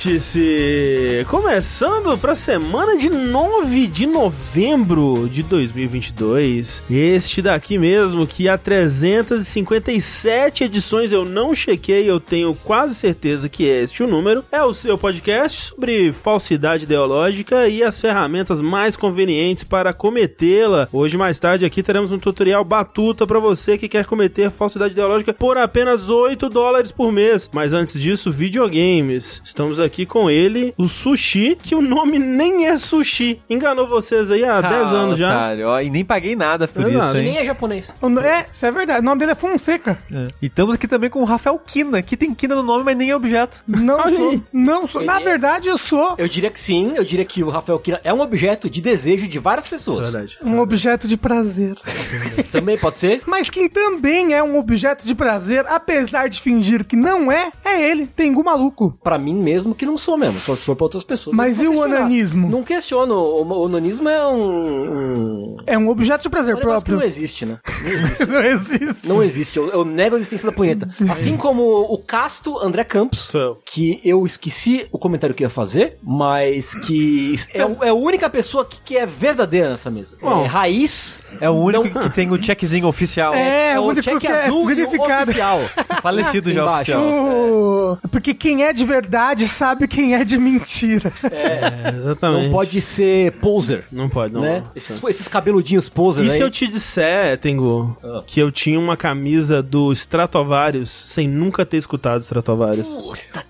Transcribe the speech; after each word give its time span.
Vértice! 0.00 1.26
Começando 1.28 2.16
para 2.16 2.32
a 2.32 2.36
semana 2.36 2.96
de 2.96 3.10
9 3.10 3.86
de 3.86 4.06
novembro 4.06 5.28
de 5.28 5.42
2022. 5.42 6.82
Este 6.90 7.42
daqui 7.42 7.76
mesmo, 7.76 8.26
que 8.26 8.48
há 8.48 8.56
357 8.56 10.64
edições 10.64 11.12
eu 11.12 11.26
não 11.26 11.54
chequei, 11.54 12.08
eu 12.08 12.18
tenho 12.18 12.54
quase 12.54 12.94
certeza 12.94 13.46
que 13.46 13.68
é 13.68 13.82
este 13.82 14.02
o 14.02 14.06
número. 14.06 14.42
É 14.50 14.62
o 14.62 14.72
seu 14.72 14.96
podcast 14.96 15.64
sobre 15.64 16.12
falsidade 16.12 16.84
ideológica 16.84 17.68
e 17.68 17.82
as 17.82 18.00
ferramentas 18.00 18.62
mais 18.62 18.96
convenientes 18.96 19.64
para 19.64 19.92
cometê-la. 19.92 20.88
Hoje, 20.90 21.18
mais 21.18 21.38
tarde, 21.38 21.66
aqui 21.66 21.82
teremos 21.82 22.10
um 22.10 22.18
tutorial 22.18 22.64
batuta 22.64 23.26
para 23.26 23.38
você 23.38 23.76
que 23.76 23.88
quer 23.88 24.06
cometer 24.06 24.50
falsidade 24.50 24.92
ideológica 24.92 25.34
por 25.34 25.58
apenas 25.58 26.08
8 26.08 26.48
dólares 26.48 26.90
por 26.90 27.12
mês. 27.12 27.50
Mas 27.52 27.74
antes 27.74 28.00
disso, 28.00 28.30
videogames. 28.30 29.42
Estamos 29.44 29.78
aqui 29.78 29.89
com 30.06 30.30
ele, 30.30 30.74
o 30.78 30.88
Sushi, 30.88 31.56
que 31.60 31.74
o 31.74 31.80
nome 31.82 32.18
nem 32.18 32.66
é 32.66 32.76
Sushi. 32.76 33.40
Enganou 33.48 33.86
vocês 33.86 34.30
aí 34.30 34.44
há 34.44 34.60
10 34.60 34.92
anos 34.92 35.18
já. 35.18 35.28
Otário, 35.28 35.68
ó, 35.68 35.80
e 35.80 35.90
nem 35.90 36.04
paguei 36.04 36.34
nada 36.36 36.66
por 36.68 36.86
Exato. 36.88 37.06
isso, 37.06 37.16
hein? 37.18 37.22
Nem 37.24 37.38
é 37.38 37.44
japonês. 37.44 37.94
É, 38.24 38.46
isso 38.52 38.66
é 38.66 38.70
verdade. 38.70 39.00
O 39.00 39.02
nome 39.02 39.18
dele 39.20 39.32
é 39.32 39.34
Fonseca. 39.34 39.98
E 40.40 40.46
estamos 40.46 40.74
aqui 40.74 40.86
também 40.88 41.10
com 41.10 41.20
o 41.20 41.24
Rafael 41.24 41.58
Kina, 41.58 42.02
que 42.02 42.16
tem 42.16 42.34
Kina 42.34 42.54
no 42.54 42.62
nome, 42.62 42.84
mas 42.84 42.96
nem 42.96 43.10
é 43.10 43.16
objeto. 43.16 43.62
Não 43.66 44.02
sou. 44.14 44.42
Não 44.52 44.88
sou. 44.88 45.02
Na 45.02 45.16
Ele 45.16 45.22
é- 45.22 45.30
verdade, 45.30 45.68
eu 45.68 45.78
sou 45.78 46.14
Eu 46.18 46.28
diria 46.28 46.50
que 46.50 46.60
sim, 46.60 46.92
eu 46.96 47.04
diria 47.04 47.24
que 47.24 47.42
o 47.42 47.48
Rafael 47.48 47.78
Kina 47.78 48.00
é 48.04 48.12
um 48.12 48.20
objeto 48.20 48.68
de 48.70 48.80
desejo 48.80 49.26
de 49.28 49.38
várias 49.38 49.68
pessoas. 49.68 50.08
Isso 50.08 50.16
é 50.16 50.20
verdade. 50.20 50.38
um 50.44 50.60
objeto 50.60 51.06
de 51.08 51.16
prazer. 51.16 51.74
Também 52.52 52.78
pode 52.78 52.98
ser? 52.98 53.22
Mas 53.26 53.48
quem 53.50 53.68
também 53.68 54.34
é 54.34 54.42
um 54.42 54.58
objeto 54.58 55.06
de 55.06 55.14
prazer, 55.14 55.64
apesar 55.68 56.28
de 56.28 56.40
fingir 56.40 56.84
que 56.84 56.96
não 56.96 57.30
é, 57.30 57.50
é 57.64 57.90
ele, 57.90 58.06
Tengu 58.06 58.42
Maluco. 58.44 58.98
Pra 59.02 59.18
mim 59.18 59.34
mesmo 59.34 59.74
que 59.80 59.86
não 59.86 59.96
sou 59.96 60.16
mesmo, 60.18 60.38
só 60.40 60.54
se 60.54 60.62
for 60.62 60.76
pra 60.76 60.84
outras 60.84 61.04
pessoas. 61.04 61.34
Mas 61.34 61.56
Não 61.56 61.64
e 61.64 61.68
o 61.68 61.80
onanismo? 61.80 62.50
Não 62.50 62.62
questiono, 62.62 63.14
o, 63.14 63.62
onanismo 63.64 64.08
é 64.10 64.26
um... 64.26 65.54
um... 65.54 65.56
É 65.66 65.78
um 65.78 65.88
objeto 65.88 66.22
de 66.22 66.28
prazer 66.28 66.52
É 66.52 66.56
um 66.56 66.58
negócio 66.60 66.84
que 66.84 66.90
próprio. 66.90 66.98
não 66.98 67.06
existe, 67.06 67.46
né? 67.46 67.58
Não 67.80 67.88
existe. 67.90 68.26
Não 68.30 68.42
existe. 68.44 69.08
Não 69.08 69.22
existe, 69.22 69.56
eu, 69.58 69.68
eu 69.70 69.84
nego 69.84 70.16
a 70.16 70.18
existência 70.18 70.46
da 70.50 70.52
punheta. 70.54 70.88
Assim 71.10 71.36
como 71.36 71.62
o 71.62 71.96
casto 71.98 72.58
André 72.58 72.84
Campos, 72.84 73.30
que 73.64 74.00
eu 74.04 74.26
esqueci 74.26 74.86
o 74.92 74.98
comentário 74.98 75.34
que 75.34 75.42
eu 75.42 75.46
ia 75.46 75.50
fazer, 75.50 75.96
mas 76.02 76.74
que 76.74 77.34
é, 77.54 77.60
é 77.60 77.88
a 77.88 77.94
única 77.94 78.28
pessoa 78.28 78.64
que, 78.64 78.78
que 78.84 78.96
é 78.98 79.06
verdadeira 79.06 79.70
nessa 79.70 79.90
mesa. 79.90 80.16
Bom. 80.20 80.44
é 80.44 80.46
raiz. 80.46 81.20
É 81.40 81.48
o 81.48 81.54
único 81.54 81.98
que 82.00 82.10
tem 82.10 82.30
o 82.30 82.42
checkzinho 82.42 82.86
oficial. 82.86 83.32
É, 83.34 83.72
É 83.72 83.78
o 83.80 83.84
o 83.84 83.86
único 83.88 84.18
que 84.18 84.26
é 84.26 84.44
azul 84.46 84.62
o 84.62 84.66
verificado. 84.66 85.22
oficial. 85.30 85.60
Falecido 86.02 86.52
já 86.52 86.62
Embaixo. 86.62 86.92
oficial. 86.92 87.02
O- 87.02 87.98
Porque 88.10 88.34
quem 88.34 88.64
é 88.64 88.72
de 88.72 88.84
verdade 88.84 89.46
sabe 89.48 89.69
quem 89.88 90.14
é 90.14 90.24
de 90.24 90.36
mentira. 90.38 91.12
É, 91.24 91.96
exatamente. 91.96 92.44
Não 92.46 92.50
pode 92.52 92.80
ser 92.80 93.32
poser. 93.32 93.84
Não 93.90 94.08
pode, 94.08 94.32
não. 94.34 94.40
né? 94.40 94.62
Esses, 94.74 95.02
esses 95.04 95.28
cabeludinhos 95.28 95.88
poser 95.88 96.24
E 96.24 96.30
aí. 96.30 96.36
se 96.36 96.42
eu 96.42 96.50
te 96.50 96.66
disser, 96.66 97.36
Tengu, 97.38 97.96
Ah. 98.02 98.22
que 98.26 98.40
eu 98.40 98.50
tinha 98.52 98.78
uma 98.78 98.96
camisa 98.96 99.62
do 99.62 99.92
Stratovarius 99.92 100.90
sem 100.90 101.28
nunca 101.28 101.64
ter 101.66 101.76
escutado 101.76 102.20
Stratovarius? 102.22 102.88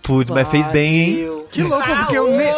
Putz, 0.02 0.30
mas 0.30 0.48
fez 0.48 0.66
bem, 0.68 0.96
hein? 0.96 1.42
Que 1.50 1.62
louco, 1.62 1.86
porque 1.86 2.16
eu 2.18 2.28
nem, 2.30 2.52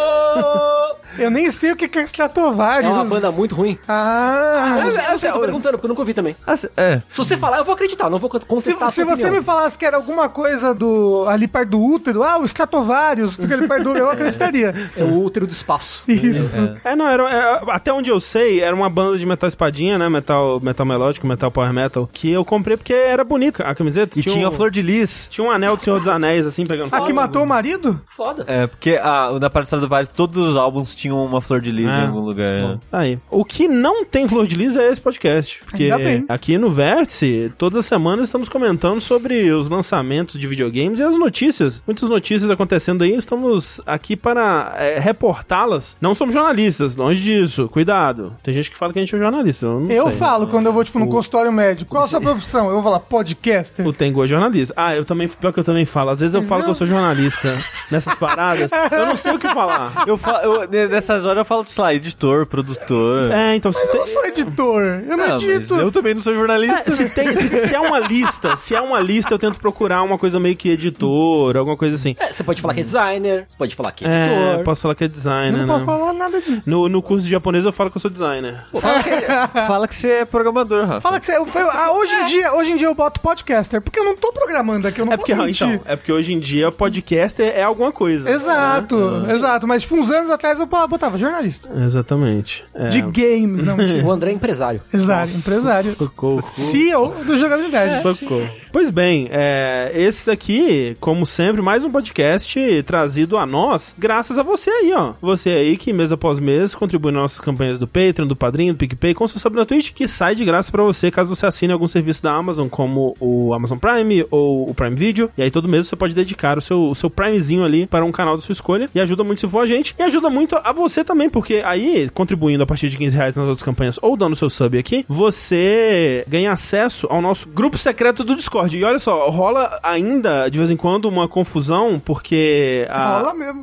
eu 1.17 1.29
nem 1.29 1.49
sei 1.51 1.71
o 1.71 1.75
que 1.75 1.85
é 1.85 2.01
É 2.01 2.03
Stratovarius. 2.03 2.91
uma 2.91 3.05
banda 3.05 3.31
muito 3.31 3.55
ruim. 3.55 3.77
Ah, 3.87 4.79
Eu, 4.83 4.91
sei, 4.91 5.03
eu 5.11 5.17
sei, 5.17 5.31
tô 5.31 5.39
perguntando, 5.39 5.73
porque 5.73 5.85
eu 5.85 5.89
nunca 5.89 6.01
ouvi 6.01 6.13
também. 6.13 6.35
Ah, 6.45 6.55
é. 6.77 7.01
Se 7.09 7.17
você 7.17 7.37
falar, 7.37 7.57
eu 7.57 7.65
vou 7.65 7.73
acreditar, 7.73 8.09
não 8.09 8.19
vou 8.19 8.29
se, 8.31 8.39
contestar 8.45 8.87
a 8.87 8.91
se 8.91 9.03
sua 9.03 9.15
você 9.15 9.29
me 9.29 9.41
falasse 9.41 9.77
que 9.77 9.85
era 9.85 9.97
alguma 9.97 10.29
coisa 10.29 10.73
do 10.73 11.25
ali 11.27 11.47
perto 11.47 11.69
do 11.69 11.81
útero, 11.81 12.23
ah, 12.23 12.37
o 12.39 12.45
Stratovarius, 12.45 13.35
fica 13.35 13.53
ali 13.53 13.67
perto 13.67 13.83
do 13.83 13.97
eu 13.97 14.09
acreditaria. 14.11 14.73
É 14.95 15.03
o 15.03 15.23
útero 15.23 15.47
do 15.47 15.51
espaço. 15.53 16.03
Isso. 16.07 16.75
É, 16.83 16.95
não, 16.95 17.07
era, 17.07 17.29
é, 17.29 17.61
até 17.71 17.91
onde 17.91 18.09
eu 18.09 18.19
sei, 18.19 18.59
era 18.61 18.75
uma 18.75 18.89
banda 18.89 19.17
de 19.17 19.25
metal 19.25 19.47
espadinha, 19.47 19.97
né? 19.97 20.09
Metal, 20.09 20.59
metal 20.61 20.85
melódico, 20.85 21.27
metal 21.27 21.51
power 21.51 21.73
metal, 21.73 22.09
que 22.11 22.31
eu 22.31 22.43
comprei 22.43 22.77
porque 22.77 22.93
era 22.93 23.23
bonita 23.23 23.63
a 23.63 23.75
camiseta. 23.75 24.19
E 24.19 24.23
tinha 24.23 24.45
um, 24.45 24.49
a 24.49 24.51
flor 24.51 24.71
de 24.71 24.81
lis. 24.81 25.27
Tinha 25.29 25.45
um 25.45 25.51
anel 25.51 25.77
do 25.77 25.83
Senhor 25.83 25.99
dos 25.99 26.07
Anéis, 26.07 26.45
assim, 26.45 26.65
pegando 26.65 26.93
A 26.93 27.01
que 27.01 27.13
matou 27.13 27.43
o 27.43 27.47
marido? 27.47 28.01
Foda. 28.07 28.45
É, 28.47 28.67
porque 28.67 28.99
a, 29.01 29.37
na 29.39 29.49
parte 29.49 29.69
do 29.75 29.87
Vários, 29.87 30.09
todos 30.09 30.49
os 30.49 30.55
álbuns 30.55 30.95
tinham 31.03 31.23
uma 31.25 31.41
flor 31.41 31.59
de 31.61 31.71
lis 31.71 31.93
É. 31.93 31.99
em 31.99 32.07
algum 32.07 32.19
lugar. 32.21 32.79
Tá 32.89 32.99
aí. 32.99 33.19
O 33.29 33.43
que 33.45 33.67
não 33.67 34.03
tem 34.05 34.27
flor 34.27 34.47
de 34.47 34.55
lis 34.55 34.75
é 34.75 34.89
esse 34.91 34.99
podcast. 35.01 35.61
Porque 35.65 35.83
Ainda 35.83 35.97
bem. 35.99 36.25
aqui 36.29 36.57
no 36.57 36.69
Vértice, 36.69 37.51
todas 37.57 37.79
as 37.79 37.85
semanas 37.85 38.27
estamos 38.27 38.47
comentando 38.49 38.99
sobre 39.01 39.51
os 39.51 39.69
lançamentos 39.69 40.39
de 40.39 40.47
videogames 40.47 40.99
e 40.99 41.03
as 41.03 41.17
notícias. 41.17 41.83
Muitas 41.85 42.07
notícias 42.09 42.49
acontecendo 42.49 43.03
aí, 43.03 43.13
estamos 43.15 43.81
aqui 43.85 44.15
para 44.15 44.73
é, 44.77 44.99
reportá-las. 44.99 45.97
Não 46.01 46.13
somos 46.15 46.33
jornalistas, 46.33 46.95
longe 46.95 47.21
disso. 47.21 47.67
Cuidado. 47.69 48.35
Tem 48.43 48.53
gente 48.53 48.69
que 48.71 48.77
fala 48.77 48.93
que 48.93 48.99
a 48.99 49.01
gente 49.01 49.15
é 49.15 49.19
jornalista. 49.19 49.65
Eu, 49.65 49.79
não 49.79 49.89
Eu 49.91 50.07
sei. 50.07 50.15
falo 50.17 50.47
quando 50.47 50.65
eu 50.67 50.73
vou, 50.73 50.83
tipo, 50.83 50.99
no 50.99 51.07
consultório 51.07 51.51
médico. 51.51 51.89
Qual 51.91 52.03
a 52.03 52.07
sua 52.07 52.21
profissão? 52.21 52.67
Eu 52.67 52.73
vou 52.75 52.83
falar 52.83 52.99
podcaster. 52.99 53.85
O 53.85 53.93
Tengu 53.93 54.23
é 54.23 54.27
jornalista. 54.27 54.73
Ah, 54.77 54.95
eu 54.95 55.03
também, 55.05 55.27
pior 55.27 55.51
que 55.51 55.59
eu 55.59 55.63
também 55.63 55.85
falo. 55.85 56.09
Às 56.11 56.19
vezes 56.19 56.33
eu 56.33 56.43
falo 56.43 56.63
que 56.63 56.69
eu 56.69 56.73
sou 56.75 56.87
jornalista 56.87 57.57
nessas 57.91 58.13
paradas. 58.15 58.69
Eu 58.91 59.05
não 59.07 59.15
sei 59.15 59.33
o 59.33 59.39
que 59.39 59.47
falar. 59.47 60.03
Eu 60.07 60.17
fa- 60.17 60.41
eu- 60.43 60.67
nessas 60.93 61.25
horas 61.25 61.39
eu 61.39 61.45
falo, 61.45 61.65
sei 61.65 61.83
lá, 61.83 61.93
editor, 61.93 62.45
produtor. 62.45 63.31
É, 63.31 63.55
então 63.55 63.71
se 63.71 63.79
Eu 63.83 63.87
tem, 63.91 63.99
não 63.99 64.07
sou 64.07 64.25
editor. 64.25 64.83
Eu 65.07 65.17
não 65.17 65.23
Ah, 65.25 65.27
mas 65.33 65.43
edito. 65.43 65.75
eu 65.75 65.91
também 65.91 66.13
não 66.13 66.21
sou 66.21 66.33
jornalista. 66.35 66.89
É, 66.89 66.93
se, 66.93 67.09
tem 67.09 67.35
se, 67.35 67.67
se 67.67 67.75
é 67.75 67.79
uma 67.79 67.99
lista, 67.99 68.55
se 68.55 68.75
é 68.75 68.81
uma 68.81 68.99
lista, 68.99 69.33
eu 69.33 69.39
tento 69.39 69.59
procurar 69.59 70.01
uma 70.03 70.17
coisa 70.17 70.39
meio 70.39 70.55
que 70.55 70.69
editor, 70.69 71.57
alguma 71.57 71.75
coisa 71.77 71.95
assim. 71.95 72.15
É, 72.19 72.31
você 72.31 72.43
pode 72.43 72.61
falar 72.61 72.73
que 72.73 72.79
é 72.81 72.83
designer, 72.83 73.45
você 73.47 73.57
pode 73.57 73.75
falar 73.75 73.91
que 73.91 74.05
é 74.05 74.07
É, 74.09 74.27
editor. 74.49 74.63
posso 74.63 74.81
falar 74.83 74.95
que 74.95 75.03
é 75.03 75.07
designer, 75.07 75.51
Não 75.51 75.59
né? 75.65 75.73
posso 75.73 75.85
falar 75.85 76.13
nada 76.13 76.41
disso. 76.41 76.69
No, 76.69 76.87
no 76.89 77.01
curso 77.01 77.25
de 77.25 77.31
japonês 77.31 77.65
eu 77.65 77.71
falo 77.73 77.89
que 77.91 77.97
eu 77.97 78.01
sou 78.01 78.11
designer. 78.11 78.63
Fala, 78.79 79.03
que, 79.03 79.09
fala 79.67 79.87
que 79.87 79.95
você 79.95 80.09
é 80.09 80.25
programador, 80.25 80.85
Rafa. 80.85 81.01
Fala 81.01 81.19
que 81.19 81.25
você. 81.25 81.43
foi- 81.45 81.61
ah, 81.63 81.91
hoje, 81.91 82.13
em 82.13 82.25
dia, 82.25 82.53
hoje 82.53 82.71
em 82.71 82.75
dia 82.77 82.87
eu 82.87 82.95
boto 82.95 83.19
podcaster, 83.19 83.81
porque 83.81 83.99
eu 83.99 84.03
não 84.03 84.15
tô 84.15 84.31
programando 84.31 84.87
aqui, 84.87 84.99
eu 85.01 85.05
não 85.05 85.13
É 85.13 85.17
porque, 85.17 85.33
posso 85.33 85.45
mentir. 85.45 85.67
então, 85.67 85.81
é 85.91 85.95
porque 85.95 86.11
hoje 86.11 86.33
em 86.33 86.39
dia 86.39 86.71
podcast 86.71 87.41
é, 87.41 87.59
é 87.59 87.63
alguma 87.63 87.91
coisa. 87.91 88.29
Exato, 88.29 89.25
exato. 89.29 89.67
Mas 89.67 89.81
tipo, 89.83 89.95
uns 89.95 90.11
anos 90.11 90.29
atrás 90.29 90.59
eu 90.59 90.67
botava 90.87 91.17
jornalista. 91.17 91.69
Exatamente. 91.75 92.63
É. 92.73 92.87
De 92.87 93.01
games, 93.01 93.63
não. 93.63 93.77
O 94.05 94.11
André 94.11 94.31
é 94.31 94.33
empresário. 94.33 94.81
Exato, 94.93 95.31
empresário. 95.35 95.91
Socorro. 95.91 96.43
CEO 96.51 97.13
do 97.25 97.37
jogabilidade. 97.37 98.01
Socorro. 98.01 98.49
Pois 98.71 98.89
bem, 98.89 99.27
é, 99.31 99.91
esse 99.93 100.25
daqui, 100.25 100.97
como 100.99 101.25
sempre, 101.25 101.61
mais 101.61 101.85
um 101.85 101.91
podcast 101.91 102.83
trazido 102.83 103.37
a 103.37 103.45
nós, 103.45 103.93
graças 103.97 104.37
a 104.37 104.43
você 104.43 104.69
aí, 104.69 104.93
ó. 104.93 105.13
Você 105.21 105.49
aí 105.49 105.77
que 105.77 105.93
mês 105.93 106.11
após 106.11 106.39
mês 106.39 106.73
contribui 106.73 107.11
nas 107.11 107.21
nossas 107.21 107.39
campanhas 107.39 107.77
do 107.77 107.87
Patreon, 107.87 108.27
do 108.27 108.35
Padrinho, 108.35 108.73
do 108.73 108.77
PicPay, 108.77 109.13
com 109.13 109.27
seu 109.27 109.39
sub 109.39 109.55
na 109.55 109.65
Twitch, 109.65 109.91
que 109.91 110.07
sai 110.07 110.35
de 110.35 110.43
graça 110.43 110.71
pra 110.71 110.83
você 110.83 111.11
caso 111.11 111.33
você 111.35 111.45
assine 111.45 111.71
algum 111.71 111.87
serviço 111.87 112.23
da 112.23 112.33
Amazon, 112.33 112.67
como 112.67 113.15
o 113.19 113.53
Amazon 113.53 113.77
Prime 113.77 114.25
ou 114.31 114.69
o 114.69 114.73
Prime 114.73 114.95
Video. 114.95 115.29
E 115.37 115.43
aí 115.43 115.51
todo 115.51 115.67
mês 115.67 115.87
você 115.87 115.95
pode 115.95 116.15
dedicar 116.15 116.57
o 116.57 116.61
seu, 116.61 116.89
o 116.89 116.95
seu 116.95 117.09
Primezinho 117.09 117.63
ali 117.63 117.85
para 117.85 118.03
um 118.03 118.11
canal 118.11 118.35
da 118.35 118.41
sua 118.41 118.53
escolha. 118.53 118.89
E 118.93 118.99
ajuda 118.99 119.23
muito 119.23 119.39
se 119.39 119.47
for 119.47 119.59
a 119.59 119.65
gente. 119.65 119.95
E 119.97 120.01
ajuda 120.01 120.29
muito 120.29 120.55
a 120.55 120.72
você 120.73 121.03
também, 121.03 121.29
porque 121.29 121.61
aí, 121.65 122.09
contribuindo 122.13 122.63
a 122.63 122.67
partir 122.67 122.89
de 122.89 122.97
15 122.97 123.15
reais 123.15 123.35
nas 123.35 123.45
outras 123.47 123.63
campanhas 123.63 123.97
ou 124.01 124.17
dando 124.17 124.35
seu 124.35 124.49
sub 124.49 124.77
aqui, 124.77 125.05
você 125.07 126.25
ganha 126.27 126.51
acesso 126.51 127.07
ao 127.09 127.21
nosso 127.21 127.47
grupo 127.49 127.77
secreto 127.77 128.23
do 128.23 128.35
Discord. 128.35 128.75
E 128.77 128.83
olha 128.83 128.99
só, 128.99 129.29
rola 129.29 129.79
ainda 129.83 130.49
de 130.49 130.57
vez 130.57 130.71
em 130.71 130.75
quando 130.77 131.05
uma 131.05 131.27
confusão, 131.27 132.01
porque 132.03 132.85
a- 132.89 133.19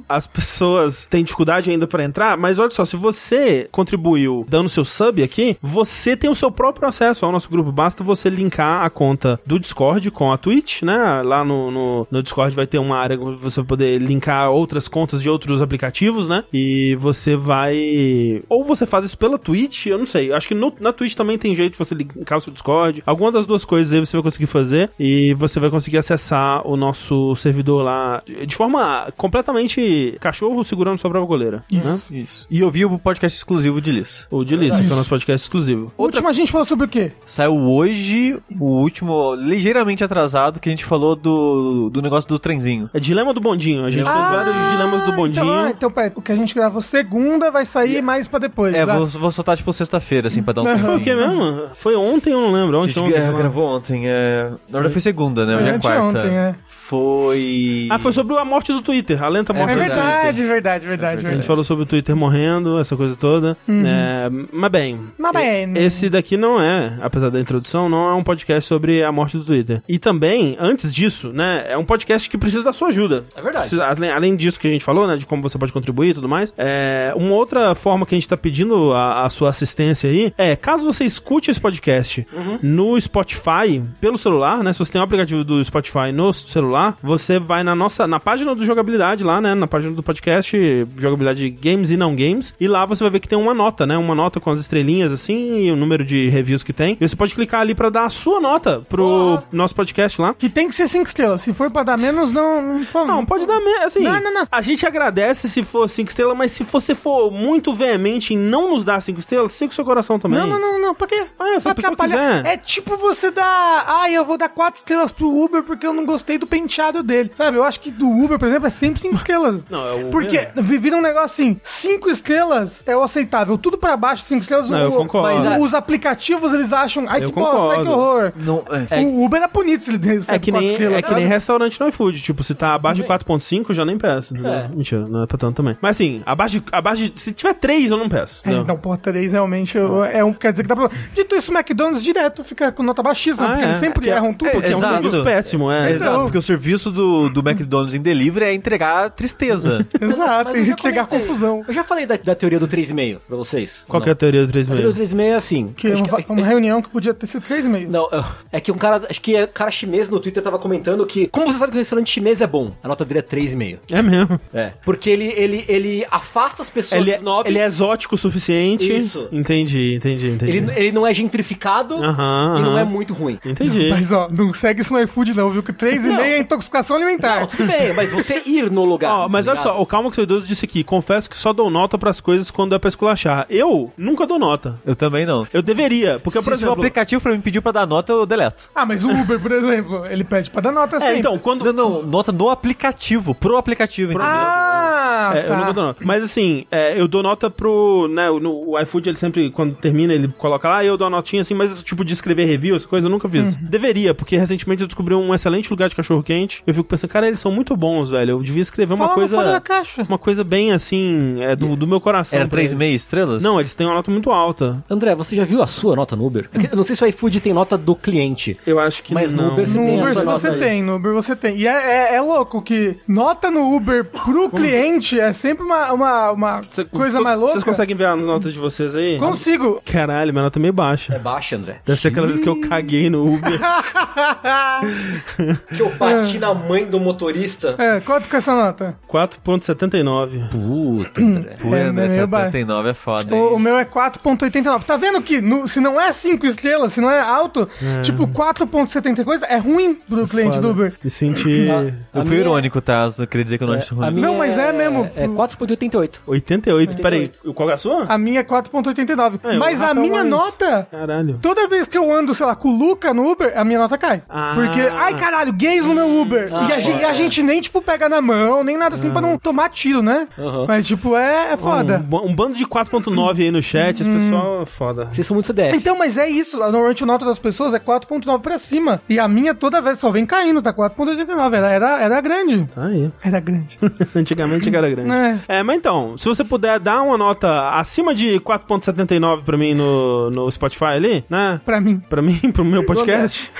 as 0.08 0.26
pessoas 0.26 1.04
têm 1.06 1.24
dificuldade 1.24 1.70
ainda 1.70 1.86
pra 1.86 2.04
entrar, 2.04 2.36
mas 2.36 2.58
olha 2.58 2.70
só, 2.70 2.84
se 2.84 2.96
você 2.96 3.68
contribuiu 3.70 4.46
dando 4.48 4.68
seu 4.68 4.84
sub 4.84 5.22
aqui, 5.22 5.56
você 5.60 6.16
tem 6.16 6.30
o 6.30 6.34
seu 6.34 6.50
próprio 6.50 6.88
acesso 6.88 7.24
ao 7.24 7.32
nosso 7.32 7.48
grupo. 7.50 7.72
Basta 7.72 8.02
você 8.04 8.28
linkar 8.30 8.84
a 8.84 8.90
conta 8.90 9.40
do 9.46 9.58
Discord 9.58 10.10
com 10.10 10.32
a 10.32 10.38
Twitch, 10.38 10.82
né? 10.82 11.22
Lá 11.24 11.44
no, 11.44 11.70
no, 11.70 12.06
no 12.10 12.22
Discord 12.22 12.54
vai 12.54 12.66
ter 12.66 12.78
uma 12.78 12.96
área 12.96 13.18
onde 13.20 13.36
você 13.36 13.60
vai 13.60 13.66
poder 13.68 13.98
linkar 13.98 14.50
outras 14.50 14.88
contas 14.88 15.22
de 15.22 15.28
outros 15.28 15.60
aplicativos, 15.62 16.28
né? 16.28 16.44
E 16.52 16.96
você 17.00 17.34
vai. 17.36 18.42
Ou 18.48 18.64
você 18.64 18.86
faz 18.86 19.04
isso 19.04 19.16
pela 19.18 19.38
Twitch, 19.38 19.86
eu 19.86 19.98
não 19.98 20.06
sei. 20.06 20.32
Acho 20.32 20.48
que 20.48 20.54
no- 20.54 20.72
na 20.80 20.92
Twitch 20.92 21.14
também 21.14 21.38
tem 21.38 21.54
jeito 21.54 21.72
de 21.72 21.78
você 21.78 21.94
linkar 21.94 22.38
o 22.38 22.40
seu 22.40 22.52
Discord. 22.52 23.02
Alguma 23.06 23.32
das 23.32 23.46
duas 23.46 23.64
coisas 23.64 23.92
aí 23.92 24.00
você 24.00 24.16
vai 24.16 24.22
conseguir 24.22 24.46
fazer 24.46 24.90
e 24.98 25.34
você 25.34 25.58
vai 25.58 25.70
conseguir 25.70 25.98
acessar 25.98 26.66
o 26.66 26.76
nosso 26.76 27.34
servidor 27.36 27.82
lá 27.82 28.22
de 28.46 28.54
forma 28.54 29.12
completamente 29.16 30.16
cachorro 30.20 30.62
segurando 30.64 30.98
sua 30.98 31.10
própria 31.10 31.26
goleira. 31.28 31.64
Né? 31.70 32.00
Isso. 32.10 32.46
E 32.50 32.60
eu 32.60 32.70
vi 32.70 32.84
o 32.84 32.98
podcast 32.98 33.36
exclusivo 33.36 33.80
de 33.80 33.90
Liz. 33.92 34.26
O 34.30 34.44
de 34.44 34.56
Lissa, 34.56 34.82
que 34.82 34.90
é 34.90 34.92
o 34.92 34.96
nosso 34.96 35.08
podcast 35.08 35.44
exclusivo. 35.44 35.92
O 35.96 36.04
último 36.04 36.28
a 36.28 36.32
gente 36.32 36.52
falou 36.52 36.66
sobre 36.66 36.86
o 36.86 36.88
quê? 36.88 37.12
Saiu 37.24 37.54
hoje, 37.54 38.36
o 38.58 38.64
último, 38.82 39.34
ligeiramente 39.34 40.04
atrasado, 40.04 40.60
que 40.60 40.68
a 40.68 40.72
gente 40.72 40.84
falou 40.84 41.16
do, 41.16 41.88
do 41.90 42.02
negócio 42.02 42.28
do 42.28 42.38
trenzinho. 42.38 42.90
É 42.92 43.00
Dilema 43.00 43.32
do 43.32 43.40
Bondinho. 43.40 43.84
A 43.84 43.90
gente 43.90 44.04
fez 44.04 44.16
vários 44.18 44.54
dilemas 44.72 45.02
do 45.02 45.12
Bondinho. 45.12 45.44
Então, 45.44 45.54
ah, 45.64 45.70
então, 45.70 45.90
peraí, 45.90 46.12
o 46.14 46.20
que 46.22 46.32
a 46.32 46.36
gente 46.36 46.54
gravou 46.54 46.82
segunda, 46.90 47.50
vai 47.50 47.64
sair 47.64 48.02
mais 48.02 48.26
pra 48.28 48.38
depois. 48.38 48.74
É, 48.74 48.84
tá? 48.84 48.96
vou, 48.96 49.06
vou 49.06 49.30
soltar 49.30 49.56
tipo 49.56 49.72
sexta-feira, 49.72 50.28
assim, 50.28 50.42
pra 50.42 50.52
dar 50.52 50.62
um 50.62 50.78
Foi 50.78 50.96
o 50.96 51.02
que 51.02 51.14
mesmo? 51.14 51.68
Foi 51.76 51.96
ontem, 51.96 52.32
eu 52.32 52.40
não 52.40 52.52
lembro. 52.52 52.76
A 52.76 52.80
Ontem, 52.80 52.92
gente 52.92 53.00
ontem, 53.00 53.36
gravou 53.36 53.76
ontem, 53.76 54.08
é... 54.08 54.50
Na 54.68 54.78
verdade 54.80 54.92
foi 54.92 55.00
segunda, 55.00 55.46
né? 55.46 55.56
Hoje 55.56 55.68
é 55.68 55.78
quarta. 55.78 56.02
ontem, 56.02 56.36
é. 56.36 56.54
Foi... 56.94 57.86
Ah, 57.90 57.98
foi 58.00 58.12
sobre 58.12 58.36
a 58.36 58.44
morte 58.44 58.72
do 58.72 58.82
Twitter, 58.82 59.22
a 59.22 59.28
lenta 59.28 59.52
morte 59.52 59.70
É 59.70 59.74
do 59.74 59.78
verdade. 59.80 60.02
verdade, 60.02 60.42
verdade, 60.42 60.86
verdade, 60.86 61.12
A 61.12 61.16
gente 61.16 61.22
verdade. 61.26 61.46
falou 61.46 61.62
sobre 61.62 61.84
o 61.84 61.86
Twitter 61.86 62.16
morrendo, 62.16 62.78
essa 62.80 62.96
coisa 62.96 63.14
toda. 63.16 63.56
É, 63.68 64.28
mas 64.52 64.70
bem, 64.70 64.94
Uhum. 64.96 65.06
Mas 65.18 65.32
bem. 65.32 65.72
e- 65.74 65.78
esse 65.78 66.10
daqui 66.10 66.36
não 66.36 66.60
é, 66.60 66.98
apesar 67.00 67.30
da 67.30 67.38
introdução, 67.38 67.88
não 67.88 68.08
é 68.10 68.14
um 68.14 68.24
podcast 68.24 68.66
sobre 68.68 69.04
a 69.04 69.12
morte 69.12 69.36
do 69.38 69.44
Twitter. 69.44 69.80
E 69.88 69.98
também, 70.00 70.56
antes 70.58 70.92
disso, 70.92 71.32
né, 71.32 71.64
é 71.68 71.76
um 71.78 71.84
podcast 71.84 72.28
que 72.28 72.36
precisa 72.36 72.64
da 72.64 72.72
sua 72.72 72.88
ajuda. 72.88 73.24
É 73.36 73.40
verdade. 73.40 73.68
Precisa- 73.68 73.86
além, 73.86 74.10
além 74.10 74.34
disso 74.36 74.58
que 74.58 74.66
a 74.66 74.70
gente 74.70 74.84
falou, 74.84 75.06
né, 75.06 75.16
de 75.16 75.26
como 75.26 75.42
você 75.42 75.56
pode 75.58 75.72
contribuir 75.72 76.10
e 76.10 76.14
tudo 76.14 76.28
mais, 76.28 76.52
é, 76.58 77.12
uma 77.16 77.34
outra 77.34 77.74
forma 77.76 78.04
que 78.04 78.14
a 78.14 78.18
gente 78.18 78.28
tá 78.28 78.36
pedindo 78.36 78.92
a, 78.92 79.26
a 79.26 79.30
sua 79.30 79.50
assistência 79.50 80.10
aí 80.10 80.32
é, 80.36 80.56
caso 80.56 80.84
você 80.84 81.04
escute 81.04 81.50
esse 81.52 81.60
podcast 81.60 82.26
Uhum. 82.32 82.58
no 82.62 83.00
Spotify, 83.00 83.80
pelo 84.00 84.18
celular, 84.18 84.62
né, 84.64 84.72
se 84.72 84.78
você 84.80 84.90
tem 84.92 85.00
o 85.00 85.04
aplicativo 85.04 85.44
do 85.44 85.62
Spotify 85.64 86.10
no 86.12 86.32
celular, 86.32 86.79
você 87.02 87.38
vai 87.38 87.62
na 87.62 87.74
nossa, 87.74 88.06
na 88.06 88.18
página 88.20 88.54
do 88.54 88.64
Jogabilidade 88.64 89.22
lá, 89.24 89.40
né, 89.40 89.54
na 89.54 89.66
página 89.66 89.92
do 89.94 90.02
podcast 90.02 90.56
Jogabilidade 90.96 91.48
Games 91.50 91.90
e 91.90 91.96
Não 91.96 92.14
Games, 92.14 92.54
e 92.60 92.66
lá 92.68 92.84
você 92.86 93.02
vai 93.04 93.10
ver 93.12 93.20
que 93.20 93.28
tem 93.28 93.38
uma 93.38 93.54
nota, 93.54 93.86
né, 93.86 93.96
uma 93.96 94.14
nota 94.14 94.40
com 94.40 94.50
as 94.50 94.60
estrelinhas 94.60 95.12
assim, 95.12 95.64
e 95.64 95.70
o 95.72 95.76
número 95.76 96.04
de 96.04 96.28
reviews 96.28 96.62
que 96.62 96.72
tem, 96.72 96.96
e 97.00 97.08
você 97.08 97.16
pode 97.16 97.34
clicar 97.34 97.60
ali 97.60 97.74
pra 97.74 97.90
dar 97.90 98.04
a 98.04 98.08
sua 98.08 98.40
nota 98.40 98.82
pro 98.88 99.42
nosso 99.52 99.74
podcast 99.74 100.20
lá. 100.20 100.34
Que 100.34 100.48
tem 100.48 100.68
que 100.68 100.74
ser 100.74 100.88
cinco 100.88 101.06
estrelas. 101.08 101.42
Se 101.42 101.52
for 101.52 101.70
pra 101.70 101.82
dar 101.82 101.98
menos, 101.98 102.32
não. 102.32 102.80
Não. 102.94 103.06
Não, 103.06 103.24
pode 103.24 103.46
dar 103.46 103.60
mesmo, 103.60 103.84
assim. 103.84 104.00
Não, 104.02 104.20
não, 104.20 104.32
não. 104.34 104.46
A 104.50 104.60
gente 104.60 104.86
agradece 104.86 105.48
se 105.48 105.62
for 105.62 105.88
cinco 105.88 106.08
estrelas, 106.10 106.36
mas 106.36 106.52
se 106.52 106.64
você 106.64 106.94
for 106.94 107.30
muito 107.30 107.72
veemente 107.72 108.34
em 108.34 108.38
não 108.38 108.70
nos 108.70 108.84
dar 108.84 109.00
cinco 109.00 109.20
estrelas, 109.20 109.52
siga 109.52 109.70
o 109.70 109.74
seu 109.74 109.84
coração 109.84 110.18
também. 110.18 110.38
Não, 110.38 110.46
não, 110.46 110.58
não, 110.60 110.80
não, 110.80 110.94
pra 110.94 111.06
quê? 111.06 111.24
Ah, 111.38 111.54
se 111.58 111.62
Pra 111.62 111.72
atrapalhar. 111.72 112.38
quiser. 112.38 112.52
É 112.52 112.56
tipo 112.56 112.96
você 112.96 113.30
dar. 113.30 113.84
Ah, 113.86 114.10
eu 114.10 114.24
vou 114.24 114.36
dar 114.38 114.48
quatro 114.48 114.78
estrelas 114.78 115.12
pro 115.12 115.28
Uber 115.28 115.62
porque 115.62 115.86
eu 115.86 115.92
não 115.92 116.04
gostei 116.04 116.38
do 116.38 116.46
penteado 116.46 116.69
dele. 117.02 117.30
Sabe? 117.34 117.56
Eu 117.56 117.64
acho 117.64 117.80
que 117.80 117.90
do 117.90 118.08
Uber, 118.08 118.38
por 118.38 118.48
exemplo, 118.48 118.66
é 118.66 118.70
sempre 118.70 119.00
cinco 119.00 119.14
estrelas. 119.16 119.64
Não, 119.68 119.86
é 119.86 119.92
o 119.92 119.98
Uber. 120.08 120.10
Porque 120.10 120.50
vira 120.78 120.96
um 120.96 121.00
negócio 121.02 121.24
assim: 121.44 121.60
cinco 121.62 122.08
estrelas 122.10 122.82
é 122.86 122.96
o 122.96 123.02
aceitável. 123.02 123.56
Tudo 123.58 123.76
pra 123.78 123.96
baixo, 123.96 124.24
cinco 124.24 124.42
estrelas. 124.42 124.68
Não, 124.68 124.78
eu 124.78 124.92
o- 124.92 124.96
concordo. 124.96 125.28
Mas 125.44 125.62
os 125.62 125.74
aplicativos, 125.74 126.52
eles 126.52 126.72
acham. 126.72 127.04
Ai, 127.08 127.22
Eu 127.24 127.28
que 127.32 127.34
bosta, 127.40 127.70
ai, 127.72 127.78
que 127.80 127.84
concordo. 127.84 128.00
horror. 128.00 128.32
Não, 128.36 128.64
é. 128.90 129.00
O 129.00 129.24
Uber 129.24 129.42
é 129.42 129.48
punido 129.48 129.82
se 129.82 129.90
ele 129.90 129.98
der 129.98 130.20
É 130.28 130.38
que, 130.38 130.52
nem, 130.52 130.70
estrelas, 130.72 130.98
é 130.98 131.02
que 131.02 131.14
nem 131.14 131.26
restaurante 131.26 131.80
no 131.80 131.88
iFood. 131.88 132.20
Tipo, 132.20 132.42
se 132.42 132.54
tá 132.54 132.74
abaixo 132.74 133.02
de 133.02 133.08
4.5, 133.08 133.66
eu 133.70 133.74
já 133.74 133.84
nem 133.84 133.98
peço. 133.98 134.34
É. 134.46 134.68
Mentira, 134.68 135.06
não 135.08 135.22
é 135.22 135.26
pra 135.26 135.38
tanto 135.38 135.56
também. 135.56 135.76
Mas 135.80 135.96
assim, 135.96 136.22
abaixo 136.26 136.60
de, 136.60 136.64
abaixo 136.72 137.02
de- 137.10 137.20
Se 137.20 137.32
tiver 137.32 137.54
3, 137.54 137.90
eu 137.90 137.96
não 137.96 138.08
peço. 138.08 138.42
É, 138.44 138.52
então, 138.52 138.76
porra, 138.76 138.98
3 138.98 139.32
realmente 139.32 139.76
eu- 139.76 140.04
é 140.04 140.22
um, 140.24 140.32
quer 140.32 140.52
dizer 140.52 140.62
que 140.62 140.68
dá 140.68 140.76
pra. 140.76 140.90
Dito 141.14 141.34
isso, 141.34 141.50
o 141.52 141.54
McDonald's 141.54 142.02
direto 142.02 142.44
fica 142.44 142.70
com 142.72 142.82
nota 142.82 143.02
baixíssima, 143.02 143.46
Ah, 143.46 143.50
porque 143.50 143.64
é. 143.64 143.68
eles 143.68 143.78
sempre 143.78 144.08
É 144.10 144.12
erram 144.12 144.32
tudo. 144.34 144.50
Porque 144.50 144.66
é 144.66 144.74
um 144.74 144.78
Exato. 144.78 144.94
serviço 144.94 145.24
péssimo, 145.24 145.70
é. 145.70 145.90
É, 145.90 145.94
Exato, 145.94 146.10
Então- 146.12 146.22
porque 146.24 146.38
o 146.38 146.42
serviço 146.42 146.59
do, 146.90 147.28
do 147.28 147.40
McDonald's 147.40 147.94
em 147.94 148.00
delivery 148.00 148.44
é 148.46 148.54
entregar 148.54 149.10
tristeza. 149.10 149.86
Exato, 150.00 150.56
e 150.56 150.74
comentei. 151.04 151.18
confusão. 151.20 151.64
Eu 151.66 151.74
já 151.74 151.82
falei 151.84 152.06
da, 152.06 152.16
da 152.16 152.34
teoria 152.34 152.58
do 152.58 152.68
3,5 152.68 153.18
pra 153.26 153.36
vocês. 153.36 153.84
Qual 153.88 153.98
Não. 154.00 154.04
que 154.04 154.08
é 154.08 154.12
a 154.12 154.16
teoria 154.16 154.46
do 154.46 154.50
A 154.50 154.52
teoria 154.64 154.88
do 154.92 154.94
3,5? 154.94 155.14
3,5 155.16 155.20
é 155.22 155.34
assim. 155.34 155.72
Que 155.76 155.88
é 155.88 155.94
uma, 155.96 156.18
uma 156.28 156.46
reunião 156.46 156.80
que 156.82 156.88
podia 156.88 157.14
ter 157.14 157.26
sido 157.26 157.42
3,5. 157.42 157.88
Não, 157.88 158.08
eu- 158.12 158.24
é 158.52 158.60
que 158.60 158.70
um 158.72 158.76
cara, 158.78 159.06
acho 159.08 159.20
que 159.20 159.34
é 159.36 159.46
cara 159.46 159.70
chinês 159.70 160.08
no 160.08 160.20
Twitter 160.20 160.42
tava 160.42 160.58
comentando 160.58 161.04
que, 161.06 161.26
como 161.28 161.46
você 161.52 161.58
sabe 161.58 161.72
que 161.72 161.78
o 161.78 161.80
restaurante 161.80 162.10
chinês 162.10 162.40
é 162.40 162.46
bom? 162.46 162.72
A 162.82 162.88
nota 162.88 163.04
dele 163.04 163.20
é 163.20 163.22
3,5. 163.22 163.78
É 163.90 164.02
mesmo. 164.02 164.40
É. 164.52 164.72
Porque 164.84 165.08
ele, 165.10 165.32
ele, 165.36 165.64
ele 165.68 166.06
afasta 166.10 166.62
as 166.62 166.70
pessoas 166.70 167.00
Ele 167.00 167.10
é, 167.12 167.20
nobres. 167.20 167.50
ele 167.54 167.62
é 167.62 167.66
exótico 167.66 168.14
o 168.14 168.18
suficiente. 168.18 168.94
Isso. 168.94 169.28
Entendi, 169.32 169.94
entendi, 169.96 170.28
entendi. 170.28 170.56
ele, 170.56 170.72
ele 170.76 170.92
não 170.92 171.06
é 171.06 171.12
gentrificado 171.14 171.94
Aham, 171.96 172.56
e 172.58 172.62
não 172.62 172.70
aham. 172.72 172.80
é 172.80 172.84
muito 172.84 173.14
ruim. 173.14 173.38
Entendi. 173.44 173.88
Mas 173.90 174.10
ó, 174.12 174.28
não 174.30 174.52
segue 174.52 174.80
isso 174.82 174.92
no 174.92 175.00
iFood 175.02 175.34
não, 175.34 175.50
viu? 175.50 175.62
Que 175.62 175.72
3,5 175.72 176.02
Não. 176.08 176.20
é 176.22 176.38
intoxicação 176.54 176.96
alimentar. 176.96 177.40
Não, 177.40 177.46
tudo 177.46 177.64
bem, 177.66 177.92
mas 177.92 178.12
você 178.12 178.42
ir 178.44 178.70
no 178.70 178.84
lugar. 178.84 179.12
Ó, 179.12 179.28
mas 179.28 179.44
tá 179.44 179.52
olha 179.52 179.60
ligado? 179.60 179.74
só, 179.74 179.80
o 179.82 179.86
Calma 179.86 180.08
que 180.10 180.16
seu 180.16 180.24
idoso 180.24 180.46
disse 180.46 180.64
aqui, 180.64 180.82
confesso 180.82 181.30
que 181.30 181.36
só 181.36 181.52
dou 181.52 181.70
nota 181.70 181.96
pras 181.96 182.20
coisas 182.20 182.50
quando 182.50 182.74
é 182.74 182.78
pra 182.78 182.88
esculachar. 182.88 183.46
Eu 183.48 183.92
nunca 183.96 184.26
dou 184.26 184.38
nota. 184.38 184.76
Eu 184.84 184.94
também 184.96 185.24
não. 185.24 185.46
Eu 185.52 185.62
deveria, 185.62 186.18
porque, 186.18 186.38
se, 186.38 186.44
por 186.44 186.56
se 186.56 186.62
o 186.62 186.66
exemplo... 186.66 186.74
aplicativo 186.74 187.22
pra 187.22 187.32
mim 187.32 187.40
pediu 187.40 187.62
pra 187.62 187.72
dar 187.72 187.86
nota, 187.86 188.12
eu 188.12 188.26
deleto. 188.26 188.68
Ah, 188.74 188.84
mas 188.84 189.04
o 189.04 189.10
Uber, 189.10 189.38
por 189.40 189.52
exemplo, 189.52 190.06
ele 190.06 190.24
pede 190.24 190.50
pra 190.50 190.60
dar 190.60 190.72
nota 190.72 190.96
É, 191.04 191.16
então, 191.16 191.38
quando... 191.38 191.72
Não, 191.72 191.72
não, 191.72 192.02
nota 192.02 192.32
no 192.32 192.48
aplicativo, 192.50 193.34
pro 193.34 193.56
aplicativo, 193.56 194.12
entendeu? 194.12 194.28
Ah, 194.28 195.32
É, 195.34 195.44
eu 195.44 195.48
tá. 195.48 195.56
nunca 195.56 195.72
dou 195.72 195.84
nota. 195.84 196.00
Mas 196.04 196.22
assim, 196.24 196.64
é, 196.70 197.00
eu 197.00 197.06
dou 197.06 197.22
nota 197.22 197.50
pro. 197.50 198.08
Né, 198.08 198.28
no, 198.30 198.70
o 198.70 198.80
iFood, 198.80 199.08
ele 199.08 199.18
sempre, 199.18 199.50
quando 199.50 199.74
termina, 199.74 200.12
ele 200.12 200.28
coloca 200.28 200.68
lá, 200.68 200.84
eu 200.84 200.96
dou 200.96 201.06
uma 201.06 201.16
notinha 201.16 201.42
assim, 201.42 201.54
mas 201.54 201.82
tipo 201.82 202.04
de 202.04 202.12
escrever 202.12 202.44
review, 202.44 202.76
essa 202.76 202.86
coisa 202.88 203.06
eu 203.06 203.10
nunca 203.10 203.28
fiz. 203.28 203.54
Uhum. 203.56 203.62
Deveria, 203.62 204.14
porque 204.14 204.36
recentemente 204.36 204.82
eu 204.82 204.86
descobri 204.88 205.14
um 205.14 205.34
excelente 205.34 205.70
lugar 205.70 205.88
de 205.88 205.94
cachorro 205.94 206.22
quente. 206.30 206.62
Eu 206.66 206.72
fico 206.74 206.86
pensando, 206.88 207.10
cara, 207.10 207.26
eles 207.26 207.40
são 207.40 207.50
muito 207.50 207.76
bons, 207.76 208.10
velho. 208.10 208.30
Eu 208.32 208.42
devia 208.42 208.62
escrever 208.62 208.94
uma 208.94 209.06
no 209.06 209.14
fora 209.14 209.26
da 209.28 209.36
coisa. 209.36 209.60
caixa. 209.60 210.02
Uma 210.08 210.18
coisa 210.18 210.44
bem 210.44 210.72
assim, 210.72 211.36
é, 211.40 211.56
do, 211.56 211.74
do 211.74 211.86
meu 211.86 212.00
coração. 212.00 212.38
Era 212.38 212.48
pra 212.48 212.60
eles. 212.60 212.72
3,5 212.72 212.94
estrelas? 212.94 213.42
Não, 213.42 213.58
eles 213.58 213.74
têm 213.74 213.86
uma 213.86 213.96
nota 213.96 214.10
muito 214.10 214.30
alta. 214.30 214.82
André, 214.88 215.14
você 215.16 215.34
já 215.34 215.44
viu 215.44 215.62
a 215.62 215.66
sua 215.66 215.96
nota 215.96 216.14
no 216.14 216.24
Uber? 216.26 216.48
Eu 216.70 216.76
não 216.76 216.84
sei 216.84 216.94
se 216.94 217.02
o 217.02 217.06
iFood 217.06 217.40
tem 217.40 217.52
nota 217.52 217.76
do 217.76 217.96
cliente. 217.96 218.56
Eu 218.66 218.78
acho 218.78 219.02
que 219.02 219.12
Mas 219.12 219.32
no 219.32 219.42
não. 219.42 219.52
Uber 219.54 219.66
você 219.68 219.78
No 219.78 219.84
tem 219.84 219.98
a 219.98 220.02
Uber 220.02 220.14
sua 220.14 220.24
nota 220.24 220.38
você 220.38 220.48
aí. 220.48 220.58
tem, 220.60 220.82
no 220.82 220.96
Uber 220.96 221.12
você 221.14 221.34
tem. 221.36 221.56
E 221.56 221.66
é, 221.66 221.72
é- 222.12 222.16
é 222.16 222.20
louco 222.20 222.62
que 222.62 222.96
nota 223.08 223.50
no 223.50 223.74
Uber 223.74 224.04
pro 224.04 224.48
cliente 224.50 225.18
é 225.18 225.32
sempre 225.32 225.64
uma, 225.64 225.92
uma, 225.92 226.30
uma 226.30 226.62
Cê- 226.68 226.84
coisa 226.84 227.20
mais 227.20 227.36
louca. 227.38 227.54
Vocês 227.54 227.64
conseguem 227.64 227.96
ver 227.96 228.06
as 228.06 228.20
notas 228.20 228.52
de 228.52 228.58
vocês 228.58 228.94
aí? 228.94 229.18
Consigo. 229.18 229.82
Caralho, 229.84 230.32
minha 230.32 230.44
nota 230.44 230.58
é 230.58 230.62
meio 230.62 230.72
baixa. 230.72 231.14
É 231.14 231.18
baixa, 231.18 231.56
André. 231.56 231.80
Deve 231.84 232.00
ser 232.00 232.08
aquela 232.08 232.26
vez 232.26 232.38
que 232.38 232.48
eu 232.48 232.60
caguei 232.60 233.10
no 233.10 233.34
Uber. 233.34 233.60
Que 235.74 235.82
eu 235.82 235.90
bati 236.20 236.38
na 236.38 236.54
mãe 236.54 236.84
do 236.86 236.98
motorista. 237.00 237.74
É, 237.78 238.00
quanto 238.00 238.28
que 238.28 238.34
é 238.36 238.38
essa 238.38 238.54
nota? 238.54 238.96
4.79. 239.08 240.48
Puta, 240.50 241.20
André. 241.20 241.50
Pô, 241.60 241.74
É, 241.74 241.92
baixo. 241.92 242.14
79 242.14 242.90
é 242.90 242.94
foda, 242.94 243.34
O, 243.34 243.54
o 243.54 243.58
meu 243.58 243.76
é 243.78 243.84
4.89. 243.84 244.84
Tá 244.84 244.96
vendo 244.96 245.20
que 245.22 245.40
no- 245.40 245.68
se 245.68 245.80
não 245.80 246.00
é 246.00 246.12
5 246.12 246.46
estrelas, 246.46 246.92
se 246.92 247.00
não 247.00 247.10
é 247.10 247.20
alto, 247.20 247.68
tipo 248.02 248.26
4.70 248.28 249.20
e 249.20 249.24
coisa, 249.24 249.46
é 249.46 249.56
ruim 249.56 249.94
pro 249.94 250.26
cliente 250.26 250.56
Foda. 250.56 250.60
do 250.62 250.70
Uber. 250.70 250.92
Me 251.02 251.10
senti. 251.10 251.66
Eu 251.68 251.92
A 252.12 252.20
fui 252.24 252.30
minha- 252.30 252.40
irônico, 252.40 252.80
tá? 252.80 253.10
Eu 253.18 253.26
queria 253.26 253.44
dizer 253.44 253.58
que 253.58 253.64
eu 253.64 253.68
não 253.68 253.74
acho 253.74 253.94
ruim. 253.94 254.20
Não, 254.20 254.36
mas 254.36 254.56
é 254.58 254.72
mesmo. 254.72 255.10
É 255.16 255.26
4.88. 255.28 256.20
88. 256.26 256.96
Peraí, 257.02 257.30
qual 257.54 257.70
é 257.70 257.74
a 257.74 257.78
sua? 257.78 258.04
A 258.04 258.18
minha 258.18 258.40
é 258.40 258.44
4.89. 258.44 259.38
É, 259.44 259.56
Mas 259.56 259.82
a 259.82 259.94
minha 259.94 260.18
mais. 260.24 260.26
nota, 260.28 260.86
Caralho. 260.90 261.38
toda 261.40 261.68
vez 261.68 261.86
que 261.86 261.96
eu 261.96 262.12
ando, 262.14 262.34
sei 262.34 262.46
lá, 262.46 262.54
com 262.56 262.68
o 262.68 262.76
Luca 262.76 263.12
no 263.14 263.30
Uber, 263.30 263.52
a 263.56 263.64
minha 263.64 263.78
nota 263.78 263.96
cai. 263.98 264.22
Ah. 264.28 264.52
Porque, 264.54 264.80
ai 264.80 265.14
caralho, 265.18 265.52
gays 265.52 265.84
no 265.84 265.94
meu 265.94 266.08
Uber. 266.10 266.50
e, 266.68 266.72
a 266.72 266.78
gente, 266.78 267.00
e 267.00 267.04
a 267.04 267.12
gente 267.14 267.42
nem, 267.42 267.60
tipo, 267.60 267.80
pega 267.82 268.08
na 268.08 268.20
mão, 268.20 268.62
nem 268.64 268.76
nada 268.76 268.94
assim 268.94 269.10
pra 269.10 269.20
não 269.20 269.38
tomar 269.38 269.68
tiro, 269.68 270.02
né? 270.02 270.26
Aham. 270.38 270.64
Mas, 270.66 270.86
tipo, 270.86 271.16
é, 271.16 271.52
é 271.52 271.54
Um, 271.54 271.58
foda. 271.58 271.98
ba- 271.98 272.20
um 272.22 272.34
bando 272.34 272.56
de 272.56 272.64
4.9 272.66 273.42
aí 273.42 273.50
no 273.50 273.62
chat, 273.62 274.00
esse 274.00 274.10
pessoal 274.10 274.62
é 274.62 274.66
foda. 274.66 275.08
Vocês 275.12 275.26
são 275.26 275.34
muito 275.34 275.46
CDF. 275.46 275.76
Então, 275.76 275.96
mas 275.98 276.16
é 276.16 276.28
isso. 276.28 276.56
Normalmente 276.56 277.02
a 277.02 277.06
nota 277.06 277.24
das 277.24 277.38
pessoas 277.38 277.74
é 277.74 277.78
4.9 277.78 278.40
pra 278.40 278.58
cima. 278.58 279.00
E 279.08 279.18
a 279.18 279.28
minha 279.28 279.54
toda 279.54 279.80
vez 279.80 279.98
só 279.98 280.10
vem 280.10 280.24
caindo, 280.26 280.60
tá 280.62 280.72
4.89. 280.72 281.54
Era, 281.56 281.70
era, 281.70 282.00
era 282.02 282.20
grande. 282.20 282.68
Tá 282.74 282.84
aí. 282.86 283.10
Era 283.22 283.40
grande. 283.40 283.78
Antigamente 284.14 284.74
era 284.74 284.88
grande. 284.90 285.10
É. 285.12 285.58
É, 285.58 285.62
mas 285.62 285.76
então, 285.76 286.16
se 286.18 286.26
você 286.28 286.44
puder 286.44 286.78
dar 286.78 287.02
uma 287.02 287.16
nota 287.18 287.70
acima 287.70 288.14
de 288.14 288.38
4.79 288.40 289.42
pra 289.44 289.56
mim 289.56 289.74
no, 289.74 290.30
no 290.30 290.50
Spotify 290.50 290.84
ali, 290.84 291.24
né? 291.28 291.60
Pra 291.64 291.80
mim. 291.80 292.00
Pra 292.08 292.22
mim, 292.22 292.38
pro 292.52 292.64
meu 292.64 292.84
podcast, 292.84 293.50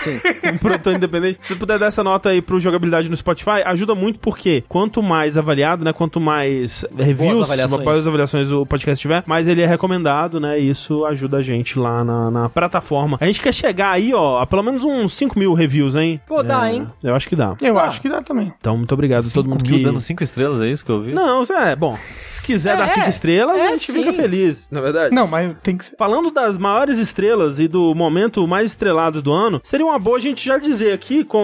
um 0.52 0.56
produtor 0.58 0.94
independente. 0.94 1.38
Se 1.40 1.48
você 1.54 1.56
puder 1.58 1.78
dar 1.78 1.86
essa 1.86 2.02
nota 2.04 2.30
aí 2.30 2.39
pro 2.42 2.58
jogabilidade 2.60 3.08
no 3.08 3.16
Spotify, 3.16 3.62
ajuda 3.64 3.94
muito 3.94 4.18
porque 4.20 4.62
quanto 4.68 5.02
mais 5.02 5.36
avaliado, 5.36 5.84
né? 5.84 5.92
Quanto 5.92 6.20
mais 6.20 6.84
reviews, 6.96 7.44
avaliações. 7.44 7.84
boas 7.84 8.06
avaliações 8.06 8.50
o 8.50 8.64
podcast 8.66 9.00
tiver, 9.00 9.22
mais 9.26 9.48
ele 9.48 9.62
é 9.62 9.66
recomendado, 9.66 10.40
né? 10.40 10.58
E 10.60 10.68
isso 10.70 11.04
ajuda 11.04 11.38
a 11.38 11.42
gente 11.42 11.78
lá 11.78 12.04
na, 12.04 12.30
na 12.30 12.48
plataforma. 12.48 13.16
A 13.20 13.26
gente 13.26 13.40
quer 13.40 13.52
chegar 13.52 13.90
aí, 13.90 14.12
ó, 14.14 14.40
a 14.40 14.46
pelo 14.46 14.62
menos 14.62 14.84
uns 14.84 15.12
5 15.14 15.38
mil 15.38 15.54
reviews, 15.54 15.96
hein? 15.96 16.20
Pô, 16.26 16.42
dá, 16.42 16.68
É, 16.70 16.74
hein? 16.74 16.86
Eu 17.02 17.14
acho 17.14 17.28
que 17.28 17.36
dá. 17.36 17.56
Eu 17.60 17.78
Ah. 17.78 17.84
acho 17.84 18.00
que 18.00 18.08
dá 18.08 18.22
também. 18.22 18.52
Então, 18.60 18.76
muito 18.76 18.92
obrigado 18.92 19.26
a 19.26 19.30
todo 19.30 19.48
mundo 19.48 19.64
Mil 19.66 19.78
que... 19.78 19.82
dando 19.84 20.00
5 20.00 20.22
estrelas, 20.22 20.60
é 20.60 20.68
isso 20.68 20.84
que 20.84 20.90
eu 20.90 21.00
vi? 21.00 21.12
Não, 21.12 21.42
é, 21.50 21.74
bom, 21.74 21.98
se 22.22 22.42
quiser 22.42 22.74
É, 22.74 22.76
dar 22.76 22.88
5 22.88 23.08
estrelas, 23.08 23.56
é, 23.56 23.66
a 23.66 23.70
gente 23.70 23.90
sim. 23.90 23.98
fica 23.98 24.12
feliz, 24.12 24.68
na 24.70 24.80
verdade. 24.80 25.14
Não, 25.14 25.26
mas 25.26 25.54
tem 25.62 25.76
que 25.76 25.84
ser. 25.86 25.96
Falando 25.96 26.30
das 26.30 26.58
maiores 26.58 26.98
estrelas 26.98 27.58
e 27.58 27.66
do 27.66 27.94
momento 27.94 28.46
mais 28.46 28.66
estrelado 28.70 29.20
do 29.22 29.32
ano, 29.32 29.60
seria 29.64 29.84
uma 29.86 29.98
boa 29.98 30.16
a 30.16 30.20
gente 30.20 30.44
já 30.46 30.58
dizer 30.58 30.92
aqui, 30.92 31.24
com 31.24 31.38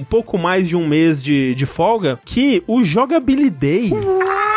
um 0.00 0.04
pouco 0.04 0.17
mais 0.38 0.68
de 0.68 0.76
um 0.76 0.86
mês 0.86 1.22
de, 1.22 1.54
de 1.54 1.66
folga, 1.66 2.18
que 2.24 2.62
o 2.66 2.82
Jogabilidade 2.82 3.92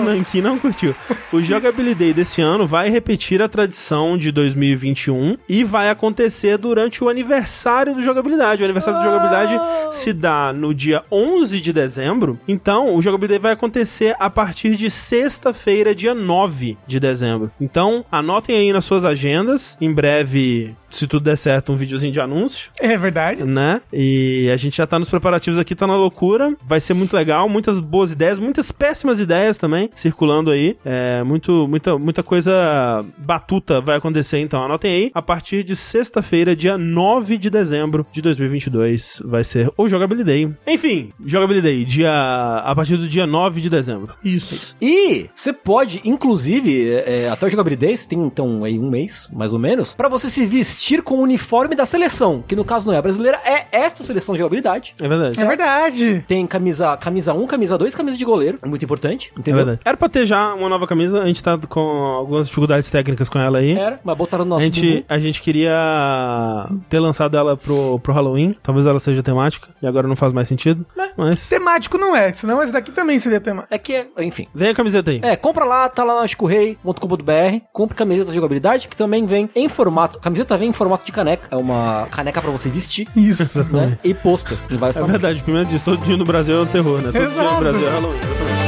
Nankin 0.00 0.40
não 0.40 0.58
curtiu. 0.58 0.94
O 1.32 1.40
Jogabilidade 1.40 2.12
desse 2.12 2.40
ano 2.40 2.66
vai 2.66 2.88
repetir 2.88 3.42
a 3.42 3.48
tradição 3.48 4.16
de 4.16 4.32
2021 4.32 5.36
e 5.48 5.62
vai 5.62 5.90
acontecer 5.90 6.58
durante 6.58 7.04
o 7.04 7.08
aniversário 7.08 7.94
do 7.94 8.02
Jogabilidade. 8.02 8.62
O 8.62 8.64
aniversário 8.64 8.98
do 8.98 9.04
Jogabilidade 9.04 9.60
se 9.92 10.12
dá 10.12 10.52
no 10.52 10.74
dia 10.74 11.02
11 11.10 11.60
de 11.60 11.72
dezembro. 11.72 12.38
Então, 12.48 12.94
o 12.94 13.02
Jogabilidade 13.02 13.42
vai 13.42 13.52
acontecer 13.52 14.16
a 14.18 14.30
partir 14.30 14.76
de 14.76 14.90
sexta-feira, 14.90 15.94
dia 15.94 16.14
9 16.14 16.76
de 16.86 16.98
dezembro. 16.98 17.50
Então, 17.60 18.04
anotem 18.10 18.56
aí 18.56 18.72
nas 18.72 18.84
suas 18.84 19.04
agendas. 19.04 19.76
Em 19.80 19.92
breve, 19.92 20.74
se 20.90 21.06
tudo 21.06 21.24
der 21.24 21.36
certo, 21.36 21.72
um 21.72 21.76
videozinho 21.76 22.12
de 22.12 22.20
anúncio 22.20 22.70
É 22.78 22.96
verdade. 22.96 23.44
né? 23.44 23.80
E 23.92 24.50
a 24.52 24.56
gente 24.56 24.76
já 24.76 24.86
tá 24.86 24.98
nos 24.98 25.08
preparativos 25.08 25.58
aqui, 25.58 25.74
tá 25.74 25.86
na 25.86 25.96
loucura. 25.96 26.54
Vai 26.66 26.80
ser 26.80 26.94
muito 26.94 27.14
legal, 27.14 27.48
muitas 27.48 27.80
boas 27.80 28.12
ideias, 28.12 28.38
muitas 28.38 28.70
péssimas 28.72 29.20
ideias 29.20 29.56
também 29.58 29.88
circulando 29.94 30.50
aí. 30.50 30.76
É, 30.84 31.22
muito, 31.22 31.66
muita, 31.68 31.98
muita 31.98 32.22
coisa 32.22 33.04
batuta 33.18 33.80
vai 33.80 33.96
acontecer, 33.96 34.38
então 34.38 34.62
anotem 34.62 34.92
aí. 34.92 35.10
A 35.14 35.22
partir 35.22 35.62
de 35.62 35.76
sexta-feira, 35.76 36.54
dia 36.56 36.76
9 36.76 37.38
de 37.38 37.50
dezembro 37.50 38.06
de 38.12 38.20
2022, 38.22 39.22
vai 39.24 39.44
ser 39.44 39.70
o 39.76 39.88
Jogabilidade. 39.88 40.54
Enfim, 40.66 41.12
Jogabilidade, 41.24 41.84
dia 41.84 42.10
a 42.12 42.72
partir 42.74 42.96
do 42.96 43.08
dia 43.08 43.26
9 43.26 43.60
de 43.60 43.70
dezembro. 43.70 44.14
Isso. 44.24 44.76
E 44.80 45.28
você 45.34 45.52
pode, 45.52 46.00
inclusive, 46.04 46.90
é, 46.90 47.28
até 47.30 47.46
o 47.46 47.50
Jogabilidade, 47.50 48.08
tem 48.08 48.18
então 48.20 48.64
aí 48.64 48.78
um 48.78 48.90
mês, 48.90 49.28
mais 49.32 49.52
ou 49.52 49.58
menos, 49.58 49.94
pra 49.94 50.08
você 50.08 50.28
se 50.30 50.46
vestir 50.46 50.79
com 51.02 51.16
o 51.16 51.20
uniforme 51.22 51.74
da 51.74 51.84
seleção, 51.86 52.42
que 52.46 52.56
no 52.56 52.64
caso 52.64 52.86
não 52.86 52.94
é 52.94 52.98
a 52.98 53.02
brasileira, 53.02 53.38
é 53.44 53.66
esta 53.72 54.02
seleção 54.02 54.34
de 54.34 54.38
jogabilidade. 54.40 54.94
É 55.00 55.08
verdade. 55.08 55.40
É 55.40 55.44
verdade. 55.46 56.24
Tem 56.26 56.46
camisa, 56.46 56.96
camisa 56.96 57.34
1, 57.34 57.46
camisa 57.46 57.76
2, 57.78 57.94
camisa 57.94 58.16
de 58.16 58.24
goleiro, 58.24 58.58
muito 58.64 58.84
importante, 58.84 59.30
É 59.36 59.40
entendeu? 59.40 59.58
verdade. 59.64 59.80
Era 59.84 59.96
pra 59.96 60.08
ter 60.08 60.24
já 60.26 60.54
uma 60.54 60.68
nova 60.68 60.86
camisa, 60.86 61.20
a 61.22 61.26
gente 61.26 61.42
tá 61.42 61.58
com 61.68 61.80
algumas 61.80 62.46
dificuldades 62.46 62.90
técnicas 62.90 63.28
com 63.28 63.38
ela 63.38 63.58
aí. 63.58 63.72
Era, 63.72 64.00
mas 64.04 64.16
botaram 64.16 64.44
no 64.44 64.54
A 64.54 64.58
nosso 64.58 64.64
gente, 64.64 64.86
bumbum. 64.90 65.04
a 65.08 65.18
gente 65.18 65.42
queria 65.42 66.68
ter 66.88 66.98
lançado 66.98 67.36
ela 67.36 67.56
pro, 67.56 67.98
pro 68.00 68.12
Halloween. 68.12 68.54
Talvez 68.62 68.86
ela 68.86 68.98
seja 68.98 69.22
temática. 69.22 69.68
E 69.82 69.86
agora 69.86 70.06
não 70.08 70.16
faz 70.16 70.32
mais 70.32 70.48
sentido. 70.48 70.84
Mas. 71.16 71.48
Temático 71.48 71.98
não 71.98 72.14
é, 72.16 72.32
senão 72.32 72.62
esse 72.62 72.72
daqui 72.72 72.90
também 72.92 73.18
seria 73.18 73.40
temático. 73.40 73.72
É 73.74 73.78
que, 73.78 74.06
enfim. 74.18 74.46
Vem 74.54 74.70
a 74.70 74.74
camiseta 74.74 75.10
aí. 75.10 75.20
É, 75.22 75.36
compra 75.36 75.64
lá, 75.64 75.88
tá 75.88 76.02
lá 76.04 76.20
na 76.20 76.26
chicorrei.com.br, 76.26 77.60
compre 77.72 77.96
camiseta 77.96 78.28
de 78.30 78.34
jogabilidade, 78.36 78.88
que 78.88 78.96
também 78.96 79.26
vem 79.26 79.50
em 79.54 79.68
formato, 79.68 80.18
camiseta 80.18 80.56
vem 80.56 80.69
em 80.70 80.72
formato 80.74 81.04
de 81.04 81.12
caneca, 81.12 81.46
é 81.50 81.56
uma 81.56 82.06
caneca 82.10 82.40
pra 82.40 82.50
você 82.50 82.68
vestir, 82.68 83.06
Isso. 83.14 83.62
né? 83.70 83.98
E 84.02 84.14
pôster 84.14 84.56
em 84.70 84.76
vários 84.76 84.96
É 84.96 85.00
tamanhos. 85.00 85.20
verdade, 85.20 85.42
primeiro 85.42 85.68
disso, 85.68 85.84
todo 85.84 86.04
dia 86.04 86.16
no 86.16 86.24
Brasil 86.24 86.56
é 86.58 86.60
um 86.62 86.66
terror, 86.66 86.98
né? 86.98 87.04
Todo 87.04 87.12
dia 87.12 87.22
no 87.22 87.28
Exato. 87.30 87.60
Brasil 87.60 87.88
é 87.88 87.90
Halloween. 87.90 88.59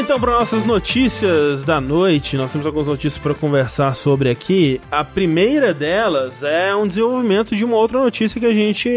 Então 0.00 0.18
para 0.18 0.32
nossas 0.32 0.64
notícias 0.64 1.62
da 1.62 1.78
noite. 1.78 2.34
Nós 2.34 2.50
temos 2.50 2.66
algumas 2.66 2.86
notícias 2.86 3.18
para 3.18 3.34
conversar 3.34 3.94
sobre 3.94 4.30
aqui. 4.30 4.80
A 4.90 5.04
primeira 5.04 5.74
delas 5.74 6.42
é 6.42 6.74
um 6.74 6.88
desenvolvimento 6.88 7.54
de 7.54 7.66
uma 7.66 7.76
outra 7.76 8.00
notícia 8.00 8.40
que 8.40 8.46
a 8.46 8.52
gente 8.52 8.88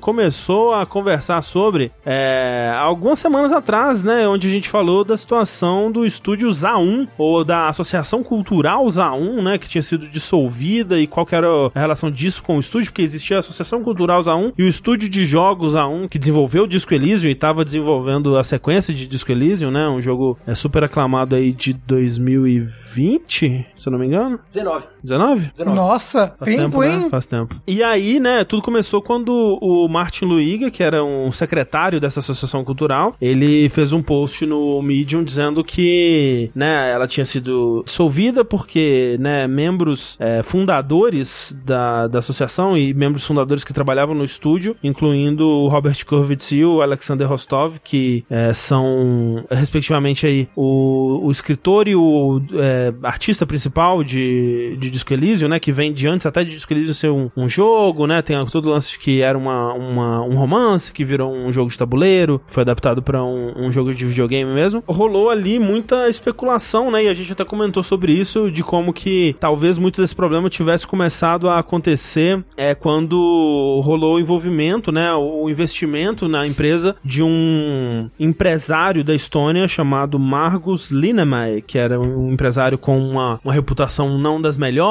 começou 0.00 0.72
a 0.72 0.86
conversar 0.86 1.42
sobre 1.42 1.92
é, 2.06 2.72
algumas 2.74 3.18
semanas 3.18 3.52
atrás, 3.52 4.02
né? 4.02 4.26
Onde 4.26 4.48
a 4.48 4.50
gente 4.50 4.68
falou 4.70 5.04
da 5.04 5.16
situação 5.18 5.92
do 5.92 6.06
estúdio 6.06 6.48
ZA1 6.48 7.06
ou 7.18 7.44
da 7.44 7.68
Associação 7.68 8.22
Cultural 8.22 8.86
ZA1, 8.86 9.42
né? 9.42 9.58
Que 9.58 9.68
tinha 9.68 9.82
sido 9.82 10.08
dissolvida 10.08 10.98
e 10.98 11.06
qual 11.06 11.28
era 11.30 11.48
a 11.74 11.78
relação 11.78 12.10
disso 12.10 12.42
com 12.42 12.56
o 12.56 12.60
estúdio, 12.60 12.86
porque 12.86 13.02
existia 13.02 13.36
a 13.36 13.40
Associação 13.40 13.82
Cultural 13.82 14.22
ZA1 14.22 14.54
e 14.56 14.62
o 14.62 14.68
estúdio 14.68 15.08
de 15.08 15.26
jogos 15.26 15.74
ZA1 15.74 16.08
que 16.08 16.18
desenvolveu 16.18 16.64
o 16.64 16.68
Disco 16.68 16.94
Elysium 16.94 17.28
e 17.28 17.32
estava 17.32 17.62
desenvolvendo 17.62 18.38
a 18.38 18.42
sequência 18.42 18.94
de 18.94 19.06
Disco 19.06 19.30
Elysium, 19.30 19.70
né? 19.70 19.86
Um 19.86 20.00
jogo 20.00 20.38
é, 20.46 20.54
super 20.54 20.84
aclamado 20.84 21.34
aí 21.34 21.52
de 21.52 21.72
2020, 21.72 23.66
se 23.76 23.88
eu 23.88 23.90
não 23.90 23.98
me 23.98 24.06
engano. 24.06 24.38
19. 24.48 24.86
19? 25.06 25.50
19. 25.54 25.76
Nossa, 25.76 26.34
Faz 26.38 26.56
tempo, 26.56 26.80
né? 26.80 26.94
hein? 26.94 27.10
Faz 27.10 27.26
tempo. 27.26 27.54
E 27.66 27.82
aí, 27.82 28.18
né, 28.18 28.44
tudo 28.44 28.62
começou 28.62 29.00
quando 29.00 29.58
o 29.60 29.88
Martin 29.88 30.24
Luiga, 30.24 30.70
que 30.70 30.82
era 30.82 31.02
um 31.02 31.30
secretário 31.32 32.00
dessa 32.00 32.20
associação 32.20 32.64
cultural, 32.64 33.14
ele 33.20 33.68
fez 33.68 33.92
um 33.92 34.02
post 34.02 34.44
no 34.44 34.82
Medium 34.82 35.22
dizendo 35.22 35.62
que, 35.62 36.50
né, 36.54 36.90
ela 36.92 37.06
tinha 37.06 37.24
sido 37.24 37.82
dissolvida 37.86 38.44
porque, 38.44 39.16
né, 39.20 39.46
membros 39.46 40.16
é, 40.18 40.42
fundadores 40.42 41.56
da, 41.64 42.08
da 42.08 42.18
associação 42.18 42.76
e 42.76 42.92
membros 42.92 43.24
fundadores 43.24 43.64
que 43.64 43.72
trabalhavam 43.72 44.14
no 44.14 44.24
estúdio, 44.24 44.76
incluindo 44.82 45.46
o 45.46 45.68
Robert 45.68 46.04
Kurvitz 46.04 46.52
e 46.52 46.64
o 46.64 46.82
Alexander 46.82 47.28
Rostov, 47.28 47.78
que 47.82 48.24
é, 48.28 48.52
são, 48.52 49.44
respectivamente, 49.50 50.26
aí, 50.26 50.48
o, 50.56 51.20
o 51.26 51.30
escritor 51.30 51.88
e 51.88 51.94
o 51.94 52.40
é, 52.54 52.92
artista 53.02 53.46
principal 53.46 54.02
de, 54.02 54.76
de 54.78 54.90
Disco 54.96 55.12
Elysium, 55.12 55.48
né? 55.48 55.60
Que 55.60 55.72
vem 55.72 55.92
de 55.92 56.08
antes 56.08 56.26
até 56.26 56.42
de 56.44 56.50
Disco 56.50 56.72
Elysium 56.72 56.94
ser 56.94 57.10
um, 57.10 57.30
um 57.36 57.48
jogo, 57.48 58.06
né? 58.06 58.22
Tem 58.22 58.36
todo 58.46 58.66
o 58.66 58.70
lance 58.70 58.98
que 58.98 59.20
era 59.20 59.36
uma, 59.36 59.72
uma, 59.72 60.22
um 60.22 60.36
romance 60.36 60.92
que 60.92 61.04
virou 61.04 61.32
um 61.32 61.52
jogo 61.52 61.70
de 61.70 61.78
tabuleiro, 61.78 62.40
foi 62.46 62.62
adaptado 62.62 63.02
para 63.02 63.22
um, 63.22 63.52
um 63.56 63.72
jogo 63.72 63.94
de 63.94 64.04
videogame 64.04 64.52
mesmo. 64.52 64.82
Rolou 64.86 65.30
ali 65.30 65.58
muita 65.58 66.08
especulação, 66.08 66.90
né? 66.90 67.04
E 67.04 67.08
a 67.08 67.14
gente 67.14 67.32
até 67.32 67.44
comentou 67.44 67.82
sobre 67.82 68.12
isso, 68.12 68.50
de 68.50 68.62
como 68.62 68.92
que 68.92 69.36
talvez 69.38 69.78
muito 69.78 70.00
desse 70.00 70.14
problema 70.14 70.48
tivesse 70.48 70.86
começado 70.86 71.48
a 71.48 71.58
acontecer 71.58 72.42
é, 72.56 72.74
quando 72.74 73.80
rolou 73.84 74.16
o 74.16 74.20
envolvimento, 74.20 74.90
né? 74.90 75.12
O 75.14 75.48
investimento 75.48 76.28
na 76.28 76.46
empresa 76.46 76.96
de 77.04 77.22
um 77.22 78.08
empresário 78.18 79.04
da 79.04 79.14
Estônia 79.14 79.68
chamado 79.68 80.18
Margus 80.18 80.90
Linemäe, 80.90 81.62
que 81.62 81.78
era 81.78 82.00
um 82.00 82.32
empresário 82.32 82.78
com 82.78 82.98
uma, 82.98 83.40
uma 83.44 83.52
reputação 83.52 84.18
não 84.18 84.40
das 84.40 84.56
melhores, 84.56 84.85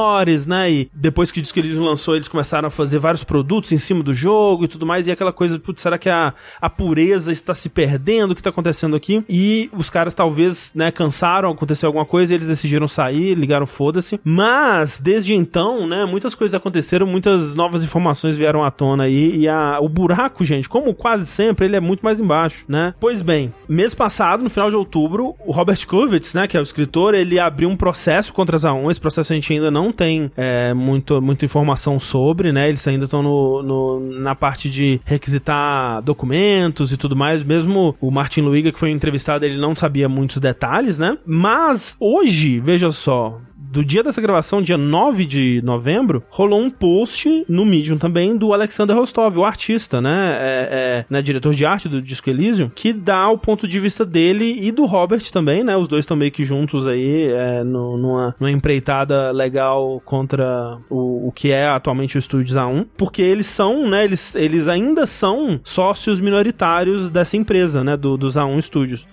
né? 0.47 0.71
E 0.71 0.91
depois 0.93 1.31
que 1.31 1.39
o 1.39 1.41
Disco 1.41 1.59
Elysium 1.59 1.83
lançou, 1.83 2.15
eles 2.15 2.27
começaram 2.27 2.67
a 2.67 2.71
fazer 2.71 2.99
vários 2.99 3.23
produtos 3.23 3.71
em 3.71 3.77
cima 3.77 4.03
do 4.03 4.13
jogo 4.13 4.65
e 4.65 4.67
tudo 4.67 4.85
mais, 4.85 5.07
e 5.07 5.11
aquela 5.11 5.31
coisa, 5.31 5.59
putz, 5.59 5.81
será 5.81 5.97
que 5.97 6.09
a, 6.09 6.33
a 6.61 6.69
pureza 6.69 7.31
está 7.31 7.53
se 7.53 7.69
perdendo? 7.69 8.31
O 8.31 8.35
que 8.35 8.41
está 8.41 8.49
acontecendo 8.49 8.95
aqui? 8.95 9.23
E 9.29 9.69
os 9.73 9.89
caras 9.89 10.13
talvez, 10.13 10.71
né, 10.75 10.91
cansaram, 10.91 11.51
aconteceu 11.51 11.87
alguma 11.87 12.05
coisa, 12.05 12.33
e 12.33 12.35
eles 12.35 12.47
decidiram 12.47 12.87
sair, 12.87 13.35
ligaram 13.35 13.65
foda-se. 13.65 14.19
Mas, 14.23 14.99
desde 14.99 15.33
então, 15.33 15.87
né, 15.87 16.05
muitas 16.05 16.35
coisas 16.35 16.55
aconteceram, 16.55 17.05
muitas 17.05 17.53
novas 17.55 17.83
informações 17.83 18.37
vieram 18.37 18.63
à 18.63 18.71
tona 18.71 19.03
aí, 19.03 19.35
e 19.37 19.47
a, 19.47 19.79
o 19.81 19.89
buraco, 19.89 20.43
gente, 20.43 20.69
como 20.69 20.93
quase 20.93 21.25
sempre, 21.25 21.65
ele 21.65 21.75
é 21.75 21.79
muito 21.79 22.03
mais 22.03 22.19
embaixo, 22.19 22.65
né? 22.67 22.93
Pois 22.99 23.21
bem, 23.21 23.53
mês 23.67 23.93
passado, 23.93 24.43
no 24.43 24.49
final 24.49 24.69
de 24.69 24.75
outubro, 24.75 25.35
o 25.45 25.51
Robert 25.51 25.85
Kurvitz, 25.87 26.33
né, 26.33 26.47
que 26.47 26.57
é 26.57 26.59
o 26.59 26.63
escritor, 26.63 27.13
ele 27.13 27.39
abriu 27.39 27.69
um 27.69 27.75
processo 27.75 28.33
contra 28.33 28.55
a 28.55 28.59
Zaun. 28.59 28.89
Esse 28.89 28.99
processo 28.99 29.31
a 29.31 29.35
gente 29.35 29.51
ainda 29.53 29.69
não 29.75 29.91
tem 29.91 30.31
é, 30.37 30.73
muito, 30.73 31.21
muita 31.21 31.43
informação 31.45 31.99
sobre, 31.99 32.51
né? 32.51 32.67
Eles 32.69 32.87
ainda 32.87 33.03
estão 33.05 33.21
no, 33.21 33.61
no- 33.61 33.99
na 34.19 34.33
parte 34.33 34.69
de 34.69 34.99
requisitar 35.03 36.01
documentos 36.01 36.91
e 36.91 36.97
tudo 36.97 37.15
mais. 37.15 37.43
Mesmo 37.43 37.95
o 37.99 38.09
Martin 38.09 38.41
Luiga, 38.41 38.71
que 38.71 38.79
foi 38.79 38.91
entrevistado, 38.91 39.43
ele 39.45 39.57
não 39.59 39.75
sabia 39.75 40.07
muitos 40.07 40.37
detalhes, 40.37 40.97
né? 40.97 41.17
Mas 41.25 41.95
hoje, 41.99 42.57
veja 42.59 42.89
só, 42.91 43.39
do 43.75 43.85
dia 43.85 44.01
dessa 44.03 44.21
gravação, 44.21 44.61
dia 44.61 44.77
9 44.77 45.25
de 45.25 45.61
novembro, 45.63 46.23
rolou 46.29 46.59
um 46.61 46.69
post 46.69 47.45
no 47.47 47.65
Medium 47.65 47.97
também 47.97 48.35
do 48.37 48.53
Alexander 48.53 48.95
Rostov, 48.95 49.37
o 49.37 49.45
artista, 49.45 50.01
né? 50.01 50.37
É, 50.39 50.67
é, 50.71 51.05
né, 51.09 51.21
diretor 51.21 51.53
de 51.53 51.65
arte 51.65 51.87
do 51.87 52.01
Disco 52.01 52.29
Elysium, 52.29 52.69
que 52.73 52.91
dá 52.93 53.29
o 53.29 53.37
ponto 53.37 53.67
de 53.67 53.79
vista 53.79 54.05
dele 54.05 54.57
e 54.61 54.71
do 54.71 54.85
Robert 54.85 55.29
também, 55.31 55.63
né? 55.63 55.75
Os 55.77 55.87
dois 55.87 56.03
estão 56.03 56.15
meio 56.17 56.31
que 56.31 56.43
juntos 56.43 56.87
aí, 56.87 57.27
é, 57.31 57.63
no- 57.63 57.97
numa, 57.97 58.35
numa 58.39 58.51
empreitada 58.51 59.31
legal 59.31 60.01
contra 60.05 60.77
o, 60.89 61.27
o 61.27 61.31
que 61.31 61.51
é 61.51 61.67
atualmente 61.67 62.17
o 62.17 62.21
Studios 62.21 62.55
A1, 62.57 62.85
porque 62.97 63.21
eles 63.21 63.45
são, 63.45 63.87
né? 63.87 64.03
Eles, 64.05 64.33
eles 64.35 64.67
ainda 64.67 65.05
são 65.05 65.59
sócios 65.63 66.19
minoritários 66.21 67.09
dessa 67.09 67.35
empresa, 67.37 67.83
né? 67.83 67.97
Do, 67.97 68.17
dos 68.17 68.35
A1 68.35 68.61
Studios. 68.61 69.05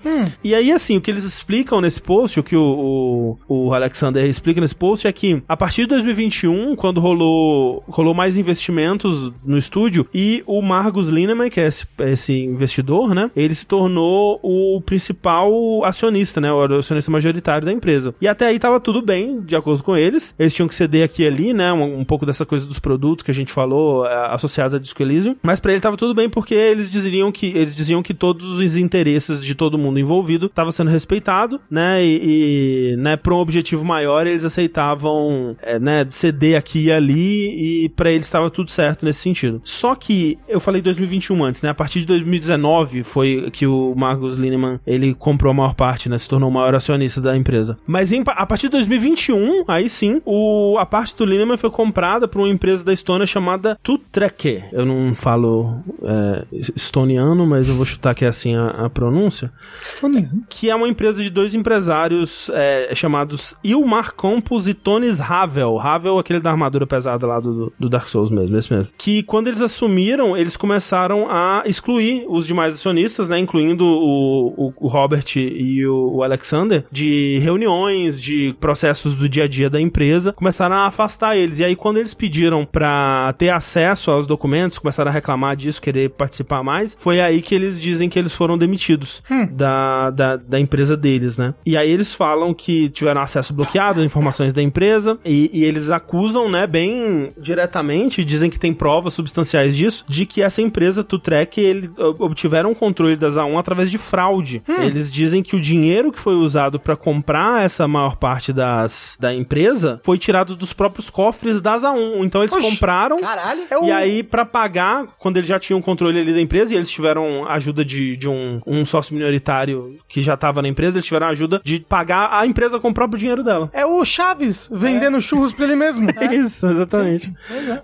E 0.44 0.54
aí, 0.54 0.70
assim, 0.72 0.96
o 0.96 1.00
que 1.00 1.10
eles 1.10 1.24
explicam 1.24 1.80
nesse 1.80 2.00
post, 2.00 2.38
o 2.38 2.42
que 2.42 2.56
o, 2.56 3.36
o, 3.48 3.66
o 3.66 3.74
Alexander 3.74 4.24
explica 4.26 4.51
nesse 4.60 4.74
post 4.74 5.06
é 5.06 5.12
que 5.12 5.42
a 5.48 5.56
partir 5.56 5.82
de 5.82 5.88
2021, 5.88 6.74
quando 6.76 7.00
rolou, 7.00 7.82
rolou 7.88 8.14
mais 8.14 8.36
investimentos 8.36 9.32
no 9.44 9.58
estúdio, 9.58 10.06
e 10.12 10.42
o 10.46 10.60
Margus 10.60 11.08
Lineman, 11.08 11.50
que 11.50 11.60
é 11.60 11.66
esse, 11.66 11.86
esse 12.00 12.32
investidor, 12.44 13.14
né? 13.14 13.30
Ele 13.34 13.54
se 13.54 13.66
tornou 13.66 14.38
o 14.42 14.80
principal 14.80 15.84
acionista, 15.84 16.40
né? 16.40 16.52
O 16.52 16.78
acionista 16.78 17.10
majoritário 17.10 17.64
da 17.64 17.72
empresa. 17.72 18.14
E 18.20 18.28
até 18.28 18.46
aí 18.46 18.58
tava 18.58 18.80
tudo 18.80 19.02
bem, 19.02 19.40
de 19.40 19.56
acordo 19.56 19.82
com 19.82 19.96
eles. 19.96 20.34
Eles 20.38 20.52
tinham 20.52 20.68
que 20.68 20.74
ceder 20.74 21.04
aqui 21.04 21.22
e 21.22 21.26
ali, 21.26 21.52
né? 21.52 21.72
Um, 21.72 22.00
um 22.00 22.04
pouco 22.04 22.26
dessa 22.26 22.44
coisa 22.44 22.66
dos 22.66 22.78
produtos 22.78 23.24
que 23.24 23.30
a 23.30 23.34
gente 23.34 23.52
falou, 23.52 24.06
é, 24.06 24.34
associados 24.34 24.74
a 24.74 24.78
Disco 24.78 25.02
Elysium. 25.02 25.36
Mas 25.42 25.60
pra 25.60 25.72
ele 25.72 25.80
tava 25.80 25.96
tudo 25.96 26.14
bem 26.14 26.28
porque 26.28 26.54
eles 26.54 26.90
diziam 26.90 27.30
que 27.30 27.46
eles 27.46 27.74
diziam 27.74 28.02
que 28.02 28.14
todos 28.14 28.52
os 28.52 28.76
interesses 28.76 29.44
de 29.44 29.54
todo 29.54 29.78
mundo 29.78 29.98
envolvido 29.98 30.46
estava 30.46 30.72
sendo 30.72 30.90
respeitado, 30.90 31.60
né? 31.70 32.04
E, 32.04 32.92
e 32.92 32.96
né, 32.96 33.16
para 33.16 33.34
um 33.34 33.38
objetivo 33.38 33.84
maior, 33.84 34.26
eles 34.26 34.41
eles 34.42 34.44
aceitavam, 34.44 35.56
é, 35.62 35.78
né, 35.78 36.06
ceder 36.10 36.58
aqui 36.58 36.86
e 36.86 36.92
ali, 36.92 37.84
e 37.84 37.88
pra 37.88 38.10
eles 38.10 38.26
estava 38.26 38.50
tudo 38.50 38.70
certo 38.70 39.06
nesse 39.06 39.20
sentido. 39.20 39.60
Só 39.64 39.94
que, 39.94 40.38
eu 40.48 40.60
falei 40.60 40.82
2021 40.82 41.44
antes, 41.44 41.62
né, 41.62 41.70
a 41.70 41.74
partir 41.74 42.00
de 42.00 42.06
2019 42.06 43.02
foi 43.02 43.48
que 43.52 43.66
o 43.66 43.94
Marcus 43.96 44.36
Lineman, 44.36 44.80
ele 44.86 45.14
comprou 45.14 45.50
a 45.50 45.54
maior 45.54 45.74
parte, 45.74 46.08
né, 46.08 46.18
se 46.18 46.28
tornou 46.28 46.50
o 46.50 46.52
maior 46.52 46.74
acionista 46.74 47.20
da 47.20 47.36
empresa. 47.36 47.78
Mas 47.86 48.12
em, 48.12 48.22
a 48.26 48.46
partir 48.46 48.66
de 48.66 48.72
2021, 48.72 49.64
aí 49.68 49.88
sim, 49.88 50.20
o, 50.24 50.76
a 50.78 50.86
parte 50.86 51.16
do 51.16 51.24
Lineman 51.24 51.56
foi 51.56 51.70
comprada 51.70 52.26
por 52.26 52.40
uma 52.40 52.48
empresa 52.48 52.84
da 52.84 52.92
Estônia 52.92 53.26
chamada 53.26 53.78
Tutreke. 53.82 54.64
Eu 54.72 54.84
não 54.84 55.14
falo 55.14 55.80
é, 56.02 56.44
estoniano, 56.74 57.46
mas 57.46 57.68
eu 57.68 57.74
vou 57.74 57.84
chutar 57.84 58.14
que 58.14 58.24
é 58.24 58.28
assim 58.28 58.54
a, 58.56 58.86
a 58.86 58.90
pronúncia 58.90 59.52
Estoniano. 59.82 60.44
que 60.48 60.70
é 60.70 60.74
uma 60.74 60.88
empresa 60.88 61.22
de 61.22 61.30
dois 61.30 61.54
empresários 61.54 62.50
é, 62.52 62.94
chamados 62.94 63.56
Ilmar 63.62 64.14
Campos 64.32 64.66
e 64.66 64.72
Tonis 64.72 65.20
Havel. 65.20 65.78
Havel, 65.78 66.18
aquele 66.18 66.40
da 66.40 66.50
armadura 66.50 66.86
pesada 66.86 67.26
lá 67.26 67.38
do, 67.38 67.70
do 67.78 67.88
Dark 67.88 68.08
Souls 68.08 68.30
mesmo, 68.30 68.56
esse 68.56 68.72
mesmo. 68.72 68.88
Que 68.96 69.22
quando 69.22 69.48
eles 69.48 69.60
assumiram, 69.60 70.34
eles 70.34 70.56
começaram 70.56 71.26
a 71.28 71.62
excluir 71.66 72.24
os 72.28 72.46
demais 72.46 72.74
acionistas, 72.74 73.28
né, 73.28 73.38
incluindo 73.38 73.84
o, 73.84 74.68
o, 74.68 74.74
o 74.74 74.88
Robert 74.88 75.24
e 75.36 75.84
o, 75.86 76.16
o 76.16 76.22
Alexander, 76.22 76.84
de 76.90 77.38
reuniões, 77.42 78.20
de 78.20 78.54
processos 78.58 79.14
do 79.14 79.28
dia 79.28 79.44
a 79.44 79.48
dia 79.48 79.68
da 79.68 79.80
empresa, 79.80 80.32
começaram 80.32 80.76
a 80.76 80.86
afastar 80.86 81.36
eles. 81.36 81.58
E 81.58 81.64
aí, 81.64 81.76
quando 81.76 81.98
eles 81.98 82.14
pediram 82.14 82.64
pra 82.64 83.34
ter 83.36 83.50
acesso 83.50 84.10
aos 84.10 84.26
documentos, 84.26 84.78
começaram 84.78 85.10
a 85.10 85.14
reclamar 85.14 85.56
disso, 85.56 85.82
querer 85.82 86.08
participar 86.10 86.62
mais, 86.62 86.96
foi 86.98 87.20
aí 87.20 87.42
que 87.42 87.54
eles 87.54 87.78
dizem 87.78 88.08
que 88.08 88.18
eles 88.18 88.32
foram 88.32 88.56
demitidos 88.56 89.22
da, 89.52 90.10
da, 90.10 90.36
da 90.36 90.58
empresa 90.58 90.96
deles, 90.96 91.36
né? 91.36 91.52
E 91.66 91.76
aí 91.76 91.90
eles 91.90 92.14
falam 92.14 92.54
que 92.54 92.88
tiveram 92.88 93.20
acesso 93.20 93.52
bloqueado 93.52 94.02
informações 94.12 94.52
da 94.52 94.62
empresa 94.62 95.18
e, 95.24 95.50
e 95.52 95.64
eles 95.64 95.90
acusam, 95.90 96.48
né, 96.50 96.66
bem 96.66 97.32
diretamente, 97.38 98.24
dizem 98.24 98.50
que 98.50 98.58
tem 98.58 98.72
provas 98.74 99.14
substanciais 99.14 99.76
disso, 99.76 100.04
de 100.08 100.26
que 100.26 100.42
essa 100.42 100.60
empresa, 100.60 101.02
Tutrek, 101.02 101.60
ele 101.60 101.90
ob- 101.98 102.20
obtiveram 102.22 102.72
o 102.72 102.74
controle 102.74 103.16
das 103.16 103.34
A1 103.34 103.58
através 103.58 103.90
de 103.90 103.98
fraude. 103.98 104.62
Eles 104.68 105.12
dizem 105.12 105.42
que 105.42 105.56
o 105.56 105.60
dinheiro 105.60 106.12
que 106.12 106.18
foi 106.18 106.34
usado 106.34 106.78
pra 106.78 106.96
comprar 106.96 107.64
essa 107.64 107.88
maior 107.88 108.16
parte 108.16 108.52
das, 108.52 109.16
da 109.18 109.32
empresa 109.34 110.00
foi 110.04 110.18
tirado 110.18 110.54
dos 110.56 110.72
próprios 110.72 111.08
cofres 111.08 111.60
das 111.60 111.82
A1. 111.82 112.24
Então 112.24 112.42
eles 112.42 112.52
Oxi. 112.52 112.70
compraram 112.70 113.20
Caralho. 113.20 113.62
É 113.70 113.78
o... 113.78 113.84
e 113.84 113.90
aí, 113.92 114.22
pra 114.22 114.44
pagar, 114.44 115.06
quando 115.18 115.36
eles 115.38 115.48
já 115.48 115.58
tinham 115.58 115.80
o 115.80 115.82
controle 115.82 116.20
ali 116.20 116.32
da 116.32 116.40
empresa, 116.40 116.74
e 116.74 116.76
eles 116.76 116.90
tiveram 116.90 117.46
ajuda 117.48 117.84
de, 117.84 118.16
de 118.16 118.28
um, 118.28 118.60
um 118.66 118.84
sócio 118.84 119.14
minoritário 119.14 119.96
que 120.08 120.20
já 120.22 120.36
tava 120.36 120.60
na 120.62 120.68
empresa, 120.68 120.96
eles 120.98 121.06
tiveram 121.06 121.28
ajuda 121.28 121.60
de 121.64 121.80
pagar 121.80 122.28
a 122.32 122.46
empresa 122.46 122.78
com 122.78 122.88
o 122.90 122.94
próprio 122.94 123.18
dinheiro 123.18 123.42
dela. 123.42 123.70
É 123.72 123.86
o 123.86 124.01
Chaves 124.04 124.68
vendendo 124.72 125.20
churros 125.20 125.52
pra 125.52 125.64
ele 125.64 125.76
mesmo. 125.76 126.08
Isso, 126.32 126.66
exatamente. 126.66 127.32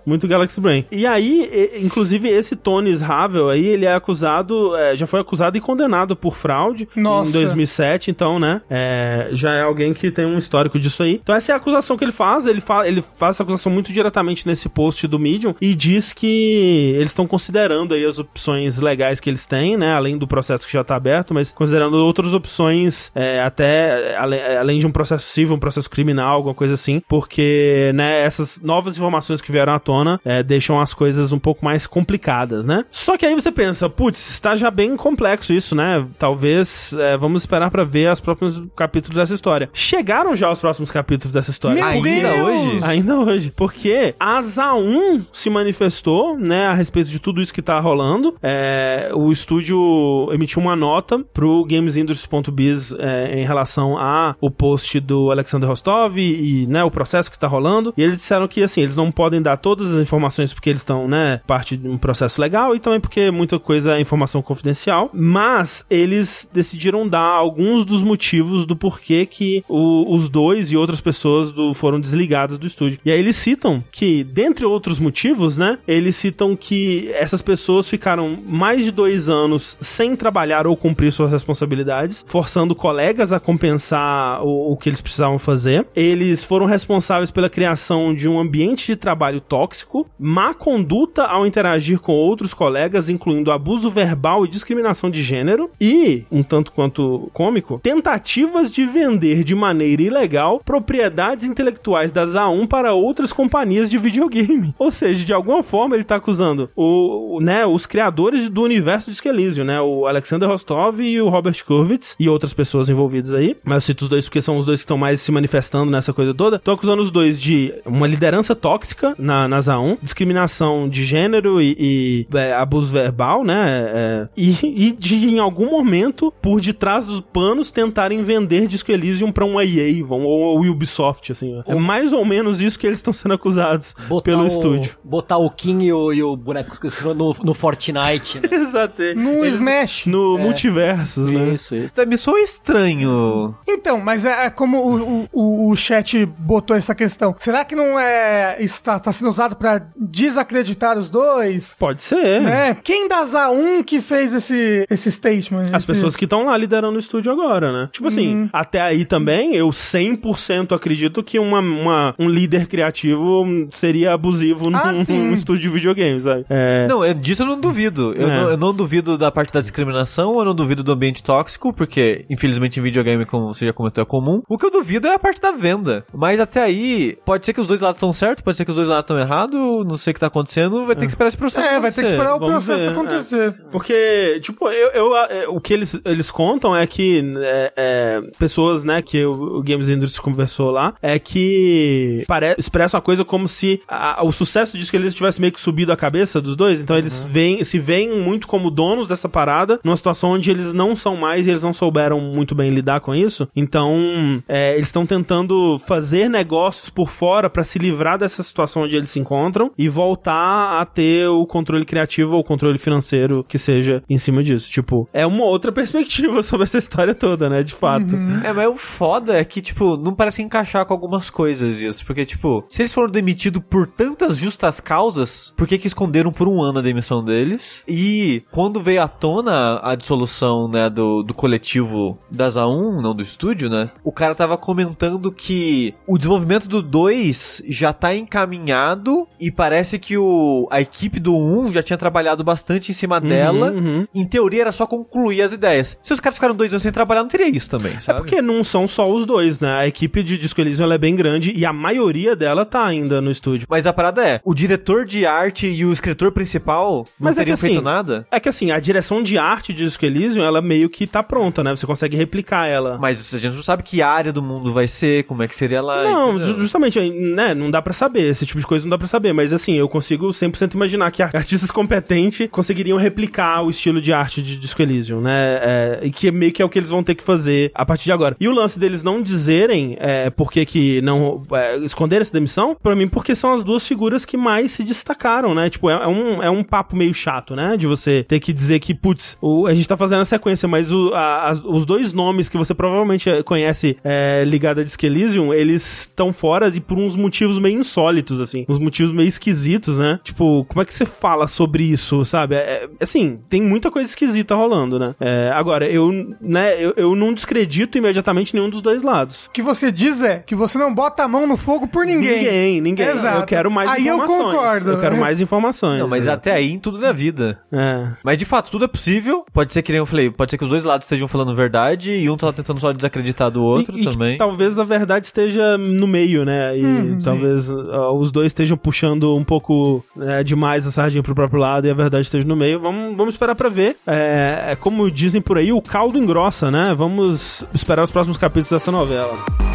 Muito 0.05 0.27
Galaxy 0.27 0.59
Brain. 0.59 0.85
E 0.91 1.05
aí, 1.05 1.71
inclusive, 1.81 2.27
esse 2.29 2.55
Tony 2.55 2.93
Havel 3.03 3.49
aí, 3.49 3.65
ele 3.65 3.85
é 3.85 3.93
acusado, 3.93 4.75
é, 4.75 4.95
já 4.95 5.05
foi 5.07 5.19
acusado 5.19 5.57
e 5.57 5.61
condenado 5.61 6.15
por 6.15 6.35
fraude 6.35 6.87
Nossa. 6.95 7.29
em 7.29 7.33
2007, 7.33 8.11
então, 8.11 8.39
né, 8.39 8.61
é, 8.69 9.29
já 9.33 9.53
é 9.53 9.61
alguém 9.61 9.93
que 9.93 10.11
tem 10.11 10.25
um 10.25 10.37
histórico 10.37 10.77
disso 10.79 11.03
aí. 11.03 11.19
Então 11.21 11.35
essa 11.35 11.51
é 11.51 11.53
a 11.53 11.57
acusação 11.57 11.97
que 11.97 12.03
ele 12.03 12.11
faz, 12.11 12.47
ele, 12.47 12.61
fa 12.61 12.87
ele 12.87 13.01
faz 13.15 13.35
essa 13.35 13.43
acusação 13.43 13.71
muito 13.71 13.91
diretamente 13.93 14.47
nesse 14.47 14.67
post 14.69 15.07
do 15.07 15.19
Medium 15.19 15.53
e 15.61 15.73
diz 15.75 16.13
que 16.13 16.93
eles 16.95 17.11
estão 17.11 17.27
considerando 17.27 17.93
aí 17.93 18.05
as 18.05 18.19
opções 18.19 18.79
legais 18.79 19.19
que 19.19 19.29
eles 19.29 19.45
têm, 19.45 19.77
né, 19.77 19.93
além 19.93 20.17
do 20.17 20.27
processo 20.27 20.65
que 20.65 20.73
já 20.73 20.83
tá 20.83 20.95
aberto, 20.95 21.33
mas 21.33 21.51
considerando 21.51 21.95
outras 21.97 22.33
opções, 22.33 23.11
é, 23.15 23.41
até 23.41 24.15
ale- 24.17 24.41
além 24.57 24.79
de 24.79 24.87
um 24.87 24.91
processo 24.91 25.27
civil, 25.27 25.55
um 25.55 25.59
processo 25.59 25.89
criminal, 25.89 26.08
alguma 26.17 26.53
coisa 26.53 26.73
assim, 26.73 27.01
porque, 27.07 27.91
né, 27.95 28.21
essas 28.21 28.59
novas 28.61 28.97
informações 28.97 29.41
que 29.41 29.51
vieram 29.51 29.73
à 29.73 29.79
tona 29.79 30.19
é, 30.23 30.43
deixam 30.43 30.79
as 30.79 30.93
coisas 30.93 31.31
um 31.31 31.39
pouco 31.39 31.63
mais 31.63 31.85
complicadas, 31.87 32.65
né? 32.65 32.85
Só 32.91 33.17
que 33.17 33.25
aí 33.25 33.35
você 33.35 33.51
pensa, 33.51 33.89
putz, 33.89 34.29
está 34.29 34.55
já 34.55 34.71
bem 34.71 34.95
complexo 34.95 35.53
isso, 35.53 35.75
né? 35.75 36.05
Talvez 36.17 36.93
é, 36.93 37.17
vamos 37.17 37.43
esperar 37.43 37.69
pra 37.71 37.83
ver 37.83 38.11
os 38.11 38.19
próximos 38.19 38.61
capítulos 38.75 39.17
dessa 39.17 39.33
história. 39.33 39.69
Chegaram 39.73 40.35
já 40.35 40.51
os 40.51 40.59
próximos 40.59 40.91
capítulos 40.91 41.33
dessa 41.33 41.51
história. 41.51 41.75
Meu 41.75 41.85
Ainda 41.85 42.33
Deus! 42.33 42.39
hoje? 42.39 42.79
Ainda 42.83 43.19
hoje. 43.19 43.53
Porque 43.55 44.15
a 44.19 44.41
ZA1 44.41 45.25
se 45.31 45.49
manifestou, 45.49 46.37
né, 46.37 46.67
a 46.67 46.73
respeito 46.73 47.09
de 47.09 47.19
tudo 47.19 47.41
isso 47.41 47.53
que 47.53 47.61
tá 47.61 47.79
rolando. 47.79 48.35
É, 48.41 49.11
o 49.13 49.31
estúdio 49.31 50.29
emitiu 50.31 50.61
uma 50.61 50.75
nota 50.75 51.19
pro 51.33 51.65
GamesIndustry.biz 51.65 52.93
é, 52.97 53.39
em 53.39 53.45
relação 53.45 53.97
a 53.97 54.35
o 54.41 54.49
post 54.49 54.99
do 54.99 55.31
Alexander 55.31 55.67
Rostov 55.69 55.89
e, 56.15 56.63
e, 56.63 56.67
né, 56.67 56.83
o 56.83 56.91
processo 56.91 57.29
que 57.31 57.37
tá 57.39 57.47
rolando. 57.47 57.93
E 57.97 58.01
eles 58.03 58.17
disseram 58.17 58.47
que, 58.47 58.61
assim, 58.63 58.81
eles 58.81 58.95
não 58.95 59.11
podem 59.11 59.41
dar 59.41 59.57
todas 59.57 59.93
as 59.93 60.01
informações 60.01 60.53
porque 60.53 60.69
eles 60.69 60.81
estão, 60.81 61.07
né, 61.07 61.41
parte 61.47 61.75
de 61.75 61.87
um 61.87 61.97
processo 61.97 62.39
legal 62.41 62.75
e 62.75 62.79
também 62.79 62.99
porque 62.99 63.31
muita 63.31 63.59
coisa 63.59 63.95
é 63.97 64.01
informação 64.01 64.41
confidencial. 64.41 65.09
Mas 65.13 65.85
eles 65.89 66.47
decidiram 66.53 67.07
dar 67.07 67.21
alguns 67.21 67.85
dos 67.85 68.01
motivos 68.03 68.65
do 68.65 68.75
porquê 68.75 69.25
que 69.25 69.63
o- 69.67 70.15
os 70.15 70.29
dois 70.29 70.71
e 70.71 70.77
outras 70.77 71.01
pessoas 71.01 71.51
do, 71.51 71.73
foram 71.73 71.99
desligadas 71.99 72.57
do 72.57 72.67
estúdio. 72.67 72.99
E 73.03 73.11
aí 73.11 73.19
eles 73.19 73.35
citam 73.35 73.83
que, 73.91 74.23
dentre 74.23 74.65
outros 74.65 74.99
motivos, 74.99 75.57
né, 75.57 75.77
eles 75.87 76.15
citam 76.15 76.55
que 76.55 77.09
essas 77.13 77.41
pessoas 77.41 77.89
ficaram 77.89 78.37
mais 78.47 78.83
de 78.83 78.91
dois 78.91 79.29
anos 79.29 79.77
sem 79.79 80.15
trabalhar 80.15 80.67
ou 80.67 80.75
cumprir 80.75 81.11
suas 81.11 81.31
responsabilidades, 81.31 82.23
forçando 82.27 82.75
colegas 82.75 83.31
a 83.31 83.39
compensar 83.39 84.43
o, 84.43 84.71
o 84.73 84.77
que 84.77 84.89
eles 84.89 85.01
precisavam 85.01 85.39
fazer. 85.39 85.85
Eles 85.95 86.43
foram 86.43 86.65
responsáveis 86.65 87.31
pela 87.31 87.49
criação 87.49 88.13
de 88.13 88.27
um 88.27 88.39
ambiente 88.39 88.87
de 88.87 88.95
trabalho 88.95 89.41
tóxico, 89.41 90.07
má 90.17 90.53
conduta 90.53 91.23
ao 91.23 91.45
interagir 91.45 91.99
com 91.99 92.13
outros 92.13 92.53
colegas, 92.53 93.09
incluindo 93.09 93.51
abuso 93.51 93.89
verbal 93.89 94.45
e 94.45 94.49
discriminação 94.49 95.09
de 95.09 95.21
gênero, 95.21 95.69
e, 95.79 96.25
um 96.31 96.43
tanto 96.43 96.71
quanto 96.71 97.29
cômico, 97.33 97.79
tentativas 97.81 98.71
de 98.71 98.85
vender 98.85 99.43
de 99.43 99.55
maneira 99.55 100.01
ilegal 100.01 100.61
propriedades 100.63 101.43
intelectuais 101.43 102.11
das 102.11 102.31
A1 102.31 102.67
para 102.67 102.93
outras 102.93 103.33
companhias 103.33 103.89
de 103.89 103.97
videogame. 103.97 104.73
Ou 104.79 104.91
seja, 104.91 105.25
de 105.25 105.33
alguma 105.33 105.63
forma 105.63 105.95
ele 105.95 106.03
tá 106.03 106.15
acusando 106.15 106.69
o, 106.75 107.39
né, 107.41 107.65
os 107.65 107.85
criadores 107.85 108.49
do 108.49 108.61
universo 108.61 109.09
de 109.09 109.15
Skellision, 109.15 109.65
né, 109.65 109.81
o 109.81 110.07
Alexander 110.07 110.47
Rostov 110.47 110.99
e 111.01 111.21
o 111.21 111.29
Robert 111.29 111.63
Kurvitz 111.65 112.15
e 112.19 112.29
outras 112.29 112.53
pessoas 112.53 112.89
envolvidas 112.89 113.33
aí. 113.33 113.55
Mas 113.63 113.75
eu 113.75 113.81
cito 113.81 114.03
os 114.03 114.09
dois 114.09 114.25
porque 114.25 114.41
são 114.41 114.57
os 114.57 114.65
dois 114.65 114.79
que 114.79 114.83
estão 114.83 114.97
mais 114.97 115.21
se 115.21 115.31
manifestando 115.31 115.78
nessa 115.85 116.13
coisa 116.13 116.33
toda. 116.33 116.57
Estão 116.57 116.73
acusando 116.73 117.01
os 117.01 117.11
dois 117.11 117.39
de 117.39 117.73
uma 117.85 118.07
liderança 118.07 118.55
tóxica 118.55 119.15
na, 119.17 119.47
nas 119.47 119.67
A1, 119.67 119.97
discriminação 120.01 120.87
de 120.87 121.05
gênero 121.05 121.61
e, 121.61 121.75
e, 121.79 122.37
é, 122.37 122.53
abuso 122.53 122.91
verbal, 122.91 123.43
né, 123.43 123.65
é, 123.93 124.27
e, 124.35 124.87
e 124.87 124.91
de 124.91 125.15
em 125.15 125.39
algum 125.39 125.69
momento, 125.69 126.33
por 126.41 126.61
detrás 126.61 127.05
dos 127.05 127.21
panos, 127.21 127.71
tentarem 127.71 128.23
vender 128.23 128.67
Disco 128.67 128.91
Elysium 128.91 129.31
pra 129.31 129.45
uma 129.45 129.63
EA 129.63 130.05
ou, 130.07 130.21
ou 130.21 130.61
Ubisoft, 130.61 131.31
assim. 131.31 131.61
É 131.65 131.75
mais 131.75 132.13
ou 132.13 132.23
menos 132.25 132.61
isso 132.61 132.77
que 132.77 132.87
eles 132.87 132.99
estão 132.99 133.13
sendo 133.13 133.33
acusados 133.33 133.95
pelo 134.23 134.43
o, 134.43 134.47
estúdio. 134.47 134.95
Botar 135.03 135.37
o 135.37 135.49
Kim 135.49 135.81
e 135.83 135.93
o, 135.93 136.13
e 136.13 136.23
o 136.23 136.35
boneco 136.35 136.77
no, 137.15 137.35
no 137.43 137.53
Fortnite, 137.53 138.39
né? 138.39 138.49
Exato. 138.69 139.01
No 139.15 139.45
Eles- 139.45 139.55
Smash. 139.55 140.05
No 140.05 140.37
multiversos, 140.37 141.31
né? 141.31 141.53
Isso, 141.53 141.75
isso. 141.75 141.93
Me 142.07 142.17
soa 142.17 142.39
estranho. 142.39 143.55
Então, 143.67 143.99
mas 143.99 144.25
é, 144.25 144.45
é 144.45 144.49
como 144.49 144.77
o, 144.77 145.27
o, 145.31 145.68
o 145.68 145.68
chat 145.75 146.25
botou 146.25 146.75
essa 146.75 146.93
questão. 146.95 147.35
Será 147.39 147.63
que 147.65 147.75
não 147.75 147.99
é 147.99 148.57
está 148.59 148.99
tá 148.99 149.11
sendo 149.11 149.29
usado 149.29 149.55
pra 149.55 149.81
desacreditar 149.95 150.97
os 150.97 151.09
dois? 151.09 151.75
Pode 151.79 152.01
ser. 152.03 152.41
Né? 152.41 152.77
Quem 152.83 153.07
das 153.07 153.33
A1 153.33 153.83
que 153.83 154.01
fez 154.01 154.33
esse, 154.33 154.85
esse 154.89 155.11
statement? 155.11 155.63
As 155.73 155.83
esse- 155.83 155.87
pessoas 155.87 156.15
que 156.15 156.25
estão 156.25 156.45
lá 156.45 156.57
liderando 156.57 156.95
o 156.95 156.99
estúdio 156.99 157.31
agora, 157.31 157.71
né? 157.71 157.89
Tipo 157.91 158.07
assim, 158.07 158.49
até 158.53 158.81
aí 158.81 159.05
também 159.05 159.55
eu 159.55 159.69
100% 159.69 160.75
acredito 160.75 161.23
que 161.23 161.39
uma, 161.39 161.59
uma- 161.59 162.15
um 162.19 162.27
líder 162.29 162.67
criativo 162.67 163.45
seria 163.69 164.13
abusivo 164.13 164.69
num, 164.69 164.77
Ah, 164.77 165.03
sim. 165.05 165.17
num 165.19 165.33
estúdio 165.33 165.63
de 165.63 165.69
videogame, 165.69 166.19
sabe? 166.19 166.45
É, 166.49 166.87
Não, 166.87 167.03
eu, 167.05 167.13
disso 167.13 167.43
eu 167.43 167.47
não 167.47 167.59
duvido. 167.59 168.13
Eu, 168.15 168.29
É. 168.29 168.35
não, 168.41 168.49
eu 168.51 168.57
não 168.57 168.73
duvido 168.73 169.17
da 169.17 169.31
parte 169.31 169.53
da 169.53 169.61
discriminação, 169.61 170.37
eu 170.39 170.45
não 170.45 170.55
duvido 170.55 170.83
do 170.83 170.91
ambiente 170.91 171.23
tóxico, 171.23 171.73
porque, 171.73 172.25
infelizmente, 172.29 172.79
em 172.79 172.83
videogame, 172.83 173.25
como 173.25 173.53
você 173.53 173.65
já 173.65 173.73
comentou, 173.73 174.01
é 174.01 174.05
comum. 174.05 174.41
O 174.47 174.57
que 174.57 174.65
eu 174.65 174.71
duvido 174.71 175.07
é 175.07 175.13
a 175.13 175.19
parte 175.19 175.41
da 175.41 175.51
venda. 175.59 176.05
Mas 176.13 176.39
até 176.39 176.61
aí, 176.63 177.17
pode 177.25 177.45
ser 177.45 177.53
que 177.53 177.61
os 177.61 177.67
dois 177.67 177.81
lados 177.81 177.97
estão 177.97 178.11
certos, 178.13 178.43
pode 178.43 178.57
ser 178.57 178.65
que 178.65 178.71
os 178.71 178.77
dois 178.77 178.87
lados 178.87 179.03
estão 179.03 179.19
errados, 179.19 179.59
não 179.85 179.97
sei 179.97 180.11
o 180.11 180.13
que 180.13 180.19
tá 180.19 180.27
acontecendo, 180.27 180.85
vai 180.85 180.95
ter 180.95 181.05
que 181.05 181.11
esperar 181.11 181.27
esse 181.27 181.37
processo 181.37 181.65
É, 181.67 181.79
vai 181.79 181.91
ter 181.91 182.01
que 182.01 182.07
acontecer. 182.07 182.15
esperar 182.15 182.35
o 182.35 182.39
vamos 182.39 182.65
processo 182.65 182.85
ver, 182.85 182.91
acontecer. 182.91 183.53
Porque, 183.71 184.39
tipo, 184.41 184.67
eu, 184.69 184.89
eu- 184.91 185.15
é, 185.17 185.47
o 185.47 185.59
que 185.59 185.73
eles, 185.73 185.99
eles 186.05 186.31
contam 186.31 186.75
é 186.75 186.85
que 186.87 187.23
é, 187.37 187.73
é, 187.77 188.21
pessoas, 188.39 188.83
né, 188.83 189.01
que 189.01 189.23
o, 189.25 189.57
o 189.57 189.63
Games 189.63 189.89
Industry 189.89 190.21
conversou 190.21 190.71
lá, 190.71 190.93
é 191.01 191.17
que 191.19 192.23
pare, 192.27 192.55
expressam 192.57 192.97
a 192.97 193.01
coisa 193.01 193.23
como 193.25 193.47
se 193.47 193.81
a- 193.87 194.21
o 194.23 194.31
sucesso 194.31 194.77
disso 194.77 194.91
que 194.91 194.97
eles 194.97 195.13
tivesse 195.13 195.39
meio 195.41 195.53
que 195.53 195.59
subido 195.61 195.91
a 195.91 195.97
cabeça 195.97 196.39
dos 196.41 196.55
dois. 196.55 196.81
Então 196.81 196.97
eles 196.97 197.21
veem, 197.29 197.63
se 197.63 197.79
veem 197.79 198.19
muito 198.19 198.47
como 198.47 198.69
donos 198.69 199.07
dessa 199.07 199.27
parada, 199.29 199.79
numa 199.83 199.95
situação 199.97 200.31
onde 200.31 200.49
eles 200.51 200.73
não 200.73 200.95
são 200.95 201.15
mais 201.15 201.47
e 201.47 201.49
eles 201.51 201.63
não 201.63 201.73
souberam 201.73 202.19
muito 202.19 202.53
bem 202.55 202.69
lidar 202.69 202.99
com 202.99 203.13
isso. 203.15 203.47
Então, 203.55 204.41
é, 204.47 204.75
eles 204.75 204.87
estão 204.87 205.05
tentando 205.05 205.38
tentando 205.39 205.79
fazer 205.79 206.29
negócios 206.29 206.89
por 206.89 207.09
fora 207.09 207.49
pra 207.49 207.63
se 207.63 207.79
livrar 207.79 208.17
dessa 208.17 208.43
situação 208.43 208.83
onde 208.83 208.95
eles 208.95 209.09
se 209.09 209.19
encontram 209.19 209.71
e 209.77 209.87
voltar 209.87 210.81
a 210.81 210.85
ter 210.85 211.27
o 211.27 211.45
controle 211.45 211.85
criativo 211.85 212.33
ou 212.33 212.41
o 212.41 212.43
controle 212.43 212.77
financeiro 212.77 213.45
que 213.47 213.57
seja 213.57 214.03
em 214.09 214.17
cima 214.17 214.43
disso. 214.43 214.69
Tipo, 214.69 215.07
é 215.13 215.25
uma 215.25 215.45
outra 215.45 215.71
perspectiva 215.73 216.41
sobre 216.41 216.65
essa 216.65 216.77
história 216.77 217.15
toda, 217.15 217.49
né? 217.49 217.63
De 217.63 217.73
fato. 217.73 218.15
É, 218.43 218.51
mas 218.51 218.67
o 218.67 218.75
foda 218.75 219.37
é 219.37 219.45
que, 219.45 219.61
tipo, 219.61 219.97
não 219.97 220.13
parece 220.13 220.41
encaixar 220.41 220.85
com 220.85 220.93
algumas 220.93 221.29
coisas 221.29 221.81
isso. 221.81 222.05
Porque, 222.05 222.25
tipo, 222.25 222.65
se 222.67 222.81
eles 222.81 222.93
foram 222.93 223.09
demitidos 223.09 223.61
por 223.69 223.87
tantas 223.87 224.37
justas 224.37 224.79
causas, 224.79 225.53
por 225.55 225.67
que 225.67 225.77
que 225.77 225.87
esconderam 225.87 226.31
por 226.31 226.47
um 226.47 226.61
ano 226.61 226.79
a 226.79 226.81
demissão 226.81 227.23
deles? 227.23 227.83
E 227.87 228.43
quando 228.51 228.81
veio 228.81 229.01
à 229.01 229.07
tona 229.07 229.79
a 229.83 229.95
dissolução, 229.95 230.67
né, 230.67 230.89
do, 230.89 231.23
do 231.23 231.33
coletivo 231.33 232.17
das 232.29 232.55
A1, 232.55 233.01
não 233.01 233.15
do 233.15 233.23
estúdio, 233.23 233.69
né? 233.69 233.89
O 234.03 234.11
cara 234.11 234.35
tava 234.35 234.57
comentando 234.57 235.28
que 235.31 235.93
o 236.07 236.17
desenvolvimento 236.17 236.67
do 236.67 236.81
2 236.81 237.63
já 237.67 237.93
tá 237.93 238.13
encaminhado 238.15 239.27
e 239.39 239.51
parece 239.51 239.99
que 239.99 240.17
o, 240.17 240.67
a 240.71 240.81
equipe 240.81 241.19
do 241.19 241.35
1 241.35 241.73
já 241.73 241.83
tinha 241.83 241.97
trabalhado 241.97 242.43
bastante 242.43 242.91
em 242.91 242.93
cima 242.93 243.19
dela. 243.19 243.71
uhum. 243.71 244.05
Em 244.13 244.25
teoria 244.25 244.61
era 244.61 244.71
só 244.71 244.85
concluir 244.85 245.41
as 245.41 245.53
ideias. 245.53 245.97
Se 246.01 246.13
os 246.13 246.19
caras 246.19 246.35
ficaram 246.35 246.55
dois 246.55 246.71
anos 246.73 246.83
sem 246.83 246.91
trabalhar, 246.91 247.21
não 247.21 247.29
teria 247.29 247.47
isso 247.49 247.69
também, 247.69 247.93
É 247.95 247.99
sabe? 247.99 248.19
porque 248.19 248.41
não 248.41 248.63
são 248.63 248.87
só 248.87 249.09
os 249.09 249.25
dois, 249.25 249.59
né? 249.59 249.77
A 249.79 249.87
equipe 249.87 250.23
de 250.23 250.37
Disco 250.37 250.59
Elysium 250.61 250.91
é 250.91 250.97
bem 250.97 251.15
grande 251.15 251.53
e 251.55 251.65
a 251.65 251.73
maioria 251.73 252.35
dela 252.35 252.65
tá 252.65 252.85
ainda 252.85 253.21
no 253.21 253.31
estúdio. 253.31 253.67
Mas 253.69 253.85
a 253.87 253.93
parada 253.93 254.25
é, 254.27 254.41
o 254.43 254.53
diretor 254.53 255.05
de 255.05 255.25
arte 255.25 255.67
e 255.67 255.85
o 255.85 255.91
escritor 255.93 256.31
principal 256.31 257.05
não 257.19 257.29
Mas 257.29 257.37
é 257.37 257.41
que 257.41 257.45
teriam 257.45 257.57
feito 257.57 257.75
assim, 257.75 257.83
nada? 257.85 258.27
É 258.31 258.39
que 258.39 258.49
assim, 258.49 258.71
a 258.71 258.79
direção 258.79 259.21
de 259.21 259.37
arte 259.37 259.73
de 259.73 259.83
Disco 259.83 260.05
Elysium, 260.05 260.43
ela 260.43 260.61
meio 260.61 260.89
que 260.89 261.05
tá 261.07 261.21
pronta, 261.23 261.63
né? 261.63 261.71
Você 261.75 261.85
consegue 261.85 262.15
replicar 262.17 262.67
ela. 262.67 262.97
Mas 262.99 263.33
a 263.33 263.37
gente 263.39 263.55
não 263.55 263.63
sabe 263.63 263.83
que 263.83 264.01
área 264.01 264.31
do 264.33 264.41
mundo 264.41 264.71
vai 264.73 264.87
ser, 264.87 265.18
como 265.23 265.43
é 265.43 265.47
que 265.47 265.55
seria 265.55 265.81
lá. 265.81 266.03
Não, 266.03 266.35
entendeu? 266.37 266.55
ju- 266.55 266.61
justamente, 266.61 266.99
né, 267.09 267.53
não 267.53 267.69
dá 267.71 267.81
pra 267.81 267.93
saber, 267.93 268.23
esse 268.29 268.45
tipo 268.45 268.59
de 268.59 268.67
coisa 268.67 268.85
não 268.85 268.89
dá 268.91 268.97
pra 268.97 269.07
saber, 269.07 269.33
mas 269.33 269.51
assim, 269.53 269.73
eu 269.75 269.87
consigo 269.89 270.27
100% 270.29 270.73
imaginar 270.75 271.11
que 271.11 271.21
artistas 271.23 271.71
competentes 271.71 272.47
conseguiriam 272.51 272.97
replicar 272.97 273.63
o 273.63 273.69
estilo 273.69 274.01
de 274.01 274.13
arte 274.13 274.41
de 274.41 274.57
Disco 274.57 274.81
Elysium, 274.81 275.21
né, 275.21 275.59
é, 275.61 275.99
e 276.03 276.11
que 276.11 276.31
meio 276.31 276.51
que 276.51 276.61
é 276.61 276.65
o 276.65 276.69
que 276.69 276.79
eles 276.79 276.89
vão 276.89 277.03
ter 277.03 277.15
que 277.15 277.23
fazer 277.23 277.71
a 277.73 277.85
partir 277.85 278.05
de 278.05 278.11
agora. 278.11 278.35
E 278.39 278.47
o 278.47 278.51
lance 278.53 278.79
deles 278.79 279.03
não 279.03 279.21
dizerem 279.21 279.97
é, 279.99 280.29
por 280.29 280.51
que 280.51 280.65
que 280.65 281.01
não 281.01 281.41
é, 281.51 281.77
esconderam 281.77 282.21
essa 282.21 282.33
demissão, 282.33 282.75
pra 282.81 282.95
mim, 282.95 283.07
porque 283.07 283.35
são 283.35 283.53
as 283.53 283.63
duas 283.63 283.85
figuras 283.87 284.25
que 284.25 284.37
mais 284.37 284.71
se 284.71 284.83
destacaram, 284.83 285.53
né, 285.55 285.69
tipo, 285.69 285.89
é, 285.89 285.93
é 285.93 286.07
um, 286.07 286.43
é 286.43 286.49
um 286.49 286.63
papo 286.63 286.95
meio 286.95 287.13
chato, 287.13 287.55
né, 287.55 287.75
de 287.77 287.87
você 287.87 288.23
ter 288.23 288.39
que 288.39 288.53
dizer 288.53 288.79
que, 288.79 288.93
putz, 288.93 289.37
o- 289.41 289.65
a 289.67 289.73
gente 289.73 289.87
tá 289.87 289.97
fazendo 289.97 290.21
a 290.21 290.25
sequência, 290.25 290.67
mas 290.67 290.91
o- 290.91 291.11
a- 291.13 291.51
os 291.65 291.85
dois 291.85 292.13
nomes 292.13 292.47
que 292.49 292.57
você 292.57 292.73
provavelmente 292.73 293.29
conhece 293.43 293.97
é, 294.03 294.43
ligado 294.45 294.79
a 294.79 294.83
Disco 294.83 295.05
Elysium, 295.09 295.53
eles 295.53 296.01
estão 296.01 296.31
fora 296.31 296.67
e 296.69 296.79
por 296.79 296.97
uns 296.97 297.15
motivos 297.15 297.57
meio 297.59 297.79
insólitos, 297.79 298.39
assim. 298.39 298.65
Uns 298.69 298.79
motivos 298.79 299.11
meio 299.11 299.27
esquisitos, 299.27 299.97
né? 299.99 300.19
Tipo, 300.23 300.65
como 300.65 300.81
é 300.81 300.85
que 300.85 300.93
você 300.93 301.05
fala 301.05 301.47
sobre 301.47 301.83
isso, 301.83 302.23
sabe? 302.25 302.55
É, 302.55 302.59
é- 302.59 302.89
assim, 303.01 303.39
tem 303.49 303.61
muita 303.61 303.89
coisa 303.91 304.09
esquisita 304.09 304.55
rolando, 304.55 304.99
né? 304.99 305.15
É, 305.19 305.51
agora, 305.53 305.85
eu, 305.89 306.11
né, 306.41 306.73
eu, 306.83 306.93
eu 306.95 307.15
não 307.15 307.33
descredito 307.33 307.97
imediatamente 307.97 308.53
nenhum 308.53 308.69
dos 308.69 308.81
dois 308.81 309.03
lados. 309.03 309.47
O 309.47 309.51
que 309.51 309.61
você 309.61 309.91
diz 309.91 310.21
é 310.21 310.39
que 310.39 310.55
você 310.55 310.77
não 310.77 310.93
bota 310.93 311.23
a 311.23 311.27
mão 311.27 311.47
no 311.47 311.57
fogo 311.57 311.87
por 311.87 312.05
ninguém. 312.05 312.37
Ninguém, 312.39 312.81
ninguém. 312.81 313.07
Exato. 313.07 313.39
Eu 313.41 313.45
quero 313.45 313.71
mais 313.71 313.89
Aí 313.89 314.07
eu 314.07 314.15
informações. 314.17 314.43
concordo. 314.53 314.89
Eu 314.91 314.99
quero 314.99 315.17
mais 315.17 315.41
informações. 315.41 315.99
Não, 315.99 316.07
mas 316.07 316.25
né? 316.25 316.33
até 316.33 316.53
aí 316.53 316.71
em 316.71 316.79
tudo 316.79 316.99
na 316.99 317.11
vida. 317.11 317.59
É. 317.71 318.07
Mas 318.23 318.37
de 318.37 318.45
fato, 318.45 318.69
tudo 318.71 318.85
é 318.85 318.87
possível. 318.87 319.45
Pode 319.53 319.73
ser 319.73 319.81
que 319.81 319.91
nem 319.91 319.99
eu 319.99 320.05
falei, 320.05 320.29
pode 320.29 320.51
ser 320.51 320.57
que 320.57 320.63
os 320.63 320.69
dois 320.69 320.83
lados 320.85 321.05
estejam 321.05 321.27
falando 321.27 321.55
verdade 321.55 322.11
e 322.11 322.29
um 322.29 322.37
tá 322.37 322.51
tentando 322.53 322.79
só 322.79 322.91
desacreditar 322.91 323.49
do 323.51 323.61
outro 323.63 323.97
E- 323.97 324.01
e 324.01 324.03
também. 324.05 324.37
talvez 324.37 324.77
a 324.77 324.83
verdade 324.83 324.98
esteja 325.25 325.77
no 325.77 326.07
meio, 326.07 326.45
né? 326.45 326.77
E 326.77 326.85
Hum, 326.85 327.17
talvez 327.23 327.69
ó, 327.69 328.13
os 328.13 328.31
dois 328.31 328.47
estejam 328.47 328.77
puxando 328.77 329.35
um 329.35 329.43
pouco 329.43 330.03
né, 330.15 330.43
demais 330.43 330.85
a 330.85 330.91
sardinha 330.91 331.23
pro 331.23 331.35
próprio 331.35 331.59
lado 331.59 331.87
e 331.87 331.91
a 331.91 331.93
verdade 331.93 332.25
esteja 332.25 332.47
no 332.47 332.55
meio. 332.55 332.79
Vamos, 332.79 333.15
vamos 333.15 333.35
esperar 333.35 333.55
pra 333.55 333.69
ver. 333.69 333.97
É, 334.05 334.69
é 334.71 334.75
como 334.75 335.09
dizem 335.09 335.41
por 335.41 335.57
aí, 335.57 335.71
o 335.71 335.81
caldo 335.81 336.17
engrossa, 336.17 336.71
né? 336.71 336.93
Vamos 336.95 337.65
esperar 337.73 338.03
os 338.03 338.11
próximos 338.11 338.37
capítulos 338.37 338.69
dessa 338.69 338.91
novela. 338.91 339.68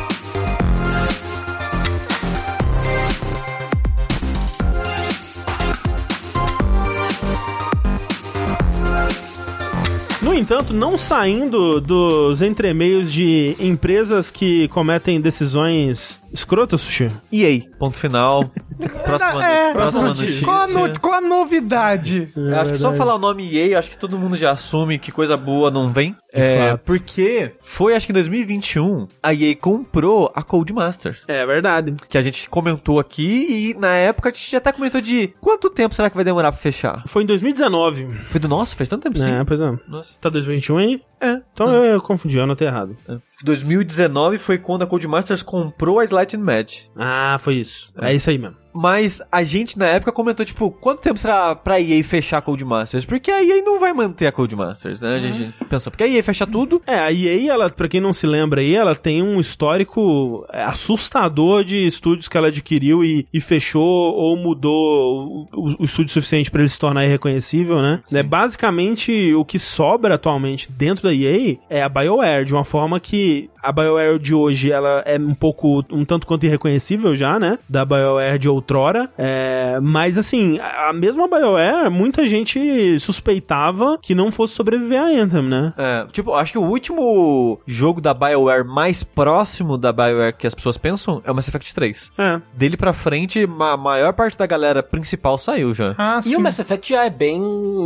No 10.35 10.41
entanto, 10.41 10.75
não 10.75 10.99
saindo 10.99 11.81
dos 11.81 12.43
entremeios 12.43 13.13
de 13.13 13.55
empresas 13.61 14.33
que 14.33 14.67
cometem 14.69 15.21
decisões 15.21 16.21
escrotas, 16.33 16.81
Sushi. 16.81 17.09
EA, 17.33 17.61
ponto 17.79 17.97
final. 17.97 18.45
Próxima, 19.05 19.47
É, 19.47 19.73
próxima 19.73 20.09
notícia. 20.09 20.25
notícia. 20.27 20.45
Qual 20.45 20.61
a, 20.63 20.67
no- 20.67 21.01
qual 21.01 21.15
a 21.15 21.21
novidade? 21.21 22.29
Eu 22.35 22.57
acho 22.59 22.73
que 22.73 22.79
só 22.79 22.93
falar 22.95 23.15
o 23.15 23.19
nome 23.21 23.49
EA, 23.57 23.79
acho 23.79 23.89
que 23.89 23.97
todo 23.97 24.19
mundo 24.19 24.35
já 24.35 24.51
assume 24.51 24.99
que 24.99 25.13
coisa 25.13 25.37
boa 25.37 25.71
não 25.71 25.93
vem. 25.93 26.17
É, 26.33 26.71
fato. 26.71 26.81
porque 26.85 27.53
foi, 27.61 27.95
acho 27.95 28.07
que 28.07 28.13
em 28.13 28.15
2021, 28.15 29.07
a 29.23 29.33
EA 29.33 29.55
comprou 29.55 30.33
a 30.35 30.43
Codemasters. 30.43 31.19
É 31.29 31.47
verdade. 31.47 31.95
Que 32.09 32.19
a 32.19 32.21
gente 32.21 32.49
comentou 32.51 32.99
aqui 32.99 33.73
e 33.73 33.79
na 33.79 33.95
época 33.95 34.31
a 34.31 34.33
gente 34.33 34.57
até 34.57 34.73
comentou 34.73 35.01
de 35.01 35.29
quanto 35.41 35.71
tempo 35.71 35.95
será 35.95 36.11
que 36.11 36.17
vai 36.17 36.25
demorar 36.25 36.51
pra 36.51 36.61
fechar? 36.61 37.05
Foi 37.07 37.23
em 37.23 37.27
2019. 37.27 38.09
Foi 38.27 38.41
do 38.41 38.49
nossa, 38.49 38.75
faz 38.75 38.89
tanto 38.89 39.05
tempo 39.05 39.17
sim. 39.21 39.31
É, 39.31 39.45
pois 39.45 39.61
é. 39.61 39.73
Nossa. 39.87 40.15
Tá 40.25 40.31
2021 40.31 40.79
aí? 40.79 41.03
É. 41.21 41.43
Então 41.53 41.71
eu, 41.71 41.85
eu 41.85 42.01
confundi, 42.01 42.39
eu 42.39 42.45
anotei 42.45 42.67
errado. 42.67 42.97
2019 43.43 44.39
foi 44.39 44.57
quando 44.57 44.81
a 44.81 44.87
Codemasters 44.87 45.43
comprou 45.43 46.01
a 46.01 46.05
Slight 46.05 46.35
Match. 46.39 46.85
Ah, 46.97 47.37
foi 47.39 47.57
isso. 47.57 47.93
É, 48.01 48.15
isso 48.15 48.31
aí 48.31 48.39
mesmo. 48.39 48.57
Mas 48.75 49.23
a 49.31 49.43
gente 49.45 49.79
na 49.79 49.87
época 49.87 50.11
comentou, 50.13 50.45
tipo, 50.45 50.71
quanto 50.71 51.01
tempo 51.01 51.19
será 51.19 51.55
pra 51.55 51.81
EA 51.81 52.03
fechar 52.03 52.39
a 52.39 52.43
Codemasters? 52.43 53.05
Porque 53.07 53.31
a 53.31 53.43
EA 53.43 53.63
não 53.63 53.79
vai 53.79 53.93
manter 53.93 54.27
a 54.27 54.33
Codemasters, 54.33 55.01
né? 55.01 55.15
A 55.17 55.21
gente 55.21 55.55
pensou, 55.69 55.91
porque 55.91 56.05
a 56.05 56.09
EA 56.09 56.23
fecha 56.23 56.47
tudo. 56.47 56.83
É, 56.87 56.99
a 56.99 57.13
EA, 57.13 57.53
ela, 57.53 57.71
pra 57.71 57.89
quem 57.89 58.01
não 58.01 58.13
se 58.13 58.27
lembra 58.27 58.61
aí, 58.61 58.75
ela 58.75 58.95
tem 58.95 59.23
um 59.23 59.39
histórico 59.41 60.45
é, 60.53 60.63
assustador 60.65 61.65
de 61.65 61.87
estúdios 61.87 62.29
que 62.29 62.37
ela 62.37 62.49
adquiriu 62.49 63.05
e, 63.05 63.27
e 63.33 63.41
fechou 63.41 63.83
ou 64.15 64.37
mudou 64.37 65.49
o, 65.53 65.61
o- 65.71 65.77
o 65.81 65.85
estúdio 65.85 66.13
suficiente 66.13 66.51
pra 66.51 66.61
ele 66.61 66.69
se 66.69 66.79
tornar 66.79 67.05
irreconhecível, 67.05 67.81
né? 67.81 68.01
né? 68.11 68.23
Basicamente, 68.23 69.35
o 69.35 69.45
que 69.45 69.59
sobra 69.59 70.15
atualmente 70.15 70.71
dentro 70.73 71.05
da 71.05 71.15
EA 71.15 71.57
é 71.69 71.83
a 71.83 71.89
BioWare, 71.89 72.45
de 72.45 72.53
uma 72.55 72.65
forma 72.65 72.99
que 72.99 73.51
a 73.63 73.73
BioWare 73.73 74.19
de 74.19 74.35
hoje, 74.35 74.71
ela 74.71 75.03
é 75.07 75.19
um 75.19 75.35
pouco, 75.35 75.85
um 75.91 76.05
tanto 76.05 76.27
quanto 76.27 76.45
irreconhecível 76.45 77.15
já, 77.15 77.39
né? 77.39 77.59
Da 77.69 77.85
BioWare 77.85 78.39
de 78.39 78.49
outrora. 78.69 79.11
É, 79.19 79.79
mas, 79.83 80.17
assim, 80.17 80.59
a 80.61 80.93
mesma 80.93 81.29
BioWare, 81.29 81.91
muita 81.91 82.27
gente 82.27 82.99
suspeitava 82.99 83.99
que 84.01 84.15
não 84.15 84.33
fosse 84.33 84.55
sobreviver 84.55 85.01
a 85.01 85.05
Anthem, 85.07 85.43
né? 85.43 85.73
É, 85.77 86.07
tipo, 86.11 86.33
acho 86.35 86.53
que 86.53 86.59
o 86.59 86.63
último 86.63 87.61
jogo 87.67 88.01
da 88.01 88.15
BioWare 88.15 88.65
mais 88.67 89.05
próximo 89.05 89.77
da 89.77 89.93
BioWare 89.93 90.35
que 90.37 90.47
as 90.47 90.55
pessoas 90.55 90.77
pensam 90.77 91.21
é 91.25 91.31
o 91.31 91.35
Mass 91.35 91.49
Effect 91.49 91.75
3. 91.75 92.13
É. 92.19 92.41
Dele 92.55 92.77
pra 92.77 92.93
frente, 92.93 93.43
a 93.61 93.77
maior 93.77 94.13
parte 94.15 94.39
da 94.39 94.47
galera 94.47 94.83
principal 94.83 95.37
saiu 95.37 95.75
já. 95.75 95.95
Ah, 95.99 96.21
E 96.25 96.35
o 96.37 96.41
Mass 96.41 96.59
Effect 96.59 96.89
já 96.93 97.05
é 97.05 97.11
bem, 97.11 97.43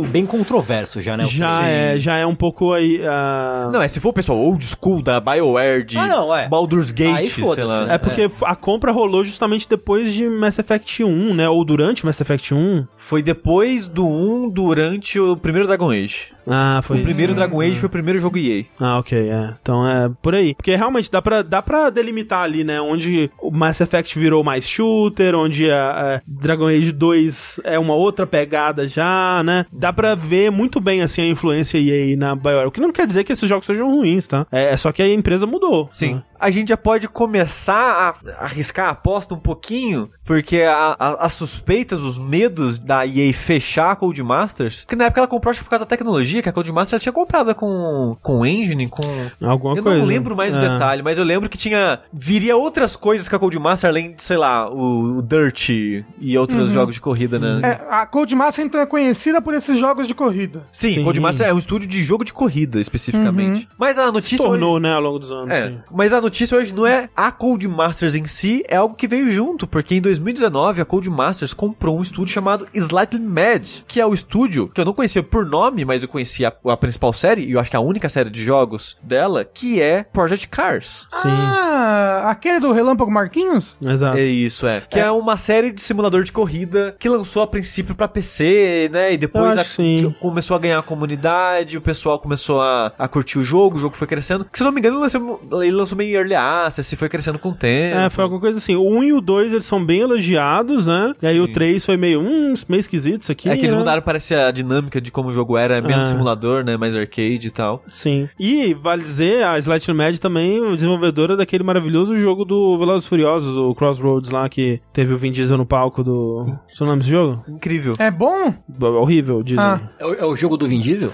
bem 0.09 0.25
controverso 0.25 1.01
já, 1.01 1.17
né? 1.17 1.25
Já 1.25 1.61
Sim. 1.63 1.69
é, 1.69 1.97
já 1.99 2.17
é 2.17 2.25
um 2.25 2.35
pouco 2.35 2.73
aí. 2.73 3.01
ah, 3.05 3.69
Não, 3.73 3.81
é 3.81 3.87
se 3.87 3.99
for 3.99 4.09
o 4.09 4.13
pessoal 4.13 4.37
old 4.39 4.65
school 4.65 5.01
da 5.01 5.19
BioWare 5.19 5.83
de 5.85 5.97
Ah, 5.97 6.07
não, 6.07 6.33
é. 6.35 6.47
Baldur's 6.47 6.91
Gate, 6.91 7.15
Aí 7.17 7.27
sei 7.27 7.43
foda-se, 7.43 7.67
lá. 7.67 7.93
É 7.93 7.97
porque 7.97 8.29
a 8.43 8.55
compra 8.55 8.91
rolou 8.91 9.23
justamente 9.23 9.67
depois 9.67 10.13
de 10.13 10.27
Mass 10.27 10.57
Effect 10.59 10.68
1, 11.03 11.33
né? 11.33 11.49
Ou 11.49 11.63
durante 11.65 12.05
Mass 12.05 12.21
Effect 12.21 12.53
1. 12.53 12.87
Foi 12.95 13.23
depois 13.23 13.87
do 13.87 14.05
1, 14.05 14.49
durante 14.49 15.19
o 15.19 15.35
primeiro 15.35 15.67
Dragon 15.67 15.89
Age. 15.89 16.31
Ah, 16.49 16.81
foi 16.83 16.97
o 16.97 16.99
isso. 16.99 17.05
primeiro 17.05 17.33
Dragon 17.35 17.61
Age 17.61 17.75
foi 17.75 17.87
o 17.87 17.91
primeiro 17.91 18.19
jogo 18.19 18.37
EA. 18.37 18.65
Ah, 18.79 18.97
ok, 18.99 19.17
é. 19.29 19.53
Então 19.61 19.87
é 19.87 20.09
por 20.21 20.33
aí. 20.35 20.53
Porque 20.55 20.75
realmente 20.75 21.11
dá 21.11 21.21
pra, 21.21 21.41
dá 21.41 21.61
pra 21.61 21.89
delimitar 21.89 22.41
ali, 22.43 22.63
né? 22.63 22.81
Onde 22.81 23.29
o 23.41 23.51
Mass 23.51 23.79
Effect 23.81 24.17
virou 24.17 24.43
mais 24.43 24.67
shooter, 24.67 25.35
onde 25.35 25.69
a, 25.69 26.15
a 26.17 26.21
Dragon 26.27 26.67
Age 26.67 26.91
2 26.91 27.59
é 27.63 27.77
uma 27.77 27.93
outra 27.93 28.25
pegada 28.27 28.87
já, 28.87 29.41
né? 29.43 29.65
Dá 29.71 29.93
pra 29.93 30.15
ver 30.15 30.51
muito 30.51 30.79
bem, 30.79 31.01
assim, 31.01 31.21
a 31.21 31.27
influência 31.27 31.77
EA 31.77 32.17
na 32.17 32.35
BioWare. 32.35 32.67
O 32.67 32.71
que 32.71 32.81
não 32.81 32.91
quer 32.91 33.05
dizer 33.05 33.23
que 33.23 33.31
esses 33.31 33.47
jogos 33.47 33.65
sejam 33.65 33.89
ruins, 33.89 34.27
tá? 34.27 34.45
É, 34.51 34.73
é 34.73 34.77
só 34.77 34.91
que 34.91 35.01
a 35.01 35.07
empresa 35.13 35.45
mudou. 35.45 35.89
Sim. 35.91 36.15
né? 36.15 36.23
A 36.41 36.49
gente 36.49 36.69
já 36.69 36.77
pode 36.77 37.05
começar 37.09 38.15
a 38.29 38.45
arriscar 38.45 38.87
a 38.87 38.91
aposta 38.91 39.33
um 39.33 39.39
pouquinho, 39.39 40.09
porque 40.23 40.61
a- 40.61 40.95
a- 40.97 41.25
as 41.25 41.33
suspeitas, 41.33 41.99
os 42.01 42.17
medos 42.17 42.77
da 42.79 43.05
EA 43.05 43.33
fechar 43.33 43.91
a 43.91 43.95
Codemasters, 43.95 44.85
que 44.85 44.95
na 44.95 45.05
época 45.05 45.19
ela 45.21 45.27
comprou 45.27 45.51
acho 45.51 45.59
que 45.59 45.65
por 45.65 45.69
causa 45.71 45.83
da 45.85 45.89
tecnologia, 45.89 46.38
dia 46.39 46.43
que 46.43 46.49
a 46.49 46.53
Codemaster 46.53 46.99
tinha 46.99 47.11
comprada 47.13 47.53
com, 47.53 48.17
com 48.21 48.45
engine, 48.45 48.87
com... 48.87 49.03
Alguma 49.41 49.75
eu 49.75 49.83
coisa. 49.83 49.99
não 49.99 50.05
lembro 50.05 50.35
mais 50.35 50.53
o 50.55 50.57
É. 50.57 50.69
detalhe, 50.69 51.01
mas 51.03 51.17
eu 51.17 51.23
lembro 51.23 51.49
que 51.49 51.57
tinha... 51.57 51.99
Viria 52.11 52.55
outras 52.55 52.95
coisas 52.95 53.27
com 53.27 53.35
a 53.35 53.39
Codemaster, 53.39 53.89
além 53.89 54.13
de, 54.13 54.23
sei 54.23 54.37
lá, 54.37 54.69
o, 54.69 55.17
o 55.17 55.21
Dirt 55.21 55.69
e 55.69 56.37
outros 56.37 56.71
jogos 56.71 56.95
de 56.95 57.01
corrida, 57.01 57.37
né? 57.39 57.59
É, 57.63 57.93
a 57.93 58.05
Codemaster 58.05 58.65
então 58.65 58.79
é 58.81 58.85
conhecida 58.85 59.41
por 59.41 59.53
esses 59.53 59.79
jogos 59.79 60.07
de 60.07 60.13
corrida. 60.15 60.63
Sim, 60.71 60.95
Sim. 60.95 61.03
Codemaster 61.03 61.47
é 61.47 61.53
um 61.53 61.57
estúdio 61.59 61.87
de 61.87 62.01
jogo 62.03 62.23
de 62.23 62.33
corrida, 62.33 62.79
especificamente. 62.79 63.67
Mas 63.77 63.97
a 63.97 64.07
Se 64.07 64.11
notícia... 64.13 64.37
tornou, 64.37 64.79
né, 64.79 64.93
ao 64.93 65.01
longo 65.01 65.19
dos 65.19 65.31
anos. 65.31 65.49
É, 65.51 65.67
sim. 65.69 65.79
mas 65.91 66.13
a 66.13 66.21
notícia 66.21 66.57
hoje 66.57 66.73
não 66.73 66.85
é 66.87 67.09
a 67.15 67.31
Codemasters 67.31 68.15
em 68.15 68.25
si, 68.25 68.63
é 68.67 68.75
algo 68.75 68.95
que 68.95 69.07
veio 69.07 69.29
junto, 69.29 69.67
porque 69.67 69.95
em 69.95 70.01
2019 70.01 70.81
a 70.81 70.85
Codemasters 70.85 71.53
comprou 71.53 71.97
um 71.97 72.01
estúdio 72.01 72.33
chamado 72.33 72.67
Slightly 72.73 73.19
Mad, 73.19 73.67
que 73.87 73.99
é 73.99 74.05
o 74.05 74.13
estúdio 74.13 74.69
que 74.73 74.79
eu 74.81 74.85
não 74.85 74.93
conhecia 74.93 75.23
por 75.23 75.45
nome, 75.45 75.83
mas 75.85 76.01
eu 76.01 76.07
conhecia 76.09 76.28
a, 76.45 76.53
a 76.71 76.77
principal 76.77 77.11
série, 77.13 77.43
e 77.45 77.51
eu 77.53 77.59
acho 77.59 77.69
que 77.69 77.75
é 77.75 77.79
a 77.79 77.81
única 77.81 78.07
série 78.09 78.29
de 78.29 78.43
jogos 78.43 78.97
dela, 79.01 79.43
que 79.43 79.81
é 79.81 80.03
Project 80.03 80.47
Cars. 80.47 81.07
Sim, 81.09 81.29
Ah, 81.29 82.29
aquele 82.29 82.59
do 82.59 82.71
Relâmpago 82.71 83.11
Marquinhos? 83.11 83.75
exato. 83.85 84.17
É 84.17 84.23
isso, 84.23 84.67
é. 84.67 84.81
Que 84.89 84.99
é. 84.99 85.09
uma 85.11 85.37
série 85.37 85.71
de 85.71 85.81
simulador 85.81 86.23
de 86.23 86.31
corrida 86.31 86.95
que 86.99 87.09
lançou 87.09 87.41
a 87.43 87.47
princípio 87.47 87.95
pra 87.95 88.07
PC, 88.07 88.89
né? 88.91 89.13
E 89.13 89.17
depois 89.17 89.57
a- 89.57 89.63
sim. 89.63 90.13
começou 90.19 90.55
a 90.55 90.59
ganhar 90.59 90.81
comunidade, 90.83 91.77
o 91.77 91.81
pessoal 91.81 92.19
começou 92.19 92.61
a, 92.61 92.93
a 92.97 93.07
curtir 93.07 93.39
o 93.39 93.43
jogo, 93.43 93.77
o 93.77 93.79
jogo 93.79 93.95
foi 93.97 94.07
crescendo. 94.07 94.45
Que, 94.45 94.57
se 94.57 94.63
não 94.63 94.71
me 94.71 94.79
engano, 94.79 94.95
ele 94.97 95.01
lançou, 95.03 95.41
ele 95.63 95.71
lançou 95.71 95.97
meio 95.97 96.15
early 96.17 96.35
access, 96.35 96.95
foi 96.95 97.09
crescendo 97.09 97.39
com 97.39 97.49
o 97.49 97.55
tempo. 97.55 97.97
É, 97.97 98.09
foi 98.09 98.23
alguma 98.23 98.39
coisa 98.39 98.57
assim. 98.59 98.75
O 98.75 98.87
1 98.87 99.03
e 99.03 99.13
o 99.13 99.21
2, 99.21 99.53
eles 99.53 99.65
são 99.65 99.83
bem 99.83 100.01
elogiados, 100.01 100.87
né? 100.87 101.13
E 101.21 101.27
aí 101.27 101.35
Sim. 101.35 101.41
o 101.41 101.51
3 101.51 101.85
foi 101.85 101.97
meio, 101.97 102.21
hum, 102.21 102.53
meio 102.67 102.79
esquisito 102.79 103.21
isso 103.23 103.31
aqui. 103.31 103.49
É 103.49 103.55
que 103.55 103.61
eles 103.61 103.73
né? 103.73 103.79
mudaram, 103.79 104.01
parece, 104.01 104.35
a 104.35 104.51
dinâmica 104.51 104.99
de 105.01 105.11
como 105.11 105.29
o 105.29 105.31
jogo 105.31 105.57
era, 105.57 105.77
é 105.77 105.81
menos 105.81 106.11
É. 106.11 106.15
simulador, 106.19 106.63
né? 106.63 106.77
Mais 106.77 106.95
arcade 106.95 107.47
e 107.47 107.51
tal. 107.51 107.83
Sim. 107.89 108.27
E, 108.39 108.73
vale 108.73 109.01
dizer, 109.01 109.43
a 109.43 109.57
Slight 109.59 109.91
Mad 109.93 110.17
também, 110.17 110.59
desenvolvedora 110.71 111.35
daquele 111.37 111.63
maravilhoso 111.63 112.17
jogo 112.17 112.45
do 112.45 112.77
Velozes 112.77 113.05
e 113.05 113.09
Furiosos, 113.09 113.57
o 113.57 113.73
Crossroads 113.73 114.31
lá, 114.31 114.47
que 114.49 114.81
teve 114.93 115.13
o 115.13 115.17
Vin 115.17 115.31
Diesel 115.31 115.57
no 115.57 115.65
palco 115.65 116.03
do... 116.03 116.45
Seu 116.67 116.85
nome 116.85 116.99
desse 116.99 117.11
jogo? 117.11 117.43
Incrível. 117.47 117.93
É 117.99 118.11
bom? 118.11 118.53
É 118.81 118.85
horrível, 118.85 119.41
dizem. 119.43 119.63
Ah. 119.63 119.79
É 119.99 120.05
o, 120.05 120.13
é 120.13 120.25
o 120.25 120.35
jogo 120.35 120.57
do 120.57 120.67
Vin 120.67 120.79
Diesel? 120.81 121.11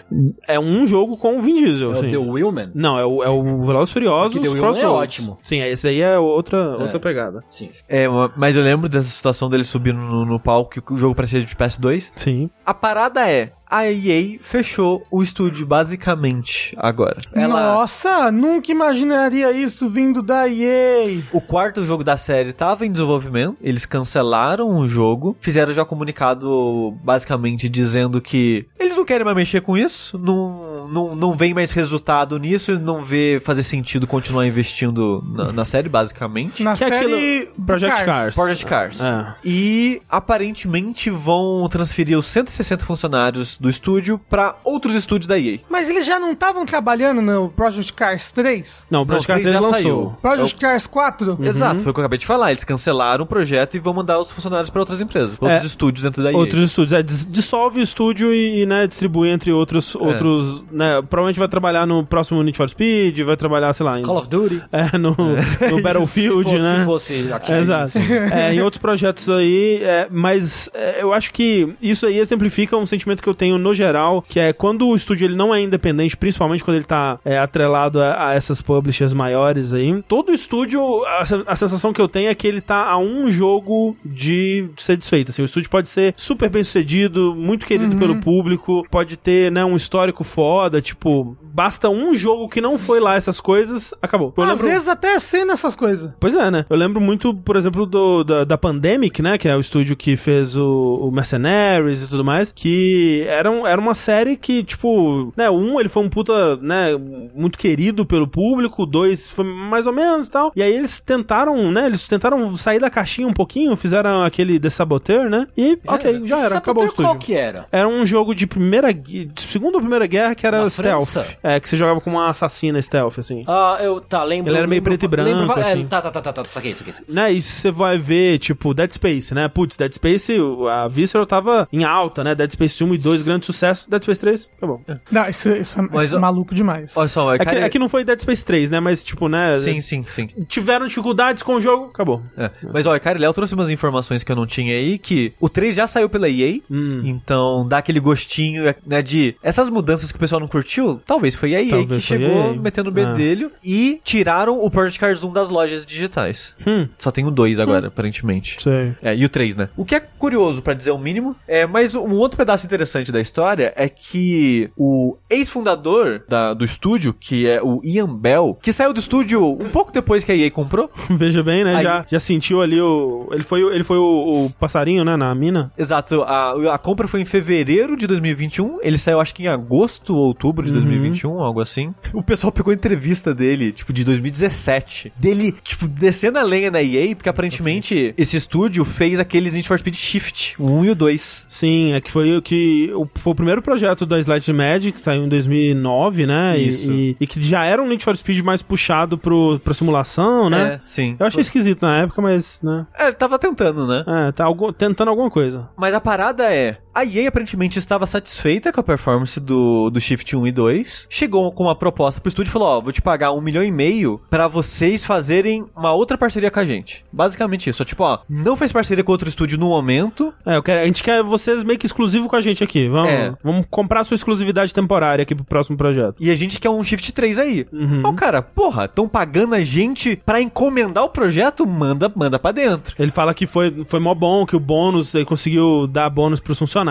É 0.47 0.59
um 0.59 0.85
jogo 0.87 1.17
com 1.17 1.37
o 1.37 1.41
Vin 1.41 1.55
Diesel, 1.55 1.91
É 1.91 1.95
sim. 1.95 2.07
o 2.07 2.11
The 2.11 2.17
Wheelman? 2.17 2.71
Não, 2.73 2.97
é 2.97 3.05
o, 3.05 3.23
é 3.23 3.29
o 3.29 3.61
Velozes 3.63 3.93
Furiosos 3.93 4.33
Porque 4.33 4.47
The 4.47 4.53
Wheelman 4.53 4.69
é 4.71 4.73
Crossroads. 4.81 5.01
ótimo. 5.03 5.37
Sim, 5.43 5.61
esse 5.61 5.87
aí 5.87 6.01
é 6.01 6.17
outra, 6.17 6.77
outra 6.77 6.99
pegada. 6.99 7.43
Sim. 7.49 7.69
É, 7.87 8.07
ma- 8.07 8.31
mas 8.35 8.55
eu 8.55 8.63
lembro 8.63 8.89
dessa 8.89 9.09
situação 9.09 9.49
dele 9.49 9.63
subindo 9.63 9.97
no, 9.99 10.25
no 10.25 10.39
palco 10.39 10.81
que 10.81 10.93
o 10.93 10.97
jogo 10.97 11.15
parecia 11.15 11.39
de 11.41 11.55
PS2. 11.55 12.11
Sim. 12.15 12.49
A 12.65 12.73
parada 12.73 13.29
é, 13.29 13.51
a 13.69 13.85
EA 13.89 14.37
fechou 14.39 15.05
o 15.09 15.21
estúdio 15.23 15.65
basicamente 15.65 16.75
agora. 16.77 17.21
Ela, 17.33 17.73
Nossa, 17.75 18.31
nunca 18.31 18.71
imaginaria 18.71 19.51
isso 19.51 19.89
vindo 19.89 20.21
da 20.21 20.47
EA. 20.47 21.21
o 21.31 21.41
quarto 21.41 21.83
jogo 21.83 22.03
da 22.03 22.17
série 22.17 22.49
estava 22.49 22.85
em 22.85 22.91
desenvolvimento, 22.91 23.57
eles 23.61 23.85
cancelaram 23.85 24.77
o 24.77 24.87
jogo, 24.87 25.35
fizeram 25.39 25.73
já 25.73 25.83
comunicado 25.83 26.91
basicamente 27.03 27.67
dizendo 27.69 28.21
que 28.21 28.65
eles 28.79 28.95
não 28.95 29.05
querem 29.05 29.25
mais 29.25 29.35
mexer 29.35 29.61
com 29.61 29.77
isso, 29.77 30.17
não, 30.17 30.74
não, 30.87 31.15
não 31.15 31.33
vem 31.33 31.53
mais 31.53 31.71
resultado 31.71 32.37
nisso, 32.37 32.77
não 32.79 33.03
vê 33.03 33.41
fazer 33.43 33.63
sentido 33.63 34.05
continuar 34.07 34.45
investindo 34.47 35.23
na, 35.27 35.51
na 35.51 35.65
série, 35.65 35.89
basicamente. 35.89 36.61
Na 36.63 36.75
Que 36.75 36.83
é 36.83 36.89
série 36.89 37.05
aquilo- 37.45 37.65
Project 37.65 38.05
Cars. 38.05 38.35
Project 38.35 38.65
Cars. 38.65 39.01
É. 39.01 39.33
E 39.43 40.01
aparentemente 40.09 41.09
vão 41.09 41.67
transferir 41.69 42.17
os 42.17 42.25
160 42.27 42.85
funcionários 42.85 43.57
do 43.57 43.69
estúdio 43.69 44.19
para 44.29 44.55
outros 44.63 44.95
estúdios 44.95 45.27
da 45.27 45.37
EA. 45.39 45.59
Mas 45.69 45.89
eles 45.89 46.05
já 46.05 46.19
não 46.19 46.31
estavam 46.33 46.65
trabalhando 46.65 47.21
no 47.21 47.49
Project 47.49 47.93
Cars 47.93 48.31
3? 48.31 48.85
Não, 48.89 49.03
o 49.03 49.05
Project 49.05 49.29
Não, 49.29 49.35
Cars 49.35 49.41
três 49.41 49.53
já 49.53 49.59
lançou. 49.59 49.81
saiu. 50.11 50.17
Project 50.21 50.59
Cars 50.59 50.87
4? 50.87 51.37
Exato, 51.41 51.81
foi 51.81 51.91
o 51.91 51.93
que 51.93 51.99
eu 51.99 52.03
acabei 52.03 52.19
de 52.19 52.25
falar. 52.25 52.51
Eles 52.51 52.63
cancelaram 52.63 53.23
o 53.23 53.27
projeto 53.27 53.75
e 53.75 53.79
vão 53.79 53.93
mandar 53.93 54.19
os 54.19 54.29
funcionários 54.31 54.69
para 54.69 54.81
outras 54.81 55.01
empresas, 55.01 55.37
outros 55.39 55.63
É. 55.63 55.65
estúdios 55.65 56.03
dentro 56.03 56.21
da 56.23 56.31
EA. 56.31 56.37
Outros 56.37 56.63
estúdios. 56.63 56.93
É, 56.93 57.01
dis- 57.03 57.25
dissolve 57.29 57.79
o 57.79 57.83
estúdio 57.83 58.33
e, 58.33 58.65
né, 58.65 58.87
distribui 58.87 59.29
entre 59.29 59.51
outros, 59.51 59.95
outros, 59.95 60.63
né, 60.75 61.01
provavelmente 61.09 61.39
vai 61.39 61.47
trabalhar 61.47 61.87
no 61.87 62.05
próximo 62.05 62.43
Need 62.43 62.57
for 62.57 62.69
Speed, 62.69 63.19
vai 63.21 63.37
trabalhar, 63.37 63.73
sei 63.73 63.85
lá, 63.85 63.99
em, 63.99 64.03
Call 64.03 64.17
of 64.17 64.29
Duty. 64.29 64.61
é, 64.71 64.97
no, 64.97 65.15
no 65.71 65.81
Battlefield, 65.81 66.43
se 66.49 66.57
fosse, 66.57 66.63
né? 66.63 66.79
Se 66.79 66.85
fosse. 66.85 67.53
Exato. 67.53 67.97
É, 68.31 68.53
em 68.53 68.61
outros 68.61 68.81
projetos 68.81 69.29
aí, 69.29 69.79
é, 69.81 70.07
mas 70.11 70.69
é, 70.73 71.01
eu 71.01 71.13
acho 71.13 71.31
que 71.31 71.73
isso 71.81 72.05
aí 72.05 72.19
exemplifica 72.19 72.77
um 72.77 72.85
sentimento 72.85 73.23
que 73.23 73.29
eu 73.29 73.33
tenho 73.33 73.57
no 73.57 73.73
geral, 73.73 74.23
que 74.27 74.39
é 74.39 74.53
quando 74.53 74.87
o 74.87 74.95
estúdio 74.95 75.25
ele 75.25 75.35
não 75.35 75.53
é 75.53 75.61
independente, 75.61 76.17
principalmente 76.17 76.63
quando 76.63 76.75
ele 76.75 76.85
tá 76.85 77.19
é, 77.23 77.37
atrelado 77.37 78.01
a, 78.01 78.29
a 78.29 78.33
essas 78.33 78.61
publishers 78.61 79.13
maiores 79.13 79.73
aí, 79.73 80.03
todo 80.07 80.33
estúdio, 80.33 80.81
a, 81.05 81.23
a 81.47 81.55
sensação 81.55 81.93
que 81.93 82.01
eu 82.01 82.07
tenho 82.07 82.29
é 82.29 82.35
que 82.35 82.47
ele 82.47 82.61
tá 82.61 82.89
a 82.89 82.97
um 82.97 83.29
jogo 83.31 83.95
de 84.03 84.69
ser 84.77 84.97
desfeito. 84.97 85.31
Assim, 85.31 85.41
o 85.41 85.45
estúdio 85.45 85.69
pode 85.69 85.89
ser 85.89 86.13
super 86.17 86.49
bem 86.49 86.63
sucedido, 86.63 87.33
muito 87.35 87.65
querido 87.65 87.95
pelo 87.97 88.19
público, 88.19 88.85
pode 88.89 89.17
ter 89.17 89.51
né, 89.51 89.63
um 89.63 89.75
histórico 89.75 90.23
foda, 90.65 90.81
tipo, 90.81 91.37
basta 91.53 91.89
um 91.89 92.15
jogo 92.15 92.49
que 92.49 92.59
não 92.59 92.77
foi 92.79 92.99
lá 92.99 93.15
essas 93.15 93.39
coisas, 93.39 93.93
acabou. 94.01 94.33
Eu 94.35 94.43
Às 94.43 94.49
lembro- 94.49 94.67
vezes 94.67 94.87
até 94.87 95.19
sendo 95.19 95.51
essas 95.51 95.75
coisas. 95.75 96.11
Pois 96.19 96.35
é, 96.35 96.49
né? 96.49 96.65
Eu 96.69 96.75
lembro 96.75 96.99
muito, 96.99 97.33
por 97.33 97.55
exemplo, 97.55 97.85
do, 97.85 98.23
da, 98.23 98.43
da 98.43 98.57
Pandemic, 98.57 99.21
né? 99.21 99.37
Que 99.37 99.47
é 99.47 99.55
o 99.55 99.59
estúdio 99.59 99.95
que 99.95 100.17
fez 100.17 100.57
o, 100.57 100.99
o 101.03 101.11
Mercenaries 101.11 102.03
e 102.03 102.07
tudo 102.09 102.25
mais. 102.25 102.51
Que 102.51 103.23
era, 103.27 103.49
um, 103.51 103.65
era 103.67 103.79
uma 103.79 103.93
série 103.93 104.35
que, 104.35 104.63
tipo, 104.63 105.31
né? 105.37 105.49
Um, 105.49 105.79
ele 105.79 105.87
foi 105.89 106.03
um 106.03 106.09
puta, 106.09 106.57
né? 106.57 106.87
Muito 107.35 107.57
querido 107.59 108.05
pelo 108.05 108.27
público. 108.27 108.83
O 108.83 108.85
dois 108.85 109.29
foi 109.29 109.45
mais 109.45 109.85
ou 109.85 109.93
menos 109.93 110.27
e 110.27 110.31
tal. 110.31 110.51
E 110.55 110.63
aí 110.63 110.73
eles 110.73 110.99
tentaram, 110.99 111.71
né? 111.71 111.85
Eles 111.85 112.07
tentaram 112.07 112.55
sair 112.57 112.79
da 112.79 112.89
caixinha 112.89 113.27
um 113.27 113.33
pouquinho. 113.33 113.75
Fizeram 113.75 114.23
aquele 114.23 114.59
The 114.59 114.69
Saboteur, 114.71 115.29
né? 115.29 115.47
E, 115.55 115.77
ok, 115.87 116.21
já 116.25 116.37
era. 116.39 116.49
Saboteur 116.49 116.57
Acabou 116.57 116.83
o 116.83 116.87
estúdio. 116.87 117.05
qual 117.11 117.19
que 117.19 117.33
era? 117.35 117.67
Era 117.71 117.87
um 117.87 118.03
jogo 118.05 118.33
de 118.33 118.47
primeira... 118.47 118.91
de 118.93 119.29
segunda 119.37 119.77
ou 119.77 119.81
primeira 119.81 120.07
guerra 120.07 120.33
que 120.33 120.47
era 120.47 120.54
Na 120.63 120.69
stealth. 120.69 121.07
França? 121.09 121.37
É, 121.43 121.59
que 121.59 121.67
você 121.69 121.75
jogava 121.77 121.99
com 122.01 122.09
uma 122.09 122.29
assassina 122.29 122.81
stealth, 122.81 123.19
assim. 123.19 123.43
Ah, 123.47 123.77
eu, 123.81 123.99
tá, 124.01 124.23
lembro. 124.23 124.51
Ele 124.51 124.57
era 124.57 124.67
meio 124.67 124.79
lembro- 124.79 124.91
preto 124.91 125.05
e 125.05 125.07
branco, 125.07 125.29
lembro- 125.29 125.59
é, 125.59 125.71
assim. 125.73 125.85
tá, 125.85 126.01
tá, 126.01 126.11
tá, 126.11 126.21
tá, 126.21 126.33
tá, 126.33 126.45
saquei, 126.45 126.75
saquei. 126.75 126.93
saquei. 126.93 127.13
né, 127.13 127.33
e 127.33 127.41
você 127.41 127.71
vai 127.71 127.97
ver, 127.97 128.39
tipo, 128.39 128.73
Dead 128.73 128.91
Space, 128.91 129.33
né? 129.33 129.47
Putz, 129.47 129.77
Dead 129.77 129.91
Space, 129.93 130.35
a 130.69 130.87
Visceral 130.87 131.25
tava 131.25 131.67
em 131.71 131.83
alta, 131.83 132.23
né? 132.23 132.35
Dead 132.35 132.51
Space 132.51 132.83
1 132.83 132.93
e 132.93 132.97
2, 132.97 133.21
grande 133.21 133.45
sucesso. 133.45 133.89
Dead 133.89 134.01
Space 134.03 134.19
3, 134.19 134.51
acabou. 134.57 134.81
Não, 135.11 135.27
isso, 135.27 135.49
isso, 135.49 135.79
é- 135.79 135.87
Mas 135.91 136.05
isso 136.05 136.15
é 136.15 136.19
maluco 136.19 136.53
demais. 136.55 136.91
Olha 136.95 137.07
só, 137.07 137.33
É 137.35 137.39
que, 137.39 137.45
cara, 137.45 137.59
é 137.65 137.69
que 137.69 137.79
não 137.79 137.89
foi 137.89 138.03
Dead 138.03 138.19
Space 138.19 138.45
3, 138.45 138.69
né? 138.69 138.79
Mas, 138.79 139.03
tipo, 139.03 139.27
né? 139.27 139.57
Sim, 139.57 139.79
sim, 139.81 140.03
sim. 140.03 140.27
Tiveram 140.47 140.87
dificuldades 140.87 141.41
com 141.43 141.55
o 141.55 141.61
jogo, 141.61 141.85
acabou. 141.93 142.21
É. 142.37 142.49
Mas 142.73 142.85
olha, 142.85 142.99
cara, 142.99 143.17
Léo 143.19 143.33
trouxe 143.33 143.53
umas 143.53 143.69
informações 143.71 144.23
que 144.23 144.31
eu 144.31 144.35
não 144.35 144.45
tinha 144.45 144.73
aí, 144.75 144.97
que 144.97 145.33
o 145.39 145.49
3 145.49 145.75
já 145.75 145.87
saiu 145.87 146.09
pela 146.09 146.29
EA, 146.29 146.59
Hum. 146.69 147.01
então 147.05 147.67
dá 147.67 147.77
aquele 147.79 147.99
gostinho, 147.99 148.73
né, 148.85 149.01
de 149.01 149.35
essas 149.43 149.69
mudanças 149.69 150.11
que 150.11 150.17
o 150.17 150.19
pessoal 150.19 150.39
não 150.45 150.49
curtiu, 150.49 151.01
talvez 151.05 151.35
foi 151.35 151.55
a 151.55 151.61
EA 151.61 151.69
Talvez 151.69 152.01
que 152.03 152.07
chegou 152.07 152.53
EA. 152.53 152.53
metendo 152.53 152.89
o 152.89 152.93
Ah. 152.93 152.95
bedelho 152.95 153.51
e 153.63 153.99
tiraram 154.03 154.63
o 154.63 154.69
Project 154.69 154.99
Cars 154.99 155.23
1 155.23 155.33
das 155.33 155.49
lojas 155.49 155.85
digitais. 155.85 156.53
Hum, 156.65 156.87
Só 156.97 157.11
tem 157.11 157.25
o 157.25 157.31
2 157.31 157.59
agora, 157.59 157.87
aparentemente. 157.87 158.61
sei. 158.61 158.93
É, 159.01 159.15
e 159.15 159.25
o 159.25 159.29
3, 159.29 159.55
né? 159.55 159.69
O 159.75 159.83
que 159.83 159.95
é 159.95 159.99
curioso, 159.99 160.61
pra 160.61 160.73
dizer 160.73 160.91
o 160.91 160.97
mínimo, 160.97 161.35
é, 161.47 161.65
mas 161.65 161.95
um 161.95 162.13
outro 162.15 162.37
pedaço 162.37 162.65
interessante 162.65 163.11
da 163.11 163.19
história 163.19 163.73
é 163.75 163.89
que 163.89 164.69
o 164.77 165.17
ex-fundador 165.29 166.23
da- 166.27 166.53
do 166.53 166.65
estúdio, 166.65 167.13
que 167.13 167.47
é 167.47 167.61
o 167.61 167.81
Ian 167.83 168.07
Bell, 168.13 168.57
que 168.61 168.71
saiu 168.73 168.93
do 168.93 168.99
estúdio 168.99 169.41
um 169.43 169.69
pouco 169.69 169.91
depois 169.91 170.23
que 170.23 170.31
a 170.31 170.35
EA 170.35 170.51
comprou, 170.51 170.89
Veja 171.09 171.41
bem, 171.43 171.63
né? 171.63 171.75
Aí- 171.77 171.83
Já, 171.83 172.05
já 172.07 172.19
sentiu 172.19 172.61
ali 172.61 172.79
o. 172.81 173.27
Ele 173.31 173.43
foi, 173.43 173.63
o- 173.63 173.71
ele 173.71 173.83
foi 173.83 173.97
o, 173.97 174.45
o 174.45 174.49
passarinho, 174.59 175.03
né? 175.03 175.15
Na 175.15 175.33
mina. 175.33 175.71
Exato, 175.77 176.21
a, 176.23 176.73
a 176.73 176.77
compra 176.77 177.07
foi 177.07 177.21
em 177.21 177.25
fevereiro 177.25 177.95
de 177.95 178.05
2021, 178.07 178.79
ele 178.81 178.97
saiu 178.97 179.19
acho 179.19 179.33
que 179.33 179.43
em 179.43 179.47
agosto 179.47 180.15
ou 180.15 180.33
outubro 180.35 180.65
de 180.65 180.71
2021, 180.73 181.39
algo 181.39 181.61
assim. 181.61 181.93
O 182.13 182.21
pessoal 182.21 182.51
pegou 182.51 182.71
a 182.71 182.75
entrevista 182.75 183.33
dele, 183.33 183.71
tipo, 183.71 183.91
de 183.93 184.03
2017, 184.03 185.13
dele, 185.17 185.53
tipo, 185.63 185.87
descendo 185.87 186.37
a 186.37 186.43
lenha 186.43 186.69
na 186.69 186.81
EA, 186.83 187.15
porque 187.15 187.29
aparentemente 187.29 188.13
esse 188.17 188.37
estúdio 188.37 188.83
fez 188.85 189.19
aqueles 189.19 189.53
Need 189.53 189.67
for 189.67 189.79
Speed 189.79 189.95
Shift, 189.95 190.55
o 190.59 190.69
1 190.79 190.85
e 190.85 190.89
o 190.91 190.95
2. 190.95 191.45
Sim, 191.47 191.93
é 191.93 192.01
que 192.01 192.11
foi 192.11 192.37
o 192.37 192.41
que. 192.41 192.91
Foi 193.15 193.31
o 193.31 193.35
primeiro 193.35 193.61
projeto 193.61 194.05
da 194.05 194.19
Slight 194.19 194.51
Magic, 194.51 194.91
que 194.93 195.01
saiu 195.01 195.23
em 195.23 195.29
2009, 195.29 196.25
né? 196.25 196.57
E- 196.59 196.67
Isso. 196.69 196.91
E, 196.91 197.17
e 197.19 197.27
que 197.27 197.41
já 197.41 197.63
era 197.65 197.81
um 197.81 197.87
Need 197.87 198.03
for 198.03 198.15
Speed 198.15 198.41
mais 198.43 198.61
puxado 198.61 199.17
pro, 199.17 199.59
pra 199.63 199.73
simulação, 199.73 200.49
né? 200.49 200.75
É, 200.75 200.79
sim. 200.85 201.15
Eu 201.19 201.25
achei 201.25 201.41
esquisito 201.41 201.81
na 201.81 202.01
época, 202.03 202.21
mas, 202.21 202.59
né? 202.61 202.85
É, 202.97 203.05
ele 203.07 203.13
tava 203.15 203.39
tentando, 203.39 203.87
né? 203.87 204.03
É, 204.07 204.31
tá 204.31 204.43
algu- 204.45 204.73
tentando 204.73 205.09
alguma 205.09 205.29
coisa. 205.29 205.69
Mas 205.77 205.93
a 205.93 206.01
parada 206.01 206.43
é, 206.53 206.77
A 206.95 207.03
EA 207.03 207.27
aparentemente 207.27 207.77
estava 207.77 208.05
satisfeita 208.07 208.71
com 208.71 208.79
a 208.79 208.83
performance 208.83 209.37
do, 209.37 209.89
do 209.89 209.99
Shift 209.99 210.33
1 210.33 210.47
e 210.47 210.51
2. 210.53 211.07
Chegou 211.09 211.51
com 211.51 211.63
uma 211.63 211.75
proposta 211.75 212.21
pro 212.21 212.29
estúdio 212.29 212.49
e 212.49 212.53
falou: 212.53 212.69
Ó, 212.69 212.79
vou 212.79 212.93
te 212.93 213.01
pagar 213.01 213.33
um 213.33 213.41
milhão 213.41 213.61
e 213.61 213.69
meio 213.69 214.21
pra 214.29 214.47
vocês 214.47 215.03
fazerem 215.03 215.65
uma 215.75 215.91
outra 215.93 216.17
parceria 216.17 216.49
com 216.49 216.57
a 216.61 216.63
gente. 216.63 217.03
Basicamente 217.11 217.69
isso. 217.69 217.79
Só 217.79 217.83
tipo, 217.83 218.01
ó, 218.05 218.19
não 218.29 218.55
fez 218.55 218.71
parceria 218.71 219.03
com 219.03 219.11
outro 219.11 219.27
estúdio 219.27 219.57
no 219.59 219.67
momento. 219.67 220.33
É, 220.45 220.55
eu 220.55 220.63
quero, 220.63 220.83
a 220.83 220.85
gente 220.85 221.03
quer 221.03 221.21
vocês 221.21 221.65
meio 221.65 221.77
que 221.77 221.85
exclusivo 221.85 222.29
com 222.29 222.37
a 222.37 222.41
gente 222.41 222.63
aqui. 222.63 222.87
Vamos, 222.87 223.09
É. 223.11 223.33
vamos 223.43 223.65
comprar 223.69 224.05
sua 224.05 224.15
exclusividade 224.15 224.73
temporária 224.73 225.23
aqui 225.23 225.35
pro 225.35 225.43
próximo 225.43 225.75
projeto. 225.75 226.15
E 226.17 226.31
a 226.31 226.35
gente 226.35 226.61
quer 226.61 226.69
um 226.69 226.81
Shift 226.81 227.13
3 227.13 227.39
aí. 227.39 227.65
Uhum. 227.73 228.03
Ó, 228.05 228.13
cara, 228.13 228.41
porra, 228.41 228.87
tão 228.87 229.05
pagando 229.05 229.53
a 229.55 229.61
gente 229.61 230.15
pra 230.25 230.39
encomendar 230.41 231.03
o 231.03 231.09
projeto? 231.09 231.67
Manda, 231.67 232.09
manda 232.15 232.39
pra 232.39 232.53
dentro. 232.53 232.95
Ele 232.97 233.11
fala 233.11 233.33
que 233.33 233.45
foi, 233.45 233.83
foi 233.85 233.99
mó 233.99 234.15
bom, 234.15 234.45
que 234.45 234.55
o 234.55 234.61
bônus, 234.61 235.13
ele 235.13 235.25
conseguiu 235.25 235.87
dar 235.87 236.09
bônus 236.09 236.39
pros 236.39 236.57
funcionários 236.57 236.84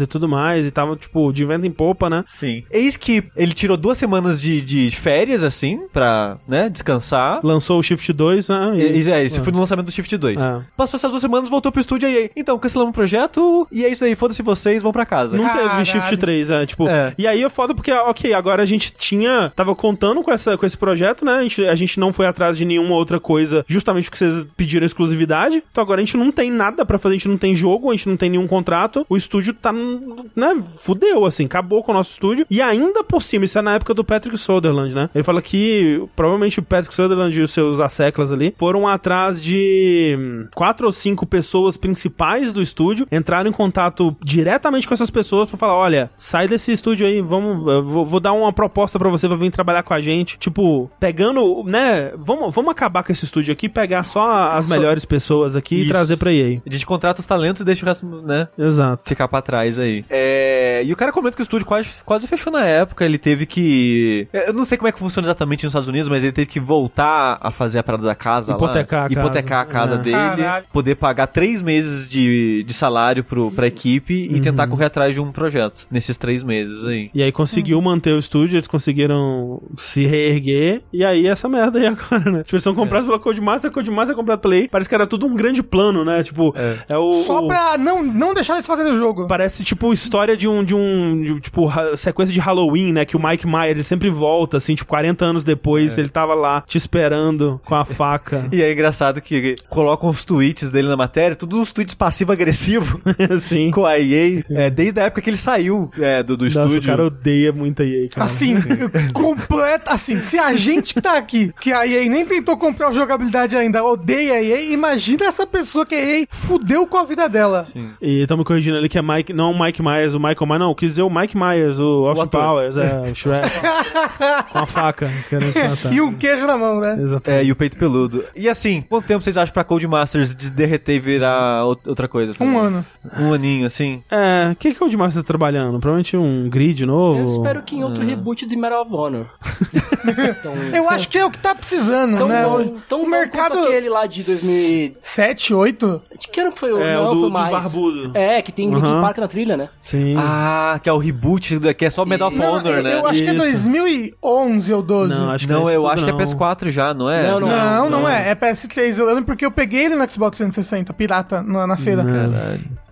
e 0.00 0.06
tudo 0.06 0.28
mais, 0.28 0.66
e 0.66 0.70
tava, 0.70 0.96
tipo, 0.96 1.32
de 1.32 1.44
venda 1.44 1.66
em 1.66 1.70
popa, 1.70 2.10
né? 2.10 2.24
Sim. 2.26 2.64
Eis 2.70 2.96
que 2.96 3.24
ele 3.36 3.52
tirou 3.52 3.76
duas 3.76 3.98
semanas 3.98 4.40
de, 4.40 4.60
de 4.60 4.90
férias, 4.90 5.44
assim, 5.44 5.86
pra, 5.92 6.38
né, 6.46 6.68
descansar. 6.68 7.40
Lançou 7.42 7.78
o 7.78 7.82
Shift 7.82 8.12
2, 8.12 8.48
né? 8.48 8.72
E, 8.76 9.00
e- 9.00 9.10
é, 9.10 9.24
esse 9.24 9.40
foi 9.40 9.52
no 9.52 9.58
lançamento 9.58 9.86
do 9.86 9.92
Shift 9.92 10.16
2. 10.16 10.40
É. 10.40 10.60
Passou 10.76 10.96
essas 10.98 11.10
duas 11.10 11.22
semanas, 11.22 11.48
voltou 11.48 11.72
pro 11.72 11.80
estúdio 11.80 12.08
aí. 12.08 12.30
Então, 12.36 12.58
cancelamos 12.58 12.90
o 12.90 12.94
projeto 12.94 13.66
e 13.72 13.84
é 13.84 13.88
isso 13.88 14.04
aí. 14.04 14.14
Foda-se 14.14 14.42
vocês, 14.42 14.82
vão 14.82 14.92
pra 14.92 15.06
casa. 15.06 15.36
Não 15.36 15.48
teve 15.48 15.64
Caralho. 15.64 15.86
Shift 15.86 16.16
3, 16.16 16.50
é, 16.50 16.66
tipo... 16.66 16.88
É. 16.88 17.14
E 17.18 17.26
aí 17.26 17.42
é 17.42 17.48
foda 17.48 17.74
porque, 17.74 17.90
ok, 17.92 18.32
agora 18.34 18.62
a 18.62 18.66
gente 18.66 18.92
tinha... 18.96 19.52
Tava 19.56 19.74
contando 19.74 20.22
com, 20.22 20.30
essa, 20.30 20.56
com 20.56 20.66
esse 20.66 20.76
projeto, 20.76 21.24
né? 21.24 21.32
A 21.36 21.42
gente, 21.42 21.64
a 21.64 21.74
gente 21.74 21.98
não 21.98 22.12
foi 22.12 22.26
atrás 22.26 22.56
de 22.56 22.64
nenhuma 22.64 22.94
outra 22.94 23.18
coisa, 23.18 23.64
justamente 23.66 24.10
porque 24.10 24.18
vocês 24.24 24.46
pediram 24.56 24.86
exclusividade. 24.86 25.62
Então 25.70 25.82
agora 25.82 26.00
a 26.00 26.04
gente 26.04 26.16
não 26.16 26.30
tem 26.30 26.50
nada 26.50 26.84
pra 26.84 26.98
fazer, 26.98 27.14
a 27.14 27.18
gente 27.18 27.28
não 27.28 27.38
tem 27.38 27.54
jogo, 27.54 27.90
a 27.90 27.92
gente 27.92 28.08
não 28.08 28.16
tem 28.16 28.30
nenhum 28.30 28.46
contrato. 28.46 29.04
O 29.08 29.16
estúdio 29.30 29.54
tá, 29.54 29.72
né, 29.72 30.62
fudeu, 30.76 31.24
assim, 31.24 31.44
acabou 31.44 31.84
com 31.84 31.92
o 31.92 31.94
nosso 31.94 32.10
estúdio. 32.10 32.44
E 32.50 32.60
ainda 32.60 33.04
por 33.04 33.22
cima, 33.22 33.44
isso 33.44 33.58
é 33.58 33.62
na 33.62 33.74
época 33.74 33.94
do 33.94 34.02
Patrick 34.02 34.36
Soderland, 34.36 34.92
né? 34.92 35.08
Ele 35.14 35.22
fala 35.22 35.40
que 35.40 36.02
provavelmente 36.16 36.58
o 36.58 36.62
Patrick 36.62 36.92
Soderland 36.92 37.38
e 37.38 37.42
os 37.42 37.52
seus 37.52 37.78
asseclas 37.78 38.32
ali 38.32 38.52
foram 38.58 38.88
atrás 38.88 39.40
de 39.40 40.48
quatro 40.54 40.86
ou 40.86 40.92
cinco 40.92 41.24
pessoas 41.24 41.76
principais 41.76 42.52
do 42.52 42.60
estúdio, 42.60 43.06
entraram 43.12 43.48
em 43.48 43.52
contato 43.52 44.16
diretamente 44.22 44.88
com 44.88 44.94
essas 44.94 45.10
pessoas 45.10 45.48
pra 45.48 45.56
falar: 45.56 45.76
olha, 45.76 46.10
sai 46.18 46.48
desse 46.48 46.72
estúdio 46.72 47.06
aí, 47.06 47.20
vamos, 47.20 47.62
vou, 47.84 48.04
vou 48.04 48.20
dar 48.20 48.32
uma 48.32 48.52
proposta 48.52 48.98
pra 48.98 49.08
você, 49.08 49.28
vai 49.28 49.38
vir 49.38 49.50
trabalhar 49.50 49.84
com 49.84 49.94
a 49.94 50.00
gente. 50.00 50.38
Tipo, 50.38 50.90
pegando, 50.98 51.62
né? 51.64 52.12
Vamos, 52.16 52.52
vamos 52.52 52.72
acabar 52.72 53.04
com 53.04 53.12
esse 53.12 53.24
estúdio 53.24 53.52
aqui, 53.52 53.68
pegar 53.68 54.02
só 54.02 54.50
as 54.52 54.66
melhores 54.66 55.04
pessoas 55.04 55.54
aqui 55.54 55.76
e 55.76 55.80
Isso. 55.82 55.90
trazer 55.90 56.16
pra 56.16 56.32
EA. 56.32 56.60
A 56.66 56.72
gente 56.72 56.86
contrata 56.86 57.20
os 57.20 57.26
talentos 57.26 57.62
e 57.62 57.64
deixa 57.64 57.84
o 57.84 57.88
resto, 57.88 58.06
né, 58.06 58.48
Exato. 58.58 59.02
Ficar 59.20 59.28
pra 59.28 59.42
trás 59.42 59.78
aí. 59.78 60.04
É, 60.08 60.82
e 60.84 60.92
o 60.92 60.96
cara 60.96 61.12
comenta 61.12 61.36
que 61.36 61.42
o 61.42 61.44
estúdio 61.44 61.66
quase, 61.66 61.90
quase 62.04 62.26
fechou 62.26 62.52
na 62.52 62.64
época. 62.64 63.04
Ele 63.04 63.18
teve 63.18 63.44
que. 63.46 64.26
Eu 64.32 64.52
não 64.54 64.64
sei 64.64 64.78
como 64.78 64.88
é 64.88 64.92
que 64.92 64.98
funciona 64.98 65.26
exatamente 65.26 65.64
nos 65.64 65.70
Estados 65.72 65.88
Unidos, 65.88 66.08
mas 66.08 66.22
ele 66.24 66.32
teve 66.32 66.46
que 66.46 66.58
voltar 66.60 67.38
a 67.40 67.50
fazer 67.50 67.78
a 67.80 67.82
parada 67.82 68.04
da 68.04 68.14
casa 68.14 68.52
Hipotecar 68.54 69.00
lá. 69.00 69.06
a 69.06 69.08
casa. 69.08 69.20
Hipotecar 69.20 69.60
a 69.60 69.66
casa 69.66 69.94
É. 69.96 69.98
dele. 69.98 70.16
Caralho. 70.16 70.66
Poder 70.72 70.94
pagar 70.96 71.26
três 71.26 71.60
meses 71.60 72.08
de, 72.08 72.64
de 72.66 72.72
salário 72.74 73.22
pro, 73.22 73.50
pra 73.50 73.66
equipe 73.66 74.28
e 74.30 74.40
tentar 74.40 74.64
Uhum. 74.64 74.70
correr 74.70 74.84
atrás 74.86 75.14
de 75.14 75.20
um 75.20 75.32
projeto 75.32 75.86
nesses 75.90 76.16
três 76.16 76.42
meses 76.42 76.86
aí. 76.86 77.10
E 77.14 77.22
aí 77.22 77.32
conseguiu 77.32 77.80
manter 77.82 78.12
o 78.12 78.18
estúdio, 78.18 78.56
eles 78.56 78.68
conseguiram 78.68 79.60
se 79.76 80.06
reerguer. 80.06 80.82
E 80.92 81.04
aí 81.04 81.26
essa 81.26 81.48
merda 81.48 81.78
aí 81.78 81.86
agora, 81.88 82.30
né? 82.30 82.42
Tipo, 82.42 82.56
eles 82.56 82.62
são 82.64 82.74
comprados 82.74 83.06
pela 83.06 83.18
Codemaster, 83.18 83.70
a 83.70 83.74
Codemaster 83.74 84.12
é 84.14 84.16
comprada 84.16 84.40
pela 84.40 84.56
EA. 84.56 84.68
Parece 84.70 84.88
que 84.88 84.94
era 84.94 85.06
tudo 85.06 85.26
um 85.26 85.34
grande 85.34 85.62
plano, 85.62 86.04
né? 86.04 86.22
Tipo, 86.22 86.54
é, 86.88 86.96
o... 86.96 87.22
Só 87.22 87.44
o- 87.44 87.48
pra 87.48 87.76
não, 87.78 88.02
não 88.02 88.32
deixar 88.34 88.54
eles 88.54 88.66
fazerem 88.66 88.92
o 88.92 88.98
jogo. 88.98 89.09
Parece, 89.26 89.64
tipo, 89.64 89.92
história 89.92 90.36
de 90.36 90.48
um, 90.48 90.64
de 90.64 90.74
um, 90.74 91.22
de, 91.22 91.40
tipo, 91.40 91.70
sequência 91.96 92.32
de 92.32 92.40
Halloween, 92.40 92.92
né? 92.92 93.04
Que 93.04 93.16
o 93.16 93.22
Mike 93.22 93.46
Myers, 93.46 93.70
ele 93.70 93.82
sempre 93.82 94.10
volta, 94.10 94.56
assim, 94.56 94.74
tipo, 94.74 94.88
40 94.88 95.24
anos 95.24 95.44
depois, 95.44 95.96
ele 95.98 96.08
tava 96.08 96.34
lá 96.34 96.62
te 96.66 96.76
esperando 96.78 97.60
com 97.64 97.74
a 97.74 97.84
faca. 97.84 98.48
E 98.52 98.62
é 98.62 98.72
engraçado 98.72 99.20
que 99.20 99.54
colocam 99.68 100.08
os 100.08 100.24
tweets 100.24 100.70
dele 100.70 100.88
na 100.88 100.96
matéria, 100.96 101.36
tudo 101.36 101.58
uns 101.58 101.70
tweets 101.70 101.94
passivo-agressivo 101.94 103.00
assim. 103.30 103.70
com 103.70 103.86
a 103.86 103.98
EA, 103.98 104.42
é, 104.50 104.68
desde 104.70 105.00
a 105.00 105.04
época 105.04 105.22
que 105.22 105.30
ele 105.30 105.36
saiu 105.36 105.90
é, 105.98 106.22
do, 106.22 106.36
do 106.36 106.44
Nossa, 106.46 106.62
o 106.62 106.66
estúdio. 106.66 106.90
cara 106.90 107.06
odeia 107.06 107.52
muito 107.52 107.82
a 107.82 107.86
EA, 107.86 108.08
cara. 108.08 108.26
Assim, 108.26 108.56
completa. 109.14 109.92
Assim, 109.92 110.20
se 110.20 110.38
a 110.38 110.52
gente 110.54 110.94
que 110.94 111.00
tá 111.00 111.16
aqui, 111.16 111.52
que 111.60 111.72
a 111.72 111.86
EA 111.86 112.08
nem 112.08 112.26
tentou 112.26 112.56
comprar 112.56 112.88
a 112.88 112.92
jogabilidade 112.92 113.56
ainda, 113.56 113.84
odeia 113.84 114.34
a 114.34 114.42
EA, 114.42 114.72
imagina 114.72 115.26
essa 115.26 115.46
pessoa 115.46 115.86
que 115.86 115.94
a 115.94 116.04
EA 116.04 116.26
fudeu 116.28 116.86
com 116.86 116.98
a 116.98 117.04
vida 117.04 117.28
dela. 117.28 117.66
E 118.00 118.22
estamos 118.22 118.44
corrigindo 118.44 118.76
ali 118.76 118.88
que 118.90 118.98
é 118.98 119.02
Mike, 119.02 119.32
não 119.32 119.52
o 119.52 119.58
Mike 119.62 119.82
Myers, 119.82 120.14
o 120.14 120.18
Michael 120.18 120.46
Myers, 120.46 120.60
não, 120.60 120.74
quis 120.74 120.90
dizer 120.90 121.02
o 121.02 121.10
Mike 121.10 121.36
Myers, 121.36 121.78
o 121.78 122.06
Austin 122.06 122.22
ator. 122.24 122.42
Powers, 122.44 122.76
é, 122.76 123.10
o 123.10 123.14
Shrek, 123.14 123.48
com 124.52 124.58
a 124.58 124.66
faca. 124.66 125.10
E 125.90 126.00
um 126.00 126.12
queijo 126.14 126.46
na 126.46 126.56
mão, 126.58 126.80
né? 126.80 126.98
Exatamente. 127.00 127.42
É, 127.42 127.46
e 127.46 127.52
o 127.52 127.56
peito 127.56 127.76
peludo. 127.76 128.24
E 128.36 128.48
assim, 128.48 128.82
quanto 128.88 129.06
tempo 129.06 129.22
vocês 129.22 129.36
acham 129.38 129.52
pra 129.52 129.64
Codemasters 129.64 130.34
de 130.34 130.50
derreter 130.50 130.96
e 130.96 131.00
virar 131.00 131.64
ou- 131.64 131.78
outra 131.86 132.06
coisa? 132.08 132.34
Um 132.40 132.58
ano. 132.58 132.84
Um 133.18 133.32
aninho, 133.32 133.66
assim? 133.66 134.02
É, 134.10 134.50
o 134.52 134.56
que, 134.56 134.74
que 134.74 134.82
o 134.84 134.88
Dimar 134.88 135.08
está 135.08 135.22
trabalhando? 135.22 135.78
Provavelmente 135.80 136.16
um 136.16 136.48
grid 136.50 136.84
novo. 136.84 137.20
Eu 137.20 137.26
espero 137.26 137.62
que 137.62 137.76
em 137.76 137.84
outro 137.84 138.04
reboot 138.04 138.46
de 138.46 138.56
Medal 138.56 138.82
of 138.82 138.92
Honor. 138.94 139.26
então, 140.30 140.52
Eu 140.74 140.88
acho 140.88 141.08
que 141.08 141.18
é 141.18 141.24
o 141.24 141.30
que 141.30 141.38
tá 141.38 141.54
precisando, 141.54 142.18
tão 142.18 142.28
né? 142.28 142.44
bom, 142.44 142.76
tão 142.88 143.02
o 143.02 143.08
mercado. 143.08 143.58
aquele 143.58 143.88
lá 143.88 144.06
de 144.06 144.22
2000... 144.22 144.96
7, 145.00 145.54
8? 145.54 146.02
De 146.18 146.28
que 146.28 146.40
ano 146.40 146.52
que 146.52 146.58
foi 146.58 146.72
o... 146.72 146.82
É, 146.82 146.98
o 146.98 147.04
não, 147.04 147.14
do- 147.14 147.20
foi 147.20 147.28
do 147.28 147.32
mais. 147.32 147.50
barbudo. 147.52 148.10
É, 148.14 148.42
que 148.42 148.52
tem 148.52 148.68
Linkin. 148.88 149.00
Park 149.00 149.18
na 149.18 149.28
trilha, 149.28 149.56
né? 149.56 149.68
Sim. 149.82 150.14
Ah, 150.16 150.78
que 150.82 150.88
é 150.88 150.92
o 150.92 150.98
reboot, 150.98 151.58
que 151.74 151.84
é 151.84 151.90
só 151.90 152.04
Medal 152.04 152.28
of 152.28 152.38
Não, 152.38 152.52
Honor, 152.52 152.76
eu, 152.76 152.82
né? 152.82 152.94
eu 152.94 153.06
acho 153.06 153.22
que 153.22 153.28
é 153.28 153.34
Isso. 153.34 153.68
2011 153.70 154.72
ou 154.74 154.82
12. 154.82 155.14
não, 155.14 155.30
acho 155.30 155.46
que 155.46 155.52
Não, 155.52 155.60
é 155.60 155.72
isso 155.72 155.80
eu 155.80 155.88
acho 155.88 156.04
que 156.04 156.10
é 156.10 156.12
não. 156.12 156.18
PS4 156.18 156.70
já, 156.70 156.94
não 156.94 157.10
é? 157.10 157.30
Não, 157.30 157.40
não. 157.40 157.48
Não, 157.48 157.90
não, 157.90 158.08
é. 158.08 158.30
É 158.30 158.34
PS3. 158.34 158.98
Eu 158.98 159.06
lembro 159.06 159.24
porque 159.24 159.44
eu 159.44 159.50
peguei 159.50 159.84
ele 159.86 159.94
no 159.96 160.10
Xbox 160.10 160.36
360, 160.38 160.92
pirata, 160.92 161.42
na, 161.42 161.66
na 161.66 161.76
feira. 161.76 162.04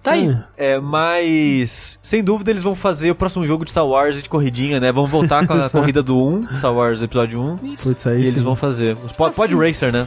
Tá 0.03 0.13
aí. 0.13 0.37
É, 0.57 0.79
mas 0.79 1.99
sem 2.03 2.23
dúvida 2.23 2.51
eles 2.51 2.63
vão 2.63 2.75
fazer 2.75 3.11
o 3.11 3.15
próximo 3.15 3.45
jogo 3.45 3.65
de 3.65 3.71
Star 3.73 3.87
Wars 3.87 4.23
de 4.23 4.29
corridinha, 4.29 4.79
né? 4.81 4.93
Vão 4.93 5.07
voltar 5.07 5.47
com 5.47 5.53
a 5.55 5.69
corrida 5.71 6.03
do 6.03 6.17
1, 6.17 6.57
Star 6.57 6.73
Wars 6.73 7.03
Episódio 7.03 7.41
1. 7.41 7.57
Putz, 7.83 8.07
aí 8.07 8.19
E 8.19 8.23
eles 8.23 8.35
sim. 8.35 8.45
vão 8.45 8.57
fazer. 8.57 8.97
Os 9.05 9.13
pod, 9.13 9.35
pod 9.35 9.55
Racer, 9.57 9.93
né? 9.93 10.07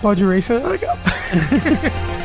Pod 0.00 0.24
Racer 0.24 0.62
é 0.64 0.68
legal. 0.68 0.96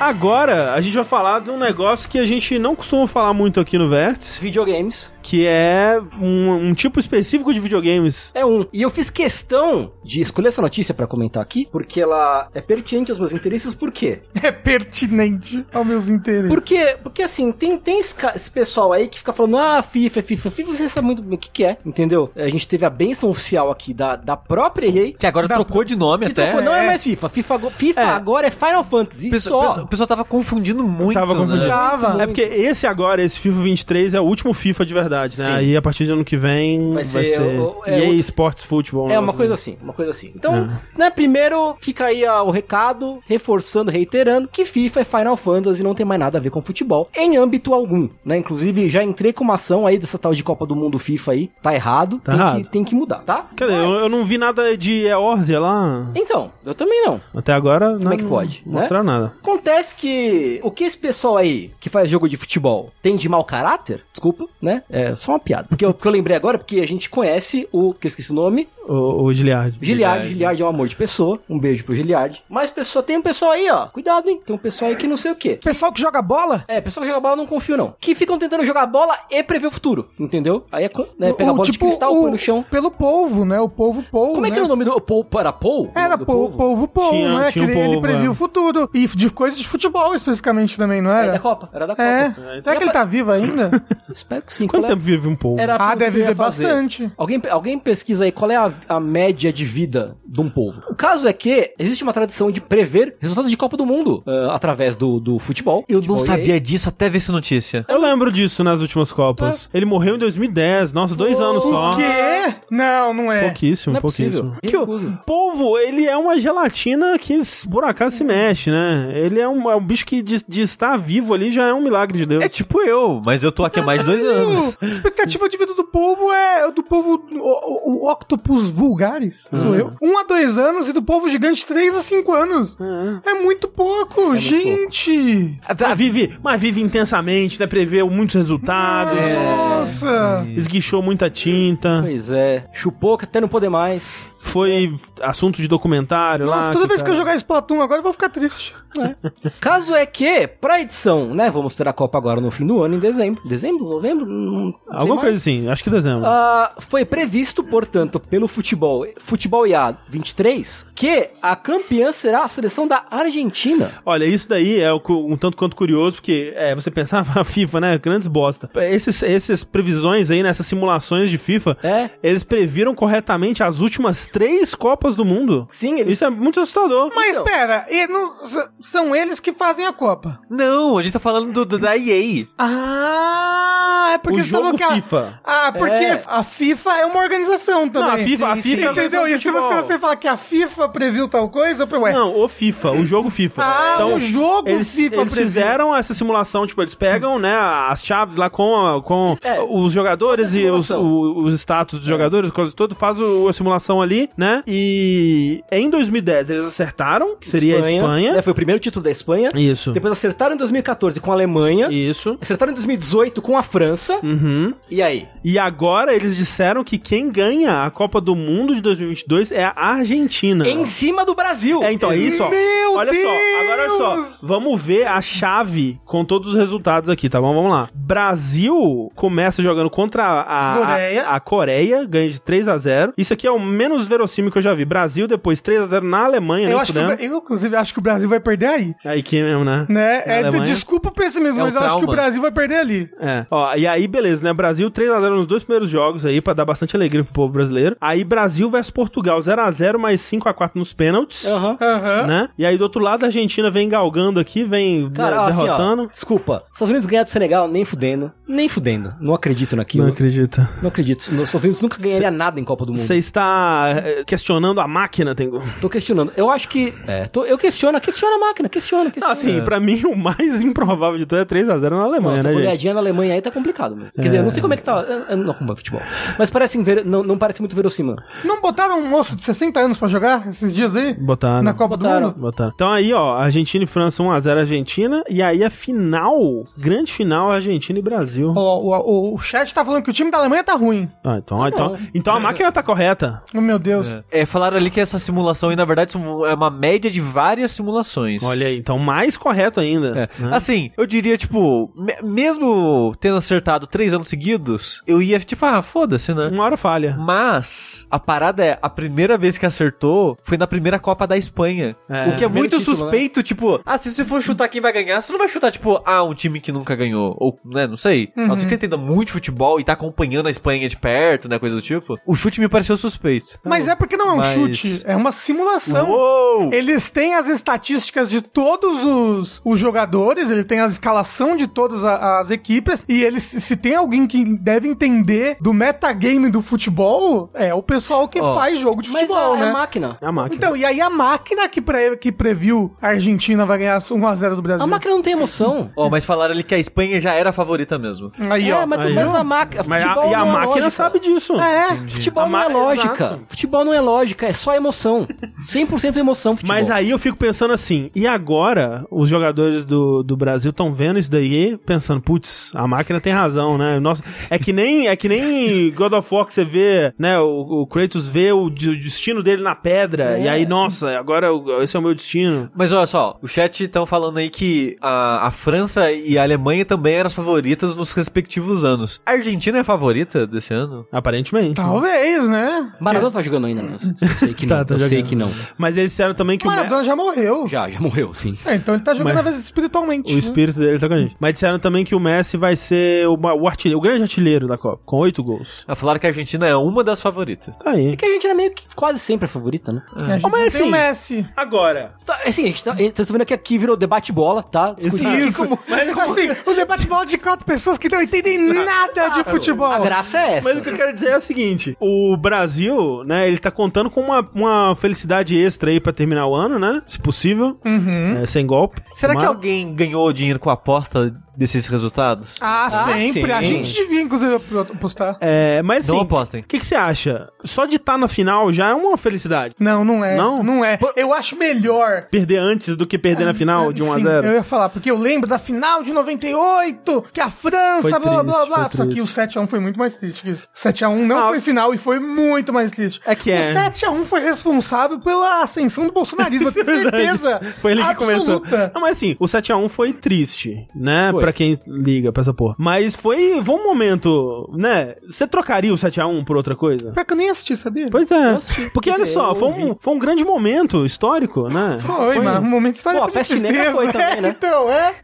Agora, 0.00 0.74
a 0.74 0.80
gente 0.80 0.94
vai 0.94 1.04
falar 1.04 1.40
de 1.40 1.50
um 1.50 1.58
negócio 1.58 2.08
que 2.08 2.20
a 2.20 2.24
gente 2.24 2.56
não 2.56 2.76
costuma 2.76 3.08
falar 3.08 3.34
muito 3.34 3.58
aqui 3.58 3.76
no 3.76 3.90
Vértice, 3.90 4.40
Videogames. 4.40 5.12
Que 5.28 5.46
é 5.46 6.00
um, 6.18 6.68
um 6.68 6.72
tipo 6.74 6.98
específico 6.98 7.52
de 7.52 7.60
videogames. 7.60 8.30
É 8.34 8.46
um. 8.46 8.64
E 8.72 8.80
eu 8.80 8.88
fiz 8.88 9.10
questão 9.10 9.92
de 10.02 10.22
escolher 10.22 10.48
essa 10.48 10.62
notícia 10.62 10.94
pra 10.94 11.06
comentar 11.06 11.42
aqui, 11.42 11.68
porque 11.70 12.00
ela 12.00 12.48
é 12.54 12.62
pertinente 12.62 13.10
aos 13.10 13.20
meus 13.20 13.32
interesses, 13.32 13.74
por 13.74 13.92
quê? 13.92 14.20
É 14.42 14.50
pertinente 14.50 15.66
aos 15.72 15.86
meus 15.86 16.08
interesses. 16.08 16.48
Porque, 16.48 16.96
porque 17.02 17.22
assim, 17.22 17.52
tem, 17.52 17.76
tem 17.76 18.00
esse, 18.00 18.14
esse 18.34 18.50
pessoal 18.50 18.92
aí 18.92 19.06
que 19.06 19.18
fica 19.18 19.32
falando, 19.32 19.58
ah, 19.58 19.82
FIFA, 19.82 20.22
FIFA, 20.22 20.50
FIFA, 20.50 20.72
você 20.74 20.88
sabe 20.88 21.06
muito 21.06 21.22
bem 21.22 21.34
o 21.34 21.38
que, 21.38 21.50
que 21.50 21.64
é, 21.64 21.76
entendeu? 21.84 22.30
A 22.34 22.48
gente 22.48 22.66
teve 22.66 22.86
a 22.86 22.90
benção 22.90 23.28
oficial 23.28 23.70
aqui 23.70 23.92
da, 23.92 24.16
da 24.16 24.36
própria 24.36 24.86
EA. 24.86 25.12
Que 25.12 25.26
agora 25.26 25.46
Dá- 25.46 25.56
trocou 25.56 25.84
de 25.84 25.94
nome 25.96 26.24
Que 26.26 26.32
até. 26.32 26.46
trocou, 26.46 26.64
não 26.64 26.74
é 26.74 26.84
é. 26.84 26.86
mais 26.86 27.02
FIFA. 27.04 27.28
FIFA, 27.28 27.70
FIFA 27.70 28.00
É. 28.00 28.04
agora 28.04 28.46
é 28.46 28.50
Final 28.50 28.82
Fantasy. 28.84 29.28
O 29.28 29.30
pessoal, 29.30 29.60
só. 29.60 29.66
o 29.66 29.68
pessoal- 29.72 29.84
o 29.84 29.88
pessoal 29.88 30.06
tava 30.06 30.24
confundindo 30.24 30.82
muito. 30.84 31.14
Tava 31.14 31.34
né? 31.34 31.40
confundindo. 31.40 31.68
Tava. 31.68 32.22
É 32.22 32.26
porque 32.26 32.40
esse 32.42 32.86
agora, 32.86 33.22
esse 33.22 33.38
FIFA 33.38 33.60
23, 33.62 34.14
é 34.14 34.20
o 34.20 34.24
último 34.24 34.54
FIFA 34.54 34.86
de 34.86 34.94
verdade, 34.94 35.17
né? 35.22 35.30
Sim. 35.46 35.52
Aí 35.52 35.76
a 35.76 35.82
partir 35.82 36.06
do 36.06 36.12
ano 36.14 36.24
que 36.24 36.36
vem 36.36 36.78
vai, 36.92 37.04
Vai 37.04 37.04
ser, 37.04 37.24
ser 37.24 37.40
o- 37.60 37.82
é 37.84 37.98
EA 38.00 38.14
Sports 38.14 38.64
Football. 38.64 39.06
É 39.10 39.12
uma 39.12 39.20
negócio 39.20 39.36
coisa 39.38 39.54
assim. 39.54 39.76
uma 39.82 39.92
coisa 39.92 40.10
assim. 40.10 40.32
Então, 40.34 40.68
né, 40.96 41.10
primeiro 41.10 41.76
fica 41.80 42.06
aí 42.06 42.24
ah, 42.24 42.42
o 42.42 42.50
recado, 42.50 43.20
reforçando, 43.26 43.90
reiterando, 43.90 44.48
que 44.48 44.64
FIFA 44.64 45.00
é 45.00 45.04
Final 45.04 45.36
Fantasy 45.36 45.80
e 45.80 45.84
não 45.84 45.94
tem 45.94 46.04
mais 46.06 46.20
nada 46.20 46.38
a 46.38 46.40
ver 46.40 46.50
com 46.50 46.60
futebol, 46.62 47.08
em 47.16 47.36
âmbito 47.36 47.72
algum, 47.74 48.08
né? 48.24 48.36
Inclusive, 48.38 48.88
já 48.90 49.02
entrei 49.02 49.32
com 49.32 49.44
uma 49.44 49.54
ação 49.54 49.86
aí 49.86 49.98
dessa 49.98 50.18
tal 50.18 50.34
de 50.34 50.42
Copa 50.42 50.66
do 50.66 50.76
Mundo 50.76 50.98
FIFA 50.98 51.32
aí, 51.32 51.50
tá 51.62 51.74
errado, 51.74 52.20
Tá 52.22 52.32
tem, 52.32 52.40
errado. 52.40 52.56
Que, 52.64 52.70
tem 52.70 52.84
que 52.84 52.94
mudar, 52.94 53.18
tá? 53.24 53.46
Quer 53.56 53.64
dizer, 53.68 53.78
eu, 53.78 53.90
Mas- 53.90 54.02
eu 54.02 54.08
não 54.08 54.24
vi 54.24 54.38
nada 54.38 54.76
de 54.76 55.06
Eorzea 55.06 55.60
lá. 55.60 56.06
Então, 56.14 56.50
eu 56.64 56.74
também 56.74 57.02
não. 57.04 57.20
Até 57.34 57.52
agora, 57.52 57.96
Como 57.96 58.12
é 58.12 58.16
que 58.16 58.22
não 58.22 58.30
pode, 58.30 58.62
né? 58.66 58.80
Mostrar 58.80 59.02
nada. 59.02 59.32
Acontece 59.42 59.94
que 59.94 60.60
o 60.62 60.70
que 60.70 60.84
esse 60.84 60.98
pessoal 60.98 61.36
aí 61.36 61.72
que 61.80 61.88
faz 61.88 62.08
jogo 62.08 62.28
de 62.28 62.36
futebol 62.36 62.90
tem 63.02 63.16
de 63.16 63.28
mau 63.28 63.44
caráter, 63.44 64.02
desculpa, 64.12 64.46
né? 64.60 64.82
É 64.90 65.07
só 65.16 65.32
uma 65.32 65.40
piada. 65.40 65.66
Porque 65.68 65.84
eu, 65.84 65.92
porque 65.92 66.08
eu 66.08 66.12
lembrei 66.12 66.36
agora, 66.36 66.58
porque 66.58 66.80
a 66.80 66.86
gente 66.86 67.08
conhece 67.08 67.68
o, 67.72 67.94
que 67.94 68.06
eu 68.06 68.10
esqueci 68.10 68.30
o 68.32 68.34
nome, 68.34 68.68
O, 68.88 69.24
o 69.24 69.32
Giliard. 69.32 69.76
Giliard, 69.80 70.28
Giliard 70.28 70.62
é 70.62 70.64
um 70.64 70.68
amor 70.68 70.88
de 70.88 70.96
pessoa. 70.96 71.38
Um 71.48 71.58
beijo 71.58 71.84
pro 71.84 71.94
Giliard. 71.94 72.42
Mas 72.48 72.70
pessoa, 72.70 73.02
tem 73.02 73.16
um 73.18 73.22
pessoal 73.22 73.52
aí, 73.52 73.70
ó. 73.70 73.86
Cuidado, 73.86 74.28
hein? 74.28 74.40
Tem 74.44 74.54
um 74.54 74.58
pessoal 74.58 74.90
aí 74.90 74.96
que 74.96 75.06
não 75.06 75.16
sei 75.16 75.30
o 75.32 75.36
quê. 75.36 75.58
Pessoal 75.62 75.92
que 75.92 76.00
joga 76.00 76.22
bola, 76.22 76.64
É, 76.66 76.80
pessoal 76.80 77.04
que 77.04 77.08
joga 77.10 77.20
bola 77.20 77.34
eu 77.34 77.38
não 77.38 77.46
confio, 77.46 77.76
não. 77.76 77.94
Que 78.00 78.14
ficam 78.14 78.38
tentando 78.38 78.64
jogar 78.64 78.86
bola 78.86 79.14
e 79.30 79.42
prever 79.42 79.66
o 79.66 79.70
futuro, 79.70 80.08
entendeu? 80.18 80.64
Aí 80.72 80.84
é, 80.84 80.90
né, 81.18 81.32
pega 81.32 81.50
a 81.50 81.54
bola 81.54 81.70
de 81.70 81.78
cristal, 81.78 82.14
põe 82.14 82.30
no 82.30 82.38
chão. 82.38 82.64
Pelo 82.70 82.90
polvo, 82.90 83.44
né? 83.44 83.60
O 83.60 83.68
polvo 83.68 84.02
polvo. 84.02 84.34
Como 84.34 84.46
é 84.46 84.50
né? 84.50 84.54
que 84.54 84.58
era 84.60 84.66
o 84.66 84.68
nome 84.68 84.84
do 84.84 84.92
o 84.92 85.00
Paul? 85.00 85.26
Era 85.38 85.52
Paul? 85.52 85.92
O 85.94 85.98
Era 85.98 86.18
polvo, 86.18 86.56
polvo, 86.56 86.88
polvo, 86.88 87.10
Tinha- 87.10 87.38
né? 87.38 87.52
tinha 87.52 87.66
que 87.66 87.72
um 87.72 87.74
ele, 87.74 87.80
ele 87.80 87.88
polvo, 87.92 88.00
previa 88.02 88.26
é. 88.26 88.30
o 88.30 88.34
futuro. 88.34 88.90
E 88.94 89.06
de 89.06 89.30
coisas 89.30 89.58
de 89.58 89.68
futebol 89.68 90.14
especificamente 90.14 90.76
também, 90.76 91.00
não 91.02 91.10
É, 91.12 91.24
era? 91.24 91.32
da 91.32 91.38
Copa. 91.38 91.68
Era 91.72 91.86
da 91.86 91.94
Copa. 91.94 92.02
É. 92.08 92.30
Será 92.62 92.76
que 92.76 92.84
ele 92.84 92.90
tá 92.92 93.04
vivo 93.04 93.30
ainda? 93.30 93.70
Espero 94.12 94.42
que 94.42 94.52
sim. 94.52 94.66
Quanto 94.66 94.86
é- 94.86 94.88
tempo 94.88 95.02
vive 95.02 95.28
um 95.28 95.36
polvo? 95.36 95.60
Era 95.60 95.76
ah, 95.76 95.94
deve 95.94 96.20
viver 96.20 96.34
bastante. 96.34 97.10
Alguém, 97.16 97.40
alguém 97.50 97.78
pesquisa 97.78 98.24
aí 98.24 98.32
qual 98.32 98.50
é 98.50 98.56
a, 98.56 98.70
a 98.88 99.00
média 99.00 99.52
de 99.52 99.64
vida 99.64 100.16
de 100.26 100.40
um 100.40 100.48
povo. 100.48 100.82
O 100.88 100.94
caso 100.94 101.26
é 101.26 101.32
que 101.32 101.72
existe 101.78 102.02
uma 102.02 102.12
tradição 102.12 102.50
de 102.50 102.60
prever 102.60 103.16
resultados 103.20 103.50
de 103.50 103.56
Copa 103.56 103.76
do 103.76 103.86
Mundo 103.86 104.22
ah, 104.26 104.54
através 104.54 104.96
do, 104.96 105.18
do 105.20 105.38
futebol. 105.38 105.84
Eu 105.88 105.96
Futebol 105.96 106.16
não 106.18 106.24
sabia 106.24 106.60
disso 106.60 106.88
até 106.88 107.08
ver 107.08 107.18
essa 107.18 107.32
notícia. 107.32 107.84
Eu 107.88 108.00
lembro 108.00 108.30
disso 108.30 108.62
nas 108.62 108.80
últimas 108.80 109.12
Copas. 109.12 109.68
Ele 109.72 109.84
morreu 109.84 110.16
em 110.16 110.18
2010. 110.18 110.92
Nossa, 110.92 111.14
dois 111.14 111.40
anos 111.40 111.62
só. 111.62 111.92
O 111.92 111.96
quê? 111.96 112.54
Não, 112.70 113.14
não 113.14 113.32
é. 113.32 113.44
Pouquíssimo, 113.44 113.92
Não 113.92 113.98
é 113.98 114.00
pouquíssimo. 114.00 114.56
Que 114.62 114.76
o 114.76 115.18
polvo, 115.24 115.78
ele 115.78 116.06
é 116.06 116.16
uma 116.16 116.38
gelatina 116.38 117.18
que 117.18 117.38
por 117.70 117.84
acaso 117.84 118.16
se 118.16 118.24
mexe, 118.24 118.70
né? 118.70 119.12
Ele 119.14 119.40
é 119.40 119.48
um, 119.48 119.70
é 119.70 119.76
um 119.76 119.84
bicho 119.84 120.04
que 120.04 120.22
de, 120.22 120.44
de 120.46 120.62
estar 120.62 120.96
vivo 120.96 121.34
ali 121.34 121.50
já 121.50 121.66
é 121.66 121.74
um 121.74 121.82
milagre 121.82 122.18
de 122.18 122.26
Deus. 122.26 122.44
É 122.44 122.48
tipo 122.48 122.80
eu, 122.82 123.20
mas 123.24 123.42
eu 123.42 123.50
tô 123.50 123.64
aqui 123.64 123.80
há 123.80 123.82
mais 123.82 124.00
de 124.00 124.06
dois 124.06 124.24
anos. 124.24 124.76
A 124.80 124.86
expectativa 124.86 125.48
de 125.48 125.56
vida 125.56 125.74
do 125.74 125.84
povo 125.84 126.32
é 126.32 126.70
do 126.70 126.82
povo 126.82 127.22
o, 127.32 127.38
o, 127.38 128.04
o 128.04 128.10
octopus 128.10 128.67
vulgares, 128.68 129.48
sou 129.52 129.74
eu. 129.74 129.92
Um 130.02 130.18
a 130.18 130.24
dois 130.24 130.56
anos 130.58 130.88
e 130.88 130.92
do 130.92 131.02
povo 131.02 131.28
gigante 131.28 131.66
três 131.66 131.94
a 131.94 132.02
cinco 132.02 132.32
anos. 132.32 132.76
É, 133.24 133.34
muito 133.34 133.68
pouco, 133.68 134.36
gente. 134.36 135.60
Mas 135.80 135.98
vive, 135.98 136.38
mas 136.42 136.60
vive 136.60 136.80
intensamente, 136.80 137.58
né? 137.58 137.66
Preveu 137.66 138.08
muitos 138.10 138.36
resultados. 138.36 139.18
Nossa. 139.18 140.46
Esguichou 140.56 141.02
muita 141.02 141.30
tinta. 141.30 142.00
Pois 142.02 142.30
é. 142.30 142.64
Chupou 142.72 143.18
que 143.18 143.24
até 143.24 143.40
não 143.40 143.48
poder 143.48 143.68
mais. 143.68 144.26
Foi 144.48 144.94
assunto 145.22 145.60
de 145.60 145.68
documentário 145.68 146.46
lá. 146.46 146.56
Nossa, 146.56 146.72
toda 146.72 146.86
vez 146.86 147.02
que 147.02 147.08
eu 147.08 147.14
tá- 147.14 147.18
jogar 147.20 147.34
Splatoon 147.36 147.80
agora 147.80 147.98
eu 148.00 148.02
vou 148.02 148.12
ficar 148.12 148.28
triste. 148.28 148.74
Caso 149.60 149.94
é 149.94 150.06
que, 150.06 150.46
pra 150.46 150.80
edição, 150.80 151.34
né? 151.34 151.50
Vamos 151.50 151.74
ter 151.74 151.86
a 151.86 151.92
Copa 151.92 152.16
agora 152.18 152.40
no 152.40 152.50
fim 152.50 152.66
do 152.66 152.82
ano, 152.82 152.94
em 152.96 152.98
dezembro. 152.98 153.46
Dezembro? 153.46 153.84
Novembro? 153.88 154.26
Não 154.26 154.74
Alguma 154.88 155.16
mais. 155.16 155.20
coisa 155.28 155.36
assim, 155.38 155.68
acho 155.68 155.84
que 155.84 155.90
dezembro. 155.90 156.22
Ah, 156.26 156.72
foi 156.78 157.04
previsto, 157.04 157.62
portanto, 157.62 158.18
pelo 158.18 158.48
futebol, 158.48 159.06
futebol 159.18 159.66
IA 159.66 159.96
23, 160.08 160.86
que 160.94 161.30
a 161.42 161.54
campeã 161.54 162.12
será 162.12 162.44
a 162.44 162.48
seleção 162.48 162.86
da 162.88 163.04
Argentina. 163.10 163.92
Olha, 164.04 164.24
isso 164.24 164.48
daí 164.48 164.80
é 164.80 164.92
um 164.92 165.36
tanto 165.36 165.56
quanto 165.56 165.76
curioso, 165.76 166.16
porque 166.16 166.52
é, 166.56 166.74
você 166.74 166.90
pensava, 166.90 167.40
a 167.40 167.44
FIFA, 167.44 167.80
né? 167.80 167.98
Grandes 167.98 168.28
bosta. 168.28 168.68
Esses, 168.76 169.22
essas 169.22 169.62
previsões 169.64 170.30
aí, 170.30 170.42
nessas 170.42 170.66
simulações 170.66 171.30
de 171.30 171.38
FIFA, 171.38 171.76
É. 171.82 172.10
eles 172.22 172.42
previram 172.44 172.94
corretamente 172.94 173.62
as 173.62 173.80
últimas 173.80 174.26
três 174.38 174.72
Copas 174.74 175.16
do 175.16 175.24
Mundo. 175.24 175.66
Sim, 175.70 175.98
eles 175.98 176.14
Isso 176.14 176.24
é 176.24 176.30
muito 176.30 176.60
assustador. 176.60 177.10
Mas 177.14 177.30
Então. 177.36 177.44
espera, 177.44 177.86
e 177.90 178.06
não- 178.06 178.34
são 178.80 179.14
eles 179.16 179.40
que 179.40 179.52
fazem 179.52 179.84
a 179.84 179.92
Copa. 179.92 180.38
Não, 180.48 180.96
a 180.96 181.02
gente 181.02 181.12
tá 181.12 181.18
falando 181.18 181.52
do, 181.52 181.64
do- 181.64 181.78
da 181.78 181.96
EA. 181.96 182.46
Ah, 182.56 184.10
é 184.14 184.18
porque 184.18 184.40
O 184.40 184.44
jogo 184.44 184.64
tava 184.64 184.76
que 184.76 184.82
a- 184.84 184.90
FIFA. 184.92 185.40
Ah, 185.44 185.72
porque 185.76 185.92
É. 186.04 186.22
a 186.26 186.42
FIFA 186.44 186.92
é 186.98 187.06
uma 187.06 187.20
organização 187.20 187.88
também. 187.88 188.08
Não, 188.08 188.14
a 188.14 188.18
FIFA- 188.18 188.52
a 188.52 188.56
Sim, 188.56 188.62
FIFA 188.62 188.76
sim. 188.76 188.82
é 188.82 188.88
a 188.88 188.92
Entendeu? 188.92 189.20
organização 189.22 189.26
E 189.36 189.40
se 189.40 189.50
você, 189.50 189.74
você 189.82 189.98
falar 189.98 190.16
que 190.16 190.28
a 190.28 190.36
FIFA 190.36 190.88
previu 190.88 191.28
tal 191.28 191.48
coisa, 191.48 191.88
eu 191.90 192.00
ué. 192.00 192.12
Não, 192.12 192.38
o 192.40 192.48
FIFA, 192.48 192.92
o 192.92 193.04
jogo 193.04 193.30
FIFA. 193.30 193.62
Ah, 193.64 194.06
o 194.06 194.20
jogo 194.20 194.68
eles, 194.68 194.88
FIFA 194.90 195.16
Eles 195.16 195.28
previu. 195.32 195.44
fizeram 195.48 195.94
essa 195.96 196.14
simulação, 196.14 196.64
tipo, 196.66 196.80
eles 196.80 196.94
pegam, 196.94 197.38
né, 197.38 197.54
as 197.56 198.02
chaves 198.04 198.36
lá 198.36 198.48
com, 198.48 198.76
a- 198.86 199.02
com 199.02 199.36
É, 199.42 199.60
os 199.60 199.92
jogadores 199.92 200.54
a 200.54 200.58
e 200.60 200.70
os, 200.70 200.90
o- 200.90 201.42
os 201.44 201.54
status 201.54 201.98
dos 201.98 202.08
jogadores, 202.08 202.50
coisa 202.50 202.72
toda, 202.72 202.94
faz 202.94 203.18
o- 203.18 203.48
a 203.48 203.52
simulação 203.52 204.00
ali, 204.00 204.27
né? 204.36 204.62
E 204.66 205.62
em 205.70 205.88
2010 205.90 206.50
eles 206.50 206.62
acertaram, 206.62 207.36
que 207.36 207.48
seria 207.48 207.82
a 207.82 207.90
Espanha. 207.92 208.32
né, 208.32 208.42
foi 208.42 208.52
o 208.52 208.56
primeiro 208.56 208.80
título 208.80 209.02
da 209.02 209.10
Espanha. 209.10 209.50
Isso. 209.54 209.92
Depois 209.92 210.12
acertaram 210.12 210.54
em 210.54 210.58
2014 210.58 211.20
com 211.20 211.30
a 211.30 211.34
Alemanha. 211.34 211.88
Isso. 211.90 212.36
Acertaram 212.40 212.72
em 212.72 212.74
2018 212.74 213.40
com 213.42 213.56
a 213.56 213.62
França. 213.62 214.18
Uhum. 214.22 214.72
E 214.90 215.02
aí? 215.02 215.26
E 215.44 215.58
agora 215.58 216.14
eles 216.14 216.36
disseram 216.36 216.82
que 216.84 216.98
quem 216.98 217.30
ganha 217.30 217.84
a 217.84 217.90
Copa 217.90 218.20
do 218.20 218.34
Mundo 218.34 218.74
de 218.74 218.80
2022 218.80 219.52
é 219.52 219.64
a 219.64 219.74
Argentina. 219.76 220.68
Em 220.68 220.84
cima 220.84 221.24
do 221.24 221.34
Brasil. 221.34 221.82
É, 221.82 221.92
então, 221.92 222.10
é 222.12 222.16
isso, 222.16 222.42
ó. 222.42 222.50
Meu 222.50 222.96
olha 222.96 223.12
só, 223.12 223.62
agora 223.62 223.82
olha 223.82 224.14
Deus! 224.14 224.28
só. 224.28 224.46
Vamos 224.46 224.80
ver 224.80 225.06
a 225.06 225.20
chave 225.20 226.00
com 226.04 226.24
todos 226.24 226.50
os 226.50 226.56
resultados 226.56 227.08
aqui, 227.08 227.28
tá 227.28 227.40
bom? 227.40 227.54
Vamos 227.54 227.70
lá. 227.70 227.88
Brasil 227.94 229.10
começa 229.14 229.62
jogando 229.62 229.90
contra 229.90 230.24
a, 230.24 230.40
a, 230.40 230.86
Coreia. 230.86 231.22
a, 231.22 231.36
a 231.36 231.40
Coreia, 231.40 232.04
ganha 232.04 232.30
de 232.30 232.40
3 232.40 232.68
a 232.68 232.78
0 232.78 233.12
Isso 233.16 233.32
aqui 233.32 233.46
é 233.46 233.50
o 233.50 233.58
menos 233.60 234.07
verossímil 234.08 234.50
que 234.50 234.58
eu 234.58 234.62
já 234.62 234.74
vi. 234.74 234.84
Brasil, 234.84 235.26
depois 235.28 235.60
3 235.60 235.80
a 235.82 235.86
0 235.86 236.04
na 236.06 236.24
Alemanha, 236.24 236.68
Eu, 236.68 236.76
né? 236.76 236.82
acho 236.82 236.92
que, 236.92 236.98
eu, 236.98 237.36
inclusive, 237.38 237.76
acho 237.76 237.92
que 237.92 237.98
o 237.98 238.02
Brasil 238.02 238.28
vai 238.28 238.40
perder 238.40 238.66
aí. 238.66 238.94
Aí 239.04 239.22
que 239.22 239.42
mesmo, 239.42 239.64
né? 239.64 239.86
Né? 239.88 240.22
É, 240.26 240.38
Alemanha. 240.40 240.64
desculpa 240.64 241.08
o 241.08 241.12
pessimismo, 241.12 241.60
É 241.60 241.64
mas 241.64 241.74
eu 241.74 241.80
acho 241.82 241.98
que 241.98 242.04
o. 242.04 242.08
Brasil 242.08 242.40
vai 242.42 242.50
perder 242.50 242.76
ali. 242.76 243.10
É. 243.20 243.46
Ó, 243.50 243.74
e 243.76 243.86
aí, 243.86 244.06
beleza, 244.08 244.42
né? 244.42 244.52
Brasil 244.52 244.90
3x0 244.90 245.28
nos 245.30 245.46
dois 245.46 245.62
primeiros 245.62 245.88
jogos 245.88 246.24
aí, 246.24 246.40
pra 246.40 246.52
dar 246.54 246.64
bastante 246.64 246.96
alegria 246.96 247.22
pro 247.22 247.32
povo 247.32 247.52
brasileiro. 247.52 247.96
Aí, 248.00 248.24
Brasil 248.24 248.68
versus 248.70 248.90
Portugal, 248.90 249.38
0x0, 249.40 249.98
mais 249.98 250.20
5x4 250.20 250.70
nos 250.74 250.92
pênaltis. 250.92 251.44
Aham. 251.46 251.76
Aham. 251.80 252.26
Né? 252.26 252.48
E 252.58 252.64
aí, 252.66 252.76
do 252.76 252.82
outro 252.82 253.00
lado, 253.02 253.24
a 253.24 253.26
Argentina 253.26 253.70
vem 253.70 253.88
galgando 253.88 254.40
aqui, 254.40 254.64
vem 254.64 255.10
Cara, 255.10 255.36
né, 255.36 255.42
assim, 255.48 255.62
derrotando. 255.64 256.02
ó, 256.02 256.06
desculpa. 256.06 256.62
Estados 256.72 256.90
Unidos 256.90 257.06
ganhar 257.06 257.22
do 257.24 257.28
Senegal, 257.30 257.68
nem 257.68 257.84
fudendo. 257.84 258.32
Nem 258.46 258.68
fudendo. 258.68 259.14
Não 259.20 259.34
acredito 259.34 259.76
naquilo. 259.76 260.04
Não 260.04 260.08
Não, 260.08 260.14
acredita. 260.14 260.68
acredito. 260.82 261.20
Os 261.20 261.28
Estados 261.28 261.64
Unidos 261.64 261.82
nunca 261.82 261.98
ganharia 262.00 262.30
nada 262.30 262.58
em 262.58 262.64
Copa 262.64 262.84
do 262.86 262.92
Mundo. 262.92 263.00
Você 263.00 263.16
está 263.16 263.97
eh, 264.04 264.24
questionando 264.24 264.80
a 264.80 264.86
máquina, 264.88 265.34
Tengu? 265.34 265.62
Tô 265.80 265.88
questionando. 265.88 266.32
Eu 266.36 266.50
acho 266.50 266.68
que. 266.68 266.94
É, 267.06 267.26
tô- 267.26 267.44
eu 267.44 267.56
questiono, 267.58 268.00
questiona 268.00 268.36
a 268.36 268.38
máquina, 268.38 268.68
questiona, 268.68 269.10
questiona. 269.10 269.32
Assim, 269.32 269.60
pra 269.62 269.78
mim, 269.80 270.02
o 270.06 270.16
mais 270.16 270.62
improvável 270.62 271.18
de 271.18 271.26
tudo 271.26 271.40
é 271.40 271.44
3x0 271.44 271.90
na 271.90 272.02
Alemanha, 272.02 272.36
Nossa, 272.38 272.42
né, 272.44 272.50
a 272.50 272.52
gente? 272.52 272.62
goleadinha 272.62 272.94
na 272.94 273.00
Alemanha 273.00 273.34
aí 273.34 273.42
tá 273.42 273.50
complicado, 273.50 273.96
meu. 273.96 274.06
Quer 274.14 274.22
dizer, 274.22 274.38
eu 274.38 274.42
não 274.42 274.50
sei 274.50 274.60
como 274.62 274.74
é 274.74 274.76
que 274.76 274.82
tá. 274.82 275.00
Eu, 275.02 275.18
eu 275.30 275.36
não 275.36 275.50
acompanho 275.52 275.76
futebol. 275.76 276.00
Mas 276.38 276.50
parece 276.50 276.78
inver- 276.78 277.04
não, 277.04 277.22
não 277.22 277.38
parece 277.38 277.60
muito 277.60 277.74
verossímil. 277.76 278.16
Não 278.44 278.60
botaram 278.60 278.98
um 279.00 279.08
moço 279.08 279.34
de 279.36 279.42
60 279.42 279.78
anos 279.80 279.98
pra 279.98 280.08
jogar 280.08 280.48
esses 280.48 280.74
dias 280.74 280.94
aí? 280.96 281.14
Botaram. 281.14 281.62
Na 281.62 281.74
Copa 281.74 281.96
Botaram. 281.96 282.28
do 282.30 282.34
Mundo? 282.34 282.40
Botaram. 282.40 282.72
Então 282.74 282.90
aí, 282.90 283.12
ó, 283.12 283.36
Argentina 283.36 283.84
e 283.84 283.86
França 283.86 284.22
1x0 284.22 284.58
Argentina. 284.60 285.22
E 285.28 285.42
aí 285.42 285.62
a 285.64 285.70
final, 285.70 286.64
grande 286.76 287.12
final, 287.12 287.50
Argentina 287.50 287.98
e 287.98 288.02
Brasil. 288.02 288.52
Ó, 288.56 288.78
o, 288.78 289.30
o, 289.32 289.34
o 289.34 289.38
chat 289.40 289.72
tá 289.72 289.84
falando 289.84 290.02
que 290.02 290.10
o 290.10 290.12
time 290.12 290.30
da 290.30 290.38
Alemanha 290.38 290.62
tá 290.64 290.74
ruim. 290.74 291.08
Ah, 291.24 291.38
então, 291.38 291.66
então, 291.68 291.88
bom. 291.90 291.98
então 292.14 292.34
a 292.34 292.40
máquina 292.40 292.70
tá 292.72 292.82
correta. 292.82 293.42
Oh, 293.54 293.60
meu 293.60 293.78
Deus. 293.78 293.87
É, 294.30 294.46
falaram 294.46 294.76
ali 294.76 294.90
que 294.90 295.00
essa 295.00 295.18
simulação 295.18 295.70
aí, 295.70 295.76
na 295.76 295.84
verdade, 295.84 296.14
é 296.16 296.54
uma 296.54 296.70
média 296.70 297.10
de 297.10 297.20
várias 297.20 297.70
simulações. 297.72 298.42
Olha 298.42 298.66
aí, 298.66 298.78
então 298.78 298.98
mais 298.98 299.36
correto 299.36 299.80
ainda. 299.80 300.28
É. 300.38 300.42
né? 300.42 300.50
Assim, 300.56 300.90
eu 300.96 301.06
diria, 301.06 301.36
tipo, 301.36 301.90
me- 301.96 302.16
mesmo 302.22 303.14
tendo 303.20 303.36
acertado 303.36 303.86
três 303.86 304.12
anos 304.12 304.28
seguidos, 304.28 305.02
eu 305.06 305.20
ia, 305.22 305.38
tipo, 305.40 305.64
ah, 305.64 305.82
foda-se, 305.82 306.32
né? 306.34 306.48
Uma 306.48 306.64
hora 306.64 306.76
falha. 306.76 307.16
Mas 307.18 308.06
a 308.10 308.18
parada 308.18 308.64
é, 308.64 308.78
a 308.80 308.88
primeira 308.88 309.36
vez 309.38 309.56
que 309.58 309.66
acertou 309.66 310.36
foi 310.42 310.56
na 310.56 310.66
primeira 310.66 310.98
Copa 310.98 311.26
da 311.26 311.36
Espanha. 311.36 311.94
É. 312.08 312.28
o 312.28 312.36
que 312.36 312.44
é 312.44 312.48
muito 312.48 312.78
título, 312.78 312.96
suspeito, 312.96 313.42
tipo, 313.42 313.80
ah, 313.84 313.98
se 313.98 314.10
você 314.10 314.24
for 314.24 314.42
chutar 314.42 314.68
quem 314.68 314.80
vai 314.80 314.92
ganhar, 314.92 315.20
você 315.20 315.30
não 315.32 315.38
vai 315.38 315.48
chutar, 315.48 315.70
tipo, 315.70 316.00
ah, 316.04 316.22
um 316.24 316.34
time 316.34 316.60
que 316.60 316.72
nunca 316.72 316.94
ganhou. 316.96 317.36
Ou, 317.38 317.58
né, 317.64 317.86
não 317.86 317.96
sei. 317.96 318.28
Uhum. 318.36 318.44
A 318.44 318.48
não 318.48 318.58
ser 318.58 318.64
que 318.64 318.70
você 318.70 318.74
entenda 318.76 318.96
muito 318.96 319.32
futebol 319.32 319.78
e 319.80 319.84
tá 319.84 319.92
acompanhando 319.92 320.46
a 320.46 320.50
Espanha 320.50 320.88
de 320.88 320.96
perto, 320.96 321.48
né, 321.48 321.58
coisa 321.58 321.76
do 321.76 321.82
tipo. 321.82 322.18
O 322.26 322.34
chute 322.34 322.60
me 322.60 322.68
pareceu 322.68 322.96
suspeito. 322.96 323.58
Mas 323.64 323.77
é 323.86 323.94
porque 323.94 324.16
não 324.16 324.30
é 324.30 324.32
um 324.32 324.36
Mas- 324.38 324.52
chute, 324.54 325.02
é 325.04 325.14
uma 325.14 325.30
simulação. 325.30 326.08
Uou! 326.10 326.72
Eles 326.72 327.10
têm 327.10 327.34
as 327.34 327.46
estatísticas 327.46 328.30
de 328.30 328.40
todos 328.42 329.04
os, 329.04 329.60
os 329.64 329.78
jogadores, 329.78 330.50
ele 330.50 330.64
tem 330.64 330.80
a 330.80 330.86
escalação 330.86 331.54
de 331.56 331.66
todas 331.66 332.04
a- 332.04 332.40
as 332.40 332.50
equipes, 332.50 333.04
e 333.08 333.22
eles, 333.22 333.42
se 333.42 333.76
tem 333.76 333.94
alguém 333.94 334.26
que 334.26 334.44
deve 334.56 334.88
entender 334.88 335.56
do 335.60 335.72
metagame 335.72 336.50
do 336.50 336.62
futebol, 336.62 337.50
é 337.54 337.72
o 337.74 337.82
pessoal 337.82 338.26
que 338.26 338.40
Ó, 338.40 338.54
faz 338.54 338.80
jogo 338.80 339.02
de 339.02 339.10
Mas 339.10 339.22
futebol, 339.22 339.54
a, 339.54 339.56
né? 339.58 339.68
é 339.68 339.72
máquina. 339.72 340.18
É 340.20 340.26
a 340.26 340.32
máquina. 340.32 340.54
Então, 340.56 340.76
e 340.76 340.84
aí 340.84 341.00
a 341.00 341.10
máquina 341.10 341.68
que, 341.68 341.80
pre- 341.80 342.16
que 342.16 342.32
previu 342.32 342.96
a 343.00 343.08
Argentina 343.08 343.66
vai 343.66 343.78
ganhar 343.78 343.98
1x0 344.00 344.54
do 344.56 344.62
Brasil. 344.62 344.82
A 344.82 344.86
máquina 344.86 345.14
não 345.14 345.22
tem 345.22 345.34
emoção. 345.34 345.90
Ó, 345.96 346.08
mas 346.08 346.24
falaram 346.24 346.54
ali 346.54 346.62
que 346.62 346.74
a 346.74 346.78
Espanha 346.78 347.20
já 347.20 347.34
era 347.34 347.50
a 347.50 347.52
favorita 347.52 347.98
mesmo. 347.98 348.32
Aí, 348.50 348.70
é, 348.70 348.74
ó. 348.74 348.86
mas, 348.86 349.04
aí, 349.04 349.14
mas 349.14 349.28
ó. 349.28 349.36
a 349.36 349.44
máquina. 349.44 349.84
Mas 349.86 350.02
Futebol 350.02 350.24
a, 350.24 350.30
e 350.30 350.34
a 350.34 350.38
não 350.38 350.48
é 350.48 350.52
máquina 350.52 350.68
lógica. 350.70 350.90
sabe 350.90 351.20
disso. 351.20 351.60
É, 351.60 351.94
Futebol 352.08 352.44
A 352.44 352.48
não 352.48 352.60
é 352.60 352.68
lógica. 352.68 353.24
Exato. 353.24 353.40
Futebol 353.48 353.67
Futebol 353.68 353.84
não 353.84 353.92
é 353.92 354.00
lógica, 354.00 354.46
é 354.46 354.52
só 354.54 354.74
emoção. 354.74 355.26
100% 355.62 356.16
emoção 356.16 356.56
futebol. 356.56 356.74
Mas 356.74 356.90
aí 356.90 357.10
eu 357.10 357.18
fico 357.18 357.36
pensando 357.36 357.74
assim, 357.74 358.10
e 358.14 358.26
agora 358.26 359.04
os 359.10 359.28
jogadores 359.28 359.84
do, 359.84 360.22
do 360.22 360.36
Brasil 360.38 360.70
estão 360.70 360.94
vendo 360.94 361.18
isso 361.18 361.30
daí, 361.30 361.76
pensando, 361.84 362.22
putz, 362.22 362.72
a 362.74 362.86
máquina 362.86 363.20
tem 363.20 363.32
razão, 363.32 363.76
né? 363.76 364.00
Nossa, 364.00 364.24
é 364.48 364.58
que 364.58 364.72
nem 364.72 365.08
é 365.08 365.14
que 365.16 365.28
nem 365.28 365.92
God 365.92 366.14
of 366.14 366.34
War 366.34 366.46
que 366.46 366.54
você 366.54 366.64
vê, 366.64 367.12
né? 367.18 367.38
O, 367.38 367.82
o 367.82 367.86
Kratos 367.86 368.26
vê 368.26 368.52
o, 368.52 368.64
o 368.64 368.70
destino 368.70 369.42
dele 369.42 369.62
na 369.62 369.74
pedra, 369.74 370.38
e 370.38 370.48
aí, 370.48 370.64
nossa, 370.64 371.18
agora 371.18 371.48
esse 371.82 371.94
é 371.94 372.00
o 372.00 372.02
meu 372.02 372.14
destino. 372.14 372.70
Mas 372.74 372.90
olha 372.90 373.06
só, 373.06 373.38
o 373.42 373.46
chat 373.46 373.84
estão 373.84 374.06
falando 374.06 374.38
aí 374.38 374.48
que 374.48 374.96
a, 375.02 375.46
a 375.46 375.50
França 375.50 376.10
e 376.10 376.38
a 376.38 376.42
Alemanha 376.42 376.86
também 376.86 377.14
eram 377.16 377.26
as 377.26 377.34
favoritas 377.34 377.94
nos 377.94 378.12
respectivos 378.12 378.82
anos. 378.82 379.20
A 379.26 379.32
Argentina 379.32 379.76
é 379.76 379.80
a 379.82 379.84
favorita 379.84 380.46
desse 380.46 380.72
ano? 380.72 381.06
Aparentemente. 381.12 381.74
Talvez, 381.74 382.48
né? 382.48 382.94
Maradona 382.98 383.32
tá 383.32 383.42
jogando 383.42 383.57
ainda, 383.66 383.82
né? 383.82 383.96
Eu 384.20 384.28
sei 384.38 384.54
que 384.54 384.66
não. 384.66 384.76
Tá, 384.76 384.84
tá 384.84 384.94
eu 384.94 385.00
sei 385.00 385.22
que 385.22 385.34
não. 385.36 385.50
Mas 385.76 385.96
eles 385.96 386.10
disseram 386.10 386.34
também 386.34 386.58
que 386.58 386.66
O 386.66 386.70
o, 386.70 386.74
Maradona 386.74 387.04
já 387.04 387.16
morreu. 387.16 387.66
Já, 387.68 387.88
já 387.88 388.00
morreu, 388.00 388.32
sim. 388.34 388.56
É, 388.64 388.74
então 388.74 388.94
ele 388.94 389.02
tá 389.02 389.12
jogando 389.14 389.34
Mas- 389.34 389.46
às 389.46 389.52
vezes 389.52 389.64
espiritualmente. 389.66 390.30
o 390.30 390.32
né? 390.34 390.38
espírito 390.38 390.78
dele 390.78 390.98
tá 390.98 391.08
com 391.08 391.14
a 391.14 391.18
gente. 391.18 391.36
Mas 391.38 391.54
disseram 391.54 391.78
também 391.78 392.04
que 392.04 392.14
o 392.14 392.20
Messi 392.20 392.56
vai 392.56 392.76
ser 392.76 393.26
o, 393.28 393.34
o 393.34 393.66
artilheiro, 393.68 393.98
o 393.98 394.02
grande 394.02 394.22
artilheiro 394.22 394.66
da 394.66 394.76
Copa, 394.78 395.00
com 395.04 395.16
oito 395.18 395.42
gols. 395.42 395.84
Ah, 395.86 395.94
Falaram 395.94 396.20
que 396.20 396.26
a 396.26 396.30
Argentina 396.30 396.66
é 396.66 396.76
uma 396.76 397.02
das 397.02 397.20
favoritas. 397.20 397.74
Tá 397.82 397.90
aí. 397.90 398.12
É 398.12 398.16
que 398.16 398.24
a 398.24 398.28
gente 398.28 398.46
era 398.46 398.54
meio 398.54 398.72
que 398.72 398.84
quase 398.94 399.18
sempre 399.18 399.46
a 399.46 399.48
favorita, 399.48 399.92
né? 399.92 400.02
A 400.14 400.38
gente 400.38 400.42
Mas 400.42 400.52
tem 400.52 400.66
assim- 400.66 400.82
o 400.82 400.90
Messi. 400.90 401.46
Agora, 401.56 402.12
Tá, 402.24 402.38
assim, 402.46 402.62
a 402.64 402.66
gente 402.66 402.84
tá, 402.84 402.92
vocês 402.94 403.08
estão 403.18 403.26
vendo 403.36 403.46
que 403.46 403.54
aqui 403.54 403.78
virou 403.78 403.96
debate 403.96 404.32
bola, 404.32 404.62
tá? 404.62 404.92
Discutindo 404.96 405.36
Isso. 405.38 405.58
como... 405.58 405.78
Mas 405.88 406.08
assim, 406.18 406.48
o 406.66 406.74
debate 406.74 407.06
bola 407.06 407.24
de 407.26 407.38
quatro 407.38 407.64
pessoas 407.64 407.96
que 407.98 408.08
não 408.08 408.20
entendem 408.22 408.58
nada 408.58 409.28
de 409.30 409.44
futebol. 409.44 409.86
A 409.90 409.98
graça 409.98 410.38
é 410.38 410.54
essa. 410.56 410.68
Mas 410.68 410.78
o 410.78 410.82
que 410.82 410.90
eu 410.90 410.96
quero 410.96 411.12
dizer 411.12 411.28
é 411.30 411.36
o 411.36 411.40
seguinte: 411.40 411.96
o 412.00 412.36
Brasil, 412.36 413.24
né, 413.24 413.47
ele 413.48 413.58
tá 413.58 413.70
contando 413.70 414.10
com 414.10 414.20
uma, 414.20 414.48
uma 414.54 414.96
felicidade 414.96 415.56
extra 415.56 415.90
aí 415.90 416.00
pra 416.00 416.12
terminar 416.12 416.46
o 416.46 416.54
ano, 416.54 416.78
né? 416.78 417.02
Se 417.06 417.18
possível. 417.18 417.78
Uhum. 417.84 418.38
É, 418.38 418.46
sem 418.46 418.66
golpe. 418.66 419.02
Será 419.14 419.32
que 419.32 419.40
Tomara. 419.40 419.56
alguém 419.56 419.94
ganhou 419.94 420.32
dinheiro 420.32 420.58
com 420.58 420.70
a 420.70 420.74
aposta 420.74 421.34
desses 421.58 421.86
resultados? 421.88 422.54
Ah, 422.60 422.86
Ah, 422.86 423.18
sempre. 423.18 423.52
A 423.52 423.58
sim. 423.58 423.64
gente 423.66 423.92
devia, 423.92 424.20
inclusive, 424.22 424.54
apostar. 424.92 425.36
É, 425.40 425.82
mas 425.82 426.04
assim, 426.04 426.12
Não 426.12 426.18
o 426.20 426.22
apostem. 426.22 426.62
que, 426.62 426.78
que 426.78 426.86
você 426.86 426.94
acha? 426.94 427.48
Só 427.64 427.84
de 427.84 427.96
estar 427.96 428.16
na 428.16 428.28
final 428.28 428.72
já 428.72 428.90
é 428.90 428.94
uma 428.94 429.16
felicidade. 429.18 429.74
Não, 429.78 430.04
não 430.04 430.24
é. 430.24 430.36
Não? 430.36 430.62
Não, 430.62 430.84
é. 430.84 430.98
Eu 431.16 431.34
acho 431.34 431.56
melhor. 431.56 432.26
Perder 432.30 432.58
antes 432.58 432.96
do 432.96 433.06
que 433.06 433.18
perder 433.18 433.44
na 433.44 433.54
final 433.54 433.92
de 433.92 434.02
1 434.02 434.12
a 434.12 434.16
Sim, 434.16 434.22
0 434.22 434.46
Eu 434.46 434.52
ia 434.54 434.62
falar, 434.62 434.88
porque 434.88 435.10
eu 435.10 435.18
lembro 435.18 435.48
da 435.48 435.58
final 435.58 436.02
de 436.02 436.12
98, 436.12 437.24
que 437.32 437.40
a 437.40 437.50
França, 437.50 438.02
Foi 438.02 438.20
blá 438.20 438.42
blá 438.42 438.54
triste, 438.54 438.68
blá. 438.68 438.88
foi 438.88 438.96
Só 438.96 439.06
que 439.06 439.20
o 439.20 439.24
7x1 439.26 439.66
foi 439.66 439.80
muito 439.80 439.98
mais 439.98 440.14
triste 440.16 440.42
que 440.42 440.50
isso. 440.50 440.68
7x1 440.76 441.24
não 441.26 441.38
Ah, 441.38 441.48
foi 441.48 441.60
final 441.60 441.92
e 441.92 441.98
foi 441.98 442.18
muito 442.20 442.72
mais 442.72 442.92
triste. 442.92 443.20
É 443.26 443.34
que 443.34 443.50
o 443.50 443.54
é. 443.54 443.74
7x1 443.90 444.24
foi 444.26 444.40
responsável 444.40 445.18
pela 445.18 445.62
ascensão 445.62 446.06
do 446.06 446.12
bolsonarismo, 446.12 446.68
eu 446.68 446.72
tenho 446.84 446.86
certeza. 447.02 447.60
Foi 447.80 447.92
ele 447.92 448.04
que 448.04 448.14
começou. 448.14 448.56
absoluta. 448.58 448.92
Não, 448.94 449.00
mas 449.00 449.16
assim, 449.16 449.36
o 449.40 449.44
7x1 449.46 449.88
foi 449.88 450.12
triste, 450.12 450.86
né? 450.94 451.30
Foi. 451.32 451.40
Pra 451.48 451.52
quem 451.54 451.78
liga 451.86 452.30
pra 452.30 452.42
essa 452.42 452.52
porra. 452.52 452.74
Mas 452.76 453.16
foi, 453.16 453.62
foi 453.64 453.74
um 453.74 453.82
momento, 453.84 454.68
né? 454.74 455.14
Você 455.26 455.46
trocaria 455.46 455.92
o 455.92 455.96
7x1 455.96 456.44
por 456.44 456.56
outra 456.58 456.76
coisa? 456.76 457.10
Pior 457.12 457.24
que 457.24 457.32
eu 457.32 457.36
nem 457.38 457.48
assisti, 457.48 457.74
sabia? 457.74 458.08
Pois 458.10 458.30
é. 458.30 458.58
Porque 458.92 459.10
olha 459.10 459.24
só, 459.24 459.54
foi 459.54 459.68
um, 459.70 459.96
foi 459.98 460.14
um 460.14 460.18
grande 460.18 460.44
momento 460.44 461.06
histórico, 461.06 461.68
né? 461.68 461.98
Foi, 462.02 462.38
mas 462.38 462.58
um 462.62 462.66
momento 462.66 462.96
histórico 462.96 463.24
Pô, 463.24 463.30
a 463.30 463.32
peste 463.32 463.58
negra 463.58 463.92
foi 463.92 464.12
também, 464.12 464.40
né? 464.42 464.48
Então, 464.58 464.90
é. 464.90 465.14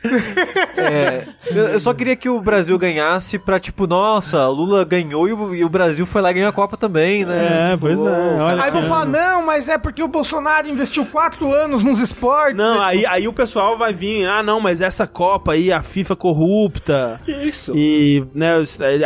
É, 0.76 1.26
eu, 1.50 1.64
eu 1.68 1.80
só 1.80 1.92
queria 1.92 2.14
que 2.16 2.28
o 2.28 2.40
Brasil 2.40 2.78
ganhasse 2.78 3.38
pra, 3.38 3.58
tipo, 3.58 3.86
nossa, 3.86 4.46
Lula 4.48 4.84
ganhou 4.84 5.28
e 5.28 5.32
o, 5.32 5.54
e 5.54 5.64
o 5.64 5.68
Brasil 5.68 6.06
foi 6.06 6.22
lá 6.22 6.30
e 6.30 6.34
ganhou 6.34 6.48
a 6.48 6.52
Copa 6.52 6.76
também, 6.76 7.24
né? 7.24 7.68
É, 7.68 7.74
Tipo, 7.74 7.80
pois 7.86 7.98
é. 7.98 8.02
Olha 8.42 8.62
Aí 8.62 8.70
vão 8.70 8.84
falar, 8.86 9.02
ano. 9.02 9.12
não, 9.12 9.46
mas 9.46 9.68
é 9.68 9.76
porque 9.76 10.02
o 10.02 10.08
Bolsonaro 10.08 10.68
investiu 10.68 11.04
quatro 11.06 11.52
anos 11.52 11.82
nos 11.84 11.98
esportes. 11.98 12.56
Não, 12.56 12.82
É, 12.82 12.86
aí, 12.86 13.06
aí 13.06 13.28
o 13.28 13.32
pessoal 13.32 13.76
vai 13.76 13.92
vir, 13.92 14.26
ah, 14.26 14.42
não, 14.42 14.60
mas 14.60 14.80
essa 14.80 15.06
Copa 15.06 15.52
aí, 15.52 15.72
a 15.72 15.82
FIFA 15.82 16.13
corrupta. 16.16 17.20
Isso. 17.26 17.72
E, 17.76 18.24
né, 18.34 18.52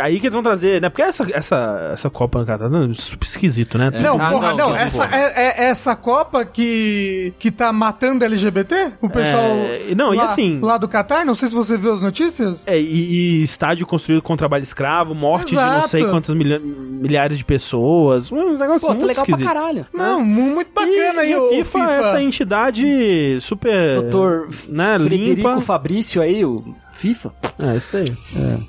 aí 0.01 0.19
que 0.19 0.27
eles 0.27 0.33
vão 0.33 0.43
trazer, 0.43 0.81
né? 0.81 0.89
Porque 0.89 1.01
essa, 1.01 1.27
essa, 1.31 1.89
essa 1.93 2.09
Copa, 2.09 2.43
cara, 2.45 2.69
tá 2.69 2.93
super 2.93 3.25
esquisito, 3.25 3.77
né? 3.77 3.89
Não, 3.91 4.19
Ah, 4.19 4.31
porra, 4.31 4.49
não, 4.51 4.57
não, 4.69 4.75
essa, 4.75 5.03
porra. 5.05 5.15
é, 5.17 5.63
é 5.65 5.69
essa 5.69 5.95
Copa 5.95 6.45
que, 6.45 7.33
que 7.39 7.51
tá 7.51 7.71
matando 7.73 8.23
LGBT? 8.25 8.93
O 9.01 9.09
pessoal. 9.09 9.43
É, 9.43 9.93
não, 9.95 10.13
e 10.13 10.17
lá, 10.17 10.23
assim- 10.25 10.59
Lá 10.61 10.77
do 10.77 10.87
Catar, 10.87 11.25
não 11.25 11.35
sei 11.35 11.49
se 11.49 11.55
você 11.55 11.77
viu 11.77 11.93
as 11.93 12.01
notícias. 12.01 12.63
É, 12.67 12.79
e, 12.79 13.39
e 13.39 13.43
estádio 13.43 13.85
construído 13.87 14.21
com 14.21 14.35
trabalho 14.35 14.63
escravo, 14.63 15.13
morte 15.15 15.49
de 15.51 15.55
não 15.55 15.63
Exato. 15.63 15.87
sei 15.89 16.05
quantas 16.05 16.35
milha- 16.35 16.59
milhares 16.59 17.37
de 17.37 17.45
pessoas. 17.45 18.31
Um 18.31 18.57
negócio 18.57 18.81
Pô, 18.81 18.87
tá 18.87 18.93
muito 18.93 19.05
legal 19.05 19.25
pra 19.25 19.33
esquisito. 19.35 19.47
caralho. 19.53 19.85
Não, 19.93 20.23
mu- 20.23 20.53
muito 20.55 20.71
bacana 20.73 21.23
e, 21.23 21.25
aí 21.25 21.31
e 21.31 21.33
a 21.33 21.41
o 21.41 21.49
FIFA, 21.49 21.79
FIFA. 21.79 21.91
é 21.91 21.99
essa 21.99 22.21
entidade 22.21 23.37
super. 23.41 24.01
Doutor 24.01 24.49
né, 24.67 24.97
Frederico 24.99 25.35
limpa. 25.49 25.61
Fabrício 25.61 26.21
aí, 26.21 26.43
o 26.45 26.75
FIFA. 26.99 27.33
É, 27.59 27.75
isso 27.77 27.89
daí. 27.93 28.17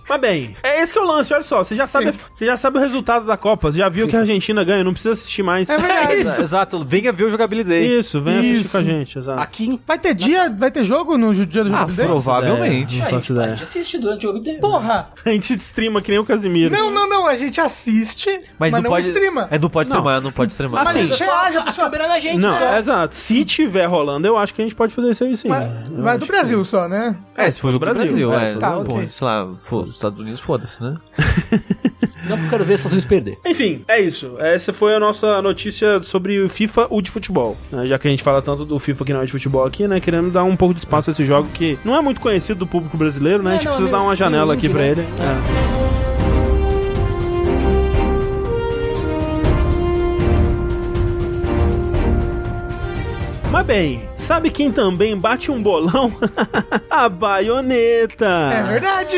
Mas 0.09 0.21
bem, 0.21 0.57
é 0.63 0.81
esse 0.83 0.93
que 0.93 0.99
é 0.99 1.03
o 1.03 1.05
lance, 1.07 1.33
olha 1.35 1.43
só. 1.43 1.63
Você 1.63 1.75
já 1.75 1.87
sabe, 1.87 2.13
você 2.35 2.47
já 2.47 2.57
sabe 2.57 2.79
o 2.79 2.81
resultado 2.81 3.27
da 3.27 3.37
Copa, 3.37 3.71
você 3.71 3.79
já 3.79 3.89
viu 3.89 4.07
que 4.09 4.17
a 4.17 4.21
Argentina 4.21 4.63
ganha, 4.65 4.83
não 4.85 4.93
precisa 4.93 5.15
assistir 5.15 5.43
mais. 5.43 5.69
É 5.69 5.77
verdade. 5.77 6.15
Exa- 6.21 6.43
Exato, 6.43 6.85
venha 6.87 7.13
ver 7.13 7.25
o 7.25 7.31
jogabilidade. 7.31 7.87
Isso, 7.99 8.21
vem 8.21 8.39
assistir 8.39 8.61
Isso. 8.61 8.71
com 8.71 8.79
a 8.79 8.83
gente, 8.83 9.19
exato. 9.19 9.41
Aqui. 9.41 9.81
Vai 9.87 9.99
ter 9.99 10.15
dia, 10.15 10.49
vai 10.51 10.71
ter 10.71 10.85
jogo 10.85 11.17
no 11.19 11.35
dia 11.35 11.65
do 11.65 11.75
Ah, 11.75 11.79
jogo 11.81 11.93
dele? 11.93 12.09
provavelmente. 12.09 12.97
Não 12.99 13.07
faço 13.07 13.33
ideia. 13.33 13.55
assiste 13.55 13.99
durante 13.99 14.27
o 14.27 14.29
jogo 14.29 14.39
inteiro. 14.39 14.61
Porra! 14.61 15.09
A 15.25 15.31
gente 15.31 15.53
streama 15.55 16.01
que 16.03 16.11
nem 16.11 16.19
o 16.21 16.25
Casimiro. 16.25 16.75
Não, 16.75 16.91
não, 16.91 17.09
não, 17.09 17.27
a 17.27 17.37
gente 17.37 17.61
assiste, 17.61 18.41
mas, 18.59 18.73
não, 18.73 18.83
pode, 18.83 19.07
streama. 19.09 19.49
É, 19.51 19.59
não 19.59 19.69
pode 19.71 19.91
Não. 19.91 19.97
streamar, 19.97 20.21
não 20.21 20.33
pode 20.33 20.53
streamar. 20.53 20.87
Assim, 20.89 21.09
Mas 21.09 21.21
a 21.21 21.61
a 21.61 21.63
pessoa- 21.65 21.85
câmera 21.91 22.09
na 22.09 22.21
gente, 22.21 22.39
Não, 22.39 22.53
só. 22.53 22.65
é 22.75 22.79
exato. 22.79 23.15
Se 23.15 23.45
tiver 23.45 23.87
rolando, 23.87 24.27
eu 24.27 24.37
acho 24.37 24.55
que 24.55 24.61
a 24.63 24.65
gente 24.65 24.75
pode 24.75 24.95
fazer 24.95 25.11
isso 25.11 25.25
aí 25.25 25.37
sim. 25.37 25.49
Vai 25.49 25.65
acho 25.65 26.19
do 26.21 26.27
que- 26.27 26.33
Brasil 26.33 26.65
só, 26.65 26.89
né? 26.89 27.17
é, 27.37 27.51
se 27.51 27.61
for 27.61 27.73
do 27.73 27.79
Brasil, 27.79 28.01
Brasil, 28.29 28.49
é, 28.49 28.53
é. 28.53 28.59
tá, 28.59 28.71
pô, 28.73 28.95
ok. 28.95 29.09
sei 29.09 29.27
lá, 29.27 29.49
foda, 29.63 29.91
Estados 29.91 30.21
Unidos, 30.21 30.41
foda-se, 30.41 30.83
né? 30.83 30.97
Não 32.29 32.37
porque 32.37 32.47
eu 32.47 32.51
quero 32.51 32.65
ver 32.65 32.79
se 32.79 32.89
vocês 32.89 33.05
perder. 33.05 33.39
Enfim, 33.47 33.83
é 33.89 34.01
isso. 34.01 34.37
Essa 34.39 34.73
foi 34.73 34.95
a 34.95 35.01
nossa 35.01 35.41
notícia 35.43 36.01
sobre 36.01 36.41
o 36.43 36.49
FIFA, 36.49 36.87
o 36.91 37.01
de 37.01 37.11
futebol. 37.11 37.57
né? 37.73 37.87
Já 37.87 37.99
que 37.99 38.07
a 38.07 38.11
gente 38.11 38.23
fala 38.23 38.41
tanto 38.43 38.65
do 38.65 38.79
FIFA 38.79 39.05
que 39.05 39.13
não 39.13 39.23
é 39.23 39.25
de 39.25 39.33
futebol 39.33 39.65
aqui, 39.65 39.89
né? 39.89 40.01
Querendo 40.01 40.31
dar 40.31 40.45
um 40.45 40.55
pouco 40.55 40.75
de 40.75 40.81
espaço 40.81 41.11
a 41.11 41.13
esse 41.13 41.25
jogo 41.25 41.49
que 41.53 41.79
não 41.85 41.97
é 41.97 42.01
muito 42.01 42.21
conhecido 42.21 42.59
do 42.61 42.67
público 42.67 42.97
brasileiro, 42.97 43.43
né? 43.43 43.53
a 43.53 43.55
É, 43.55 43.57
gente 43.57 43.65
não, 43.67 43.73
precisa 43.73 43.89
é 43.89 43.93
dar 43.99 44.03
uma 44.03 44.15
janela 44.15 44.55
aqui 44.55 44.69
pra 44.69 44.81
né? 44.81 44.89
ele. 44.91 45.01
É. 45.01 45.80
Mas 53.53 53.67
bem, 53.67 54.09
sabe 54.17 54.49
quem 54.49 54.71
também 54.71 55.17
bate 55.17 55.51
um 55.51 55.61
bolão? 55.61 56.13
a 56.89 57.09
baioneta. 57.09 58.27
É 58.27 58.63
verdade. 58.63 59.17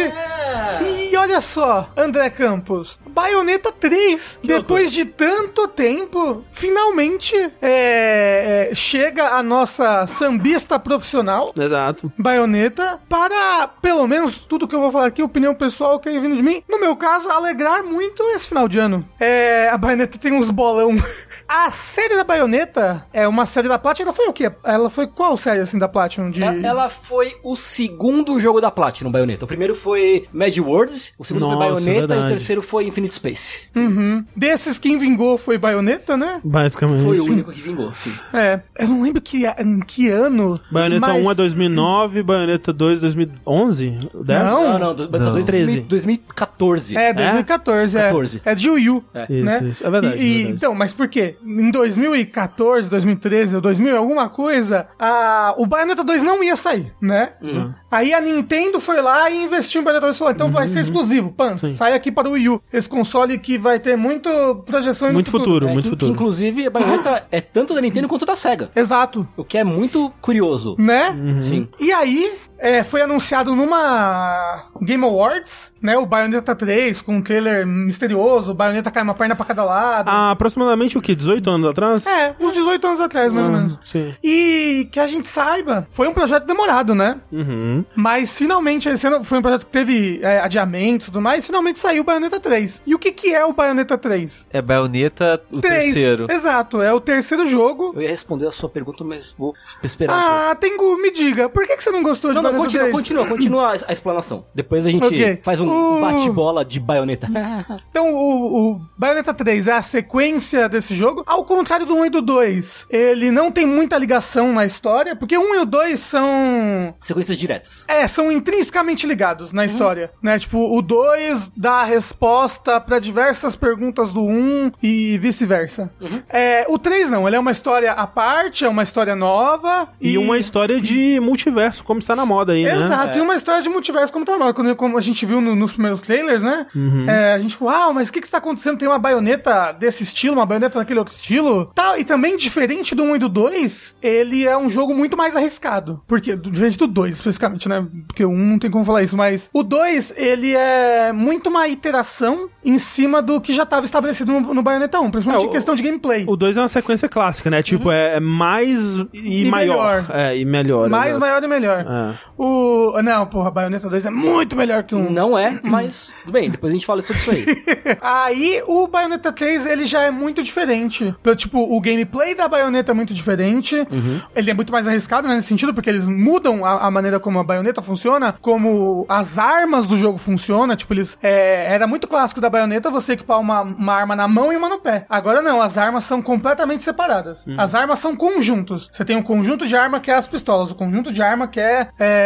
E 1.11 1.15
olha 1.17 1.39
só, 1.41 1.91
André 1.95 2.31
Campos, 2.31 2.99
Bayonetta 3.07 3.71
3, 3.71 4.39
Que 4.41 4.49
depois 4.49 4.91
de 4.91 5.05
tanto 5.05 5.69
tempo, 5.69 6.43
finalmente 6.51 7.37
é, 7.61 8.71
é, 8.71 8.75
chega 8.75 9.29
a 9.29 9.43
nossa 9.43 10.07
sambista 10.07 10.79
profissional. 10.79 11.53
Exato. 11.55 12.11
Baioneta 12.19 12.99
para, 13.11 13.69
pelo 13.83 14.07
menos, 14.07 14.39
tudo 14.47 14.67
que 14.67 14.75
eu 14.75 14.81
vou 14.81 14.91
falar 14.91 15.07
aqui, 15.07 15.23
opinião 15.23 15.55
pessoal 15.55 16.01
que 16.01 16.09
é 16.09 16.19
vindo 16.19 16.37
de 16.37 16.43
mim, 16.43 16.63
no 16.69 16.81
meu 16.81 16.97
caso, 16.97 17.29
alegrar 17.29 17.85
muito 17.85 18.23
esse 18.31 18.49
final 18.49 18.67
de 18.67 18.79
ano. 18.79 19.07
É, 19.21 19.69
a 19.71 19.77
Baioneta 19.77 20.17
tem 20.19 20.33
uns 20.33 20.49
bolão. 20.49 20.97
A 21.55 21.71
série 21.71 22.17
da 22.17 22.25
Baioneta 22.25 23.05
é 23.13 23.29
uma 23.29 23.45
série 23.45 23.69
da 23.69 23.79
Platinum, 23.79 24.07
ela 24.09 24.17
foi 24.17 24.27
o 24.27 24.33
quê? 24.33 24.51
Ela 24.65 24.89
foi 24.89 25.07
qual 25.07 25.37
série, 25.37 25.61
assim, 25.61 25.79
da 25.79 25.87
Platinum? 25.87 26.31
De... 26.31 26.43
Ela- 26.43 26.67
Ela 26.67 26.89
foi 26.89 27.35
o 27.45 27.55
segundo 27.55 28.41
jogo 28.41 28.59
da 28.59 28.71
Platinum, 28.71 29.11
Bayonetta. 29.13 29.45
O 29.45 29.49
primeiro 29.49 29.75
foi 29.75 30.27
Mad 30.33 30.57
Worlds, 30.57 31.13
o 31.19 31.25
segundo 31.25 31.43
Nossa, 31.43 31.57
foi 31.59 31.65
Bayonetta 31.67 31.91
e 31.91 31.99
verdade. 32.07 32.25
o 32.25 32.29
terceiro 32.29 32.63
foi 32.63 32.87
Infinite 32.87 33.13
Space. 33.15 33.65
Uhum. 33.77 34.25
Desses, 34.35 34.79
quem 34.79 34.99
vingou 34.99 35.37
foi 35.37 35.59
Baioneta, 35.59 36.17
né? 36.17 36.41
Basicamente. 36.43 37.05
Foi 37.05 37.21
o 37.21 37.25
único 37.25 37.53
que 37.53 37.61
vingou, 37.61 37.93
sim. 37.95 38.15
É, 38.33 38.61
eu 38.79 38.89
não 38.89 39.03
lembro 39.03 39.21
que, 39.21 39.45
em 39.47 39.81
que 39.81 40.09
ano. 40.09 40.59
Baioneta 40.71 41.01
mas- 41.07 41.23
1 41.27 41.31
é 41.31 41.35
2009, 41.35 42.23
Baioneta 42.23 42.73
2 42.73 42.99
2011? 43.01 43.99
10? 44.25 44.43
Não. 44.47 44.79
Não, 44.79 44.79
não, 44.79 44.95
Não. 44.95 45.33
2, 45.35 45.45
13. 45.45 45.81
2014. 45.81 46.97
É, 46.97 47.13
2014, 47.13 47.99
é. 47.99 48.03
14. 48.05 48.41
É 48.43 48.55
de 48.55 48.67
Yu 48.69 48.79
Yu, 48.79 49.05
Isso, 49.29 49.45
né? 49.45 49.69
isso. 49.71 49.87
É 49.87 49.91
verdade, 49.91 50.17
E- 50.17 50.23
e- 50.25 50.35
verdade. 50.39 50.53
Então, 50.57 50.75
mas 50.75 50.95
por 50.95 51.09
quê? 51.09 51.37
Em 51.45 51.71
2014, 51.71 52.89
2013, 52.89 53.61
2000, 53.61 53.97
alguma 53.97 54.29
coisa, 54.29 54.89
a, 54.99 55.55
o 55.57 55.67
Bayonetta 55.67 56.05
2 56.05 56.23
não 56.23 56.43
ia 56.43 56.57
sair, 56.57 56.93
né? 57.01 57.33
Uhum. 57.43 57.73
Aí 57.91 58.15
a 58.15 58.21
Nintendo 58.21 58.81
foi 58.81 59.01
lá 59.03 59.31
e 59.31 59.45
investiu 59.45 59.81
em 59.81 59.85
Bayonetta 59.85 60.07
2 60.07 60.17
e 60.17 60.19
falou, 60.19 60.33
então 60.33 60.51
vai 60.51 60.69
ser 60.69 60.81
exclusivo, 60.81 61.31
pan, 61.33 61.57
sai 61.59 61.95
aqui 61.95 62.11
para 62.11 62.29
o 62.29 62.33
Wii 62.33 62.49
U. 62.49 62.63
Esse 62.73 62.89
console 62.89 63.39
que 63.39 63.59
vai 63.59 63.79
ter 63.79 63.97
muito 63.97 64.31
projeção 64.65 65.13
Muito 65.13 65.31
futuro, 65.31 65.69
muito 65.69 65.85
que, 65.85 65.91
futuro. 65.91 66.13
que, 66.13 66.15
inclusive, 66.15 66.67
a 66.67 66.71
Bayonetta 66.71 67.27
é 67.31 67.41
tanto 67.41 67.75
da 67.75 67.81
Nintendo 67.81 68.09
quanto 68.09 68.25
da 68.27 68.37
SEGA. 68.37 68.71
Exato. 68.75 69.27
O 69.37 69.45
que 69.45 69.59
é 69.59 69.65
muito 69.65 70.13
curioso. 70.21 70.77
Né? 70.79 71.11
Uhum. 71.11 71.43
Sim. 71.43 71.69
E 71.81 71.93
aí, 71.93 72.33
é, 72.63 72.85
foi 72.85 73.03
anunciado 73.03 73.57
numa 73.57 74.67
Game 74.81 75.05
Awards, 75.05 75.73
né? 75.83 75.99
O 75.99 76.07
Bayonetta 76.07 76.55
3, 76.55 77.03
com 77.03 77.17
um 77.17 77.21
trailer 77.21 77.67
misterioso, 77.67 78.53
o 78.53 78.55
Bayonetta 78.55 78.89
cai 78.89 79.03
uma 79.03 79.15
perna 79.15 79.35
pra 79.35 79.45
cada 79.45 79.65
lado. 79.65 80.09
Há 80.09 80.31
aproximadamente 80.31 80.97
o 80.97 81.03
que? 81.03 81.17
18 81.17 81.51
anos 81.51 81.69
atrás? 81.69 82.07
É, 82.07 82.37
uns 82.39 82.53
18 82.53 82.87
anos 82.87 83.01
atrás, 83.01 83.35
mais 83.35 83.47
ou 83.47 83.53
menos. 83.53 83.79
Sim. 83.85 84.15
E 84.23 84.89
que 84.93 85.01
a 85.01 85.09
gente 85.09 85.27
saiba, 85.27 85.89
foi 85.91 86.07
um 86.07 86.15
projeto 86.15 86.47
demorado, 86.47 86.95
né? 86.95 87.21
Uhum. 87.33 87.85
Mas 87.97 88.39
finalmente, 88.39 88.89
esse 88.89 89.05
ano 89.09 89.25
foi 89.25 89.39
um 89.39 89.43
projeto 89.43 89.67
que 89.67 89.73
teve 89.73 90.21
é, 90.23 90.39
adiamento 90.39 91.05
e 91.05 91.07
tudo 91.07 91.21
mais, 91.21 91.45
finalmente 91.45 91.81
saiu 91.81 92.03
o 92.03 92.05
Bayonetta 92.05 92.39
3. 92.39 92.83
E 92.87 92.95
o 92.95 92.99
que 92.99 93.11
que 93.11 93.35
é 93.35 93.45
o 93.45 93.53
Bayonetta 93.53 93.99
3? 93.99 94.47
É 94.53 94.63
Bayonetta 94.63 95.43
o 95.51 95.61
Três, 95.61 95.95
terceiro. 95.95 96.31
Exato, 96.31 96.81
é 96.81 96.93
o 96.93 97.01
terceiro 97.01 97.49
jogo. 97.49 97.93
Eu 97.97 98.03
ia 98.03 98.09
responder 98.09 98.47
a 98.47 98.53
sua 98.53 98.69
pergunta, 98.69 99.03
mas 99.03 99.35
vou 99.37 99.53
esperar 99.83 100.17
um. 100.17 100.51
Ah, 100.51 100.55
Tengu, 100.55 100.97
me 100.99 101.11
diga, 101.11 101.49
por 101.49 101.67
que, 101.67 101.77
que 101.77 101.83
você 101.83 101.91
não 101.91 102.05
gostou 102.05 102.31
de 102.31 102.37
Não, 102.37 102.52
não, 102.53 102.61
continua, 102.61 102.83
3? 102.85 102.95
continua, 102.97 103.27
continua 103.27 103.69
a, 103.75 103.79
a 103.89 103.93
explanação. 103.93 104.47
Depois 104.55 104.87
a 104.87 104.91
gente 104.91 105.05
Ok. 105.07 105.41
faz 105.43 105.61
um 105.61 105.69
O- 105.69 106.01
bate-bola 106.01 106.65
de 106.65 106.79
baioneta. 106.81 107.29
Então, 107.91 108.13
o, 108.15 108.73
o 108.73 108.81
Bayonetta 108.97 109.35
3 109.35 109.69
é 109.69 109.73
a 109.73 109.83
sequência 109.83 110.69
desse 110.69 110.95
jogo. 110.95 111.23
Ao 111.27 111.45
contrário 111.45 111.85
do 111.87 111.95
1 111.95 112.07
e 112.07 112.11
do 112.11 112.23
2, 112.23 112.87
ele 112.91 113.31
não 113.31 113.51
tem 113.53 113.67
muita 113.67 113.99
ligação 113.99 114.53
na 114.53 114.65
história, 114.65 115.15
porque 115.15 115.37
o 115.37 115.41
1 115.53 115.55
e 115.55 115.59
o 115.59 115.65
2 115.67 116.01
são. 116.01 116.95
Sequências 117.03 117.37
diretas. 117.39 117.85
É, 117.89 118.07
são 118.09 118.33
intrinsecamente 118.33 119.07
ligados 119.07 119.53
na 119.53 119.65
história, 119.67 120.11
né? 120.23 120.39
Tipo, 120.39 120.75
o 120.77 120.81
2 120.83 121.53
dá 121.57 121.81
a 121.81 121.85
resposta 121.85 122.81
pra 122.81 122.99
diversas 122.99 123.55
perguntas 123.55 124.11
do 124.13 124.23
1 124.25 124.73
e 124.83 125.19
vice-versa. 125.19 125.91
É, 126.29 126.65
o 126.69 126.79
3 126.79 127.11
não, 127.11 127.27
ele 127.27 127.37
é 127.37 127.41
uma 127.41 127.53
história 127.53 127.93
à 127.93 128.07
parte, 128.07 128.65
é 128.65 128.69
uma 128.69 128.83
história 128.83 129.15
nova 129.15 129.89
E, 130.01 130.17
uma 130.17 130.39
história 130.39 130.81
de 130.81 131.21
multiverso, 131.21 131.85
como 131.85 132.01
está 132.01 132.17
na 132.17 132.25
moda 132.25 132.42
aí, 132.51 132.65
né? 132.65 132.75
Exato, 132.75 133.17
e 133.19 133.21
uma 133.21 133.37
história 133.37 133.63
de 133.63 133.69
multiverso 133.69 134.13
como 134.13 134.25
tá 134.25 134.33
normal. 134.33 134.53
Quando, 134.55 134.75
como 134.75 134.99
a 134.99 135.01
gente 135.01 135.25
viu 135.25 135.41
no- 135.41 135.55
nos 135.55 135.73
primeiros 135.73 136.01
trailers, 136.03 136.43
né? 136.43 136.67
É, 137.07 137.35
a 137.35 137.39
gente 137.39 137.57
falou, 137.57 137.73
uau, 137.73 137.93
mas 137.95 138.09
o 138.09 138.13
que 138.13 138.21
que 138.21 138.27
está 138.27 138.39
acontecendo? 138.39 138.79
Tem 138.79 138.89
uma 138.89 138.99
baioneta 138.99 139.73
desse 139.73 140.03
estilo, 140.03 140.35
uma 140.37 140.47
baioneta 140.47 140.79
daquele 140.79 140.99
outro 140.99 141.15
estilo. 141.15 141.71
Tal, 141.75 141.97
e 141.99 142.05
também, 142.05 142.37
diferente 142.37 142.95
do 142.95 143.03
1 143.05 143.17
e 143.17 143.19
do 143.19 143.29
2, 143.29 143.95
ele 144.03 144.47
é 144.47 144.57
um 144.57 144.69
jogo 144.69 144.95
muito 144.95 145.17
mais 145.17 145.37
arriscado. 145.37 146.03
Porque, 146.07 146.35
diferente 146.37 146.79
do 146.79 146.87
2, 146.87 147.17
especificamente, 147.17 147.69
né? 147.69 147.87
Porque 148.09 148.25
o 148.25 148.31
1 148.31 148.37
não 148.37 148.59
tem 148.59 148.71
como 148.71 148.85
falar 148.85 149.03
isso, 149.03 149.17
mas 149.17 149.49
o 149.53 149.63
2, 149.63 150.15
ele 150.17 150.55
é 150.55 151.13
muito 151.13 151.49
uma 151.49 151.69
iteração 151.69 152.49
em 152.65 152.79
cima 152.79 153.21
do 153.21 153.41
que 153.41 153.53
já 153.53 153.65
estava 153.65 153.85
estabelecido 153.85 154.33
no, 154.33 154.55
no 154.55 154.63
Bayonetta 154.63 155.01
1, 155.01 155.11
principalmente 155.11 155.43
É, 155.45 155.47
o- 155.47 155.51
em 155.51 155.53
questão 155.53 155.75
de 155.75 155.83
gameplay. 155.83 156.25
O 156.27 156.37
2 156.37 156.57
é 156.57 156.61
uma 156.61 156.69
sequência 156.69 157.09
clássica, 157.09 157.51
né? 157.51 157.63
Tipo, 157.63 157.91
é, 157.91 158.17
é 158.17 158.21
mais 158.21 158.97
e, 159.13 159.45
E 159.47 159.51
maior. 159.51 160.03
melhor. 160.03 160.05
É, 160.17 160.37
e 160.39 160.45
melhor. 160.45 160.89
mais, 160.89 161.19
maior 161.19 161.43
e 161.43 161.49
melhor. 161.49 161.81
É. 161.81 162.15
O. 162.37 163.01
Não, 163.03 163.27
porra, 163.27 163.51
Bayonetta 163.51 163.89
2 163.89 164.07
é 164.07 164.11
muito 164.11 164.57
melhor 164.57 164.83
que 164.83 164.95
um. 164.95 165.11
Não 165.11 165.39
é, 165.39 165.61
mas 165.63 166.13
tudo 166.23 166.33
bem, 166.33 166.51
depois 166.51 166.71
a 166.71 166.75
gente 166.75 166.87
fala 166.87 167.03
sobre 167.03 167.21
isso 167.23 167.31
aí. 167.31 167.45
Aí 168.01 168.63
o 168.67 168.87
Bayonetta 168.89 169.33
3 169.33 169.67
ele 169.67 169.87
já 169.87 170.03
é 170.03 170.11
muito 170.11 170.43
diferente. 170.43 171.15
Tipo, 171.37 171.59
o 171.59 171.81
gameplay 171.81 172.35
da 172.35 172.49
Bayonetta 172.49 172.93
é 172.93 172.95
muito 172.95 173.15
diferente. 173.15 173.87
Ele 174.35 174.51
é 174.51 174.55
muito 174.55 174.73
mais 174.73 174.87
arriscado 174.87 175.29
né, 175.29 175.35
nesse 175.35 175.49
sentido, 175.49 175.75
porque 175.75 175.91
eles 175.91 176.07
mudam 176.07 176.65
a, 176.65 176.87
a 176.87 176.91
maneira 176.91 177.19
como 177.21 177.39
a 177.39 177.45
Bayonetta 177.45 177.83
funciona, 177.83 178.35
como 178.41 179.05
as 179.09 179.39
armas 179.39 179.87
do 179.87 179.97
jogo 179.99 180.19
funcionam. 180.19 180.75
Tipo, 180.77 180.95
eles. 180.95 181.19
é, 181.23 181.73
era 181.73 181.87
muito 181.87 182.07
clássico 182.07 182.41
da 182.41 182.51
Bayonetta 182.51 182.91
você 182.91 183.13
equipar 183.13 183.41
uma, 183.41 183.63
uma 183.63 183.95
arma 183.95 184.17
na 184.17 184.29
mão 184.29 184.53
e 184.53 184.57
uma 184.57 184.69
no 184.69 184.79
pé. 184.79 185.07
Agora 185.09 185.43
não, 185.43 185.61
as 185.61 185.77
armas 185.79 186.05
são 186.05 186.23
completamente 186.23 186.83
separadas. 186.83 187.45
As 187.57 187.75
armas 187.75 187.99
são 187.99 188.15
conjuntos. 188.17 188.89
Você 188.93 189.05
tem 189.05 189.17
um 189.17 189.23
conjunto 189.23 189.67
de 189.67 189.77
arma 189.77 190.01
que 190.01 190.11
é 190.11 190.15
as 190.15 190.27
pistolas, 190.27 190.71
o 190.71 190.75
conjunto 190.75 191.13
de 191.13 191.23
arma 191.23 191.47
que 191.49 191.61
é. 191.61 191.89
é 191.99 192.22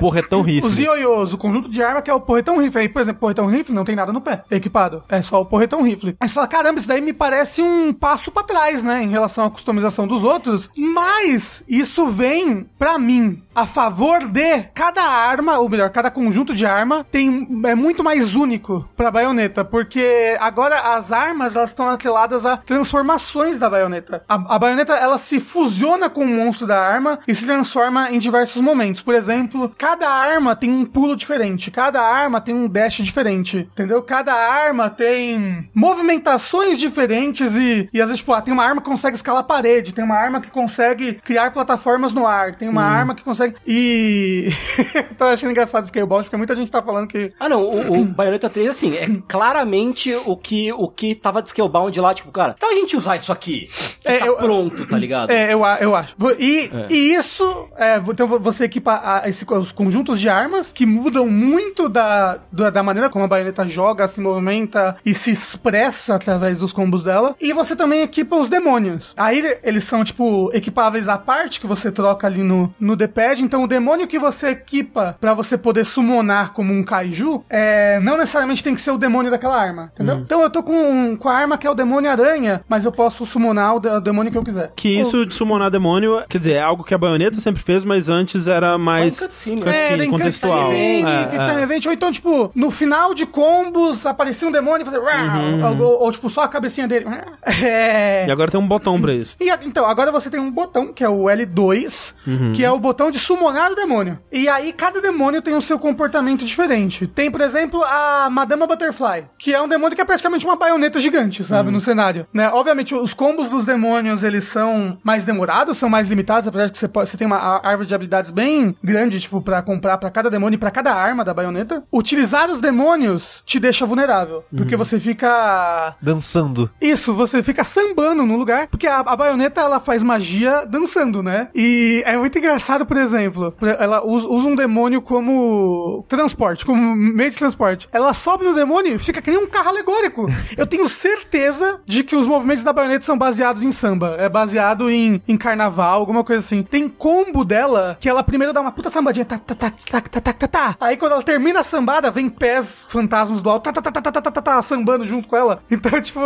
Porretão 0.00 0.42
rifle. 0.42 0.68
Os 0.68 0.78
ioiôs, 0.78 1.32
o 1.32 1.38
conjunto 1.38 1.68
de 1.68 1.82
arma 1.82 2.02
que 2.02 2.10
é 2.10 2.14
o 2.14 2.20
porretão 2.20 2.58
rifle. 2.58 2.82
Aí, 2.82 2.88
por 2.88 3.02
exemplo, 3.02 3.20
porretão 3.20 3.46
rifle 3.46 3.74
não 3.74 3.84
tem 3.84 3.96
nada 3.96 4.12
no 4.12 4.20
pé 4.20 4.42
equipado. 4.50 5.02
É 5.08 5.20
só 5.22 5.40
o 5.40 5.46
porretão 5.46 5.82
rifle. 5.82 6.16
Aí 6.20 6.28
você 6.28 6.34
fala, 6.34 6.46
caramba, 6.46 6.78
isso 6.78 6.88
daí 6.88 7.00
me 7.00 7.12
parece 7.12 7.62
um 7.62 7.92
passo 7.92 8.30
pra 8.30 8.42
trás, 8.42 8.82
né? 8.82 9.02
Em 9.02 9.10
relação 9.10 9.44
à 9.44 9.50
customização 9.50 10.06
dos 10.06 10.24
outros. 10.24 10.70
Mas 10.76 11.64
isso 11.68 12.06
vem, 12.08 12.66
pra 12.78 12.98
mim, 12.98 13.42
a 13.54 13.66
favor 13.66 14.26
de 14.28 14.62
cada 14.74 15.02
arma, 15.02 15.58
ou 15.58 15.68
melhor, 15.68 15.90
cada 15.90 16.10
conjunto 16.10 16.54
de 16.54 16.66
arma 16.66 17.04
tem 17.10 17.48
é 17.64 17.74
muito 17.74 18.02
mais 18.02 18.34
único 18.34 18.88
pra 18.96 19.10
baioneta. 19.10 19.64
Porque 19.64 20.36
agora 20.40 20.94
as 20.94 21.12
armas 21.12 21.54
elas 21.56 21.70
estão 21.70 21.88
atreladas 21.88 22.46
a 22.46 22.56
transformações 22.56 23.58
da 23.58 23.68
baioneta. 23.68 24.24
A, 24.28 24.34
a 24.34 24.58
baioneta 24.58 24.94
ela 24.94 25.18
se 25.18 25.40
fusiona 25.40 26.08
com 26.08 26.24
o 26.24 26.28
monstro 26.28 26.66
da 26.66 26.80
arma 26.80 27.18
e 27.26 27.34
se 27.34 27.44
transforma 27.44 28.10
em 28.10 28.18
diversos 28.18 28.62
momentos. 28.62 29.02
Por 29.02 29.14
exemplo, 29.14 29.72
cada 29.76 30.08
arma 30.08 30.54
tem 30.54 30.70
um 30.70 30.84
pulo 30.84 31.16
diferente, 31.16 31.70
cada 31.70 32.00
arma 32.00 32.40
tem 32.40 32.54
um 32.54 32.68
dash 32.68 32.96
diferente, 33.02 33.68
entendeu? 33.72 34.02
Cada 34.02 34.34
arma 34.34 34.88
tem 34.90 35.68
movimentações 35.74 36.78
diferentes 36.78 37.54
e, 37.56 37.88
e 37.92 38.00
às 38.00 38.08
vezes, 38.08 38.20
tipo, 38.20 38.32
ah, 38.32 38.40
tem 38.42 38.52
uma 38.52 38.64
arma 38.64 38.80
que 38.80 38.88
consegue 38.88 39.16
escalar 39.16 39.40
a 39.40 39.44
parede, 39.44 39.94
tem 39.94 40.04
uma 40.04 40.16
arma 40.16 40.40
que 40.40 40.50
consegue 40.50 41.14
criar 41.14 41.50
plataformas 41.50 42.12
no 42.12 42.26
ar, 42.26 42.54
tem 42.54 42.68
uma 42.68 42.84
arma 42.84 43.14
que 43.14 43.22
consegue. 43.22 43.49
E. 43.66 44.48
Tô 45.16 45.24
achando 45.24 45.50
engraçado 45.50 45.86
Scalebound, 45.86 46.24
porque 46.24 46.36
muita 46.36 46.54
gente 46.54 46.70
tá 46.70 46.82
falando 46.82 47.06
que. 47.06 47.32
Ah, 47.38 47.48
não, 47.48 47.62
o, 47.62 48.00
o 48.00 48.04
Bayonetta 48.10 48.48
3, 48.48 48.68
assim, 48.70 48.96
é 48.96 49.08
claramente 49.28 50.14
o 50.26 50.36
que, 50.36 50.72
o 50.72 50.88
que 50.88 51.14
tava 51.14 51.42
de 51.42 51.50
Scalebound 51.50 51.98
lá, 52.00 52.14
tipo, 52.14 52.30
cara, 52.30 52.54
então 52.56 52.70
a 52.70 52.74
gente 52.74 52.96
usar 52.96 53.16
isso 53.16 53.32
aqui, 53.32 53.68
É, 54.04 54.18
tá 54.18 54.26
eu- 54.26 54.36
pronto, 54.36 54.86
tá 54.86 54.98
ligado? 54.98 55.30
É, 55.30 55.52
eu, 55.52 55.60
eu 55.80 55.94
acho. 55.94 56.14
E, 56.38 56.70
e 56.88 57.14
isso, 57.14 57.68
é, 57.76 57.96
então 58.08 58.26
você 58.38 58.64
equipa 58.64 59.00
a- 59.02 59.28
esse- 59.28 59.44
os 59.50 59.72
conjuntos 59.72 60.20
de 60.20 60.28
armas 60.28 60.72
que 60.72 60.86
mudam 60.86 61.26
muito 61.28 61.88
da, 61.88 62.38
da, 62.52 62.70
da 62.70 62.82
maneira 62.82 63.08
como 63.10 63.24
a 63.24 63.28
baioneta 63.28 63.66
joga, 63.66 64.06
se 64.08 64.20
movimenta 64.20 64.96
e 65.04 65.14
se 65.14 65.30
expressa 65.30 66.14
através 66.14 66.58
dos 66.58 66.72
combos 66.72 67.02
dela. 67.04 67.34
E 67.40 67.52
você 67.52 67.74
também 67.76 68.02
equipa 68.02 68.36
os 68.36 68.48
demônios. 68.48 69.12
Aí 69.16 69.42
eles 69.62 69.84
são, 69.84 70.04
tipo, 70.04 70.50
equipáveis 70.54 71.08
à 71.08 71.18
parte, 71.18 71.60
que 71.60 71.66
você 71.66 71.90
troca 71.90 72.26
ali 72.26 72.42
no, 72.42 72.72
no 72.78 72.96
Então 73.38 73.62
o 73.64 73.66
demônio 73.66 74.06
que 74.06 74.18
você 74.18 74.48
equipa 74.48 75.16
pra 75.20 75.34
você 75.34 75.56
poder 75.56 75.84
summonar 75.84 76.52
como 76.52 76.72
um 76.72 76.82
kaiju, 76.82 77.44
é, 77.48 78.00
não 78.00 78.16
necessariamente 78.18 78.62
tem 78.64 78.74
que 78.74 78.80
ser 78.80 78.90
o 78.90 78.98
demônio 78.98 79.30
daquela 79.30 79.56
arma, 79.60 79.90
entendeu? 79.94 80.16
Então 80.18 80.42
eu 80.42 80.50
tô 80.50 80.62
com, 80.62 81.16
com 81.16 81.28
a 81.28 81.34
arma 81.34 81.56
que 81.58 81.66
é 81.66 81.70
o 81.70 81.74
demônio 81.74 82.10
aranha, 82.10 82.62
mas 82.68 82.84
eu 82.84 82.92
posso 82.92 83.24
summonar 83.26 83.76
o, 83.76 83.80
de- 83.80 83.88
o 83.88 84.00
demônio 84.00 84.32
que 84.32 84.38
eu 84.38 84.44
quiser. 84.44 84.72
Que 84.74 84.98
isso 85.00 85.24
de 85.26 85.34
summonar 85.34 85.70
demônio, 85.70 86.22
quer 86.28 86.38
dizer, 86.38 86.52
é 86.54 86.60
algo 86.62 86.82
que 86.84 86.94
a 86.94 86.98
baioneta 86.98 87.38
sempre 87.40 87.62
fez, 87.62 87.84
mas 87.84 88.08
antes 88.08 88.46
era 88.48 88.76
mais. 88.78 89.18
Cutscene, 89.20 89.62
cutscene, 89.62 89.98
tem 89.98 90.10
contextual. 90.10 90.72
Event, 90.72 91.08
É, 91.08 91.58
é. 91.60 91.62
Event, 91.62 91.86
ou 91.86 91.92
então, 91.92 92.10
tipo, 92.12 92.50
no 92.54 92.70
final 92.70 93.14
de 93.14 93.26
combos 93.26 94.06
aparecia 94.06 94.48
um 94.48 94.52
demônio 94.52 94.82
e 94.82 94.84
fazia. 94.84 95.00
Uhum. 95.00 95.80
Ou, 95.82 96.02
ou, 96.04 96.12
tipo, 96.12 96.28
só 96.30 96.42
a 96.42 96.48
cabecinha 96.48 96.88
dele. 96.88 97.06
É. 97.62 98.26
E 98.26 98.30
agora 98.30 98.50
tem 98.50 98.58
um 98.60 98.66
botão 98.66 99.00
pra 99.00 99.12
isso. 99.12 99.36
E 99.40 99.50
então, 99.66 99.86
agora 99.86 100.10
você 100.12 100.30
tem 100.30 100.40
um 100.40 100.50
botão, 100.50 100.92
que 100.92 101.04
é 101.04 101.08
o 101.08 101.24
L2, 101.24 102.14
Uhum. 102.26 102.52
que 102.52 102.64
é 102.64 102.70
o 102.70 102.78
botão 102.78 103.10
de 103.10 103.18
summonar 103.20 103.72
o 103.72 103.74
demônio. 103.74 104.18
E 104.32 104.48
aí, 104.48 104.72
cada 104.72 105.00
demônio 105.00 105.42
tem 105.42 105.54
o 105.54 105.62
seu 105.62 105.78
comportamento 105.78 106.44
diferente. 106.44 107.06
Tem, 107.06 107.30
por 107.30 107.40
exemplo, 107.40 107.82
a 107.84 108.28
Madama 108.30 108.66
Butterfly, 108.66 109.24
que 109.38 109.54
é 109.54 109.60
um 109.60 109.68
demônio 109.68 109.94
que 109.96 110.02
é 110.02 110.04
praticamente 110.04 110.44
uma 110.44 110.56
baioneta 110.56 111.00
gigante, 111.00 111.44
sabe, 111.44 111.68
Uhum. 111.68 111.74
no 111.74 111.80
cenário. 111.80 112.26
Né? 112.32 112.48
Obviamente, 112.52 112.94
os 112.94 113.14
combos 113.14 113.48
dos 113.50 113.64
demônios, 113.64 114.22
eles 114.22 114.44
são 114.44 114.98
mais 115.04 115.24
demorados, 115.24 115.76
são 115.78 115.88
mais 115.88 116.06
limitados, 116.08 116.46
apesar 116.48 116.66
de 116.66 116.72
que 116.72 116.78
você, 116.78 116.88
pode, 116.88 117.08
você 117.08 117.16
tem 117.16 117.26
uma 117.26 117.38
árvore 117.64 117.86
de 117.88 117.94
habilidades 117.94 118.30
bem 118.30 118.76
grande, 118.82 119.20
tipo, 119.20 119.40
pra 119.42 119.62
comprar 119.62 119.98
pra 119.98 120.10
cada 120.10 120.30
demônio 120.30 120.56
e 120.56 120.58
pra 120.58 120.70
cada 120.70 120.92
arma 120.94 121.24
da 121.24 121.34
baioneta. 121.34 121.82
Utilizar 121.92 122.50
os 122.50 122.60
demônios 122.60 123.42
te 123.44 123.58
deixa 123.60 123.84
vulnerável, 123.86 124.44
porque 124.56 124.76
você 124.76 124.98
fica 124.98 125.94
Dançando. 126.00 126.70
isso, 126.80 127.14
você 127.14 127.42
fica 127.42 127.64
sambando 127.64 128.24
no 128.24 128.36
lugar, 128.36 128.66
porque 128.66 128.86
a, 128.86 128.98
a 129.00 129.16
baioneta 129.16 129.60
ela 129.60 129.80
faz 129.80 130.02
magia 130.02 130.64
dançando, 130.66 131.22
né? 131.22 131.48
E 131.54 132.02
é 132.06 132.16
muito 132.16 132.36
engraçado, 132.38 132.84
por 132.86 132.96
exemplo, 132.96 133.09
exemplo, 133.14 133.54
ela 133.78 134.04
usa 134.04 134.48
um 134.48 134.54
demônio 134.54 135.02
como 135.02 136.04
transporte, 136.08 136.64
como 136.64 136.94
meio 136.96 137.30
de 137.30 137.38
transporte. 137.38 137.88
Ela 137.92 138.14
sobe 138.14 138.44
no 138.44 138.54
demônio 138.54 138.94
e 138.94 138.98
fica 138.98 139.20
que 139.20 139.30
nem 139.30 139.38
um 139.38 139.46
carro 139.46 139.68
alegórico. 139.68 140.26
Eu 140.56 140.66
tenho 140.66 140.88
certeza 140.88 141.80
de 141.86 142.04
que 142.04 142.16
os 142.16 142.26
movimentos 142.26 142.62
da 142.62 142.72
baioneta 142.72 143.04
são 143.04 143.18
baseados 143.18 143.62
em 143.62 143.72
samba. 143.72 144.16
É 144.18 144.28
baseado 144.28 144.90
em, 144.90 145.22
em 145.26 145.36
carnaval, 145.36 146.00
alguma 146.00 146.24
coisa 146.24 146.44
assim. 146.44 146.62
Tem 146.62 146.88
combo 146.88 147.44
dela 147.44 147.96
que 148.00 148.08
ela 148.08 148.22
primeiro 148.22 148.52
dá 148.52 148.60
uma 148.60 148.72
puta 148.72 148.90
sambadinha. 148.90 149.24
Tá, 149.24 149.38
tá, 149.38 149.54
tá, 149.54 149.70
tá, 149.70 150.00
tá, 150.00 150.20
tá, 150.20 150.32
tá, 150.32 150.48
tá. 150.48 150.76
Aí 150.80 150.96
quando 150.96 151.12
ela 151.12 151.22
termina 151.22 151.60
a 151.60 151.64
sambada, 151.64 152.10
vem 152.10 152.28
pés 152.28 152.86
fantasmas 152.88 153.40
do 153.40 153.50
alto. 153.50 153.64
Tá, 153.64 153.72
tá, 153.72 153.82
tá, 153.82 153.92
tá, 153.92 154.12
tá, 154.12 154.20
tá, 154.20 154.30
tá, 154.30 154.42
tá, 154.42 154.62
sambando 154.62 155.06
junto 155.06 155.28
com 155.28 155.36
ela. 155.36 155.62
Então, 155.70 156.00
tipo, 156.00 156.20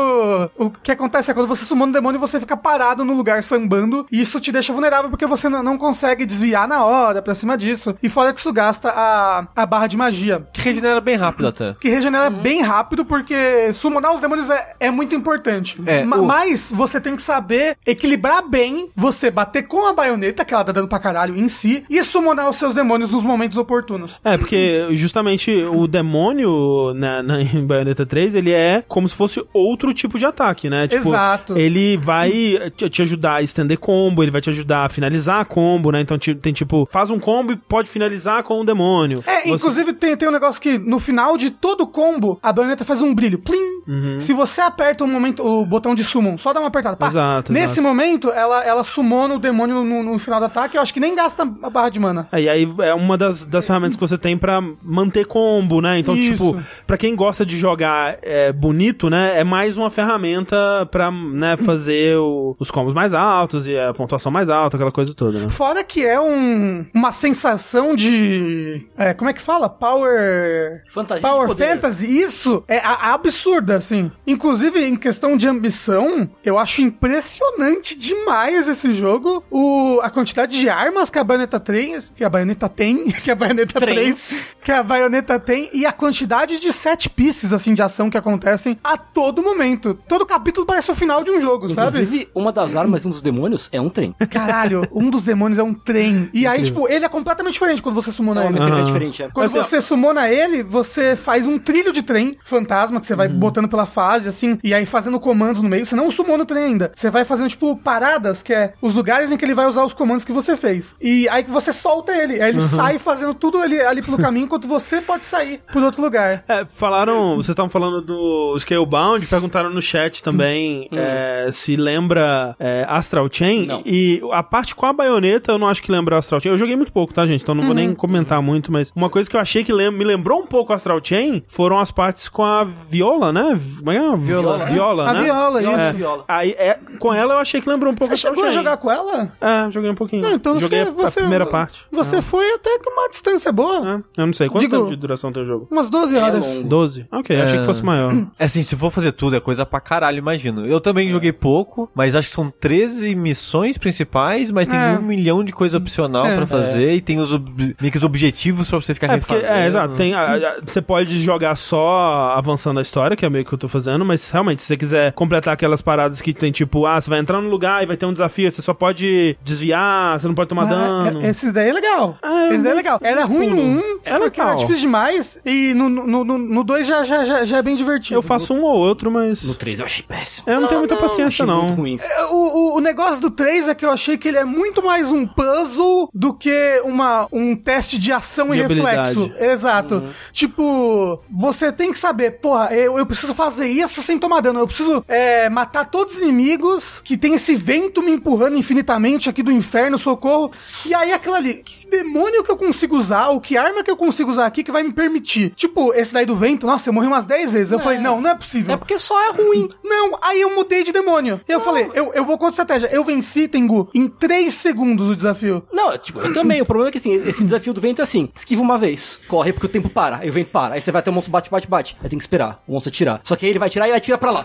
o 0.56 0.70
que 0.70 0.92
acontece 0.92 1.30
é 1.30 1.34
quando 1.34 1.48
você 1.48 1.64
sumou 1.64 1.86
no 1.86 1.92
demônio, 1.92 2.20
você 2.20 2.40
fica 2.40 2.56
parado 2.56 3.04
no 3.04 3.14
lugar 3.14 3.42
sambando. 3.42 4.06
E 4.10 4.20
isso 4.20 4.40
te 4.40 4.52
deixa 4.52 4.72
vulnerável 4.72 5.10
porque 5.10 5.26
você 5.26 5.48
não 5.48 5.78
consegue 5.78 6.26
desviar 6.26 6.66
na 6.66 6.73
hora, 6.82 7.20
pra 7.20 7.34
cima 7.34 7.56
disso. 7.58 7.94
E 8.02 8.08
fora 8.08 8.32
que 8.32 8.40
isso 8.40 8.52
gasta 8.52 8.88
a, 8.90 9.46
a 9.54 9.66
barra 9.66 9.86
de 9.86 9.96
magia. 9.96 10.46
Que 10.52 10.60
regenera 10.62 11.00
bem 11.00 11.16
rápido 11.16 11.48
até. 11.48 11.74
Que 11.80 11.88
regenera 11.88 12.30
bem 12.30 12.62
rápido, 12.62 13.04
porque 13.04 13.70
summonar 13.74 14.14
os 14.14 14.20
demônios 14.20 14.48
é, 14.48 14.74
é 14.80 14.90
muito 14.90 15.14
importante. 15.14 15.80
É, 15.86 16.04
Ma- 16.04 16.16
o- 16.16 16.24
Mas 16.26 16.72
você 16.74 17.00
tem 17.00 17.14
que 17.16 17.22
saber 17.22 17.76
equilibrar 17.86 18.42
bem, 18.48 18.88
você 18.96 19.30
bater 19.30 19.64
com 19.68 19.86
a 19.86 19.92
baioneta, 19.92 20.44
que 20.44 20.54
ela 20.54 20.62
dá 20.62 20.72
dano 20.72 20.88
pra 20.88 20.98
caralho 20.98 21.36
em 21.36 21.48
si, 21.48 21.84
e 21.90 22.02
summonar 22.02 22.48
os 22.48 22.56
seus 22.56 22.74
demônios 22.74 23.10
nos 23.10 23.22
momentos 23.22 23.58
oportunos. 23.58 24.18
É, 24.24 24.36
porque 24.38 24.88
justamente 24.92 25.50
o 25.64 25.86
demônio 25.86 26.92
na, 26.94 27.22
na, 27.22 27.40
em 27.42 27.66
Bayonetta 27.66 28.06
3, 28.06 28.34
ele 28.34 28.50
é 28.52 28.82
como 28.86 29.08
se 29.08 29.14
fosse 29.14 29.44
outro 29.52 29.92
tipo 29.92 30.18
de 30.18 30.24
ataque, 30.24 30.70
né? 30.70 30.88
Tipo, 30.88 31.08
Exato. 31.08 31.58
Ele 31.58 31.96
vai 31.96 32.30
te, 32.76 32.88
te 32.88 33.02
ajudar 33.02 33.34
a 33.36 33.42
estender 33.42 33.78
combo, 33.78 34.22
ele 34.22 34.30
vai 34.30 34.40
te 34.40 34.50
ajudar 34.50 34.86
a 34.86 34.88
finalizar 34.88 35.40
a 35.40 35.44
combo, 35.44 35.90
né? 35.90 36.00
Então 36.00 36.16
ti- 36.18 36.34
tem 36.34 36.52
tipo, 36.52 36.63
faz 36.90 37.10
um 37.10 37.18
combo 37.18 37.52
e 37.52 37.56
pode 37.56 37.88
finalizar 37.88 38.42
com 38.42 38.60
o 38.60 38.64
demônio. 38.64 39.22
É, 39.26 39.42
Você- 39.42 39.48
inclusive 39.50 39.92
tem, 39.92 40.16
tem 40.16 40.28
um 40.28 40.32
negócio 40.32 40.60
que 40.60 40.78
no 40.78 40.98
final 40.98 41.36
de 41.36 41.50
todo 41.50 41.86
combo, 41.86 42.38
a 42.42 42.52
baioneta 42.52 42.84
faz 42.84 43.00
um 43.00 43.14
brilho. 43.14 43.38
Plim! 43.38 43.74
Uhum. 43.86 44.18
Se 44.18 44.32
você 44.32 44.60
aperta 44.62 45.04
o 45.04 45.06
momento, 45.08 45.46
o 45.46 45.64
botão 45.66 45.94
de 45.94 46.02
summon, 46.02 46.38
só 46.38 46.52
dá 46.52 46.60
uma 46.60 46.68
apertada. 46.68 46.96
pá. 46.96 47.08
Exato, 47.08 47.52
Nesse 47.52 47.74
exato. 47.74 47.82
momento, 47.82 48.30
ela, 48.30 48.64
ela 48.64 48.82
summona 48.84 49.34
o 49.34 49.38
demônio 49.38 49.84
no, 49.84 50.02
no 50.02 50.18
final 50.18 50.40
do 50.40 50.46
ataque. 50.46 50.76
Eu 50.76 50.82
acho 50.82 50.92
que 50.94 51.00
nem 51.00 51.14
gasta 51.14 51.42
a 51.62 51.70
barra 51.70 51.90
de 51.90 52.00
mana. 52.00 52.26
É, 52.32 52.40
e 52.42 52.48
aí 52.48 52.68
é 52.80 52.94
uma 52.94 53.18
das, 53.18 53.44
das 53.44 53.66
ferramentas 53.66 53.96
que 53.96 54.00
você 54.00 54.16
tem 54.16 54.38
pra 54.38 54.62
manter 54.82 55.26
combo, 55.26 55.80
né? 55.82 55.98
Então, 55.98 56.16
Isso. 56.16 56.32
tipo, 56.32 56.62
pra 56.86 56.96
quem 56.96 57.14
gosta 57.14 57.44
de 57.44 57.56
jogar 57.58 58.16
é, 58.22 58.52
bonito, 58.52 59.10
né? 59.10 59.38
É 59.38 59.44
mais 59.44 59.76
uma 59.76 59.90
ferramenta 59.90 60.88
pra 60.90 61.10
né, 61.10 61.56
fazer 61.56 62.16
o- 62.16 62.56
os 62.58 62.70
combos 62.70 62.94
mais 62.94 63.12
altos 63.12 63.66
e 63.66 63.76
a 63.78 63.92
pontuação 63.92 64.32
mais 64.32 64.48
alta, 64.48 64.76
aquela 64.76 64.92
coisa 64.92 65.12
toda, 65.14 65.38
né? 65.40 65.48
Fora 65.48 65.84
que 65.84 66.04
é 66.04 66.18
um, 66.18 66.53
uma 66.94 67.12
sensação 67.12 67.94
de. 67.94 68.86
é, 68.96 69.14
como 69.14 69.30
é 69.30 69.32
que 69.32 69.40
fala? 69.40 69.68
Power. 69.68 70.82
Fantasia 70.90 71.28
Power. 71.28 71.56
Fantasy, 71.56 72.06
isso 72.06 72.64
é 72.68 72.80
absurda, 72.84 73.76
assim. 73.76 74.10
Inclusive, 74.26 74.84
em 74.84 74.96
questão 74.96 75.36
de 75.36 75.48
ambição, 75.48 76.28
eu 76.44 76.58
acho 76.58 76.82
impressionante 76.82 77.96
demais 77.98 78.68
esse 78.68 78.92
jogo. 78.94 79.44
O, 79.50 80.00
a 80.02 80.10
quantidade 80.10 80.58
de 80.58 80.68
armas 80.68 81.10
que 81.10 81.18
a 81.18 81.24
baioneta 81.24 81.60
3, 81.60 82.12
que 82.16 82.24
a 82.24 82.28
baioneta 82.28 82.68
tem, 82.68 83.04
que 83.22 83.30
a 83.30 83.34
baioneta 83.34 83.80
3, 83.80 84.56
que 84.62 84.72
a 84.72 84.82
baioneta 84.82 85.38
tem, 85.38 85.70
e 85.72 85.86
a 85.86 85.92
quantidade 85.92 86.60
de 86.60 86.72
set 86.72 87.08
pieces, 87.10 87.52
assim, 87.52 87.74
de 87.74 87.82
ação 87.82 88.10
que 88.10 88.16
acontecem 88.16 88.78
a 88.82 88.96
todo 88.96 89.42
momento. 89.42 89.98
Todo 90.08 90.26
capítulo 90.26 90.66
parece 90.66 90.90
o 90.90 90.94
final 90.94 91.22
de 91.22 91.30
um 91.30 91.40
jogo, 91.40 91.68
sabe? 91.68 92.00
Inclusive, 92.00 92.28
uma 92.34 92.52
das 92.52 92.76
armas 92.76 93.04
e 93.04 93.06
um 93.06 93.10
dos 93.10 93.22
demônios 93.22 93.68
é 93.72 93.80
um 93.80 93.88
trem. 93.88 94.14
Caralho, 94.30 94.86
um 94.92 95.10
dos 95.10 95.22
demônios 95.22 95.58
é 95.58 95.62
um 95.62 95.74
trem. 95.74 96.28
E 96.32 96.43
aí, 96.46 96.62
tipo, 96.62 96.88
ele 96.88 97.04
é 97.04 97.08
completamente 97.08 97.54
diferente 97.54 97.82
quando 97.82 97.94
você 97.94 98.10
summona 98.10 98.42
É 98.42 98.44
ele. 98.44 98.52
mecânica 98.54 98.76
Aham. 98.78 98.84
diferente. 98.86 99.22
É. 99.22 99.28
Quando 99.28 99.50
Mas, 99.52 99.56
ó, 99.56 99.62
você 99.62 99.80
summona 99.80 100.28
ele, 100.30 100.62
você 100.62 101.16
faz 101.16 101.46
um 101.46 101.58
trilho 101.58 101.92
de 101.92 102.02
trem 102.02 102.36
fantasma 102.44 103.00
que 103.00 103.06
você 103.06 103.14
vai 103.16 103.28
botando 103.28 103.68
pela 103.68 103.86
fase, 103.86 104.28
assim, 104.28 104.58
e 104.62 104.72
aí 104.74 104.86
fazendo 104.86 105.18
comandos 105.20 105.62
no 105.62 105.68
meio. 105.68 105.84
Você 105.84 105.94
não 105.96 106.10
summona 106.10 106.42
o 106.42 106.46
trem 106.46 106.64
ainda. 106.64 106.92
Você 106.94 107.10
vai 107.10 107.24
fazendo, 107.24 107.48
tipo, 107.48 107.76
paradas, 107.76 108.42
que 108.42 108.52
é 108.52 108.74
os 108.80 108.94
lugares 108.94 109.30
em 109.30 109.36
que 109.36 109.44
ele 109.44 109.54
vai 109.54 109.66
usar 109.66 109.84
os 109.84 109.92
comandos 109.94 110.24
que 110.24 110.32
você 110.32 110.56
fez. 110.56 110.94
E 111.00 111.28
aí 111.28 111.42
que 111.44 111.50
você 111.50 111.72
solta 111.72 112.12
ele. 112.12 112.40
Aí 112.40 112.50
ele 112.50 112.60
sai 112.60 112.98
fazendo 112.98 113.34
tudo 113.34 113.58
ali, 113.58 113.80
ali 113.80 114.02
pelo 114.02 114.18
caminho, 114.18 114.44
enquanto 114.44 114.66
você 114.68 115.00
pode 115.00 115.24
sair 115.24 115.60
por 115.72 115.82
outro 115.82 116.00
lugar. 116.02 116.44
É, 116.48 116.64
falaram, 116.64 117.36
vocês 117.36 117.50
estavam 117.50 117.70
falando 117.70 118.00
do 118.00 118.56
Scalebound, 118.58 119.26
perguntaram 119.26 119.70
no 119.70 119.82
chat 119.82 120.22
também 120.22 120.88
é, 120.92 121.48
se 121.52 121.76
lembra 121.76 122.54
é, 122.58 122.84
Astral 122.88 123.28
Chain. 123.30 123.66
Não. 123.66 123.82
E 123.84 124.20
a 124.32 124.42
parte 124.42 124.74
com 124.74 124.86
a 124.86 124.92
baioneta 124.92 125.52
eu 125.52 125.58
não 125.58 125.68
acho 125.68 125.82
que 125.82 125.90
lembra 125.90 126.18
Astral 126.18 126.33
Chain. 126.40 126.52
Eu 126.52 126.58
joguei 126.58 126.76
muito 126.76 126.92
pouco, 126.92 127.12
tá, 127.12 127.26
gente? 127.26 127.42
Então 127.42 127.54
não 127.54 127.64
vou 127.64 127.74
nem 127.74 127.94
comentar 127.94 128.40
muito, 128.42 128.70
mas 128.72 128.92
uma 128.94 129.08
coisa 129.10 129.28
que 129.28 129.36
eu 129.36 129.40
achei 129.40 129.64
que 129.64 129.72
lem- 129.72 129.90
me 129.90 130.04
lembrou 130.04 130.40
um 130.40 130.46
pouco 130.46 130.72
Astral 130.72 131.00
Chain 131.02 131.42
foram 131.48 131.78
as 131.78 131.90
partes 131.90 132.28
com 132.28 132.42
a 132.42 132.64
viola, 132.64 133.32
né? 133.32 133.58
Como 133.78 133.90
é 133.90 133.96
é? 133.96 134.16
Viola. 134.16 134.64
Viola, 134.66 135.08
A 135.10 135.14
né? 135.14 135.22
viola, 135.22 135.62
isso. 135.62 135.70
É. 135.72 135.92
Viola. 135.92 136.24
Aí, 136.28 136.50
é, 136.58 136.78
com 136.98 137.12
ela 137.12 137.34
eu 137.34 137.38
achei 137.38 137.60
que 137.60 137.68
lembrou 137.68 137.92
um 137.92 137.96
pouco 137.96 138.14
Você 138.14 138.26
Astral 138.26 138.34
chegou 138.34 138.44
a 138.44 138.52
Chain. 138.52 138.58
jogar 138.58 138.76
com 138.76 138.90
ela? 138.90 139.32
É, 139.40 139.70
joguei 139.70 139.90
um 139.90 139.94
pouquinho. 139.94 140.22
Não, 140.22 140.32
então 140.32 140.58
joguei 140.58 140.84
você, 140.84 140.88
a- 140.88 140.92
você. 141.10 141.18
a 141.18 141.22
primeira 141.22 141.46
parte. 141.46 141.84
Você 141.92 142.20
foi 142.22 142.44
até 142.54 142.78
com 142.78 142.90
uma 142.90 143.08
distância 143.08 143.52
boa. 143.52 144.02
É, 144.18 144.22
eu 144.22 144.26
não 144.26 144.32
sei. 144.32 144.48
Quanto 144.48 144.60
Digo- 144.62 144.76
tempo 144.76 144.90
de 144.90 144.96
duração 144.96 145.32
tem 145.32 145.42
o 145.42 145.46
jogo? 145.46 145.68
Umas 145.70 145.88
12 145.90 146.16
horas. 146.16 146.46
longo. 146.46 146.68
12? 146.68 147.06
Ok, 147.12 147.40
achei 147.40 147.58
que 147.58 147.64
fosse 147.64 147.84
maior. 147.84 148.12
É 148.38 148.44
assim, 148.44 148.62
se 148.62 148.74
for 148.76 148.90
fazer 148.90 149.12
tudo, 149.12 149.36
é 149.36 149.40
coisa 149.40 149.64
pra 149.66 149.80
caralho, 149.80 150.18
imagino. 150.18 150.66
Eu 150.66 150.80
também 150.80 151.08
joguei 151.10 151.32
pouco, 151.32 151.88
mas 151.94 152.16
acho 152.16 152.28
que 152.28 152.34
são 152.34 152.50
13 152.50 153.14
missões 153.14 153.78
principais, 153.78 154.50
mas 154.50 154.66
tem 154.68 154.78
É. 154.78 154.98
um 154.98 155.02
milhão 155.02 155.42
de 155.44 155.52
coisa 155.52 155.78
opcional 156.14 156.26
É. 156.26 156.36
pra 156.36 156.46
fazer 156.46 156.92
e 156.92 157.00
tem 157.00 157.18
os 157.18 157.32
ob- 157.32 157.74
meio 157.80 157.90
que 157.90 157.96
os 157.98 158.04
objetivos 158.04 158.68
pra 158.68 158.80
você 158.80 158.94
ficar 158.94 159.06
É, 159.12 159.18
porque, 159.18 159.34
refazendo. 159.34 159.58
é, 159.58 159.66
exato. 159.66 159.94
Tem, 159.94 160.14
a- 160.14 160.34
a- 160.34 160.56
você 160.64 160.80
pode 160.80 161.18
jogar 161.20 161.56
só 161.56 162.32
avançando 162.36 162.78
a 162.78 162.82
história, 162.82 163.16
que 163.16 163.24
é 163.24 163.30
meio 163.30 163.44
que 163.44 163.52
eu 163.52 163.58
tô 163.58 163.68
fazendo, 163.68 164.04
mas 164.04 164.30
realmente, 164.30 164.62
se 164.62 164.68
você 164.68 164.76
quiser 164.76 165.12
completar 165.12 165.54
aquelas 165.54 165.82
paradas 165.82 166.20
que 166.20 166.32
tem 166.32 166.52
tipo, 166.52 166.86
ah, 166.86 167.00
você 167.00 167.10
vai 167.10 167.18
entrar 167.18 167.40
no 167.40 167.48
lugar 167.48 167.82
e 167.82 167.86
vai 167.86 167.96
ter 167.96 168.06
um 168.06 168.12
desafio, 168.12 168.50
você 168.50 168.62
só 168.62 168.72
pode 168.74 169.36
desviar, 169.44 170.18
você 170.20 170.26
não 170.28 170.34
pode 170.34 170.48
tomar 170.48 170.62
Mas, 170.66 170.70
dano. 170.70 171.24
é- 171.24 171.30
Esses 171.30 171.52
daí 171.52 171.68
é 171.68 171.72
legal. 171.72 172.16
É, 172.22 172.54
Esse 172.54 172.62
daí 172.62 172.72
é 172.72 172.74
legal. 172.74 172.98
Era 173.02 173.24
ruim 173.24 173.48
no 173.48 173.60
1, 173.60 173.78
É 174.04 174.18
porque 174.18 174.40
legal. 174.40 174.48
era 174.50 174.56
difícil 174.58 174.80
demais. 174.82 175.38
E 175.44 175.74
no 175.74 175.88
2 175.90 176.04
no, 176.08 176.24
no, 176.24 176.38
no 176.38 176.64
dois 176.64 176.86
já, 176.86 177.04
já, 177.04 177.24
já, 177.24 177.44
já 177.44 177.56
é 177.58 177.62
bem 177.62 177.74
divertido. 177.76 178.14
Eu 178.16 178.22
faço 178.22 178.52
um 178.54 178.62
ou 178.62 178.76
outro, 178.76 179.10
mas. 179.10 179.42
No 179.42 179.54
3 179.54 179.78
eu 179.80 179.86
achei 179.86 180.04
péssimo. 180.06 180.48
Eu 180.50 180.60
não 180.60 180.68
tenho 180.68 180.80
muita 180.80 180.96
paciência, 180.96 181.44
achei 181.44 181.46
não. 181.46 181.62
muito 181.62 181.74
ruim. 181.74 181.96
É, 182.00 182.24
O, 182.26 182.34
o, 182.74 182.76
o 182.76 182.80
negócio 182.80 183.20
do 183.20 183.30
3 183.30 183.68
é 183.68 183.74
que 183.74 183.84
eu 183.84 183.90
achei 183.90 184.16
que 184.16 184.28
ele 184.28 184.38
é 184.38 184.44
muito 184.44 184.82
mais 184.84 185.10
um 185.10 185.26
puzzle 185.26 186.03
do 186.12 186.34
que 186.34 186.80
uma, 186.84 187.26
um 187.32 187.54
teste 187.56 187.98
de 187.98 188.12
ação 188.12 188.50
De 188.50 188.58
e 188.58 188.62
reflexo. 188.62 189.22
habilidade. 189.22 189.44
Exato. 189.44 190.04
Tipo, 190.32 191.20
você 191.30 191.72
tem 191.72 191.92
que 191.92 191.98
saber, 191.98 192.32
porra, 192.40 192.74
eu, 192.74 192.98
eu 192.98 193.06
preciso 193.06 193.34
fazer 193.34 193.66
isso 193.66 194.02
sem 194.02 194.18
tomar 194.18 194.40
dano. 194.40 194.60
Eu 194.60 194.66
preciso 194.66 195.04
é, 195.08 195.48
matar 195.48 195.86
todos 195.86 196.14
os 196.14 196.18
inimigos 196.20 197.00
que 197.04 197.16
tem 197.16 197.34
esse 197.34 197.54
vento 197.54 198.02
me 198.02 198.12
empurrando 198.12 198.56
infinitamente 198.56 199.28
aqui 199.28 199.42
do 199.42 199.52
inferno, 199.52 199.96
socorro. 199.98 200.50
E 200.84 200.94
aí 200.94 201.12
aquilo 201.12 201.34
ali, 201.34 201.54
que 201.64 201.86
demônio 201.86 202.42
que 202.42 202.50
eu 202.50 202.56
consigo 202.56 202.96
usar, 202.96 203.28
ou 203.28 203.40
que 203.40 203.56
arma 203.56 203.82
que 203.82 203.90
eu 203.90 203.96
consigo 203.96 204.30
usar 204.30 204.46
aqui 204.46 204.64
que 204.64 204.72
vai 204.72 204.82
me 204.82 204.92
permitir? 204.92 205.50
Tipo, 205.50 205.92
esse 205.94 206.12
daí 206.12 206.26
do 206.26 206.34
vento, 206.36 206.66
nossa, 206.66 206.88
eu 206.88 206.92
morri 206.92 207.06
umas 207.06 207.24
10 207.24 207.52
vezes. 207.52 207.72
Eu 207.72 207.78
falei, 207.78 207.98
não, 207.98 208.20
não 208.20 208.30
é 208.30 208.34
possível. 208.34 208.74
É 208.74 208.76
porque 208.76 208.98
só 208.98 209.20
é 209.28 209.30
ruim. 209.32 209.68
Não, 209.82 210.18
aí 210.20 210.40
eu 210.40 210.54
mudei 210.54 210.82
de 210.82 210.92
demônio. 210.92 211.40
Eu 211.48 211.60
falei, 211.60 211.90
eu, 211.94 212.12
eu 212.14 212.24
vou 212.24 212.36
com 212.38 212.48
estratégia. 212.48 212.88
Eu 212.92 213.04
venci, 213.04 213.48
Tengu, 213.48 213.88
em 213.94 214.08
3 214.08 214.52
segundos 214.52 215.08
o 215.08 215.16
desafio. 215.16 215.62
Não, 215.72 215.93
tipo, 215.98 216.20
eu 216.20 216.32
também. 216.32 216.60
O 216.60 216.66
problema 216.66 216.88
é 216.88 216.92
que 216.92 216.98
assim, 216.98 217.14
esse 217.14 217.44
desafio 217.44 217.72
do 217.72 217.80
vento 217.80 218.00
é 218.00 218.04
assim: 218.04 218.28
esquiva 218.34 218.62
uma 218.62 218.78
vez, 218.78 219.20
corre 219.28 219.52
porque 219.52 219.66
o 219.66 219.68
tempo 219.68 219.88
para, 219.88 220.18
aí 220.18 220.28
o 220.30 220.32
vento 220.32 220.50
para, 220.50 220.74
aí 220.74 220.80
você 220.80 220.90
vai 220.92 221.02
ter 221.02 221.10
o 221.10 221.12
monstro 221.12 221.32
bate, 221.32 221.50
bate, 221.50 221.68
bate. 221.68 221.96
Aí 222.02 222.08
tem 222.08 222.18
que 222.18 222.22
esperar 222.24 222.62
o 222.66 222.72
monstro 222.72 222.90
atirar. 222.90 223.20
Só 223.24 223.36
que 223.36 223.44
aí 223.46 223.50
ele 223.50 223.58
vai 223.58 223.68
tirar 223.70 223.86
e 223.86 223.90
ele 223.90 223.96
atira 223.98 224.18
pra 224.18 224.30
lá. 224.30 224.44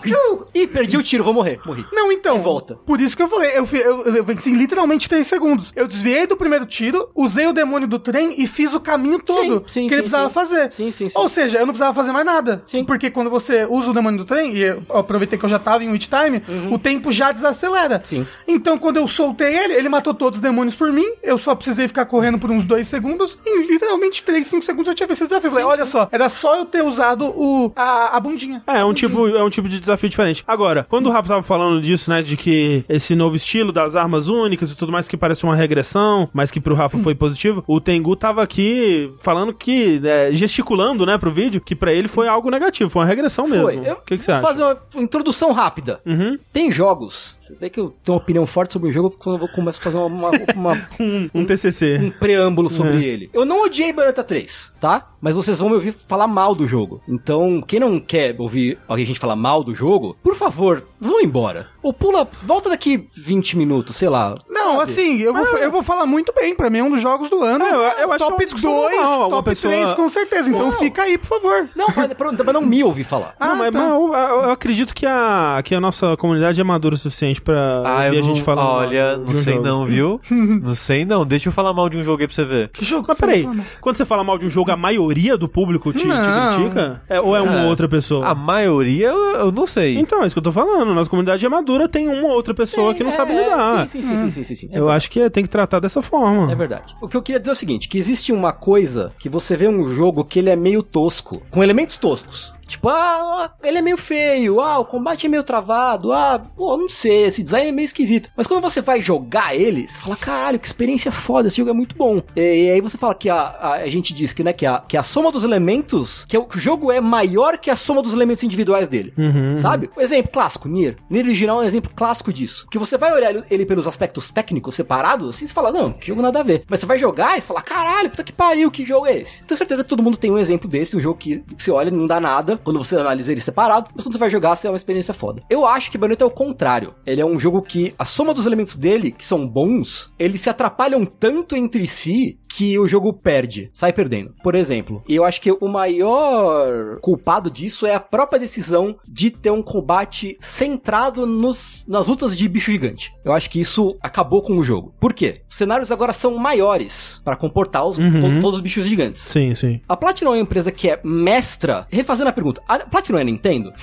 Ih, 0.54 0.66
perdi 0.66 0.96
o 0.96 1.02
tiro, 1.02 1.24
vou 1.24 1.32
morrer. 1.34 1.60
Morri. 1.64 1.84
Não, 1.92 2.10
então. 2.12 2.36
Aí 2.36 2.42
volta. 2.42 2.76
Por 2.86 3.00
isso 3.00 3.16
que 3.16 3.22
eu 3.22 3.28
falei, 3.28 3.56
eu, 3.56 3.66
fi- 3.66 3.78
eu, 3.80 4.02
eu 4.16 4.24
venci 4.24 4.50
literalmente 4.52 5.08
3 5.08 5.26
segundos. 5.26 5.72
Eu 5.76 5.86
desviei 5.86 6.26
do 6.26 6.36
primeiro 6.36 6.66
tiro, 6.66 7.10
usei 7.14 7.46
o 7.46 7.52
demônio 7.52 7.86
do 7.88 7.98
trem 7.98 8.34
e 8.40 8.46
fiz 8.46 8.74
o 8.74 8.80
caminho 8.80 9.18
todo 9.20 9.64
sim, 9.66 9.86
que 9.88 9.94
ele 9.94 10.02
sim, 10.02 10.02
precisava 10.02 10.28
sim. 10.28 10.34
fazer. 10.34 10.72
Sim, 10.72 10.90
sim, 10.90 11.08
sim. 11.08 11.18
Ou 11.18 11.28
seja, 11.28 11.58
eu 11.58 11.66
não 11.66 11.72
precisava 11.72 11.94
fazer 11.94 12.12
mais 12.12 12.24
nada. 12.26 12.62
Sim. 12.66 12.84
Porque 12.84 13.10
quando 13.10 13.30
você 13.30 13.64
usa 13.68 13.90
o 13.90 13.94
demônio 13.94 14.18
do 14.18 14.24
trem, 14.24 14.54
e 14.54 14.60
eu 14.62 14.82
aproveitei 14.90 15.38
que 15.38 15.44
eu 15.44 15.48
já 15.48 15.58
tava 15.58 15.84
em 15.84 15.90
witch 15.90 16.08
time, 16.08 16.42
o 16.70 16.78
tempo 16.78 17.10
já 17.12 17.32
desacelera. 17.32 17.96
Uhum. 17.96 18.04
Sim. 18.04 18.26
Então 18.46 18.78
quando 18.78 18.96
eu 18.96 19.06
soltei 19.08 19.56
ele, 19.56 19.74
ele 19.74 19.88
matou 19.88 20.14
todos 20.14 20.38
os 20.38 20.42
demônios 20.42 20.74
por 20.74 20.92
mim, 20.92 21.06
eu 21.22 21.38
só 21.40 21.54
precisei 21.54 21.88
ficar 21.88 22.06
correndo 22.06 22.38
por 22.38 22.50
uns 22.50 22.64
2 22.64 22.86
segundos, 22.86 23.38
e 23.44 23.50
em 23.50 23.66
literalmente 23.66 24.22
3, 24.22 24.46
5 24.46 24.64
segundos 24.64 24.88
eu 24.88 24.94
tinha 24.94 25.06
vencido 25.06 25.26
o 25.26 25.28
desafio. 25.28 25.50
Falei, 25.50 25.64
olha 25.64 25.86
só, 25.86 26.08
era 26.12 26.28
só 26.28 26.56
eu 26.56 26.64
ter 26.64 26.82
usado 26.84 27.26
o, 27.26 27.72
a, 27.74 28.16
a 28.16 28.20
bundinha. 28.20 28.62
É, 28.66 28.78
é 28.78 28.84
um 28.84 28.92
tipo, 28.92 29.26
é 29.28 29.42
um 29.42 29.50
tipo 29.50 29.68
de 29.68 29.80
desafio 29.80 30.08
diferente. 30.08 30.44
Agora, 30.46 30.86
quando 30.88 31.06
o 31.06 31.10
Rafa 31.10 31.28
tava 31.28 31.42
falando 31.42 31.80
disso, 31.80 32.10
né, 32.10 32.22
de 32.22 32.36
que 32.36 32.84
esse 32.88 33.14
novo 33.14 33.36
estilo 33.36 33.72
das 33.72 33.96
armas 33.96 34.28
únicas 34.28 34.70
e 34.70 34.76
tudo 34.76 34.92
mais 34.92 35.08
que 35.08 35.16
parece 35.16 35.44
uma 35.44 35.56
regressão, 35.56 36.28
mas 36.32 36.50
que 36.50 36.60
pro 36.60 36.74
Rafa 36.74 36.98
foi 36.98 37.14
positivo, 37.14 37.64
o 37.66 37.80
Tengu 37.80 38.14
tava 38.16 38.42
aqui 38.42 39.10
falando 39.20 39.52
que, 39.54 40.00
é, 40.04 40.30
gesticulando, 40.32 41.04
né, 41.06 41.18
pro 41.18 41.30
vídeo, 41.30 41.60
que 41.60 41.74
pra 41.74 41.92
ele 41.92 42.08
foi 42.08 42.28
algo 42.28 42.50
negativo, 42.50 42.90
foi 42.90 43.02
uma 43.02 43.08
regressão 43.08 43.46
Foi. 43.46 43.76
mesmo. 43.76 43.84
Eu 43.86 43.94
O 43.94 44.00
que, 44.02 44.16
que 44.16 44.24
você 44.24 44.32
vou 44.32 44.38
acha? 44.38 44.46
fazer 44.48 44.62
uma 44.94 45.02
introdução 45.02 45.52
rápida. 45.52 46.00
Uhum. 46.04 46.38
Tem 46.52 46.70
jogos. 46.70 47.36
Você 47.50 47.56
vê 47.60 47.70
que 47.70 47.80
eu 47.80 47.94
tenho 48.04 48.16
uma 48.16 48.22
opinião 48.22 48.46
forte 48.46 48.72
sobre 48.72 48.88
o 48.88 48.92
jogo 48.92 49.10
quando 49.18 49.42
eu 49.42 49.48
começo 49.48 49.78
a 49.80 49.82
fazer 49.82 49.96
uma, 49.96 50.06
uma- 50.06 50.30
uma- 50.54 50.88
Um, 51.00 51.28
um 51.34 51.44
TCC. 51.44 51.98
um 51.98 52.10
preâmbulo 52.10 52.70
sobre 52.70 53.04
ele. 53.04 53.30
Eu 53.32 53.44
não 53.44 53.64
odiei 53.64 53.92
Bayonetta 53.92 54.22
3, 54.24 54.72
tá? 54.80 55.10
Mas 55.20 55.34
vocês 55.34 55.58
vão 55.58 55.68
me 55.68 55.74
ouvir 55.74 55.92
falar 55.92 56.26
mal 56.26 56.54
do 56.54 56.66
jogo. 56.66 57.00
Então, 57.08 57.62
quem 57.66 57.78
não 57.80 57.98
quer 58.00 58.34
ouvir 58.38 58.78
a 58.88 58.96
gente 58.98 59.18
falar 59.20 59.36
mal 59.36 59.62
do 59.62 59.74
jogo, 59.74 60.16
por 60.22 60.34
favor, 60.34 60.84
vão 61.00 61.20
embora. 61.20 61.68
Ou 61.82 61.92
pula, 61.92 62.28
volta 62.44 62.68
daqui 62.68 63.06
20 63.16 63.56
minutos, 63.56 63.96
sei 63.96 64.08
lá. 64.08 64.34
Não, 64.48 64.72
sabe? 64.78 64.82
assim, 64.82 65.18
eu 65.18 65.32
vou, 65.32 65.44
eu 65.58 65.70
vou 65.72 65.82
falar 65.82 66.04
muito 66.06 66.32
bem. 66.34 66.54
Pra 66.54 66.68
mim 66.68 66.78
é 66.78 66.84
um 66.84 66.90
dos 66.90 67.00
jogos 67.00 67.30
do 67.30 67.42
ano. 67.42 67.64
É, 67.64 67.70
eu- 67.70 67.80
eu 67.80 68.12
acho 68.12 68.18
que 68.18 68.24
é 68.24 68.28
top 68.30 68.44
discussão 68.44 68.70
2, 68.72 68.96
normal, 68.96 69.18
uma 69.20 69.28
top 69.30 69.48
pessoa- 69.50 69.72
3, 69.72 69.94
com 69.94 70.08
certeza. 70.10 70.50
Então 70.50 70.66
Não. 70.70 70.72
fica 70.72 71.02
aí, 71.02 71.16
por 71.16 71.28
favor. 71.28 71.68
Não, 71.74 71.86
mas, 71.96 72.12
pronto, 72.12 72.44
mas 72.44 72.54
não 72.54 72.60
me 72.62 72.84
ouvir 72.84 73.04
falar. 73.04 73.34
não, 73.40 73.56
mas, 73.56 73.72
tá. 73.72 73.78
mas 73.78 73.90
eu, 73.90 74.12
eu- 74.14 74.50
acredito 74.50 74.94
que 74.94 75.06
a, 75.06 75.62
que 75.64 75.74
a 75.74 75.80
nossa 75.80 76.16
comunidade 76.18 76.60
é 76.60 76.64
madura 76.64 76.94
o 76.94 76.98
suficiente 76.98 77.40
pra 77.40 77.82
Ah, 77.84 78.04
ouvir 78.04 78.16
eu 78.16 78.20
a 78.20 78.26
gente 78.26 78.38
não, 78.38 78.44
falar. 78.44 78.62
mal 78.62 78.74
olha, 78.76 79.16
não 79.16 79.32
sei 79.32 79.54
jogo. 79.54 79.64
não, 79.66 79.86
viu? 79.86 80.20
não 80.30 80.74
sei 80.74 81.04
não. 81.06 81.24
Deixa 81.24 81.48
eu 81.48 81.52
falar 81.52 81.72
mal 81.72 81.88
de 81.88 81.96
um 81.96 82.02
jogo 82.02 82.20
aí 82.20 82.26
pra 82.26 82.34
você 82.34 82.44
ver. 82.44 82.68
Que 82.70 82.84
jogo? 82.84 83.06
Mas 83.08 83.16
peraí, 83.18 83.48
quando 83.80 83.96
você 83.96 84.04
fala 84.04 84.22
mal 84.22 84.36
de 84.36 84.44
um 84.44 84.50
jogo, 84.50 84.70
a 84.70 84.76
maioria 84.76 85.09
do 85.36 85.48
público 85.48 85.92
te, 85.92 85.98
te 86.00 86.06
Não. 86.06 86.56
critica? 86.56 87.02
É, 87.08 87.20
ou 87.20 87.36
é 87.36 87.40
uma 87.42 87.62
Ah, 87.62 87.66
outra 87.66 87.88
pessoa? 87.88 88.26
A 88.26 88.34
maioria 88.34 89.08
eu, 89.08 89.18
eu 89.36 89.52
não 89.52 89.66
sei. 89.66 89.98
Então, 89.98 90.22
é 90.22 90.26
isso 90.26 90.34
que 90.34 90.38
eu 90.38 90.42
tô 90.42 90.52
falando. 90.52 90.94
Nossa 90.94 91.08
comunidade 91.10 91.44
é 91.44 91.48
madura, 91.48 91.88
tem 91.88 92.08
uma 92.08 92.28
ou 92.28 92.34
outra 92.34 92.54
pessoa 92.54 92.94
que 92.94 93.02
não 93.02 93.10
sabe 93.10 93.32
lidar. 93.34 93.82
É, 93.82 93.86
Sim, 93.86 94.02
sim, 94.02 94.16
sim, 94.16 94.16
sim, 94.16 94.30
sim, 94.30 94.42
sim, 94.42 94.54
sim. 94.54 94.68
É 94.72 94.78
Eu 94.78 94.88
acho 94.90 95.10
que 95.10 95.28
tem 95.30 95.42
que 95.42 95.50
tratar 95.50 95.80
dessa 95.80 96.00
forma. 96.02 96.50
É 96.50 96.54
verdade. 96.54 96.94
O 97.00 97.08
que 97.08 97.16
eu 97.16 97.22
queria 97.22 97.38
dizer 97.40 97.50
é 97.50 97.52
o 97.52 97.56
seguinte, 97.56 97.88
que 97.88 97.98
existe 97.98 98.32
uma 98.32 98.52
coisa 98.52 99.12
que 99.18 99.28
você 99.28 99.56
vê 99.56 99.68
um 99.68 99.88
jogo 99.94 100.24
que 100.24 100.38
ele 100.38 100.50
é 100.50 100.56
meio 100.56 100.82
tosco, 100.82 101.42
com 101.50 101.62
elementos 101.62 101.98
toscos. 101.98 102.52
Tipo, 102.70 102.88
ah, 102.88 103.52
ele 103.64 103.78
é 103.78 103.82
meio 103.82 103.96
feio, 103.96 104.60
ah, 104.60 104.78
o 104.78 104.84
combate 104.84 105.26
é 105.26 105.28
meio 105.28 105.42
travado, 105.42 106.12
ah, 106.12 106.40
pô, 106.56 106.76
não 106.76 106.88
sei, 106.88 107.24
esse 107.24 107.42
design 107.42 107.68
é 107.68 107.72
meio 107.72 107.84
esquisito. 107.84 108.30
Mas 108.36 108.46
quando 108.46 108.62
você 108.62 108.80
vai 108.80 109.02
jogar 109.02 109.56
ele, 109.56 109.88
você 109.88 109.98
fala, 109.98 110.14
caralho, 110.14 110.58
que 110.58 110.66
experiência 110.66 111.10
foda, 111.10 111.48
esse 111.48 111.56
jogo 111.56 111.70
é 111.70 111.72
muito 111.72 111.96
bom. 111.96 112.22
E, 112.36 112.40
e 112.40 112.70
aí 112.70 112.80
você 112.80 112.96
fala 112.96 113.12
que 113.12 113.28
a, 113.28 113.40
a, 113.40 113.72
a 113.72 113.86
gente 113.88 114.14
diz 114.14 114.32
que, 114.32 114.44
né, 114.44 114.52
que 114.52 114.64
a, 114.64 114.78
que 114.86 114.96
a 114.96 115.02
soma 115.02 115.32
dos 115.32 115.42
elementos, 115.42 116.24
que 116.26 116.38
o 116.38 116.46
jogo 116.54 116.92
é 116.92 117.00
maior 117.00 117.58
que 117.58 117.70
a 117.70 117.76
soma 117.76 118.02
dos 118.02 118.12
elementos 118.12 118.44
individuais 118.44 118.88
dele. 118.88 119.12
Sabe? 119.58 119.90
Um 119.96 120.00
exemplo 120.00 120.30
clássico, 120.30 120.68
Nier. 120.68 120.96
Nier 121.10 121.24
original 121.24 121.60
é 121.60 121.64
um 121.64 121.66
exemplo 121.66 121.90
clássico 121.92 122.32
disso. 122.32 122.68
Que 122.70 122.78
você 122.78 122.96
vai 122.96 123.12
olhar 123.12 123.34
ele 123.50 123.66
pelos 123.66 123.88
aspectos 123.88 124.30
técnicos 124.30 124.76
separados, 124.76 125.34
assim, 125.34 125.46
você 125.46 125.52
fala, 125.52 125.72
não, 125.72 125.92
que 125.92 126.06
jogo 126.06 126.22
nada 126.22 126.38
a 126.38 126.44
ver. 126.44 126.62
Mas 126.68 126.78
você 126.78 126.86
vai 126.86 126.98
jogar 126.98 127.36
e 127.36 127.40
você 127.40 127.46
fala, 127.48 127.62
caralho, 127.62 128.10
puta 128.10 128.22
que 128.22 128.32
pariu, 128.32 128.70
que 128.70 128.86
jogo 128.86 129.06
é 129.06 129.18
esse? 129.18 129.42
Tenho 129.42 129.58
certeza 129.58 129.82
que 129.82 129.88
todo 129.88 130.02
mundo 130.02 130.16
tem 130.16 130.30
um 130.30 130.38
exemplo 130.38 130.68
desse, 130.68 130.96
um 130.96 131.00
jogo 131.00 131.18
que, 131.18 131.40
que 131.40 131.62
você 131.62 131.72
olha 131.72 131.88
e 131.88 131.92
não 131.92 132.06
dá 132.06 132.20
nada, 132.20 132.59
quando 132.64 132.78
você 132.78 132.96
analisa 132.96 133.32
ele 133.32 133.40
separado, 133.40 133.90
mas 133.94 134.04
quando 134.04 134.14
você 134.14 134.18
vai 134.18 134.30
jogar, 134.30 134.56
você 134.56 134.66
é 134.66 134.70
uma 134.70 134.76
experiência 134.76 135.14
foda. 135.14 135.42
Eu 135.48 135.66
acho 135.66 135.90
que 135.90 135.98
Bayonetta 135.98 136.24
é 136.24 136.26
o 136.26 136.30
contrário. 136.30 136.94
Ele 137.06 137.20
é 137.20 137.26
um 137.26 137.38
jogo 137.38 137.62
que 137.62 137.94
a 137.98 138.04
soma 138.04 138.34
dos 138.34 138.46
elementos 138.46 138.76
dele, 138.76 139.10
que 139.10 139.24
são 139.24 139.46
bons, 139.46 140.12
eles 140.18 140.40
se 140.40 140.50
atrapalham 140.50 141.04
tanto 141.04 141.54
entre 141.54 141.86
si 141.86 142.39
que 142.52 142.78
o 142.78 142.88
jogo 142.88 143.12
perde, 143.12 143.70
sai 143.72 143.92
perdendo. 143.92 144.34
Por 144.42 144.54
exemplo, 144.54 145.02
eu 145.08 145.24
acho 145.24 145.40
que 145.40 145.52
o 145.52 145.68
maior 145.68 146.98
culpado 147.00 147.50
disso 147.50 147.86
é 147.86 147.94
a 147.94 148.00
própria 148.00 148.38
decisão 148.38 148.96
de 149.06 149.30
ter 149.30 149.50
um 149.50 149.62
combate 149.62 150.36
centrado 150.40 151.26
nos, 151.26 151.84
nas 151.88 152.08
lutas 152.08 152.36
de 152.36 152.48
bicho 152.48 152.70
gigante. 152.72 153.12
Eu 153.24 153.32
acho 153.32 153.48
que 153.50 153.60
isso 153.60 153.96
acabou 154.02 154.42
com 154.42 154.56
o 154.58 154.64
jogo. 154.64 154.94
Por 155.00 155.12
quê? 155.12 155.42
Os 155.48 155.56
cenários 155.56 155.90
agora 155.92 156.12
são 156.12 156.36
maiores 156.36 157.20
para 157.24 157.36
comportar 157.36 157.86
os, 157.86 157.96
to- 157.96 158.40
todos 158.40 158.56
os 158.56 158.60
bichos 158.60 158.84
gigantes. 158.86 159.22
Sim, 159.22 159.54
sim. 159.54 159.80
A 159.88 159.96
Platinum 159.96 160.30
é 160.30 160.34
uma 160.36 160.42
empresa 160.42 160.72
que 160.72 160.88
é 160.88 161.00
mestra. 161.04 161.86
Refazendo 161.90 162.30
a 162.30 162.32
pergunta, 162.32 162.60
a 162.68 162.78
Platinum 162.80 163.18
é 163.18 163.24
Nintendo? 163.24 163.72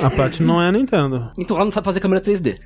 A 0.00 0.42
não 0.42 0.62
é 0.62 0.68
a 0.68 0.72
Nintendo. 0.72 1.30
Então 1.36 1.56
ela 1.56 1.64
não 1.66 1.72
sabe 1.72 1.84
fazer 1.84 2.00
câmera 2.00 2.22
3D. 2.22 2.58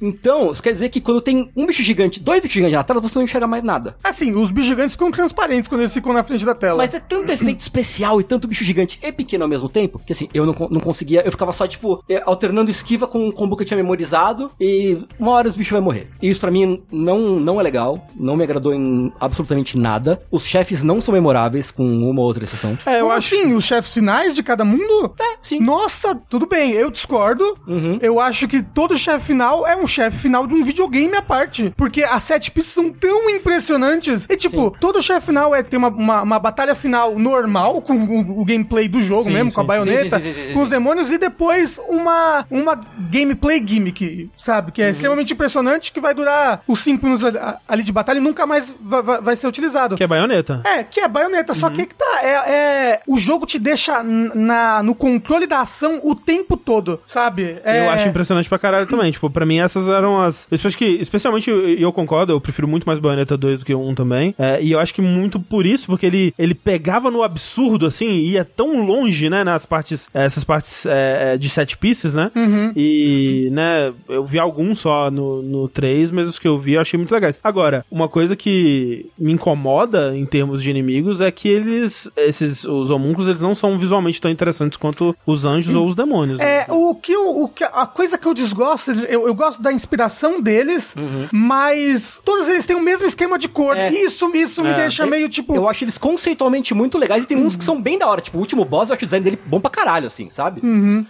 Então, 0.00 0.52
isso 0.52 0.62
quer 0.62 0.72
dizer 0.72 0.90
que 0.90 1.00
quando 1.00 1.22
tem 1.22 1.50
um 1.56 1.66
bicho 1.66 1.82
gigante, 1.82 2.20
dois 2.20 2.40
bichos 2.40 2.52
gigantes 2.54 2.76
na 2.76 2.84
tela, 2.84 3.00
você 3.00 3.18
não 3.18 3.24
enxerga 3.24 3.46
mais 3.46 3.62
nada. 3.64 3.96
Assim, 4.04 4.34
os 4.34 4.50
bichos 4.56 4.68
gigantes 4.68 4.92
ficam 4.92 5.10
transparentes 5.10 5.68
quando 5.68 5.82
eles 5.82 5.92
ficam 5.92 6.12
na 6.12 6.24
frente 6.24 6.44
da 6.44 6.54
tela. 6.54 6.78
Mas 6.78 6.94
é 6.94 7.00
tanto 7.00 7.30
efeito 7.30 7.60
especial 7.60 8.20
e 8.20 8.24
tanto 8.24 8.48
bicho 8.48 8.64
gigante 8.64 8.98
e 9.02 9.12
pequeno 9.12 9.44
ao 9.44 9.48
mesmo 9.48 9.68
tempo, 9.68 10.00
que 10.04 10.12
assim, 10.12 10.28
eu 10.32 10.46
não, 10.46 10.54
não 10.70 10.80
conseguia, 10.80 11.22
eu 11.24 11.30
ficava 11.30 11.52
só, 11.52 11.66
tipo, 11.66 12.02
eh, 12.08 12.22
alternando 12.24 12.70
esquiva 12.70 13.06
com 13.06 13.28
um 13.28 13.30
combo 13.30 13.56
que 13.56 13.62
eu 13.62 13.66
tinha 13.66 13.76
memorizado, 13.76 14.50
e 14.60 14.98
uma 15.18 15.32
hora 15.32 15.48
os 15.48 15.56
bichos 15.56 15.72
vão 15.72 15.82
morrer. 15.82 16.08
E 16.22 16.30
isso 16.30 16.40
pra 16.40 16.50
mim 16.50 16.82
não, 16.90 17.18
não 17.38 17.60
é 17.60 17.62
legal, 17.62 18.06
não 18.16 18.36
me 18.36 18.44
agradou 18.44 18.74
em 18.74 19.12
absolutamente 19.20 19.78
nada. 19.78 20.22
Os 20.30 20.46
chefes 20.46 20.82
não 20.82 21.00
são 21.00 21.12
memoráveis, 21.12 21.70
com 21.70 21.84
uma 21.84 22.20
ou 22.20 22.26
outra 22.26 22.44
exceção. 22.44 22.78
É, 22.86 22.96
eu 22.96 23.00
Como 23.02 23.12
acho. 23.12 23.34
assim? 23.34 23.52
Os 23.52 23.64
chefes 23.64 23.92
finais 23.92 24.34
de 24.34 24.42
cada 24.42 24.64
mundo? 24.64 25.14
É, 25.20 25.36
sim. 25.42 25.60
Nossa, 25.60 26.14
tudo 26.14 26.46
bem, 26.46 26.72
eu 26.72 26.90
discordo. 26.90 27.44
Uhum. 27.66 27.98
Eu 28.00 28.20
acho 28.20 28.48
que 28.48 28.62
todo 28.62 28.98
chefe 28.98 29.26
final 29.26 29.66
é 29.66 29.76
um 29.76 29.86
chefe 29.86 30.18
final 30.18 30.46
de 30.46 30.54
um 30.54 30.64
videogame 30.64 31.14
à 31.14 31.22
parte. 31.22 31.72
Porque 31.76 32.02
as 32.02 32.22
sete 32.22 32.50
pistas 32.50 32.72
são 32.74 32.90
tão 32.92 33.28
impressionantes. 33.30 34.26
E 34.28 34.36
tipo, 34.50 34.76
todo 34.78 35.02
chefe 35.02 35.26
final 35.26 35.54
é 35.54 35.62
ter 35.62 35.76
uma, 35.76 35.88
uma, 35.88 36.22
uma 36.22 36.38
batalha 36.38 36.74
final 36.74 37.18
normal, 37.18 37.80
com 37.82 37.94
o, 37.94 38.40
o 38.40 38.44
gameplay 38.44 38.88
do 38.88 39.00
jogo 39.02 39.24
Sim, 39.24 39.32
mesmo, 39.32 39.52
com 39.52 39.60
a 39.60 39.64
sim. 39.64 39.68
baioneta, 39.68 40.20
Sim, 40.20 40.26
sim, 40.26 40.32
sim, 40.34 40.46
sim, 40.48 40.52
com 40.54 40.60
os 40.60 40.66
sim. 40.66 40.70
demônios, 40.70 41.10
e 41.10 41.18
depois 41.18 41.78
uma, 41.88 42.44
uma 42.50 42.80
gameplay 43.10 43.62
gimmick, 43.64 44.30
sabe? 44.36 44.68
Uhum. 44.68 44.72
Que 44.72 44.82
é 44.82 44.90
extremamente 44.90 45.32
impressionante, 45.32 45.92
que 45.92 46.00
vai 46.00 46.14
durar 46.14 46.62
os 46.66 46.80
cinco 46.80 47.06
minutos 47.06 47.24
ali- 47.68 47.82
de 47.82 47.92
batalha 47.92 48.18
e 48.18 48.20
nunca 48.20 48.46
mais 48.46 48.74
vai, 48.80 49.02
vai- 49.02 49.20
vai 49.20 49.36
ser 49.36 49.46
utilizado. 49.46 49.96
Que 49.96 50.04
é 50.04 50.06
baioneta. 50.06 50.60
É, 50.64 50.82
que 50.84 51.00
é 51.00 51.08
baioneta, 51.08 51.54
só 51.54 51.70
que 51.70 51.86
que 51.86 51.94
tá. 51.94 52.20
É, 52.22 52.28
é- 52.52 53.00
o 53.06 53.18
jogo 53.18 53.46
te 53.46 53.58
deixa 53.58 54.02
na, 54.02 54.82
no 54.82 54.94
controle 54.94 55.46
da 55.46 55.60
ação 55.60 56.00
o 56.02 56.14
tempo 56.14 56.56
todo, 56.56 57.00
sabe? 57.06 57.58
É, 57.64 57.80
Eu 57.86 57.90
acho 57.90 58.08
impressionante 58.08 58.48
pra 58.48 58.58
caralho 58.58 58.86
também. 58.86 59.10
Tipo, 59.10 59.30
pra 59.30 59.46
mim 59.46 59.58
essas 59.60 59.86
eram 59.88 60.20
as. 60.20 60.46
Eu 60.50 60.58
acho 60.64 60.76
que, 60.76 60.84
especialmente, 60.84 61.50
e 61.50 61.82
eu 61.82 61.92
concordo, 61.92 62.32
eu 62.32 62.40
prefiro 62.40 62.66
muito 62.68 62.84
mais 62.84 62.98
Bayonetta 62.98 63.36
2 63.36 63.60
do 63.60 63.64
que 63.64 63.74
o 63.74 63.80
1 63.80 63.94
também. 63.94 64.34
É, 64.38 64.62
e 64.62 64.72
eu 64.72 64.78
acho 64.78 64.92
que 64.94 65.00
muito 65.02 65.40
por 65.40 65.64
isso, 65.66 65.86
porque 65.86 66.06
ele, 66.06 66.34
ele 66.38 66.54
pegava 66.54 67.10
no 67.10 67.22
absurdo, 67.22 67.86
assim, 67.86 68.06
e 68.06 68.30
ia 68.32 68.44
tão 68.44 68.84
longe, 68.84 69.30
né, 69.30 69.42
nas 69.44 69.64
partes, 69.64 70.08
essas 70.12 70.44
partes 70.44 70.84
é, 70.86 71.34
é, 71.34 71.38
de 71.38 71.48
set 71.48 71.76
pieces, 71.78 72.12
né? 72.14 72.30
E, 72.76 73.48
né, 73.52 73.92
eu 74.08 74.24
vi 74.24 74.38
alguns 74.38 74.78
só 74.80 75.10
no, 75.10 75.42
no 75.42 75.68
3, 75.68 76.10
mas 76.10 76.28
os 76.28 76.38
que 76.38 76.46
eu 76.46 76.58
vi 76.58 76.74
eu 76.74 76.80
achei 76.80 76.98
muito 76.98 77.12
legais. 77.12 77.38
Agora, 77.42 77.84
uma 77.90 78.08
coisa 78.08 78.36
que 78.36 79.06
me 79.18 79.32
incomoda 79.32 80.16
em 80.16 80.26
termos 80.26 80.62
de 80.62 80.70
inimigos 80.70 81.20
é 81.20 81.30
que 81.30 81.48
eles, 81.48 82.10
esses, 82.16 82.64
os 82.64 82.90
homúnculos, 82.90 83.28
eles 83.28 83.40
não 83.40 83.54
são 83.54 83.78
visualmente 83.78 84.20
tão 84.20 84.30
interessantes 84.30 84.76
quanto 84.76 85.16
os 85.26 85.44
anjos 85.44 85.74
ou 85.74 85.86
os 85.86 85.94
demônios. 85.94 86.38
né? 86.38 86.66
É, 86.68 86.72
o 86.72 86.94
que, 86.94 87.12
eu- 87.12 87.40
o 87.42 87.48
que 87.48 87.64
a 87.64 87.86
coisa 87.86 88.18
que 88.18 88.26
eu 88.26 88.34
desgosto, 88.34 88.90
eu, 88.92 89.26
eu 89.26 89.34
gosto 89.34 89.62
da 89.62 89.72
inspiração 89.72 90.40
deles, 90.40 90.94
mas 91.32 92.20
todos 92.24 92.48
eles 92.48 92.66
têm 92.66 92.76
o 92.76 92.80
mesmo 92.80 93.06
esquema 93.06 93.38
de 93.38 93.48
cor. 93.48 93.76
É. 93.76 93.90
Isso, 93.90 94.25
isso 94.34 94.62
me 94.62 94.70
É. 94.70 94.74
deixa 94.74 95.06
meio 95.06 95.28
tipo. 95.28 95.54
Eu 95.54 95.68
acho 95.68 95.84
eles 95.84 95.98
conceitualmente 95.98 96.74
muito 96.74 96.98
legais 96.98 97.24
e 97.24 97.26
tem 97.28 97.36
uns 97.36 97.56
que 97.56 97.64
são 97.64 97.80
bem 97.80 97.98
da 97.98 98.06
hora. 98.08 98.20
Tipo, 98.20 98.38
o 98.38 98.40
último 98.40 98.64
boss, 98.64 98.88
eu 98.88 98.94
acho 98.94 99.04
o 99.04 99.06
design 99.06 99.22
dele 99.24 99.38
bom 99.46 99.60
pra 99.60 99.70
caralho, 99.70 100.06
assim, 100.06 100.28
sabe? 100.30 100.60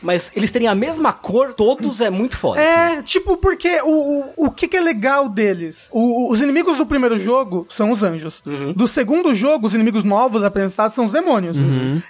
Mas 0.02 0.32
eles 0.34 0.50
terem 0.50 0.68
a 0.68 0.74
mesma 0.74 1.12
cor, 1.12 1.52
todos 1.54 2.00
é 2.00 2.10
muito 2.10 2.36
foda. 2.36 2.60
assim. 2.60 2.98
É, 2.98 3.02
tipo, 3.02 3.36
porque 3.36 3.80
o, 3.82 4.32
o, 4.36 4.46
o 4.46 4.50
que, 4.50 4.68
que 4.68 4.76
é 4.76 4.80
legal 4.80 5.28
deles? 5.28 5.88
O- 5.92 6.30
os 6.32 6.40
inimigos 6.40 6.76
do 6.76 6.86
primeiro 6.86 7.18
jogo 7.18 7.66
são 7.68 7.90
os 7.90 8.02
anjos. 8.02 8.42
Do 8.74 8.86
segundo 8.88 9.34
jogo, 9.34 9.66
os 9.66 9.74
inimigos 9.74 10.04
novos 10.04 10.42
apresentados 10.42 10.94
são 10.94 11.04
os 11.04 11.12
demônios. 11.12 11.56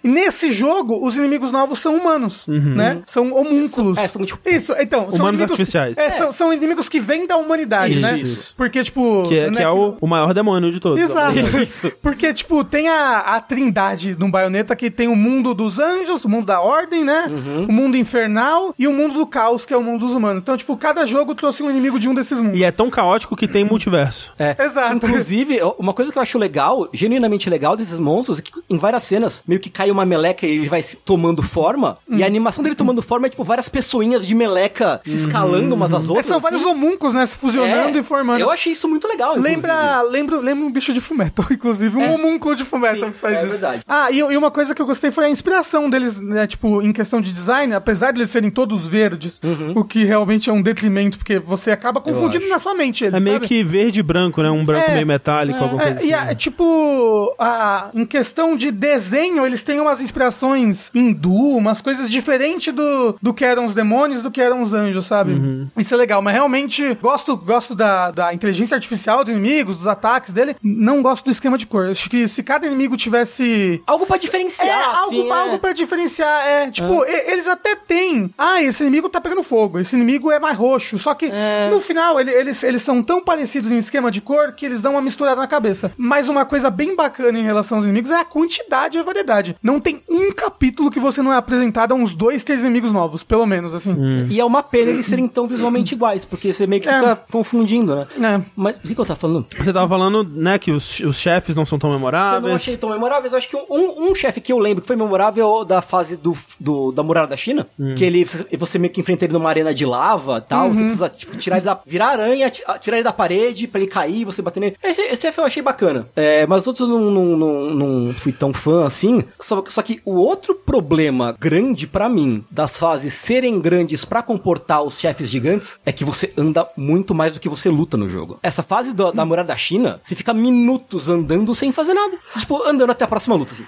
E 0.02 0.08
nesse 0.08 0.50
jogo, 0.50 1.04
os 1.06 1.16
inimigos 1.16 1.50
novos 1.52 1.78
são 1.80 1.94
humanos, 1.96 2.44
né? 2.46 3.02
São 3.06 3.32
homúnculos. 3.32 3.96
São- 3.96 4.04
é, 4.04 4.08
são, 4.08 4.24
tipo, 4.24 4.48
Isso, 4.48 4.72
então. 4.78 5.10
são 5.10 5.20
humanos 5.20 5.40
inimigos- 5.40 5.50
artificiais. 5.52 5.98
É, 5.98 6.10
São, 6.10 6.32
são 6.32 6.52
inimigos 6.52 6.88
que 6.88 6.98
vêm 7.00 7.26
da 7.26 7.36
humanidade, 7.36 7.94
Isso, 7.94 8.02
né? 8.02 8.18
isso. 8.18 8.54
Porque, 8.56 8.82
tipo... 8.82 9.24
Que 9.28 9.38
é, 9.38 9.50
né, 9.50 9.56
que 9.56 9.62
é 9.62 9.68
o, 9.70 9.96
o 10.00 10.06
maior 10.06 10.32
demônio 10.32 10.70
de 10.72 10.80
todos. 10.80 10.95
Exato. 10.98 11.38
Isso. 11.38 11.92
Porque, 12.02 12.32
tipo, 12.32 12.64
tem 12.64 12.88
a, 12.88 13.18
a 13.20 13.40
trindade 13.40 14.16
no 14.18 14.30
Bayonetta 14.30 14.74
que 14.76 14.90
tem 14.90 15.08
o 15.08 15.16
mundo 15.16 15.54
dos 15.54 15.78
anjos, 15.78 16.24
o 16.24 16.28
mundo 16.28 16.46
da 16.46 16.60
ordem, 16.60 17.04
né? 17.04 17.26
Uhum. 17.28 17.66
O 17.68 17.72
mundo 17.72 17.96
infernal 17.96 18.74
e 18.78 18.86
o 18.86 18.92
mundo 18.92 19.14
do 19.14 19.26
caos, 19.26 19.64
que 19.66 19.72
é 19.72 19.76
o 19.76 19.82
mundo 19.82 20.06
dos 20.06 20.14
humanos. 20.16 20.42
Então, 20.42 20.56
tipo, 20.56 20.76
cada 20.76 21.04
jogo 21.06 21.34
trouxe 21.34 21.62
um 21.62 21.70
inimigo 21.70 21.98
de 21.98 22.08
um 22.08 22.14
desses 22.14 22.40
mundos. 22.40 22.58
E 22.58 22.64
é 22.64 22.70
tão 22.70 22.90
caótico 22.90 23.36
que 23.36 23.46
tem 23.48 23.64
multiverso. 23.64 24.32
É. 24.38 24.56
Exato. 24.58 24.94
Inclusive, 24.96 25.60
uma 25.78 25.92
coisa 25.92 26.10
que 26.12 26.18
eu 26.18 26.22
acho 26.22 26.38
legal, 26.38 26.88
genuinamente 26.92 27.48
legal 27.50 27.76
desses 27.76 27.98
monstros, 27.98 28.38
é 28.38 28.42
que 28.42 28.52
em 28.68 28.78
várias 28.78 29.02
cenas, 29.04 29.42
meio 29.46 29.60
que 29.60 29.70
cai 29.70 29.90
uma 29.90 30.04
meleca 30.04 30.46
e 30.46 30.50
ele 30.50 30.68
vai 30.68 30.82
se 30.82 30.96
tomando 30.96 31.42
forma, 31.42 31.98
e 32.08 32.22
a 32.22 32.26
animação 32.26 32.62
dele 32.62 32.74
tomando 32.74 33.02
forma 33.02 33.26
é 33.26 33.30
tipo 33.30 33.44
várias 33.44 33.68
pessoinhas 33.68 34.26
de 34.26 34.34
meleca 34.34 35.00
se 35.04 35.14
escalando 35.16 35.74
umas 35.74 35.92
às 35.92 36.04
É, 36.06 36.08
outras. 36.08 36.26
são 36.26 36.40
vários 36.40 36.60
assim. 36.60 36.70
homúnculos, 36.70 37.14
né? 37.14 37.26
Se 37.26 37.36
fusionando 37.38 37.98
É. 37.98 38.00
e 38.00 38.02
formando. 38.02 38.40
Eu 38.40 38.50
achei 38.50 38.72
isso 38.72 38.88
muito 38.88 39.06
legal, 39.08 39.36
Lembra, 39.36 40.02
lembra, 40.02 40.38
lembra 40.40 40.66
um 40.66 40.70
bicho 40.70 40.85
de 40.92 41.00
fumeto, 41.00 41.44
inclusive. 41.50 41.96
Um 41.96 42.02
É. 42.02 42.10
homúnculo 42.12 42.54
de 42.56 42.64
fumeto 42.64 43.04
Sim, 43.06 43.12
faz 43.12 43.34
é 43.36 43.40
isso. 43.40 43.48
verdade. 43.50 43.82
Ah, 43.86 44.10
e, 44.10 44.18
e 44.18 44.36
uma 44.36 44.50
coisa 44.50 44.74
que 44.74 44.80
eu 44.82 44.86
gostei 44.86 45.10
foi 45.10 45.26
a 45.26 45.30
inspiração 45.30 45.88
deles, 45.90 46.20
né? 46.20 46.46
Tipo, 46.46 46.82
em 46.82 46.92
questão 46.92 47.20
de 47.20 47.32
design, 47.32 47.74
apesar 47.74 48.12
de 48.12 48.18
eles 48.20 48.30
serem 48.30 48.50
todos 48.50 48.86
verdes, 48.88 49.40
o 49.74 49.84
que 49.84 50.04
realmente 50.04 50.48
é 50.50 50.52
um 50.52 50.62
detrimento, 50.62 51.18
porque 51.18 51.38
você 51.38 51.70
acaba 51.70 52.00
confundindo 52.00 52.48
na 52.48 52.58
sua 52.58 52.74
mente 52.74 53.04
eles, 53.04 53.14
É 53.14 53.20
meio 53.20 53.36
sabe? 53.36 53.46
que 53.48 53.62
verde 53.62 54.00
e 54.00 54.02
branco, 54.02 54.42
né? 54.42 54.50
Um 54.50 54.64
branco 54.64 54.90
É. 54.90 54.94
meio 54.94 55.06
metálico, 55.06 55.58
alguma 55.62 55.82
É, 55.82 55.86
coisa 55.86 55.98
assim. 56.00 56.08
e 56.08 56.14
a- 56.14 56.34
tipo, 56.34 57.34
a, 57.38 57.90
em 57.94 58.04
questão 58.06 58.56
de 58.56 58.70
desenho, 58.70 59.44
eles 59.46 59.62
têm 59.62 59.80
umas 59.80 60.00
inspirações 60.00 60.90
hindu, 60.94 61.34
umas 61.56 61.80
coisas 61.80 62.10
diferentes 62.10 62.72
do, 62.72 62.86
do, 62.86 63.18
do 63.20 63.34
que 63.34 63.44
eram 63.44 63.64
os 63.64 63.74
demônios, 63.74 64.22
do 64.22 64.30
que 64.30 64.40
eram 64.40 64.62
os 64.62 64.72
anjos, 64.72 65.06
sabe? 65.06 65.66
Isso 65.76 65.92
é 65.92 65.96
legal, 65.96 66.22
mas 66.22 66.34
realmente 66.34 66.94
gosto, 67.02 67.36
gosto 67.36 67.74
da, 67.74 68.10
da 68.10 68.32
inteligência 68.32 68.74
artificial 68.74 69.24
dos 69.24 69.32
inimigos, 69.32 69.78
dos 69.78 69.86
ataques 69.86 70.32
dele. 70.32 70.54
Não 70.78 71.00
gosto 71.02 71.24
do 71.24 71.30
esquema 71.30 71.56
de 71.56 71.66
cor. 71.66 71.88
Acho 71.88 72.10
que 72.10 72.28
se 72.28 72.42
cada 72.42 72.66
inimigo 72.66 72.96
tivesse. 72.96 73.82
Algo 73.86 74.06
pra 74.06 74.16
diferenciar, 74.18 74.68
É, 74.68 74.84
assim, 74.84 75.20
algo, 75.20 75.32
é. 75.34 75.40
algo 75.40 75.58
pra 75.58 75.72
diferenciar. 75.72 76.46
É, 76.46 76.70
tipo, 76.70 77.04
e- 77.04 77.32
eles 77.32 77.46
até 77.46 77.74
têm. 77.74 78.30
Ah, 78.36 78.62
esse 78.62 78.82
inimigo 78.82 79.08
tá 79.08 79.20
pegando 79.20 79.42
fogo. 79.42 79.78
Esse 79.78 79.96
inimigo 79.96 80.30
é 80.30 80.38
mais 80.38 80.56
roxo. 80.56 80.98
Só 80.98 81.14
que 81.14 81.26
É. 81.32 81.68
no 81.70 81.80
final 81.80 82.20
ele- 82.20 82.30
eles, 82.32 82.62
eles 82.62 82.82
são 82.82 83.02
tão 83.02 83.22
parecidos 83.24 83.72
em 83.72 83.78
esquema 83.78 84.10
de 84.10 84.20
cor 84.20 84.52
que 84.52 84.66
eles 84.66 84.80
dão 84.80 84.92
uma 84.92 85.02
misturada 85.02 85.40
na 85.40 85.46
cabeça. 85.46 85.92
Mas 85.96 86.28
uma 86.28 86.44
coisa 86.44 86.68
bem 86.70 86.94
bacana 86.94 87.38
em 87.38 87.42
relação 87.44 87.78
aos 87.78 87.84
inimigos 87.84 88.10
é 88.10 88.20
a 88.20 88.24
quantidade 88.24 88.96
e 88.98 89.00
a 89.00 89.02
variedade. 89.02 89.56
Não 89.62 89.80
tem 89.80 90.02
um 90.08 90.30
capítulo 90.32 90.90
que 90.90 91.00
você 91.00 91.22
não 91.22 91.32
é 91.32 91.36
apresentado 91.36 91.92
a 91.92 91.94
uns 91.94 92.14
dois, 92.14 92.44
três 92.44 92.60
inimigos 92.60 92.92
novos, 92.92 93.22
pelo 93.22 93.46
menos, 93.46 93.74
assim. 93.74 94.26
E 94.28 94.38
é 94.40 94.44
uma 94.44 94.62
pena 94.62 94.90
eles 94.90 95.06
serem 95.06 95.26
tão 95.28 95.46
visualmente 95.48 95.94
iguais, 95.94 96.24
porque 96.24 96.52
você 96.52 96.66
meio 96.66 96.82
que 96.82 96.88
É. 96.88 96.98
fica 96.98 97.16
confundindo, 97.30 98.06
né? 98.18 98.36
É. 98.36 98.42
Mas 98.54 98.76
o 98.76 98.80
que, 98.80 98.94
que 98.94 99.00
eu 99.00 99.04
tava 99.06 99.18
falando? 99.18 99.46
Você 99.58 99.72
tava 99.72 99.88
falando, 99.88 100.24
né, 100.24 100.58
que 100.66 100.72
os, 100.72 100.98
os 100.98 101.16
chefes 101.20 101.54
não 101.54 101.64
são 101.64 101.78
tão 101.78 101.90
Eu 101.90 101.94
memoráveis. 101.94 102.42
não 102.44 102.54
achei 102.56 102.76
tão 102.76 102.90
memoráveis. 102.90 103.32
Eu 103.32 103.38
acho 103.38 103.48
que 103.48 103.56
um, 103.56 104.10
um, 104.10 104.14
chefe 104.16 104.40
que 104.40 104.52
eu 104.52 104.58
lembro 104.58 104.80
que 104.82 104.86
foi 104.88 104.96
memorável 104.96 105.44
é 105.46 105.48
o 105.48 105.64
da 105.64 105.80
fase 105.80 106.16
do, 106.16 106.36
do- 106.58 106.90
da 106.90 107.04
muralha 107.04 107.28
da 107.28 107.36
China. 107.36 107.68
Que 107.96 108.04
ele, 108.04 108.24
você, 108.24 108.44
você 108.56 108.78
meio 108.78 108.92
que 108.92 109.00
enfrenta 109.00 109.24
ele 109.24 109.32
numa 109.32 109.48
arena 109.48 109.72
de 109.72 109.86
lava 109.86 110.38
e 110.38 110.48
tal. 110.48 110.68
Você 110.74 110.80
precisa 110.80 111.08
tipo, 111.08 111.36
tirar 111.38 111.58
ele 111.58 111.66
da. 111.66 111.78
virar 111.86 112.08
aranha, 112.08 112.50
ti- 112.50 112.62
tirar 112.80 112.96
ele 112.96 113.04
da 113.04 113.12
parede 113.12 113.68
pra 113.68 113.80
ele 113.80 113.88
cair, 113.88 114.24
você 114.24 114.42
bater 114.42 114.58
nele. 114.58 114.76
Esse, 114.82 115.02
esse 115.02 115.22
chefe 115.22 115.38
eu 115.40 115.44
achei 115.44 115.62
bacana. 115.62 116.08
É, 116.16 116.44
mas 116.48 116.62
os 116.62 116.66
outros 116.66 116.88
eu 116.88 116.98
não, 117.00 117.10
não, 117.12 117.24
não, 117.36 117.70
não 118.06 118.14
fui 118.14 118.32
tão 118.32 118.52
fã 118.52 118.84
assim. 118.86 119.22
Só, 119.40 119.62
só 119.68 119.82
que 119.82 120.00
o 120.04 120.14
outro 120.16 120.52
problema 120.54 121.36
grande 121.38 121.86
pra 121.86 122.08
mim 122.08 122.44
das 122.50 122.76
fases 122.76 123.14
serem 123.14 123.60
grandes 123.60 124.04
pra 124.04 124.20
comportar 124.20 124.82
os 124.82 124.98
chefes 124.98 125.30
gigantes 125.30 125.78
é 125.86 125.92
que 125.92 126.04
você 126.04 126.32
anda 126.36 126.68
muito 126.76 127.14
mais 127.14 127.34
do 127.34 127.40
que 127.40 127.48
você 127.48 127.68
luta 127.68 127.96
no 127.96 128.08
jogo. 128.08 128.38
Essa 128.42 128.62
fase 128.64 128.92
do- 128.92 129.12
da 129.12 129.24
muralha 129.24 129.46
da 129.46 129.56
China, 129.56 130.00
você 130.02 130.14
fica 130.16 130.34
minutos 130.56 131.08
andando 131.08 131.54
sem 131.54 131.72
fazer 131.72 131.94
nada. 131.94 132.18
Tipo, 132.38 132.62
andando 132.66 132.90
até 132.90 133.04
a 133.04 133.08
próxima 133.08 133.34
luta, 133.36 133.52
assim. 133.52 133.64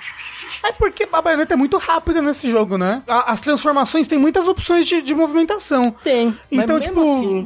É 0.62 0.72
porque 0.72 1.06
a 1.10 1.22
baioneta 1.22 1.54
é 1.54 1.56
muito 1.56 1.76
rápida 1.76 2.20
nesse 2.22 2.50
jogo, 2.50 2.76
né? 2.78 3.02
A- 3.06 3.32
as 3.32 3.40
transformações 3.40 4.06
têm 4.06 4.18
muitas 4.18 4.46
opções 4.48 4.86
de, 4.86 5.02
de 5.02 5.14
movimentação. 5.14 5.94
Tem, 6.02 6.26
mas 6.50 6.64
Então, 6.64 6.76
mesmo 6.78 6.92
tipo, 6.94 7.16
assim- 7.18 7.42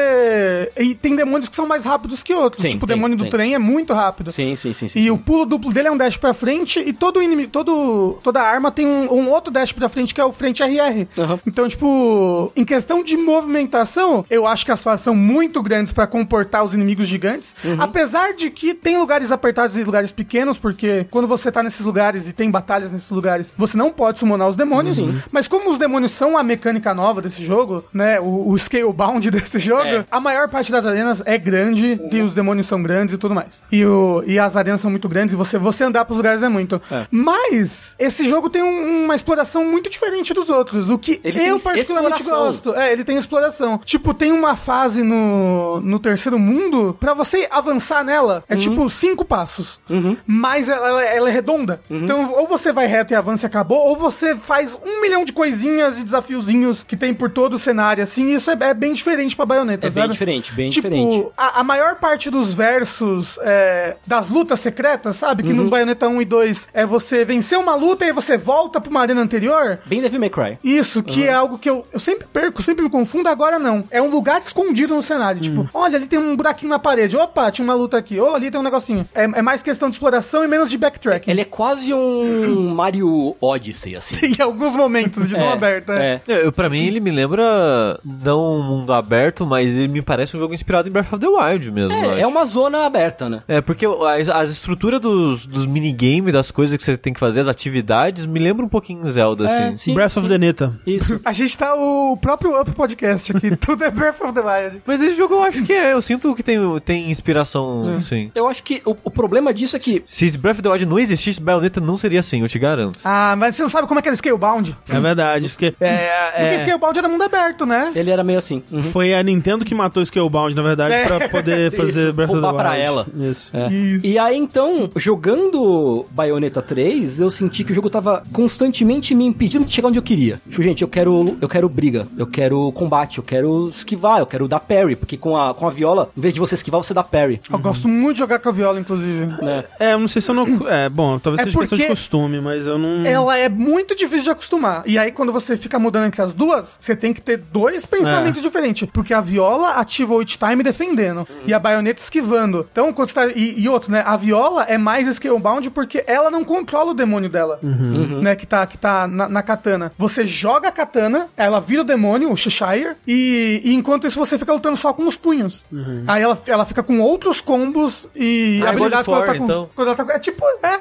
você. 0.00 0.72
E 0.78 0.94
tem 0.94 1.14
demônios 1.16 1.48
que 1.48 1.56
são 1.56 1.66
mais 1.66 1.84
rápidos 1.84 2.22
que 2.22 2.34
outros. 2.34 2.62
Sim, 2.62 2.70
tipo, 2.70 2.84
o 2.84 2.88
tem, 2.88 2.96
demônio 2.96 3.16
do 3.16 3.24
tem. 3.24 3.30
trem 3.30 3.54
é 3.54 3.58
muito 3.58 3.92
rápido. 3.92 4.30
Sim, 4.32 4.54
sim, 4.56 4.72
sim, 4.72 4.88
sim. 4.88 4.98
E 4.98 5.04
sim. 5.04 5.10
o 5.10 5.18
pulo 5.18 5.46
duplo 5.46 5.72
dele 5.72 5.88
é 5.88 5.92
um 5.92 5.96
dash 5.96 6.16
pra 6.16 6.34
frente 6.34 6.78
e 6.80 6.92
todo 6.92 7.22
inimigo, 7.22 7.50
todo, 7.50 8.18
toda 8.22 8.40
arma 8.42 8.70
tem 8.70 8.86
um, 8.86 9.12
um 9.12 9.30
outro 9.30 9.52
dash 9.52 9.72
pra 9.72 9.88
frente 9.88 10.14
que 10.14 10.20
é 10.20 10.24
o 10.24 10.32
frente 10.32 10.62
RR. 10.62 11.06
Aham. 11.18 11.40
Então, 11.46 11.68
tipo, 11.68 12.52
em 12.56 12.64
questão 12.64 13.02
de 13.02 13.16
movimentação, 13.16 14.24
eu 14.28 14.46
acho 14.46 14.64
que 14.64 14.72
as 14.72 14.82
fases 14.82 15.04
são 15.04 15.14
muito 15.14 15.62
grandes 15.62 15.92
pra 15.92 16.06
comportar 16.06 16.64
os 16.64 16.74
inimigos 16.74 17.06
gigantes. 17.08 17.54
Uhum. 17.64 17.76
Apesar 17.80 18.32
de 18.34 18.50
que 18.50 18.74
tem 18.74 18.98
lugares 18.98 19.30
apertados 19.30 19.76
e 19.76 19.84
lugares 19.84 20.10
pequenos, 20.12 20.58
porque 20.58 21.06
quando 21.10 21.26
você 21.28 21.50
tá 21.50 21.62
nesses 21.62 21.80
lugares 21.80 22.28
e 22.28 22.32
tem 22.32 22.50
batalhas 22.56 22.90
nesses 22.92 23.10
lugares, 23.10 23.52
você 23.56 23.76
não 23.76 23.90
pode 23.90 24.18
summonar 24.18 24.48
os 24.48 24.56
demônios. 24.56 24.96
Mas 25.30 25.46
como 25.46 25.70
os 25.70 25.78
demônios 25.78 26.12
são 26.12 26.36
a 26.38 26.42
mecânica 26.42 26.94
nova 26.94 27.20
desse 27.20 27.44
jogo, 27.44 27.84
né, 27.92 28.18
o, 28.20 28.48
o 28.50 28.58
scalebound 28.58 29.30
desse 29.30 29.58
jogo, 29.58 29.82
É. 29.84 30.04
a 30.10 30.18
maior 30.20 30.48
parte 30.48 30.72
das 30.72 30.84
arenas 30.86 31.22
é 31.26 31.36
grande 31.36 32.00
e 32.10 32.20
os 32.22 32.32
demônios 32.34 32.66
são 32.66 32.82
grandes 32.82 33.14
e 33.14 33.18
tudo 33.18 33.34
mais. 33.34 33.60
E, 33.70 33.84
o, 33.84 34.22
e 34.26 34.38
as 34.38 34.56
arenas 34.56 34.80
são 34.80 34.90
muito 34.90 35.08
grandes 35.08 35.34
e 35.34 35.36
você, 35.36 35.58
você 35.58 35.84
andar 35.84 36.04
pros 36.04 36.16
lugares 36.16 36.42
é 36.42 36.48
muito. 36.48 36.80
Mas 37.10 37.94
esse 37.98 38.28
jogo 38.28 38.48
tem 38.48 38.62
um- 38.62 39.04
uma 39.04 39.14
exploração 39.14 39.64
muito 39.64 39.90
diferente 39.90 40.32
dos 40.32 40.48
outros. 40.48 40.88
O 40.88 40.98
que 40.98 41.20
Ele 41.24 41.40
eu 41.46 41.58
particularmente 41.60 42.22
exploração. 42.22 42.46
gosto. 42.46 42.74
É, 42.74 42.92
ele 42.92 43.04
tem 43.04 43.16
exploração. 43.18 43.80
Tipo, 43.84 44.14
tem 44.14 44.32
uma 44.32 44.56
fase 44.56 45.02
no, 45.02 45.80
no 45.80 45.98
terceiro 45.98 46.38
mundo, 46.38 46.96
pra 46.98 47.14
você 47.14 47.48
avançar 47.50 48.04
nela, 48.04 48.42
é 48.48 48.56
tipo 48.56 48.88
cinco 48.90 49.24
passos. 49.24 49.78
Mas 50.26 50.68
ela, 50.68 50.88
ela- 50.88 51.04
ela 51.04 51.28
é 51.28 51.32
redonda. 51.32 51.80
Então, 51.90 52.32
ou 52.46 52.58
você 52.58 52.72
vai 52.72 52.86
reto 52.86 53.12
e 53.12 53.16
avança 53.16 53.44
e 53.46 53.48
acabou, 53.48 53.78
ou 53.88 53.96
você 53.96 54.36
faz 54.36 54.78
um 54.84 55.00
milhão 55.00 55.24
de 55.24 55.32
coisinhas 55.32 55.98
e 55.98 56.04
desafiozinhos 56.04 56.82
que 56.84 56.96
tem 56.96 57.12
por 57.12 57.30
todo 57.30 57.54
o 57.54 57.58
cenário, 57.58 58.02
assim, 58.02 58.28
e 58.28 58.34
isso 58.34 58.50
é, 58.50 58.56
é 58.60 58.74
bem 58.74 58.92
diferente 58.92 59.34
pra 59.34 59.44
baioneta, 59.44 59.86
É 59.86 59.90
bem 59.90 60.02
sabe? 60.04 60.12
diferente, 60.12 60.52
bem 60.52 60.70
tipo, 60.70 60.88
diferente. 60.88 61.26
A, 61.36 61.60
a 61.60 61.64
maior 61.64 61.96
parte 61.96 62.30
dos 62.30 62.54
versos 62.54 63.38
é, 63.42 63.96
das 64.06 64.28
lutas 64.28 64.60
secretas, 64.60 65.16
sabe? 65.16 65.42
Que 65.42 65.50
Uhum. 65.50 65.56
no 65.64 65.70
Bayonetta 65.70 66.08
1 66.08 66.22
e 66.22 66.24
2 66.24 66.68
é 66.74 66.84
você 66.86 67.24
vencer 67.24 67.58
uma 67.58 67.74
luta 67.74 68.04
e 68.04 68.12
você 68.12 68.36
volta 68.36 68.80
pra 68.80 68.90
uma 68.90 69.00
arena 69.00 69.20
anterior. 69.20 69.78
Bem 69.86 70.00
Devil 70.00 70.20
May 70.20 70.30
Cry. 70.30 70.58
Isso, 70.62 71.02
que 71.02 71.24
é 71.24 71.32
algo 71.32 71.58
que 71.58 71.68
eu, 71.68 71.86
eu 71.92 71.98
sempre 72.00 72.26
perco, 72.32 72.62
sempre 72.62 72.84
me 72.84 72.90
confundo, 72.90 73.28
agora 73.28 73.58
não. 73.58 73.84
É 73.90 74.00
um 74.02 74.08
lugar 74.10 74.40
escondido 74.44 74.94
no 74.94 75.02
cenário. 75.02 75.40
Tipo, 75.40 75.68
olha, 75.72 75.96
ali 75.96 76.06
tem 76.06 76.18
um 76.18 76.36
buraquinho 76.36 76.70
na 76.70 76.78
parede. 76.78 77.16
Opa, 77.16 77.50
tinha 77.50 77.64
uma 77.64 77.74
luta 77.74 77.96
aqui. 77.96 78.20
Oh, 78.20 78.34
ali 78.34 78.50
tem 78.50 78.60
um 78.60 78.64
negocinho. 78.64 79.08
É, 79.14 79.24
é 79.24 79.42
mais 79.42 79.62
questão 79.62 79.88
de 79.88 79.94
exploração 79.96 80.44
e 80.44 80.48
menos 80.48 80.70
de 80.70 80.76
backtracking. 80.78 81.30
Ele 81.30 81.40
é 81.40 81.44
quase 81.44 81.92
um 81.94 82.35
Mario 82.36 83.36
Odyssey, 83.40 83.96
assim. 83.96 84.16
em 84.38 84.42
alguns 84.42 84.74
momentos 84.74 85.28
de 85.28 85.36
não 85.36 85.50
aberto. 85.50 85.92
É. 85.92 86.20
É. 86.26 86.46
Eu, 86.46 86.52
pra 86.52 86.68
mim, 86.68 86.86
ele 86.86 87.00
me 87.00 87.10
lembra 87.10 87.98
não 88.04 88.58
um 88.58 88.62
mundo 88.62 88.92
aberto, 88.92 89.46
mas 89.46 89.76
ele 89.76 89.88
me 89.88 90.02
parece 90.02 90.36
um 90.36 90.40
jogo 90.40 90.54
inspirado 90.54 90.88
em 90.88 90.92
Breath 90.92 91.12
of 91.12 91.18
the 91.20 91.28
Wild 91.28 91.70
mesmo. 91.70 91.92
É, 91.92 92.20
é 92.20 92.26
uma 92.26 92.44
zona 92.44 92.86
aberta, 92.86 93.28
né? 93.28 93.42
É, 93.48 93.60
porque 93.60 93.86
as, 93.86 94.28
as 94.28 94.50
estruturas 94.50 95.00
dos, 95.00 95.46
dos 95.46 95.66
minigames, 95.66 96.32
das 96.32 96.50
coisas 96.50 96.76
que 96.76 96.82
você 96.82 96.96
tem 96.96 97.12
que 97.12 97.20
fazer, 97.20 97.40
as 97.40 97.48
atividades, 97.48 98.26
me 98.26 98.38
lembra 98.40 98.64
um 98.64 98.68
pouquinho 98.68 99.04
Zelda, 99.06 99.48
É, 99.48 99.68
assim. 99.68 99.76
sim, 99.76 99.94
Breath 99.94 100.12
sim. 100.12 100.20
of 100.20 100.28
the 100.28 100.38
Neta. 100.38 100.78
Isso. 100.86 101.20
A 101.24 101.32
gente 101.32 101.56
tá 101.56 101.74
o 101.74 102.16
próprio 102.16 102.60
Up 102.60 102.70
Podcast 102.72 103.32
aqui. 103.34 103.54
Tudo 103.56 103.84
é 103.84 103.90
Breath 103.90 104.20
of 104.20 104.32
the 104.32 104.40
Wild. 104.40 104.82
Mas 104.86 105.00
esse 105.00 105.16
jogo 105.16 105.34
eu 105.34 105.42
acho 105.42 105.62
que 105.62 105.72
é, 105.72 105.92
eu 105.92 106.02
sinto 106.02 106.34
que 106.34 106.42
tem, 106.42 106.58
tem 106.84 107.10
inspiração, 107.10 108.00
sim. 108.00 108.30
Eu 108.34 108.48
acho 108.48 108.62
que 108.62 108.82
o, 108.84 108.96
o 109.04 109.10
problema 109.10 109.52
disso 109.52 109.76
é 109.76 109.78
que 109.78 110.02
Se 110.06 110.36
Breath 110.38 110.56
of 110.56 110.62
the 110.62 110.68
Wild 110.68 110.86
não 110.86 110.98
existisse, 110.98 111.40
Bayonetta 111.40 111.80
não 111.80 111.96
seria 111.96 112.22
assim, 112.26 112.42
eu 112.42 112.48
te 112.48 112.58
garanto. 112.58 112.98
Ah, 113.04 113.34
mas 113.36 113.56
você 113.56 113.62
não 113.62 113.70
sabe 113.70 113.86
como 113.88 113.98
é 114.00 114.02
que 114.02 114.08
era 114.08 114.16
Scalebound? 114.16 114.76
É 114.88 115.00
verdade. 115.00 115.46
Isso 115.46 115.58
que, 115.58 115.66
é, 115.66 115.70
Porque 115.70 115.84
é, 115.84 116.58
Scalebound 116.58 116.98
era 116.98 117.08
mundo 117.08 117.22
aberto, 117.22 117.64
né? 117.66 117.92
ele 117.94 118.10
era 118.10 118.22
meio 118.24 118.38
assim. 118.38 118.62
Uhum. 118.70 118.82
foi 118.84 119.14
a 119.14 119.22
Nintendo 119.22 119.64
que 119.64 119.74
matou 119.74 120.02
o 120.02 120.06
Scalebound, 120.06 120.54
na 120.54 120.62
verdade, 120.62 120.94
É. 120.94 121.04
pra 121.06 121.28
poder 121.28 121.72
fazer 121.76 122.04
Isso, 122.08 122.12
Breath 122.12 122.30
of 122.30 122.40
the 122.40 122.46
roubar 122.46 122.64
Wild. 122.66 122.76
pra 122.76 122.76
ela. 122.76 123.06
Isso. 123.30 123.56
É. 123.56 123.68
Isso. 123.72 124.06
E 124.06 124.18
aí, 124.18 124.36
então, 124.36 124.90
jogando 124.96 126.06
Bayonetta 126.10 126.62
3, 126.62 127.20
eu 127.20 127.30
senti 127.30 127.64
que 127.64 127.72
o 127.72 127.74
jogo 127.74 127.90
tava 127.90 128.22
constantemente 128.32 129.14
me 129.14 129.24
impedindo 129.24 129.64
de 129.64 129.72
chegar 129.74 129.88
onde 129.88 129.98
eu 129.98 130.02
queria. 130.02 130.40
Tipo, 130.48 130.62
gente, 130.62 130.82
eu 130.82 130.88
quero, 130.88 131.36
eu 131.40 131.48
quero 131.48 131.68
briga, 131.68 132.06
eu 132.16 132.26
quero 132.26 132.70
combate, 132.72 133.18
eu 133.18 133.24
quero 133.24 133.68
esquivar, 133.68 134.18
eu 134.20 134.26
quero 134.26 134.48
dar 134.48 134.60
parry, 134.60 134.96
porque 134.96 135.16
com 135.16 135.36
a, 135.36 135.54
com 135.54 135.66
a 135.66 135.70
viola, 135.70 136.10
em 136.16 136.20
vez 136.20 136.32
de 136.34 136.40
você 136.40 136.54
esquivar, 136.54 136.82
você 136.82 136.94
dá 136.94 137.02
parry. 137.02 137.40
Eu 137.50 137.58
gosto 137.58 137.88
muito 137.88 138.14
de 138.14 138.18
jogar 138.20 138.38
com 138.38 138.48
a 138.48 138.52
viola, 138.52 138.80
inclusive. 138.80 139.26
Né? 139.42 139.64
É, 139.78 139.92
eu 139.94 139.98
não 139.98 140.08
sei 140.08 140.22
se 140.22 140.30
eu 140.30 140.34
não. 140.34 140.46
É, 140.68 140.88
bom, 140.88 141.18
talvez 141.18 141.40
É 141.40 141.44
seja 141.50 141.58
questão 141.58 141.78
de 141.78 141.84
porque- 141.84 141.92
costume, 142.16 142.40
mas 142.40 142.66
eu 142.66 142.78
não. 142.78 143.04
Ela 143.04 143.36
é 143.36 143.48
muito 143.48 143.94
difícil 143.94 144.24
de 144.24 144.30
acostumar. 144.30 144.82
E 144.86 144.98
aí, 144.98 145.12
quando 145.12 145.32
você 145.32 145.56
fica 145.56 145.78
mudando 145.78 146.06
entre 146.06 146.22
as 146.22 146.32
duas, 146.32 146.78
você 146.80 146.96
tem 146.96 147.12
que 147.12 147.20
ter 147.20 147.36
dois 147.36 147.84
pensamentos 147.86 148.42
diferentes. 148.42 148.88
Porque 148.92 149.12
a 149.12 149.20
viola 149.20 149.70
ativa 149.72 150.14
o 150.14 150.18
hit 150.18 150.38
time 150.38 150.62
defendendo. 150.62 151.26
E 151.44 151.52
a 151.52 151.58
baioneta 151.58 152.00
esquivando. 152.00 152.66
Então, 152.70 152.92
quando 152.92 153.08
você 153.08 153.14
tá. 153.14 153.26
E, 153.28 153.60
e 153.60 153.68
outro, 153.68 153.90
né? 153.92 154.02
A 154.06 154.16
viola 154.16 154.64
é 154.64 154.78
mais 154.78 155.06
scalebound 155.14 155.70
porque 155.70 156.04
ela 156.06 156.30
não 156.30 156.44
controla 156.44 156.92
o 156.92 156.94
demônio 156.94 157.28
dela. 157.28 157.58
Né? 157.62 158.34
Que 158.34 158.46
tá, 158.46 158.66
que 158.66 158.78
tá 158.78 159.06
na, 159.06 159.28
na 159.28 159.42
katana. 159.42 159.92
Você 159.98 160.26
joga 160.26 160.68
a 160.68 160.72
katana, 160.72 161.28
ela 161.36 161.60
vira 161.60 161.82
o 161.82 161.84
demônio, 161.84 162.30
o 162.30 162.36
Cheshire. 162.36 162.96
E, 163.06 163.60
e 163.64 163.74
enquanto 163.74 164.06
isso, 164.06 164.18
você 164.18 164.38
fica 164.38 164.52
lutando 164.52 164.76
só 164.76 164.92
com 164.92 165.06
os 165.06 165.16
punhos. 165.16 165.64
Aí 166.06 166.22
ela, 166.22 166.40
ela 166.46 166.64
fica 166.64 166.82
com 166.82 167.00
outros 167.00 167.40
combos 167.40 168.06
e 168.14 168.60
Ah, 168.64 168.70
habilidades 168.70 169.06
God 169.06 169.16
of 169.18 169.24
quando 169.24 169.24
ela 169.24 169.26
tá 169.26 169.38
com. 169.38 169.44
então. 169.44 169.70
Quando 169.74 169.88
ela 169.88 169.96
tá. 169.96 170.06
É 170.14 170.18
tipo. 170.18 170.44
É. 170.62 170.76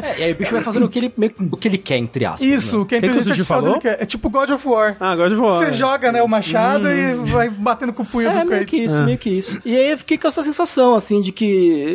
É, 0.00 0.20
e 0.20 0.22
aí 0.24 0.32
o 0.32 0.34
bicho 0.34 0.52
vai 0.52 0.62
fazendo 0.62 0.79
o 0.84 0.88
que 0.88 0.98
ele, 0.98 1.12
meio- 1.16 1.34
o 1.52 1.56
que 1.56 1.68
ele 1.68 1.78
quer, 1.78 1.96
entre 1.98 2.24
aspas. 2.24 2.40
Isso, 2.42 2.80
né? 2.80 2.84
que 2.88 2.94
a 2.96 3.00
Tem 3.00 3.10
que 3.10 3.16
o 3.16 3.20
inteligência 3.20 3.32
artificial 3.32 3.58
falou? 3.60 3.78
dele 3.78 3.96
quer. 3.96 4.02
É 4.02 4.06
tipo 4.06 4.28
God 4.30 4.50
of 4.50 4.68
War. 4.68 4.96
Ah, 5.00 5.12
agora 5.12 5.28
de 5.30 5.34
voar. 5.36 5.52
Você 5.58 5.72
joga, 5.72 6.12
né, 6.12 6.22
o 6.22 6.28
machado 6.28 6.88
e 6.88 7.14
vai 7.14 7.48
batendo 7.48 7.92
com 7.92 8.02
o 8.02 8.06
punho 8.06 8.28
É, 8.28 8.44
do 8.44 8.50
meio 8.50 8.66
que 8.66 8.78
Kratos. 8.78 8.92
isso, 8.94 9.02
meio 9.04 9.18
que 9.18 9.30
isso. 9.30 9.60
E 9.64 9.76
aí 9.76 9.90
eu 9.92 9.98
fiquei 9.98 10.16
com 10.18 10.28
essa 10.28 10.42
sensação, 10.42 10.94
assim, 10.94 11.20
de 11.20 11.32
que 11.32 11.44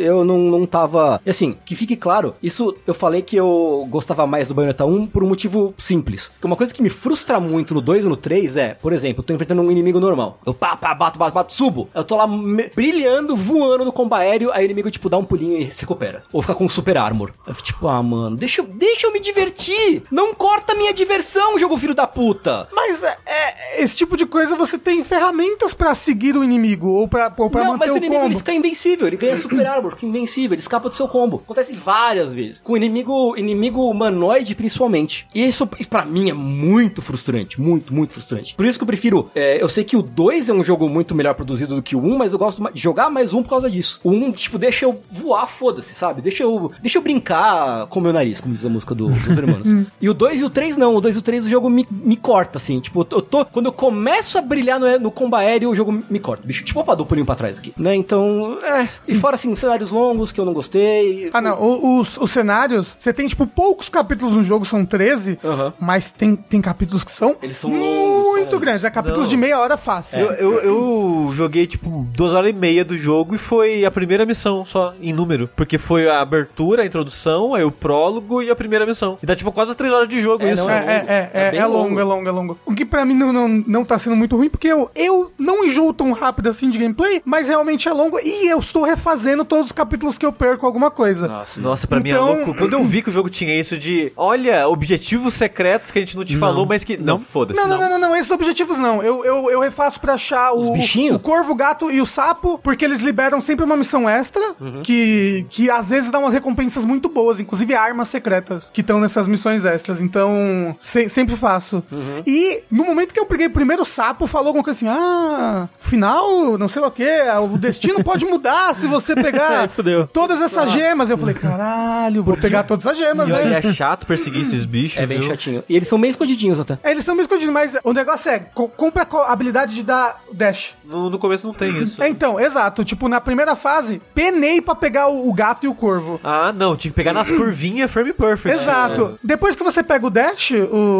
eu 0.02 0.24
não, 0.24 0.38
não 0.38 0.66
tava... 0.66 1.20
Assim, 1.26 1.56
que 1.64 1.74
fique 1.74 1.96
claro, 1.96 2.34
isso 2.42 2.76
eu 2.86 2.94
falei 2.94 3.22
que 3.22 3.36
eu 3.36 3.86
gostava 3.90 4.26
mais 4.26 4.48
do 4.48 4.54
Bayonetta 4.54 4.84
1 4.84 5.06
por 5.06 5.22
um 5.24 5.28
motivo 5.28 5.74
simples. 5.78 6.32
Que 6.40 6.46
uma 6.46 6.56
coisa 6.56 6.72
que 6.74 6.82
me 6.82 6.88
frustra 6.88 7.38
muito 7.40 7.74
no 7.74 7.80
2 7.80 8.04
e 8.04 8.08
no 8.08 8.16
3 8.16 8.56
é, 8.56 8.74
por 8.74 8.92
exemplo, 8.92 9.20
eu 9.20 9.24
tô 9.24 9.32
enfrentando 9.32 9.62
um 9.62 9.70
inimigo 9.70 9.98
normal. 10.00 10.38
Eu 10.46 10.54
pá, 10.54 10.76
pá, 10.76 10.94
bato, 10.94 11.18
bato, 11.18 11.34
bato, 11.34 11.52
subo. 11.52 11.88
Eu 11.94 12.04
tô 12.04 12.16
lá 12.16 12.26
me- 12.26 12.70
brilhando, 12.74 13.36
voando 13.36 13.84
no 13.84 13.92
combo 13.92 14.14
aéreo, 14.14 14.50
aí 14.52 14.64
o 14.64 14.66
inimigo, 14.66 14.90
tipo, 14.90 15.08
dá 15.08 15.16
um 15.18 15.24
pulinho 15.24 15.58
e 15.58 15.70
se 15.70 15.82
recupera. 15.82 16.22
Ou 16.32 16.40
fica 16.42 16.54
com 16.54 16.64
um 16.64 16.68
super 16.68 16.96
armor. 16.96 17.32
Eu 17.46 17.54
fico 17.54 17.66
tipo, 17.66 17.88
ah, 17.88 18.02
mano, 18.02 18.36
deixa 18.36 18.60
eu 18.60 18.65
deixa 18.66 19.06
eu 19.06 19.12
me 19.12 19.20
divertir. 19.20 20.02
Não 20.10 20.34
corta 20.34 20.74
minha 20.74 20.92
diversão, 20.92 21.58
jogo 21.58 21.76
filho 21.78 21.94
da 21.94 22.06
puta. 22.06 22.68
Mas 22.72 23.02
é, 23.02 23.16
é, 23.26 23.82
esse 23.82 23.96
tipo 23.96 24.16
de 24.16 24.26
coisa 24.26 24.56
você 24.56 24.78
tem 24.78 25.02
ferramentas 25.04 25.74
pra 25.74 25.94
seguir 25.94 26.36
o 26.36 26.44
inimigo 26.44 26.88
ou 26.88 27.08
pra, 27.08 27.32
ou 27.36 27.50
pra 27.50 27.62
não, 27.64 27.72
manter 27.72 27.86
mas 27.86 27.90
o 27.90 27.94
o 27.94 27.96
inimigo 27.98 28.22
ele 28.22 28.28
combo. 28.34 28.38
fica 28.38 28.52
invencível, 28.52 29.06
ele 29.06 29.16
ganha 29.16 29.36
super 29.36 29.66
armor, 29.66 29.92
fica 29.92 30.06
invencível, 30.06 30.54
ele 30.54 30.60
escapa 30.62 30.88
do 30.88 30.94
seu 30.94 31.08
combo. 31.08 31.42
Acontece 31.44 31.74
várias 31.74 32.32
vezes. 32.32 32.60
Com 32.60 32.76
inimigo, 32.76 33.36
inimigo 33.36 33.88
humanoide, 33.90 34.54
principalmente. 34.54 35.26
E 35.34 35.46
isso, 35.46 35.66
pra 35.66 36.04
mim 36.04 36.30
é 36.30 36.34
muito 36.34 37.00
frustrante. 37.02 37.60
Muito, 37.60 37.94
muito 37.94 38.12
frustrante. 38.12 38.54
Por 38.54 38.66
isso 38.66 38.78
que 38.78 38.82
eu 38.82 38.86
prefiro. 38.86 39.30
é, 39.34 39.62
eu 39.62 39.68
sei 39.68 39.84
que 39.84 39.96
o 39.96 40.02
2 40.02 40.48
é 40.48 40.52
um 40.52 40.64
jogo 40.64 40.88
muito 40.88 41.14
melhor 41.14 41.34
produzido 41.34 41.74
do 41.76 41.82
que 41.82 41.96
o 41.96 42.00
1, 42.00 42.12
um, 42.12 42.16
mas 42.16 42.32
eu 42.32 42.38
gosto 42.38 42.62
de 42.72 42.80
jogar 42.80 43.10
mais 43.10 43.32
um 43.32 43.42
por 43.42 43.50
causa 43.50 43.70
disso. 43.70 44.00
O 44.02 44.10
1, 44.10 44.24
um, 44.24 44.32
tipo, 44.32 44.58
deixa 44.58 44.84
eu 44.84 45.00
voar, 45.10 45.46
foda-se, 45.46 45.94
sabe? 45.94 46.20
Deixa 46.22 46.42
eu, 46.42 46.70
deixa 46.80 46.98
eu 46.98 47.02
brincar 47.02 47.86
com 47.86 48.00
o 48.00 48.02
meu 48.02 48.12
nariz, 48.12 48.40
como 48.40 48.54
diz 48.56 48.66
a 48.66 48.68
música 48.68 48.94
do, 48.94 49.08
dos 49.08 49.38
hermanos. 49.38 49.86
e 50.00 50.08
o 50.08 50.14
2 50.14 50.40
e 50.40 50.44
o 50.44 50.50
3 50.50 50.76
não. 50.76 50.94
O 50.96 51.00
2 51.00 51.16
e 51.16 51.18
o 51.18 51.22
3 51.22 51.46
o 51.46 51.48
jogo 51.48 51.68
me, 51.70 51.86
me 51.90 52.16
corta, 52.16 52.58
assim. 52.58 52.80
Tipo, 52.80 53.06
eu 53.10 53.22
tô. 53.22 53.44
Quando 53.44 53.66
eu 53.66 53.72
começo 53.72 54.38
a 54.38 54.40
brilhar 54.42 54.78
no, 54.80 54.98
no 54.98 55.10
combo 55.10 55.36
aéreo, 55.36 55.70
o 55.70 55.74
jogo 55.74 55.92
me 56.10 56.18
corta. 56.18 56.46
Bicho, 56.46 56.64
tipo, 56.64 56.80
opa, 56.80 56.94
dou 56.94 57.04
um 57.04 57.08
pulinho 57.08 57.26
pra 57.26 57.34
trás 57.34 57.58
aqui. 57.58 57.72
Né? 57.76 57.94
Então, 57.94 58.58
é. 58.62 58.88
E 59.06 59.14
fora, 59.14 59.36
assim, 59.36 59.54
cenários 59.54 59.90
longos 59.92 60.32
que 60.32 60.40
eu 60.40 60.44
não 60.44 60.52
gostei. 60.52 61.30
Ah, 61.32 61.40
não. 61.40 61.60
O- 61.60 62.00
os, 62.00 62.16
os 62.18 62.30
cenários, 62.30 62.96
você 62.98 63.12
tem, 63.12 63.26
tipo, 63.26 63.46
poucos 63.46 63.88
capítulos 63.88 64.34
no 64.34 64.42
jogo, 64.44 64.64
são 64.64 64.84
13, 64.84 65.38
Aham. 65.44 65.72
mas 65.80 66.10
tem, 66.10 66.34
tem 66.36 66.60
capítulos 66.60 67.04
que 67.04 67.12
são 67.12 67.36
Eles 67.42 67.58
são 67.58 67.70
longos, 67.70 68.26
muito 68.32 68.50
são- 68.50 68.58
grandes. 68.60 68.84
É 68.84 68.90
capítulos 68.90 69.24
Não. 69.24 69.28
de 69.30 69.36
meia 69.36 69.58
hora 69.58 69.76
fácil. 69.76 70.18
Eu, 70.18 70.32
eu, 70.32 70.52
eu 70.60 71.30
joguei, 71.32 71.66
tipo, 71.66 72.06
duas 72.14 72.32
horas 72.32 72.50
e 72.50 72.54
meia 72.54 72.84
do 72.84 72.96
jogo 72.96 73.34
e 73.34 73.38
foi 73.38 73.84
a 73.84 73.90
primeira 73.90 74.24
missão 74.26 74.64
só, 74.64 74.94
em 75.00 75.12
número. 75.12 75.48
Porque 75.56 75.78
foi 75.78 76.08
a 76.08 76.20
abertura, 76.20 76.82
a 76.82 76.86
introdução, 76.86 77.54
aí 77.54 77.64
o 77.64 77.70
prólogo 77.72 78.42
e 78.46 78.50
a 78.50 78.56
primeira 78.56 78.86
missão. 78.86 79.18
E 79.22 79.26
dá, 79.26 79.34
tipo, 79.36 79.50
quase 79.52 79.74
três 79.74 79.92
horas 79.92 80.08
de 80.08 80.20
jogo 80.20 80.44
É, 80.44 80.52
isso. 80.52 80.62
não, 80.64 80.70
É, 80.70 80.78
longo. 80.80 80.90
é, 80.90 80.94
é, 80.94 81.30
É 81.32 81.56
é, 81.56 81.56
é 81.56 81.66
longo, 81.66 81.78
longo. 81.88 82.00
é 82.00 82.04
longo, 82.04 82.28
é 82.28 82.30
longo. 82.32 82.58
O 82.64 82.74
que 82.74 82.84
pra 82.84 83.04
mim 83.04 83.14
não, 83.14 83.32
não, 83.32 83.48
não 83.48 83.84
tá 83.84 83.98
sendo 83.98 84.16
muito 84.16 84.36
ruim, 84.36 84.48
porque 84.48 84.68
eu, 84.68 84.90
eu 84.94 85.32
não 85.38 85.64
enjoo 85.64 85.92
tão 85.92 86.12
rápido 86.12 86.48
assim 86.48 86.70
de 86.70 86.78
gameplay, 86.78 87.20
mas 87.24 87.48
realmente 87.48 87.88
é 87.88 87.92
longo 87.92 88.18
e 88.20 88.48
eu 88.48 88.58
estou 88.58 88.84
refazendo 88.84 89.44
todos 89.44 89.66
os 89.66 89.72
capítulos 89.72 90.16
que 90.18 90.24
eu 90.26 90.32
perco 90.32 90.66
alguma 90.66 90.90
coisa. 90.90 91.26
Nossa, 91.28 91.60
Nossa, 91.60 91.86
pra 91.86 92.00
mim 92.00 92.10
é 92.10 92.12
Então- 92.12 92.26
louco. 92.36 92.54
Quando 92.54 92.72
eu 92.74 92.84
vi 92.84 93.02
que 93.02 93.08
o 93.08 93.12
jogo 93.12 93.28
tinha 93.28 93.58
isso 93.58 93.76
de, 93.78 94.12
olha, 94.16 94.68
objetivos 94.68 95.34
secretos 95.34 95.90
que 95.90 95.98
a 95.98 96.02
gente 96.02 96.16
não 96.16 96.24
te 96.24 96.36
falou, 96.36 96.64
mas 96.66 96.84
que. 96.84 96.96
Não, 96.96 97.20
foda-se. 97.20 97.58
Não, 97.60 97.68
não, 97.68 97.78
não, 97.78 97.90
não, 97.90 97.98
não, 97.98 98.16
esses 98.16 98.30
objetivos 98.30 98.78
não. 98.78 99.02
Eu, 99.02 99.24
eu, 99.24 99.50
eu 99.50 99.60
refaço 99.60 100.00
pra 100.00 100.14
achar 100.14 100.52
o, 100.52 100.72
bichinhos? 100.72 101.16
o 101.16 101.18
corvo, 101.18 101.52
o 101.52 101.54
gato 101.54 101.90
e 101.90 102.00
o 102.00 102.06
sapo, 102.06 102.58
porque 102.62 102.84
eles 102.84 103.00
liberam 103.00 103.40
sempre 103.40 103.64
uma 103.64 103.76
missão 103.76 104.08
extra, 104.08 104.42
Uhum. 104.60 104.82
que, 104.82 105.44
que 105.50 105.70
às 105.70 105.88
vezes 105.88 106.10
dá 106.10 106.18
umas 106.18 106.32
recompensas 106.32 106.84
muito 106.84 107.08
boas, 107.08 107.38
inclusive 107.40 107.74
armas 107.74 108.08
secretas 108.08 108.35
que 108.72 108.80
estão 108.80 109.00
nessas 109.00 109.26
missões 109.28 109.64
extras. 109.64 110.00
Então, 110.00 110.76
se- 110.80 111.08
sempre 111.08 111.36
faço. 111.36 111.82
Uhum. 111.90 112.22
E 112.26 112.62
no 112.70 112.84
momento 112.84 113.12
que 113.12 113.20
eu 113.20 113.26
peguei 113.26 113.46
o 113.46 113.50
primeiro 113.50 113.84
sapo, 113.84 114.26
falou 114.26 114.48
alguma 114.48 114.64
coisa 114.64 114.78
assim: 114.78 114.88
ah, 114.88 115.68
final, 115.78 116.58
não 116.58 116.68
sei 116.68 116.82
lá 116.82 116.88
o 116.88 116.90
que, 116.90 117.06
o 117.42 117.58
destino 117.58 118.02
pode 118.04 118.24
mudar 118.26 118.74
se 118.74 118.86
você 118.86 119.14
pegar 119.14 119.68
todas 120.12 120.40
essas 120.42 120.70
gemas. 120.70 121.10
Eu 121.10 121.18
falei: 121.18 121.34
caralho, 121.34 122.22
vou 122.22 122.36
pegar 122.36 122.62
todas 122.64 122.86
as 122.86 122.96
gemas, 122.96 123.28
E, 123.28 123.32
né? 123.32 123.50
e 123.50 123.54
é 123.54 123.72
chato 123.72 124.06
perseguir 124.06 124.42
esses 124.42 124.64
bichos. 124.64 124.98
É 124.98 125.06
bem 125.06 125.20
viu? 125.20 125.28
chatinho. 125.28 125.64
E 125.68 125.76
eles 125.76 125.88
são 125.88 125.98
meio 125.98 126.10
escondidinhos 126.10 126.60
até. 126.60 126.78
É, 126.82 126.90
Eles 126.90 127.04
são 127.04 127.14
meio 127.14 127.24
escondidos, 127.24 127.52
mas 127.52 127.76
o 127.84 127.92
negócio 127.92 128.30
é, 128.30 128.38
co- 128.38 128.68
compra 128.68 129.04
co- 129.04 129.18
a 129.18 129.32
habilidade 129.32 129.74
de 129.74 129.82
dar 129.82 130.20
dash. 130.32 130.74
No, 130.84 131.10
no 131.10 131.18
começo 131.18 131.46
não 131.46 131.54
tem 131.54 131.76
isso. 131.82 132.02
É, 132.02 132.08
então, 132.08 132.38
exato. 132.40 132.84
Tipo, 132.84 133.08
na 133.08 133.20
primeira 133.20 133.56
fase, 133.56 134.00
penei 134.14 134.60
pra 134.60 134.74
pegar 134.74 135.08
o, 135.08 135.28
o 135.28 135.32
gato 135.32 135.64
e 135.64 135.68
o 135.68 135.74
corvo. 135.74 136.20
Ah, 136.22 136.52
não, 136.52 136.76
tinha 136.76 136.90
que 136.90 136.96
pegar 136.96 137.12
nas 137.12 137.30
curvinhas 137.30 137.90
Firm 137.90 138.10
Perfect. 138.28 138.56
Exato. 138.62 139.18
Depois 139.22 139.54
que 139.56 139.62
você 139.64 139.82
pega 139.82 140.06
o 140.06 140.10
dash, 140.10 140.52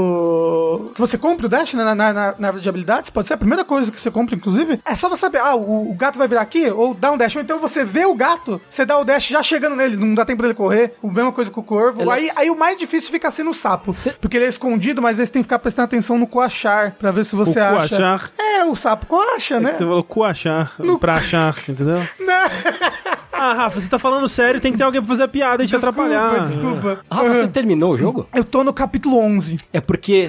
o. 0.06 0.90
Que 0.94 1.00
você 1.00 1.18
compra 1.18 1.46
o 1.46 1.48
dash 1.48 1.74
né, 1.74 1.84
na, 1.84 1.94
na, 1.94 2.12
na, 2.12 2.34
na 2.38 2.46
árvore 2.48 2.62
de 2.62 2.68
habilidades, 2.68 3.10
pode 3.10 3.26
ser 3.26 3.34
a 3.34 3.38
primeira 3.38 3.64
coisa 3.64 3.90
que 3.90 4.00
você 4.00 4.10
compra, 4.10 4.34
inclusive. 4.34 4.80
É 4.84 4.94
só 4.94 5.08
você 5.08 5.20
saber, 5.20 5.38
ah, 5.38 5.54
o, 5.54 5.90
o 5.90 5.94
gato 5.94 6.18
vai 6.18 6.28
virar 6.28 6.42
aqui, 6.42 6.68
ou 6.70 6.94
dá 6.94 7.10
um 7.12 7.16
dash. 7.16 7.34
Ou 7.36 7.42
então 7.42 7.58
você 7.58 7.84
vê 7.84 8.04
o 8.04 8.14
gato, 8.14 8.60
você 8.68 8.84
dá 8.84 8.98
o 8.98 9.04
dash 9.04 9.26
já 9.28 9.42
chegando 9.42 9.76
nele, 9.76 9.96
não 9.96 10.14
dá 10.14 10.24
tempo 10.24 10.42
dele 10.42 10.54
correr. 10.54 10.94
A 11.02 11.06
mesma 11.06 11.32
coisa 11.32 11.50
com 11.50 11.60
o 11.60 11.64
corvo. 11.64 12.02
Elas- 12.02 12.16
Aí, 12.16 12.30
aí 12.36 12.50
o 12.50 12.56
mais 12.58 12.76
difícil 12.78 13.10
fica 13.10 13.30
sendo 13.30 13.50
o 13.50 13.54
sapo. 13.54 13.92
Cê- 13.92 14.12
Porque 14.20 14.36
ele 14.36 14.46
é 14.46 14.48
escondido, 14.48 15.02
mas 15.02 15.18
aí 15.20 15.26
você 15.26 15.32
tem 15.32 15.42
que 15.42 15.46
ficar 15.46 15.58
prestando 15.58 15.84
atenção 15.86 16.16
no 16.18 16.26
coachar, 16.26 16.94
pra 16.98 17.10
ver 17.10 17.24
se 17.24 17.34
você 17.36 17.60
O 17.60 17.64
acha. 17.64 17.88
coachar. 17.96 18.30
É, 18.38 18.64
o 18.64 18.74
sapo 18.76 19.06
coacha, 19.06 19.60
né? 19.60 19.72
Você 19.72 19.78
falou 19.78 20.02
cu 20.04 20.24
achar, 20.24 20.72
pra 21.00 21.14
achar, 21.14 21.54
entendeu? 21.68 21.96
Não. 22.18 22.46
Ah, 23.38 23.52
Rafa, 23.52 23.78
você 23.80 23.88
tá 23.88 23.98
falando 23.98 24.26
sério, 24.28 24.60
tem 24.60 24.72
que 24.72 24.78
ter 24.78 24.84
alguém 24.84 25.00
pra 25.00 25.08
fazer 25.08 25.24
a 25.24 25.28
piada 25.28 25.62
e 25.62 25.66
te 25.66 25.76
atrapalhar. 25.76 26.40
desculpa. 26.46 26.98
Rafa, 27.16 27.34
você 27.42 27.48
terminou 27.48 27.92
o 27.92 27.98
jogo? 27.98 28.26
Eu 28.34 28.44
tô 28.44 28.62
no 28.64 28.72
capítulo 28.72 29.18
11. 29.18 29.56
É 29.72 29.80
porque, 29.80 30.28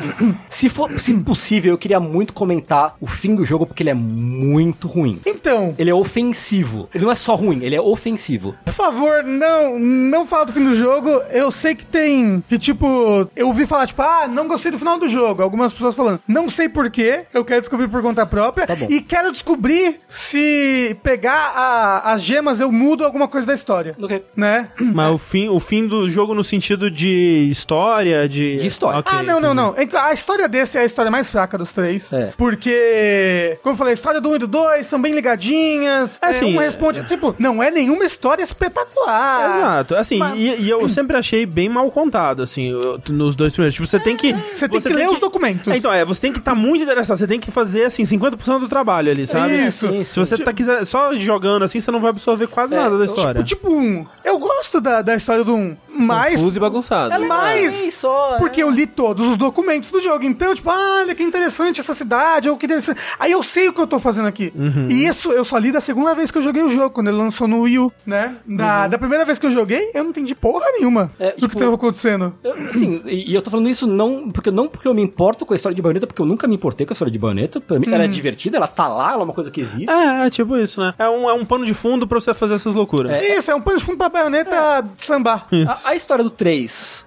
se 0.49 0.69
for 0.69 0.97
se 0.99 1.13
possível, 1.15 1.71
eu 1.73 1.77
queria 1.77 1.99
muito 1.99 2.33
comentar 2.33 2.95
o 3.01 3.07
fim 3.07 3.35
do 3.35 3.43
jogo, 3.45 3.65
porque 3.65 3.83
ele 3.83 3.89
é 3.89 3.93
muito 3.93 4.87
ruim. 4.87 5.19
Então, 5.25 5.75
Ele 5.77 5.89
é 5.89 5.93
ofensivo. 5.93 6.89
Ele 6.93 7.03
não 7.05 7.11
é 7.11 7.15
só 7.15 7.35
ruim, 7.35 7.59
ele 7.63 7.75
é 7.75 7.81
ofensivo. 7.81 8.55
por 8.65 8.73
favor, 8.73 9.23
não, 9.23 9.79
não 9.79 10.25
fala 10.25 10.45
do 10.45 10.53
fim 10.53 10.63
do 10.63 10.75
jogo. 10.75 11.09
Eu 11.31 11.51
sei 11.51 11.73
que 11.75 11.85
tem, 11.85 12.43
que 12.47 12.57
tipo, 12.57 13.27
eu 13.35 13.47
ouvi 13.47 13.65
falar 13.65 13.87
tipo, 13.87 14.01
ah, 14.01 14.27
não 14.27 14.47
gostei 14.47 14.71
do 14.71 14.77
final 14.79 14.97
do 14.99 15.07
jogo. 15.09 15.41
Algumas 15.41 15.73
pessoas 15.73 15.95
falando, 15.95 16.19
não 16.27 16.49
sei 16.49 16.69
porquê, 16.69 17.25
eu 17.33 17.43
quero 17.43 17.61
descobrir 17.61 17.87
por 17.87 18.01
conta 18.01 18.25
própria. 18.25 18.67
Tá 18.67 18.75
bom. 18.75 18.87
E 18.89 19.01
quero 19.01 19.31
descobrir 19.31 19.99
se 20.09 20.95
pegar 21.03 21.53
a- 21.55 22.11
as 22.13 22.21
gemas 22.21 22.59
eu 22.59 22.71
mudo 22.71 23.03
alguma 23.03 23.27
coisa 23.27 23.47
da 23.47 23.53
história. 23.53 23.95
Ok. 24.01 24.23
Né? 24.35 24.69
Mas 24.79 25.11
o 25.13 25.17
fim, 25.17 25.47
o 25.49 25.59
fim 25.59 25.87
do 25.87 26.07
jogo 26.09 26.33
no 26.33 26.43
sentido 26.43 26.76
de 26.91 27.47
história, 27.49 28.27
de... 28.29 28.57
De 28.57 28.67
história. 28.67 28.99
Ok, 28.99 29.11
ah, 29.13 29.23
não, 29.23 29.39
não, 29.39 29.71
entendi. 29.71 29.93
não. 29.93 30.01
A 30.01 30.13
história 30.13 30.47
desse 30.47 30.77
é 30.77 30.81
a 30.81 30.85
história 30.85 31.09
mais 31.11 31.29
fraca 31.29 31.57
dos 31.57 31.73
três. 31.73 32.11
É. 32.13 32.33
Porque, 32.37 33.57
como 33.63 33.73
eu 33.73 33.77
falei, 33.77 33.91
a 33.91 33.95
história 33.95 34.21
do 34.21 34.29
1 34.29 34.35
e 34.35 34.39
do 34.39 34.47
2 34.47 34.87
são 34.87 35.01
bem 35.01 35.13
ligadinhas. 35.13 36.17
É, 36.21 36.27
É, 36.27 36.29
assim, 36.29 36.55
um 36.55 36.59
responde. 36.59 37.03
Tipo, 37.05 37.35
não 37.39 37.61
é 37.61 37.71
nenhuma 37.71 38.05
história 38.05 38.43
espetacular. 38.43 39.57
Exato, 39.57 39.95
assim, 39.95 40.17
Mas- 40.17 40.37
e, 40.37 40.55
e 40.63 40.69
eu 40.69 40.87
sempre 40.89 41.17
achei 41.17 41.45
bem 41.45 41.69
mal 41.69 41.89
contado, 41.91 42.43
assim, 42.43 42.71
eu- 42.71 42.99
nos 43.09 43.35
dois 43.35 43.51
primeiros. 43.53 43.73
Tipo, 43.75 43.87
você 43.87 43.99
tem 43.99 44.15
que. 44.15 44.33
Você 44.33 44.67
tem 44.67 44.81
que 44.81 44.89
ler 44.89 45.09
os 45.09 45.19
documentos. 45.19 45.67
É, 45.73 45.77
então, 45.77 45.91
é, 45.91 46.03
você 46.05 46.21
tem 46.21 46.31
que 46.33 46.39
estar 46.39 46.55
muito 46.55 46.83
interessado, 46.83 47.17
você 47.17 47.27
tem 47.27 47.39
que 47.39 47.51
fazer, 47.51 47.85
assim, 47.85 48.03
50% 48.03 48.59
do 48.59 48.67
trabalho 48.67 49.11
ali, 49.11 49.25
sabe? 49.25 49.67
Isso. 49.67 49.87
Sim, 49.87 50.03
Se 50.03 50.19
você 50.19 50.35
sim. 50.37 50.43
tá 50.43 50.53
quiser, 50.53 50.85
só 50.85 51.13
jogando 51.15 51.63
assim, 51.63 51.79
você 51.79 51.91
não 51.91 51.99
vai 51.99 52.09
absorver 52.09 52.47
quase 52.47 52.75
nada 52.75 52.97
da 52.97 53.05
história. 53.05 53.43
Tipo, 53.43 53.69
um. 53.73 54.05
Eu 54.23 54.37
gosto 54.39 54.81
da, 54.81 55.01
da 55.01 55.15
história 55.15 55.43
do 55.43 55.55
1, 55.55 55.77
mas. 55.89 56.35
Confuso 56.35 56.57
e 56.57 56.59
bagunçado. 56.69 57.13
É 57.13 57.19
mais. 57.19 57.73
Sim, 57.73 57.91
só. 57.91 58.37
Porque 58.37 58.61
eu 58.61 58.69
li 58.69 58.85
todos 58.85 59.25
os 59.27 59.37
documentos 59.37 59.91
do 59.91 59.99
jogo. 60.01 60.23
Então, 60.25 60.53
tipo, 60.53 60.69
ah, 60.69 60.99
olha 61.01 61.15
que 61.15 61.23
interessante 61.23 61.79
essa 61.81 61.93
cidade, 61.93 62.49
ou 62.49 62.57
que 62.57 62.65
interessante. 62.65 62.99
Aí 63.19 63.31
eu 63.31 63.41
sei 63.43 63.69
o 63.69 63.73
que 63.73 63.81
eu 63.81 63.87
tô 63.87 63.99
fazendo 63.99 64.27
aqui. 64.27 64.51
Uhum. 64.55 64.87
E 64.89 65.05
isso 65.05 65.31
eu 65.31 65.43
só 65.45 65.57
li 65.57 65.71
da 65.71 65.81
segunda 65.81 66.13
vez 66.15 66.31
que 66.31 66.37
eu 66.37 66.41
joguei 66.41 66.63
o 66.63 66.69
jogo, 66.69 66.89
quando 66.91 67.07
ele 67.07 67.17
lançou 67.17 67.47
no 67.47 67.61
Wii 67.61 67.79
U, 67.79 67.91
né? 68.05 68.35
Da, 68.45 68.87
da 68.87 68.97
primeira 68.97 69.25
vez 69.25 69.39
que 69.39 69.45
eu 69.45 69.51
joguei, 69.51 69.91
eu 69.93 70.03
não 70.03 70.11
entendi 70.11 70.33
porra 70.35 70.65
nenhuma 70.77 70.97
Uhum. 70.97 71.09
É, 71.19 71.29
do 71.31 71.35
tipo, 71.41 71.49
que 71.49 71.57
tava 71.59 71.75
acontecendo. 71.75 72.33
Eu- 72.43 72.67
Assim, 72.69 73.01
e, 73.05 73.33
eu 73.33 73.41
tô 73.41 73.49
falando 73.51 73.69
isso 73.69 73.85
não 73.87 74.29
porque, 74.31 74.51
não 74.51 74.67
porque 74.67 74.87
eu 74.87 74.93
me 74.93 75.01
importo 75.01 75.45
com 75.45 75.53
a 75.53 75.55
história 75.55 75.75
de 75.75 75.81
Bayonetta, 75.81 76.07
porque 76.07 76.21
eu 76.21 76.25
nunca 76.25 76.47
me 76.47 76.55
importei 76.55 76.85
com 76.85 76.91
a 76.91 76.95
história 76.95 77.11
de 77.11 77.17
Bayonetta. 77.19 77.61
Pra 77.61 77.79
mim, 77.79 77.87
ela 77.91 78.03
é 78.03 78.07
divertida, 78.07 78.57
ela 78.57 78.67
tá 78.67 78.87
lá, 78.87 79.11
ela 79.13 79.21
é 79.21 79.23
uma 79.23 79.33
coisa 79.33 79.49
que 79.51 79.61
existe. 79.61 79.89
É, 79.89 80.25
é 80.25 80.29
tipo 80.29 80.57
isso, 80.57 80.79
né? 80.81 80.93
É 80.97 81.07
um, 81.09 81.29
é 81.29 81.33
um 81.33 81.45
pano 81.45 81.65
de 81.65 81.73
fundo 81.73 82.07
pra 82.07 82.19
você 82.19 82.33
fazer 82.33 82.55
essas 82.55 82.75
loucuras. 82.75 83.21
Isso, 83.23 83.49
é 83.51 83.55
um 83.55 83.61
pano 83.61 83.77
de 83.77 83.83
fundo 83.85 83.97
pra 83.97 84.09
baioneta 84.09 84.83
sambar. 84.97 85.47
A, 85.67 85.89
a 85.91 85.95
história 85.95 86.23
do 86.23 86.29
3, 86.29 86.46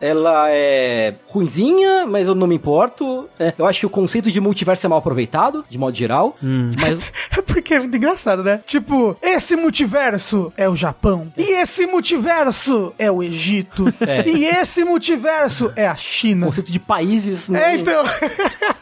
ela 0.00 0.50
é 0.50 1.14
ruinzinha, 1.26 2.06
mas 2.06 2.26
eu 2.26 2.34
não 2.34 2.46
me 2.46 2.54
importo. 2.54 3.28
É, 3.38 3.52
eu 3.58 3.66
acho 3.66 3.80
que 3.80 3.86
o 3.86 3.90
conceito 3.90 4.30
de 4.30 4.40
multiverso 4.40 4.84
é 4.86 4.88
mal 4.88 4.98
aproveitado, 4.98 5.64
de 5.68 5.78
modo 5.78 5.96
geral. 5.96 6.36
Mas 6.42 7.00
É 7.36 7.42
porque 7.42 7.74
é 7.74 7.78
muito 7.78 7.96
engraçado, 7.96 8.42
né? 8.42 8.60
Tipo, 8.66 9.16
esse 9.22 9.56
multiverso 9.56 10.52
é 10.56 10.68
o 10.68 10.76
Japão. 10.76 11.32
E 11.36 11.52
esse 11.60 11.86
multiverso 11.86 12.92
é 12.98 13.10
o 13.10 13.22
Egito. 13.22 13.92
É. 14.00 14.28
E 14.28 14.44
esse 14.46 14.84
multiverso 14.84 15.72
é 15.76 15.86
a 15.88 15.94
o 15.94 15.96
China. 15.98 16.46
conceito 16.46 16.70
de 16.72 16.78
países... 16.78 17.48
não- 17.48 17.58
É, 17.58 17.76
então. 17.76 18.02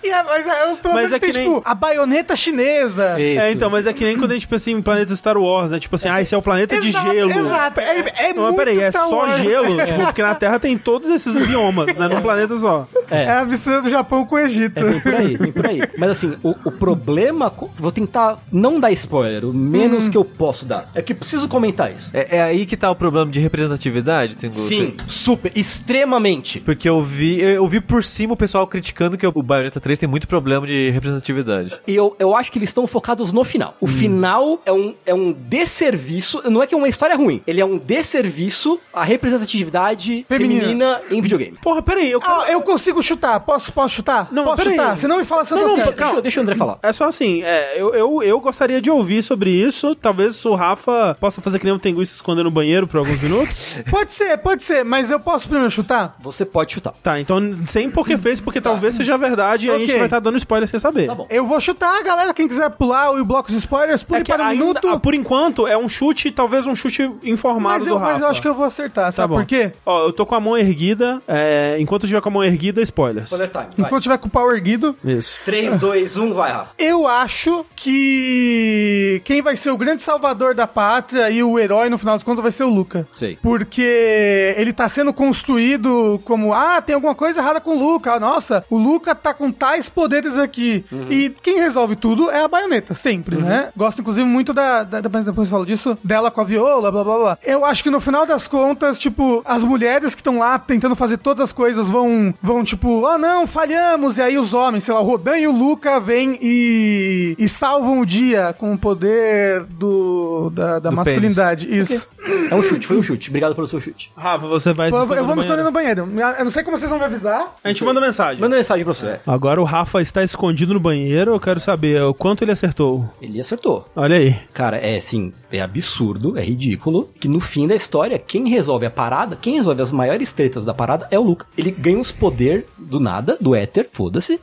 É, 0.09 0.23
mas 0.23 0.47
é, 0.47 0.75
pelo 0.77 0.95
Mas 0.95 1.11
menos 1.11 1.13
é 1.13 1.19
tem, 1.19 1.31
que 1.31 1.39
nem- 1.39 1.47
tipo, 1.49 1.63
a 1.65 1.75
baioneta 1.75 2.35
chinesa. 2.35 3.21
Isso. 3.21 3.41
É, 3.41 3.53
então, 3.53 3.69
mas 3.69 3.87
é 3.87 3.93
que 3.93 4.03
nem 4.05 4.17
quando 4.17 4.31
a 4.31 4.35
gente 4.35 4.49
pensa 4.49 4.71
em 4.71 4.81
planetas 4.81 5.19
Star 5.19 5.37
Wars, 5.37 5.71
né? 5.71 5.79
Tipo 5.79 5.97
assim, 5.97 6.09
ah, 6.09 6.19
esse 6.23 6.35
é 6.35 6.39
o 6.39 6.41
planeta 6.41 6.81
de 6.81 6.89
Exato, 6.89 7.11
gelo. 7.11 7.31
Exato. 7.31 7.79
É, 7.81 7.99
é 8.29 8.33
Não, 8.33 8.45
mas 8.45 8.55
muito 8.55 8.57
peraí, 8.57 8.81
é 8.81 8.91
só 8.91 9.11
Wars. 9.11 9.43
gelo? 9.43 9.77
Tipo, 9.85 10.05
porque 10.07 10.23
na 10.23 10.35
Terra 10.35 10.48
tem 10.57 10.79
todos 10.79 11.11
esses 11.11 11.35
biomas, 11.49 11.97
né? 11.97 12.07
Num 12.07 12.23
planeta 12.23 12.57
só. 12.57 12.87
É. 13.11 13.25
É 13.25 13.31
a 13.39 13.45
mistura 13.45 13.83
do 13.83 13.91
Japão 13.91 14.25
com 14.25 14.37
o 14.37 14.39
Egito. 14.39 14.79
É, 14.79 14.85
vem 14.85 15.01
por 15.01 15.15
aí, 15.15 15.37
vem 15.37 15.53
por 15.53 15.67
aí. 15.67 15.81
Mas 15.99 16.11
assim, 16.11 16.37
o, 16.45 16.51
o 16.51 16.71
problema, 16.71 17.53
vou 17.75 17.91
tentar 17.91 18.39
não 18.53 18.79
dar 18.79 18.93
spoiler, 18.93 19.45
o 19.45 19.53
menos 19.53 20.09
que 20.09 20.17
eu 20.17 20.25
posso 20.25 20.65
dar. 20.65 20.91
É 20.95 21.03
que 21.03 21.13
preciso 21.15 21.49
comentar 21.49 21.93
isso. 21.93 22.11
É, 22.13 22.37
é 22.37 22.43
aí 22.43 22.67
que 22.67 22.77
tá 22.77 22.91
o 22.91 22.95
problema 22.95 23.31
de 23.31 23.41
representatividade, 23.41 24.37
Tengu? 24.37 24.55
Sim, 24.55 24.95
super, 25.07 25.51
extremamente. 25.55 26.61
Porque 26.61 26.89
eu 26.89 27.03
vi, 27.03 27.41
eu 27.41 27.67
vi 27.67 27.81
por 27.81 28.05
cima 28.05 28.35
o 28.35 28.37
pessoal 28.37 28.67
criticando 28.67 29.17
que 29.17 29.27
o 29.27 29.43
Bayonetta 29.43 29.81
3 29.81 29.99
tem 29.99 30.09
muito 30.09 30.29
problema 30.29 30.67
de 30.67 30.91
representatividade. 30.91 31.81
E 31.87 31.95
eu, 31.95 32.15
eu 32.19 32.37
acho 32.37 32.53
que 32.53 32.59
eles 32.59 32.69
estão 32.69 32.87
focados 32.87 33.33
no 33.33 33.43
final. 33.45 33.77
O 33.81 33.87
final 33.87 34.61
é 34.65 34.73
um, 34.73 34.95
é 35.07 35.15
um 35.15 35.33
desserviço. 35.33 36.43
Não 36.51 36.63
é 36.63 36.67
que 36.67 36.75
é 36.75 36.79
uma 36.79 36.89
história 36.89 37.17
ruim. 37.17 37.43
Ele 37.47 37.61
é 37.61 37.65
um 37.65 37.79
desserviço 37.79 38.79
à 38.93 39.03
representatividade 39.03 40.27
Feminina. 40.39 40.61
feminina, 40.63 41.01
em 41.11 41.21
videogame. 41.21 41.57
Porra, 41.63 41.83
peraí, 41.83 42.11
eu 42.11 42.21
quero... 42.21 42.33
Ah, 42.41 42.51
eu 42.51 42.61
consigo 42.63 43.03
chutar. 43.03 43.41
Posso, 43.41 43.73
posso 43.73 43.95
chutar? 43.95 44.29
Não, 44.31 44.45
posso 44.45 44.57
peraí. 44.59 44.77
chutar. 44.77 44.97
Você 44.97 45.09
não 45.09 45.19
me 45.19 45.25
fala 45.25 45.45
se 45.45 45.53
eu 45.53 45.59
Não, 45.59 45.69
não, 45.69 45.77
certo. 45.77 45.95
calma. 45.95 46.23
Deixa, 46.23 46.41
o 46.41 46.43
André 46.43 46.55
falar. 46.55 46.79
É 46.83 46.93
só 46.93 47.05
assim, 47.07 47.43
é, 47.43 47.75
eu, 47.81 47.95
eu, 47.95 48.23
eu 48.23 48.41
gostaria 48.41 48.81
de 48.81 48.91
ouvir 48.91 49.23
sobre 49.23 49.51
isso. 49.51 49.95
Talvez 49.95 50.45
o 50.45 50.55
Rafa 50.55 51.17
possa 51.21 51.41
fazer 51.41 51.59
que 51.59 51.65
nem 51.65 51.75
um 51.75 51.79
Tengu 51.79 52.05
se 52.05 52.15
esconder 52.15 52.43
no 52.45 52.51
banheiro 52.51 52.87
por 52.87 52.99
alguns 52.99 53.21
minutos. 53.21 53.77
Pode 53.91 54.13
ser, 54.13 54.37
pode 54.39 54.63
ser, 54.63 54.85
mas 54.85 55.11
eu 55.11 55.19
posso 55.21 55.49
primeiro 55.49 55.71
chutar? 55.71 56.17
Você 56.21 56.45
pode 56.45 56.73
chutar. 56.73 56.93
tá, 57.03 57.19
então 57.21 57.39
sem 57.67 57.91
porque 57.91 58.17
fez, 58.19 58.41
porque 58.41 58.61
talvez 58.61 58.95
seja 58.95 59.17
verdade 59.17 59.67
e 59.67 59.71
a 59.71 59.79
gente 59.79 59.93
vai 59.93 60.05
estar 60.05 60.19
dando 60.21 60.37
spoiler 60.37 60.69
sem 60.69 60.79
saber. 60.81 61.07
Tá 61.07 61.15
bom. 61.15 61.27
Eu 61.31 61.47
vou 61.47 61.61
chutar, 61.61 62.03
galera. 62.03 62.33
Quem 62.35 62.47
quiser 62.49 62.71
pular 62.71 63.11
o 63.11 63.25
bloco 63.25 63.51
de 63.51 63.57
spoilers, 63.59 64.03
pule 64.03 64.21
É 64.21 64.25
para 64.25 64.43
um 64.45 64.47
ainda, 64.47 64.65
minuto. 64.65 65.01
por 65.01 65.15
enquanto, 65.15 65.67
é 65.67 65.77
um 65.77 65.89
chute, 65.89 66.31
talvez 66.31 66.67
um 66.67 66.75
chute 66.75 67.11
informado 67.23 67.75
mas, 67.75 67.85
do 67.85 67.91
eu, 67.91 67.99
Rafa. 67.99 68.13
mas 68.13 68.23
eu 68.23 68.29
acho 68.29 68.43
que 68.43 68.49
eu 68.49 68.55
vou 68.55 68.65
acertar, 68.65 69.07
Tá 69.07 69.13
sabe 69.13 69.29
bom. 69.33 69.41
por 69.41 69.47
quê? 69.47 69.73
Ó, 69.87 70.07
eu 70.07 70.13
tô 70.13 70.27
com 70.29 70.35
a 70.37 70.41
mão 70.41 70.57
erguida. 70.57 71.21
é, 71.27 71.77
enquanto 71.81 72.07
tiver 72.07 72.21
com 72.21 72.29
a 72.29 72.33
mão 72.33 72.45
erguida, 72.45 72.81
spoilers. 72.83 73.25
Spoiler 73.27 73.49
time. 73.49 73.67
Vai. 73.77 73.87
Enquanto 73.87 74.03
tiver 74.03 74.19
com 74.19 74.29
o 74.29 74.31
pau 74.31 74.53
erguido, 74.53 74.95
Isso. 75.05 75.39
3, 75.45 75.79
2, 75.79 76.17
1, 76.17 76.35
vai, 76.35 76.53
Rafa. 76.53 76.73
eu 76.79 77.07
acho 77.09 77.65
que 77.75 79.21
quem 79.25 79.43
vai 79.43 79.57
ser 79.57 79.71
o 79.71 79.77
grande 79.77 80.03
salvador 80.03 80.55
da 80.55 80.67
pátria 80.67 81.31
e 81.31 81.43
o 81.43 81.59
herói 81.59 81.89
no 81.89 81.99
final 81.99 82.17
dos 82.17 82.25
contos 82.25 82.43
vai 82.43 82.53
ser 82.53 82.65
o 82.65 82.69
Luca. 82.69 83.07
Sei. 83.11 83.39
Porque 83.43 84.55
ele 84.57 84.73
tá 84.73 84.89
sendo 84.89 85.13
construído 85.13 86.21
como, 86.25 86.53
ah, 86.53 86.81
tem 86.81 86.95
alguma 86.95 87.15
coisa 87.15 87.41
errada 87.41 87.61
com 87.61 87.71
o 87.77 87.79
Luca. 87.79 88.19
Nossa, 88.21 88.65
o 88.71 88.79
Luca 88.79 89.15
tá 89.15 89.33
com 89.33 89.51
tais 89.51 89.89
poderes 89.89 90.37
aqui. 90.37 90.85
E 91.11 91.31
quem 91.43 91.59
resolve 91.59 91.97
tudo 91.97 92.31
é 92.31 92.43
a 92.43 92.49
baioneta, 92.49 92.95
sempre, 92.95 93.37
né? 93.37 93.71
Gosto, 93.77 94.01
inclusive, 94.01 94.27
muito 94.27 94.53
da, 94.53 94.83
da. 94.83 95.01
Depois, 95.01 95.25
depois 95.25 95.49
eu 95.49 95.53
falo 95.53 95.67
disso, 95.67 95.97
dela 96.05 96.31
com 96.31 96.41
a 96.41 96.45
viola, 96.45 96.91
blá 96.93 97.05
blá 97.05 97.19
blá. 97.19 97.39
Eu 97.45 97.65
acho 97.65 97.83
que 97.83 97.91
no 97.91 98.01
final 98.01 98.27
das 98.27 98.47
contas, 98.47 98.99
tipo, 98.99 99.43
as 99.45 99.63
mulheres 99.63 100.15
que 100.19 100.21
estão 100.23 100.39
lá 100.39 100.59
tentando 100.59 100.97
fazer 100.97 101.17
todas 101.19 101.45
as 101.45 101.53
coisas 101.53 101.89
vão, 101.89 102.35
vão 102.43 102.65
tipo, 102.65 103.07
ah 103.07 103.17
não, 103.17 103.47
falhamos. 103.47 104.19
E 104.19 104.23
aí 104.23 104.37
os 104.39 104.53
homens, 104.53 104.85
sei 104.85 104.93
lá, 104.93 105.01
o 105.01 105.05
Rodan 105.05 105.39
e 105.39 105.47
o 105.47 105.53
Luca 105.53 106.01
vêm 106.01 106.37
e, 106.43 107.37
e 107.39 107.49
salvam 107.49 108.01
o 108.01 108.07
dia 108.07 108.53
com 108.53 108.73
o 108.75 108.79
poder 108.79 109.63
do, 109.65 110.51
da, 110.51 110.79
da 110.81 110.91
Do 110.91 110.97
masculinidade. 110.97 111.69
Isso. 111.73 112.09
É 112.51 112.55
um 112.55 112.63
chute, 112.63 112.87
foi 112.87 112.97
um 112.99 113.03
chute. 113.03 113.29
Obrigado 113.31 113.55
pelo 113.55 113.67
seu 113.69 113.81
chute. 113.81 114.11
Rafa, 114.17 114.47
você 114.47 114.73
vai 114.73 114.91
se 114.91 114.97
Eu, 114.97 115.03
esconder 115.03 115.21
eu 115.21 115.25
vou 115.25 115.37
me 115.37 115.43
no 115.43 115.47
esconder 115.47 115.71
banheiro. 115.73 116.05
no 116.07 116.13
banheiro. 116.13 116.39
Eu 116.39 116.45
não 116.45 116.51
sei 116.51 116.63
como 116.65 116.77
vocês 116.77 116.91
vão 116.91 116.99
me 116.99 117.05
avisar. 117.07 117.57
A 117.63 117.69
gente 117.69 117.85
manda 117.85 118.01
mensagem. 118.01 118.41
Manda 118.41 118.57
mensagem 118.57 118.85
pra 118.85 118.93
você. 118.93 119.21
Agora 119.27 119.61
o 119.61 119.65
Rafa 119.65 120.03
está 120.03 120.23
escondido 120.23 120.75
no 120.75 120.81
banheiro. 120.81 121.33
Eu 121.35 121.41
quero 121.41 121.61
saber 121.61 122.03
o 122.03 122.13
quanto 122.13 122.43
ele 122.43 122.53
acertou. 122.53 123.09
Ele 123.23 123.41
acertou. 123.41 123.89
Olha 123.95 124.17
aí. 124.17 124.35
Cara, 124.53 124.77
é 124.77 124.97
assim, 124.97 125.33
é 125.51 125.61
absurdo, 125.61 126.39
é 126.39 126.43
ridículo, 126.45 127.09
que 127.21 127.29
no 127.29 127.41
fim 127.41 127.67
da 127.67 127.75
história, 127.75 128.19
quem 128.19 128.49
resolve 128.49 128.87
a 128.87 128.91
parada, 128.91 129.37
quem 129.41 129.55
resolve 129.57 129.81
as 129.83 129.93
maiores 129.93 130.33
tretas 130.33 130.65
da 130.65 130.75
parada 130.75 131.07
é 131.11 131.19
o 131.19 131.23
Luca. 131.23 131.47
Ele 131.57 131.71
ganha 131.71 131.99
os 131.99 132.13
poder 132.13 132.67
do 132.77 133.01
nada, 133.01 133.37
do 133.41 133.55
éter, 133.55 133.89
foda-se, 133.93 134.41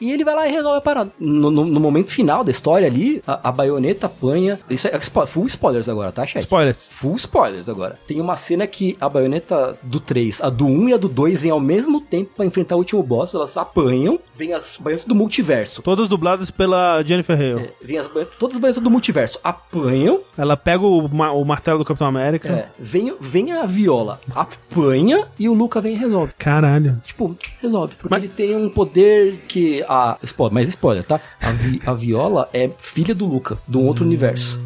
e 0.00 0.10
ele 0.12 0.24
vai 0.24 0.34
lá 0.34 0.48
e 0.48 0.52
resolve 0.52 0.78
a 0.78 0.80
parada. 0.80 1.10
No, 1.18 1.50
no- 1.50 1.64
no 1.64 1.80
momento 1.80 2.10
final 2.10 2.42
da 2.44 2.50
história 2.50 2.86
ali, 2.86 3.22
a, 3.26 3.48
a 3.48 3.52
baioneta 3.52 4.06
apanha. 4.06 4.58
Isso 4.70 4.88
é 4.88 4.98
spo- 5.00 5.26
full 5.26 5.46
spoilers 5.46 5.88
agora, 5.88 6.10
tá, 6.12 6.24
chat? 6.26 6.40
Spoilers. 6.42 6.88
Full 6.90 7.16
spoilers 7.16 7.68
agora. 7.68 7.98
Tem 8.06 8.20
uma 8.20 8.36
cena 8.36 8.66
que 8.66 8.96
a 9.00 9.08
baioneta 9.08 9.78
do 9.82 10.00
3, 10.00 10.40
a 10.42 10.48
do 10.50 10.66
1 10.66 10.88
e 10.90 10.94
a 10.94 10.96
do 10.96 11.08
2 11.08 11.42
vêm 11.42 11.50
ao 11.50 11.60
mesmo 11.60 12.00
tempo 12.00 12.30
pra 12.36 12.46
enfrentar 12.46 12.74
o 12.76 12.78
último 12.78 13.02
boss, 13.02 13.34
elas 13.34 13.56
apanham, 13.56 14.18
vem 14.36 14.52
as 14.52 14.76
baionetas 14.78 15.06
do 15.06 15.14
multiverso. 15.14 15.82
Todas 15.82 16.08
dubladas 16.08 16.50
pela 16.50 17.02
Jennifer 17.02 17.36
Hale. 17.38 17.70
Vem 17.82 17.98
as 17.98 18.08
baionetas, 18.08 18.36
todas 18.38 18.56
as 18.56 18.60
baionetas 18.60 18.82
do 18.82 18.90
multiverso 18.90 19.38
apanham, 19.42 20.20
Ela 20.38 20.56
pega 20.56 20.86
o, 20.86 21.08
ma- 21.12 21.32
o 21.32 21.44
martelo 21.44 21.78
do 21.80 21.84
Capitão 21.84 22.06
América. 22.06 22.48
É, 22.48 22.68
vem, 22.78 23.12
vem 23.20 23.52
a 23.52 23.66
Viola, 23.66 24.20
apanha 24.34 25.24
e 25.38 25.48
o 25.48 25.52
Luca 25.54 25.80
vem 25.80 25.94
e 25.94 25.98
resolve. 25.98 26.32
Caralho. 26.38 27.02
Tipo, 27.04 27.36
resolve. 27.60 27.94
Porque 27.96 28.08
Mas- 28.14 28.22
ele 28.24 28.32
tem 28.32 28.56
um 28.56 28.70
poder 28.70 29.40
que. 29.48 29.84
A, 29.88 30.16
spoiler, 30.22 30.54
mas 30.54 30.68
spoiler, 30.68 31.04
tá? 31.04 31.20
A, 31.40 31.50
Vi- 31.50 31.80
a 31.84 31.92
Viola 31.92 32.48
é 32.54 32.70
filha 32.78 33.14
do 33.14 33.26
Luca, 33.26 33.58
de 33.66 33.76
um 33.76 33.86
outro 33.86 34.04
universo. 34.04 34.58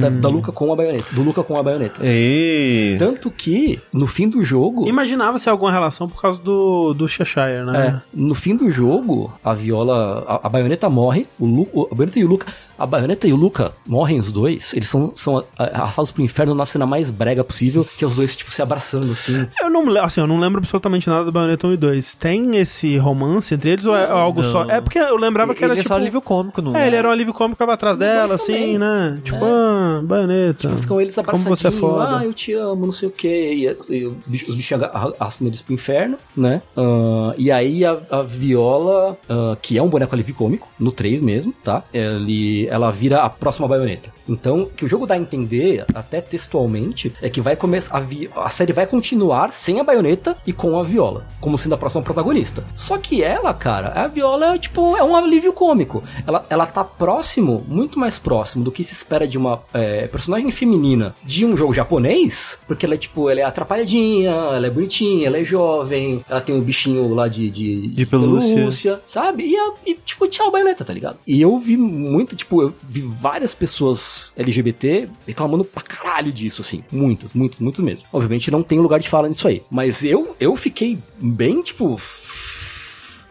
Da, 0.00 0.10
da 0.10 0.28
Luca 0.28 0.52
com 0.52 0.72
a 0.72 0.76
baioneta. 0.76 1.06
Do 1.14 1.22
Luca 1.22 1.42
com 1.42 1.56
a 1.58 1.62
baioneta. 1.62 2.00
Ei. 2.04 2.96
Tanto 2.98 3.30
que, 3.30 3.80
no 3.92 4.06
fim 4.06 4.28
do 4.28 4.44
jogo. 4.44 4.86
Imaginava 4.86 5.38
se 5.38 5.48
alguma 5.48 5.72
relação 5.72 6.08
por 6.08 6.20
causa 6.20 6.40
do, 6.40 6.92
do 6.92 7.08
Cheshire, 7.08 7.46
É, 7.60 7.64
né? 7.64 8.02
no 8.12 8.34
fim 8.34 8.54
do 8.56 8.70
jogo, 8.70 9.32
a 9.42 9.54
Viola. 9.54 10.24
A, 10.28 10.46
a 10.46 10.48
baioneta 10.48 10.88
morre, 10.90 11.26
o 11.38 11.46
Lu, 11.46 11.88
a 11.90 11.94
baioneta 11.94 12.18
e 12.18 12.24
o 12.24 12.28
Luca. 12.28 12.46
A 12.78 12.86
baioneta 12.86 13.26
e 13.26 13.32
o 13.32 13.36
Luca 13.36 13.72
morrem 13.86 14.18
os 14.20 14.30
dois. 14.32 14.72
Eles 14.74 14.88
são, 14.88 15.12
são 15.16 15.38
a- 15.58 15.64
arrastados 15.64 16.10
pro 16.12 16.22
inferno 16.22 16.54
na 16.54 16.66
cena 16.66 16.86
mais 16.86 17.10
brega 17.10 17.42
possível, 17.44 17.86
que 17.96 18.04
é 18.04 18.06
os 18.06 18.16
dois, 18.16 18.36
tipo, 18.36 18.50
se 18.50 18.60
abraçando 18.62 19.12
assim. 19.12 19.46
Eu 19.60 19.70
não, 19.70 20.02
assim, 20.02 20.20
eu 20.20 20.26
não 20.26 20.38
lembro 20.38 20.58
absolutamente 20.58 21.08
nada 21.08 21.24
do 21.24 21.32
Bayonetta 21.32 21.66
1 21.66 21.72
e 21.72 21.76
2. 21.76 22.14
Tem 22.16 22.56
esse 22.56 22.96
romance 22.98 23.54
entre 23.54 23.70
eles 23.70 23.86
ou 23.86 23.96
é 23.96 24.04
algo 24.10 24.42
Não. 24.42 24.50
só? 24.50 24.64
É 24.64 24.80
porque 24.80 24.98
eu 24.98 25.16
lembrava 25.16 25.54
que 25.54 25.62
era 25.64 25.72
ele 25.72 25.82
tipo. 25.82 25.92
é 25.94 25.96
só 25.98 26.02
nível 26.02 26.20
cômico, 26.20 26.60
não 26.62 26.76
É, 26.76 26.86
ele 26.86 26.96
era 26.96 27.08
um 27.08 27.10
alívio 27.10 27.32
cômico 27.32 27.56
que 27.56 27.56
ficava 27.56 27.74
atrás 27.74 27.96
dela, 27.96 28.34
assim, 28.34 28.52
também. 28.52 28.78
né? 28.78 29.20
Tipo, 29.24 29.44
ah, 29.44 30.00
baioneta. 30.04 30.68
Ficam 30.76 31.00
eles 31.00 31.14
Como 31.14 31.28
abraçadinhos, 31.28 31.58
você 31.58 31.68
é 31.68 31.70
foda. 31.70 32.18
ah, 32.18 32.24
eu 32.24 32.32
te 32.32 32.52
amo, 32.52 32.86
não 32.86 32.92
sei 32.92 33.08
o 33.08 33.12
quê. 33.12 33.76
E, 33.88 33.94
e 33.94 34.06
os 34.06 34.72
arra- 34.72 35.12
arrastam 35.18 35.46
eles 35.46 35.62
pro 35.62 35.74
inferno, 35.74 36.18
né? 36.36 36.60
Ah, 36.76 37.34
e 37.38 37.50
aí 37.50 37.84
a, 37.84 37.96
a 38.10 38.22
Viola, 38.22 39.16
ah, 39.28 39.56
que 39.60 39.76
é 39.78 39.82
um 39.82 39.88
boneco 39.88 40.14
alívio 40.14 40.34
cômico, 40.34 40.68
no 40.78 40.90
3 40.92 41.20
mesmo, 41.20 41.52
tá? 41.64 41.82
Ele, 41.92 42.65
ela 42.68 42.90
vira 42.90 43.22
a 43.22 43.30
próxima 43.30 43.68
baioneta. 43.68 44.15
Então, 44.28 44.62
o 44.62 44.66
que 44.66 44.84
o 44.84 44.88
jogo 44.88 45.06
dá 45.06 45.14
a 45.14 45.18
entender, 45.18 45.84
até 45.94 46.20
textualmente, 46.20 47.12
é 47.22 47.28
que 47.28 47.40
vai 47.40 47.56
começar. 47.56 47.96
A, 47.96 48.00
vi- 48.00 48.30
a 48.34 48.50
série 48.50 48.72
vai 48.72 48.86
continuar 48.86 49.52
sem 49.52 49.78
a 49.80 49.84
baioneta 49.84 50.36
e 50.46 50.52
com 50.52 50.78
a 50.78 50.82
Viola, 50.82 51.26
como 51.40 51.56
sendo 51.58 51.74
a 51.74 51.78
próxima 51.78 52.02
protagonista. 52.02 52.64
Só 52.74 52.98
que 52.98 53.22
ela, 53.22 53.52
cara, 53.54 53.88
a 53.88 54.06
Viola 54.08 54.54
é 54.54 54.58
tipo, 54.58 54.96
é 54.96 55.02
um 55.04 55.14
alívio 55.16 55.52
cômico. 55.52 56.02
Ela, 56.26 56.44
ela 56.50 56.66
tá 56.66 56.82
próximo, 56.84 57.64
muito 57.68 57.98
mais 57.98 58.18
próximo 58.18 58.64
do 58.64 58.72
que 58.72 58.82
se 58.84 58.92
espera 58.94 59.26
de 59.28 59.38
uma 59.38 59.62
é, 59.72 60.06
personagem 60.08 60.50
feminina 60.50 61.14
de 61.24 61.44
um 61.44 61.56
jogo 61.56 61.74
japonês, 61.74 62.58
porque 62.66 62.86
ela 62.86 62.94
é 62.94 62.98
tipo, 62.98 63.28
ela 63.30 63.40
é 63.40 63.44
atrapalhadinha, 63.44 64.30
ela 64.30 64.66
é 64.66 64.70
bonitinha, 64.70 65.26
ela 65.26 65.38
é 65.38 65.44
jovem, 65.44 66.24
ela 66.28 66.40
tem 66.40 66.54
um 66.54 66.60
bichinho 66.60 67.14
lá 67.14 67.28
de, 67.28 67.50
de, 67.50 67.88
De 67.88 68.06
pelúcia. 68.06 69.00
sabe? 69.06 69.44
E, 69.44 69.56
e, 69.90 69.94
tipo, 69.94 70.26
tchau, 70.28 70.50
baioneta, 70.50 70.84
tá 70.84 70.92
ligado? 70.92 71.18
E 71.26 71.40
eu 71.40 71.58
vi 71.58 71.76
muito, 71.76 72.34
tipo, 72.36 72.62
eu 72.62 72.74
vi 72.82 73.00
várias 73.00 73.54
pessoas 73.54 74.15
LGBT 74.36 75.08
reclamando 75.26 75.64
pra 75.64 75.82
caralho 75.82 76.32
disso, 76.32 76.62
assim. 76.62 76.82
Muitas, 76.90 77.32
muitas, 77.32 77.58
muitas 77.60 77.84
mesmo. 77.84 78.06
Obviamente 78.12 78.50
não 78.50 78.62
tem 78.62 78.78
lugar 78.78 79.00
de 79.00 79.08
fala 79.08 79.28
nisso 79.28 79.48
aí. 79.48 79.62
Mas 79.70 80.02
eu, 80.04 80.36
eu 80.40 80.56
fiquei 80.56 80.98
bem, 81.18 81.62
tipo. 81.62 82.00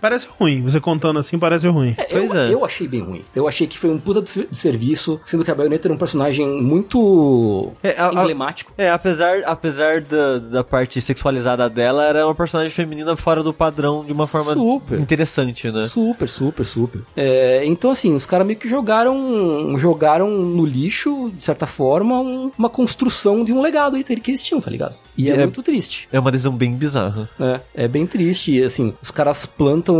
Parece 0.05 0.27
ruim. 0.39 0.61
Você 0.61 0.79
contando 0.79 1.17
assim 1.17 1.39
parece 1.39 1.67
ruim. 1.67 1.95
é, 1.97 2.03
Pois 2.03 2.31
eu, 2.31 2.39
é. 2.39 2.53
eu 2.53 2.63
achei 2.63 2.87
bem 2.87 3.01
ruim. 3.01 3.23
Eu 3.35 3.47
achei 3.47 3.65
que 3.65 3.75
foi 3.77 3.89
um 3.89 3.97
puta 3.97 4.21
de 4.21 4.29
ser- 4.29 4.47
de 4.51 4.55
serviço, 4.55 5.19
sendo 5.25 5.43
que 5.43 5.49
a 5.49 5.55
baioneta 5.55 5.87
era 5.87 5.93
um 5.95 5.97
personagem 5.97 6.47
muito 6.61 7.71
É, 7.81 7.99
a- 7.99 8.09
a- 8.09 8.13
emblemático. 8.13 8.71
É, 8.77 8.89
apesar, 8.91 9.39
apesar 9.45 10.01
da, 10.01 10.37
da 10.37 10.63
parte 10.63 11.01
sexualizada 11.01 11.67
dela, 11.69 12.05
era 12.05 12.25
uma 12.25 12.35
personagem 12.35 12.71
feminina 12.71 13.15
fora 13.15 13.41
do 13.41 13.51
padrão 13.53 14.05
de 14.05 14.13
uma 14.13 14.27
forma 14.27 14.53
Super. 14.53 14.99
interessante, 14.99 15.71
né? 15.71 15.87
Super, 15.87 16.29
super, 16.29 16.65
super. 16.65 17.01
É, 17.15 17.63
então, 17.65 17.89
assim, 17.91 18.13
os 18.15 18.25
caras 18.27 18.45
meio 18.45 18.59
que 18.59 18.69
jogaram 18.69 19.75
jogaram 19.77 20.29
no 20.29 20.65
lixo, 20.65 21.31
de 21.35 21.43
certa 21.43 21.65
forma, 21.65 22.19
um- 22.19 22.51
uma 22.57 22.69
construção 22.69 23.43
de 23.43 23.51
um 23.53 23.59
legado 23.61 23.95
aí 23.95 24.03
que 24.03 24.13
eles 24.31 24.43
tinham, 24.43 24.61
tá 24.61 24.69
ligado? 24.69 24.95
E 25.17 25.29
é, 25.29 25.33
É. 25.35 25.37
muito 25.37 25.63
triste. 25.63 26.07
É 26.11 26.19
uma 26.19 26.31
decisão 26.31 26.53
bem 26.53 26.73
bizarra. 26.73 27.29
É, 27.39 27.85
é 27.85 27.87
bem 27.87 28.05
triste. 28.05 28.51
E, 28.51 28.63
assim, 28.63 28.93
os 29.01 29.11
caras 29.11 29.45
plantam 29.45 29.95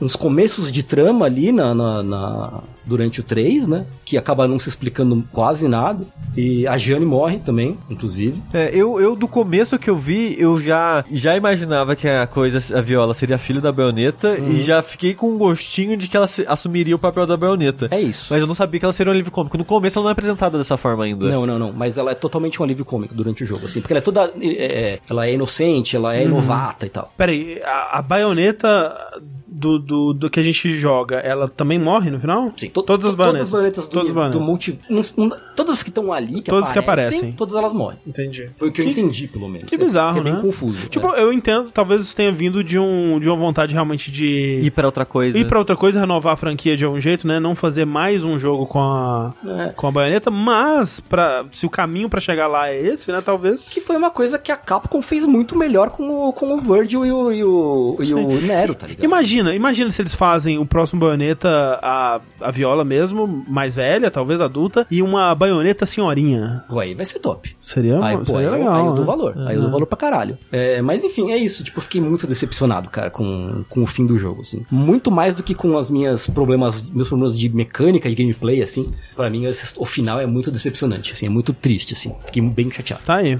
uns, 0.00 0.16
começos 0.16 0.72
de 0.72 0.82
trama 0.82 1.26
ali 1.26 1.52
na, 1.52 1.74
na, 1.74 2.02
na, 2.02 2.60
durante 2.88 3.20
o 3.20 3.22
3, 3.22 3.68
né? 3.68 3.84
Que 4.04 4.16
acaba 4.16 4.48
não 4.48 4.58
se 4.58 4.68
explicando 4.68 5.22
quase 5.32 5.68
nada. 5.68 6.04
E 6.36 6.66
a 6.66 6.78
Jane 6.78 7.04
morre 7.04 7.38
também, 7.38 7.76
inclusive. 7.90 8.42
É, 8.52 8.70
eu, 8.74 9.00
eu 9.00 9.14
do 9.14 9.28
começo 9.28 9.78
que 9.78 9.90
eu 9.90 9.96
vi, 9.98 10.34
eu 10.38 10.58
já, 10.60 11.04
já 11.12 11.36
imaginava 11.36 11.94
que 11.94 12.08
a 12.08 12.26
coisa, 12.26 12.58
a 12.76 12.80
Viola 12.80 13.12
seria 13.14 13.36
filha 13.38 13.60
da 13.60 13.70
baioneta 13.72 14.28
Uhum. 14.38 14.52
e 14.52 14.62
já 14.62 14.82
fiquei 14.82 15.14
com 15.14 15.30
um 15.30 15.38
gostinho 15.38 15.96
de 15.96 16.08
que 16.08 16.16
ela 16.16 16.26
se- 16.28 16.44
assumiria 16.48 16.94
o 16.94 16.98
papel 16.98 17.26
da 17.26 17.36
baioneta. 17.36 17.88
É 17.90 18.00
isso. 18.00 18.28
Mas 18.32 18.40
eu 18.40 18.46
não 18.46 18.54
sabia 18.54 18.78
que 18.80 18.86
ela 18.86 18.92
seria 18.92 19.10
um 19.10 19.14
alívio 19.14 19.30
cômico. 19.32 19.58
No 19.58 19.64
começo 19.64 19.98
ela 19.98 20.04
não 20.04 20.10
é 20.10 20.12
apresentada 20.12 20.56
dessa 20.56 20.76
forma 20.76 21.04
ainda. 21.04 21.28
Não, 21.28 21.44
não, 21.44 21.58
não. 21.58 21.72
Mas 21.72 21.98
ela 21.98 22.12
é 22.12 22.14
totalmente 22.14 22.60
um 22.60 22.64
alívio 22.64 22.84
cômico 22.84 23.14
durante 23.14 23.44
o 23.44 23.46
jogo, 23.46 23.66
assim. 23.66 23.80
Porque 23.80 23.92
ela 23.92 23.98
é 23.98 24.02
toda. 24.02 24.32
é, 24.40 24.46
é, 24.48 24.98
ela 25.10 25.26
é 25.26 25.34
inocente, 25.34 25.96
ela 25.96 26.14
é 26.14 26.24
novata 26.24 26.86
e 26.86 26.88
tal. 26.88 27.12
Peraí, 27.16 27.60
a, 27.64 27.98
a 27.98 28.02
baioneta 28.02 28.96
do, 29.58 29.78
do, 29.78 30.12
do 30.12 30.30
que 30.30 30.38
a 30.38 30.42
gente 30.42 30.76
joga, 30.78 31.16
ela 31.16 31.48
também 31.48 31.78
morre 31.78 32.10
no 32.10 32.20
final? 32.20 32.52
Sim, 32.56 32.68
to- 32.70 32.82
todas 32.82 33.06
as 33.06 33.14
baionetas. 33.14 33.48
Todas 33.50 33.64
as 33.66 33.82
baionetas 33.82 33.88
do, 33.88 33.92
Todas 33.92 34.26
as 34.26 34.32
do 34.32 34.40
multi. 34.40 34.78
um- 34.88 35.24
um- 35.24 35.30
todas 35.56 35.82
que 35.82 35.88
estão 35.90 36.12
ali, 36.12 36.40
que 36.40 36.50
Todas 36.50 36.70
que 36.72 36.78
aparecem, 36.78 37.16
aparecem. 37.18 37.32
todas 37.36 37.54
elas 37.54 37.72
morrem. 37.74 37.98
Entendi. 38.06 38.50
Foi 38.58 38.68
o 38.68 38.72
que, 38.72 38.80
eu 38.82 38.86
entendi, 38.88 39.26
pelo 39.26 39.48
menos. 39.48 39.68
Que 39.68 39.74
É- 39.74 39.78
bizarro, 39.78 40.18
é 40.18 40.22
bem 40.22 40.32
né? 40.32 40.40
confuso. 40.40 40.88
Tipo, 40.88 41.14
é. 41.14 41.22
eu 41.22 41.32
entendo, 41.32 41.70
talvez 41.70 42.02
isso 42.02 42.14
tenha 42.14 42.30
vindo 42.30 42.62
de, 42.62 42.78
um, 42.78 43.18
de 43.18 43.28
uma 43.28 43.36
vontade 43.36 43.72
realmente 43.74 44.10
de 44.10 44.60
Ir 44.62 44.70
pra 44.70 44.86
outra 44.86 45.04
coisa. 45.04 45.38
ir 45.38 45.46
pra 45.46 45.58
outra 45.58 45.76
coisa, 45.76 46.00
renovar 46.00 46.34
a 46.34 46.36
franquia 46.36 46.76
de 46.76 46.84
algum 46.84 47.00
jeito, 47.00 47.26
né? 47.26 47.40
Não 47.40 47.54
fazer 47.54 47.84
mais 47.84 48.22
um 48.24 48.38
jogo 48.38 48.66
com 48.66 48.80
a, 48.80 49.34
É. 49.46 49.68
com 49.70 49.86
a 49.86 49.90
baioneta, 49.90 50.30
mas 50.30 51.00
pra, 51.00 51.44
se 51.52 51.66
o 51.66 51.70
caminho 51.70 52.08
pra 52.08 52.20
chegar 52.20 52.46
lá 52.46 52.68
é 52.70 52.80
esse, 52.80 53.10
né? 53.10 53.20
Talvez. 53.24 53.68
Que 53.68 53.80
foi 53.80 53.96
uma 53.96 54.10
coisa 54.10 54.38
que 54.38 54.52
a 54.52 54.56
Capcom 54.56 55.02
fez 55.02 55.24
muito 55.24 55.56
melhor 55.56 55.90
com 55.90 56.28
o, 56.28 56.32
com 56.32 56.54
o 56.54 56.60
Virgil 56.60 57.04
e 57.04 57.12
o, 57.12 57.32
e 57.32 57.44
o, 57.44 57.96
e 58.00 58.14
o 58.14 58.40
Nero, 58.40 58.74
tá 58.74 58.86
ligado? 58.86 59.04
Imagina, 59.04 59.47
imagina 59.54 59.90
se 59.90 60.02
eles 60.02 60.14
fazem 60.14 60.58
o 60.58 60.66
próximo 60.66 61.00
baioneta, 61.00 61.78
a, 61.82 62.20
a 62.40 62.50
viola 62.50 62.84
mesmo, 62.84 63.44
mais 63.48 63.76
velha, 63.76 64.10
talvez 64.10 64.40
adulta, 64.40 64.86
e 64.90 65.02
uma 65.02 65.34
baioneta 65.34 65.86
senhorinha. 65.86 66.64
Pô, 66.68 66.80
aí 66.80 66.94
vai 66.94 67.06
ser 67.06 67.18
top. 67.20 67.56
Seria, 67.60 68.02
Aí, 68.02 68.16
pô, 68.16 68.24
seria 68.24 68.38
aí, 68.40 68.44
eu- 68.46 68.52
legal. 68.52 68.74
aí 68.74 68.80
eu 68.86 68.92
dou 68.92 69.00
né? 69.00 69.04
valor. 69.06 69.34
Aí 69.46 69.54
eu 69.56 69.62
dou 69.62 69.70
valor 69.70 69.86
pra 69.86 69.96
caralho. 69.98 70.38
É, 70.50 70.80
mas 70.82 71.04
enfim, 71.04 71.30
é 71.32 71.36
isso. 71.36 71.62
Tipo, 71.64 71.78
eu 71.78 71.82
fiquei 71.82 72.00
muito 72.00 72.26
decepcionado, 72.26 72.88
cara, 72.90 73.10
com, 73.10 73.64
com 73.68 73.82
o 73.82 73.86
fim 73.86 74.06
do 74.06 74.18
jogo, 74.18 74.40
assim. 74.42 74.62
Muito 74.70 75.10
mais 75.10 75.34
do 75.34 75.42
que 75.42 75.54
com 75.54 75.76
as 75.78 75.90
minhas 75.90 76.26
problemas, 76.26 76.90
meus 76.90 77.08
problemas 77.08 77.38
de 77.38 77.48
mecânica, 77.48 78.08
de 78.08 78.14
gameplay, 78.14 78.62
assim. 78.62 78.90
Pra 79.16 79.28
mim, 79.30 79.44
esse- 79.46 79.74
o 79.78 79.84
final 79.84 80.20
é 80.20 80.26
muito 80.26 80.50
decepcionante, 80.50 81.12
assim. 81.12 81.26
É 81.26 81.30
muito 81.30 81.52
triste, 81.52 81.94
assim. 81.94 82.14
Fiquei 82.24 82.42
bem 82.42 82.70
chateado. 82.70 83.02
Tá 83.04 83.16
aí. 83.16 83.38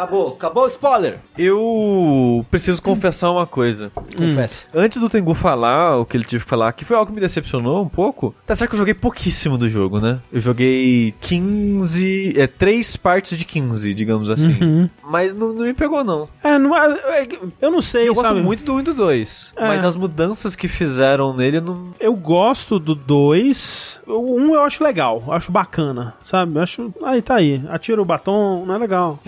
Acabou, 0.00 0.28
acabou 0.28 0.64
o 0.64 0.68
spoiler. 0.68 1.18
Eu 1.36 2.46
preciso 2.50 2.82
confessar 2.82 3.30
uma 3.30 3.46
coisa. 3.46 3.92
Confesso. 4.16 4.66
Antes 4.74 4.96
do 4.98 5.10
Tengu 5.10 5.34
falar 5.34 5.98
o 5.98 6.06
que 6.06 6.16
ele 6.16 6.24
tive 6.24 6.42
que 6.42 6.48
falar, 6.48 6.72
que 6.72 6.86
foi 6.86 6.96
algo 6.96 7.08
que 7.08 7.14
me 7.14 7.20
decepcionou 7.20 7.82
um 7.84 7.88
pouco. 7.88 8.34
Tá 8.46 8.56
certo 8.56 8.70
que 8.70 8.76
eu 8.76 8.78
joguei 8.78 8.94
pouquíssimo 8.94 9.58
do 9.58 9.68
jogo, 9.68 10.00
né? 10.00 10.18
Eu 10.32 10.40
joguei 10.40 11.14
15. 11.20 12.32
É, 12.34 12.46
3 12.46 12.96
partes 12.96 13.36
de 13.36 13.44
15, 13.44 13.92
digamos 13.92 14.30
assim. 14.30 14.88
Mas 15.04 15.34
não, 15.34 15.52
não 15.52 15.64
me 15.66 15.74
pegou, 15.74 16.02
não. 16.02 16.26
É, 16.42 16.58
não, 16.58 16.74
é- 16.74 17.28
eu 17.60 17.70
não 17.70 17.82
sei, 17.82 18.04
E 18.04 18.06
eu 18.06 18.14
gosto 18.14 18.28
sabe? 18.28 18.40
muito 18.40 18.64
do 18.64 18.74
1 18.76 18.80
e 18.80 18.82
do 18.82 18.94
2. 18.94 19.52
É. 19.54 19.66
Mas 19.68 19.84
as 19.84 19.96
mudanças 19.96 20.56
que 20.56 20.66
fizeram 20.66 21.34
nele 21.34 21.60
não. 21.60 21.88
Eu 22.00 22.14
gosto 22.14 22.78
do 22.78 22.94
2. 22.94 24.00
O 24.06 24.36
1 24.36 24.40
um 24.50 24.54
eu 24.54 24.62
acho 24.62 24.82
legal, 24.82 25.22
eu 25.26 25.32
acho 25.34 25.52
bacana, 25.52 26.14
sabe? 26.22 26.56
Eu 26.56 26.62
acho. 26.62 26.94
Aí 27.04 27.20
tá 27.20 27.34
aí. 27.34 27.62
Atira 27.68 28.00
o 28.00 28.04
batom, 28.04 28.64
não 28.64 28.74
é 28.74 28.78
legal. 28.78 29.18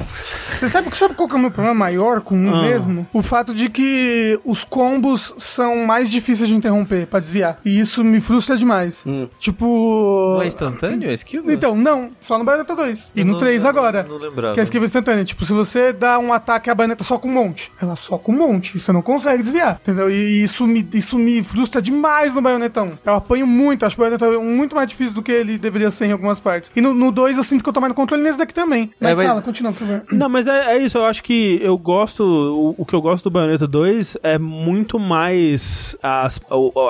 Você 0.62 0.68
sabe, 0.68 0.96
sabe 0.96 1.14
qual 1.14 1.28
que 1.28 1.34
é 1.34 1.36
o 1.38 1.40
meu 1.40 1.50
problema 1.50 1.74
maior 1.74 2.20
com 2.20 2.36
um 2.36 2.54
Ah. 2.54 2.62
mesmo? 2.62 3.06
O 3.12 3.20
fato 3.20 3.52
de 3.54 3.68
que 3.68 4.38
os 4.44 4.62
combos 4.64 5.34
são 5.38 5.84
mais 5.84 6.08
difíceis 6.08 6.48
de 6.48 6.54
interromper 6.54 7.06
pra 7.06 7.18
desviar. 7.18 7.58
E 7.64 7.80
isso 7.80 8.04
me 8.04 8.20
frustra 8.20 8.56
demais. 8.56 9.04
Tipo. 9.38 10.34
Não 10.36 10.42
é 10.42 10.46
instantâneo 10.46 11.10
a 11.10 11.12
esquiva? 11.12 11.52
Então, 11.52 11.74
não, 11.74 12.10
só 12.22 12.38
no 12.38 12.44
Bayonetta 12.44 12.76
2. 12.76 13.10
E 13.14 13.24
no 13.24 13.32
não- 13.32 13.38
3 13.40 13.64
agora. 13.64 14.04
não 14.08 14.16
lembrava. 14.18 14.54
Que 14.54 14.60
é 14.60 14.62
a 14.62 14.64
esquiva 14.64 14.84
instantânea. 14.84 15.24
Tipo, 15.24 15.44
se 15.44 15.52
você 15.52 15.92
dá 15.92 16.18
um 16.18 16.32
ataque 16.32 16.70
à 16.70 16.74
baioneta 16.74 17.02
só 17.04 17.18
com 17.18 17.28
um 17.28 17.32
monte, 17.32 17.72
ela 17.80 17.96
só 17.96 18.16
com 18.18 18.32
um 18.32 18.38
monte. 18.38 18.78
Você 18.78 18.92
não 18.92 19.02
consegue 19.02 19.42
desviar. 19.42 19.80
Entendeu? 19.82 20.10
E 20.10 20.42
isso 20.44 20.66
me, 20.66 20.86
isso 20.94 21.18
me 21.18 21.42
frustra 21.42 21.82
demais 21.82 22.32
no 22.32 22.40
baionetão. 22.40 22.92
Eu 23.04 23.14
apanho 23.14 23.46
muito, 23.46 23.84
acho 23.84 23.96
o 23.96 23.98
baioneta 23.98 24.30
muito 24.40 24.76
mais 24.76 24.88
difícil 24.88 25.14
do 25.14 25.22
que 25.22 25.32
ele 25.32 25.58
deveria 25.58 25.90
ser 25.90 26.06
em 26.06 26.12
algumas 26.12 26.38
partes. 26.38 26.70
E 26.76 26.80
no, 26.80 26.94
no 26.94 27.10
2 27.10 27.36
eu 27.36 27.44
sinto 27.44 27.62
que 27.62 27.68
eu 27.68 27.72
tô 27.72 27.80
mais 27.80 27.90
no 27.90 27.94
controle 27.94 28.22
nesse 28.22 28.38
daqui 28.38 28.54
também. 28.54 28.92
Mas, 29.00 29.12
É, 29.12 29.14
mas- 29.16 29.28
fala, 29.28 29.42
continua, 29.42 29.72
por 29.72 29.78
favor. 29.80 30.02
Não, 30.12 30.28
mas 30.28 30.46
é, 30.46 30.51
é 30.52 30.78
isso, 30.78 30.98
eu 30.98 31.04
acho 31.04 31.22
que 31.22 31.58
eu 31.62 31.76
gosto. 31.76 32.22
O, 32.22 32.74
o 32.78 32.84
que 32.84 32.94
eu 32.94 33.00
gosto 33.00 33.24
do 33.24 33.30
Bayonetta 33.30 33.66
2 33.66 34.18
é 34.22 34.38
muito 34.38 34.98
mais 34.98 35.96
as, 36.02 36.40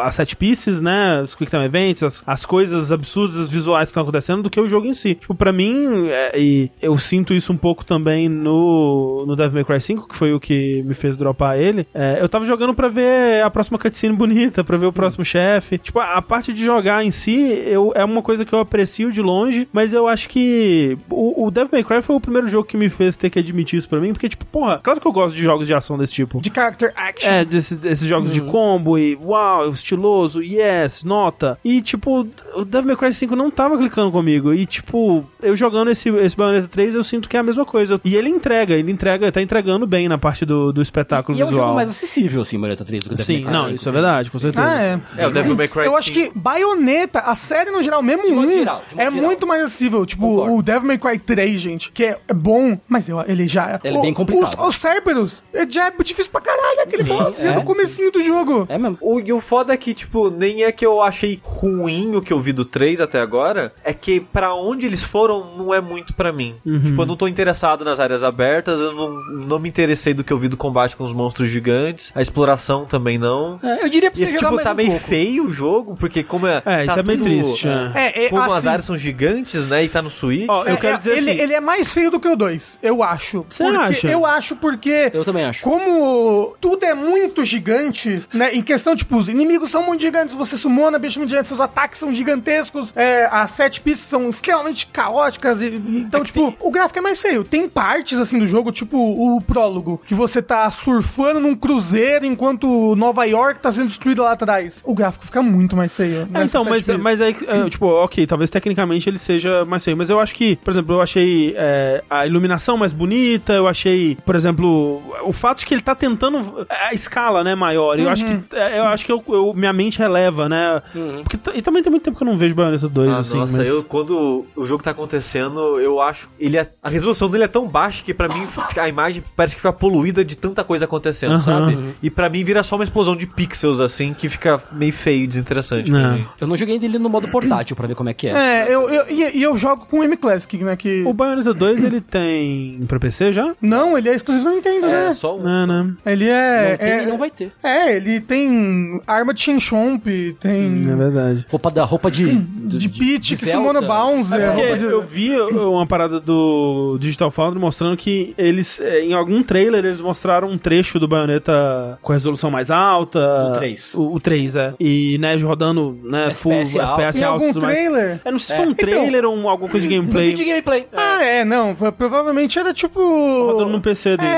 as 0.02 0.14
set 0.14 0.36
pieces, 0.36 0.80
né? 0.80 1.22
Os 1.22 1.34
Quick 1.34 1.50
Time 1.50 1.64
Events, 1.64 2.02
as, 2.02 2.22
as 2.26 2.46
coisas 2.46 2.92
absurdas 2.92 3.50
visuais 3.50 3.88
que 3.88 3.90
estão 3.90 4.02
acontecendo 4.02 4.42
do 4.42 4.50
que 4.50 4.60
o 4.60 4.66
jogo 4.66 4.86
em 4.86 4.94
si. 4.94 5.14
Tipo, 5.14 5.34
pra 5.34 5.52
mim, 5.52 6.08
é, 6.08 6.38
e 6.38 6.70
eu 6.80 6.96
sinto 6.98 7.34
isso 7.34 7.52
um 7.52 7.56
pouco 7.56 7.84
também 7.84 8.28
no, 8.28 9.24
no 9.26 9.36
Devil 9.36 9.54
May 9.54 9.64
Cry 9.64 9.80
5, 9.80 10.08
que 10.08 10.16
foi 10.16 10.32
o 10.32 10.40
que 10.40 10.82
me 10.82 10.94
fez 10.94 11.16
dropar 11.16 11.58
ele. 11.58 11.86
É, 11.94 12.18
eu 12.20 12.28
tava 12.28 12.44
jogando 12.44 12.74
pra 12.74 12.88
ver 12.88 13.42
a 13.42 13.50
próxima 13.50 13.78
cutscene 13.78 14.14
bonita, 14.14 14.64
pra 14.64 14.76
ver 14.76 14.86
o 14.86 14.92
próximo 14.92 15.24
chefe. 15.24 15.78
Tipo, 15.78 16.00
a, 16.00 16.14
a 16.14 16.22
parte 16.22 16.52
de 16.52 16.64
jogar 16.64 17.04
em 17.04 17.10
si 17.10 17.62
eu, 17.66 17.92
é 17.94 18.04
uma 18.04 18.22
coisa 18.22 18.44
que 18.44 18.52
eu 18.52 18.58
aprecio 18.58 19.10
de 19.10 19.20
longe, 19.20 19.68
mas 19.72 19.92
eu 19.92 20.08
acho 20.08 20.28
que 20.28 20.96
o, 21.10 21.46
o 21.46 21.50
Devil 21.50 21.70
May 21.72 21.84
Cry 21.84 22.02
foi 22.02 22.16
o 22.16 22.20
primeiro 22.20 22.48
jogo 22.48 22.66
que 22.66 22.76
me 22.76 22.88
fez 22.88 23.16
ter 23.16 23.30
que 23.30 23.38
admitir 23.52 23.78
isso 23.78 23.88
pra 23.88 24.00
mim, 24.00 24.12
porque, 24.12 24.28
tipo, 24.28 24.44
porra, 24.46 24.80
claro 24.82 25.00
que 25.00 25.06
eu 25.06 25.12
gosto 25.12 25.34
de 25.34 25.42
jogos 25.42 25.66
de 25.66 25.74
ação 25.74 25.96
desse 25.98 26.12
tipo. 26.14 26.40
De 26.40 26.50
character 26.52 26.92
action. 26.96 27.30
É, 27.30 27.44
desses, 27.44 27.78
desses 27.78 28.06
jogos 28.06 28.32
de 28.32 28.40
combo 28.40 28.98
e 28.98 29.16
uau, 29.22 29.70
estiloso, 29.70 30.42
yes, 30.42 31.04
nota. 31.04 31.58
E, 31.64 31.80
tipo, 31.80 32.26
o 32.54 32.64
Devil 32.64 32.88
May 32.88 32.96
Cry 32.96 33.12
5 33.12 33.36
não 33.36 33.50
tava 33.50 33.76
clicando 33.78 34.10
comigo. 34.10 34.52
E, 34.52 34.66
tipo, 34.66 35.24
eu 35.42 35.54
jogando 35.56 35.90
esse, 35.90 36.08
esse 36.08 36.36
Bayonetta 36.36 36.68
3, 36.68 36.94
eu 36.94 37.04
sinto 37.04 37.28
que 37.28 37.36
é 37.36 37.40
a 37.40 37.42
mesma 37.42 37.64
coisa. 37.64 38.00
E 38.04 38.14
ele 38.16 38.28
entrega, 38.28 38.74
ele 38.74 38.90
entrega, 38.90 39.30
tá 39.30 39.40
entregando 39.42 39.86
bem 39.86 40.08
na 40.08 40.18
parte 40.18 40.44
do, 40.44 40.72
do 40.72 40.80
espetáculo 40.82 41.36
E 41.36 41.40
é 41.40 41.44
um 41.44 41.48
visual. 41.48 41.66
jogo 41.66 41.76
mais 41.76 41.88
acessível, 41.90 42.42
assim, 42.42 42.58
Bayonetta 42.58 42.84
3 42.84 43.02
do 43.04 43.08
que 43.08 43.14
o 43.14 43.16
Devil 43.16 43.24
Sim, 43.36 43.44
May 43.44 43.52
Cry 43.52 43.52
não, 43.52 43.64
5, 43.64 43.74
isso 43.74 43.88
é 43.88 43.90
assim. 43.90 43.92
verdade, 44.00 44.30
com 44.30 44.38
certeza. 44.38 44.66
Ah, 44.66 44.82
é. 44.82 45.00
É, 45.16 45.26
o 45.26 45.30
Devil 45.30 45.56
May 45.56 45.68
Cry 45.68 45.84
Eu 45.86 45.96
acho 45.96 46.12
5. 46.12 46.32
que 46.32 46.38
Bayonetta, 46.38 47.20
a 47.20 47.34
série 47.34 47.70
no 47.70 47.82
geral, 47.82 48.02
mesmo 48.02 48.24
um, 48.40 48.50
geral, 48.52 48.82
é 48.96 49.04
geral. 49.10 49.12
muito 49.12 49.46
mais 49.46 49.64
acessível. 49.64 50.04
Tipo, 50.06 50.22
Concordo. 50.28 50.54
o 50.56 50.62
Devil 50.62 50.86
May 50.88 50.98
Cry 50.98 51.18
3, 51.18 51.60
gente, 51.60 51.90
que 51.92 52.04
é, 52.04 52.18
é 52.28 52.34
bom, 52.34 52.78
mas 52.88 53.08
eu- 53.08 53.22
ele 53.26 53.41
já... 53.48 53.80
Ele 53.82 53.96
é 53.96 53.98
o- 53.98 54.02
bem 54.02 54.14
complicado. 54.14 54.60
Os, 54.60 54.68
os 54.68 54.76
Cerberus, 54.76 55.42
é, 55.52 55.68
já 55.68 55.86
é 55.86 55.90
difícil 56.02 56.30
pra 56.32 56.40
caralho 56.40 56.80
aquele 56.82 57.02
Sim, 57.04 57.08
boss, 57.08 57.44
é, 57.44 57.48
é, 57.48 57.54
no 57.54 57.62
comecinho 57.62 58.10
do 58.10 58.22
jogo. 58.22 58.66
É 58.68 58.78
mesmo. 58.78 58.98
O, 59.00 59.20
e 59.20 59.32
o 59.32 59.40
foda 59.40 59.72
é 59.72 59.76
que, 59.76 59.94
tipo, 59.94 60.30
nem 60.30 60.64
é 60.64 60.72
que 60.72 60.84
eu 60.84 61.02
achei 61.02 61.40
ruim 61.42 62.16
o 62.16 62.22
que 62.22 62.32
eu 62.32 62.40
vi 62.40 62.52
do 62.52 62.64
3 62.64 63.00
até 63.00 63.20
agora, 63.20 63.72
é 63.84 63.92
que 63.94 64.20
pra 64.20 64.54
onde 64.54 64.86
eles 64.86 65.02
foram 65.04 65.56
não 65.56 65.72
é 65.72 65.80
muito 65.80 66.14
pra 66.14 66.32
mim. 66.32 66.54
Tipo, 66.84 67.02
eu 67.02 67.06
não 67.06 67.16
tô 67.16 67.26
interessado 67.28 67.84
nas 67.84 68.00
áreas 68.00 68.22
abertas, 68.24 68.80
eu 68.80 68.92
não, 68.92 69.10
não 69.46 69.58
me 69.58 69.68
interessei 69.68 70.14
do 70.14 70.24
que 70.24 70.32
eu 70.32 70.38
vi 70.38 70.48
do 70.48 70.56
combate 70.56 70.96
com 70.96 71.04
os 71.04 71.12
monstros 71.12 71.48
gigantes, 71.48 72.12
a 72.14 72.20
exploração 72.22 72.84
também 72.86 73.18
não. 73.18 73.58
É, 73.62 73.84
eu 73.84 73.88
diria 73.88 74.10
pra 74.10 74.20
E, 74.20 74.24
você 74.26 74.32
jogar 74.32 74.38
tipo, 74.50 74.54
mais 74.56 74.64
tá 74.64 74.72
um 74.72 74.76
meio 74.76 74.90
pouco. 74.90 75.04
feio 75.04 75.44
o 75.46 75.52
jogo, 75.52 75.96
porque 75.96 76.22
como 76.22 76.46
é. 76.46 76.56
É, 76.64 76.84
tá 76.84 76.84
isso 76.84 76.98
é 76.98 77.02
meio 77.02 77.18
tudo- 77.18 77.28
triste? 77.30 77.68
É, 77.94 78.26
é, 78.26 78.28
Como 78.28 78.42
as 78.42 78.52
assim, 78.52 78.68
áreas 78.68 78.84
são 78.86 78.96
gigantes, 78.96 79.66
né? 79.66 79.84
E 79.84 79.88
tá 79.88 80.00
no 80.02 80.10
Switch. 80.10 80.46
Ó, 80.48 80.64
eu 80.64 80.74
é, 80.74 80.76
quero 80.76 80.94
é, 80.94 80.98
dizer 80.98 81.16
ele, 81.18 81.30
assim... 81.30 81.40
ele 81.40 81.54
é 81.54 81.60
mais 81.60 81.92
feio 81.92 82.10
do 82.10 82.18
que 82.20 82.28
o 82.28 82.36
2, 82.36 82.78
eu 82.82 83.02
acho. 83.02 83.21
Você 83.30 83.62
Porque- 83.64 83.76
acha? 83.78 84.08
Eu 84.08 84.26
acho 84.26 84.56
porque... 84.56 85.10
Eu 85.12 85.24
também 85.24 85.44
acho. 85.44 85.62
Como 85.62 86.54
tudo 86.60 86.84
é 86.84 86.94
muito 86.94 87.44
gigante, 87.44 88.22
né? 88.32 88.52
Em 88.54 88.62
questão, 88.62 88.94
tipo, 88.96 89.16
os 89.16 89.28
inimigos 89.28 89.70
são 89.70 89.84
muito 89.84 90.00
gigantes, 90.00 90.34
você 90.34 90.56
sumona 90.56 90.98
bicho 90.98 91.18
muito 91.18 91.30
gigante, 91.30 91.48
seus 91.48 91.60
ataques 91.60 91.98
são 91.98 92.12
gigantescos, 92.12 92.92
é, 92.96 93.28
as 93.30 93.50
sete 93.52 93.80
pistas 93.80 94.08
são 94.08 94.28
extremamente 94.30 94.86
caóticas. 94.86 95.60
E, 95.62 95.66
e- 95.66 95.98
então, 96.00 96.22
tipo, 96.22 96.54
o 96.60 96.70
gráfico 96.70 96.98
é 96.98 97.02
mais 97.02 97.20
feio. 97.20 97.44
Tem 97.44 97.68
partes, 97.68 98.18
assim, 98.18 98.38
do 98.38 98.46
jogo, 98.46 98.72
tipo 98.72 98.96
o 98.98 99.40
prólogo, 99.40 100.00
que 100.06 100.14
você 100.14 100.40
tá 100.42 100.70
surfando 100.70 101.40
num 101.40 101.54
cruzeiro 101.54 102.24
enquanto 102.26 102.94
Nova 102.96 103.24
York 103.24 103.60
tá 103.60 103.70
sendo 103.72 103.88
destruída 103.88 104.22
lá 104.22 104.32
atrás. 104.32 104.80
O 104.84 104.94
gráfico 104.94 105.24
fica 105.24 105.42
muito 105.42 105.76
mais 105.76 105.94
feio. 105.94 106.28
É, 106.34 106.44
então, 106.44 106.64
mas, 106.64 106.76
pistas. 106.78 107.00
mas 107.00 107.20
aí, 107.20 107.36
é, 107.46 107.68
tipo, 107.70 107.86
ok, 107.86 108.26
talvez 108.26 108.50
tecnicamente 108.50 109.08
ele 109.08 109.18
seja 109.18 109.64
mais 109.64 109.84
feio, 109.84 109.96
mas 109.96 110.10
eu 110.10 110.18
acho 110.20 110.34
que, 110.34 110.56
por 110.56 110.70
exemplo, 110.70 110.94
eu 110.96 111.00
achei 111.00 111.54
é, 111.56 112.02
a 112.08 112.26
iluminação 112.26 112.76
mais 112.76 112.92
bonita, 112.92 113.11
eu 113.48 113.66
achei, 113.68 114.16
por 114.24 114.34
exemplo, 114.34 115.02
o 115.24 115.32
fato 115.32 115.60
de 115.60 115.66
que 115.66 115.74
ele 115.74 115.80
tá 115.82 115.94
tentando 115.94 116.66
a 116.68 116.92
escala, 116.94 117.42
né, 117.44 117.54
maior, 117.54 117.98
eu 117.98 118.08
acho 118.08 118.24
que, 118.24 118.56
é, 118.56 118.78
eu 118.78 118.84
acho 118.84 119.04
que 119.04 119.12
eu, 119.12 119.22
eu- 119.28 119.52
minha 119.54 119.72
mente 119.72 119.98
releva, 119.98 120.48
né, 120.48 120.82
porque, 121.22 121.36
t- 121.36 121.52
e 121.54 121.62
também 121.62 121.82
tem 121.82 121.90
muito 121.90 122.02
tempo 122.04 122.16
que 122.16 122.22
eu 122.22 122.26
não 122.26 122.36
vejo 122.36 122.54
Bayonetta 122.54 122.88
2, 122.88 123.10
Ah, 123.10 123.18
assim, 123.18 123.36
nossa, 123.38 123.58
mas... 123.58 123.68
eu 123.68 123.82
quando 123.84 124.44
o 124.56 124.66
jogo 124.66 124.82
tá 124.82 124.90
acontecendo, 124.92 125.78
eu 125.80 126.00
acho. 126.00 126.28
Ele 126.38 126.56
é- 126.56 126.70
a 126.82 126.88
resolução 126.88 127.28
dele 127.28 127.44
é 127.44 127.48
tão 127.48 127.66
baixa 127.68 128.02
que 128.04 128.14
pra 128.14 128.28
mim 128.28 128.46
a 128.76 128.88
imagem 128.88 129.22
parece 129.36 129.54
que 129.54 129.60
fica 129.60 129.72
poluída 129.72 130.24
de 130.24 130.36
tanta 130.36 130.64
coisa 130.64 130.84
acontecendo, 130.84 131.32
Aham. 131.34 131.40
sabe? 131.40 131.78
E 132.02 132.10
pra 132.10 132.28
mim 132.28 132.42
vira 132.44 132.62
só 132.62 132.76
uma 132.76 132.84
explosão 132.84 133.14
de 133.16 133.26
pixels 133.26 133.80
assim 133.80 134.12
que 134.14 134.28
fica 134.28 134.60
meio 134.72 134.92
feio, 134.92 135.26
desinteressante 135.26 135.90
pra 135.90 136.00
Não. 136.00 136.14
mim. 136.18 136.26
Eu 136.40 136.46
não 136.46 136.56
joguei 136.56 136.78
dele 136.78 136.98
no 136.98 137.08
modo 137.08 137.28
portátil 137.28 137.76
pra 137.76 137.86
ver 137.86 137.94
como 137.94 138.08
é 138.08 138.14
que 138.14 138.28
é. 138.28 138.32
É, 138.32 138.74
eu, 138.74 138.88
eu, 138.88 139.04
e, 139.08 139.38
e 139.38 139.42
eu 139.42 139.56
jogo 139.56 139.86
com 139.86 140.00
o 140.00 140.04
M-Classic, 140.04 140.56
né? 140.64 140.76
Que... 140.76 141.02
O 141.04 141.12
Bayonetta 141.12 141.52
2, 141.54 141.84
ele 141.84 142.00
tem 142.00 142.84
pra 142.86 142.98
PC 143.02 143.32
já? 143.32 143.54
Não, 143.60 143.96
ele 143.98 144.08
é 144.08 144.14
exclusivo 144.14 144.44
da 144.46 144.50
Nintendo, 144.52 144.86
É, 144.86 144.90
né? 145.08 145.12
só 145.14 145.36
um. 145.36 145.40
Não, 145.42 145.66
não. 145.66 145.96
Ele 146.06 146.28
é. 146.28 146.70
não 146.70 146.76
tem 146.78 146.88
é, 146.88 147.02
e 147.02 147.06
não 147.06 147.18
vai 147.18 147.30
ter. 147.30 147.52
é, 147.62 147.96
ele 147.96 148.20
tem 148.20 149.00
arma 149.06 149.34
de 149.34 149.40
Shinchomp, 149.42 150.06
tem. 150.40 150.88
É 150.90 150.94
verdade. 150.96 151.46
Roupa 151.50 151.70
da 151.70 151.84
roupa 151.84 152.10
de. 152.10 152.24
de 152.72 152.88
Peach, 152.88 153.36
que 153.36 153.44
Zelda. 153.44 153.52
Summono 153.58 153.82
Bounce. 153.86 154.34
É 154.34 154.36
é, 154.42 154.50
porque 154.50 154.76
de- 154.76 154.84
eu 154.84 155.02
vi 155.02 155.38
uma 155.40 155.86
parada 155.86 156.18
do 156.20 156.96
Digital 157.00 157.30
Foundry 157.30 157.58
mostrando 157.58 157.96
que 157.96 158.34
eles, 158.38 158.80
eh, 158.80 159.04
em 159.04 159.12
algum 159.14 159.42
trailer, 159.42 159.84
eles 159.84 160.00
mostraram 160.00 160.48
um 160.48 160.56
trecho 160.58 160.98
do 160.98 161.06
Bayonetta 161.08 161.98
com 162.00 162.12
resolução 162.12 162.50
mais 162.50 162.70
alta. 162.70 163.18
O 163.50 163.52
3. 163.52 163.94
O, 163.94 164.14
o 164.14 164.20
3, 164.20 164.56
é. 164.56 164.74
E, 164.80 165.18
né, 165.18 165.34
rodando, 165.36 165.98
né, 166.04 166.30
full 166.30 166.52
FPS 166.52 166.78
alto. 166.78 167.00
FPS 167.00 167.18
Tem 167.18 167.26
alto 167.26 167.40
e 167.42 167.44
algum 167.44 167.52
tudo 167.52 167.62
mais. 167.66 167.76
trailer? 167.78 168.20
Eu 168.24 168.32
não 168.32 168.38
sei 168.38 168.56
se 168.56 168.62
foi 168.62 168.70
um 168.70 168.74
trailer 168.74 169.24
ou 169.24 169.36
um- 169.36 169.48
alguma 169.48 169.68
coisa 169.70 169.86
de 169.88 169.92
De 169.92 170.00
gameplay. 170.00 170.32
gameplay. 170.34 170.86
Ah, 170.92 171.22
é, 171.24 171.44
não. 171.44 171.74
pro- 171.74 171.92
Provavelmente 171.92 172.58
era 172.58 172.72
tipo. 172.72 172.91
Rodando 173.00 173.70
no 173.72 173.80
PC 173.80 174.16
deles. 174.16 174.32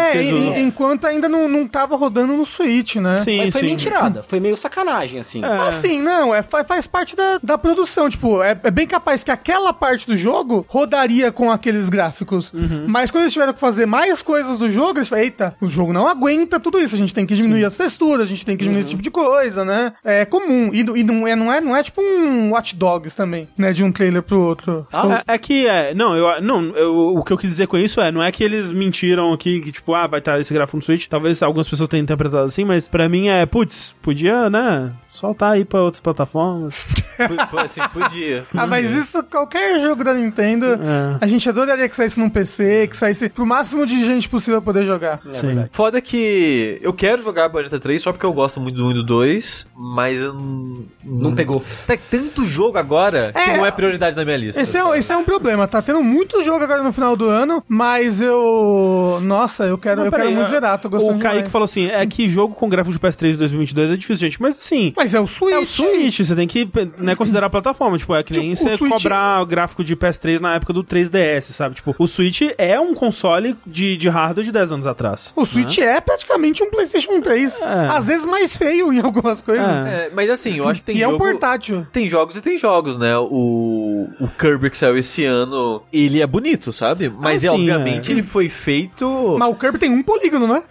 É, 0.54 0.60
enquanto 0.60 1.06
ainda 1.06 1.28
não, 1.28 1.48
não 1.48 1.66
tava 1.66 1.96
rodando 1.96 2.34
no 2.36 2.44
Switch, 2.44 2.96
né? 2.96 3.18
Sim, 3.18 3.38
Mas 3.38 3.52
foi 3.52 3.60
sim. 3.62 3.66
mentirada. 3.66 4.22
Foi 4.22 4.40
meio 4.40 4.56
sacanagem, 4.56 5.20
assim. 5.20 5.44
É. 5.44 5.68
Assim, 5.68 6.00
não, 6.00 6.34
é, 6.34 6.42
fa- 6.42 6.64
faz 6.64 6.86
parte 6.86 7.16
da, 7.16 7.38
da 7.42 7.58
produção. 7.58 8.08
Tipo, 8.08 8.42
é, 8.42 8.58
é 8.62 8.70
bem 8.70 8.86
capaz 8.86 9.22
que 9.24 9.30
aquela 9.30 9.72
parte 9.72 10.06
do 10.06 10.16
jogo 10.16 10.64
rodaria 10.68 11.30
com 11.32 11.50
aqueles 11.50 11.88
gráficos. 11.88 12.52
Uhum. 12.52 12.84
Mas 12.86 13.10
quando 13.10 13.22
eles 13.24 13.32
tiveram 13.32 13.52
que 13.52 13.60
fazer 13.60 13.86
mais 13.86 14.22
coisas 14.22 14.58
do 14.58 14.70
jogo, 14.70 14.98
eles 14.98 15.08
falaram, 15.08 15.24
eita, 15.24 15.56
o 15.60 15.68
jogo 15.68 15.92
não 15.92 16.06
aguenta 16.06 16.60
tudo 16.60 16.78
isso. 16.80 16.94
A 16.94 16.98
gente 16.98 17.14
tem 17.14 17.26
que 17.26 17.34
diminuir 17.34 17.64
as 17.64 17.76
texturas, 17.76 18.22
a 18.22 18.26
gente 18.30 18.44
tem 18.44 18.56
que 18.56 18.62
diminuir 18.62 18.82
esse 18.82 18.90
tipo 18.90 19.02
de 19.02 19.10
coisa, 19.10 19.64
né? 19.64 19.92
É 20.04 20.24
comum. 20.24 20.70
E, 20.72 20.80
e 20.80 21.02
não, 21.04 21.26
é, 21.26 21.34
não, 21.36 21.52
é, 21.52 21.60
não 21.60 21.76
é 21.76 21.82
tipo 21.82 22.00
um 22.00 22.50
Watch 22.52 22.76
Dogs 22.76 23.14
também, 23.16 23.48
né? 23.56 23.72
De 23.72 23.82
um 23.84 23.90
trailer 23.92 24.22
pro 24.22 24.40
outro. 24.40 24.86
Ah, 24.92 25.22
É, 25.26 25.34
é 25.34 25.38
que 25.38 25.66
é, 25.66 25.94
não, 25.94 26.16
eu, 26.16 26.40
não 26.42 26.64
eu, 26.76 27.16
o 27.16 27.24
que 27.24 27.32
eu 27.32 27.38
quis 27.38 27.50
dizer 27.50 27.66
com 27.66 27.76
isso 27.76 28.00
é, 28.00 28.10
não 28.12 28.22
é 28.22 28.30
que 28.30 28.43
eles 28.44 28.72
mentiram 28.72 29.32
aqui, 29.32 29.60
que 29.60 29.72
tipo, 29.72 29.94
ah, 29.94 30.06
vai 30.06 30.20
estar 30.20 30.38
esse 30.40 30.52
gráfico 30.52 30.76
no 30.76 30.82
Switch, 30.82 31.06
talvez 31.06 31.42
algumas 31.42 31.68
pessoas 31.68 31.88
tenham 31.88 32.02
interpretado 32.02 32.44
assim, 32.44 32.64
mas 32.64 32.88
pra 32.88 33.08
mim 33.08 33.28
é, 33.28 33.44
putz, 33.46 33.94
podia, 34.02 34.48
né, 34.50 34.92
soltar 35.14 35.52
aí 35.52 35.64
pra 35.64 35.80
outras 35.82 36.00
plataformas. 36.00 36.74
P- 37.16 37.58
Assim, 37.64 37.80
podia. 37.92 38.44
Ah, 38.54 38.66
mas 38.66 38.90
isso, 38.90 39.22
qualquer 39.24 39.80
jogo 39.80 40.02
da 40.02 40.12
Nintendo, 40.12 40.66
É. 40.74 41.18
a 41.20 41.26
gente 41.28 41.48
adoraria 41.48 41.88
que 41.88 41.94
saísse 41.94 42.18
num 42.18 42.28
PC, 42.28 42.88
que 42.88 42.96
saísse 42.96 43.28
pro 43.28 43.46
máximo 43.46 43.86
de 43.86 44.04
gente 44.04 44.28
possível 44.28 44.60
poder 44.60 44.84
jogar. 44.84 45.20
Sim. 45.34 45.64
Foda 45.70 46.00
que 46.00 46.78
eu 46.82 46.92
quero 46.92 47.22
jogar 47.22 47.48
Bayonetta 47.48 47.78
3 47.78 48.02
só 48.02 48.12
porque 48.12 48.26
eu 48.26 48.32
gosto 48.32 48.60
muito 48.60 48.76
do 48.76 48.86
1 48.86 48.90
e 48.90 48.94
do 48.94 49.06
2, 49.06 49.66
mas 49.76 50.20
eu 50.20 50.32
não... 50.34 50.84
Não 51.04 51.34
pegou. 51.34 51.62
Tem 51.86 51.98
tanto 52.10 52.44
jogo 52.46 52.76
agora 52.78 53.30
que 53.32 53.38
É, 53.38 53.56
não 53.56 53.64
é 53.64 53.70
prioridade 53.70 54.16
na 54.16 54.24
minha 54.24 54.36
lista. 54.36 54.60
Esse 54.60 54.76
é, 54.76 54.98
esse 54.98 55.12
é 55.12 55.16
um 55.16 55.24
problema, 55.24 55.68
tá 55.68 55.80
tendo 55.80 56.02
muito 56.02 56.42
jogo 56.42 56.64
agora 56.64 56.82
no 56.82 56.92
final 56.92 57.14
do 57.16 57.28
ano, 57.28 57.62
mas 57.68 58.20
eu. 58.20 59.20
Nossa, 59.22 59.64
eu 59.64 59.78
quero, 59.78 59.98
Não, 60.00 60.06
eu 60.06 60.10
quero 60.10 60.22
peraí, 60.24 60.34
muito 60.34 60.48
é, 60.48 60.50
zerar, 60.50 60.78
tô 60.78 60.88
gostando 60.88 61.14
O 61.18 61.18
Kaique 61.20 61.36
demais. 61.36 61.52
falou 61.52 61.64
assim, 61.64 61.86
é 61.86 62.04
que 62.06 62.28
jogo 62.28 62.54
com 62.54 62.68
gráfico 62.68 62.92
de 62.92 62.98
PS3 62.98 63.32
de 63.32 63.36
2022 63.36 63.90
é 63.92 63.96
difícil, 63.96 64.28
gente, 64.28 64.40
mas 64.42 64.58
assim... 64.58 64.92
Mas 64.96 65.03
é 65.12 65.20
o 65.20 65.26
Switch. 65.26 65.52
É 65.54 65.58
o 65.58 65.66
Switch, 65.66 66.20
você 66.20 66.34
tem 66.36 66.46
que 66.46 66.66
né, 66.96 67.14
considerar 67.14 67.46
a 67.48 67.50
plataforma. 67.50 67.98
Tipo, 67.98 68.14
é 68.14 68.22
que 68.22 68.32
nem 68.38 68.54
Tipo, 68.54 68.64
o 68.66 68.70
você 68.70 68.76
Switch- 68.78 68.92
cobrar 68.92 69.42
o 69.42 69.46
gráfico 69.46 69.82
de 69.84 69.96
PS3 69.96 70.40
na 70.40 70.54
época 70.54 70.72
do 70.72 70.84
3DS, 70.84 71.42
sabe? 71.52 71.74
Tipo, 71.74 71.94
o 71.98 72.06
Switch 72.06 72.42
é 72.56 72.78
um 72.80 72.94
console 72.94 73.56
de, 73.66 73.96
de 73.96 74.08
hardware 74.08 74.44
de 74.46 74.52
10 74.52 74.72
anos 74.72 74.86
atrás. 74.86 75.32
O 75.36 75.44
Switch 75.44 75.78
é 75.78 76.00
praticamente 76.00 76.62
um 76.62 76.70
PlayStation 76.70 77.20
3. 77.20 77.60
É. 77.60 77.88
Às 77.90 78.06
vezes 78.06 78.24
mais 78.24 78.56
feio 78.56 78.92
em 78.92 79.00
algumas 79.00 79.42
coisas. 79.42 79.66
É. 79.66 80.04
É, 80.06 80.10
mas 80.14 80.30
assim, 80.30 80.58
eu 80.58 80.68
acho 80.68 80.80
que 80.80 80.86
tem 80.86 80.96
e 80.98 81.02
é 81.02 81.06
jogo... 81.06 81.16
um 81.16 81.18
portátil. 81.18 81.86
Tem 81.92 82.08
jogos 82.08 82.36
e 82.36 82.40
tem 82.40 82.56
jogos, 82.56 82.96
né? 82.96 83.16
O, 83.18 84.08
o 84.20 84.28
Kirby 84.38 84.70
que 84.70 84.78
saiu 84.78 84.96
esse 84.96 85.24
ano, 85.24 85.82
ele 85.92 86.20
é 86.22 86.26
bonito, 86.26 86.72
sabe? 86.72 87.08
Mas 87.18 87.42
Ah, 87.44 87.48
é, 87.48 87.50
sim, 87.50 87.60
obviamente 87.70 88.10
é. 88.10 88.14
ele 88.14 88.22
foi 88.22 88.48
feito. 88.48 89.36
Mas 89.38 89.48
o 89.50 89.54
Kirby 89.54 89.78
tem 89.78 89.90
um 89.90 90.02
polígono, 90.02 90.46
né? 90.46 90.62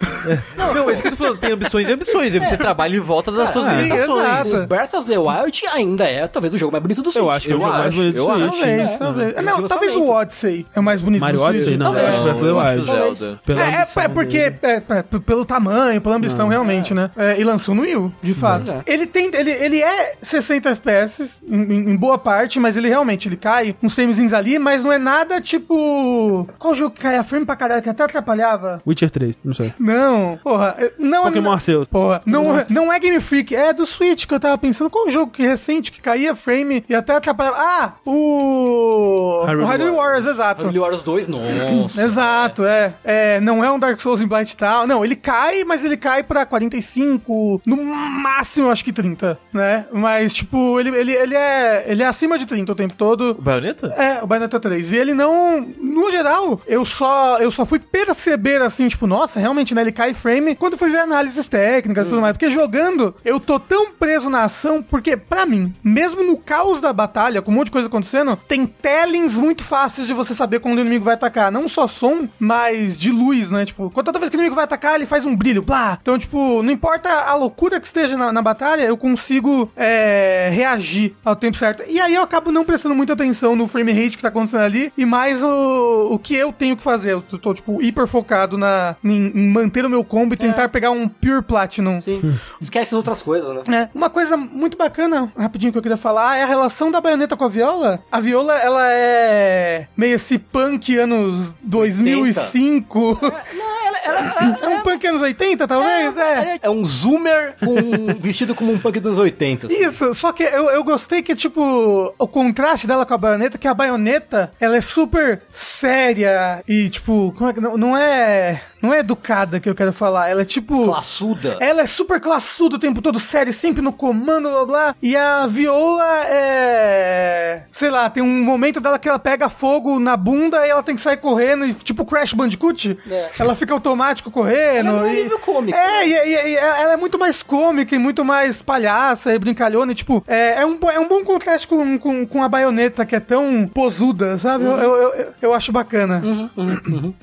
Não, 0.56 0.88
é 0.88 0.92
isso 0.92 1.02
que 1.02 1.08
eu 1.08 1.12
tô 1.12 1.18
falando, 1.18 1.38
tem 1.38 1.52
ambições 1.52 1.88
e 1.88 1.92
ambições. 1.92 2.32
Você 2.34 2.56
trabalha 2.56 2.96
em 2.96 3.00
volta 3.00 3.30
das 3.30 3.50
suas 3.50 3.66
limitações. 3.66 4.23
Exato. 4.24 4.64
O 4.64 4.66
Breath 4.66 4.94
of 4.94 5.08
the 5.08 5.18
Wild 5.18 5.62
ainda 5.72 6.04
é 6.04 6.26
talvez 6.26 6.54
o 6.54 6.58
jogo 6.58 6.72
mais 6.72 6.82
bonito 6.82 7.02
do 7.02 7.10
Switch. 7.10 7.22
Eu 7.24 7.30
acho 7.30 7.46
que 7.46 7.52
é 7.52 7.54
o 7.54 7.58
Eu 7.58 7.60
jogo 7.62 7.72
mais 7.72 7.86
acho, 7.86 7.96
bonito 7.96 8.14
do 8.14 8.18
eu 8.20 8.24
Switch. 8.24 8.42
acho. 8.42 8.50
Talvez, 8.58 8.90
é. 8.90 8.96
talvez. 8.98 9.36
É. 9.36 9.42
Não, 9.42 9.68
talvez 9.68 9.96
o. 9.96 10.04
Odyssey 10.08 10.66
é 10.74 10.80
o 10.80 10.82
mais 10.82 11.00
bonito 11.02 11.20
Mario 11.20 11.38
do 11.38 11.44
Switch. 11.44 11.56
Odyssey, 11.56 11.76
não. 11.76 11.86
Talvez. 11.92 12.04
É, 12.04 12.10
Breath 12.22 12.34
of 12.36 12.40
the 12.44 12.50
eu 12.50 12.60
acho 12.60 12.92
Wild. 12.92 13.38
É, 13.48 14.00
é, 14.00 14.04
é 14.04 14.08
porque 14.08 14.38
é, 14.38 14.58
é, 14.62 15.02
pelo 15.20 15.44
tamanho, 15.44 16.00
pela 16.00 16.16
ambição, 16.16 16.48
realmente, 16.48 16.94
né? 16.94 17.10
É, 17.16 17.38
e 17.40 17.44
lançou 17.44 17.74
no 17.74 17.82
Wii 17.82 17.96
U, 17.96 18.12
de 18.22 18.34
fato. 18.34 18.70
É. 18.70 18.82
Ele 18.86 19.06
tem. 19.06 19.30
Ele, 19.34 19.50
ele 19.50 19.82
é 19.82 20.14
60 20.22 20.70
FPS 20.70 21.40
em, 21.46 21.56
em- 21.62 21.90
em 21.90 21.96
boa 21.96 22.18
parte, 22.18 22.58
mas 22.60 22.76
ele 22.76 22.88
realmente 22.88 23.28
ele 23.28 23.36
cai 23.36 23.74
uns 23.82 23.94
framezinhos 23.94 24.32
ali, 24.32 24.58
mas 24.58 24.82
não 24.84 24.92
é 24.92 24.98
nada 24.98 25.40
tipo. 25.40 26.48
Qual 26.58 26.74
jogo 26.74 26.94
que 26.94 27.00
cai 27.02 27.16
a 27.16 27.24
frame 27.24 27.44
pra 27.44 27.56
caralho 27.56 27.82
que 27.82 27.88
até 27.88 28.02
atrapalhava? 28.04 28.80
Witcher 28.86 29.10
3, 29.10 29.36
não 29.44 29.54
sei. 29.54 29.72
Não, 29.78 30.38
porra, 30.42 30.76
não 30.98 31.24
Pokémon 31.24 31.52
Arceus. 31.52 31.88
Porra, 31.88 32.22
não, 32.24 32.64
não 32.70 32.92
é 32.92 32.98
Game 33.00 33.20
Freak, 33.20 33.54
é 33.54 33.72
do 33.72 33.84
Switch 33.86 34.13
que 34.14 34.32
eu 34.32 34.40
tava 34.40 34.56
pensando. 34.58 34.90
Qual 34.90 35.10
jogo 35.10 35.32
que 35.32 35.42
recente 35.42 35.90
que 35.90 36.00
caía 36.00 36.34
frame 36.34 36.84
e 36.88 36.94
até 36.94 37.14
atrapalhava? 37.14 37.56
Ah, 37.58 37.92
o. 38.04 39.44
Hyrule 39.46 39.64
o 39.64 39.66
Hyrule 39.66 39.90
Warriors, 39.90 40.26
exato. 40.26 40.62
Hyrule 40.62 40.78
Warriors 40.78 41.02
2, 41.02 41.28
nossa. 41.28 42.02
Exato, 42.02 42.64
é. 42.64 42.94
é. 43.04 43.40
Não 43.40 43.64
é 43.64 43.70
um 43.70 43.78
Dark 43.78 44.00
Souls 44.00 44.20
em 44.20 44.26
Blight 44.26 44.56
tal. 44.56 44.86
Não, 44.86 45.04
ele 45.04 45.16
cai, 45.16 45.64
mas 45.64 45.84
ele 45.84 45.96
cai 45.96 46.22
pra 46.22 46.46
45, 46.46 47.62
no 47.66 47.76
máximo 47.82 48.70
acho 48.70 48.84
que 48.84 48.92
30, 48.92 49.38
né? 49.52 49.86
Mas, 49.92 50.34
tipo, 50.34 50.78
ele, 50.78 50.90
ele, 50.90 51.12
ele, 51.12 51.34
é, 51.34 51.84
ele 51.86 52.02
é 52.02 52.06
acima 52.06 52.38
de 52.38 52.46
30 52.46 52.72
o 52.72 52.74
tempo 52.74 52.94
todo. 52.94 53.30
O 53.32 53.42
Bayonetta? 53.42 53.88
É, 53.96 54.22
o 54.22 54.26
Bayonetta 54.26 54.60
3. 54.60 54.92
E 54.92 54.96
ele 54.96 55.14
não. 55.14 55.60
No 55.60 56.10
geral, 56.10 56.60
eu 56.66 56.84
só, 56.84 57.38
eu 57.38 57.50
só 57.50 57.64
fui 57.64 57.78
perceber 57.78 58.60
assim, 58.62 58.88
tipo, 58.88 59.06
nossa, 59.06 59.40
realmente, 59.40 59.74
né? 59.74 59.80
Ele 59.80 59.92
cai 59.92 60.14
frame 60.14 60.54
quando 60.54 60.78
fui 60.78 60.90
ver 60.90 60.98
análises 60.98 61.48
técnicas 61.48 62.06
e 62.06 62.10
tudo 62.10 62.20
mais. 62.20 62.36
Porque 62.36 62.50
jogando, 62.50 63.14
eu 63.24 63.38
tô 63.40 63.58
tão 63.58 63.90
preso 64.04 64.28
na 64.28 64.44
ação, 64.44 64.82
porque, 64.82 65.16
pra 65.16 65.46
mim, 65.46 65.72
mesmo 65.82 66.22
no 66.22 66.36
caos 66.36 66.78
da 66.78 66.92
batalha, 66.92 67.40
com 67.40 67.50
um 67.50 67.54
monte 67.54 67.66
de 67.66 67.72
coisa 67.72 67.88
acontecendo, 67.88 68.36
tem 68.36 68.66
tellings 68.66 69.38
muito 69.38 69.64
fáceis 69.64 70.06
de 70.06 70.12
você 70.12 70.34
saber 70.34 70.60
quando 70.60 70.76
o 70.76 70.80
inimigo 70.82 71.06
vai 71.06 71.14
atacar. 71.14 71.50
Não 71.50 71.66
só 71.66 71.86
som, 71.88 72.28
mas 72.38 72.98
de 72.98 73.10
luz, 73.10 73.50
né? 73.50 73.64
Tipo, 73.64 73.90
toda 74.02 74.18
vez 74.18 74.28
que 74.28 74.36
o 74.36 74.38
inimigo 74.38 74.54
vai 74.54 74.64
atacar, 74.64 74.96
ele 74.96 75.06
faz 75.06 75.24
um 75.24 75.34
brilho, 75.34 75.62
blá. 75.62 75.98
Então, 76.02 76.18
tipo, 76.18 76.62
não 76.62 76.70
importa 76.70 77.08
a 77.08 77.34
loucura 77.34 77.80
que 77.80 77.86
esteja 77.86 78.14
na, 78.14 78.30
na 78.30 78.42
batalha, 78.42 78.82
eu 78.82 78.96
consigo 78.98 79.72
é, 79.74 80.50
reagir 80.52 81.14
ao 81.24 81.34
tempo 81.34 81.56
certo. 81.56 81.82
E 81.88 81.98
aí 81.98 82.14
eu 82.14 82.22
acabo 82.22 82.52
não 82.52 82.62
prestando 82.62 82.94
muita 82.94 83.14
atenção 83.14 83.56
no 83.56 83.66
frame 83.66 83.92
rate 83.92 84.18
que 84.18 84.22
tá 84.22 84.28
acontecendo 84.28 84.64
ali 84.64 84.92
e 84.98 85.06
mais 85.06 85.42
o, 85.42 86.10
o 86.12 86.18
que 86.18 86.34
eu 86.34 86.52
tenho 86.52 86.76
que 86.76 86.82
fazer. 86.82 87.12
Eu 87.12 87.22
tô, 87.22 87.54
tipo, 87.54 87.80
hiper 87.80 88.06
focado 88.06 88.58
na, 88.58 88.96
em, 89.02 89.32
em 89.34 89.48
manter 89.48 89.86
o 89.86 89.88
meu 89.88 90.04
combo 90.04 90.34
e 90.34 90.36
tentar 90.36 90.68
pegar 90.68 90.90
um 90.90 91.08
Pure 91.08 91.42
Platinum. 91.42 92.02
Sim. 92.02 92.34
Esquece 92.60 92.88
as 92.88 92.98
outras 92.98 93.22
coisas, 93.22 93.64
né? 93.66 93.88
É, 93.93 93.93
uma 93.94 94.10
coisa 94.10 94.36
muito 94.36 94.76
bacana, 94.76 95.32
rapidinho 95.38 95.72
que 95.72 95.78
eu 95.78 95.82
queria 95.82 95.96
falar, 95.96 96.36
é 96.36 96.42
a 96.42 96.46
relação 96.46 96.90
da 96.90 97.00
baioneta 97.00 97.36
com 97.36 97.44
a 97.44 97.48
viola. 97.48 98.02
A 98.10 98.20
viola, 98.20 98.56
ela 98.56 98.86
é 98.90 99.86
meio 99.96 100.16
esse 100.16 100.38
punk 100.38 100.98
anos 100.98 101.54
2005. 101.62 103.18
Não, 103.54 103.86
ela, 103.86 103.98
ela, 104.04 104.58
É 104.62 104.68
um 104.68 104.82
punk 104.82 105.06
anos 105.06 105.22
80, 105.22 105.68
talvez? 105.68 106.16
É. 106.16 106.58
é 106.62 106.70
um 106.70 106.84
zoomer 106.84 107.54
com, 107.58 107.74
vestido 108.18 108.54
como 108.54 108.72
um 108.72 108.78
punk 108.78 108.98
dos 109.00 109.18
80. 109.18 109.66
assim. 109.66 109.84
Isso, 109.84 110.14
só 110.14 110.32
que 110.32 110.42
eu, 110.42 110.70
eu 110.70 110.82
gostei 110.82 111.22
que, 111.22 111.34
tipo, 111.34 112.12
o 112.18 112.28
contraste 112.28 112.86
dela 112.86 113.06
com 113.06 113.14
a 113.14 113.18
baioneta, 113.18 113.58
que 113.58 113.68
a 113.68 113.74
baioneta, 113.74 114.52
ela 114.60 114.76
é 114.76 114.80
super 114.80 115.42
séria 115.50 116.62
e, 116.66 116.88
tipo, 116.88 117.32
como 117.36 117.50
é 117.50 117.52
que. 117.52 117.60
Não, 117.60 117.76
não 117.76 117.96
é. 117.96 118.60
Não 118.84 118.92
é 118.94 118.98
educada 119.00 119.58
que 119.58 119.68
eu 119.68 119.74
quero 119.74 119.92
falar. 119.92 120.28
Ela 120.28 120.42
é 120.42 120.44
tipo. 120.44 120.84
Classuda. 120.84 121.56
Ela 121.60 121.82
é 121.82 121.86
super 121.86 122.20
classuda 122.20 122.76
o 122.76 122.78
tempo 122.78 123.00
todo, 123.00 123.18
séria, 123.18 123.52
sempre 123.52 123.80
no 123.82 123.92
comando, 123.92 124.50
blá 124.50 124.64
blá. 124.66 124.96
E 125.02 125.16
a 125.16 125.46
Viola 125.46 126.04
é. 126.26 127.62
Sei 127.72 127.90
lá, 127.90 128.08
tem 128.10 128.22
um 128.22 128.42
momento 128.44 128.80
dela 128.80 128.98
que 128.98 129.08
ela 129.08 129.18
pega 129.18 129.48
fogo 129.48 129.98
na 129.98 130.16
bunda 130.16 130.66
e 130.66 130.70
ela 130.70 130.82
tem 130.82 130.94
que 130.94 131.00
sair 131.00 131.16
correndo, 131.16 131.64
e, 131.66 131.74
tipo 131.74 132.04
Crash 132.04 132.32
Bandicoot. 132.32 132.98
É. 133.10 133.30
Ela 133.38 133.54
fica 133.54 133.72
automático 133.74 134.30
correndo. 134.30 134.90
Ela 134.90 135.00
é 135.00 135.02
um 135.02 135.12
e- 135.14 135.22
nível 135.22 135.38
cômico, 135.38 135.76
É, 135.78 135.86
né? 136.00 136.08
e, 136.08 136.12
e- 136.12 136.48
e 136.52 136.56
ela 136.56 136.92
é 136.92 136.96
muito 136.96 137.18
mais 137.18 137.42
cômica 137.42 137.94
e 137.94 137.98
muito 137.98 138.24
mais 138.24 138.62
palhaça 138.62 139.32
e 139.34 139.38
brincalhona. 139.38 139.92
E, 139.92 139.94
tipo, 139.94 140.22
é, 140.26 140.60
é 140.60 140.66
um, 140.66 140.78
é 140.90 140.98
um 141.00 141.08
bom 141.08 141.22
contraste 141.24 141.66
com, 141.66 141.98
com, 141.98 142.26
com 142.26 142.42
a 142.42 142.48
baioneta, 142.48 143.04
que 143.06 143.16
é 143.16 143.20
tão 143.20 143.68
posuda, 143.72 144.38
sabe? 144.38 144.64
Eu, 144.64 144.76
eu, 144.76 144.92
eu, 145.14 145.34
eu 145.42 145.54
acho 145.54 145.72
bacana. 145.72 146.22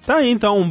Tá 0.05 0.15
aí, 0.17 0.29
então, 0.31 0.67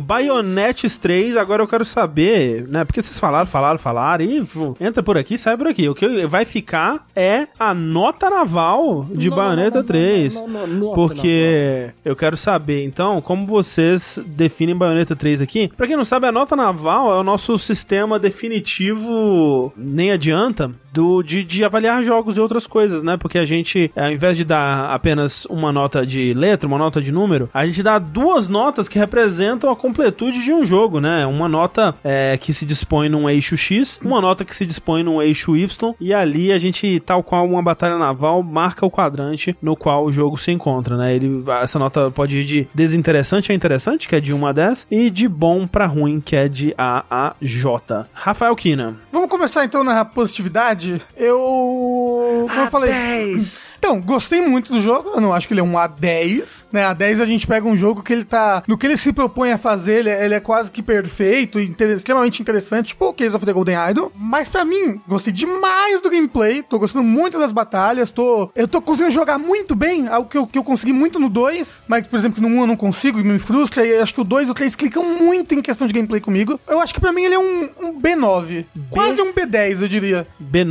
Bayonettes 0.80 0.98
3, 0.98 1.36
agora 1.36 1.62
eu 1.62 1.68
quero 1.68 1.84
saber, 1.84 2.66
né, 2.68 2.84
porque 2.84 3.02
vocês 3.02 3.18
falaram, 3.18 3.46
falaram, 3.46 3.78
falaram, 3.78 4.24
e 4.24 4.44
pô, 4.44 4.74
entra 4.80 5.02
por 5.02 5.18
aqui, 5.18 5.36
sai 5.36 5.56
por 5.56 5.66
aqui. 5.66 5.88
O 5.88 5.94
que 5.94 6.26
vai 6.26 6.44
ficar 6.44 7.06
é 7.14 7.46
a 7.58 7.74
nota 7.74 8.30
naval 8.30 9.06
de 9.12 9.28
Não, 9.28 9.36
Bayonetta 9.36 9.76
não, 9.78 9.82
não, 9.82 9.86
3. 9.86 10.34
não, 10.34 10.48
não, 10.48 10.66
não, 10.66 10.76
nota 10.78 10.94
porque 10.94 11.90
eu 12.04 12.16
quero 12.16 12.36
saber, 12.36 12.84
então, 12.84 13.20
como 13.20 13.46
vocês 13.46 14.18
definem 14.26 14.76
Bayonetta 14.76 15.14
3 15.14 15.42
aqui. 15.42 15.68
Pra 15.76 15.86
quem 15.86 15.96
não 15.96 16.04
sabe, 16.04 16.26
a 16.26 16.32
nota 16.32 16.56
naval 16.56 17.12
é 17.12 17.20
o 17.20 17.24
nosso 17.24 17.58
sistema 17.58 18.18
definitivo, 18.18 19.72
nem 19.76 20.12
adianta, 20.12 20.70
do, 20.92 21.22
de, 21.22 21.44
de 21.44 21.64
avaliar 21.64 22.02
jogos 22.02 22.36
e 22.36 22.40
outras 22.40 22.66
coisas, 22.66 23.02
né? 23.02 23.16
Porque 23.16 23.38
a 23.38 23.44
gente, 23.44 23.90
ao 23.96 24.10
invés 24.10 24.36
de 24.36 24.44
dar 24.44 24.90
apenas 24.90 25.44
uma 25.46 25.72
nota 25.72 26.06
de 26.06 26.34
letra, 26.34 26.66
uma 26.66 26.78
nota 26.78 27.00
de 27.00 27.12
número, 27.12 27.48
a 27.52 27.66
gente 27.66 27.82
dá 27.82 27.98
duas 27.98 28.48
notas 28.48 28.88
que 28.88 28.98
representam 28.98 29.70
a 29.70 29.76
completude 29.76 30.42
de 30.42 30.52
um 30.52 30.64
jogo, 30.64 31.00
né? 31.00 31.26
Uma 31.26 31.48
nota 31.48 31.94
é, 32.02 32.36
que 32.36 32.52
se 32.52 32.64
dispõe 32.64 33.08
num 33.08 33.28
eixo 33.28 33.56
X, 33.56 34.00
uma 34.04 34.20
nota 34.20 34.44
que 34.44 34.54
se 34.54 34.66
dispõe 34.66 35.02
num 35.02 35.20
eixo 35.20 35.56
Y, 35.56 35.94
e 36.00 36.12
ali 36.12 36.52
a 36.52 36.58
gente, 36.58 37.00
tal 37.00 37.22
qual 37.22 37.46
uma 37.46 37.62
batalha 37.62 37.98
naval, 37.98 38.42
marca 38.42 38.84
o 38.84 38.90
quadrante 38.90 39.56
no 39.60 39.76
qual 39.76 40.04
o 40.04 40.12
jogo 40.12 40.36
se 40.36 40.50
encontra, 40.50 40.96
né? 40.96 41.14
Ele, 41.14 41.44
essa 41.60 41.78
nota 41.78 42.10
pode 42.10 42.38
ir 42.38 42.44
de 42.44 42.68
desinteressante 42.74 43.52
a 43.52 43.54
interessante, 43.54 44.08
que 44.08 44.16
é 44.16 44.20
de 44.20 44.32
1 44.32 44.46
a 44.46 44.52
10, 44.52 44.86
e 44.90 45.10
de 45.10 45.28
bom 45.28 45.66
pra 45.66 45.86
ruim, 45.86 46.20
que 46.20 46.36
é 46.36 46.48
de 46.48 46.74
A 46.76 47.04
a 47.10 47.34
J. 47.40 48.06
Rafael 48.12 48.54
Kina. 48.56 48.96
Vamos 49.12 49.28
começar 49.28 49.64
então 49.64 49.82
na 49.82 50.04
positividade. 50.04 50.79
Eu. 51.16 52.46
Como 52.48 52.60
eu 52.60 52.66
falei. 52.70 52.90
10. 52.90 53.76
Então, 53.78 54.00
gostei 54.00 54.40
muito 54.40 54.72
do 54.72 54.80
jogo. 54.80 55.10
Eu 55.14 55.20
não 55.20 55.32
acho 55.32 55.46
que 55.48 55.54
ele 55.54 55.60
é 55.60 55.64
um 55.64 55.72
A10. 55.72 56.64
Né? 56.72 56.82
A10 56.82 57.20
a 57.22 57.26
gente 57.26 57.46
pega 57.46 57.66
um 57.66 57.76
jogo 57.76 58.02
que 58.02 58.12
ele 58.12 58.24
tá. 58.24 58.62
No 58.66 58.76
que 58.78 58.86
ele 58.86 58.96
se 58.96 59.12
propõe 59.12 59.52
a 59.52 59.58
fazer, 59.58 60.00
ele, 60.00 60.10
é- 60.10 60.24
ele 60.24 60.34
é 60.34 60.40
quase 60.40 60.70
que 60.70 60.82
perfeito 60.82 61.58
e 61.60 61.64
inter- 61.66 61.90
extremamente 61.96 62.40
interessante, 62.40 62.88
tipo 62.88 63.06
o 63.06 63.12
Case 63.14 63.34
of 63.34 63.44
the 63.44 63.52
Golden 63.52 63.76
Idol. 63.90 64.12
Mas 64.16 64.48
pra 64.48 64.64
mim, 64.64 65.00
gostei 65.08 65.32
demais 65.32 66.00
do 66.00 66.10
gameplay. 66.10 66.62
Tô 66.62 66.78
gostando 66.78 67.04
muito 67.04 67.38
das 67.38 67.52
batalhas. 67.52 68.10
Tô. 68.10 68.50
Eu 68.54 68.68
tô 68.68 68.80
conseguindo 68.82 69.12
jogar 69.14 69.38
muito 69.38 69.74
bem. 69.74 70.08
Algo 70.08 70.28
que 70.28 70.38
eu, 70.38 70.46
que 70.46 70.58
eu 70.58 70.64
consegui 70.64 70.92
muito 70.92 71.18
no 71.18 71.28
2. 71.28 71.82
Mas, 71.88 72.06
por 72.06 72.18
exemplo, 72.18 72.40
no 72.42 72.48
1 72.48 72.60
eu 72.60 72.66
não 72.66 72.76
consigo 72.76 73.18
e 73.20 73.24
me 73.24 73.38
frustra. 73.38 73.84
E 73.86 73.98
acho 74.00 74.14
que 74.14 74.20
o 74.20 74.24
2 74.24 74.48
e 74.48 74.50
o 74.50 74.54
3 74.54 74.76
clicam 74.76 75.04
muito 75.04 75.54
em 75.54 75.62
questão 75.62 75.86
de 75.86 75.94
gameplay 75.94 76.20
comigo. 76.20 76.60
Eu 76.68 76.80
acho 76.80 76.94
que 76.94 77.00
pra 77.00 77.12
mim 77.12 77.22
ele 77.24 77.34
é 77.34 77.38
um, 77.38 77.68
um 77.80 78.00
B9. 78.00 78.64
Quase 78.90 79.20
um 79.22 79.32
B10, 79.32 79.82
eu 79.82 79.88
diria. 79.88 80.26
B9, 80.42 80.69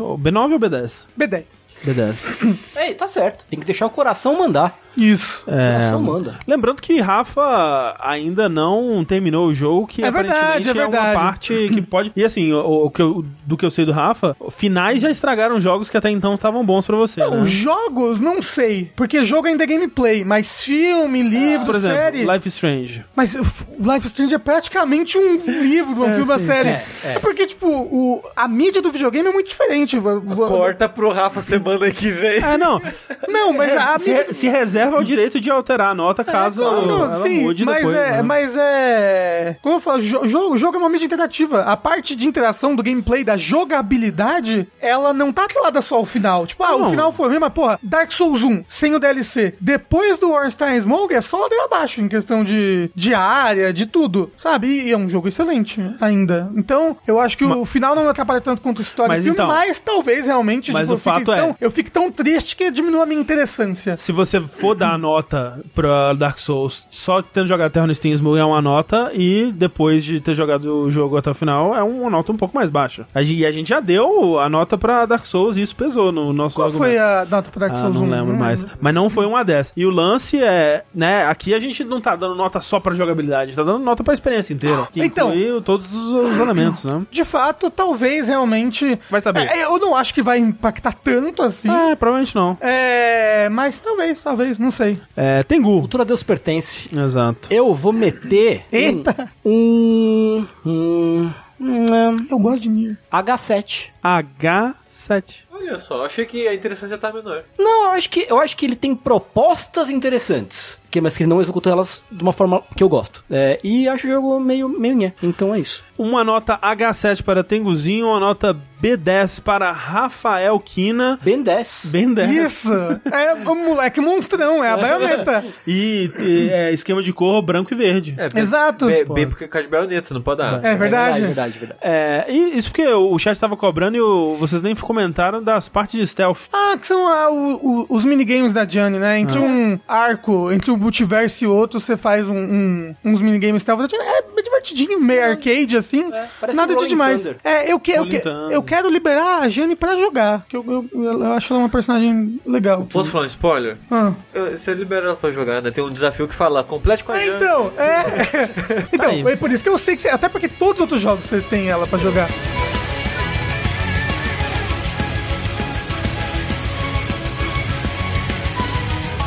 ou- 0.00 0.18
B9 0.18 0.52
ou 0.52 0.58
B10? 0.60 0.90
B10. 1.18 1.44
B10. 1.84 2.58
Ei, 2.76 2.94
tá 2.94 3.06
certo. 3.08 3.46
Tem 3.48 3.58
que 3.60 3.66
deixar 3.66 3.86
o 3.86 3.90
coração 3.90 4.38
mandar. 4.38 4.78
Isso. 4.96 5.44
Coração 5.44 6.02
manda. 6.02 6.34
Lembrando 6.46 6.80
que 6.80 7.00
Rafa 7.00 7.96
ainda 8.00 8.48
não 8.48 9.04
terminou 9.04 9.48
o 9.48 9.54
jogo, 9.54 9.86
que 9.86 10.04
É 10.04 10.10
verdade, 10.10 10.68
é 10.68 10.70
é, 10.70 10.74
uma 10.74 10.82
verdade. 10.88 11.14
parte 11.14 11.68
que 11.72 11.82
pode. 11.82 12.12
E 12.14 12.24
assim, 12.24 12.52
o, 12.52 12.84
o 12.86 12.90
que 12.90 13.02
eu- 13.02 13.24
do 13.44 13.56
que 13.56 13.64
eu 13.64 13.70
sei 13.70 13.84
do 13.84 13.92
Rafa, 13.92 14.36
finais 14.50 15.02
já 15.02 15.10
estragaram 15.10 15.60
jogos 15.60 15.88
que 15.88 15.96
até 15.96 16.10
então 16.10 16.34
estavam 16.34 16.64
bons 16.64 16.86
pra 16.86 16.96
você. 16.96 17.20
Não, 17.20 17.40
né? 17.40 17.44
jogos, 17.46 18.20
não 18.20 18.40
sei. 18.42 18.90
Porque 18.96 19.24
jogo 19.24 19.46
ainda 19.48 19.64
é 19.64 19.66
gameplay, 19.66 20.24
mas 20.24 20.62
filme, 20.62 21.22
livro, 21.22 21.66
Por 21.66 21.74
exemplo, 21.76 21.96
série. 21.96 22.24
Life 22.24 22.48
is 22.48 22.54
Strange. 22.54 23.04
Mas 23.14 23.34
Life 23.34 23.98
is 23.98 24.04
Strange 24.06 24.34
é 24.34 24.38
praticamente 24.38 25.18
um 25.18 25.36
livro, 25.62 26.02
um 26.04 26.08
filme, 26.08 26.22
uma 26.22 26.38
série. 26.38 26.68
É, 26.70 26.84
É, 27.04 27.12
é. 27.14 27.18
porque, 27.18 27.46
tipo, 27.46 27.66
o, 27.66 28.22
a 28.36 28.46
mídia 28.48 28.80
do 28.80 28.90
videogame 28.92 29.28
é 29.28 29.32
muito 29.32 29.48
diferente. 29.48 29.98
Corta 30.36 30.88
pro 30.88 31.10
Rafa 31.12 31.42
semana 31.42 31.90
que 31.90 32.10
vem. 32.10 32.42
É, 32.42 32.56
não. 32.56 32.80
Não, 33.28 33.52
mas 33.52 33.76
a 33.76 33.98
se, 33.98 34.10
mídia. 34.10 34.32
se 34.32 34.48
reserva 34.48 34.83
o 34.92 35.04
direito 35.04 35.40
de 35.40 35.50
alterar 35.50 35.90
a 35.90 35.94
nota 35.94 36.24
caso 36.24 36.60
Não, 36.62 36.74
não, 36.82 36.86
não, 36.86 37.04
ela 37.04 37.16
sim, 37.16 37.42
mude 37.42 37.64
mas 37.64 37.76
depois. 37.76 37.96
é, 37.96 38.10
né? 38.12 38.22
mas 38.22 38.56
é. 38.56 39.56
Como 39.62 39.76
eu 39.76 39.80
falo, 39.80 40.00
jo- 40.02 40.26
jogo, 40.28 40.58
jogo 40.58 40.76
é 40.76 40.78
uma 40.80 40.88
mídia 40.88 41.06
interativa. 41.06 41.62
A 41.62 41.76
parte 41.76 42.14
de 42.16 42.26
interação 42.26 42.74
do 42.74 42.82
gameplay, 42.82 43.24
da 43.24 43.36
jogabilidade, 43.36 44.66
ela 44.80 45.12
não 45.12 45.32
tá 45.32 45.44
atrelada 45.44 45.80
só 45.82 45.96
ao 45.96 46.04
final. 46.04 46.46
Tipo, 46.46 46.64
ah, 46.64 46.74
o 46.76 46.78
Não. 46.80 46.90
final 46.90 47.12
foi 47.12 47.28
ruim, 47.28 47.38
mas 47.38 47.52
porra, 47.52 47.78
Dark 47.82 48.10
Souls 48.12 48.42
1, 48.42 48.64
sem 48.68 48.94
o 48.94 48.98
DLC. 48.98 49.54
Depois 49.60 50.18
do 50.18 50.30
Ornstein 50.30 50.80
Smoke, 50.80 51.14
é 51.14 51.20
só 51.20 51.38
ladeira 51.38 51.64
abaixo 51.64 52.00
em 52.00 52.08
questão 52.08 52.42
de, 52.44 52.90
de 52.94 53.14
área, 53.14 53.72
de 53.72 53.86
tudo, 53.86 54.30
sabe? 54.36 54.68
E 54.68 54.92
é 54.92 54.96
um 54.96 55.08
jogo 55.08 55.28
excelente 55.28 55.80
ainda. 56.00 56.50
Então, 56.56 56.96
eu 57.06 57.20
acho 57.20 57.36
que 57.38 57.44
o 57.44 57.64
final 57.64 57.94
não 57.94 58.08
atrapalha 58.08 58.40
tanto 58.40 58.60
quanto 58.62 58.78
a 58.80 58.82
história 58.82 59.08
Mas 59.14 59.22
filme, 59.24 59.34
então- 59.36 59.46
mas 59.48 59.80
talvez 59.80 60.26
realmente 60.26 60.72
Mas 60.72 60.82
tipo, 60.82 60.92
o 60.92 60.94
eu, 60.94 60.98
fique 60.98 61.04
fato 61.10 61.32
é- 61.32 61.36
tão, 61.40 61.56
eu 61.60 61.70
fique 61.70 61.90
tão 61.90 62.10
triste 62.10 62.56
que 62.56 62.70
diminua 62.70 63.02
a 63.04 63.06
minha 63.06 63.20
interessância. 63.20 63.96
Se 63.96 64.12
você 64.12 64.40
for 64.40 64.73
dar 64.74 64.94
a 64.94 64.98
nota 64.98 65.60
pra 65.74 66.12
Dark 66.12 66.38
Souls, 66.38 66.86
só 66.90 67.22
tendo 67.22 67.46
jogado 67.46 67.72
Terra 67.72 67.86
no 67.86 67.94
Steam 67.94 68.14
é 68.36 68.44
uma 68.44 68.60
nota, 68.62 69.10
e 69.14 69.52
depois 69.52 70.04
de 70.04 70.20
ter 70.20 70.34
jogado 70.34 70.66
o 70.82 70.90
jogo 70.90 71.16
até 71.16 71.30
o 71.30 71.34
final, 71.34 71.74
é 71.74 71.82
uma 71.82 72.10
nota 72.10 72.32
um 72.32 72.36
pouco 72.36 72.54
mais 72.54 72.70
baixa. 72.70 73.06
E 73.16 73.44
a 73.46 73.52
gente 73.52 73.68
já 73.68 73.80
deu 73.80 74.38
a 74.40 74.48
nota 74.48 74.76
pra 74.78 75.06
Dark 75.06 75.24
Souls 75.26 75.56
e 75.56 75.62
isso 75.62 75.74
pesou 75.74 76.12
no 76.12 76.32
nosso 76.32 76.56
Qual 76.56 76.68
argumento. 76.68 76.88
foi 76.90 76.98
a 76.98 77.26
nota 77.28 77.50
pro 77.50 77.60
Dark 77.60 77.72
Ah, 77.72 77.76
Souls 77.80 77.94
não 77.94 78.04
1? 78.04 78.10
lembro 78.10 78.36
mais. 78.36 78.64
Mas 78.80 78.94
não 78.94 79.08
foi 79.10 79.26
um 79.26 79.36
a 79.36 79.42
10. 79.42 79.72
E 79.76 79.84
o 79.86 79.90
lance 79.90 80.42
é, 80.42 80.84
né, 80.94 81.26
aqui 81.26 81.54
a 81.54 81.58
gente 81.58 81.82
não 81.84 82.00
tá 82.00 82.14
dando 82.16 82.34
nota 82.34 82.60
só 82.60 82.78
pra 82.80 82.94
jogabilidade, 82.94 83.54
tá 83.56 83.62
dando 83.62 83.78
nota 83.80 84.02
pra 84.04 84.14
experiência 84.14 84.54
inteira. 84.54 84.88
Que 84.92 85.02
Então- 85.04 85.34
inclui 85.34 85.60
todos 85.62 85.92
os, 85.94 86.32
os 86.32 86.38
elementos, 86.38 86.84
né? 86.84 87.02
De 87.10 87.24
fato, 87.24 87.70
talvez 87.70 88.28
realmente. 88.28 88.98
Vai 89.10 89.20
saber. 89.20 89.46
É, 89.48 89.64
eu 89.64 89.78
não 89.78 89.96
acho 89.96 90.14
que 90.14 90.22
vai 90.22 90.38
impactar 90.38 90.92
tanto 90.92 91.42
assim. 91.42 91.70
É, 91.70 91.94
provavelmente 91.96 92.34
não. 92.34 92.56
É, 92.60 93.48
mas 93.50 93.80
talvez, 93.80 94.22
talvez, 94.22 94.58
não 94.58 94.63
sei. 94.70 95.00
É, 95.16 95.42
Tengu. 95.42 95.80
Cultura 95.80 96.02
a 96.02 96.06
Deus 96.06 96.22
pertence. 96.22 96.88
Exato. 96.96 97.48
Eu 97.50 97.74
vou 97.74 97.92
meter 97.92 98.64
Eita! 98.72 99.30
um, 99.44 100.46
um, 100.64 101.30
um 101.60 102.16
Eu 102.30 102.38
gosto 102.38 102.62
de 102.62 102.68
Nier. 102.68 102.96
H7. 103.12 103.90
H7. 104.02 105.34
Olha 105.52 105.78
só, 105.80 106.04
achei 106.04 106.26
que 106.26 106.46
a 106.46 106.54
interessância 106.54 106.98
tá 106.98 107.12
menor. 107.12 107.44
Não, 107.58 107.84
eu 107.84 107.90
acho 107.90 108.10
que 108.10 108.26
eu 108.28 108.38
acho 108.40 108.56
que 108.56 108.66
ele 108.66 108.76
tem 108.76 108.94
propostas 108.94 109.88
interessantes, 109.88 110.78
que 110.94 111.00
mas 111.00 111.16
que 111.16 111.24
ele 111.24 111.30
não 111.30 111.40
executa 111.40 111.70
elas 111.70 112.04
de 112.10 112.22
uma 112.22 112.32
forma 112.32 112.62
que 112.76 112.82
eu 112.84 112.88
gosto. 112.88 113.24
É, 113.28 113.58
e 113.64 113.88
acho 113.88 114.06
o 114.06 114.10
jogo 114.10 114.38
meio 114.38 114.68
meio 114.68 114.94
nhé. 114.96 115.12
Então 115.22 115.52
é 115.54 115.58
isso. 115.58 115.82
Uma 115.98 116.22
nota 116.24 116.56
H7 116.58 117.22
para 117.22 117.42
Tenguzinho, 117.44 118.06
uma 118.06 118.18
nota 118.20 118.56
B10 118.82 119.40
para 119.40 119.70
Rafael 119.70 120.58
Kina. 120.60 121.18
Ben 121.22 121.40
10. 121.42 121.86
Ben 121.86 122.12
10. 122.12 122.30
Isso! 122.30 122.72
É 123.12 123.34
o 123.48 123.54
moleque 123.54 124.00
monstrão, 124.00 124.62
é 124.62 124.70
a 124.70 124.76
baioneta. 124.76 125.44
E, 125.66 126.10
e, 126.18 126.48
é, 126.50 126.72
esquema 126.72 127.02
de 127.02 127.12
cor 127.12 127.40
branco 127.42 127.72
e 127.72 127.76
verde. 127.76 128.14
É, 128.18 128.28
B- 128.28 128.40
Exato. 128.40 128.86
B, 128.86 129.04
B 129.04 129.26
porque 129.28 129.44
é 129.44 129.48
causa 129.48 129.66
de 129.66 129.70
baioneta, 129.70 130.12
não 130.12 130.20
pode 130.20 130.38
dar. 130.38 130.64
É 130.64 130.74
verdade. 130.74 131.18
É 131.22 131.26
verdade, 131.26 131.58
verdade. 131.58 131.80
É, 131.82 132.26
e 132.28 132.58
isso 132.58 132.70
porque 132.70 132.86
o 132.86 133.16
chat 133.18 133.32
estava 133.34 133.56
cobrando 133.56 133.96
e 133.96 134.00
o- 134.00 134.34
vocês 134.36 134.62
nem 134.62 134.74
comentaram 134.74 135.42
das 135.42 135.68
partes 135.68 135.98
de 135.98 136.06
stealth. 136.06 136.38
Ah, 136.52 136.76
que 136.78 136.86
são 136.86 137.08
ah, 137.08 137.30
o- 137.30 137.54
o- 137.62 137.86
os 137.88 138.04
minigames 138.04 138.52
da 138.52 138.66
Gianni, 138.66 138.98
né? 138.98 139.18
Entre 139.20 139.38
um 139.38 139.78
arco, 139.88 140.52
entre 140.52 140.70
um 140.70 140.78
multiverso 140.84 141.42
e 141.44 141.46
outro, 141.46 141.80
você 141.80 141.96
faz 141.96 142.28
um- 142.28 142.36
um- 142.36 142.94
uns 143.04 143.20
minigames 143.20 143.62
stealth 143.62 143.80
da 143.80 143.88
Gianni. 143.88 144.04
É 144.06 144.42
divertidinho, 144.44 145.00
meio 145.00 145.24
arcade, 145.24 145.76
assim. 145.76 146.10
parece 146.40 146.56
Nada 146.56 146.74
um 146.74 146.76
de 146.76 146.86
demais. 146.88 147.22
Thunder. 147.22 147.36
É, 147.42 147.72
eu, 147.72 147.80
que, 147.80 147.92
eu, 147.92 148.08
que, 148.08 148.22
eu 148.50 148.62
quero 148.62 148.88
liberar 148.90 149.40
a 149.42 149.48
Gianni 149.48 149.74
pra 149.74 149.96
jogar. 149.96 150.44
Que 150.48 150.56
eu, 150.56 150.64
eu, 150.92 151.04
eu 151.04 151.32
acho 151.32 151.52
ela 151.52 151.62
uma 151.62 151.68
personagem 151.68 152.40
legal. 152.46 152.86
Posso 152.90 153.10
falar 153.10 153.24
um 153.24 153.26
spoiler? 153.26 153.76
Ah. 153.90 154.12
Eu- 154.32 154.56
Você 154.56 154.72
libera 154.74 155.06
ela 155.06 155.16
pra 155.16 155.30
jogar, 155.32 155.60
né? 155.62 155.70
Tem 155.70 155.82
um 155.82 155.90
desafio 155.90 156.28
que 156.28 156.34
fala, 156.34 156.62
complete 156.62 157.02
com 157.02 157.12
a 157.12 157.20
É, 157.20 157.24
Jane. 157.26 157.36
então, 157.44 157.72
é. 157.78 158.86
então, 158.92 159.10
aí. 159.10 159.26
é 159.26 159.36
por 159.36 159.50
isso 159.50 159.62
que 159.62 159.68
eu 159.68 159.78
sei 159.78 159.96
que 159.96 160.02
você. 160.02 160.08
Até 160.10 160.28
porque 160.28 160.48
todos 160.48 160.74
os 160.74 160.80
outros 160.82 161.00
jogos 161.00 161.24
você 161.24 161.40
tem 161.40 161.68
ela 161.68 161.86
pra 161.86 161.98
jogar. 161.98 162.28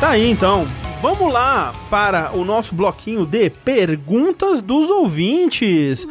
Tá 0.00 0.10
aí 0.10 0.30
então. 0.30 0.66
Vamos 1.00 1.32
lá 1.32 1.72
para 1.88 2.36
o 2.36 2.44
nosso 2.44 2.74
bloquinho 2.74 3.24
de 3.24 3.48
perguntas 3.50 4.60
dos 4.60 4.90
ouvintes. 4.90 6.04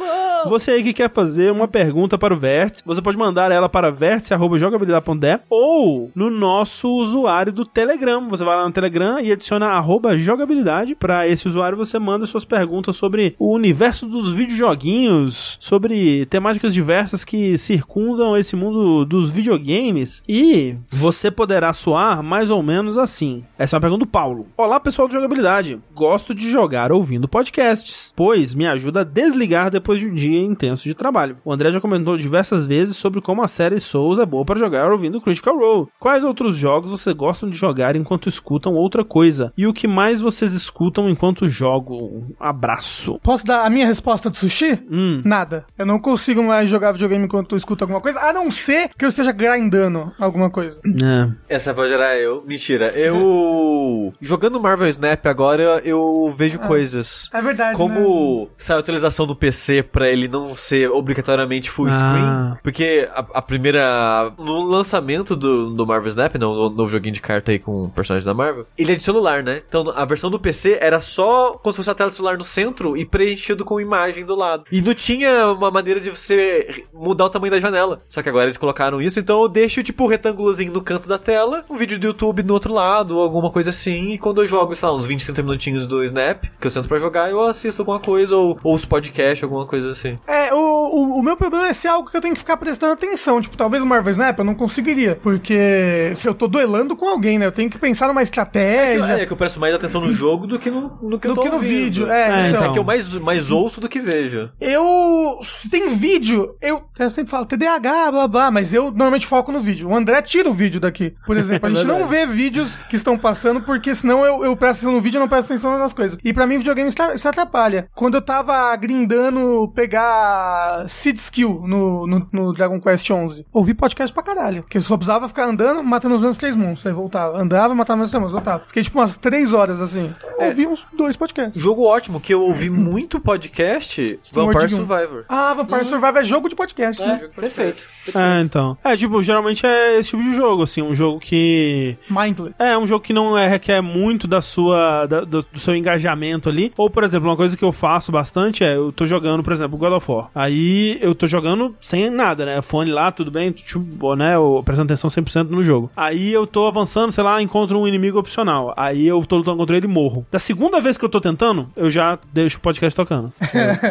Você 0.46 0.70
aí 0.70 0.82
que 0.82 0.94
quer 0.94 1.10
fazer 1.10 1.52
uma 1.52 1.68
pergunta 1.68 2.16
para 2.16 2.32
o 2.32 2.38
Vértice, 2.38 2.82
você 2.86 3.02
pode 3.02 3.18
mandar 3.18 3.50
ela 3.52 3.68
para 3.68 3.90
vértice.jogabilidade.de 3.90 5.40
ou 5.50 6.10
no 6.14 6.30
nosso 6.30 6.88
usuário 6.88 7.52
do 7.52 7.66
Telegram. 7.66 8.26
Você 8.28 8.44
vai 8.44 8.56
lá 8.56 8.64
no 8.64 8.72
Telegram 8.72 9.20
e 9.20 9.30
adiciona 9.30 9.66
arroba 9.66 10.16
jogabilidade. 10.16 10.94
Para 10.94 11.28
esse 11.28 11.46
usuário 11.46 11.76
você 11.76 11.98
manda 11.98 12.24
suas 12.24 12.46
perguntas 12.46 12.96
sobre 12.96 13.34
o 13.38 13.52
universo 13.52 14.06
dos 14.06 14.32
videojoguinhos, 14.32 15.58
sobre 15.60 16.24
temáticas 16.26 16.72
diversas 16.72 17.24
que 17.24 17.58
circundam 17.58 18.36
esse 18.36 18.56
mundo 18.56 19.04
dos 19.04 19.30
videogames 19.30 20.22
e 20.26 20.76
você 20.90 21.30
poderá 21.30 21.74
soar 21.74 22.22
mais 22.22 22.48
ou 22.48 22.62
menos 22.62 22.96
assim. 22.96 23.44
Essa 23.58 23.74
é 23.74 23.76
uma 23.76 23.82
pergunta 23.82 24.06
do 24.06 24.10
Paulo. 24.10 24.46
Olá, 24.56 24.77
pessoal 24.80 25.08
de 25.08 25.14
jogabilidade. 25.14 25.80
Gosto 25.94 26.34
de 26.34 26.50
jogar 26.50 26.92
ouvindo 26.92 27.28
podcasts, 27.28 28.12
pois 28.14 28.54
me 28.54 28.66
ajuda 28.66 29.00
a 29.00 29.04
desligar 29.04 29.70
depois 29.70 30.00
de 30.00 30.06
um 30.06 30.14
dia 30.14 30.40
intenso 30.40 30.84
de 30.84 30.94
trabalho. 30.94 31.38
O 31.44 31.52
André 31.52 31.70
já 31.70 31.80
comentou 31.80 32.16
diversas 32.16 32.66
vezes 32.66 32.96
sobre 32.96 33.20
como 33.20 33.42
a 33.42 33.48
série 33.48 33.80
Souls 33.80 34.18
é 34.18 34.26
boa 34.26 34.44
para 34.44 34.58
jogar 34.58 34.90
ouvindo 34.90 35.20
Critical 35.20 35.56
Role. 35.58 35.88
Quais 35.98 36.24
outros 36.24 36.56
jogos 36.56 36.90
vocês 36.90 37.14
gostam 37.14 37.48
de 37.48 37.56
jogar 37.56 37.96
enquanto 37.96 38.28
escutam 38.28 38.74
outra 38.74 39.04
coisa? 39.04 39.52
E 39.56 39.66
o 39.66 39.72
que 39.72 39.86
mais 39.86 40.20
vocês 40.20 40.52
escutam 40.52 41.08
enquanto 41.08 41.48
jogam? 41.48 42.28
Abraço. 42.38 43.18
Posso 43.22 43.46
dar 43.46 43.64
a 43.64 43.70
minha 43.70 43.86
resposta 43.86 44.30
do 44.30 44.36
sushi? 44.36 44.78
Hum. 44.90 45.22
Nada. 45.24 45.66
Eu 45.76 45.86
não 45.86 45.98
consigo 45.98 46.42
mais 46.42 46.68
jogar 46.68 46.92
videogame 46.92 47.24
enquanto 47.24 47.56
escuto 47.56 47.84
alguma 47.84 48.00
coisa, 48.00 48.20
a 48.20 48.32
não 48.32 48.50
ser 48.50 48.90
que 48.96 49.04
eu 49.04 49.08
esteja 49.08 49.32
grindando 49.32 50.12
alguma 50.18 50.50
coisa. 50.50 50.80
É. 50.86 51.56
Essa 51.56 51.72
voz 51.72 51.90
era 51.90 52.16
eu. 52.18 52.42
Mentira. 52.46 52.88
Eu. 52.88 54.12
Jogando 54.20 54.60
Marvel 54.68 54.88
Snap 54.88 55.24
agora 55.26 55.80
eu 55.84 56.32
vejo 56.36 56.58
coisas. 56.58 57.30
É 57.32 57.40
verdade, 57.40 57.76
Como 57.76 58.48
saiu 58.56 58.76
a 58.76 58.80
atualização 58.80 59.26
do 59.26 59.34
PC 59.34 59.82
pra 59.82 60.08
ele 60.10 60.28
não 60.28 60.54
ser 60.54 60.90
obrigatoriamente 60.90 61.70
full 61.70 61.88
Ah. 61.88 61.92
screen. 61.92 62.58
Porque 62.62 63.08
a, 63.14 63.24
a 63.34 63.42
primeira. 63.42 64.32
No 64.38 64.62
lançamento 64.62 65.34
do, 65.34 65.70
do 65.70 65.86
Marvel 65.86 66.08
Snap, 66.08 66.34
não, 66.36 66.54
no 66.54 66.70
novo 66.70 66.90
joguinho 66.90 67.14
de 67.14 67.20
carta 67.20 67.50
aí 67.50 67.58
com 67.58 67.88
personagens 67.90 68.24
da 68.24 68.34
Marvel, 68.34 68.66
ele 68.76 68.92
é 68.92 68.96
de 68.96 69.02
celular, 69.02 69.42
né? 69.42 69.62
Então 69.68 69.90
a 69.94 70.04
versão 70.04 70.30
do 70.30 70.38
PC 70.38 70.78
era 70.80 71.00
só 71.00 71.52
como 71.52 71.72
se 71.72 71.76
fosse 71.78 71.90
a 71.90 71.94
tela 71.94 72.10
celular 72.12 72.36
no 72.36 72.44
centro 72.44 72.96
e 72.96 73.04
preenchido 73.04 73.64
com 73.64 73.80
imagem 73.80 74.24
do 74.24 74.34
lado. 74.34 74.64
E 74.70 74.82
não 74.82 74.94
tinha 74.94 75.46
uma 75.52 75.70
maneira 75.70 76.00
de 76.00 76.10
você 76.10 76.84
mudar 76.92 77.24
o 77.26 77.30
tamanho 77.30 77.50
da 77.52 77.58
janela. 77.60 78.00
Só 78.08 78.22
que 78.22 78.28
agora 78.28 78.44
eles 78.44 78.56
colocaram 78.56 79.00
isso, 79.00 79.18
então 79.18 79.42
eu 79.42 79.48
deixo 79.48 79.82
tipo 79.82 80.04
o 80.04 80.08
retângulozinho 80.08 80.72
no 80.72 80.82
canto 80.82 81.08
da 81.08 81.18
tela, 81.18 81.64
um 81.70 81.76
vídeo 81.76 81.98
do 81.98 82.06
YouTube 82.06 82.42
no 82.42 82.54
outro 82.54 82.72
lado, 82.72 83.18
alguma 83.18 83.50
coisa 83.50 83.70
assim. 83.70 84.10
E 84.10 84.18
quando 84.18 84.42
eu 84.42 84.46
jogo, 84.46 84.57
sei 84.74 84.88
lá, 84.88 84.94
uns 84.94 85.04
20, 85.06 85.24
30 85.26 85.42
minutinhos 85.42 85.86
do 85.86 86.04
Snap, 86.04 86.44
que 86.60 86.66
eu 86.66 86.70
sento 86.70 86.88
pra 86.88 86.98
jogar, 86.98 87.30
eu 87.30 87.40
assisto 87.46 87.82
alguma 87.82 88.00
coisa, 88.00 88.36
ou 88.36 88.58
ouço 88.62 88.88
podcast, 88.88 89.44
alguma 89.44 89.66
coisa 89.66 89.90
assim. 89.90 90.18
É, 90.26 90.52
o, 90.52 90.56
o, 90.58 91.18
o 91.18 91.22
meu 91.22 91.36
problema 91.36 91.66
é 91.68 91.72
ser 91.72 91.88
algo 91.88 92.10
que 92.10 92.16
eu 92.16 92.20
tenho 92.20 92.34
que 92.34 92.40
ficar 92.40 92.56
prestando 92.56 92.92
atenção. 92.92 93.40
Tipo, 93.40 93.56
talvez 93.56 93.82
o 93.82 93.86
Marvel 93.86 94.10
Snap 94.10 94.38
eu 94.38 94.44
não 94.44 94.54
conseguiria. 94.54 95.18
Porque 95.22 96.12
se 96.16 96.28
eu 96.28 96.34
tô 96.34 96.46
duelando 96.48 96.96
com 96.96 97.06
alguém, 97.08 97.38
né? 97.38 97.46
Eu 97.46 97.52
tenho 97.52 97.70
que 97.70 97.78
pensar 97.78 98.06
numa 98.08 98.22
estratégia. 98.22 99.14
É 99.14 99.26
que 99.26 99.32
eu 99.32 99.36
presto 99.36 99.60
mais 99.60 99.74
atenção 99.74 100.00
no 100.00 100.12
jogo 100.12 100.46
do 100.46 100.58
que 100.58 100.70
no, 100.70 100.98
no 101.02 101.18
que 101.18 101.26
eu 101.26 101.32
Do 101.32 101.36
tô 101.36 101.42
que 101.42 101.48
no 101.48 101.54
ouvindo. 101.56 101.70
vídeo, 101.72 102.10
é, 102.10 102.46
É, 102.46 102.50
então. 102.50 102.64
É 102.64 102.72
que 102.72 102.78
eu 102.78 102.84
mais, 102.84 103.14
mais 103.16 103.50
ouço 103.50 103.80
do 103.80 103.88
que 103.88 104.00
vejo. 104.00 104.50
Eu. 104.60 105.38
Se 105.42 105.68
tem 105.68 105.88
vídeo, 105.90 106.54
eu, 106.60 106.82
eu 106.98 107.10
sempre 107.10 107.30
falo 107.30 107.46
TDAH, 107.46 108.10
blá 108.10 108.28
blá, 108.28 108.50
mas 108.50 108.72
eu 108.72 108.84
normalmente 108.84 109.26
foco 109.26 109.52
no 109.52 109.60
vídeo. 109.60 109.88
O 109.88 109.94
André 109.96 110.20
tira 110.22 110.48
o 110.48 110.54
vídeo 110.54 110.80
daqui, 110.80 111.14
por 111.26 111.36
exemplo. 111.36 111.66
A 111.68 111.70
gente 111.70 111.84
não 111.86 112.06
vê 112.06 112.26
vídeos 112.26 112.70
que 112.88 112.96
estão 112.96 113.16
passando, 113.18 113.60
porque 113.62 113.94
senão 113.94 114.24
eu, 114.24 114.44
eu 114.44 114.47
presto 114.56 114.78
atenção 114.78 114.92
no 114.92 115.00
vídeo 115.00 115.18
e 115.18 115.20
não 115.20 115.28
presto 115.28 115.52
atenção 115.52 115.78
nas 115.78 115.92
coisas. 115.92 116.18
E 116.22 116.32
pra 116.32 116.46
mim, 116.46 116.58
videogame 116.58 116.90
se 116.90 117.28
atrapalha. 117.28 117.88
Quando 117.94 118.14
eu 118.14 118.22
tava 118.22 118.74
grindando 118.76 119.70
pegar 119.74 120.86
Seed 120.88 121.16
Skill 121.16 121.62
no, 121.66 122.06
no, 122.06 122.28
no 122.32 122.52
Dragon 122.52 122.80
Quest 122.80 123.06
XI, 123.06 123.44
ouvi 123.52 123.74
podcast 123.74 124.12
pra 124.12 124.22
caralho. 124.22 124.62
Porque 124.62 124.78
eu 124.78 124.82
só 124.82 124.96
precisava 124.96 125.28
ficar 125.28 125.48
andando, 125.48 125.82
matando 125.82 126.14
os 126.14 126.20
meus 126.20 126.38
três 126.38 126.54
monstros. 126.54 126.86
Aí 126.86 126.92
voltava. 126.92 127.38
Andava, 127.38 127.74
matava 127.74 127.96
os 127.96 128.00
meus 128.00 128.10
três 128.10 128.22
monstros, 128.22 128.44
voltava. 128.44 128.64
Fiquei 128.66 128.82
tipo 128.82 128.98
umas 128.98 129.16
três 129.16 129.52
horas 129.52 129.80
assim. 129.80 130.12
Ouvi 130.38 130.66
uns 130.66 130.86
dois 130.92 131.16
podcasts. 131.16 131.60
Jogo 131.60 131.84
ótimo, 131.84 132.20
que 132.20 132.32
eu 132.32 132.42
ouvi 132.42 132.70
muito 132.70 133.20
podcast, 133.20 134.18
Vampire. 134.32 134.70
Survivor. 134.70 135.24
Ah, 135.28 135.54
Vampire 135.54 135.84
Survivor 135.84 136.20
é 136.20 136.24
jogo 136.24 136.48
de 136.48 136.56
podcast, 136.56 137.02
né? 137.02 137.28
Perfeito. 137.34 137.84
É, 138.14 138.40
então. 138.42 138.76
É, 138.82 138.96
tipo, 138.96 139.22
geralmente 139.22 139.66
é 139.66 139.98
esse 139.98 140.10
tipo 140.10 140.22
de 140.22 140.34
jogo, 140.34 140.62
assim, 140.62 140.82
um 140.82 140.94
jogo 140.94 141.20
que. 141.20 141.96
Mindless. 142.08 142.54
É, 142.58 142.76
um 142.76 142.86
jogo 142.86 143.04
que 143.04 143.12
não 143.12 143.36
é, 143.36 143.48
requer 143.48 143.80
muito 143.80 144.26
da 144.26 144.37
sua, 144.40 145.06
da- 145.06 145.20
do, 145.22 145.42
do 145.42 145.58
seu 145.58 145.74
engajamento 145.74 146.48
ali. 146.48 146.72
Ou, 146.76 146.88
por 146.90 147.04
exemplo, 147.04 147.28
uma 147.28 147.36
coisa 147.36 147.56
que 147.56 147.64
eu 147.64 147.72
faço 147.72 148.10
bastante 148.12 148.62
é, 148.64 148.76
eu 148.76 148.92
tô 148.92 149.06
jogando, 149.06 149.42
por 149.42 149.52
exemplo, 149.52 149.78
God 149.78 149.92
of 149.92 150.10
War. 150.10 150.28
Aí 150.34 150.98
eu 151.00 151.14
tô 151.14 151.26
jogando 151.26 151.74
sem 151.80 152.10
nada, 152.10 152.44
né? 152.46 152.60
Fone 152.62 152.90
lá, 152.90 153.10
tudo 153.12 153.30
bem, 153.30 153.50
tipo, 153.52 154.14
né? 154.14 154.34
Eu 154.34 154.62
prestando 154.64 154.86
atenção 154.92 155.10
100% 155.10 155.48
no 155.48 155.62
jogo. 155.62 155.90
Aí 155.96 156.32
eu 156.32 156.46
tô 156.46 156.66
avançando, 156.66 157.10
sei 157.12 157.24
lá, 157.24 157.40
encontro 157.42 157.78
um 157.78 157.86
inimigo 157.88 158.18
opcional. 158.18 158.72
Aí 158.76 159.06
eu 159.06 159.24
tô 159.24 159.38
lutando 159.38 159.56
contra 159.56 159.76
ele 159.76 159.86
e 159.86 159.90
morro. 159.90 160.26
Da 160.30 160.38
segunda 160.38 160.80
vez 160.80 160.96
que 160.98 161.04
eu 161.04 161.08
tô 161.08 161.20
tentando, 161.20 161.68
eu 161.76 161.90
já 161.90 162.18
deixo 162.32 162.58
o 162.58 162.60
podcast 162.60 162.94
tocando. 162.96 163.32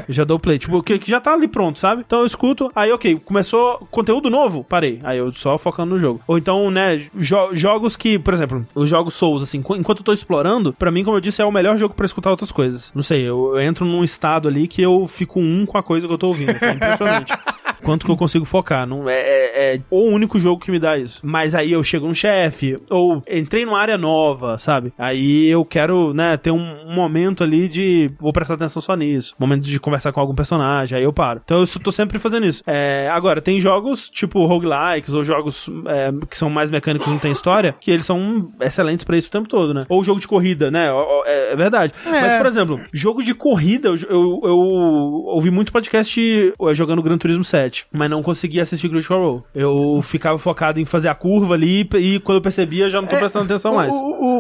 eu 0.08 0.14
já 0.14 0.24
dou 0.24 0.40
play. 0.40 0.58
Tipo, 0.60 0.82
que, 0.84 0.98
que 1.00 1.10
já 1.10 1.20
tá 1.20 1.34
ali 1.34 1.48
pronto, 1.48 1.80
sabe? 1.80 2.04
Então 2.06 2.20
eu 2.20 2.26
escuto, 2.26 2.72
aí 2.76 2.92
ok, 2.92 3.20
começou 3.24 3.88
conteúdo 3.92 4.30
novo, 4.30 4.64
parei. 4.64 5.00
Aí 5.04 5.18
eu 5.18 5.32
só 5.34 5.58
focando 5.58 5.94
no 5.94 6.00
jogo. 6.00 6.22
Ou 6.28 6.38
então, 6.38 6.70
né, 6.72 6.98
jo- 7.16 7.50
jogos 7.54 7.96
que, 7.96 8.18
por 8.20 8.34
exemplo, 8.34 8.66
os 8.76 8.90
jogos 8.90 9.14
Souls, 9.14 9.42
assim, 9.44 9.62
qu- 9.62 9.76
enquanto 9.76 10.00
eu 10.00 10.04
tô 10.06 10.14
explorando, 10.14 10.37
pra 10.74 10.92
mim, 10.92 11.04
como 11.04 11.18
eu 11.18 11.22
disse, 11.22 11.42
é 11.42 11.46
o 11.46 11.52
melhor 11.52 11.78
jogo 11.78 11.94
pra 11.94 12.06
escutar 12.06 12.30
outras 12.32 12.52
coisas. 12.52 12.92
Não 12.94 13.04
sei, 13.04 13.22
eu, 13.22 13.52
eu 13.56 13.60
entro 13.62 13.86
num 13.86 14.04
estado 14.04 14.48
ali 14.48 14.68
que 14.68 14.82
eu 14.82 15.08
fico 15.08 15.40
um 15.40 15.66
com 15.66 15.78
a 15.78 15.84
coisa 15.84 16.08
que 16.08 16.14
eu 16.14 16.18
tô 16.18 16.28
ouvindo. 16.28 16.52
assim, 16.52 16.66
É 16.66 16.72
impressionante. 16.74 17.34
Quanto 17.84 18.06
que 18.06 18.12
eu 18.12 18.18
consigo 18.18 18.46
focar. 18.46 18.86
Não, 18.86 19.10
é, 19.10 19.14
é, 19.14 19.76
é 19.76 19.80
o 19.90 20.02
único 20.04 20.40
jogo 20.40 20.62
que 20.62 20.72
me 20.72 20.80
dá 20.80 20.98
isso. 20.98 21.22
Mas 21.24 21.56
aí 21.56 21.72
eu 21.72 21.84
chego 21.84 22.08
num 22.08 22.14
chefe, 22.14 22.78
ou 22.90 23.22
entrei 23.30 23.66
numa 23.66 23.80
área 23.80 23.98
nova, 23.98 24.58
sabe? 24.58 24.94
Aí 24.98 25.48
eu 25.48 25.64
quero, 25.66 26.14
né, 26.14 26.38
ter 26.38 26.52
um, 26.52 26.88
um 26.88 26.94
momento 26.94 27.44
ali 27.44 27.68
de. 27.68 28.12
Vou 28.20 28.34
prestar 28.34 28.56
atenção 28.56 28.82
só 28.82 28.96
nisso. 28.96 29.36
Momento 29.40 29.64
de 29.64 29.80
conversar 29.80 30.12
com 30.12 30.20
algum 30.20 30.36
personagem, 30.36 30.98
aí 30.98 31.04
eu 31.04 31.14
paro. 31.14 31.42
Então 31.44 31.60
eu 31.60 31.68
tô 31.82 31.92
sempre 31.92 32.20
fazendo 32.20 32.46
isso. 32.46 32.64
É, 32.66 33.10
agora, 33.12 33.42
tem 33.42 33.60
jogos 33.60 34.10
tipo 34.10 34.46
roguelikes, 34.46 35.14
ou 35.14 35.24
jogos 35.24 35.70
é, 35.88 36.12
que 36.30 36.38
são 36.38 36.50
mais 36.50 36.72
mecânicos 36.72 37.08
e 37.08 37.12
não 37.12 37.20
tem 37.20 37.32
história, 37.32 37.76
que 37.80 37.92
eles 37.92 38.06
são 38.06 38.52
excelentes 38.62 39.04
pra 39.04 39.18
isso 39.18 39.28
o 39.28 39.32
tempo 39.32 39.48
todo, 39.48 39.74
né? 39.74 39.86
Ou 39.90 40.04
jogo 40.04 40.20
de 40.20 40.28
corrida, 40.28 40.72
né? 40.72 40.88
É, 41.26 41.54
é 41.54 41.56
verdade. 41.56 41.94
Mas, 42.06 42.34
por 42.38 42.46
exemplo, 42.46 42.80
jogo 42.92 43.24
de 43.24 43.34
corrida, 43.34 43.90
eu, 43.90 43.98
eu, 44.10 44.42
eu 44.44 44.58
ouvi 44.58 45.50
muito 45.50 45.72
podcast 45.72 46.20
eh, 46.20 46.74
jogando 46.74 47.02
Gran 47.02 47.18
Turismo 47.18 47.44
7, 47.44 47.67
mas 47.92 48.10
não 48.10 48.22
conseguia 48.24 48.62
assistir 48.64 48.90
Critical 48.90 49.20
Role. 49.22 49.44
Eu 49.54 50.02
ficava 50.02 50.38
focado 50.38 50.80
em 50.80 50.86
fazer 50.86 51.08
a 51.10 51.16
curva 51.16 51.54
ali 51.54 51.88
e 51.96 52.20
quando 52.20 52.38
eu 52.38 52.42
percebia, 52.42 52.90
já 52.90 53.02
não 53.02 53.08
tô 53.08 53.18
prestando 53.18 53.46
atenção 53.46 53.76
mais. 53.76 53.94
O, 53.94 53.98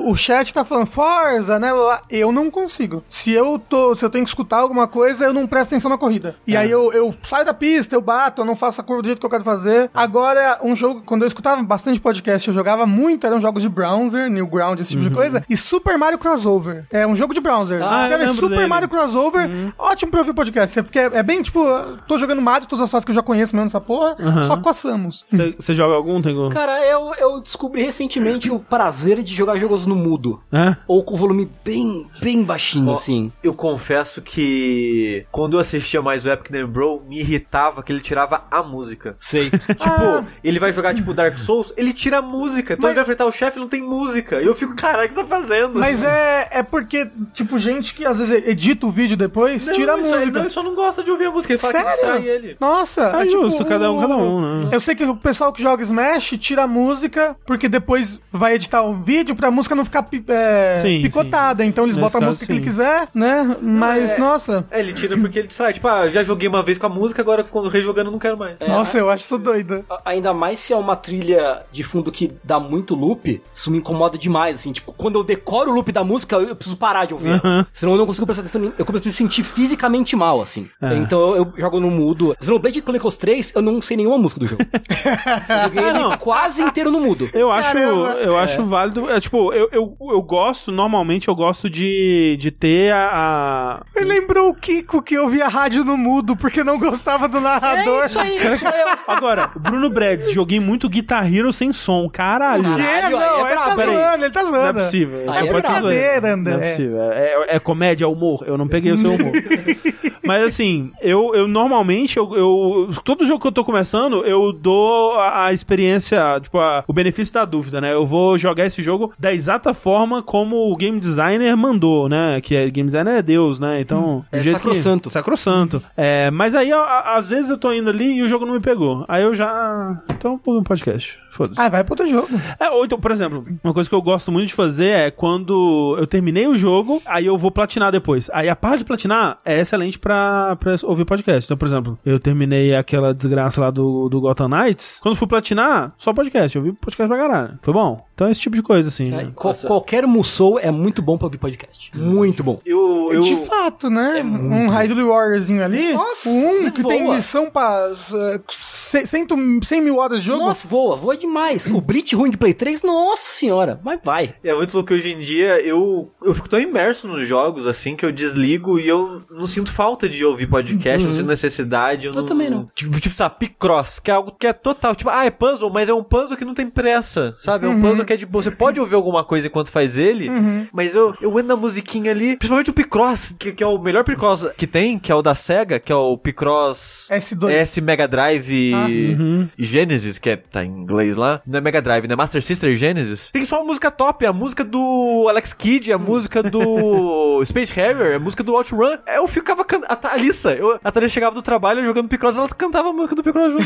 o, 0.07 0.11
o 0.11 0.15
chat 0.15 0.53
tá 0.53 0.63
falando 0.63 0.85
Forza, 0.87 1.59
né? 1.59 1.71
Eu 2.09 2.31
não 2.31 2.49
consigo. 2.51 3.03
Se 3.09 3.31
eu 3.31 3.59
tô, 3.59 3.93
se 3.95 4.03
eu 4.03 4.09
tenho 4.09 4.23
que 4.23 4.29
escutar 4.29 4.57
alguma 4.57 4.87
coisa, 4.87 5.25
eu 5.25 5.33
não 5.33 5.47
presto 5.47 5.67
atenção 5.73 5.89
na 5.89 5.97
corrida. 5.97 6.35
E 6.45 6.55
É. 6.55 6.59
aí 6.59 6.71
eu, 6.71 6.91
eu 6.93 7.13
saio 7.23 7.45
da 7.45 7.53
pista, 7.53 7.95
eu 7.95 8.01
bato, 8.01 8.41
eu 8.41 8.45
não 8.45 8.55
faço 8.55 8.81
a 8.81 8.83
curva 8.83 9.01
do 9.01 9.05
jeito 9.05 9.19
que 9.19 9.25
eu 9.25 9.29
quero 9.29 9.43
fazer. 9.43 9.89
Agora, 9.93 10.59
um 10.63 10.75
jogo, 10.75 11.01
quando 11.05 11.23
eu 11.23 11.27
escutava 11.27 11.61
bastante 11.63 11.99
podcast, 11.99 12.47
eu 12.47 12.53
jogava 12.53 12.85
muito, 12.85 13.25
eram 13.25 13.39
jogos 13.41 13.61
de 13.61 13.69
browser, 13.69 14.29
Newground, 14.29 14.79
esse 14.79 14.91
tipo 14.91 15.03
Uhum. 15.03 15.09
de 15.09 15.15
coisa. 15.15 15.43
E 15.49 15.55
Super 15.57 15.97
Mario 15.97 16.17
Crossover. 16.17 16.85
É 16.91 17.05
um 17.05 17.15
jogo 17.15 17.33
de 17.33 17.39
browser. 17.41 17.81
Ah, 17.83 18.07
Super 18.33 18.49
dele. 18.49 18.63
Uhum. 18.63 18.67
Mario 18.69 18.89
Crossover, 18.89 19.49
ótimo 19.77 20.11
pra 20.11 20.19
ouvir 20.21 20.33
podcast. 20.33 20.81
Porque 20.83 20.99
é, 20.99 21.05
é 21.13 21.23
bem 21.23 21.41
tipo, 21.41 21.59
tô 22.07 22.17
jogando 22.17 22.41
Mario, 22.41 22.67
todas 22.67 22.83
as 22.85 22.91
fases 22.91 23.05
que 23.05 23.11
eu 23.11 23.15
já 23.17 23.23
conheço 23.23 23.55
mesmo 23.55 23.65
nessa 23.65 23.81
porra, 23.81 24.15
Uhum. 24.19 24.43
só 24.45 24.57
com 24.57 24.69
a 24.69 24.73
Samus. 24.73 25.25
Você 25.57 25.73
joga 25.73 25.95
algum, 25.95 26.21
Tengu? 26.21 26.49
Cara, 26.49 26.85
eu, 26.85 27.13
eu 27.19 27.41
descobri 27.41 27.83
recentemente 27.83 28.49
o 28.51 28.59
prazer 28.59 29.21
de 29.23 29.35
jogar 29.35 29.57
jogos 29.57 29.85
no 29.85 29.95
mudo. 29.95 30.41
É? 30.51 30.75
Ou 30.87 31.03
com 31.03 31.15
volume 31.17 31.49
bem, 31.63 32.07
bem 32.21 32.43
baixinho, 32.43 32.89
Ó, 32.89 32.93
assim. 32.93 33.31
Eu 33.43 33.53
confesso 33.53 34.21
que 34.21 35.25
quando 35.31 35.53
eu 35.57 35.59
assistia 35.59 36.01
mais 36.01 36.25
o 36.25 36.29
Epic 36.29 36.49
Name 36.51 36.67
Bro, 36.67 37.03
me 37.07 37.19
irritava 37.19 37.81
que 37.83 37.91
ele 37.91 37.99
tirava 38.01 38.43
a 38.49 38.63
música. 38.63 39.15
Sei. 39.19 39.49
Tipo, 39.77 40.25
ele 40.43 40.59
vai 40.59 40.71
jogar 40.73 40.93
tipo 40.95 41.13
Dark 41.13 41.37
Souls, 41.37 41.73
ele 41.77 41.93
tira 41.93 42.17
a 42.17 42.21
música. 42.21 42.73
Então 42.73 42.83
Mas- 42.83 42.91
ele 42.91 42.95
vai 42.95 43.01
enfrentar 43.03 43.25
o 43.25 43.31
chefe 43.31 43.59
não 43.59 43.67
tem 43.67 43.81
música. 43.81 44.41
E 44.41 44.45
eu 44.45 44.55
fico, 44.55 44.75
caralho, 44.75 45.05
o 45.05 45.07
que 45.07 45.13
você 45.13 45.21
tá 45.21 45.27
fazendo? 45.27 45.79
Mas 45.79 46.03
é, 46.03 46.49
é 46.51 46.63
porque, 46.63 47.09
tipo, 47.33 47.57
gente 47.59 47.93
que 47.93 48.05
às 48.05 48.19
vezes 48.19 48.47
edita 48.47 48.85
o 48.85 48.91
vídeo 48.91 49.15
depois, 49.17 49.65
Não, 49.65 49.73
tira 49.73 49.93
a 49.93 49.95
só- 49.97 50.01
música. 50.01 50.31
Não, 50.31 50.41
ele 50.41 50.49
só 50.49 50.63
não 50.63 50.75
gosta 50.75 51.03
de 51.03 51.11
ouvir 51.11 51.25
a 51.27 51.31
música. 51.31 51.53
Ele 51.53 51.59
fala 51.59 51.73
que 51.73 51.79
Sério? 51.79 51.95
distrai 51.97 52.27
ele. 52.27 52.57
Nossa, 52.59 53.06
É 53.21 53.27
justo, 53.27 53.65
cada 53.65 53.91
um, 53.91 53.99
cada 53.99 54.15
um, 54.15 54.41
né? 54.65 54.69
Eu 54.71 54.79
sei 54.79 54.95
que 54.95 55.03
o 55.05 55.15
pessoal 55.15 55.51
que 55.53 55.61
joga 55.61 55.83
Smash 55.83 56.35
tira 56.39 56.63
a 56.63 56.67
música, 56.67 57.35
porque 57.45 57.67
depois 57.69 58.19
vai 58.31 58.55
editar 58.55 58.81
o 58.83 58.93
vídeo 58.95 59.35
pra 59.35 59.49
música 59.51 59.75
não 59.75 59.85
ficar 59.85 60.07
é, 60.27 60.75
Sim, 60.77 61.01
picotada. 61.01 61.63
Então 61.65 61.85
eles 61.85 61.95
Nesse 61.95 62.05
botam 62.05 62.19
a 62.19 62.21
caso, 62.21 62.31
música 62.31 62.45
que 62.45 62.51
ele 62.53 62.59
sim. 62.61 62.67
quiser, 62.67 63.07
né? 63.13 63.55
Mas, 63.61 64.11
é- 64.11 64.17
nossa. 64.17 64.65
É, 64.71 64.79
ele 64.79 64.93
tira 64.93 65.17
porque 65.17 65.39
ele 65.39 65.47
distrai. 65.47 65.73
Tipo, 65.73 65.87
ah, 65.87 66.09
já 66.09 66.23
joguei 66.23 66.47
uma 66.47 66.63
vez 66.63 66.77
com 66.77 66.85
a 66.85 66.89
música, 66.89 67.21
agora 67.21 67.43
quando 67.43 67.69
rejogando 67.69 68.09
eu 68.09 68.11
não 68.11 68.19
quero 68.19 68.37
mais. 68.37 68.55
nossa, 68.67 68.97
eu 68.97 69.09
acho 69.09 69.23
isso 69.25 69.37
doido. 69.37 69.83
A- 69.89 70.01
Ainda 70.05 70.33
mais 70.33 70.59
se 70.59 70.73
é 70.73 70.75
uma 70.75 70.95
trilha 70.95 71.61
de 71.71 71.83
fundo 71.83 72.11
que 72.11 72.31
dá 72.43 72.59
muito 72.59 72.95
loop, 72.95 73.41
isso 73.53 73.69
me 73.69 73.77
incomoda 73.77 74.17
demais, 74.17 74.55
assim. 74.55 74.71
Tipo, 74.71 74.93
quando 74.93 75.19
eu 75.19 75.23
decoro 75.23 75.71
o 75.71 75.73
loop 75.75 75.91
da 75.91 76.03
música, 76.03 76.35
eu 76.37 76.55
preciso 76.55 76.77
parar 76.77 77.05
de 77.05 77.13
ouvir. 77.13 77.41
Senão 77.73 77.93
eu 77.93 77.97
não 77.99 78.05
consigo 78.05 78.25
prestar 78.25 78.41
atenção. 78.43 78.73
Eu 78.77 78.85
começo 78.85 79.07
a 79.07 79.09
me 79.09 79.13
sentir 79.13 79.43
fisicamente 79.43 80.15
mal, 80.15 80.41
assim. 80.41 80.67
Então 81.01 81.19
eu, 81.19 81.35
eu 81.37 81.53
jogo 81.57 81.79
no 81.79 81.89
mudo. 81.91 82.35
Xenoblade 82.41 82.81
Chronicles 82.97 83.17
3, 83.17 83.53
eu 83.55 83.61
não 83.61 83.81
sei 83.81 83.97
nenhuma 83.97 84.17
música 84.17 84.39
do 84.39 84.47
jogo. 84.47 84.63
eu 84.71 85.63
joguei 85.63 85.83
ele 85.83 85.93
não. 85.93 86.17
quase 86.17 86.61
inteiro 86.61 86.91
no 86.91 86.99
mudo. 86.99 87.29
Eu 87.33 87.51
acho, 87.51 87.73
Caramba. 87.73 88.13
eu 88.19 88.37
acho 88.37 88.63
válido. 88.63 89.09
É, 89.09 89.19
tipo, 89.19 89.53
eu, 89.53 89.69
eu, 89.71 89.97
eu 89.99 90.21
gosto, 90.21 90.71
normalmente 90.71 91.27
eu 91.27 91.35
gosto 91.35 91.69
de, 91.69 92.37
de 92.39 92.51
ter 92.51 92.91
a. 92.93 93.81
a- 93.95 94.03
lembrou 94.03 94.49
o 94.49 94.55
Kiko 94.55 95.01
que 95.01 95.17
ouvia 95.17 95.47
rádio 95.47 95.83
no 95.83 95.97
mudo 95.97 96.35
porque 96.35 96.63
não 96.63 96.79
gostava 96.79 97.27
do 97.27 97.39
narrador. 97.39 98.03
É 98.03 98.05
isso 98.05 98.19
aí, 98.19 98.37
isso 98.37 98.65
eu. 98.65 98.97
Agora, 99.07 99.51
Bruno 99.55 99.89
Bredes, 99.89 100.31
joguei 100.31 100.59
muito 100.59 100.89
Guitar 100.89 101.31
Hero 101.31 101.51
sem 101.53 101.71
som. 101.71 102.09
Caralho. 102.09 102.75
Que? 102.75 102.83
Caralho, 102.83 103.17
não, 103.17 103.47
é 103.47 103.51
ele 103.51 103.59
tá 103.59 103.75
zoando, 103.75 104.25
ele 104.25 104.33
tá 104.33 104.43
zoando. 104.43 104.57
Não 104.73 104.81
é 104.81 104.85
possível. 104.85 105.33
É 105.33 105.53
brincadeira. 105.53 106.33
André. 106.33 106.53
Não 106.57 106.63
é 106.63 106.69
possível. 106.71 107.01
É, 107.11 107.45
é 107.55 107.59
comédia, 107.59 108.05
é 108.05 108.07
humor. 108.07 108.43
Eu 108.47 108.57
não 108.57 108.67
peguei 108.67 108.91
o 108.91 108.97
seu 108.97 109.11
humor. 109.13 109.31
Mas 110.25 110.43
assim, 110.43 110.91
eu, 111.01 111.33
eu 111.33 111.47
normalmente 111.47 112.17
eu, 112.17 112.35
eu 112.35 112.86
eu- 112.87 113.01
todo 113.03 113.25
jogo 113.25 113.41
que 113.41 113.47
eu 113.47 113.51
tô 113.51 113.63
começando, 113.63 114.23
eu 114.25 114.51
dou 114.53 115.13
a, 115.19 115.45
a 115.47 115.53
experiência, 115.53 116.39
tipo, 116.41 116.57
a- 116.59 116.83
o 116.87 116.93
benefício 116.93 117.33
da 117.33 117.45
dúvida, 117.45 117.79
né? 117.81 117.93
Eu 117.93 118.05
vou 118.05 118.37
jogar 118.37 118.65
esse 118.65 118.81
jogo 118.81 119.13
da 119.19 119.33
exata 119.33 119.73
forma 119.73 120.21
como 120.23 120.71
o 120.71 120.75
game 120.75 120.99
designer 120.99 121.55
mandou, 121.55 122.07
né? 122.09 122.39
Que 122.41 122.55
é, 122.55 122.69
game 122.69 122.87
designer 122.87 123.15
é 123.17 123.21
Deus, 123.21 123.59
né? 123.59 123.79
Então, 123.81 124.25
É 124.31 124.37
do 124.37 124.43
jeito 124.43 124.57
sacrossanto. 124.57 125.09
Que, 125.09 125.13
sacrossanto. 125.13 125.81
É, 125.95 126.31
mas 126.31 126.55
aí, 126.55 126.71
a- 126.71 126.77
a- 126.79 127.17
às 127.17 127.27
vezes 127.27 127.49
eu 127.49 127.57
tô 127.57 127.71
indo 127.73 127.89
ali 127.89 128.15
e 128.17 128.23
o 128.23 128.27
jogo 128.27 128.45
não 128.45 128.53
me 128.53 128.59
pegou. 128.59 129.05
Aí 129.07 129.23
eu 129.23 129.33
já. 129.35 130.01
Então, 130.09 130.37
pô, 130.37 130.57
um 130.59 130.63
podcast. 130.63 131.17
Foda-se. 131.31 131.59
Ah, 131.61 131.69
vai 131.69 131.83
pro 131.83 131.93
outro 131.93 132.07
jogo. 132.07 132.27
É, 132.59 132.69
ou 132.71 132.83
então, 132.83 132.99
por 132.99 133.11
exemplo, 133.11 133.45
uma 133.63 133.73
coisa 133.73 133.87
que 133.87 133.95
eu 133.95 134.01
gosto 134.01 134.31
muito 134.31 134.47
de 134.47 134.53
fazer 134.55 134.87
é 134.87 135.11
quando 135.11 135.95
eu 135.99 136.07
terminei 136.07 136.47
o 136.47 136.55
jogo, 136.55 136.99
aí 137.05 137.27
eu 137.27 137.37
vou 137.37 137.51
platinar 137.51 137.91
depois. 137.91 138.27
Aí 138.33 138.49
a 138.49 138.55
parte 138.55 138.79
de 138.79 138.85
platinar 138.85 139.37
é 139.45 139.59
excelente 139.59 139.99
pra, 139.99 140.55
pra 140.55 140.75
ouvir 140.83 141.05
podcast. 141.05 141.45
Então, 141.45 141.55
por 141.55 141.67
exemplo, 141.67 141.99
eu 142.03 142.19
terminei 142.19 142.73
aquela 142.77 143.13
desgraça 143.13 143.59
lá 143.61 143.71
do, 143.71 144.09
do 144.09 144.21
Gotham 144.21 144.47
Knights. 144.47 144.99
Quando 145.01 145.15
fui 145.15 145.27
platinar, 145.27 145.93
só 145.97 146.13
podcast. 146.13 146.55
Eu 146.57 146.63
ouvi 146.63 146.77
podcast 146.77 147.07
pra 147.07 147.27
caralho. 147.27 147.59
Foi 147.61 147.73
bom. 147.73 148.06
Então 148.17 148.25
é 148.27 148.31
esse 148.31 148.39
tipo 148.41 148.55
de 148.55 148.63
coisa, 148.63 148.89
assim. 148.89 149.11
né? 149.11 149.31
Qual- 149.35 149.53
qualquer 149.53 150.07
Musou 150.07 150.59
é 150.59 150.71
muito 150.71 151.03
bom 151.03 151.19
pra 151.19 151.27
ouvir 151.27 151.37
podcast. 151.37 151.91
Muito 151.95 152.43
bom. 152.43 152.59
Eu, 152.65 153.11
eu, 153.13 153.21
De 153.21 153.35
fato, 153.45 153.91
né? 153.91 154.23
um 154.23 154.67
Hyrule 154.69 155.03
Warriorzinho 155.03 155.63
ali. 155.63 155.93
Nossa, 155.93 156.27
um 156.27 156.71
que 156.71 156.83
tem 156.83 157.03
voa. 157.03 157.15
missão 157.15 157.47
pra 157.51 157.91
uh, 157.91 158.43
ce- 158.49 159.05
cento- 159.05 159.35
100 159.63 159.81
mil 159.81 159.97
horas 159.97 160.21
de 160.21 160.25
jogo. 160.25 160.45
Nossa, 160.45 160.67
voa, 160.67 160.95
voa 160.95 161.15
demais. 161.15 161.69
O 161.69 161.79
Bleach 161.79 162.15
ruim 162.15 162.31
de 162.31 162.37
Play 162.39 162.55
3, 162.55 162.81
nossa 162.81 163.33
senhora, 163.35 163.79
mas 163.83 163.99
vai. 164.03 164.33
É 164.43 164.51
muito 164.55 164.73
louco 164.73 164.87
que 164.87 164.95
hoje 164.95 165.11
em 165.11 165.19
dia 165.19 165.61
eu, 165.63 166.09
eu 166.23 166.33
fico 166.33 166.49
tão 166.49 166.59
imerso 166.59 167.07
nos 167.07 167.27
jogos 167.27 167.67
assim 167.67 167.95
que 167.95 168.03
eu 168.03 168.11
desligo 168.11 168.79
e 168.79 168.87
eu 168.87 169.21
não 169.29 169.45
sinto 169.45 169.71
falta 169.71 170.09
de 170.09 170.25
ouvir 170.25 170.47
podcast, 170.47 171.05
não 171.05 171.13
sinto 171.13 171.27
necessidade. 171.27 172.07
Eu, 172.07 172.13
Eu 172.13 172.23
também 172.23 172.49
não. 172.49 172.67
Tipo, 172.73 172.99
tipo, 172.99 173.13
sabe, 173.13 173.35
Picross, 173.37 173.99
que 173.99 174.09
é 174.09 174.15
algo 174.15 174.31
que 174.31 174.47
é 174.47 174.53
total. 174.53 174.95
Tipo, 174.95 175.11
ah, 175.11 175.23
é 175.23 175.29
puzzle, 175.29 175.69
mas 175.69 175.87
é 175.87 175.93
um 175.93 176.03
puzzle 176.03 176.35
que 176.35 176.43
não 176.45 176.55
tem 176.55 176.67
pressa, 176.67 177.31
sabe? 177.35 177.67
É 177.67 177.69
um 177.69 177.79
puzzle 177.79 178.06
que 178.07 178.13
é 178.13 178.17
de 178.17 178.25
boa. 178.25 178.41
Você 178.41 178.49
pode 178.51 178.79
ouvir 178.79 178.95
alguma 178.95 179.23
coisa 179.23 179.47
enquanto 179.47 179.69
faz 179.69 179.97
ele, 179.97 180.29
mas 180.71 180.95
eu, 180.95 181.13
eu 181.21 181.31
entro 181.37 181.47
na 181.49 181.55
musiquinha 181.55 182.11
ali, 182.11 182.35
principalmente 182.37 182.69
o 182.69 182.73
Picross, 182.73 183.35
que, 183.37 183.51
que 183.51 183.63
é 183.63 183.67
o 183.67 183.77
melhor 183.77 184.03
Picross 184.03 184.45
que 184.57 184.65
tem, 184.65 184.97
que 184.97 185.11
é 185.11 185.15
o 185.15 185.21
da 185.21 185.35
SEGA, 185.35 185.79
que 185.79 185.91
é 185.91 185.95
o 185.95 186.17
Picross 186.17 187.07
S2. 187.11 187.49
S 187.51 187.81
Mega 187.81 188.07
Drive 188.07 188.73
Ah. 188.73 188.85
Uhum. 188.87 189.49
e 189.57 189.63
Genesis, 189.65 190.17
que 190.17 190.29
é, 190.31 190.35
tá 190.37 190.63
em 190.63 190.69
inglês 190.69 191.17
lá. 191.17 191.41
Não 191.45 191.57
é 191.59 191.61
Mega 191.61 191.81
Drive, 191.81 192.07
né? 192.07 192.15
Master 192.15 192.41
System 192.41 192.75
Genesis. 192.77 193.29
Tem 193.31 193.43
só 193.45 193.57
uma 193.59 193.65
música 193.65 193.91
top, 193.91 194.25
a 194.25 194.33
música 194.33 194.63
do 194.63 195.27
Alex 195.29 195.53
Kidd, 195.53 195.91
a 195.91 195.97
música 195.97 196.41
do 196.41 197.43
Space 197.45 197.71
Harrier, 197.73 198.15
a 198.15 198.19
música 198.19 198.43
do 198.43 198.55
Outrun. 198.55 198.97
Eu 199.07 199.27
ficava 199.27 199.63
cantando. 199.65 199.91
A 199.91 199.95
Thalissa, 199.95 200.51
eu, 200.53 200.79
a 200.83 200.91
Thalissa 200.91 201.13
chegava 201.13 201.35
do 201.35 201.41
trabalho 201.41 201.83
jogando 201.85 202.07
Picross, 202.07 202.37
ela 202.37 202.47
cantava 202.49 202.89
a 202.89 202.93
música 202.93 203.15
do 203.15 203.23
Picross 203.23 203.51
junto. 203.53 203.65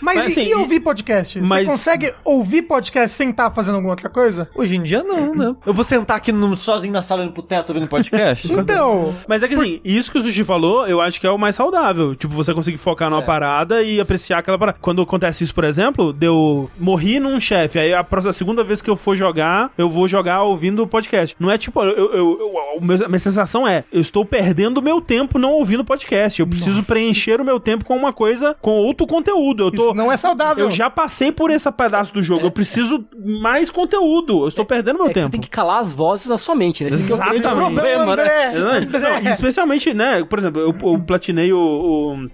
Mas, 0.00 0.16
Mas, 0.22 0.36
e, 0.36 0.40
assim, 0.40 0.50
e 0.50 0.54
ouvir 0.54 0.80
podcast? 0.80 1.40
mas- 1.40 1.64
Você 1.64 1.70
consegue 1.72 2.14
ouvir 2.24 2.62
podcast 2.62 3.16
sem 3.22 3.30
estar 3.30 3.50
fazendo 3.52 3.76
alguma 3.76 3.92
outra 3.92 4.08
coisa? 4.08 4.48
Hoje 4.54 4.76
em 4.76 4.82
dia, 4.82 5.02
não, 5.04 5.32
né? 5.34 5.54
Eu 5.64 5.72
vou 5.72 5.84
sentar 5.84 6.16
aqui 6.16 6.32
no- 6.32 6.56
sozinho 6.56 6.92
na 6.92 7.02
sala 7.02 7.20
olhando 7.22 7.32
pro 7.34 7.42
teto 7.42 7.70
ouvindo 7.70 7.88
podcast? 7.88 8.52
Então, 8.62 9.14
Mas 9.28 9.42
é 9.42 9.48
que 9.48 9.54
assim, 9.54 9.80
isso 9.84 10.10
que 10.10 10.18
o 10.18 10.22
Sushi 10.22 10.44
falou, 10.44 10.86
eu 10.86 11.00
acho 11.00 11.20
que 11.20 11.26
é 11.26 11.30
o 11.30 11.38
mais 11.38 11.54
saudável. 11.56 12.14
Tipo, 12.14 12.34
você 12.34 12.52
conseguir 12.54 12.76
focar 12.78 13.08
numa 13.10 13.22
parada 13.22 13.82
e 13.82 14.00
apreciar 14.00 14.38
aquela 14.38 14.58
parada. 14.58 14.78
Quando 14.80 15.02
acontece 15.02 15.44
isso, 15.44 15.54
por 15.54 15.64
exemplo, 15.64 16.12
deu 16.12 16.70
morri 16.78 17.18
num 17.20 17.38
chefe, 17.40 17.78
aí 17.78 17.92
a 17.94 18.02
próxima 18.04 18.30
a 18.30 18.34
segunda 18.34 18.62
vez 18.64 18.80
que 18.82 18.88
eu 18.90 18.96
for 18.96 19.16
jogar, 19.16 19.70
eu 19.78 19.88
vou 19.88 20.06
jogar 20.08 20.42
ouvindo 20.42 20.82
o 20.82 20.86
podcast. 20.86 21.36
Não 21.38 21.50
é 21.50 21.58
tipo, 21.58 21.82
eu, 21.82 21.90
eu, 21.90 22.14
eu- 22.14 22.52
o 22.76 22.84
meu- 22.84 23.04
a 23.04 23.08
minha 23.08 23.18
sensação 23.18 23.66
é, 23.66 23.84
eu 23.92 24.00
estou 24.00 24.24
perdendo 24.24 24.78
o 24.78 24.82
meu 24.82 25.00
tempo 25.00 25.38
não 25.38 25.52
ouvindo 25.52 25.84
podcast. 25.84 26.40
Eu 26.40 26.46
preciso 26.46 26.84
preencher 26.86 27.40
o 27.40 27.44
meu 27.44 27.58
tempo 27.60 27.84
com 27.84 27.96
uma 27.96 28.12
coisa, 28.12 28.56
com 28.60 28.70
outro 28.72 29.06
conteúdo. 29.06 29.64
Eu 29.64 29.70
tô 29.70 29.84
isso 29.86 29.94
não 29.94 30.10
é 30.10 30.16
saudável. 30.16 30.64
eu 30.64 30.70
já 30.70 30.88
passei 30.90 31.30
por 31.32 31.50
esse 31.50 31.70
pedaço 31.72 32.12
do 32.14 32.22
jogo. 32.22 32.46
Eu 32.46 32.50
preciso 32.50 33.04
mais 33.24 33.70
conteúdo. 33.70 34.42
Eu 34.44 34.48
estou 34.48 34.64
perdendo 34.64 34.96
meu 34.96 35.06
É 35.06 35.08
que 35.08 35.14
tempo. 35.14 35.26
você 35.26 35.32
tem 35.32 35.40
que 35.40 35.50
calar 35.50 35.80
as 35.80 35.92
vozes 35.92 36.26
da 36.26 36.38
sua 36.38 36.54
mente, 36.54 36.82
né? 36.84 36.90
Esse 36.90 37.06
que 37.06 37.12
é 37.12 37.14
o 37.14 37.18
Exatamente. 37.34 37.42
problema, 37.42 38.16
né? 38.16 38.46
André, 38.56 38.98
Não, 39.22 39.30
especialmente, 39.30 39.92
né? 39.94 40.24
Por 40.24 40.38
exemplo, 40.38 40.60
eu, 40.60 40.74
eu 40.92 40.98
platinei 41.00 41.52
o, 41.52 41.58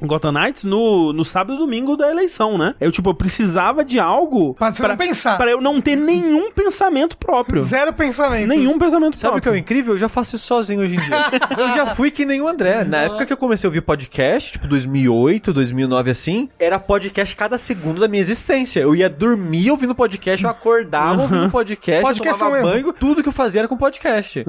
o 0.00 0.06
Gotham 0.06 0.32
Knights 0.32 0.64
no, 0.64 1.12
no 1.12 1.24
sábado 1.24 1.54
e 1.54 1.58
domingo 1.58 1.96
da 1.96 2.10
eleição, 2.10 2.56
né? 2.56 2.74
Eu, 2.80 2.92
tipo, 2.92 3.10
eu 3.10 3.14
precisava 3.14 3.84
de 3.84 3.98
algo 3.98 4.54
Pra 4.54 4.96
pensar. 4.96 5.36
pra 5.36 5.50
eu 5.50 5.60
não 5.60 5.80
ter 5.80 5.96
nenhum 5.96 6.50
pensamento 6.52 7.16
próprio. 7.16 7.62
Zero 7.62 7.92
pensamento. 7.92 8.46
Nenhum 8.48 8.78
pensamento 8.78 9.18
Sabe 9.18 9.38
o 9.38 9.40
que 9.40 9.48
é 9.48 9.50
o 9.50 9.54
próprio. 9.54 9.60
incrível? 9.60 9.94
Eu 9.94 9.98
já 9.98 10.08
faço 10.08 10.36
isso 10.36 10.46
sozinho 10.46 10.80
hoje 10.80 10.96
em 10.96 11.00
dia. 11.00 11.16
eu 11.58 11.72
já 11.72 11.86
fui 11.86 12.10
que 12.10 12.24
nem 12.24 12.40
o 12.40 12.48
André. 12.48 12.84
Na 12.84 12.98
época 13.02 13.26
que 13.26 13.32
eu 13.32 13.36
comecei 13.36 13.66
a 13.66 13.68
ouvir 13.68 13.80
podcast, 13.80 14.52
tipo 14.52 14.66
2008, 14.68 15.52
2009 15.52 16.10
assim, 16.10 16.48
era 16.58 16.78
podcast 16.78 17.34
cada 17.34 17.58
segundo 17.58 18.00
da 18.00 18.08
minha 18.08 18.20
existência. 18.20 18.80
Eu 18.80 18.94
ia 18.94 19.08
dormir 19.10 19.70
ouvindo 19.70 19.94
podcast, 19.94 20.44
eu 20.44 20.50
acordava 20.50 20.67
ouvindo 20.72 21.50
podcast, 21.50 22.02
Podcast 22.02 22.42
eu 22.42 22.48
tomava 22.48 22.58
é 22.58 22.62
banho, 22.62 22.92
tudo 22.92 23.22
que 23.22 23.28
eu 23.28 23.32
fazia 23.32 23.60
era 23.62 23.68
com 23.68 23.76
podcast. 23.76 24.44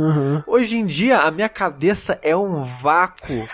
Hoje 0.45 0.77
em 0.77 0.85
dia, 0.85 1.19
a 1.19 1.31
minha 1.31 1.49
cabeça 1.49 2.19
é 2.21 2.35
um 2.35 2.63
vácuo. 2.63 3.47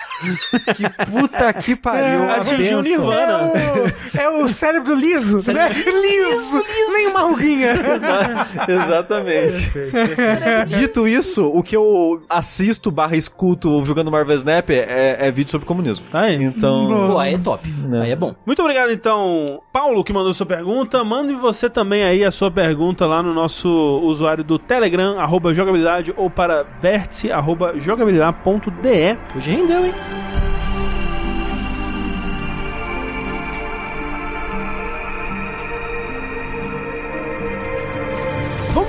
que 0.76 1.06
puta 1.06 1.54
que 1.54 1.76
pariu. 1.78 2.24
uma 2.24 2.36
atingiu 2.38 2.80
o. 2.80 2.82
Nirvana. 2.82 3.52
É 4.16 4.30
o, 4.30 4.40
é 4.40 4.44
o 4.44 4.48
cérebro 4.48 4.94
liso, 4.96 5.40
né? 5.52 5.70
Liso, 5.70 6.64
nem 6.94 7.08
uma 7.08 7.22
ruguinha. 7.22 7.72
Exa- 7.96 8.48
Exatamente. 8.68 9.72
Dito 10.68 11.08
isso, 11.08 11.46
o 11.48 11.62
que 11.64 11.76
eu 11.76 12.22
assisto 12.30 12.92
barra 12.92 13.16
escuto 13.16 13.84
jogando 13.84 14.12
Marvel 14.12 14.36
Snap 14.38 14.70
é, 14.70 15.18
é 15.20 15.32
vídeo 15.32 15.52
sobre 15.52 15.68
comunismo. 15.68 16.06
Tá 16.12 16.22
aí. 16.22 16.36
Então. 16.44 17.08
Pô, 17.08 17.18
aí 17.20 17.34
é 17.36 17.38
top. 17.38 17.68
Aí 18.02 18.12
é 18.12 18.16
bom. 18.16 18.36
Muito 18.46 18.62
obrigado, 18.62 18.92
então, 18.92 19.62
Paulo, 19.72 20.04
que 20.04 20.14
mandou 20.14 20.34
sua 20.34 20.46
pergunta. 20.46 21.04
Mande 21.04 21.34
você 21.34 21.70
também 21.70 22.04
aí 22.04 22.24
a 22.24 22.32
sua 22.32 22.50
pergunta 22.56 23.06
lá 23.06 23.22
no 23.22 23.34
nosso 23.34 23.70
usuário 24.02 24.42
do 24.42 24.58
Telegram, 24.58 25.20
arroba 25.20 25.54
jogabilidade, 25.54 26.14
ou 26.16 26.30
para 26.30 26.64
vértice, 26.80 27.30
arroba 27.30 27.78
jogabilidade.de. 27.78 29.18
Hoje 29.36 29.52
rendeu, 29.52 29.86
hein? 29.86 29.94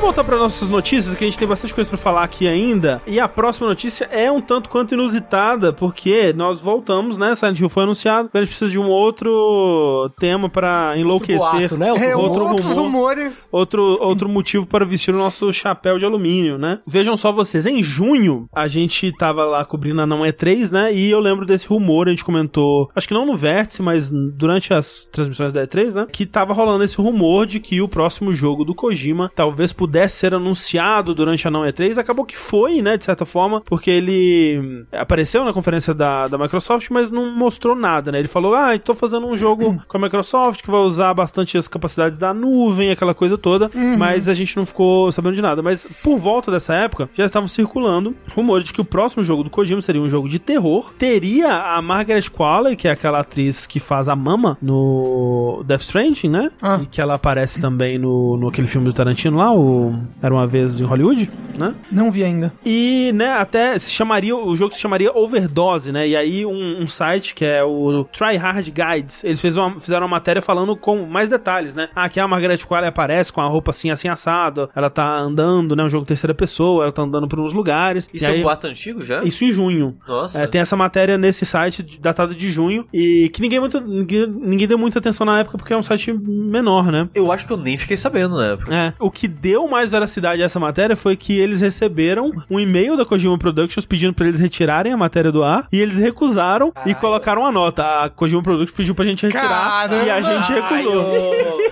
Vamos 0.07 0.19
voltar 0.19 0.31
para 0.31 0.39
nossas 0.39 0.69
notícias, 0.69 1.17
que 1.17 1.25
a 1.25 1.27
gente 1.27 1.37
tem 1.37 1.49
bastante 1.49 1.75
coisa 1.75 1.91
para 1.91 1.99
falar 1.99 2.23
aqui 2.23 2.47
ainda. 2.47 3.03
E 3.09 3.19
a 3.19 3.27
próxima 3.27 3.67
notícia 3.67 4.05
é 4.05 4.31
um 4.31 4.41
tanto 4.41 4.71
quanto 4.71 4.95
inusitada, 4.95 5.73
porque 5.73 6.33
nós 6.33 6.61
voltamos, 6.61 7.19
né? 7.19 7.35
Silent 7.35 7.59
Hill 7.59 7.69
foi 7.69 7.83
anunciado, 7.83 8.31
a 8.33 8.39
gente 8.39 8.51
precisa 8.51 8.71
de 8.71 8.79
um 8.79 8.87
outro 8.89 10.09
tema 10.17 10.49
para 10.49 10.97
enlouquecer. 10.97 11.39
boato, 11.39 11.77
né? 11.77 11.89
É, 11.89 12.15
outro 12.15 12.45
outros 12.45 12.69
rumor. 12.69 12.85
rumores. 12.85 13.49
Outro, 13.51 13.83
outro 14.01 14.29
motivo 14.29 14.65
para 14.65 14.85
vestir 14.85 15.13
o 15.13 15.19
nosso 15.19 15.53
chapéu 15.53 15.99
de 15.99 16.05
alumínio, 16.05 16.57
né? 16.57 16.79
Vejam 16.87 17.17
só 17.17 17.33
vocês, 17.33 17.67
em 17.67 17.83
junho 17.83 18.49
a 18.55 18.69
gente 18.69 19.11
tava 19.19 19.45
lá 19.45 19.65
cobrindo 19.65 20.01
a 20.01 20.07
Não 20.07 20.21
E3, 20.21 20.71
né? 20.71 20.95
E 20.95 21.11
eu 21.11 21.19
lembro 21.19 21.45
desse 21.45 21.67
rumor, 21.67 22.07
a 22.07 22.11
gente 22.11 22.25
comentou, 22.25 22.89
acho 22.95 23.09
que 23.09 23.15
não 23.15 23.27
no 23.27 23.35
Vértice, 23.35 23.83
mas 23.83 24.09
durante 24.09 24.73
as 24.73 25.09
transmissões 25.11 25.53
da 25.53 25.67
E3, 25.67 25.95
né? 25.95 26.07
Que 26.13 26.25
tava 26.25 26.55
rolando 26.55 26.85
esse 26.85 26.97
rumor 26.97 27.45
de 27.45 27.59
que 27.59 27.83
o 27.83 27.89
próximo 27.89 28.33
jogo 28.33 28.65
do 28.65 28.73
Kojima 28.73 29.33
talvez 29.35 29.73
pudesse 29.73 29.96
ser 30.09 30.35
anunciado 30.35 31.15
durante 31.15 31.47
a 31.47 31.51
Não 31.51 31.63
E3. 31.63 31.99
Acabou 31.99 32.25
que 32.25 32.37
foi, 32.37 32.83
né? 32.83 32.97
De 32.97 33.05
certa 33.05 33.25
forma, 33.25 33.61
porque 33.61 33.91
ele 33.91 34.85
apareceu 34.93 35.45
na 35.45 35.53
conferência 35.53 35.95
da, 35.95 36.27
da 36.29 36.39
Microsoft, 36.39 36.89
mas 36.91 37.11
não 37.11 37.31
mostrou 37.31 37.75
nada, 37.75 38.13
né? 38.13 38.19
Ele 38.19 38.29
falou, 38.29 38.55
ah, 38.55 38.77
tô 38.79 38.95
fazendo 38.95 39.27
um 39.27 39.37
jogo 39.37 39.81
com 39.87 39.97
a 39.97 40.01
Microsoft 40.01 40.63
que 40.63 40.71
vai 40.71 40.81
usar 40.81 41.15
bastante 41.15 41.57
as 41.57 41.69
capacidades 41.69 42.19
da 42.19 42.33
nuvem, 42.33 42.91
aquela 42.91 43.15
coisa 43.15 43.39
toda, 43.39 43.71
mas 43.99 44.29
a 44.29 44.35
gente 44.35 44.57
não 44.57 44.67
ficou 44.67 45.11
sabendo 45.13 45.35
de 45.35 45.43
nada. 45.43 45.63
Mas 45.63 45.87
por 46.03 46.19
volta 46.19 46.51
dessa 46.51 46.75
época, 46.75 47.09
já 47.15 47.25
estavam 47.25 47.49
circulando 47.49 48.15
rumores 48.35 48.67
de 48.67 48.73
que 48.73 48.81
o 48.81 48.85
próximo 48.85 49.23
jogo 49.23 49.43
do 49.43 49.51
Kojima 49.51 49.81
seria 49.81 50.01
um 50.01 50.09
jogo 50.09 50.29
de 50.29 50.39
terror. 50.39 50.93
Teria 50.99 51.75
a 51.75 51.83
Margaret 51.83 52.25
Qualley, 52.31 52.77
que 52.77 52.89
é 52.89 52.91
aquela 52.91 53.21
atriz 53.21 53.67
que 53.67 53.81
faz 53.81 54.09
a 54.09 54.17
Mama 54.17 54.59
no 54.61 55.63
Death 55.67 55.83
Stranding, 55.83 56.29
né? 56.29 56.51
Ah. 56.61 56.81
E 56.83 56.87
que 56.87 57.01
ela 57.01 57.15
aparece 57.15 57.61
também 57.61 57.99
no, 57.99 58.37
no 58.37 58.49
aquele 58.49 58.67
filme 58.67 58.87
do 58.87 58.93
Tarantino 58.93 59.37
lá, 59.37 59.53
o 59.53 59.86
Era 60.23 60.35
Uma 60.35 60.47
Vez 60.47 60.81
em 60.81 60.85
Hollywood, 60.85 61.31
né? 61.57 61.75
Não 61.91 62.11
vi 62.11 62.23
ainda. 62.25 62.53
E, 62.65 63.11
né, 63.15 63.31
até 63.33 63.79
se 63.79 63.91
chamaria, 63.91 64.37
o 64.37 64.55
jogo 64.57 64.75
se 64.75 64.81
chamaria 64.81 65.11
Overdose, 65.17 65.93
né? 65.93 66.07
E 66.09 66.17
aí 66.17 66.45
um, 66.47 66.83
um 66.83 66.89
site 66.89 67.35
que 67.35 67.45
é 67.45 67.63
o 67.65 68.05
Try 68.05 68.37
Hard 68.37 68.67
Guides, 68.71 69.25
eles 69.25 69.41
fez 69.41 69.57
uma- 69.57 69.79
fizeram 69.81 70.03
uma 70.07 70.17
matéria 70.17 70.41
falando 70.43 70.77
com 70.77 71.05
mais 71.07 71.29
detalhes, 71.29 71.75
né? 71.75 71.89
Ah, 71.95 72.05
aqui 72.05 72.19
a 72.21 72.27
Margaret 72.29 72.59
Qualley 72.59 72.89
aparece 72.89 73.33
com 73.33 73.41
a 73.41 73.47
roupa 73.47 73.71
assim, 73.71 73.91
assim, 73.91 74.09
assado, 74.09 74.69
ela 74.75 74.91
tá 74.91 75.17
andando, 75.19 75.75
né, 75.77 75.83
um 75.85 75.89
jogo 75.89 76.05
terceira 76.07 76.35
pessoa, 76.35 76.85
ela 76.85 76.93
tá 76.93 77.03
andando 77.03 77.27
por 77.29 77.39
uns 77.41 77.53
lugares. 77.53 78.09
Isso 78.13 78.25
e 78.25 78.27
é 78.27 78.31
aí, 78.31 78.41
um 78.41 78.43
boato 78.45 78.67
antigo 78.67 79.03
já? 79.03 79.23
Isso 79.23 79.45
em 79.45 79.51
junho. 79.51 79.97
Nossa. 80.07 80.43
É, 80.43 80.47
tem 80.47 80.61
essa 80.61 80.77
matéria 80.77 81.17
nesse 81.19 81.45
site 81.47 81.83
datado 82.01 82.35
de 82.35 82.51
junho 82.51 82.87
e 82.93 83.31
que 83.33 83.41
ninguém, 83.41 83.61
muito, 83.61 83.81
ninguém, 83.81 84.27
ninguém 84.27 84.69
deu 84.69 84.79
muita 84.79 84.99
atenção 84.99 85.25
na 85.27 85.41
época 85.41 85.59
porque 85.59 85.73
é 85.73 85.77
um 85.77 85.83
site 85.83 86.13
menor, 86.13 86.91
né? 86.93 87.09
Eu 87.15 87.31
acho 87.33 87.47
que 87.47 87.53
eu 87.53 87.57
nem 87.57 87.77
fiquei 87.77 87.97
sabendo 87.97 88.37
na 88.37 88.47
época. 88.53 88.75
É, 88.75 88.93
o 88.99 89.11
que 89.11 89.27
deu 89.29 89.67
mais 89.77 89.91
veracidade 89.91 90.43
a 90.43 90.47
essa 90.47 90.59
matéria 90.59 90.97
foi 90.97 91.17
que 91.17 91.39
eles 91.39 91.61
receberam 91.61 92.33
um 92.51 92.59
e-mail 92.59 92.97
da 92.97 93.05
Kojima 93.05 93.39
Productions 93.39 93.85
pedindo 93.85 94.15
pra 94.15 94.27
eles 94.27 94.41
retirarem 94.41 94.93
a 94.93 94.97
matéria 94.97 95.31
do 95.31 95.45
ar 95.45 95.69
e 95.71 95.79
eles 95.79 95.99
recusaram 95.99 96.73
e 96.87 96.95
colocaram 96.95 97.43
uma 97.43 97.53
nota. 97.53 97.83
A 98.05 98.09
Kojima 98.09 98.43
Productions 98.43 98.75
pediu 98.75 98.95
pra 98.95 99.05
gente 99.05 99.27
retirar 99.27 99.93
e 100.05 100.11
a 100.11 100.21
gente 100.23 100.51
recusou. 100.53 101.05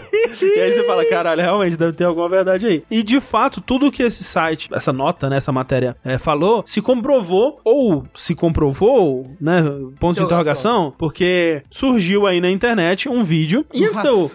E 0.43 0.61
aí 0.61 0.73
você 0.73 0.85
fala, 0.85 1.05
caralho, 1.05 1.41
realmente 1.41 1.77
deve 1.77 1.93
ter 1.93 2.05
alguma 2.05 2.29
verdade 2.29 2.67
aí. 2.67 2.83
E 2.91 3.03
de 3.03 3.21
fato, 3.21 3.61
tudo 3.61 3.91
que 3.91 4.03
esse 4.03 4.25
site, 4.25 4.69
essa 4.73 4.93
nota, 4.93 5.31
né, 5.31 5.37
essa 5.37 5.53
matéria 5.53 5.97
é, 6.05 6.19
falou, 6.19 6.63
se 6.67 6.81
comprovou, 6.81 7.61
ou 7.65 8.05
se 8.15 8.35
comprovou, 8.35 9.31
né, 9.41 9.63
ponto 10.01 10.19
de 10.19 10.25
interrogação, 10.25 10.93
porque 10.99 11.63
surgiu 11.71 12.27
aí 12.27 12.41
na 12.41 12.51
internet 12.51 13.09
um 13.09 13.23
vídeo. 13.23 13.65
E 13.73 13.85
antes 13.85 14.01
de 14.03 14.09
eu, 14.09 14.31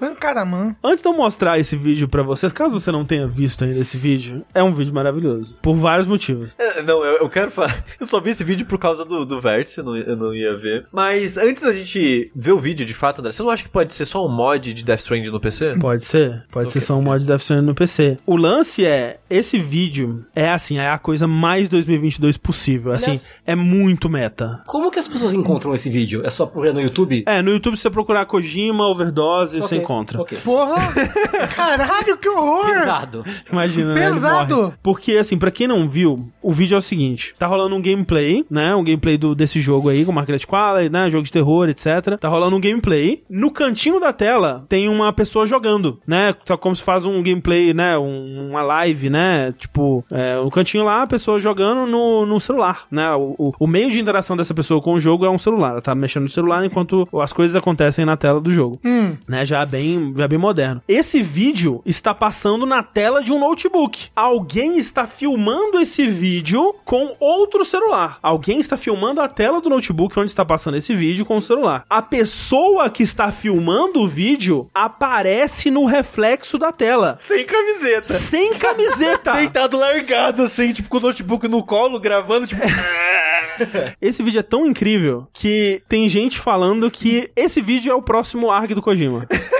antes 0.83 1.01
de 1.01 1.09
eu 1.09 1.13
mostrar 1.13 1.59
esse 1.59 1.75
vídeo 1.75 2.07
pra 2.07 2.23
vocês, 2.23 2.53
caso 2.53 2.79
você 2.79 2.91
não 2.91 3.03
tenha 3.03 3.27
visto 3.27 3.58
ainda 3.63 3.79
esse 3.79 3.97
vídeo, 3.97 4.43
é 4.53 4.63
um 4.63 4.73
vídeo 4.73 4.93
maravilhoso. 4.93 5.57
Por 5.61 5.75
vários 5.75 6.07
motivos. 6.07 6.51
É, 6.57 6.81
Não, 6.81 7.03
eu, 7.03 7.17
eu 7.19 7.29
quero 7.29 7.51
falar. 7.51 7.83
Eu 7.99 8.05
só 8.05 8.19
vi 8.19 8.29
esse 8.31 8.43
vídeo 8.43 8.65
por 8.65 8.77
causa 8.79 9.03
do, 9.03 9.25
do 9.25 9.41
vértice, 9.41 9.79
eu 9.79 9.83
não, 9.83 9.97
eu 9.97 10.15
não 10.15 10.33
ia 10.33 10.55
ver. 10.57 10.85
Mas 10.91 11.37
antes 11.37 11.61
da 11.63 11.73
gente 11.73 12.31
ver 12.35 12.51
o 12.53 12.59
vídeo 12.59 12.85
de 12.85 12.93
fato, 12.93 13.19
André, 13.19 13.31
você 13.31 13.43
não 13.43 13.49
acha 13.49 13.63
que 13.63 13.69
pode 13.69 13.93
ser 13.93 14.05
só 14.05 14.25
um 14.25 14.29
mod 14.29 14.73
de 14.73 14.83
Death 14.85 14.99
Stranding 15.01 15.29
no 15.29 15.39
PC? 15.39 15.75
Pode 15.79 16.05
ser, 16.05 16.43
pode 16.51 16.71
ser 16.71 16.81
só 16.81 16.95
um 16.95 17.01
mod 17.01 17.19
de 17.21 17.27
Death 17.27 17.41
Stranding 17.41 17.65
no 17.65 17.75
PC. 17.75 18.17
O 18.25 18.35
lance 18.37 18.85
é, 18.85 19.19
esse 19.29 19.57
vídeo 19.57 20.25
é 20.35 20.49
assim, 20.49 20.77
é 20.77 20.89
a 20.89 20.97
coisa 20.97 21.27
mais 21.27 21.67
2022 21.69 22.37
possível, 22.37 22.91
assim, 22.93 23.11
Aliás- 23.11 23.41
é 23.45 23.55
muito 23.55 24.09
meta. 24.09 24.61
Como 24.65 24.89
que 24.91 24.99
as 24.99 25.07
pessoas 25.07 25.33
encontram 25.33 25.73
esse 25.73 25.89
vídeo? 25.89 26.21
É 26.25 26.29
só 26.29 26.45
procurar 26.45 26.73
no 26.73 26.81
YouTube? 26.81 27.23
É, 27.25 27.41
no 27.41 27.51
YouTube 27.51 27.75
você 27.77 27.89
procurar 27.89 28.25
Kojima, 28.25 28.87
Overdose, 28.87 29.57
você 29.59 29.75
Ok, 29.75 29.77
encontra. 29.79 30.21
ok. 30.21 30.37
Porra! 30.43 30.75
Caralho, 31.55 32.17
que 32.17 32.29
horror! 32.29 32.65
Pesado. 32.79 33.25
Imagina, 33.51 33.93
né? 33.93 34.07
Pesado. 34.07 34.55
morre. 34.55 34.73
Porque, 34.83 35.13
assim, 35.13 35.37
pra 35.37 35.51
quem 35.51 35.67
não 35.67 35.87
viu, 35.87 36.29
o 36.41 36.51
vídeo 36.51 36.75
é 36.75 36.79
o 36.79 36.81
seguinte: 36.81 37.33
tá 37.37 37.47
rolando 37.47 37.75
um 37.75 37.81
gameplay, 37.81 38.45
né? 38.49 38.73
Um 38.75 38.83
gameplay 38.83 39.17
do, 39.17 39.33
desse 39.35 39.59
jogo 39.61 39.89
aí, 39.89 40.05
com 40.05 40.11
Margaret 40.11 40.41
Qualley, 40.47 40.89
né? 40.89 41.09
Jogo 41.09 41.23
de 41.23 41.31
terror, 41.31 41.69
etc. 41.69 42.17
Tá 42.19 42.27
rolando 42.27 42.55
um 42.55 42.61
gameplay. 42.61 43.23
No 43.29 43.51
cantinho 43.51 43.99
da 43.99 44.11
tela 44.13 44.65
tem 44.69 44.87
uma 44.89 45.11
pessoa 45.13 45.45
jogando, 45.47 45.99
né? 46.05 46.33
Tá 46.45 46.57
como 46.57 46.75
se 46.75 46.83
faz 46.83 47.05
um 47.05 47.21
gameplay, 47.23 47.73
né? 47.73 47.97
Um- 47.97 48.49
uma 48.49 48.61
live, 48.61 49.09
né? 49.09 49.53
Tipo, 49.57 50.03
é, 50.11 50.35
no 50.35 50.49
cantinho 50.49 50.83
lá, 50.83 51.03
a 51.03 51.07
pessoa 51.07 51.39
jogando 51.39 51.85
no, 51.85 52.25
no 52.25 52.39
celular, 52.39 52.83
né? 52.91 53.09
O, 53.11 53.35
o, 53.37 53.53
o 53.59 53.67
meio 53.67 53.91
de 53.91 53.99
interação 53.99 54.35
dessa 54.35 54.53
pessoa 54.53 54.81
com 54.81 54.93
o 54.93 54.99
jogo 54.99 55.25
é 55.25 55.29
um 55.29 55.37
celular. 55.37 55.71
Ela 55.71 55.81
tá 55.81 55.93
mexendo 55.95 56.23
no 56.23 56.29
celular 56.29 56.63
enquanto 56.65 57.07
as 57.21 57.33
coisas 57.33 57.55
acontecem 57.55 58.05
na 58.05 58.17
tela 58.17 58.39
do 58.41 58.51
jogo 58.51 58.79
Hum. 58.83 59.15
né? 59.27 59.45
Já 59.45 59.65
bem, 59.65 60.13
já 60.15 60.27
bem 60.27 60.37
moderno. 60.39 60.81
Esse 60.87 61.21
vídeo 61.21 61.81
está 61.85 62.13
passando 62.13 62.65
na 62.65 62.81
tela 62.83 63.23
de 63.23 63.28
um 63.33 63.39
notebook. 63.39 64.09
Alguém 64.15 64.77
está 64.77 65.07
filmando 65.07 65.79
esse 65.79 66.07
vídeo 66.07 66.75
com 66.85 67.15
outro 67.19 67.63
celular. 67.63 68.19
Alguém 68.21 68.59
está 68.59 68.77
filmando 68.77 69.21
a 69.21 69.27
tela 69.27 69.61
do 69.61 69.69
notebook 69.69 70.19
onde 70.19 70.31
está 70.31 70.45
passando 70.45 70.77
esse 70.77 70.93
vídeo 70.93 71.25
com 71.25 71.37
o 71.37 71.41
celular. 71.41 71.85
A 71.89 72.01
pessoa 72.01 72.89
que 72.89 73.03
está 73.03 73.31
filmando 73.31 74.01
o 74.01 74.07
vídeo 74.07 74.69
aparece 74.73 75.69
no 75.69 75.85
reflexo 75.85 76.57
da 76.57 76.71
tela. 76.71 77.15
Sem 77.19 77.45
camiseta. 77.45 78.13
Sem 78.13 78.53
camiseta. 78.55 79.33
Deitado 79.39 79.77
largado, 79.77 80.43
assim, 80.43 80.73
tipo, 80.73 80.89
com 80.89 80.97
o 80.97 81.01
notebook 81.01 81.47
no 81.47 81.63
colo, 81.63 81.99
gravando, 81.99 82.47
tipo. 82.47 82.61
Esse 84.01 84.21
vídeo 84.23 84.39
é 84.39 84.43
tão 84.43 84.65
incrível 84.65 85.27
que 85.33 85.81
tem 85.87 86.07
gente 86.07 86.39
falando 86.39 86.89
que 86.89 87.29
esse 87.35 87.61
vídeo 87.61 87.91
é 87.91 87.95
o 87.95 88.01
próximo 88.01 88.49
ARG 88.51 88.73
do 88.73 88.81
Kojima. 88.81 89.25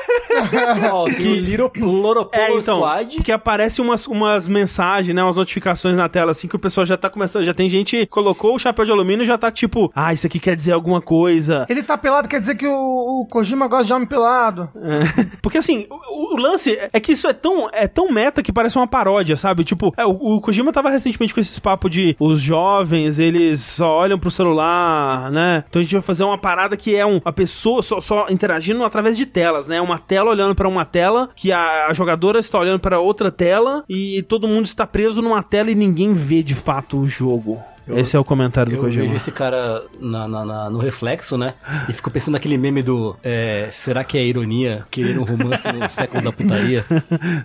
Ó, 0.92 1.06
tem 1.06 1.32
o 1.32 1.36
Little 1.36 1.72
Loropolo 1.78 2.42
É, 2.44 2.52
então, 2.54 2.78
Squad. 2.78 3.16
porque 3.16 3.32
aparecem 3.32 3.84
umas, 3.84 4.08
umas 4.08 4.48
mensagens, 4.48 5.14
né, 5.14 5.24
umas 5.24 5.36
notificações 5.36 5.96
na 5.98 6.08
tela, 6.08 6.32
assim, 6.32 6.48
que 6.48 6.56
o 6.56 6.60
pessoal 6.60 6.86
já 6.86 6.96
tá 6.96 7.10
começando, 7.10 7.44
já 7.44 7.54
tem 7.54 7.68
gente 7.70 7.98
que 7.98 8.06
colocou 8.06 8.56
o 8.56 8.60
chapéu 8.60 8.86
de 8.86 8.92
alumínio 8.92 9.24
e 9.24 9.26
já 9.26 9.38
tá 9.38 9.52
tipo, 9.52 9.92
ah, 9.94 10.14
isso 10.14 10.28
aqui 10.28 10.40
quer 10.40 10.56
dizer 10.56 10.72
alguma 10.72 11.02
coisa. 11.02 11.66
Ele 11.68 11.84
tá 11.84 11.98
pelado, 11.98 12.28
quer 12.28 12.40
dizer 12.40 12.56
que 12.56 12.68
o, 12.68 12.72
o 13.22 13.28
Kojima 13.30 13.68
gosta 13.68 13.86
de 13.86 13.94
homem 13.94 14.08
pelado. 14.08 14.70
É. 14.76 15.26
Porque 15.42 15.58
assim, 15.58 15.88
o, 15.90 16.36
o 16.36 16.38
lance 16.38 16.78
é 16.94 17.00
que 17.00 17.12
isso 17.12 17.28
é 17.28 17.34
tão, 17.34 17.68
é 17.74 17.88
tão 17.88 18.12
meta 18.12 18.44
que 18.44 18.54
parece 18.54 18.78
uma 18.78 18.88
paródia, 18.88 19.36
sabe? 19.36 19.64
Tipo, 19.64 19.94
é, 19.98 20.06
o, 20.06 20.12
o 20.12 20.42
Kojima 20.42 20.72
tava 20.72 20.90
recentemente 20.90 21.34
com 21.34 21.40
esses 21.40 21.60
papos 21.60 21.90
de 21.92 22.16
os 22.20 22.40
jovens, 22.40 23.20
eles 23.20 23.62
só 23.62 23.89
olham 23.90 24.20
pro 24.20 24.32
celular, 24.32 25.32
né? 25.32 25.64
Então 25.70 25.80
a 25.80 25.84
gente 25.84 25.94
vai 25.94 26.02
fazer 26.02 26.24
uma 26.24 26.38
parada 26.38 26.78
que 26.78 26.96
é 26.96 27.06
um, 27.06 27.20
a 27.24 27.32
pessoa 27.32 27.82
só, 27.82 28.00
só 28.00 28.28
interagindo 28.30 28.84
através 28.84 29.18
de 29.18 29.26
telas, 29.26 29.68
né? 29.68 29.82
Uma 29.82 29.98
tela 29.98 30.32
olhando 30.32 30.56
pra 30.56 30.68
uma 30.68 30.86
tela, 30.86 31.30
que 31.36 31.52
a, 31.52 31.88
a 31.88 31.94
jogadora 31.94 32.40
está 32.40 32.60
olhando 32.60 32.80
para 32.80 33.00
outra 33.00 33.32
tela 33.32 33.84
e 33.88 34.22
todo 34.24 34.48
mundo 34.48 34.66
está 34.66 34.86
preso 34.86 35.22
numa 35.22 35.44
tela 35.44 35.72
e 35.72 35.76
ninguém 35.76 36.14
vê 36.14 36.42
de 36.44 36.56
fato 36.56 37.00
o 37.00 37.08
jogo. 37.08 37.60
Esse 37.98 38.16
é 38.16 38.20
o 38.20 38.24
comentário 38.24 38.72
do 38.72 38.78
Eu 38.78 38.84
vejo 38.84 39.00
Kojima. 39.00 39.16
esse 39.16 39.32
cara 39.32 39.84
na, 40.00 40.28
na- 40.28 40.46
na- 40.46 40.70
no 40.70 40.78
reflexo, 40.80 41.38
né? 41.38 41.54
E 41.88 41.94
fico 41.94 42.10
pensando 42.12 42.34
naquele 42.34 42.58
meme 42.58 42.82
do. 42.82 43.16
é, 43.24 43.70
será 43.72 44.04
que 44.04 44.18
é 44.18 44.24
ironia 44.26 44.86
querer 44.92 45.18
um 45.18 45.24
romance 45.24 45.68
no 45.72 45.88
século 45.92 46.24
da 46.24 46.32
putaria? 46.32 46.86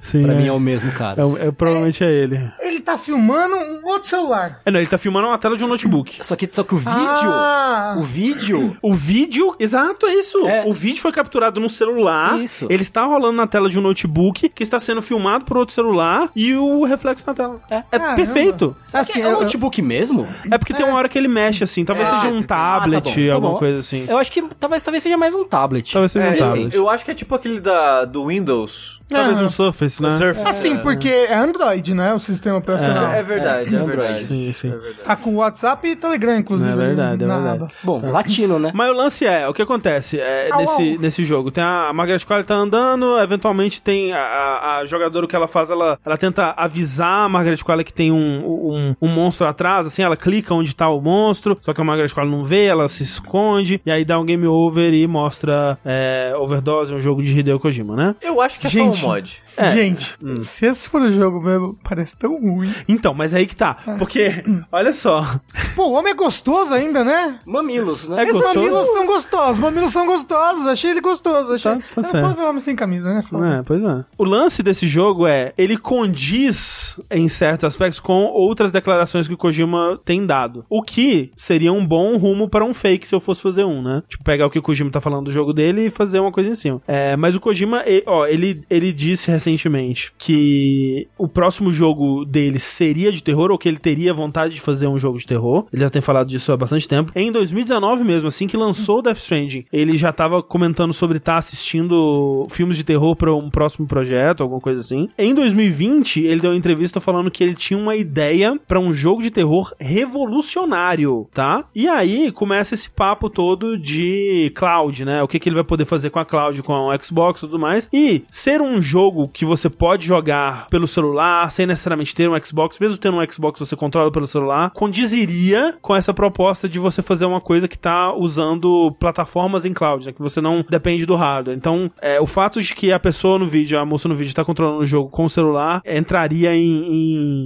Sim, 0.00 0.24
Pra 0.24 0.34
é, 0.34 0.36
mim 0.36 0.46
é 0.46 0.52
o 0.52 0.60
mesmo 0.60 0.90
cara. 0.92 1.22
é, 1.22 1.48
é- 1.48 1.50
provavelmente 1.50 2.02
é 2.04 2.10
ele. 2.12 2.40
Ele 2.60 2.80
tá 2.80 2.98
filmando 2.98 3.54
um 3.56 3.86
outro 3.86 4.08
celular. 4.08 4.60
É, 4.64 4.70
não, 4.70 4.80
ele 4.80 4.88
tá 4.88 4.98
filmando 4.98 5.26
uma 5.28 5.38
tela 5.38 5.56
de 5.56 5.64
um 5.64 5.68
notebook. 5.68 6.18
Só 6.24 6.36
que, 6.36 6.48
só 6.52 6.62
que 6.62 6.74
o 6.74 6.78
vídeo. 6.78 6.94
Ah. 7.30 7.94
O 7.98 8.02
vídeo. 8.02 8.76
O 8.82 8.92
vídeo, 8.92 9.54
exato, 9.58 10.06
é 10.06 10.14
isso. 10.14 10.46
É. 10.46 10.64
O 10.66 10.72
vídeo 10.72 11.00
foi 11.00 11.12
capturado 11.12 11.60
no 11.60 11.68
celular. 11.68 12.38
Isso. 12.40 12.66
Ele 12.70 12.82
está 12.82 13.04
rolando 13.04 13.36
na 13.36 13.46
tela 13.46 13.68
de 13.68 13.78
um 13.78 13.82
notebook 13.82 14.48
que 14.48 14.62
está 14.62 14.78
sendo 14.80 15.00
filmado 15.02 15.44
por 15.44 15.56
outro 15.56 15.74
celular 15.74 16.30
e 16.34 16.54
o 16.54 16.84
reflexo 16.84 17.24
na 17.26 17.34
tela. 17.34 17.60
É. 17.70 17.82
Caramba. 17.90 18.14
perfeito. 18.16 18.76
Assim, 18.92 19.20
é 19.20 19.28
um 19.28 19.32
eu, 19.32 19.40
notebook 19.42 19.80
mesmo? 19.82 20.26
É 20.50 20.58
porque 20.58 20.74
tem 20.74 20.84
uma 20.84 20.96
hora 20.96 21.08
que 21.08 21.16
ele 21.18 21.28
mexe 21.28 21.64
assim. 21.64 21.84
Talvez 21.84 22.08
Ah, 22.08 22.18
seja 22.20 22.32
um 22.32 22.38
ah, 22.38 22.42
tá 22.42 22.80
tablet, 22.80 23.04
bom, 23.04 23.26
tá 23.28 23.34
alguma 23.34 23.52
bom. 23.52 23.58
coisa 23.58 23.78
assim. 23.78 24.06
Eu 24.08 24.18
acho 24.18 24.30
que 24.32 24.42
talvez, 24.58 24.82
talvez 24.82 25.02
seja 25.02 25.16
mais 25.16 25.34
um 25.34 25.44
tablet. 25.44 25.92
Talvez 25.92 26.12
seja 26.12 26.28
um 26.28 26.32
É, 26.32 26.36
tablet. 26.36 26.74
eu 26.74 26.88
acho 26.90 27.04
que 27.04 27.10
é 27.10 27.14
tipo 27.14 27.34
aquele 27.34 27.60
da, 27.60 28.04
do 28.04 28.26
Windows. 28.26 29.00
Talvez 29.08 29.38
um 29.40 29.48
Surface, 29.50 30.02
né? 30.02 30.16
Surface. 30.16 30.48
Assim, 30.48 30.78
porque 30.78 31.08
é 31.08 31.34
Android, 31.36 31.94
né? 31.94 32.12
O 32.14 32.18
sistema 32.18 32.56
operacional. 32.58 33.10
É 33.12 33.22
verdade, 33.22 33.74
é, 33.74 33.78
É, 33.78 33.80
Android. 33.80 33.96
verdade. 34.00 34.24
Sim, 34.24 34.52
sim. 34.52 34.68
É 34.68 34.76
verdade. 34.76 34.96
Tá 35.04 35.14
com 35.14 35.36
WhatsApp 35.36 35.86
e 35.86 35.94
Telegram, 35.94 36.36
inclusive. 36.36 36.70
É 36.70 36.74
verdade, 36.74 37.22
é 37.22 37.26
verdade. 37.26 37.48
aba. 37.62 37.68
Bom, 37.82 38.00
latino, 38.10 38.58
né? 38.58 38.72
Mas 38.74 38.90
o 38.90 38.92
lance 38.94 39.24
é, 39.26 39.46
o 39.46 39.52
que 39.54 39.62
acontece 39.62 40.18
é, 40.18 40.48
nesse, 40.56 40.98
nesse 40.98 41.24
jogo? 41.24 41.50
Tem 41.50 41.62
a, 41.62 41.88
a 41.90 41.92
Margaret 41.92 42.20
Qualley 42.26 42.44
tá 42.44 42.54
andando, 42.54 43.18
eventualmente 43.20 43.80
tem 43.82 44.12
a, 44.12 44.18
a, 44.18 44.78
a 44.78 44.86
jogadora, 44.86 45.26
o 45.26 45.28
que 45.28 45.36
ela 45.36 45.46
faz, 45.46 45.68
ela, 45.70 45.98
ela 46.04 46.16
tenta 46.16 46.52
avisar 46.56 47.26
a 47.26 47.28
Margaret 47.28 47.58
Qualley 47.62 47.84
que 47.84 47.92
tem 47.94 48.10
um, 48.10 48.16
um, 48.44 48.96
um 49.02 49.08
monstro 49.08 49.46
atrás, 49.46 49.86
assim, 49.86 50.02
ela 50.02 50.16
clica 50.24 50.54
onde 50.54 50.74
tá 50.74 50.88
o 50.88 51.02
monstro, 51.02 51.58
só 51.60 51.74
que 51.74 51.80
a 51.82 51.84
Margaret 51.84 52.08
Qualley 52.08 52.30
não 52.30 52.44
vê, 52.46 52.64
ela 52.64 52.88
se 52.88 53.02
esconde, 53.02 53.78
e 53.84 53.90
aí 53.90 54.06
dá 54.06 54.18
um 54.18 54.24
game 54.24 54.46
over 54.46 54.94
e 54.94 55.06
mostra 55.06 55.78
é, 55.84 56.34
Overdose, 56.38 56.94
um 56.94 57.00
jogo 57.00 57.22
de 57.22 57.38
Hideo 57.38 57.60
Kojima, 57.60 57.94
né? 57.94 58.16
Eu 58.22 58.40
acho 58.40 58.58
que 58.58 58.66
é 58.66 58.70
Gente. 58.70 58.96
só 59.00 59.06
um 59.06 59.10
mod. 59.10 59.42
É. 59.58 59.72
Gente, 59.72 60.16
se 60.40 60.64
esse 60.64 60.88
for 60.88 61.02
o 61.02 61.10
jogo 61.12 61.42
mesmo, 61.42 61.78
parece 61.84 62.16
tão 62.16 62.40
ruim. 62.40 62.72
Então, 62.88 63.12
mas 63.12 63.34
aí 63.34 63.44
que 63.44 63.54
tá, 63.54 63.76
porque, 63.98 64.42
olha 64.72 64.94
só, 64.94 65.38
Pô, 65.76 65.88
o 65.88 65.92
homem 65.92 66.12
é 66.12 66.14
gostoso 66.14 66.72
ainda, 66.72 67.04
né? 67.04 67.38
Mamilos, 67.44 68.08
né? 68.08 68.20
É 68.20 68.22
Esses 68.22 68.34
gostoso. 68.40 68.58
mamilos 68.58 68.86
são 68.88 69.06
gostosos, 69.06 69.58
mamilos 69.58 69.92
são 69.92 70.06
gostosos, 70.06 70.66
achei 70.66 70.90
ele 70.92 71.00
gostoso. 71.00 71.52
Achei... 71.52 71.72
Tá- 71.72 71.78
tá 71.78 71.84
Eu 71.96 72.02
certo. 72.04 72.14
Não 72.14 72.22
posso 72.22 72.36
ver 72.40 72.48
homem 72.48 72.60
sem 72.60 72.76
camisa, 72.76 73.12
né? 73.12 73.22
Foda. 73.28 73.56
É, 73.58 73.62
pois 73.62 73.82
é. 73.82 74.04
O 74.16 74.24
lance 74.24 74.62
desse 74.62 74.86
jogo 74.86 75.26
é, 75.26 75.52
ele 75.58 75.76
condiz 75.76 77.00
em 77.10 77.28
certos 77.28 77.64
aspectos 77.64 77.98
com 77.98 78.24
outras 78.26 78.70
declarações 78.70 79.26
que 79.26 79.34
o 79.34 79.36
Kojima 79.36 80.00
tem 80.04 80.13
dado. 80.26 80.64
O 80.68 80.82
que 80.82 81.30
seria 81.36 81.72
um 81.72 81.86
bom 81.86 82.16
rumo 82.18 82.48
para 82.48 82.64
um 82.64 82.74
fake 82.74 83.06
se 83.08 83.14
eu 83.14 83.20
fosse 83.20 83.40
fazer 83.40 83.64
um, 83.64 83.80
né? 83.82 84.02
Tipo, 84.08 84.24
pegar 84.24 84.46
o 84.46 84.50
que 84.50 84.58
o 84.58 84.62
Kojima 84.62 84.90
tá 84.90 85.00
falando 85.00 85.24
do 85.26 85.32
jogo 85.32 85.52
dele 85.52 85.86
e 85.86 85.90
fazer 85.90 86.18
uma 86.20 86.30
coisa 86.32 86.50
em 86.50 86.54
cima. 86.54 86.82
É, 86.86 87.16
mas 87.16 87.34
o 87.34 87.40
Kojima, 87.40 87.82
e- 87.86 88.02
ó, 88.06 88.26
ele, 88.26 88.62
ele 88.68 88.92
disse 88.92 89.30
recentemente 89.30 90.12
que 90.18 91.08
o 91.16 91.26
próximo 91.28 91.72
jogo 91.72 92.24
dele 92.24 92.58
seria 92.58 93.10
de 93.10 93.22
terror, 93.22 93.50
ou 93.50 93.58
que 93.58 93.68
ele 93.68 93.78
teria 93.78 94.12
vontade 94.12 94.54
de 94.54 94.60
fazer 94.60 94.86
um 94.86 94.98
jogo 94.98 95.18
de 95.18 95.26
terror. 95.26 95.66
Ele 95.72 95.82
já 95.82 95.90
tem 95.90 96.02
falado 96.02 96.28
disso 96.28 96.52
há 96.52 96.56
bastante 96.56 96.86
tempo. 96.88 97.12
Em 97.14 97.30
2019 97.32 98.04
mesmo, 98.04 98.28
assim 98.28 98.46
que 98.46 98.56
lançou 98.56 99.00
Death 99.02 99.16
Stranding, 99.18 99.64
ele 99.72 99.96
já 99.96 100.12
tava 100.12 100.42
comentando 100.42 100.92
sobre 100.92 101.18
estar 101.18 101.36
assistindo 101.38 102.46
filmes 102.50 102.76
de 102.76 102.84
terror 102.84 103.14
para 103.16 103.34
um 103.34 103.50
próximo 103.50 103.86
projeto, 103.86 104.42
alguma 104.42 104.60
coisa 104.60 104.80
assim. 104.80 105.08
Em 105.18 105.34
2020, 105.34 106.20
ele 106.22 106.40
deu 106.40 106.50
uma 106.50 106.56
entrevista 106.56 107.00
falando 107.00 107.30
que 107.30 107.42
ele 107.42 107.54
tinha 107.54 107.78
uma 107.78 107.96
ideia 107.96 108.58
para 108.66 108.78
um 108.80 108.92
jogo 108.92 109.22
de 109.22 109.30
terror 109.30 109.72
revolucionário, 109.94 111.28
tá? 111.32 111.64
E 111.74 111.88
aí 111.88 112.30
começa 112.32 112.74
esse 112.74 112.88
papo 112.90 113.28
todo 113.30 113.76
de 113.78 114.52
cloud, 114.54 115.04
né? 115.04 115.22
O 115.22 115.28
que, 115.28 115.38
que 115.38 115.48
ele 115.48 115.54
vai 115.56 115.64
poder 115.64 115.84
fazer 115.84 116.10
com 116.10 116.18
a 116.18 116.24
cloud, 116.24 116.62
com 116.62 116.72
o 116.72 117.02
Xbox 117.02 117.38
e 117.38 117.46
tudo 117.46 117.58
mais. 117.58 117.88
E 117.92 118.24
ser 118.30 118.60
um 118.60 118.80
jogo 118.80 119.28
que 119.28 119.44
você 119.44 119.68
pode 119.70 120.06
jogar 120.06 120.66
pelo 120.68 120.86
celular, 120.86 121.50
sem 121.50 121.66
necessariamente 121.66 122.14
ter 122.14 122.28
um 122.28 122.42
Xbox, 122.44 122.78
mesmo 122.78 122.98
tendo 122.98 123.18
um 123.18 123.30
Xbox 123.30 123.60
você 123.60 123.76
controla 123.76 124.10
pelo 124.10 124.26
celular, 124.26 124.70
condiziria 124.70 125.76
com 125.80 125.94
essa 125.94 126.12
proposta 126.14 126.68
de 126.68 126.78
você 126.78 127.02
fazer 127.02 127.24
uma 127.26 127.40
coisa 127.40 127.68
que 127.68 127.78
tá 127.78 128.12
usando 128.14 128.92
plataformas 128.98 129.64
em 129.64 129.72
cloud, 129.72 130.06
né? 130.06 130.12
Que 130.12 130.22
você 130.22 130.40
não 130.40 130.64
depende 130.68 131.06
do 131.06 131.16
hardware. 131.16 131.56
Então, 131.56 131.90
é, 132.00 132.20
o 132.20 132.26
fato 132.26 132.60
de 132.62 132.74
que 132.74 132.92
a 132.92 132.98
pessoa 132.98 133.38
no 133.38 133.46
vídeo, 133.46 133.78
a 133.78 133.84
moça 133.84 134.08
no 134.08 134.14
vídeo, 134.14 134.34
tá 134.34 134.44
controlando 134.44 134.80
o 134.80 134.84
jogo 134.84 135.08
com 135.10 135.24
o 135.24 135.30
celular, 135.30 135.82
entraria 135.86 136.54
em, 136.54 136.64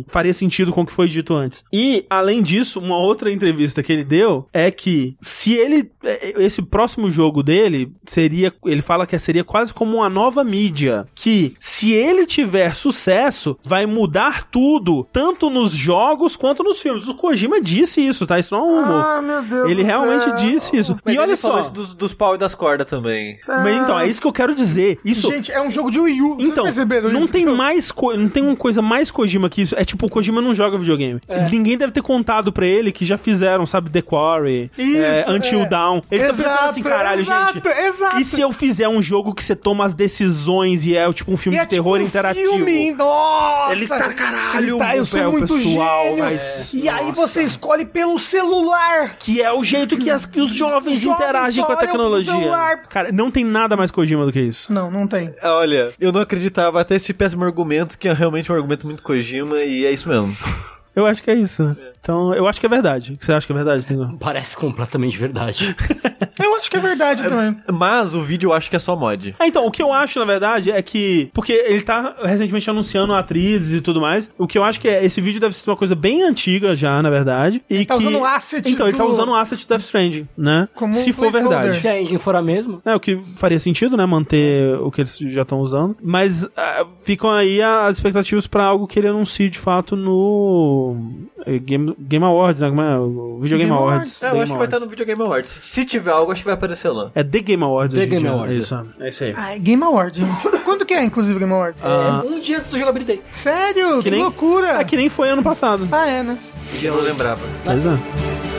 em- 0.00 0.04
faria 0.08 0.32
sentido 0.32 0.72
com 0.72 0.82
o 0.82 0.86
que 0.86 0.92
foi 0.92 1.08
dito 1.08 1.34
antes. 1.34 1.64
E, 1.72 2.04
além 2.08 2.37
disso, 2.42 2.78
uma 2.80 2.96
outra 2.96 3.32
entrevista 3.32 3.82
que 3.82 3.92
ele 3.92 4.04
deu 4.04 4.46
é 4.52 4.70
que 4.70 5.16
se 5.20 5.54
ele. 5.54 5.90
é, 6.04 6.42
Esse 6.42 6.62
próximo 6.62 7.10
jogo 7.10 7.42
dele 7.42 7.92
seria. 8.04 8.52
Ele 8.64 8.82
fala 8.82 9.06
que 9.06 9.18
seria 9.18 9.44
quase 9.44 9.72
como 9.72 9.96
uma 9.96 10.08
nova 10.08 10.42
mídia. 10.44 11.06
Que, 11.14 11.54
se 11.60 11.92
ele 11.92 12.26
tiver 12.26 12.74
sucesso, 12.74 13.56
vai 13.64 13.86
mudar 13.86 14.44
tudo, 14.50 15.06
tanto 15.12 15.50
nos 15.50 15.72
jogos 15.72 16.36
quanto 16.36 16.62
nos 16.62 16.80
filmes. 16.80 17.08
O 17.08 17.14
Kojima 17.14 17.60
disse 17.60 18.00
isso, 18.06 18.26
tá? 18.26 18.38
Isso 18.38 18.54
não 18.54 18.60
é 18.60 18.62
um 18.70 18.82
humor. 18.82 19.04
Ah, 19.04 19.22
meu 19.22 19.42
Deus 19.42 19.70
ele 19.70 19.82
realmente 19.82 20.24
céu. 20.24 20.36
disse 20.36 20.76
isso. 20.76 20.96
Mas 21.04 21.14
e 21.14 21.18
olha 21.18 21.30
ele 21.30 21.36
só. 21.36 21.60
dos, 21.68 21.94
dos 21.94 22.14
pau 22.14 22.34
e 22.34 22.38
das 22.38 22.54
cordas 22.54 22.86
também. 22.86 23.38
Mas 23.46 23.76
então, 23.76 23.98
é 23.98 24.06
isso 24.08 24.20
que 24.20 24.26
eu 24.26 24.32
quero 24.32 24.54
dizer. 24.54 24.98
Isso. 25.04 25.30
Gente, 25.30 25.50
é 25.52 25.60
um 25.60 25.70
jogo 25.70 25.90
de 25.90 25.98
Wii 26.00 26.22
U. 26.22 26.34
Vocês 26.36 26.48
Então, 26.50 26.64
perceberam 26.64 27.10
não 27.10 27.24
isso? 27.24 27.32
tem 27.32 27.44
mais 27.46 27.90
co- 27.92 28.14
não 28.16 28.28
tem 28.28 28.42
uma 28.42 28.56
coisa 28.56 28.80
mais 28.82 29.10
Kojima 29.10 29.48
que 29.48 29.62
isso. 29.62 29.74
É 29.76 29.84
tipo, 29.84 30.06
o 30.06 30.10
Kojima 30.10 30.40
não 30.40 30.54
joga 30.54 30.78
videogame. 30.78 31.20
Ninguém 31.50 31.76
deve 31.76 31.92
ter 31.92 32.02
contado 32.02 32.27
pra 32.52 32.66
ele 32.66 32.92
que 32.92 33.04
já 33.04 33.16
fizeram, 33.16 33.64
sabe, 33.66 33.90
The 33.90 34.02
Quarry, 34.02 34.70
Isso, 34.76 35.02
é, 35.02 35.24
Until 35.30 35.62
é. 35.62 35.66
Dawn. 35.66 36.00
Ele 36.10 36.24
tá 36.24 36.34
pensando 36.34 36.68
assim, 36.70 36.82
caralho, 36.82 37.20
exato, 37.22 37.54
gente. 37.54 37.68
Exato, 37.68 38.20
E 38.20 38.24
se 38.24 38.40
eu 38.40 38.52
fizer 38.52 38.88
um 38.88 39.00
jogo 39.00 39.34
que 39.34 39.42
você 39.42 39.56
toma 39.56 39.84
as 39.84 39.94
decisões 39.94 40.84
e 40.86 40.96
é 40.96 41.10
tipo 41.12 41.32
um 41.32 41.36
filme 41.36 41.56
E 41.56 41.60
de 41.60 41.64
é 41.66 41.68
terror 41.68 41.94
tipo 41.94 42.04
um 42.04 42.08
interativo? 42.08 42.52
Filme, 42.56 42.92
nossa! 42.92 43.72
Ele 43.72 43.86
tá, 43.86 44.12
caralho, 44.12 44.68
Ele 44.74 44.78
tá, 44.78 44.96
eu 44.96 45.02
é, 45.02 45.04
sou 45.04 45.20
o 45.28 45.32
muito 45.32 45.54
pessoal 45.54 46.04
gênio. 46.04 46.24
vai- 46.24 46.40
E 46.74 46.88
aí 46.88 47.06
Nossa. 47.08 47.14
você 47.28 47.42
escolhe 47.42 47.84
pelo 47.84 48.18
celular. 48.18 49.16
Que 49.18 49.40
é 49.42 49.52
o 49.52 49.62
jeito 49.64 49.96
que, 49.96 50.10
as- 50.10 50.26
que 50.26 50.40
os 50.40 50.52
jovens 50.52 50.94
Os 50.94 51.00
jovens 51.00 51.24
interagem 51.24 51.64
com 51.64 51.72
a 51.72 51.76
tecnologia. 51.76 52.32
celular. 52.32 52.76
Cara, 52.88 53.10
não 53.12 53.30
tem 53.30 53.44
nada 53.44 53.76
mais 53.76 53.90
Kojima 53.90 54.24
do 54.26 54.32
que 54.32 54.40
isso. 54.40 54.72
Não, 54.72 54.90
não 54.90 55.06
tem. 55.06 55.32
Olha, 55.42 55.92
eu 56.00 56.12
não 56.12 56.20
acreditava 56.20 56.80
até 56.80 56.96
esse 56.96 57.12
péssimo 57.12 57.44
argumento, 57.44 57.96
que 57.98 58.08
é 58.08 58.12
realmente 58.12 58.50
um 58.50 58.54
argumento 58.54 58.86
muito 58.86 59.02
Kojima, 59.02 59.58
e 59.62 59.84
é 59.86 59.90
isso 59.90 60.08
mesmo. 60.08 60.36
Eu 60.98 61.06
acho 61.06 61.22
que 61.22 61.30
é 61.30 61.34
isso. 61.34 61.62
né? 61.64 61.76
Então, 62.00 62.34
eu 62.34 62.46
acho 62.46 62.58
que 62.60 62.66
é 62.66 62.68
verdade. 62.68 63.12
O 63.12 63.16
que 63.16 63.24
você 63.24 63.32
acha 63.32 63.46
que 63.46 63.52
é 63.52 63.56
verdade, 63.56 63.84
Tengu? 63.84 64.16
Parece 64.18 64.56
completamente 64.56 65.18
verdade. 65.18 65.74
Eu 66.40 66.54
acho 66.56 66.70
que 66.70 66.76
é 66.76 66.80
verdade 66.80 67.22
também. 67.22 67.56
Mas 67.72 68.14
o 68.14 68.22
vídeo 68.22 68.48
eu 68.50 68.52
acho 68.54 68.70
que 68.70 68.76
é 68.76 68.78
só 68.78 68.94
mod. 68.94 69.34
Ah, 69.40 69.46
então, 69.48 69.66
o 69.66 69.70
que 69.72 69.82
eu 69.82 69.92
acho, 69.92 70.18
na 70.20 70.24
verdade, 70.24 70.70
é 70.70 70.80
que. 70.80 71.30
Porque 71.34 71.52
ele 71.52 71.80
tá 71.82 72.14
recentemente 72.22 72.68
anunciando 72.70 73.12
atrizes 73.12 73.74
e 73.74 73.80
tudo 73.80 74.00
mais. 74.00 74.30
O 74.38 74.46
que 74.46 74.56
eu 74.56 74.62
acho 74.62 74.80
que 74.80 74.88
é. 74.88 75.04
Esse 75.04 75.20
vídeo 75.20 75.40
deve 75.40 75.54
ser 75.56 75.68
uma 75.68 75.76
coisa 75.76 75.96
bem 75.96 76.22
antiga 76.22 76.76
já, 76.76 77.02
na 77.02 77.10
verdade. 77.10 77.60
E 77.68 77.84
tá 77.84 77.94
que... 77.96 78.00
usando 78.04 78.18
o 78.20 78.24
asset 78.24 78.70
Então, 78.70 78.86
ele 78.86 78.96
tá 78.96 79.02
do- 79.04 79.10
usando 79.10 79.30
o 79.30 79.34
asset 79.34 79.64
do 79.64 79.68
Death 79.68 79.80
Stranding, 79.82 80.28
né? 80.36 80.68
Como 80.74 80.94
Se 80.94 81.10
um 81.10 81.12
for 81.12 81.30
verdade. 81.32 81.80
Se 81.80 81.88
a 81.88 82.00
engine 82.00 82.18
for 82.20 82.36
a 82.36 82.42
mesma, 82.42 82.80
É, 82.84 82.94
o 82.94 83.00
que 83.00 83.18
faria 83.36 83.58
sentido, 83.58 83.96
né? 83.96 84.06
Manter 84.06 84.78
o 84.80 84.90
que 84.92 85.00
eles 85.00 85.16
já 85.18 85.42
estão 85.42 85.58
usando. 85.60 85.96
Mas 86.02 86.48
ah, 86.56 86.86
ficam 87.04 87.30
aí 87.30 87.60
as 87.60 87.96
expectativas 87.96 88.46
pra 88.46 88.64
algo 88.64 88.86
que 88.86 88.98
ele 88.98 89.08
anuncie 89.08 89.50
de 89.50 89.58
fato 89.58 89.96
no 89.96 90.87
eh, 91.46 91.58
Game, 91.58 91.94
Game 91.98 92.24
Awards, 92.24 92.60
né? 92.62 92.68
Como 92.68 92.80
é? 92.82 92.98
O 92.98 93.38
Video 93.40 93.58
Game, 93.58 93.70
Game 93.70 93.82
Awards. 93.82 94.22
É, 94.22 94.26
eu 94.26 94.30
Game 94.30 94.42
acho 94.44 94.52
que 94.52 94.58
vai 94.58 94.66
estar 94.66 94.76
Awards. 94.76 94.82
no 94.84 94.90
Video 94.90 95.06
Game 95.06 95.22
Awards. 95.22 95.60
Se 95.62 95.84
tiver 95.84 96.10
algo, 96.10 96.32
acho 96.32 96.40
que 96.42 96.44
vai 96.46 96.54
aparecer 96.54 96.88
lá. 96.90 97.10
É 97.14 97.22
The 97.24 97.40
Game 97.40 97.62
Awards. 97.64 97.94
The 97.94 98.06
Game 98.06 98.22
dia. 98.22 98.30
Awards, 98.30 98.56
É 98.56 98.58
isso, 98.58 98.86
é 99.00 99.08
isso 99.08 99.24
aí. 99.24 99.34
Ah, 99.36 99.54
é 99.54 99.58
Game 99.58 99.82
Award, 99.82 100.18
gente. 100.18 100.48
Quando 100.64 100.84
que 100.84 100.94
é, 100.94 101.02
inclusive, 101.04 101.38
Game 101.38 101.52
Award? 101.52 101.76
Ah. 101.82 102.22
é 102.24 102.28
um 102.28 102.40
dia 102.40 102.58
antes 102.58 102.70
do 102.70 102.78
jogabilidade. 102.78 103.20
Sério? 103.30 104.02
Que, 104.02 104.10
nem- 104.10 104.22
loucura. 104.22 104.80
É 104.80 104.84
que 104.84 104.96
nem 104.96 105.08
foi 105.08 105.28
ano 105.30 105.42
passado. 105.42 105.88
Ah, 105.90 106.06
é, 106.06 106.22
né? 106.22 106.38
Eu 106.82 106.94
não 106.96 107.02
lembrava. 107.02 107.42
Pois 107.64 107.84
é. 107.86 108.57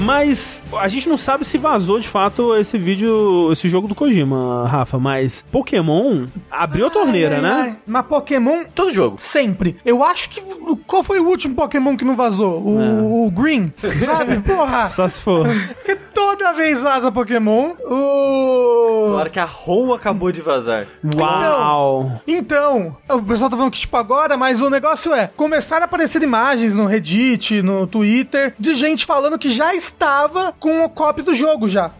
Mas 0.00 0.62
a 0.78 0.88
gente 0.88 1.08
não 1.08 1.16
sabe 1.16 1.44
se 1.44 1.58
vazou 1.58 1.98
de 1.98 2.08
fato 2.08 2.54
esse 2.56 2.78
vídeo, 2.78 3.50
esse 3.52 3.68
jogo 3.68 3.88
do 3.88 3.94
Kojima, 3.94 4.66
Rafa. 4.68 4.98
Mas 4.98 5.44
Pokémon 5.50 6.26
abriu 6.50 6.86
a 6.86 6.90
torneira, 6.90 7.36
Ai, 7.36 7.42
né? 7.42 7.50
ai, 7.52 7.76
Mas 7.86 8.06
Pokémon, 8.06 8.64
Todo 8.74 8.92
jogo. 8.92 9.16
sempre. 9.18 9.76
Eu 9.84 10.02
acho 10.04 10.28
que. 10.30 10.40
Qual 10.86 11.02
foi 11.02 11.18
o 11.20 11.26
último 11.28 11.54
Pokémon 11.54 11.96
que 11.96 12.04
não 12.04 12.16
vazou? 12.16 12.60
O, 12.60 13.26
o 13.26 13.30
Green. 13.30 13.72
Sabe? 14.04 14.38
Porra. 14.46 14.88
Só 14.88 15.08
se 15.08 15.20
for. 15.20 15.46
Toda 16.18 16.52
vez 16.52 16.82
vaza 16.82 17.12
Pokémon. 17.12 17.74
O. 17.88 19.10
Claro 19.12 19.30
que 19.30 19.38
a 19.38 19.44
ROM 19.44 19.94
acabou 19.94 20.32
de 20.32 20.42
vazar. 20.42 20.88
Uau! 21.16 22.20
Então, 22.26 22.96
o 23.08 23.22
pessoal 23.22 23.48
tá 23.48 23.56
falando 23.56 23.72
que 23.72 23.78
tipo 23.78 23.96
agora, 23.96 24.36
mas 24.36 24.60
o 24.60 24.68
negócio 24.68 25.14
é, 25.14 25.30
começaram 25.36 25.82
a 25.82 25.84
aparecer 25.84 26.20
imagens 26.20 26.74
no 26.74 26.86
Reddit, 26.86 27.62
no 27.62 27.86
Twitter, 27.86 28.52
de 28.58 28.74
gente 28.74 29.06
falando 29.06 29.38
que 29.38 29.48
já 29.48 29.76
estava 29.76 30.52
com 30.58 30.84
o 30.84 30.88
copy 30.88 31.22
do 31.22 31.36
jogo 31.36 31.68
já, 31.68 31.92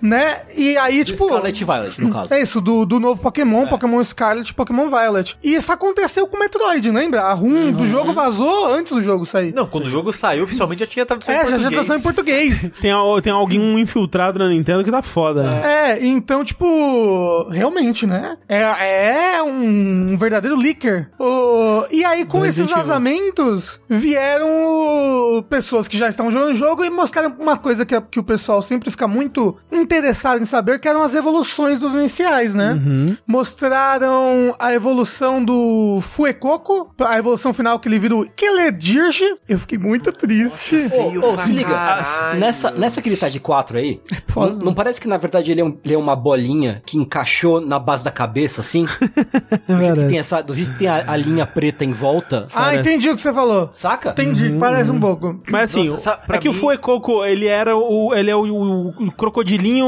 né? 0.00 0.42
E 0.56 0.78
aí, 0.78 1.04
tipo... 1.04 1.26
Scarlet 1.26 1.64
Violet, 1.64 2.00
no 2.00 2.10
caso. 2.10 2.32
É 2.32 2.40
isso, 2.40 2.62
do, 2.62 2.86
do 2.86 2.98
novo 2.98 3.20
Pokémon, 3.20 3.66
Pokémon 3.66 4.02
Scarlet, 4.02 4.54
Pokémon 4.54 4.88
Violet. 4.88 5.36
E 5.44 5.54
isso 5.54 5.70
aconteceu 5.70 6.26
com 6.26 6.38
o 6.38 6.40
Metroid, 6.40 6.90
lembra? 6.90 7.24
A 7.24 7.34
ROM 7.34 7.72
do 7.72 7.86
jogo 7.86 8.14
vazou 8.14 8.72
antes 8.72 8.92
do 8.92 9.02
jogo 9.02 9.26
sair. 9.26 9.52
Não, 9.54 9.66
quando 9.66 9.84
o 9.84 9.90
jogo 9.90 10.14
saiu, 10.14 10.44
oficialmente 10.44 10.80
já 10.80 10.86
tinha 10.86 11.04
tradução 11.04 11.34
em 11.34 11.36
é, 11.36 11.40
já 11.40 11.48
português. 11.50 11.62
já 11.62 11.70
tradução 11.70 11.96
em 11.96 12.00
português. 12.00 12.70
Tem, 12.80 12.92
tem 13.22 13.32
alguém 13.32 13.65
infiltrado 13.78 14.38
na 14.38 14.48
Nintendo 14.48 14.84
que 14.84 14.90
tá 14.90 15.02
foda. 15.02 15.44
É, 15.64 16.04
então, 16.06 16.44
tipo, 16.44 17.48
realmente, 17.50 18.06
né? 18.06 18.36
É, 18.48 19.36
é 19.38 19.42
um, 19.42 20.12
um 20.12 20.16
verdadeiro 20.18 20.56
leaker. 20.56 21.08
O- 21.18 21.84
e 21.90 22.04
aí, 22.04 22.24
com 22.24 22.40
Do 22.40 22.46
esses 22.46 22.68
vazamentos, 22.70 23.80
vieram 23.88 25.44
pessoas 25.48 25.86
que 25.88 25.96
já 25.96 26.08
estavam 26.08 26.30
jogando 26.30 26.52
o 26.52 26.56
jogo 26.56 26.84
e 26.84 26.90
mostraram 26.90 27.34
uma 27.38 27.56
coisa 27.56 27.84
que, 27.84 27.98
que 28.00 28.18
o 28.20 28.24
pessoal 28.24 28.60
sempre 28.62 28.90
fica 28.90 29.06
muito 29.06 29.56
interessado 29.70 30.40
em 30.40 30.44
saber, 30.44 30.80
que 30.80 30.88
eram 30.88 31.02
as 31.02 31.14
evoluções 31.14 31.78
dos 31.78 31.94
iniciais, 31.94 32.54
né? 32.54 32.72
Uhum. 32.72 33.16
Mostraram 33.26 34.54
a 34.58 34.72
evolução 34.72 35.44
do 35.44 36.00
Fuecoco, 36.02 36.94
a 37.00 37.18
evolução 37.18 37.52
final 37.52 37.78
que 37.78 37.88
ele 37.88 37.98
vira 37.98 38.14
o 38.16 38.28
Keledirge. 38.30 39.24
Eu 39.48 39.58
fiquei 39.58 39.78
muito 39.78 40.12
triste. 40.12 40.90
Ô, 40.92 41.32
ô, 41.32 41.38
se 41.38 41.52
liga, 41.52 41.70
caralho. 41.70 42.38
nessa, 42.40 42.70
nessa 42.72 43.00
que 43.02 43.08
ele 43.08 43.16
tá 43.16 43.28
de 43.28 43.40
4 43.40 43.55
aí, 43.78 44.00
não, 44.34 44.48
não 44.54 44.74
parece 44.74 45.00
que 45.00 45.08
na 45.08 45.16
verdade 45.16 45.50
ele 45.50 45.60
é, 45.60 45.64
um- 45.64 45.76
ele 45.84 45.94
é 45.94 45.98
uma 45.98 46.14
bolinha 46.16 46.82
que 46.84 46.96
encaixou 46.98 47.60
na 47.60 47.78
base 47.78 48.02
da 48.04 48.10
cabeça, 48.10 48.60
assim? 48.60 48.86
Do 49.66 49.78
jeito 49.78 50.00
que 50.00 50.06
tem, 50.06 50.18
essa, 50.18 50.42
do 50.42 50.54
jeito 50.54 50.72
que 50.72 50.78
tem 50.78 50.88
a, 50.88 51.04
a 51.12 51.16
linha 51.16 51.46
preta 51.46 51.84
em 51.84 51.92
volta, 51.92 52.46
Ah, 52.54 52.74
entendi 52.74 53.08
o 53.08 53.14
que 53.14 53.20
você 53.20 53.32
falou. 53.32 53.70
saca? 53.72 54.10
Entendi, 54.10 54.50
parece 54.58 54.90
um 54.90 55.00
pouco. 55.00 55.40
Mas 55.50 55.70
assim, 55.70 55.88
Nossa, 55.88 56.18
é 56.28 56.38
que 56.38 56.48
o 56.48 56.52
mim- 56.52 56.58
Fuecoco, 56.58 57.24
ele 57.24 57.46
era 57.46 57.76
o. 57.76 58.14
Ele 58.14 58.30
é 58.30 58.36
o, 58.36 58.42
o- 58.44 58.88
o 59.06 59.12
crocodilinho. 59.12 59.86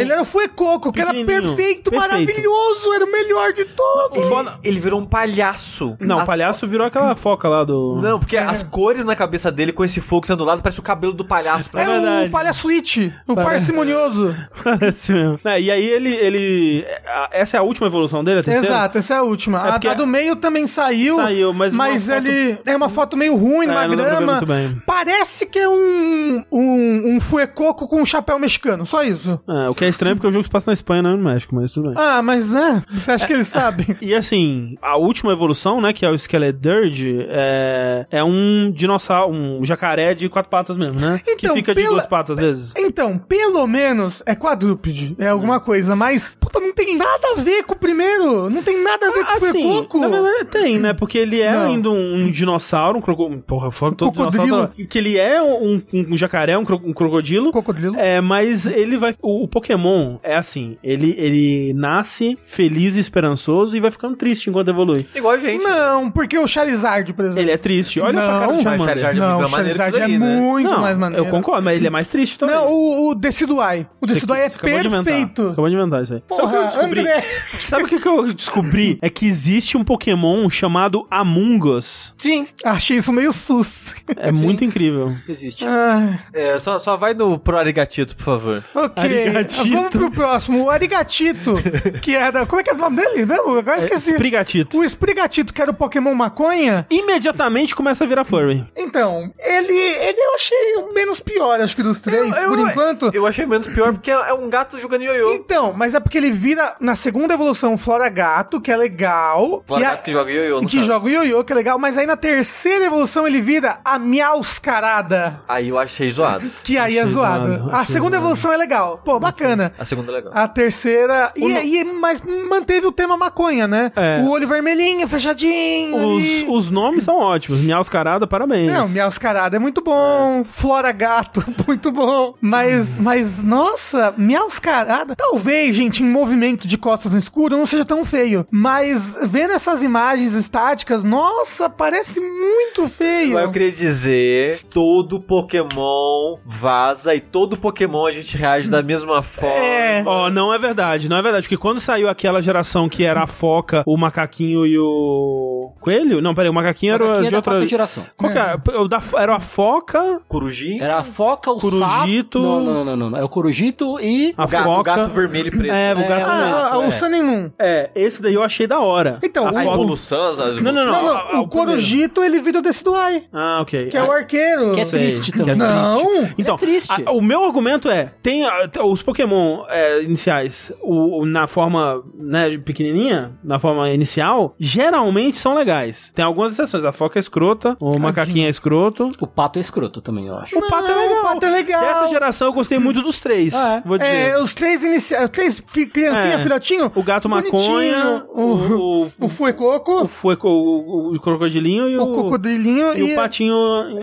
Ele 0.00 0.12
era 0.12 0.22
o 0.22 0.24
Fuecoco, 0.24 0.92
que 0.92 1.00
era 1.00 1.12
perfeito, 1.12 1.90
Perfeito. 1.90 1.94
maravilhoso, 1.94 2.92
era 2.94 3.04
o 3.04 3.10
melhor 3.12 3.52
de 3.52 3.64
todos. 3.64 4.18
Ele, 4.18 4.50
ele 4.64 4.80
virou 4.80 5.00
um 5.00 5.06
palhaço. 5.06 5.96
Não, 6.00 6.16
o 6.18 6.20
As- 6.20 6.26
palhaço 6.26 6.66
virou 6.66 6.86
aquela 6.86 7.14
foca 7.16 7.48
lá 7.48 7.64
do. 7.64 7.98
Não, 8.00 8.18
porque 8.18 8.36
as 8.36 8.62
cores 8.62 9.04
na 9.04 9.16
cabeça 9.16 9.50
dele 9.50 9.72
com 9.72 9.84
esse 9.84 10.00
fogo 10.00 10.26
sendo 10.26 10.38
do 10.38 10.44
lado 10.44 10.62
parece 10.62 10.80
o 10.80 10.82
cabelo 10.82 11.12
do 11.12 11.24
palhaço. 11.24 11.68
É 11.74 11.82
É 11.82 11.84
verdade. 11.86 12.28
o 12.28 12.30
palhaçuite, 12.30 13.09
o 13.26 13.34
Parece. 13.34 13.50
parcimonioso. 13.72 14.36
Parece 14.62 15.12
mesmo. 15.12 15.40
É, 15.44 15.60
e 15.60 15.70
aí 15.70 15.84
ele, 15.84 16.14
ele. 16.14 16.84
Essa 17.30 17.56
é 17.56 17.60
a 17.60 17.62
última 17.62 17.86
evolução 17.86 18.22
dele, 18.24 18.40
a 18.40 18.42
terceira? 18.42 18.66
Exato, 18.66 18.98
essa 18.98 19.14
é 19.14 19.16
a 19.18 19.22
última. 19.22 19.58
É 19.58 19.68
a, 19.68 19.72
porque- 19.72 19.88
a 19.88 19.94
do 19.94 20.06
meio 20.06 20.36
também 20.36 20.66
saiu. 20.66 21.16
Saiu, 21.16 21.52
mas 21.52 21.72
uma 21.72 21.86
foto- 21.88 22.12
ele 22.12 22.58
é 22.66 22.76
uma 22.76 22.88
foto 22.88 23.16
meio 23.16 23.36
ruim, 23.36 23.68
É, 23.68 23.88
ver 23.88 23.96
grama. 23.96 24.40
Parece 24.86 25.46
que 25.46 25.58
é 25.58 25.68
um, 25.68 26.44
um, 26.50 27.14
um 27.16 27.20
fuecoco 27.20 27.86
com 27.88 28.00
um 28.02 28.06
chapéu 28.06 28.38
mexicano, 28.38 28.84
só 28.86 29.02
isso. 29.02 29.40
É, 29.48 29.68
o 29.68 29.74
que 29.74 29.84
é 29.84 29.88
estranho 29.88 30.16
porque 30.16 30.26
o 30.28 30.32
jogo 30.32 30.44
se 30.44 30.50
passa 30.50 30.70
na 30.70 30.74
Espanha, 30.74 31.02
não 31.02 31.16
no 31.16 31.24
México, 31.24 31.54
mas 31.54 31.72
tudo 31.72 31.88
bem. 31.92 31.94
Ah, 31.98 32.22
mas 32.22 32.50
né? 32.52 32.82
Você 32.92 33.10
acha 33.12 33.26
que 33.26 33.32
eles 33.32 33.46
sabem? 33.48 33.86
E 34.00 34.14
assim, 34.14 34.76
a 34.82 34.96
última 34.96 35.32
evolução, 35.32 35.80
né, 35.80 35.92
que 35.92 36.04
é 36.04 36.10
o 36.10 36.14
Skeledirge, 36.14 37.26
é, 37.28 38.06
é 38.10 38.24
um 38.24 38.70
dinossauro, 38.74 39.32
um 39.32 39.64
jacaré 39.64 40.14
de 40.14 40.28
quatro 40.28 40.50
patas 40.50 40.76
mesmo, 40.76 40.98
né? 40.98 41.20
que 41.24 41.32
Então, 41.32 41.54
fica 41.54 41.74
de 41.74 41.82
pela- 41.82 41.94
duas 41.94 42.06
patas 42.06 42.38
às 42.38 42.44
vezes. 42.44 42.74
Então, 42.76 42.99
pelo 43.18 43.66
menos 43.66 44.22
é 44.26 44.34
quadrúpede, 44.34 45.14
é 45.18 45.28
alguma 45.28 45.56
Hum. 45.56 45.60
coisa, 45.60 45.96
mas, 45.96 46.34
puta, 46.38 46.60
não 46.60 46.72
tem 46.72 46.96
nada 46.96 47.28
a 47.36 47.40
ver 47.40 47.62
com 47.64 47.74
o 47.74 47.78
primeiro, 47.78 48.48
não 48.50 48.62
tem 48.62 48.82
nada 48.82 49.08
a 49.08 49.10
ver 49.12 49.24
com 49.24 49.32
o 49.32 49.36
Assim, 49.36 49.62
Fuecoco. 49.62 49.98
na 49.98 50.08
verdade 50.08 50.44
tem, 50.50 50.78
né? 50.78 50.92
Porque 50.92 51.18
ele 51.18 51.40
é 51.40 51.52
Não. 51.52 51.66
ainda 51.66 51.90
um, 51.90 52.14
um 52.24 52.30
dinossauro, 52.30 52.98
um 52.98 53.00
crocodilo. 53.00 53.42
Porra, 53.42 53.70
fora 53.70 53.94
todo 53.94 54.08
Cocodrilo. 54.12 54.44
dinossauro. 54.44 54.72
tá- 54.76 54.84
Que 54.88 54.98
ele 54.98 55.16
é 55.18 55.40
um, 55.42 55.80
um 55.92 56.16
jacaré, 56.16 56.56
um, 56.58 56.64
cro- 56.64 56.80
um 56.84 56.92
crocodilo. 56.92 57.50
Cocodrilo. 57.52 57.96
É, 57.98 58.20
mas 58.20 58.66
ele 58.66 58.96
vai. 58.96 59.14
O, 59.22 59.44
o 59.44 59.48
Pokémon 59.48 60.16
é 60.22 60.36
assim: 60.36 60.76
ele, 60.82 61.14
ele 61.18 61.72
nasce 61.74 62.36
feliz 62.46 62.96
e 62.96 63.00
esperançoso 63.00 63.76
e 63.76 63.80
vai 63.80 63.90
ficando 63.90 64.16
triste 64.16 64.48
enquanto 64.50 64.68
evolui. 64.68 65.06
Igual 65.14 65.34
a 65.34 65.38
gente. 65.38 65.62
Não, 65.62 66.10
porque 66.10 66.38
o 66.38 66.46
Charizard, 66.46 67.12
por 67.12 67.24
exemplo. 67.24 67.40
Ele 67.42 67.50
é 67.50 67.56
triste. 67.56 68.00
Olha 68.00 68.14
pra 68.14 68.26
cara 68.26 68.40
Não, 68.40 68.46
do 68.46 68.52
mas 68.54 68.62
Charmander. 68.64 68.86
Charizard 68.86 69.16
é 69.16 69.20
Não, 69.20 69.40
o 69.40 69.46
Charizard 69.46 69.98
é 69.98 70.02
aí, 70.04 70.18
né? 70.18 70.36
muito 70.40 70.70
Não, 70.70 70.80
mais 70.80 70.96
maneiro. 70.98 71.24
eu 71.24 71.30
concordo, 71.30 71.62
mas 71.62 71.76
ele 71.76 71.86
é 71.86 71.90
mais 71.90 72.08
triste 72.08 72.38
também. 72.38 72.54
Não, 72.54 72.68
o, 72.80 73.10
o 73.10 73.14
Decidueye. 73.14 73.86
O 74.00 74.06
Decidueye 74.06 74.44
é 74.44 74.50
perfeito. 74.50 75.48
Acabou 75.48 75.68
de 75.68 75.74
inventar 75.76 76.02
isso 76.02 76.14
aí. 76.14 76.22
Sabe 76.28 76.42
o 76.42 76.48
que 76.48 76.54
eu 76.54 76.60
Porra, 76.60 76.66
descobri? 76.66 77.04
Sabe 77.58 77.82
o 77.84 77.86
que 77.86 78.08
eu 78.08 78.32
descobri? 78.32 78.98
É 79.02 79.10
que 79.10 79.26
existe 79.26 79.76
um 79.76 79.84
Pokémon 79.84 80.48
chamado 80.50 81.06
Amungus. 81.10 82.14
Sim, 82.18 82.46
Achei 82.64 82.96
isso 82.98 83.12
meio 83.12 83.32
sus. 83.32 83.94
É 84.16 84.30
muito 84.32 84.64
incrível. 84.64 85.14
existe. 85.28 85.64
Ah, 85.66 86.18
É, 86.32 86.58
só, 86.60 86.78
só 86.78 86.96
vai 86.96 87.14
no 87.14 87.38
pro 87.38 87.56
Arigatito, 87.58 88.16
por 88.16 88.24
favor. 88.24 88.64
ok. 88.74 89.02
Arigatito. 89.04 89.70
Vamos 89.70 89.90
pro 89.90 90.10
próximo. 90.10 90.64
O 90.64 90.70
Arigatito, 90.70 91.54
que 92.02 92.14
era... 92.14 92.46
Como 92.46 92.60
é 92.60 92.64
que 92.64 92.70
é 92.70 92.74
o 92.74 92.76
nome 92.78 92.96
dele 92.96 93.26
mesmo? 93.26 93.58
Agora 93.58 93.78
esqueci. 93.78 94.10
Sprigatito. 94.12 94.78
O 94.78 94.84
Sprigatito, 94.84 95.52
que 95.52 95.60
era 95.62 95.70
o 95.70 95.74
Pokémon 95.74 96.14
maconha. 96.14 96.86
Imediatamente 96.90 97.74
começa 97.74 98.04
a 98.04 98.06
virar 98.06 98.24
furry. 98.24 98.66
Então, 98.76 99.32
ele, 99.38 99.72
ele 99.72 100.18
eu 100.20 100.34
achei 100.34 100.74
o 100.78 100.92
menos 100.94 101.20
pior, 101.20 101.60
acho 101.60 101.74
que 101.76 101.82
dos 101.82 102.00
três, 102.00 102.34
por 102.36 102.58
enquanto. 102.58 102.69
Eu 103.12 103.26
achei 103.26 103.46
menos 103.46 103.66
pior 103.66 103.92
porque 103.92 104.10
é 104.10 104.32
um 104.34 104.48
gato 104.48 104.78
jogando 104.80 105.02
ioiô. 105.02 105.32
Então, 105.32 105.72
mas 105.72 105.94
é 105.94 106.00
porque 106.00 106.18
ele 106.18 106.30
vira 106.30 106.74
na 106.80 106.94
segunda 106.94 107.34
evolução 107.34 107.76
Flora 107.78 108.08
Gato, 108.08 108.60
que 108.60 108.70
é 108.70 108.76
legal. 108.76 109.62
Flora 109.66 109.82
e 109.82 109.86
a- 109.86 109.90
gato 109.90 110.02
que 110.02 110.12
joga 110.12 110.30
ioiô, 110.30 110.60
no 110.60 110.68
Que 110.68 110.76
caso. 110.76 110.86
joga 110.86 111.06
o 111.06 111.10
ioiô, 111.10 111.44
que 111.44 111.52
é 111.52 111.56
legal. 111.56 111.78
Mas 111.78 111.96
aí 111.98 112.06
na 112.06 112.16
terceira 112.16 112.84
evolução 112.84 113.26
ele 113.26 113.40
vira 113.40 113.78
a 113.84 113.98
Miauscarada. 113.98 115.40
Aí 115.48 115.68
eu 115.68 115.78
achei 115.78 116.10
zoado. 116.10 116.50
Que 116.62 116.76
aí 116.78 116.98
é 116.98 117.02
Achei 117.02 117.14
zoado. 117.14 117.46
zoado, 117.56 117.70
a 117.76 117.84
segunda 117.84 118.16
zoado. 118.16 118.24
evolução 118.26 118.52
é 118.52 118.56
legal. 118.56 119.00
Pô, 119.04 119.18
bacana. 119.18 119.72
A 119.78 119.84
segunda 119.84 120.12
é 120.12 120.14
legal. 120.16 120.32
A 120.34 120.46
terceira. 120.48 121.32
E, 121.36 121.44
e- 121.80 121.84
mas 121.84 122.22
manteve 122.48 122.86
o 122.86 122.92
tema 122.92 123.16
maconha, 123.16 123.66
né? 123.66 123.90
É. 123.96 124.20
O 124.22 124.28
olho 124.30 124.46
vermelhinho, 124.46 125.06
fechadinho. 125.08 125.96
Os, 125.96 126.22
ali. 126.24 126.46
os 126.48 126.70
nomes 126.70 127.04
são 127.04 127.16
ótimos. 127.18 127.60
Miauscarada, 127.60 128.26
parabéns. 128.26 128.72
Não, 128.72 128.88
Miauscarada 128.88 129.56
é 129.56 129.58
muito 129.58 129.80
bom. 129.80 130.44
Flora 130.44 130.92
Gato, 130.92 131.42
muito 131.66 131.90
bom. 131.90 132.34
Mas, 132.40 132.59
Uhum. 132.68 133.02
mas, 133.02 133.42
nossa, 133.42 134.12
Miauscarada. 134.16 135.14
Talvez, 135.16 135.74
gente, 135.76 136.02
em 136.02 136.06
movimento 136.06 136.66
de 136.66 136.76
costas 136.78 137.12
no 137.12 137.18
escuro 137.18 137.56
não 137.56 137.66
seja 137.66 137.84
tão 137.84 138.04
feio. 138.04 138.46
Mas 138.50 139.16
vendo 139.28 139.52
essas 139.52 139.82
imagens 139.82 140.32
estáticas, 140.34 141.04
nossa, 141.04 141.68
parece 141.70 142.20
muito 142.20 142.88
feio. 142.88 143.34
Mas 143.34 143.44
eu 143.44 143.50
queria 143.50 143.72
dizer, 143.72 144.62
todo 144.70 145.20
Pokémon 145.20 146.38
vaza 146.44 147.14
e 147.14 147.20
todo 147.20 147.56
Pokémon 147.56 148.06
a 148.06 148.12
gente 148.12 148.36
reage 148.36 148.70
da 148.70 148.82
mesma 148.82 149.22
forma. 149.22 149.54
É. 149.56 150.02
Ó, 150.06 150.30
não 150.30 150.52
é 150.52 150.58
verdade, 150.58 151.08
não 151.08 151.16
é 151.16 151.22
verdade. 151.22 151.44
Porque 151.44 151.56
quando 151.56 151.80
saiu 151.80 152.08
aquela 152.08 152.40
geração 152.42 152.88
que 152.88 153.04
era 153.04 153.22
a 153.22 153.26
foca, 153.26 153.82
o 153.86 153.96
macaquinho 153.96 154.66
e 154.66 154.78
o. 154.78 155.72
Coelho? 155.80 156.20
Não, 156.20 156.34
peraí, 156.34 156.50
o 156.50 156.54
macaquinho, 156.54 156.92
Macaquinho 156.92 157.16
era 157.16 157.20
é 157.20 157.24
de 157.24 157.30
da 157.30 157.36
outra. 157.38 157.68
geração. 157.68 158.04
Qual 158.16 158.32
que 158.32 158.38
era? 158.38 158.56
O. 158.56 159.18
Era 159.18 159.36
a 159.36 159.40
foca, 159.40 160.20
Coruji, 160.28 160.78
Era 160.80 160.98
a 160.98 161.04
foca, 161.04 161.50
o 161.50 161.58
Corujito. 161.60 162.38
sapo... 162.42 162.49
Não, 162.50 162.60
não, 162.74 162.84
não, 162.84 162.96
não, 162.96 163.10
não. 163.10 163.18
É 163.18 163.24
o 163.24 163.28
corujito 163.28 163.98
e... 164.00 164.34
a 164.36 164.44
o 164.44 164.48
gato, 164.48 164.64
foca. 164.64 164.96
gato 164.96 165.10
vermelho 165.10 165.48
e 165.48 165.50
preto. 165.50 165.72
É, 165.72 165.94
o 165.94 165.98
É, 166.00 166.08
gato. 166.08 166.26
Ah, 166.30 166.70
é, 166.72 166.76
o 166.76 166.82
é. 166.84 166.90
Sun 166.90 167.06
and 167.06 167.22
Moon. 167.22 167.50
É, 167.58 167.90
esse 167.94 168.20
daí 168.22 168.34
eu 168.34 168.42
achei 168.42 168.66
da 168.66 168.80
hora. 168.80 169.18
Então, 169.22 169.46
A 169.46 169.52
o- 169.52 169.60
evolução, 169.60 170.30
as, 170.30 170.56
Não, 170.56 170.72
não, 170.72 170.86
não. 170.86 171.42
O. 171.42 171.48
Corujito 171.48 172.22
ele 172.22 172.40
vira 172.40 172.58
o 172.58 172.62
Decidueye, 172.62 173.24
Ah, 173.32 173.58
ok. 173.60 173.88
que 173.88 173.96
é 173.96 174.02
o 174.02 174.10
arqueiro. 174.10 174.72
Que 174.72 174.80
é 174.80 174.84
Sei, 174.86 174.98
triste 175.00 175.32
que 175.32 175.42
é 175.42 175.44
também. 175.44 175.56
Não. 175.56 176.28
Então, 176.38 176.54
É 176.54 176.58
triste. 176.58 177.02
a- 177.04 177.12
o 177.12 177.20
meu 177.20 177.44
argumento 177.44 177.88
é: 177.88 178.12
tem 178.22 178.42
os 178.84 179.02
Pokémon 179.02 179.64
é, 179.68 180.02
iniciais 180.02 180.72
o, 180.82 181.20
o- 181.20 181.26
na 181.26 181.46
forma 181.46 182.02
né, 182.14 182.56
pequenininha, 182.58 183.32
na 183.44 183.58
forma 183.58 183.90
inicial, 183.90 184.54
geralmente 184.58 185.38
são 185.38 185.54
legais. 185.54 186.10
Tem 186.14 186.24
algumas 186.24 186.52
exceções. 186.52 186.84
A 186.84 186.92
foca 186.92 187.18
é 187.18 187.20
escrota, 187.20 187.76
o 187.80 187.98
macaquinho 187.98 188.46
é 188.46 188.48
escroto. 188.48 189.12
O 189.20 189.26
pato 189.26 189.58
é 189.58 189.62
escroto 189.62 190.00
também, 190.00 190.26
eu 190.26 190.36
acho. 190.36 190.56
O 190.58 190.68
pato 190.68 190.90
é 190.90 190.94
legal. 190.94 191.20
o 191.20 191.22
pato 191.24 191.46
é 191.46 191.50
legal. 191.50 191.80
Dessa 191.82 192.08
geração 192.08 192.39
eu 192.48 192.52
gostei 192.52 192.78
muito 192.78 193.02
dos 193.02 193.20
três. 193.20 193.54
Ah, 193.54 193.76
é? 193.84 193.88
Vou 193.88 193.98
dizer. 193.98 194.10
É, 194.30 194.42
os 194.42 194.54
três 194.54 194.82
iniciais, 194.82 195.28
três 195.30 195.62
fi- 195.66 195.86
criancinha, 195.86 196.34
É. 196.34 196.38
filhotinho. 196.42 196.90
o 196.94 197.02
gato 197.02 197.28
maconha, 197.28 198.04
bonitinho. 198.04 198.22
o, 198.34 199.02
o, 199.04 199.12
O 199.26 199.28
Fuecoco, 199.28 200.04
o, 200.04 200.08
foi 200.08 200.36
o, 200.42 200.48
o, 200.48 201.14
o 201.14 201.20
crocodilinho 201.20 201.88
e 201.88 201.96
o, 201.98 202.02
o 202.02 202.12
cocodrilinho 202.12 202.96
e 202.96 203.12
o 203.12 203.14
patinho 203.14 203.54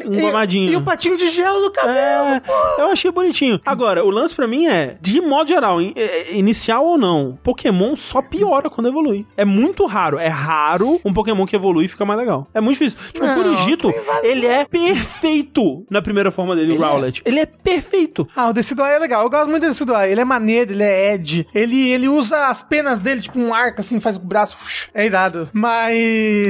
engomadinho. 0.06 0.70
E, 0.70 0.74
e 0.74 0.76
o 0.76 0.82
patinho 0.82 1.18
de 1.18 1.30
gel 1.30 1.62
no 1.62 1.72
cabelo. 1.72 1.98
É, 1.98 2.42
eu 2.80 2.88
achei 2.88 3.12
bonitinho. 3.12 3.60
Agora, 3.66 4.04
o 4.06 4.10
lance 4.10 4.36
pra 4.36 4.48
mim 4.48 4.68
é, 4.68 4.98
de 5.02 5.20
modo 5.22 5.48
geral, 5.48 5.82
in- 5.82 5.94
é, 5.96 6.34
inicial 6.36 6.86
ou 6.86 6.98
não, 6.98 7.38
Pokémon 7.44 7.96
só 7.96 8.22
piora 8.22 8.70
quando 8.70 8.88
evolui. 8.88 9.26
É 9.36 9.46
muito 9.46 9.86
raro. 9.86 10.18
É 10.20 10.28
raro 10.28 11.00
um 11.04 11.14
Pokémon 11.14 11.46
que 11.46 11.56
evolui 11.56 11.86
e 11.86 11.88
fica 11.88 12.06
mais 12.06 12.20
legal. 12.20 12.48
É 12.54 12.62
muito 12.62 12.78
difícil. 12.80 12.98
Tipo, 13.14 13.26
o 13.26 13.28
Não, 13.28 13.36
Corujito, 13.36 13.94
ele 14.24 14.46
é 14.46 14.66
perfeito 14.66 15.86
na 15.90 16.02
primeira 16.02 16.32
forma 16.32 16.56
dele, 16.56 16.72
o 16.72 16.76
Ele 16.76 16.84
é. 16.84 16.88
Rowlet. 16.88 17.22
Ele 17.26 17.40
é 17.40 17.46
perfeito. 17.46 18.27
Ah, 18.36 18.50
o 18.50 18.54
Decidueye 18.54 18.94
é 18.96 19.00
legal. 19.00 19.24
Eu 19.24 19.30
gosto 19.30 19.50
muito 19.50 19.64
do 19.64 19.70
Decidueye. 19.70 20.12
Ele 20.12 20.22
é 20.22 20.26
maneiro, 20.26 20.72
ele 20.72 20.84
é 20.84 21.14
Ed. 21.14 21.48
Ele, 21.54 21.90
ele 21.92 22.08
usa 22.08 22.48
as 22.48 22.62
penas 22.62 23.00
dele, 23.00 23.22
tipo 23.22 23.40
um 23.40 23.54
arco, 23.54 23.82
assim, 23.82 24.00
faz 24.00 24.18
o 24.18 24.20
braço. 24.20 24.58
É 24.94 25.06
irado. 25.06 25.50
Mas... 25.54 25.94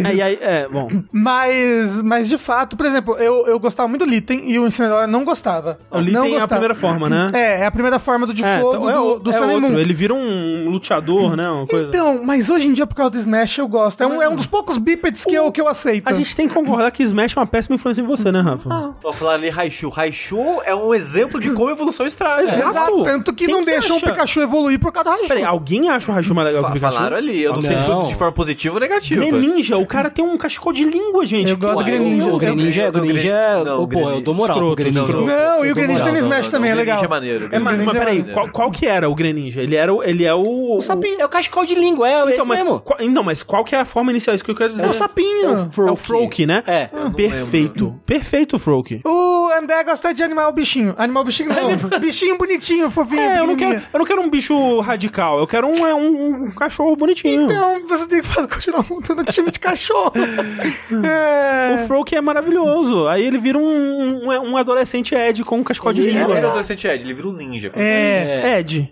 Aí, 0.06 0.22
aí, 0.22 0.40
é, 0.42 0.68
bom. 0.70 0.90
Mas, 1.12 2.02
mas 2.02 2.30
de 2.30 2.38
fato, 2.38 2.78
por 2.78 2.86
exemplo, 2.86 3.16
eu, 3.18 3.48
eu 3.48 3.60
gostava 3.60 3.88
muito 3.88 4.06
do 4.06 4.10
Litten 4.10 4.50
e 4.50 4.58
o 4.60 4.66
Incineroar 4.66 5.08
não 5.08 5.24
gostava. 5.26 5.78
O 5.92 6.00
Litten 6.00 6.14
não 6.14 6.38
é 6.38 6.42
a 6.42 6.48
primeira 6.48 6.74
forma, 6.76 7.10
né? 7.10 7.28
É, 7.38 7.62
é 7.62 7.66
a 7.66 7.72
primeira 7.72 8.00
forma 8.00 8.26
do 8.26 8.34
de 8.34 8.44
É, 8.44 8.60
fogo 8.60 8.76
então 8.78 8.90
é, 8.90 8.94
do, 8.94 9.00
o- 9.02 9.20
do 9.20 9.32
é 9.32 9.40
outro. 9.42 9.62
Moon. 9.62 9.78
Ele 9.78 9.94
vira 9.94 10.14
um 10.14 10.70
lutador, 10.70 11.36
né? 11.36 11.48
Uma 11.50 11.68
coisa. 11.68 11.88
Então, 11.90 12.22
mas 12.24 12.50
hoje 12.50 12.68
em 12.68 12.74
dia, 12.74 12.88
por 12.88 12.96
causa 12.96 13.12
do 13.12 13.18
Smash, 13.18 13.58
eu 13.58 13.68
gosto. 13.68 14.02
É 14.02 14.08
um, 14.08 14.22
é 14.22 14.30
um 14.30 14.36
dos 14.36 14.46
poucos 14.46 14.78
bípedes 14.78 15.26
que 15.26 15.34
eu, 15.36 15.52
que 15.52 15.60
eu 15.62 15.68
aceito. 15.68 16.08
A 16.08 16.14
gente 16.14 16.36
tem 16.36 16.48
que 16.48 16.54
concordar 16.54 16.92
que 16.92 17.04
Smash 17.04 17.36
é 17.36 17.40
uma 17.40 17.48
péssima 17.48 17.76
influência 17.76 18.02
em 18.02 18.06
você, 18.06 18.32
né, 18.32 18.40
Rafa? 18.42 18.96
Vou 19.02 19.14
falar 19.14 19.34
ali 19.34 19.50
Raichu. 19.50 19.90
Raichu 19.90 20.62
é 20.66 20.74
um 20.76 20.94
exemplo 20.94 21.40
de 21.40 21.52
como 21.52 21.67
a 21.70 21.72
evolução 21.74 22.06
estraga. 22.06 22.44
Exato. 22.44 22.70
Exato. 22.70 23.04
Tanto 23.04 23.34
que 23.34 23.46
Quem 23.46 23.54
não 23.54 23.62
que 23.62 23.68
deixam 23.72 23.96
o 23.96 24.00
acha? 24.00 24.06
Pikachu 24.12 24.42
evoluir 24.42 24.80
por 24.80 24.92
causa 24.92 25.10
do 25.10 25.14
Raichu. 25.14 25.28
Peraí, 25.28 25.44
alguém 25.44 25.90
acha 25.90 26.12
o 26.12 26.14
Raichu 26.14 26.34
mais 26.36 26.48
legal 26.48 26.64
que 26.66 26.70
o 26.70 26.74
Pikachu? 26.74 26.96
Falaram 26.96 27.18
ali. 27.18 27.42
Eu 27.44 27.54
não, 27.54 27.62
sei 27.62 27.76
se 27.76 27.84
foi 27.84 27.94
Não. 27.94 28.08
de 28.08 28.16
forma 28.16 28.34
positiva 28.34 28.76
ou 28.76 28.80
negativa. 28.80 29.26
Greninja, 29.26 29.78
o 29.78 29.86
cara 29.86 30.10
tem 30.10 30.24
um 30.24 30.38
cachecol 30.38 30.74
de 30.74 30.84
língua, 30.84 31.26
gente. 31.26 31.50
Eu 31.52 31.58
gosto 31.58 31.78
do 31.80 31.84
Greninja. 31.84 32.30
O, 32.30 32.36
o 32.36 32.38
Greninja, 32.38 32.88
o 32.90 32.92
Greninja 32.92 33.32
é... 33.32 33.64
Não, 33.64 33.84
o- 33.84 33.88
Pô, 33.88 34.10
eu 34.10 34.22
dou 34.22 34.34
moral 34.34 34.58
pro 34.58 34.76
Greninja. 34.76 35.06
Não, 35.14 35.66
e 35.66 35.72
o 35.72 35.76
Greninja 35.76 36.04
tem 36.04 36.16
Smash 36.18 36.50
também, 36.50 36.72
é 36.72 36.76
legal. 36.76 37.04
É 37.04 37.08
maneiro. 37.08 37.46
É, 37.52 37.60
mas, 37.60 37.64
mas 37.64 37.74
Greninja 37.76 37.98
é 37.98 38.00
peraí, 38.00 38.18
maneiro. 38.20 38.34
qual, 38.34 38.50
qual 38.52 38.72
que 38.72 38.86
era 38.86 39.10
o 39.10 39.16
Greninja? 39.16 39.62
Ele 39.62 39.76
era, 39.76 39.94
o- 39.94 40.04
ele 40.04 40.26
é 40.26 40.34
o... 40.34 40.78
O 40.78 40.82
sapinho, 40.82 41.20
é 41.22 41.26
o 41.26 41.30
cachecol 41.30 41.66
de 41.66 41.76
língua, 41.76 42.08
é 42.10 42.14
Então, 42.14 42.30
esse 42.30 42.44
mas, 42.46 42.58
mesmo. 42.60 42.80
qual, 42.80 43.00
não, 43.10 43.24
mas 43.24 43.44
qual 43.44 43.64
que 43.64 43.76
é 43.76 43.80
a 43.80 43.86
forma 43.86 44.12
inicial? 44.12 44.36
Isso 44.36 44.44
que 44.44 44.52
eu 44.52 44.56
quero 44.56 44.70
dizer. 44.70 44.84
É 44.86 44.88
o 44.90 44.94
sapinho. 44.94 45.70
É 45.88 45.92
o 45.92 45.96
Froak, 45.96 46.46
né? 46.46 46.64
É. 46.68 46.90
não 46.94 47.12
Perfeito. 47.12 47.96
Perfeito, 48.06 48.60
Froak. 48.60 49.02
O 49.06 49.50
André 49.58 49.84
gosta 49.84 50.14
de 50.14 50.22
animal 50.24 50.52
bichinho. 50.54 50.94
Animal 50.98 51.24
bichinho 51.24 51.50
não. 51.62 52.00
bichinho 52.00 52.38
bonitinho, 52.38 52.90
fofinho. 52.90 53.22
É, 53.22 53.40
eu 53.40 53.48
não, 53.48 53.56
quero, 53.56 53.82
eu 53.94 54.00
não 54.00 54.06
quero 54.06 54.22
um 54.22 54.30
bicho 54.30 54.80
radical, 54.80 55.40
eu 55.40 55.48
quero 55.48 55.68
um, 55.68 55.86
é, 55.86 55.94
um, 55.94 56.44
um 56.46 56.52
cachorro 56.52 56.96
bonitinho. 56.96 57.44
Então, 57.46 57.88
você 57.88 58.08
tem 58.08 58.22
que 58.22 58.28
fazer, 58.28 58.48
continuar 58.48 58.86
montando 58.90 59.24
time 59.26 59.52
de 59.52 59.60
cachorro. 59.60 60.12
é... 61.04 61.76
O 61.84 61.88
Froak 61.88 62.16
é 62.16 62.22
maravilhoso. 62.22 63.08
Aí 63.08 63.26
ele 63.26 63.38
vira 63.38 63.58
um, 63.58 64.26
um, 64.26 64.52
um 64.52 64.58
adolescente 64.58 65.14
Ed 65.16 65.44
com 65.44 65.58
um 65.60 65.64
cachecol 65.64 65.94
de 65.94 66.02
Ele 66.02 66.10
Ele 66.10 66.16
não 66.20 66.22
língua. 66.28 66.36
vira 66.36 66.48
um 66.48 66.50
adolescente 66.52 66.88
Ed, 66.88 67.04
ele 67.04 67.14
vira 67.14 67.28
um 67.28 67.34
ninja. 67.34 67.72
É. 67.76 68.60
Ed. 68.60 68.92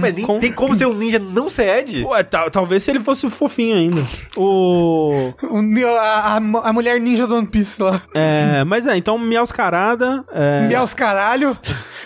Mas 0.00 0.14
nem, 0.14 0.24
Com- 0.26 0.40
tem 0.40 0.52
como 0.52 0.74
ser 0.74 0.86
um 0.86 0.94
ninja 0.94 1.18
não 1.18 1.48
ser 1.48 1.68
Ed? 1.80 2.04
Ué, 2.04 2.22
tal- 2.22 2.50
talvez 2.50 2.82
se 2.82 2.90
ele 2.90 3.00
fosse 3.00 3.28
fofinho 3.30 3.76
ainda. 3.76 4.02
O. 4.36 5.32
A, 6.00 6.34
a, 6.34 6.36
a 6.36 6.72
mulher 6.72 7.00
ninja 7.00 7.26
do 7.26 7.34
One 7.36 7.46
Piece 7.46 7.82
lá. 7.82 8.02
É, 8.14 8.64
mas 8.64 8.86
é, 8.86 8.96
então 8.96 9.18
Miauscarada. 9.18 10.24
É, 10.32 10.66
Miaus 10.68 10.94
caralho. 10.94 11.56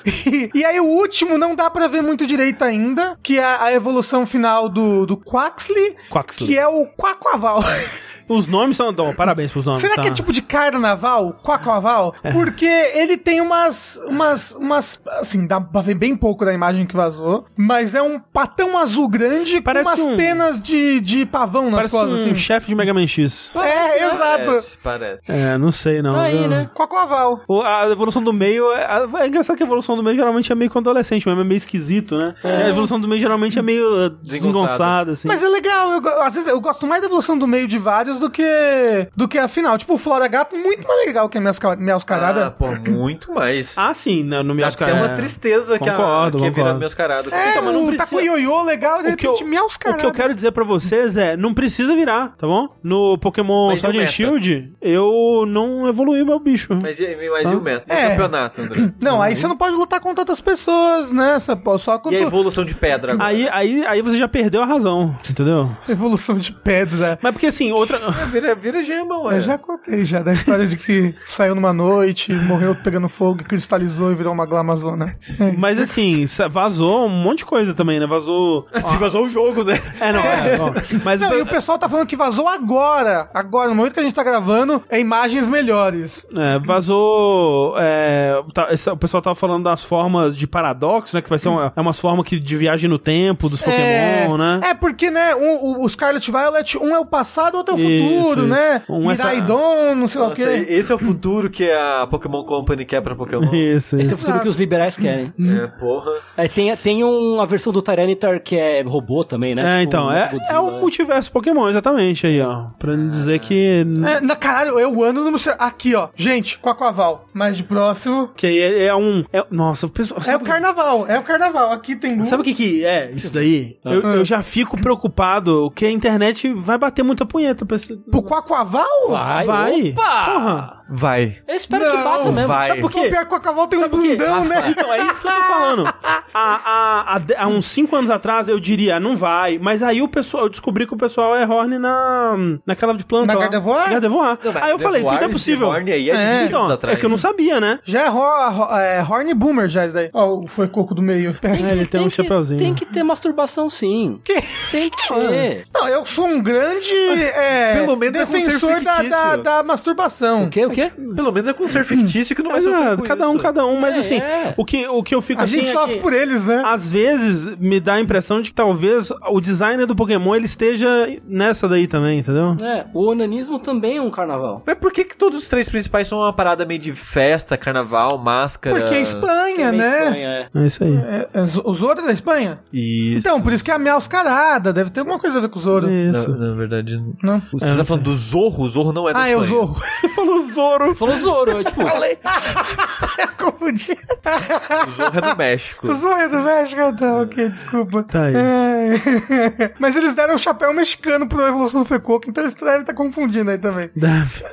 E, 0.05 0.51
e 0.55 0.65
aí 0.65 0.81
o 0.81 0.85
último 0.85 1.37
não 1.39 1.55
dá 1.55 1.69
pra 1.71 1.87
ver 1.87 2.03
muito 2.03 2.27
direito 2.27 2.63
ainda, 2.63 3.19
que 3.23 3.39
é 3.39 3.45
a 3.45 3.73
evolução 3.73 4.27
final 4.27 4.69
do, 4.69 5.07
do 5.07 5.17
Quaxley, 5.17 5.97
Quaxley. 6.11 6.49
que 6.49 6.59
é 6.59 6.67
o 6.67 6.87
Quaquaval. 6.87 7.63
Os 8.29 8.47
nomes 8.47 8.77
são. 8.77 8.91
Então, 8.91 9.15
parabéns 9.15 9.51
pros 9.53 9.65
nomes. 9.67 9.81
Será 9.81 9.95
tá? 9.97 10.03
que 10.03 10.09
é 10.09 10.13
tipo 10.13 10.33
de 10.33 10.43
carnaval? 10.43 11.39
Quacoaval? 11.43 12.15
Porque 12.33 12.67
ele 12.67 13.17
tem 13.17 13.41
umas, 13.41 13.97
umas, 14.07 14.53
umas, 14.53 15.01
assim, 15.21 15.47
dá 15.47 15.61
pra 15.61 15.81
ver 15.81 15.95
bem 15.95 16.17
pouco 16.17 16.45
da 16.45 16.53
imagem 16.53 16.87
que 16.87 16.95
vazou, 16.97 17.47
mas 17.57 17.95
é 17.95 18.03
um 18.03 18.19
patão 18.19 18.79
azul 18.79 19.09
grande 19.09 19.61
Parece 19.61 19.91
com 19.91 19.97
umas 19.97 20.13
um- 20.13 20.17
penas 20.17 20.61
de, 20.63 21.01
de 21.01 21.27
pavão 21.27 21.65
nas 21.65 21.75
Parece 21.77 21.95
costas, 21.97 22.21
um 22.21 22.23
assim. 22.23 22.35
chefe 22.35 22.67
de 22.69 22.75
Mega 22.75 22.93
Man 22.95 23.07
X. 23.07 23.53
É, 23.57 24.05
exato. 24.07 24.45
Parece, 24.45 24.79
parece. 24.83 25.23
É, 25.29 25.59
não 25.59 25.71
sei 25.71 26.03
não. 26.03 26.15
Tá 26.15 26.23
aí, 26.23 26.47
né? 26.49 26.71
Quacoaval. 26.75 27.41
A 27.65 27.89
evolução 27.91 28.23
do 28.23 28.33
meio. 28.33 28.71
É, 28.73 29.07
é 29.21 29.27
engraçado 29.27 29.57
que 29.57 29.63
a 29.63 29.67
evolução 29.67 29.97
do 29.97 30.03
meio 30.03 30.17
geralmente 30.17 30.51
é 30.51 30.55
meio 30.55 30.71
com 30.71 30.79
adolescente, 30.79 31.27
mesmo 31.27 31.41
é 31.41 31.45
meio 31.45 31.59
esquisito, 31.59 32.17
né? 32.17 32.35
A 32.43 32.69
evolução 32.69 32.99
do 33.01 33.09
meio 33.09 33.21
geralmente 33.21 33.59
é 33.59 33.63
meio 33.63 34.11
desengonçada, 34.23 35.13
assim. 35.13 35.29
Mas 35.29 35.43
é 35.43 35.49
legal, 35.49 35.93
eu, 35.93 36.23
às 36.23 36.35
vezes 36.35 36.49
eu 36.49 36.61
gosto 36.61 36.87
mais 36.87 37.01
da 37.01 37.07
evolução 37.07 37.37
do 37.39 37.47
meio 37.47 37.67
de 37.67 37.79
vários 37.79 38.14
do 38.19 38.31
que 38.31 39.09
do 39.17 39.27
que 39.29 39.39
a 39.39 39.49
final. 39.49 39.77
Tipo, 39.79 39.95
o 39.95 39.99
Flora 39.99 40.27
Gato, 40.29 40.57
muito 40.57 40.87
mais 40.87 41.07
legal 41.07 41.29
que 41.29 41.39
a 41.39 41.41
Meus, 41.41 41.59
Meus 41.79 42.03
Ah, 42.03 42.07
Carada. 42.07 42.51
pô, 42.51 42.69
muito 42.91 43.33
mais. 43.33 43.77
Ah, 43.77 43.93
sim, 43.95 44.23
no, 44.23 44.43
no 44.43 44.55
Meus 44.55 44.75
até 44.75 44.93
uma 44.93 45.11
tristeza 45.11 45.79
que, 45.79 45.89
a, 45.89 45.93
Concordo, 45.97 46.39
que 46.39 46.45
vira 46.45 46.55
concordo. 46.57 46.79
meus 46.81 46.95
carados. 46.95 47.33
é, 47.33 47.51
então, 47.51 47.63
mas 47.65 47.75
não 47.75 47.83
o 47.85 47.87
precisa- 47.87 48.05
Taco 48.11 48.21
Ioiô 48.21 48.63
legal, 48.63 49.03
de 49.03 49.11
O 49.11 49.17
que, 49.17 49.27
eu, 49.27 49.33
repente, 49.33 49.49
Meus 49.49 49.75
o 49.75 49.79
que 49.79 50.07
eu 50.07 50.13
quero 50.13 50.35
dizer 50.35 50.53
pra 50.53 50.65
vocês 50.65 51.17
é, 51.17 51.37
não 51.37 51.53
precisa 51.55 51.95
virar, 51.95 52.35
tá 52.37 52.47
bom? 52.47 52.69
No 52.83 53.19
Pokémon 53.19 53.69
Mas 53.69 53.77
e 53.77 53.79
o 53.79 53.81
Sword 53.83 53.99
and? 54.01 54.07
Shield, 54.07 54.73
eu 54.81 55.45
não 55.47 55.87
evoluí 55.89 56.25
meu 56.25 56.39
bicho. 56.39 56.79
Mas, 56.83 56.99
e- 57.01 57.17
mas 57.31 57.51
e 57.51 57.55
o 57.55 57.61
meta? 57.61 57.93
É. 57.93 58.07
o 58.07 58.11
campeonato, 58.11 58.61
André? 58.63 58.93
Não, 59.01 59.21
aí 59.21 59.37
você 59.37 59.47
não 59.47 59.57
pode 59.57 59.75
lutar 59.77 60.01
contra 60.01 60.23
outras 60.23 60.41
pessoas, 60.41 61.11
né? 61.13 61.39
Só, 61.39 61.55
só 61.79 61.93
E 61.93 61.97
a 61.97 61.99
contra 61.99 62.19
evolução 62.21 62.65
de 62.65 62.75
pedra 62.75 63.13
agora? 63.13 63.29
Aí, 63.29 63.49
aí, 63.51 63.85
aí 63.87 64.03
você 64.03 64.17
já 64.19 64.29
perdeu 64.29 64.63
a 64.63 64.67
razão, 64.67 65.17
entendeu? 65.29 65.71
evolução 65.89 66.39
de 66.39 66.53
pedra. 66.53 67.19
Mas 67.23 67.33
porque 67.33 67.47
assim, 67.47 67.73
outra. 67.73 68.01
Vira, 68.31 68.55
vira 68.55 68.83
gema, 68.83 69.19
ué. 69.23 69.37
Eu 69.37 69.41
já 69.41 69.59
contei 69.59 70.05
já 70.05 70.21
da 70.23 70.33
história 70.33 70.67
de 70.67 70.77
que 70.77 71.15
saiu 71.27 71.55
numa 71.55 71.73
noite, 71.73 72.33
morreu 72.33 72.75
pegando 72.75 73.09
fogo, 73.09 73.43
cristalizou 73.45 74.11
e 74.13 74.15
virou 74.15 74.33
uma 74.33 74.47
glamazona. 74.47 75.15
Mas 75.59 75.79
assim, 75.79 76.27
vazou 76.51 77.07
um 77.07 77.09
monte 77.09 77.39
de 77.39 77.45
coisa 77.47 77.75
também, 77.75 77.99
né? 78.01 78.07
Vazou. 78.07 78.67
Se 78.73 78.97
vazou 78.99 79.25
o 79.25 79.29
jogo, 79.29 79.65
né? 79.65 79.81
É, 80.01 80.13
não, 80.13 80.21
é. 80.23 80.83
Mas 81.05 81.21
Não, 81.21 81.37
e 81.39 81.43
o 81.43 81.47
pessoal 81.47 81.79
tá 81.79 81.89
falando 81.89 82.07
que 82.07 82.17
vazou 82.17 82.49
agora. 82.49 83.29
Agora, 83.35 83.69
no 83.69 83.75
momento 83.75 83.95
que 83.95 84.01
a 84.01 84.03
gente 84.03 84.15
tá 84.15 84.23
gravando, 84.23 84.83
é 84.89 84.99
imagens 85.01 85.49
melhores. 85.49 86.27
É, 86.37 86.59
vazou. 86.59 87.75
é, 87.79 88.43
tá- 88.53 88.69
esse- 88.73 88.91
o 88.91 88.97
pessoal 88.97 89.23
tava 89.23 89.35
falando 89.37 89.65
das 89.65 89.85
formas 89.85 90.37
de 90.37 90.47
paradoxo, 90.47 91.15
né? 91.17 91.23
Que 91.23 91.29
vai 91.29 91.39
ser 91.39 91.49
uma, 91.49 91.73
é 91.75 91.81
umas 91.81 91.99
formas 91.99 92.27
que, 92.27 92.39
de 92.39 92.57
viagem 92.57 92.89
no 92.89 92.99
tempo 92.99 93.49
dos 93.49 93.61
Pokémon, 93.61 94.35
é, 94.35 94.39
né? 94.39 94.61
É, 94.71 94.75
porque, 94.75 95.11
né, 95.11 95.35
o, 95.35 95.81
o- 95.81 95.85
o 95.85 95.89
Scarlet 95.89 96.31
Violet, 96.31 96.79
um 96.79 96.95
é 96.95 96.99
o 96.99 97.05
passado, 97.07 97.57
outro 97.57 97.75
é 97.75 97.77
o 97.77 97.81
Isso, 97.81 97.89
futuro, 98.01 98.41
isso. 98.41 98.49
né? 98.49 98.83
Um 98.89 99.11
é 99.11 99.15
essa- 99.15 99.25
Miraidon, 99.25 99.95
não 99.95 100.09
sei 100.09 100.21
lá 100.21 100.29
o 100.29 100.35
quê. 100.35 100.43
esse 100.69 100.91
é 100.93 100.95
o 100.95 100.99
futuro 100.99 101.51
que 101.51 101.71
a 101.71 102.07
Pokémon 102.11 102.45
Company 102.45 102.85
quer 102.85 103.01
pra 103.01 103.15
Pokémon. 103.15 103.45
Isso, 103.55 103.97
Esse 103.97 104.11
é 104.11 104.15
o 104.15 104.17
isso. 104.17 104.17
futuro 104.19 104.41
que 104.41 104.49
os 104.49 104.57
liberais 104.57 104.97
querem. 104.97 105.33
É, 105.41 105.67
porra. 105.79 106.11
É, 106.37 106.49
tem, 106.49 106.75
tem 106.77 107.05
uma 107.05 107.47
versão 107.47 107.73
do 107.73 107.81
Tyranitar 107.83 108.41
que 108.43 108.57
é 108.57 108.83
robô 108.83 109.25
também, 109.25 109.55
né? 109.55 109.63
É, 109.63 109.81
Tipo, 109.81 109.89
então, 109.89 110.07
um 110.09 110.13
é, 110.13 110.29
Godzilla, 110.31 110.59
é 110.59 110.61
o 110.61 110.71
né? 110.71 110.81
multiverso 110.81 111.33
Pokémon, 111.33 111.69
exatamente 111.69 112.27
aí, 112.27 112.41
ó. 112.41 112.67
Pra 112.79 112.97
não 112.97 113.11
dizer 113.11 113.39
que. 113.41 113.85
É, 114.07 114.21
na 114.21 114.37
caralho, 114.37 114.79
é 114.79 114.87
o 114.87 115.03
ano 115.03 115.23
do 115.23 115.29
Mr. 115.29 115.55
Aqui, 115.59 115.95
ó. 115.95 116.09
Gente, 116.15 116.59
Quacoaval. 116.59 117.27
Mas 117.33 117.57
de 117.57 117.63
próximo. 117.65 118.31
Que 118.37 118.47
aí 118.47 118.59
é, 118.59 118.85
é 118.87 118.95
um. 118.95 119.25
é- 119.33 119.45
nossa, 119.51 119.87
o 119.87 119.91
pessoal. 119.91 120.21
É 120.27 120.37
o 120.37 120.41
carnaval, 120.41 121.07
é 121.09 121.19
o 121.19 121.23
carnaval. 121.23 121.73
Aqui 121.73 121.97
tem. 121.97 122.23
Sabe 122.25 122.43
o 122.43 122.45
que 122.45 122.55
que 122.55 122.85
é 122.85 123.11
isso 123.13 123.33
daí? 123.33 123.77
Eu, 123.85 124.01
eu 124.03 124.25
já 124.25 124.43
fico 124.43 124.77
preocupado 124.81 125.71
que 125.75 125.85
a 125.85 125.91
internet 125.91 126.53
vai 126.55 126.79
bater 126.79 127.03
muita 127.03 127.25
punheta 127.27 127.65
pra 127.65 127.77
esse... 127.93 127.97
Pro 128.11 128.23
Quacoaval? 128.23 129.09
Vai, 129.09 129.47
Vai. 129.47 129.91
Opa! 129.91 130.25
Porra. 130.27 130.84
Vai. 130.89 131.39
Eu 131.49 131.55
espero 131.57 131.91
que 131.91 131.97
Não, 131.97 132.05
bata 132.05 132.33
mesmo. 132.33 132.49
vai. 132.49 132.69
Sabe 132.69 132.81
por 132.81 132.91
Porque 132.91 133.01
o 133.01 133.03
quê? 133.05 133.09
pior 133.11 133.21
que 133.27 133.35
o 133.35 133.37
Quacoaval 133.39 133.67
tem 133.69 133.79
um 133.79 133.83
Sabe 133.83 133.97
quê? 134.03 134.09
bundão, 134.17 134.45
né? 134.45 134.65
Então, 134.69 134.93
é 134.93 135.03
isso 135.07 135.21
que 135.21 135.27
eu 135.29 135.33
tô 135.33 135.43
falando. 135.43 135.85
Há, 136.37 137.15
há, 137.17 137.21
há, 137.45 137.47
uns 137.47 137.67
5 137.67 137.95
anos 137.95 138.11
atrás 138.11 138.49
eu 138.49 138.59
diria, 138.59 138.99
não 138.99 139.17
vai. 139.17 139.57
Mas 139.57 139.85
aí 139.85 140.03
o 140.03 140.09
pessoal, 140.09 140.45
eu 140.45 140.49
descobri 140.49 140.85
que 140.85 140.93
o 140.93 140.97
pessoal 140.97 141.35
é 141.37 141.47
horny 141.47 141.79
na, 141.79 142.35
naquela 142.67 142.93
de 142.93 143.05
planta 143.05 143.33
Na. 143.33 143.39
Gardevoir? 143.39 143.89
Gardevoir. 143.91 144.39
Não, 144.43 144.53
aí 144.63 144.71
eu 144.73 144.79
falei, 144.81 145.03
tudo 145.05 145.15
é 145.25 145.29
possível. 145.29 145.69
Horn 145.69 145.93
aí 145.93 146.11
é, 146.11 146.15
É, 146.15 146.33
de 146.33 146.39
20 146.41 146.49
Então, 146.49 146.65
atrás. 146.73 146.97
é 146.97 147.01
que 147.01 147.07
eu 147.07 147.11
não 147.11 147.19
sabia, 147.19 147.61
né? 147.61 147.79
Já 147.85 148.07
é, 148.07 148.11
ho- 148.11 148.77
é 148.77 149.01
Horny 149.09 149.33
Boomer 149.33 149.69
já 149.69 149.85
isso 149.85 149.95
daí. 149.95 150.11
Ó, 150.13 150.41
o 150.41 150.47
foi 150.49 150.67
coco 150.67 150.93
do 150.93 151.01
meio. 151.01 151.37
É, 151.43 151.71
ele 151.71 151.87
tem 151.87 152.01
um 152.01 152.09
que, 152.09 152.17
chapeuzinho. 152.17 152.59
Tem 152.59 152.75
que 152.75 152.85
ter 152.85 153.05
masturbação, 153.05 153.71
sim. 153.71 154.21
Que? 154.25 154.43
Tem 154.73 154.91
que 154.91 155.09
ter. 155.09 155.67
Não, 155.73 155.87
eu 155.89 156.05
sou 156.05 156.27
um 156.27 156.43
grande 156.43 156.93
é, 156.93 157.75
Pelo 157.75 157.97
menos 157.97 158.19
é 158.21 158.27
defensor 158.27 158.81
da, 158.83 158.91
fictício. 158.95 159.11
da, 159.11 159.37
da 159.37 159.63
masturbação. 159.63 160.45
O 160.45 160.51
quê? 160.51 160.67
O 160.67 160.71
quê? 160.75 160.91
Pelo 161.15 161.33
menos 161.33 161.49
é 161.49 161.53
com 161.53 161.67
ser 161.69 161.85
fictício 161.85 162.35
que 162.35 162.43
não 162.43 162.51
vai 162.53 162.61
sofrer 162.61 163.01
cada 163.03 163.29
um, 163.29 163.39
cada 163.39 163.67
um. 163.67 163.79
Mas 163.81 163.97
É, 163.97 163.99
assim, 164.01 164.17
é. 164.19 164.55
O, 164.57 164.65
que, 164.65 164.87
o 164.89 165.03
que 165.03 165.15
eu 165.15 165.21
fico 165.23 165.41
A 165.41 165.45
assim 165.45 165.57
gente 165.57 165.69
é 165.69 165.73
sofre 165.73 165.95
que- 165.97 166.01
por 166.03 166.13
eles, 166.13 166.45
né? 166.45 166.63
Às 166.65 166.93
vezes 166.93 167.57
me 167.59 167.81
dá 167.81 167.95
a 167.95 168.01
impressão 168.01 168.41
de 168.41 168.51
que 168.51 168.55
talvez 168.55 169.11
o 169.31 169.41
designer 169.41 169.87
do 169.87 169.95
Pokémon 169.97 170.35
ele 170.35 170.47
esteja 170.47 170.87
nessa 171.27 171.69
daí 171.69 171.87
também, 171.87 172.19
entendeu? 172.19 172.57
É, 172.61 172.85
o 172.93 173.07
onanismo 173.11 173.59
também 173.59 173.97
é 173.99 174.03
um 174.03 174.11
carnaval. 174.11 174.63
Mas 174.67 174.79
por 174.79 174.93
que, 174.93 175.05
que 175.05 175.17
todos 175.17 175.39
os 175.41 175.49
três 175.49 175.69
principais 175.69 176.09
são 176.09 176.19
uma 176.19 176.33
parada 176.33 176.65
meio 176.65 176.81
de 176.81 176.93
festa, 176.95 177.57
carnaval, 177.57 178.19
máscara? 178.19 178.79
Porque 178.81 178.95
é 178.95 179.01
Espanha, 179.01 179.67
Também 179.73 179.79
né? 179.79 179.99
Espanha, 180.05 180.29
é. 180.29 180.49
É 180.55 180.67
isso 180.67 180.85
aí. 180.85 180.97
É, 180.97 181.29
é, 181.35 181.41
o 181.43 181.75
Zoro 181.75 182.01
é 182.01 182.07
da 182.07 182.13
Espanha? 182.13 182.59
Isso. 182.73 183.19
Então, 183.19 183.41
por 183.41 183.53
isso 183.53 183.65
que 183.65 183.71
é 183.71 183.75
a 183.75 183.79
Meuscarada. 183.79 184.73
Deve 184.73 184.91
ter 184.91 185.01
alguma 185.01 185.19
coisa 185.19 185.39
a 185.39 185.41
ver 185.41 185.49
com 185.49 185.59
o 185.59 185.63
Zoro. 185.63 185.91
Isso. 185.91 186.31
Na, 186.31 186.49
na 186.51 186.55
verdade. 186.55 187.03
Não? 187.23 187.43
Você 187.53 187.77
tá 187.77 187.85
falando 187.85 188.05
do 188.05 188.15
Zorro? 188.15 188.65
O 188.65 188.69
Zorro 188.69 188.93
não 188.93 189.09
é 189.09 189.13
da 189.13 189.21
Ah, 189.21 189.29
é 189.29 189.37
o 189.37 189.43
Espanha. 189.43 189.61
Zorro. 189.61 189.81
Você 190.01 190.09
falou 190.09 190.43
Zoro. 190.65 190.95
Falou 190.95 191.19
Zoro, 191.19 191.61
é 191.61 191.65
tipo... 191.65 191.83
Confundi. 193.45 193.93
O 193.93 194.91
Zorro 194.93 195.19
é 195.19 195.21
do 195.21 195.37
México. 195.37 195.89
O 195.89 195.95
Zorro 195.95 196.21
é 196.21 196.29
do 196.29 196.41
México, 196.41 196.81
então, 196.81 197.23
ok, 197.23 197.49
desculpa. 197.51 198.03
Tá 198.05 198.23
aí. 198.25 198.35
É. 198.35 199.73
Mas 199.79 199.97
eles 199.97 200.15
deram 200.15 200.35
um 200.35 200.39
chapéu 200.39 200.73
mexicano 200.73 201.27
pro 201.29 201.47
Evolução 201.47 201.83
do 201.83 201.87
Fecoco, 201.87 202.31
então 202.31 202.43
eles 202.43 202.55
devem 202.55 202.81
estar 202.81 202.95
confundindo 202.95 203.51
aí 203.51 203.59
também. 203.59 203.91
Deve. 203.95 204.45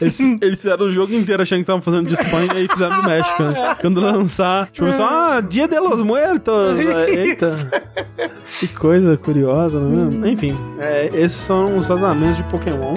Eles, 0.00 0.18
eles 0.20 0.58
fizeram 0.58 0.86
o 0.86 0.90
jogo 0.90 1.14
inteiro 1.14 1.42
achando 1.42 1.58
que 1.58 1.62
estavam 1.62 1.82
fazendo 1.82 2.08
de 2.08 2.14
Espanha 2.14 2.54
e 2.54 2.68
fizeram 2.68 3.00
do 3.00 3.08
México, 3.08 3.42
né? 3.44 3.76
Quando 3.80 4.00
lançar, 4.00 4.68
tipo, 4.70 4.92
só, 4.92 5.08
ah, 5.08 5.40
Dia 5.40 5.68
de 5.68 5.78
los 5.78 6.02
Muertos. 6.02 6.78
Eita. 7.08 7.50
Que 8.58 8.68
coisa 8.68 9.16
curiosa, 9.16 9.78
não 9.78 9.86
é 9.86 10.04
mesmo? 10.06 10.26
Enfim, 10.26 10.56
é, 10.80 11.10
esses 11.14 11.38
são 11.38 11.76
os 11.76 11.86
vazamentos 11.86 12.38
de 12.38 12.42
Pokémon. 12.44 12.94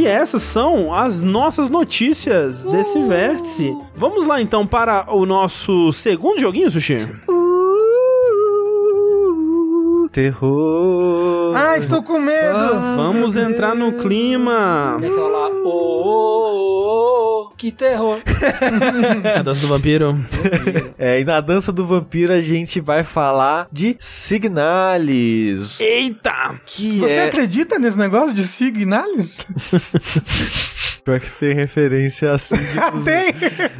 E 0.00 0.06
essas 0.06 0.42
são 0.44 0.94
as 0.94 1.20
nossas 1.20 1.68
notícias 1.68 2.64
desse 2.64 2.98
vértice. 3.02 3.76
Vamos 3.94 4.26
lá 4.26 4.40
então 4.40 4.66
para 4.66 5.04
o 5.14 5.26
nosso 5.26 5.92
segundo 5.92 6.40
joguinho, 6.40 6.70
Sushi? 6.70 7.06
Uh, 7.28 7.39
terror. 10.12 11.54
Ah, 11.56 11.76
estou 11.76 12.02
com 12.02 12.18
medo. 12.18 12.58
Vamos 12.96 13.36
entrar 13.36 13.74
no 13.74 13.92
clima. 13.92 14.98
É 15.02 15.06
aquela 15.06 15.28
lá, 15.28 15.48
ô, 15.48 15.68
ô, 15.68 16.02
ô, 16.02 17.42
ô, 17.42 17.50
que 17.56 17.70
terror. 17.70 18.20
A 19.36 19.42
dança 19.42 19.60
do 19.60 19.68
vampiro. 19.68 20.18
É, 20.98 21.20
e 21.20 21.24
na 21.24 21.40
dança 21.40 21.72
do 21.72 21.86
vampiro 21.86 22.32
a 22.32 22.40
gente 22.40 22.80
vai 22.80 23.04
falar 23.04 23.68
de 23.70 23.96
Signalis. 23.98 25.78
Eita! 25.78 26.60
Que 26.66 26.98
Você 26.98 27.14
é... 27.14 27.24
acredita 27.26 27.78
nesse 27.78 27.98
negócio 27.98 28.34
de 28.34 28.46
signalis? 28.46 29.44
Pior 31.04 31.18
que 31.18 31.30
tem 31.30 31.54
referência 31.54 32.32
a 32.32 32.38
signos. 32.38 33.04
Tem! 33.04 33.34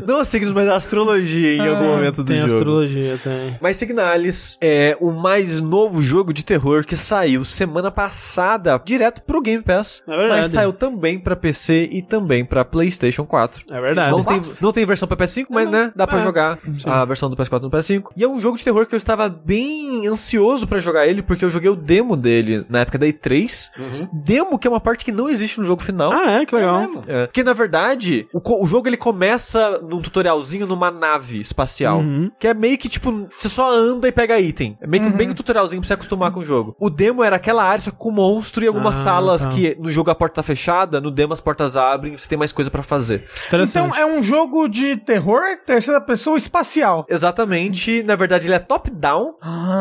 Não 0.06 0.20
a 0.20 0.24
signos, 0.24 0.52
mas 0.52 0.68
a 0.68 0.76
astrologia 0.76 1.54
em 1.54 1.66
algum 1.68 1.84
momento 1.88 2.22
do 2.22 2.24
Tem 2.24 2.40
jogo. 2.40 2.52
astrologia, 2.52 3.20
tem. 3.22 3.58
Mas 3.60 3.76
Signalis 3.76 4.56
é 4.60 4.96
o 5.00 5.10
mais 5.10 5.60
novo 5.60 6.02
jogo 6.02 6.19
de 6.32 6.44
terror 6.44 6.84
que 6.84 6.96
saiu 6.96 7.44
semana 7.44 7.90
passada 7.90 8.80
direto 8.84 9.22
pro 9.22 9.40
Game 9.40 9.62
Pass. 9.62 10.02
É 10.06 10.16
verdade. 10.16 10.40
Mas 10.40 10.48
saiu 10.52 10.72
também 10.72 11.18
pra 11.18 11.34
PC 11.36 11.88
e 11.90 12.02
também 12.02 12.44
pra 12.44 12.64
PlayStation 12.64 13.24
4. 13.24 13.64
É 13.70 13.78
verdade. 13.78 14.10
Não 14.10 14.22
tem, 14.24 14.42
não 14.60 14.72
tem 14.72 14.86
versão 14.86 15.08
pra 15.08 15.16
PS5, 15.16 15.46
mas 15.50 15.68
né, 15.68 15.92
dá 15.94 16.06
pra 16.06 16.18
É. 16.18 16.22
jogar 16.22 16.58
a 16.84 17.04
versão 17.04 17.28
do 17.30 17.36
PS4 17.36 17.62
no 17.62 17.70
PS5. 17.70 18.04
E 18.16 18.24
é 18.24 18.28
um 18.28 18.40
jogo 18.40 18.56
de 18.58 18.64
terror 18.64 18.86
que 18.86 18.94
eu 18.94 18.98
estava 18.98 19.28
bem 19.28 20.06
ansioso 20.06 20.66
pra 20.66 20.78
jogar 20.78 21.06
ele, 21.06 21.22
porque 21.22 21.44
eu 21.44 21.50
joguei 21.50 21.70
o 21.70 21.76
demo 21.76 22.16
dele 22.16 22.64
na 22.68 22.80
época 22.80 22.98
da 22.98 23.06
E3. 23.06 23.70
Demo 24.12 24.58
que 24.58 24.66
é 24.66 24.70
uma 24.70 24.80
parte 24.80 25.04
que 25.04 25.12
não 25.12 25.28
existe 25.28 25.60
no 25.60 25.66
jogo 25.66 25.82
final. 25.82 26.12
Ah, 26.12 26.30
é? 26.40 26.46
Que 26.46 26.54
legal. 26.54 26.88
É, 27.06 27.28
que 27.32 27.42
na 27.42 27.52
verdade, 27.52 28.26
o, 28.32 28.40
o 28.64 28.66
jogo 28.66 28.88
ele 28.88 28.96
começa 28.96 29.78
num 29.82 30.00
tutorialzinho 30.00 30.66
numa 30.66 30.90
nave 30.90 31.38
espacial. 31.40 32.00
Uhum. 32.00 32.30
Que 32.38 32.48
é 32.48 32.54
meio 32.54 32.76
que 32.78 32.88
tipo, 32.88 33.28
você 33.38 33.48
só 33.48 33.72
anda 33.72 34.08
e 34.08 34.12
pega 34.12 34.38
item. 34.38 34.76
É 34.80 34.86
meio 34.86 35.04
que, 35.04 35.10
bem 35.10 35.26
que 35.26 35.32
um 35.32 35.36
tutorialzinho 35.36 35.80
pra 35.80 35.86
você 35.88 35.94
acostumar 35.94 36.09
com 36.32 36.40
o 36.40 36.44
jogo. 36.44 36.74
O 36.78 36.88
demo 36.90 37.22
era 37.22 37.36
aquela 37.36 37.64
área 37.64 37.82
só 37.84 37.90
com 37.90 38.10
monstro 38.10 38.64
e 38.64 38.68
algumas 38.68 38.98
Ah, 39.00 39.02
salas 39.02 39.42
tá. 39.44 39.48
que 39.50 39.76
no 39.78 39.90
jogo 39.90 40.10
a 40.10 40.14
porta 40.14 40.36
tá 40.36 40.42
fechada, 40.42 41.00
no 41.00 41.10
demo 41.10 41.32
as 41.32 41.40
portas 41.40 41.76
abrem 41.76 42.14
e 42.14 42.18
você 42.18 42.28
tem 42.28 42.38
mais 42.38 42.52
coisa 42.52 42.70
pra 42.70 42.82
fazer. 42.82 43.24
Então 43.52 43.94
é 43.94 44.04
um 44.06 44.22
jogo 44.22 44.68
de 44.68 44.96
terror, 44.96 45.40
terceira 45.66 46.00
pessoa 46.00 46.36
espacial. 46.38 47.04
Exatamente. 47.08 48.02
Na 48.02 48.16
verdade, 48.16 48.46
ele 48.46 48.54
é 48.54 48.58
top-down. 48.58 49.34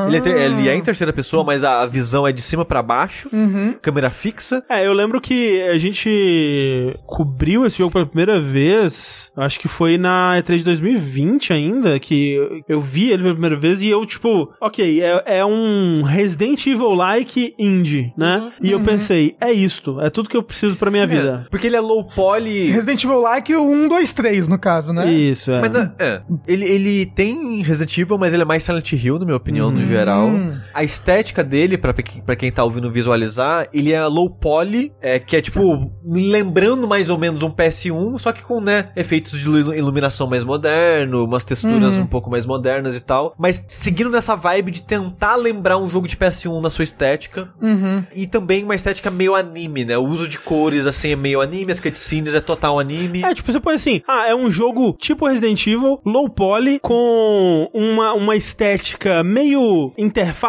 Ele, 0.07 0.17
é 0.17 0.45
ele 0.45 0.69
é 0.69 0.75
em 0.75 0.81
terceira 0.81 1.11
pessoa, 1.13 1.43
mas 1.43 1.63
a 1.63 1.85
visão 1.85 2.27
é 2.27 2.31
de 2.31 2.41
cima 2.41 2.65
pra 2.65 2.81
baixo. 2.81 3.29
Câmera 3.81 4.09
fixa. 4.09 4.63
É, 4.69 4.85
eu 4.85 4.93
lembro 4.93 5.19
que 5.21 5.61
a 5.63 5.77
gente 5.77 6.95
cobriu 7.05 7.65
esse 7.65 7.77
jogo 7.79 7.91
pela 7.91 8.05
primeira 8.05 8.39
vez, 8.39 9.31
acho 9.35 9.59
que 9.59 9.67
foi 9.67 9.97
na 9.97 10.35
E3 10.37 10.57
de 10.57 10.63
2020 10.65 11.53
ainda, 11.53 11.99
que 11.99 12.33
eu- 12.33 12.61
eu 12.67 12.81
vi 12.81 13.09
ele 13.11 13.23
pela 13.23 13.33
primeira 13.33 13.55
vez 13.57 13.81
e 13.81 13.87
eu, 13.87 14.05
tipo, 14.05 14.51
ok, 14.61 15.01
é, 15.01 15.23
é 15.39 15.45
um 15.45 16.01
Resident 16.19 16.65
Evil-like 16.67 17.53
indie, 17.57 18.13
né? 18.17 18.51
E 18.61 18.71
eu 18.71 18.79
pensei, 18.79 19.35
é 19.39 19.51
isto, 19.51 19.99
é 20.01 20.09
tudo 20.09 20.29
que 20.29 20.35
eu 20.37 20.43
preciso 20.43 20.75
pra 20.75 20.91
minha 20.91 21.05
vida. 21.07 21.47
Porque 21.49 21.67
ele 21.67 21.75
é 21.75 21.79
low 21.81 22.03
poly. 22.03 22.69
Resident 22.71 23.03
Evil 23.03 23.21
Like 23.21 23.53
o 23.55 23.63
1, 23.69 23.87
2, 23.87 24.11
3, 24.13 24.47
no 24.47 24.57
caso, 24.59 24.91
né? 24.93 25.11
Isso, 25.11 25.51
é. 25.51 25.61
Mas 25.61 25.71
na- 25.71 25.93
é, 25.99 26.21
ele, 26.47 26.65
ele 26.65 27.05
tem 27.05 27.61
Resident 27.61 27.97
Evil, 27.97 28.17
mas 28.17 28.33
ele 28.33 28.41
é 28.41 28.45
mais 28.45 28.63
Silent 28.63 28.91
Hill, 28.93 29.19
na 29.19 29.25
minha 29.25 29.37
opinião, 29.37 29.71
no 29.71 29.83
geral. 29.85 30.29
A 30.73 30.83
estética 30.83 31.43
dele, 31.43 31.77
pra, 31.77 31.93
pra 32.25 32.35
quem 32.35 32.51
tá 32.51 32.63
ouvindo 32.63 32.89
visualizar, 32.91 33.67
ele 33.73 33.91
é 33.93 34.05
low 34.05 34.29
poly, 34.29 34.91
é, 35.01 35.19
que 35.19 35.35
é 35.35 35.41
tipo, 35.41 35.91
lembrando 36.03 36.87
mais 36.87 37.09
ou 37.09 37.17
menos 37.17 37.43
um 37.43 37.49
PS1, 37.49 38.17
só 38.17 38.31
que 38.31 38.43
com, 38.43 38.59
né, 38.59 38.89
efeitos 38.95 39.39
de 39.39 39.45
ilu- 39.45 39.73
iluminação 39.73 40.27
mais 40.27 40.43
moderno, 40.43 41.23
umas 41.25 41.43
texturas 41.45 41.97
um 41.97 42.05
pouco 42.07 42.29
mais 42.29 42.45
modernas 42.45 42.97
e 42.97 43.01
tal. 43.01 43.33
Mas 43.37 43.63
seguindo 43.67 44.09
nessa 44.09 44.35
vibe 44.35 44.71
de 44.71 44.81
tentar 44.81 45.35
lembrar 45.35 45.77
um 45.77 45.89
jogo 45.89 46.07
de 46.09 46.17
PS1 46.17 46.61
na 46.61 46.69
sua 46.69 46.83
estética. 46.83 47.49
E 48.15 48.27
também 48.27 48.63
uma 48.63 48.75
estética 48.75 49.09
meio 49.11 49.35
anime, 49.35 49.85
né? 49.85 49.97
O 49.97 50.03
uso 50.05 50.27
de 50.27 50.37
cores, 50.39 50.85
assim, 50.87 51.11
é 51.11 51.15
meio 51.15 51.41
anime, 51.41 51.71
as 51.71 51.79
cutscenes 51.79 52.35
é 52.35 52.41
total 52.41 52.79
anime. 52.79 53.23
É, 53.23 53.33
tipo, 53.33 53.51
você 53.51 53.59
põe 53.59 53.75
assim, 53.75 54.01
ah, 54.07 54.27
é 54.27 54.35
um 54.35 54.49
jogo 54.49 54.95
tipo 54.99 55.27
Resident 55.27 55.65
Evil, 55.67 55.99
low 56.05 56.29
poly, 56.29 56.79
com 56.79 57.69
uma, 57.73 58.13
uma 58.13 58.35
estética 58.35 59.23
meio 59.23 59.91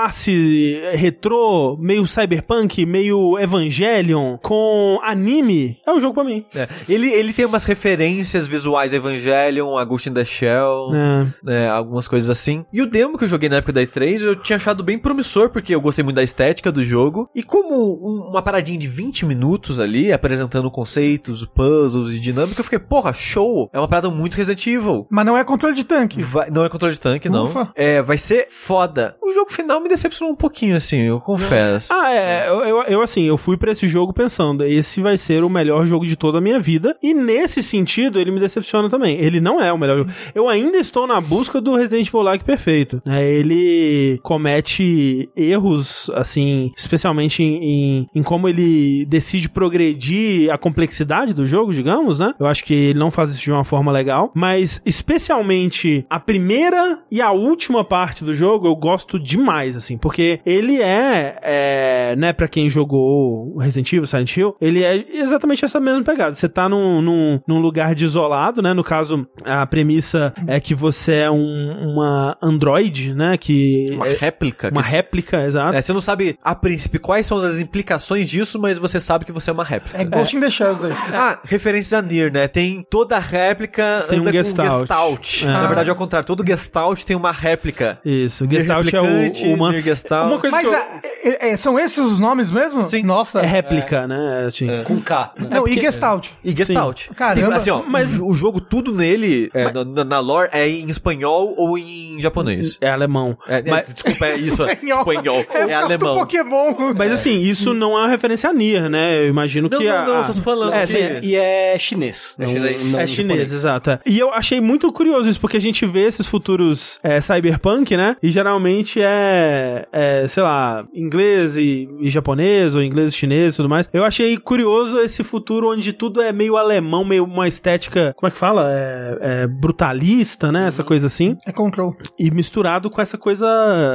interface 0.00 0.80
retrô, 0.94 1.76
meio 1.80 2.06
cyberpunk, 2.06 2.84
meio 2.86 3.38
Evangelion, 3.38 4.36
com 4.38 4.98
anime, 5.02 5.78
é 5.86 5.90
um 5.92 6.00
jogo 6.00 6.14
pra 6.14 6.24
mim. 6.24 6.44
É, 6.54 6.68
Ele, 6.88 7.08
ele 7.10 7.32
tem 7.32 7.44
umas 7.44 7.64
referências 7.64 8.46
visuais 8.46 8.92
Evangelion, 8.92 9.76
a 9.76 9.84
Ghost 9.84 10.08
in 10.08 10.14
the 10.14 10.24
Shell, 10.24 10.88
É. 10.94 11.26
né, 11.42 11.68
algumas 11.68 12.06
coisas 12.08 12.30
assim. 12.30 12.64
E 12.72 12.80
o 12.82 12.86
demo 12.86 13.18
que 13.18 13.24
eu 13.24 13.28
joguei 13.28 13.48
na 13.48 13.56
época 13.56 13.72
da 13.72 13.82
E3, 13.82 14.20
eu 14.22 14.36
tinha 14.36 14.56
achado 14.56 14.82
bem 14.82 14.98
promissor, 14.98 15.49
porque 15.50 15.74
eu 15.74 15.80
gostei 15.80 16.02
muito 16.04 16.16
da 16.16 16.22
estética 16.22 16.70
do 16.72 16.82
jogo. 16.82 17.28
E 17.34 17.42
como 17.42 17.74
um- 17.74 18.28
uma 18.30 18.42
paradinha 18.42 18.78
de 18.78 18.88
20 18.88 19.26
minutos 19.26 19.78
ali, 19.80 20.12
apresentando 20.12 20.70
conceitos, 20.70 21.44
puzzles 21.44 22.14
e 22.14 22.18
dinâmica, 22.20 22.60
eu 22.60 22.64
fiquei, 22.64 22.78
porra, 22.78 23.12
show! 23.12 23.68
É 23.72 23.78
uma 23.78 23.88
parada 23.88 24.10
muito 24.10 24.34
Resident 24.36 24.66
Evil. 24.66 25.06
Mas 25.10 25.26
não 25.26 25.36
é 25.36 25.44
controle 25.44 25.74
de 25.74 25.84
tanque. 25.84 26.22
Vai- 26.22 26.50
não 26.50 26.64
é 26.64 26.68
controle 26.68 26.94
de 26.94 27.00
tanque, 27.00 27.28
não. 27.28 27.44
Ufa. 27.44 27.70
É, 27.76 28.00
vai 28.02 28.16
ser 28.18 28.46
foda. 28.50 29.16
O 29.22 29.32
jogo 29.32 29.50
final 29.52 29.80
me 29.80 29.88
decepcionou 29.88 30.32
um 30.32 30.36
pouquinho, 30.36 30.76
assim, 30.76 31.00
eu 31.02 31.18
confesso. 31.20 31.92
Ah, 31.92 32.12
é, 32.12 32.48
eu, 32.48 32.60
eu, 32.60 32.82
eu, 32.84 33.02
assim, 33.02 33.24
eu 33.24 33.36
fui 33.36 33.56
pra 33.56 33.72
esse 33.72 33.86
jogo 33.88 34.12
pensando, 34.12 34.64
esse 34.64 35.00
vai 35.00 35.16
ser 35.16 35.42
o 35.44 35.48
melhor 35.50 35.86
jogo 35.86 36.06
de 36.06 36.16
toda 36.16 36.38
a 36.38 36.40
minha 36.40 36.58
vida, 36.60 36.96
e 37.02 37.12
nesse 37.14 37.62
sentido 37.62 38.18
ele 38.20 38.30
me 38.30 38.40
decepciona 38.40 38.88
também. 38.88 39.18
Ele 39.18 39.40
não 39.40 39.60
é 39.60 39.72
o 39.72 39.78
melhor 39.78 39.98
jogo. 39.98 40.10
Eu 40.34 40.48
ainda 40.48 40.76
estou 40.78 41.06
na 41.06 41.20
busca 41.20 41.60
do 41.60 41.74
Resident 41.74 42.06
Evil 42.08 42.22
Like 42.22 42.44
perfeito. 42.44 43.02
né? 43.04 43.24
Ele 43.24 44.18
comete 44.22 45.28
erros, 45.42 46.10
assim, 46.14 46.72
especialmente 46.76 47.42
em, 47.42 47.56
em, 47.64 48.06
em 48.14 48.22
como 48.22 48.48
ele 48.48 49.04
decide 49.06 49.48
progredir 49.48 50.50
a 50.52 50.58
complexidade 50.58 51.32
do 51.34 51.46
jogo, 51.46 51.72
digamos, 51.74 52.18
né? 52.18 52.34
Eu 52.38 52.46
acho 52.46 52.64
que 52.64 52.74
ele 52.74 52.98
não 52.98 53.10
faz 53.10 53.30
isso 53.30 53.40
de 53.42 53.50
uma 53.52 53.64
forma 53.64 53.90
legal, 53.92 54.30
mas 54.34 54.80
especialmente 54.84 56.04
a 56.10 56.18
primeira 56.18 56.98
e 57.10 57.20
a 57.20 57.30
última 57.32 57.84
parte 57.84 58.24
do 58.24 58.34
jogo 58.34 58.66
eu 58.66 58.74
gosto 58.76 59.18
demais, 59.18 59.76
assim, 59.76 59.96
porque 59.96 60.40
ele 60.44 60.80
é, 60.80 61.38
é 61.42 62.14
né, 62.16 62.32
pra 62.32 62.48
quem 62.48 62.68
jogou 62.68 63.56
Resident 63.58 63.92
Evil, 63.92 64.06
Silent 64.06 64.36
Hill, 64.36 64.56
ele 64.60 64.82
é 64.82 65.04
exatamente 65.14 65.64
essa 65.64 65.78
mesma 65.80 66.02
pegada. 66.02 66.34
Você 66.34 66.48
tá 66.48 66.68
num, 66.68 67.00
num, 67.00 67.40
num 67.46 67.60
lugar 67.60 67.94
de 67.94 68.04
isolado, 68.04 68.60
né? 68.62 68.72
No 68.74 68.82
caso, 68.84 69.26
a 69.44 69.64
premissa 69.66 70.32
é 70.46 70.58
que 70.60 70.74
você 70.74 71.14
é 71.14 71.30
um, 71.30 71.92
uma 71.92 72.36
android, 72.42 73.14
né? 73.14 73.36
Que 73.36 73.90
Uma 73.92 74.08
é 74.08 74.14
réplica. 74.14 74.70
uma 74.70 74.82
que- 74.82 74.90
réplica, 74.90 75.19
exato. 75.46 75.76
É, 75.76 75.82
você 75.82 75.92
não 75.92 76.00
sabe 76.00 76.38
a 76.42 76.54
princípio 76.54 77.00
quais 77.00 77.26
são 77.26 77.38
as 77.38 77.60
implicações 77.60 78.28
disso, 78.28 78.58
mas 78.58 78.78
você 78.78 78.98
sabe 79.00 79.24
que 79.24 79.32
você 79.32 79.50
é 79.50 79.52
uma 79.52 79.64
réplica. 79.64 79.98
É 80.00 80.04
Ghost 80.04 80.36
in 80.36 80.40
the 80.40 80.50
Shell 80.50 80.74
daí. 80.76 80.92
Ah, 81.12 81.38
referências 81.44 81.92
a 81.92 82.02
Nier, 82.02 82.32
né? 82.32 82.48
Tem 82.48 82.84
toda 82.88 83.18
réplica 83.18 84.04
Tem 84.08 84.18
um 84.18 84.22
anda 84.22 84.30
com 84.32 84.36
Gestalt. 84.38 84.78
Gestalt. 84.80 85.42
É. 85.42 85.46
Na 85.46 85.66
verdade, 85.66 85.88
é 85.88 85.90
ao 85.90 85.96
contrário. 85.96 86.26
Todo 86.26 86.44
Gestalt 86.46 87.02
tem 87.04 87.16
uma 87.16 87.32
réplica. 87.32 87.98
Isso, 88.04 88.46
Gestalt 88.50 88.92
é 88.92 89.00
o, 89.00 89.54
uma, 89.54 89.70
Nier 89.70 89.82
Gestalt. 89.82 90.26
uma 90.28 90.38
coisa 90.38 90.56
Mas 90.56 90.68
que 90.68 90.74
eu- 90.74 90.78
é- 90.78 91.00
é- 91.48 91.48
é- 91.52 91.56
são 91.56 91.78
esses 91.78 91.98
os 91.98 92.18
nomes 92.18 92.50
mesmo? 92.50 92.84
Sim. 92.86 93.02
Nossa. 93.02 93.40
é 93.40 93.46
réplica, 93.46 94.06
né? 94.06 94.44
Assim. 94.48 94.66
Com 94.84 95.00
K. 95.00 95.32
né? 95.36 95.48
Não, 95.52 95.62
porque- 95.62 95.78
e 95.78 95.82
Gestalt. 95.82 96.28
E 96.44 96.52
Gestalt. 96.56 97.08
Caramba. 97.14 97.48
Tem, 97.48 97.56
assim, 97.56 97.70
ó, 97.70 97.82
mas 97.86 98.18
o 98.18 98.34
jogo 98.34 98.60
tudo 98.60 98.92
nele, 98.92 99.50
é, 99.54 99.70
na, 99.72 99.84
na- 99.84 100.04
na 100.04 100.18
lore, 100.20 100.48
é 100.52 100.68
em 100.68 100.88
espanhol 100.88 101.54
ou 101.56 101.76
em 101.78 102.20
japonês. 102.20 102.78
É 102.80 102.90
alemão. 102.90 103.36
É, 103.48 103.58
é, 103.58 103.62
Mas- 103.70 103.92
desculpa, 103.92 104.26
é 104.26 104.36
isso. 104.36 104.62
é 104.64 104.72
Espanhol. 104.80 105.04
Espanhol. 105.12 105.44
É, 105.50 105.70
É, 105.70 105.74
alemão. 105.74 106.16
Pokémon. 106.18 106.74
Mas 106.96 107.12
assim, 107.12 107.38
isso 107.40 107.72
não 107.74 107.92
é 107.98 108.02
uma 108.02 108.08
referência 108.08 108.50
a 108.50 108.52
Nier, 108.52 108.88
né? 108.88 109.20
Eu 109.24 109.28
imagino 109.28 109.68
Não, 109.70 109.78
que 109.78 109.84
não, 109.84 109.96
a... 109.96 110.04
não, 110.06 110.24
só 110.24 110.32
tô 110.32 110.40
falando 110.40 110.72
É, 110.72 110.80
que- 110.80 110.86
sim, 110.86 111.18
E 111.22 111.34
é 111.36 111.78
chinês. 111.78 112.34
É 112.38 112.46
chinês. 112.46 112.84
não 112.92 113.00
é 113.00 113.06
chinês, 113.06 113.52
exato. 113.52 113.90
é. 113.90 114.00
E 114.06 114.18
eu 114.18 114.32
achei 114.32 114.60
muito 114.60 114.90
curioso 114.92 115.28
isso, 115.28 115.40
porque 115.40 115.56
a 115.56 115.60
gente 115.60 115.84
vê 115.86 116.00
esses 116.06 116.26
futuros 116.26 116.98
é, 117.02 117.20
cyberpunk, 117.20 117.96
né? 117.96 118.16
E 118.22 118.30
geralmente 118.30 119.00
é, 119.02 119.86
é, 119.92 120.26
sei 120.28 120.42
lá, 120.42 120.84
inglês 120.94 121.56
e, 121.56 121.88
e 122.00 122.10
japonês, 122.10 122.74
ou 122.74 122.82
inglês 122.82 123.12
e 123.12 123.16
chinês 123.16 123.54
e 123.54 123.56
tudo 123.56 123.68
mais. 123.68 123.88
Eu 123.92 124.04
achei 124.04 124.36
curioso 124.36 124.98
esse 125.00 125.22
futuro 125.22 125.70
onde 125.70 125.92
tudo 125.92 126.20
é 126.22 126.32
meio 126.32 126.56
alemão, 126.56 127.04
meio 127.04 127.24
uma 127.24 127.46
estética, 127.48 128.14
como 128.16 128.28
é 128.28 128.30
que 128.30 128.38
fala? 128.38 128.70
É, 128.72 129.18
é 129.42 129.46
brutalista, 129.46 130.50
né? 130.52 130.68
Essa 130.68 130.84
coisa 130.84 131.06
assim. 131.06 131.36
É 131.46 131.52
Control. 131.52 131.94
E 132.18 132.30
misturado 132.30 132.88
com 132.90 133.00
essa 133.00 133.18
coisa 133.18 133.46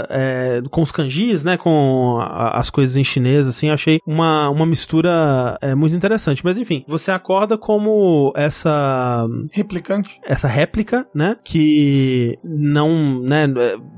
é, 0.09 0.61
com 0.69 0.81
os 0.81 0.91
kanjis, 1.05 1.43
né? 1.43 1.57
Com 1.57 2.17
a- 2.19 2.57
as 2.57 2.69
coisas 2.69 2.97
em 2.97 3.03
chinês, 3.03 3.47
assim, 3.47 3.69
achei 3.69 3.99
uma, 4.05 4.49
uma 4.49 4.65
mistura 4.65 5.57
é, 5.61 5.75
muito 5.75 5.95
interessante. 5.95 6.43
Mas 6.43 6.57
enfim, 6.57 6.83
você 6.87 7.11
acorda 7.11 7.57
como 7.57 8.33
essa 8.35 9.27
Replicante. 9.51 10.19
essa 10.23 10.47
réplica, 10.47 11.07
né? 11.13 11.35
Que 11.43 12.37
não, 12.43 13.19
né? 13.21 13.45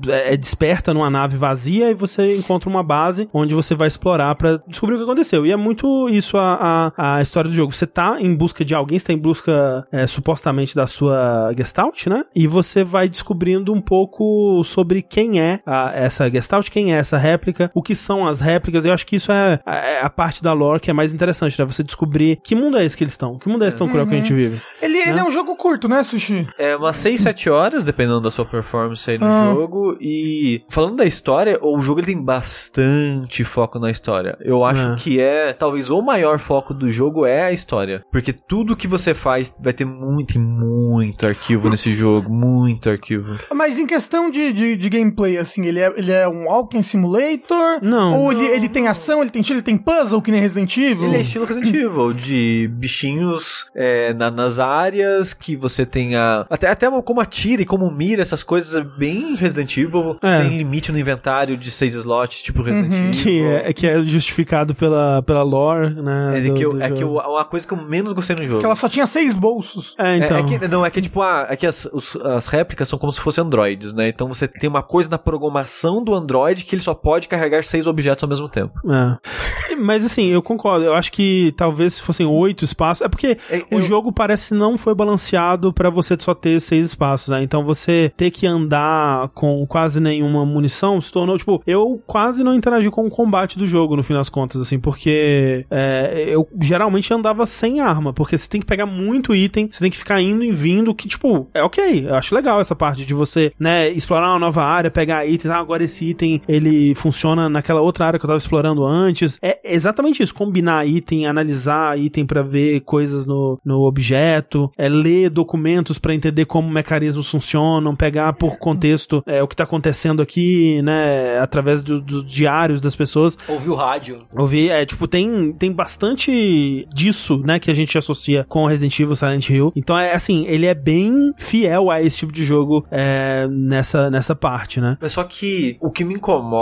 É, 0.08 0.34
é 0.34 0.36
desperta 0.36 0.92
numa 0.94 1.10
nave 1.10 1.36
vazia 1.36 1.90
e 1.90 1.94
você 1.94 2.36
encontra 2.36 2.68
uma 2.68 2.82
base 2.82 3.28
onde 3.32 3.54
você 3.54 3.74
vai 3.74 3.88
explorar 3.88 4.34
pra 4.34 4.60
descobrir 4.68 4.94
o 4.96 4.98
que 4.98 5.04
aconteceu. 5.04 5.46
E 5.46 5.52
é 5.52 5.56
muito 5.56 6.08
isso 6.08 6.36
a, 6.36 6.92
a, 6.96 7.16
a 7.16 7.22
história 7.22 7.50
do 7.50 7.56
jogo. 7.56 7.72
Você 7.72 7.86
tá 7.86 8.16
em 8.20 8.34
busca 8.34 8.64
de 8.64 8.74
alguém, 8.74 8.98
você 8.98 9.06
tá 9.06 9.12
em 9.12 9.18
busca 9.18 9.86
é, 9.92 10.06
supostamente 10.06 10.74
da 10.74 10.86
sua 10.86 11.52
Gestalt, 11.56 12.06
né? 12.06 12.22
E 12.34 12.46
você 12.46 12.84
vai 12.84 13.08
descobrindo 13.08 13.72
um 13.72 13.80
pouco 13.80 14.62
sobre 14.64 15.02
quem 15.02 15.40
é 15.40 15.60
a- 15.66 15.92
essa 15.94 16.30
Gestalt, 16.30 16.68
quem 16.70 16.94
é 16.94 16.97
essa 16.98 17.16
réplica, 17.18 17.70
o 17.74 17.82
que 17.82 17.94
são 17.94 18.26
as 18.26 18.40
réplicas. 18.40 18.84
Eu 18.84 18.92
acho 18.92 19.06
que 19.06 19.16
isso 19.16 19.32
é 19.32 19.60
a, 19.64 19.74
é 19.76 20.00
a 20.02 20.10
parte 20.10 20.42
da 20.42 20.52
lore 20.52 20.80
que 20.80 20.90
é 20.90 20.92
mais 20.94 21.12
interessante, 21.14 21.58
né? 21.58 21.64
Você 21.64 21.82
descobrir 21.82 22.38
que 22.42 22.54
mundo 22.54 22.76
é 22.78 22.84
esse 22.84 22.96
que 22.96 23.04
eles 23.04 23.12
estão, 23.14 23.38
que 23.38 23.48
mundo 23.48 23.64
é 23.64 23.68
esse 23.68 23.76
tão 23.76 23.88
cruel 23.88 24.06
que 24.06 24.14
a 24.14 24.18
gente 24.18 24.32
vive. 24.32 24.60
Ele, 24.82 24.98
ele 24.98 25.18
é 25.18 25.24
um 25.24 25.32
jogo 25.32 25.54
curto, 25.56 25.88
né, 25.88 26.02
Sushi? 26.02 26.46
É 26.58 26.76
umas 26.76 26.96
6, 26.96 27.20
7 27.20 27.50
horas, 27.50 27.84
dependendo 27.84 28.20
da 28.20 28.30
sua 28.30 28.44
performance 28.44 29.10
aí 29.10 29.18
no 29.18 29.26
Ah. 29.26 29.52
jogo. 29.54 29.96
E 30.00 30.62
falando 30.68 30.96
da 30.96 31.04
história, 31.04 31.58
o 31.62 31.80
jogo 31.80 32.00
ele 32.00 32.06
tem 32.08 32.22
bastante 32.22 33.44
foco 33.44 33.78
na 33.78 33.90
história. 33.90 34.36
Eu 34.40 34.64
acho 34.64 34.80
É. 34.92 34.96
que 34.96 35.20
é, 35.20 35.52
talvez, 35.52 35.90
o 35.90 36.00
maior 36.02 36.38
foco 36.38 36.74
do 36.74 36.90
jogo 36.90 37.24
é 37.26 37.44
a 37.44 37.52
história. 37.52 38.04
Porque 38.10 38.32
tudo 38.32 38.76
que 38.76 38.86
você 38.88 39.14
faz 39.14 39.54
vai 39.60 39.72
ter 39.72 39.84
muito 39.84 40.34
e 40.36 40.38
muito 40.38 41.26
arquivo 41.26 41.68
nesse 41.70 41.94
jogo. 41.94 42.30
Muito 42.32 42.88
arquivo. 42.90 43.38
Mas 43.54 43.78
em 43.78 43.86
questão 43.86 44.30
de, 44.30 44.52
de, 44.52 44.76
de 44.76 44.88
gameplay, 44.88 45.36
assim, 45.38 45.64
ele 45.66 45.80
é, 45.80 45.92
ele 45.96 46.12
é 46.12 46.28
um 46.28 46.46
Walking 46.46 46.82
Simulator? 46.88 47.78
Não. 47.82 48.18
Ou 48.18 48.32
ele, 48.32 48.46
ele 48.46 48.68
tem 48.68 48.88
ação, 48.88 49.20
ele 49.20 49.30
tem 49.30 49.42
tiro, 49.42 49.58
ele 49.58 49.64
tem 49.64 49.76
puzzle, 49.76 50.20
que 50.22 50.30
nem 50.30 50.40
Resident 50.40 50.76
Evil? 50.76 51.06
Ele 51.08 51.16
é 51.16 51.20
estilo 51.20 51.44
Resident 51.44 51.74
Evil, 51.74 52.12
de 52.12 52.68
bichinhos 52.72 53.66
é, 53.74 54.12
na- 54.14 54.30
nas 54.30 54.58
áreas, 54.58 55.32
que 55.32 55.56
você 55.56 55.84
tenha. 55.86 56.46
Até, 56.50 56.68
até 56.68 56.88
como 57.02 57.20
atira 57.20 57.62
e 57.62 57.66
como 57.66 57.90
mira, 57.90 58.22
essas 58.22 58.42
coisas 58.42 58.74
é 58.74 58.80
bem 58.82 59.34
Resident 59.34 59.76
Evil. 59.76 60.16
É. 60.22 60.40
Tem 60.42 60.58
limite 60.58 60.90
no 60.92 60.98
inventário 60.98 61.56
de 61.56 61.70
6 61.70 61.94
slots, 61.94 62.42
tipo 62.42 62.62
Resident 62.62 62.92
Evil. 62.92 63.10
Que 63.22 63.42
é, 63.42 63.72
que 63.72 63.86
é 63.86 64.02
justificado 64.04 64.74
pela, 64.74 65.22
pela 65.22 65.42
lore, 65.42 65.94
né? 65.94 66.38
É, 66.38 66.40
do- 66.40 66.54
que, 66.54 66.62
eu, 66.64 66.82
é 66.82 66.90
que 66.90 67.02
eu, 67.02 67.12
uma 67.14 67.44
coisa 67.44 67.66
que 67.66 67.72
eu 67.74 67.78
menos 67.78 68.12
gostei 68.12 68.34
no 68.36 68.46
jogo. 68.46 68.60
Que 68.60 68.66
ela 68.66 68.74
só 68.76 68.88
tinha 68.88 69.06
seis 69.06 69.36
bolsos. 69.36 69.94
É, 69.98 70.14
É- 70.14 70.16
então. 70.18 70.36
É, 70.38 70.42
que, 70.44 70.68
não, 70.68 70.84
é 70.86 70.90
que 70.90 71.00
tipo, 71.00 71.22
ah, 71.22 71.46
é 71.50 71.56
que 71.56 71.66
as, 71.66 71.86
os- 71.92 72.16
as 72.16 72.46
réplicas 72.48 72.88
são 72.88 72.98
como 72.98 73.12
se 73.12 73.20
fossem 73.20 73.42
androides, 73.44 73.92
né? 73.92 74.08
Então 74.08 74.28
você 74.28 74.46
tem 74.48 74.68
uma 74.68 74.82
coisa 74.82 75.08
na 75.10 75.18
programação 75.18 76.02
do 76.02 76.14
android 76.14 76.64
que 76.64 76.74
ele 76.78 76.84
só 76.84 76.94
pode 76.94 77.28
carregar 77.28 77.64
seis 77.64 77.86
objetos 77.86 78.22
ao 78.22 78.28
mesmo 78.28 78.48
tempo. 78.48 78.72
É. 78.90 79.76
Mas 79.78 80.04
assim, 80.04 80.26
eu 80.28 80.40
concordo. 80.42 80.84
Eu 80.86 80.94
acho 80.94 81.12
que 81.12 81.52
talvez 81.56 81.94
se 81.94 82.02
fossem 82.02 82.26
oito 82.26 82.64
espaços. 82.64 83.02
É 83.02 83.08
porque 83.08 83.36
É, 83.50 83.58
o 83.70 83.78
eu- 83.78 83.82
jogo 83.82 84.12
parece 84.12 84.54
não 84.54 84.78
foi 84.78 84.94
balanceado 84.94 85.72
pra 85.72 85.90
você 85.90 86.16
só 86.18 86.34
ter 86.34 86.60
seis 86.60 86.86
espaços, 86.86 87.28
né? 87.28 87.42
Então 87.42 87.64
você 87.64 88.12
ter 88.16 88.30
que 88.30 88.46
andar 88.46 89.28
com 89.30 89.66
quase 89.66 90.00
nenhuma 90.00 90.44
munição 90.44 91.00
se 91.00 91.10
tornou, 91.12 91.36
tipo, 91.38 91.62
eu 91.66 92.00
quase 92.06 92.42
não 92.44 92.54
interagi 92.54 92.90
com 92.90 93.06
o 93.06 93.10
combate 93.10 93.58
do 93.58 93.66
jogo, 93.66 93.96
no 93.96 94.02
fim 94.02 94.14
das 94.14 94.28
contas, 94.28 94.60
assim, 94.62 94.78
porque 94.78 95.66
é, 95.70 96.24
eu 96.28 96.48
geralmente 96.60 97.12
andava 97.12 97.46
sem 97.46 97.80
arma, 97.80 98.12
porque 98.12 98.36
você 98.38 98.48
tem 98.48 98.60
que 98.60 98.66
pegar 98.66 98.86
muito 98.86 99.34
item, 99.34 99.68
você 99.70 99.80
tem 99.80 99.90
que 99.90 99.96
ficar 99.96 100.20
indo 100.20 100.44
e 100.44 100.52
vindo, 100.52 100.94
que, 100.94 101.08
tipo, 101.08 101.48
é 101.54 101.62
ok, 101.62 102.06
eu 102.08 102.14
acho 102.14 102.34
legal 102.34 102.60
essa 102.60 102.74
parte 102.76 103.04
de 103.04 103.14
você, 103.14 103.52
né, 103.58 103.88
explorar 103.90 104.30
uma 104.30 104.38
nova 104.38 104.62
área, 104.62 104.90
pegar 104.90 105.26
itens, 105.26 105.50
ah, 105.50 105.58
agora 105.58 105.82
esse 105.84 106.04
item, 106.10 106.40
ele 106.48 106.67
funciona 106.94 107.48
naquela 107.48 107.80
outra 107.80 108.06
área 108.06 108.18
que 108.18 108.24
eu 108.24 108.28
tava 108.28 108.38
explorando 108.38 108.84
antes. 108.84 109.38
É 109.42 109.58
exatamente 109.64 110.22
isso, 110.22 110.34
combinar 110.34 110.86
item, 110.86 111.26
analisar 111.26 111.98
item 111.98 112.26
pra 112.26 112.42
ver 112.42 112.80
coisas 112.80 113.26
no, 113.26 113.58
no 113.64 113.82
objeto, 113.86 114.70
é 114.76 114.88
ler 114.88 115.30
documentos 115.30 115.98
pra 115.98 116.14
entender 116.14 116.44
como 116.44 116.68
mecanismos 116.70 117.30
funcionam, 117.30 117.94
pegar 117.94 118.32
por 118.32 118.56
contexto 118.58 119.22
é, 119.26 119.42
o 119.42 119.48
que 119.48 119.56
tá 119.56 119.64
acontecendo 119.64 120.22
aqui, 120.22 120.80
né, 120.82 121.38
através 121.38 121.82
do- 121.82 122.00
dos 122.00 122.24
diários 122.24 122.80
das 122.80 122.94
pessoas. 122.96 123.36
Ouviu 123.48 123.72
o 123.72 123.76
rádio. 123.76 124.26
Ouvir, 124.36 124.70
é, 124.70 124.84
tipo, 124.84 125.06
tem, 125.06 125.52
tem 125.52 125.72
bastante 125.72 126.86
disso, 126.94 127.38
né, 127.44 127.58
que 127.58 127.70
a 127.70 127.74
gente 127.74 127.96
associa 127.96 128.44
com 128.48 128.66
Resident 128.66 128.98
Evil 128.98 129.16
Silent 129.16 129.48
Hill. 129.50 129.72
Então, 129.76 129.98
é 129.98 130.14
assim, 130.14 130.46
ele 130.46 130.66
é 130.66 130.74
bem 130.74 131.32
fiel 131.36 131.90
a 131.90 132.02
esse 132.02 132.18
tipo 132.18 132.32
de 132.32 132.44
jogo 132.44 132.84
é, 132.90 133.46
nessa, 133.50 134.10
nessa 134.10 134.34
parte, 134.34 134.80
né? 134.80 134.96
Mas 135.00 135.12
só 135.12 135.24
que 135.24 135.76
o 135.80 135.90
que 135.90 136.04
me 136.04 136.14
incomoda 136.14 136.57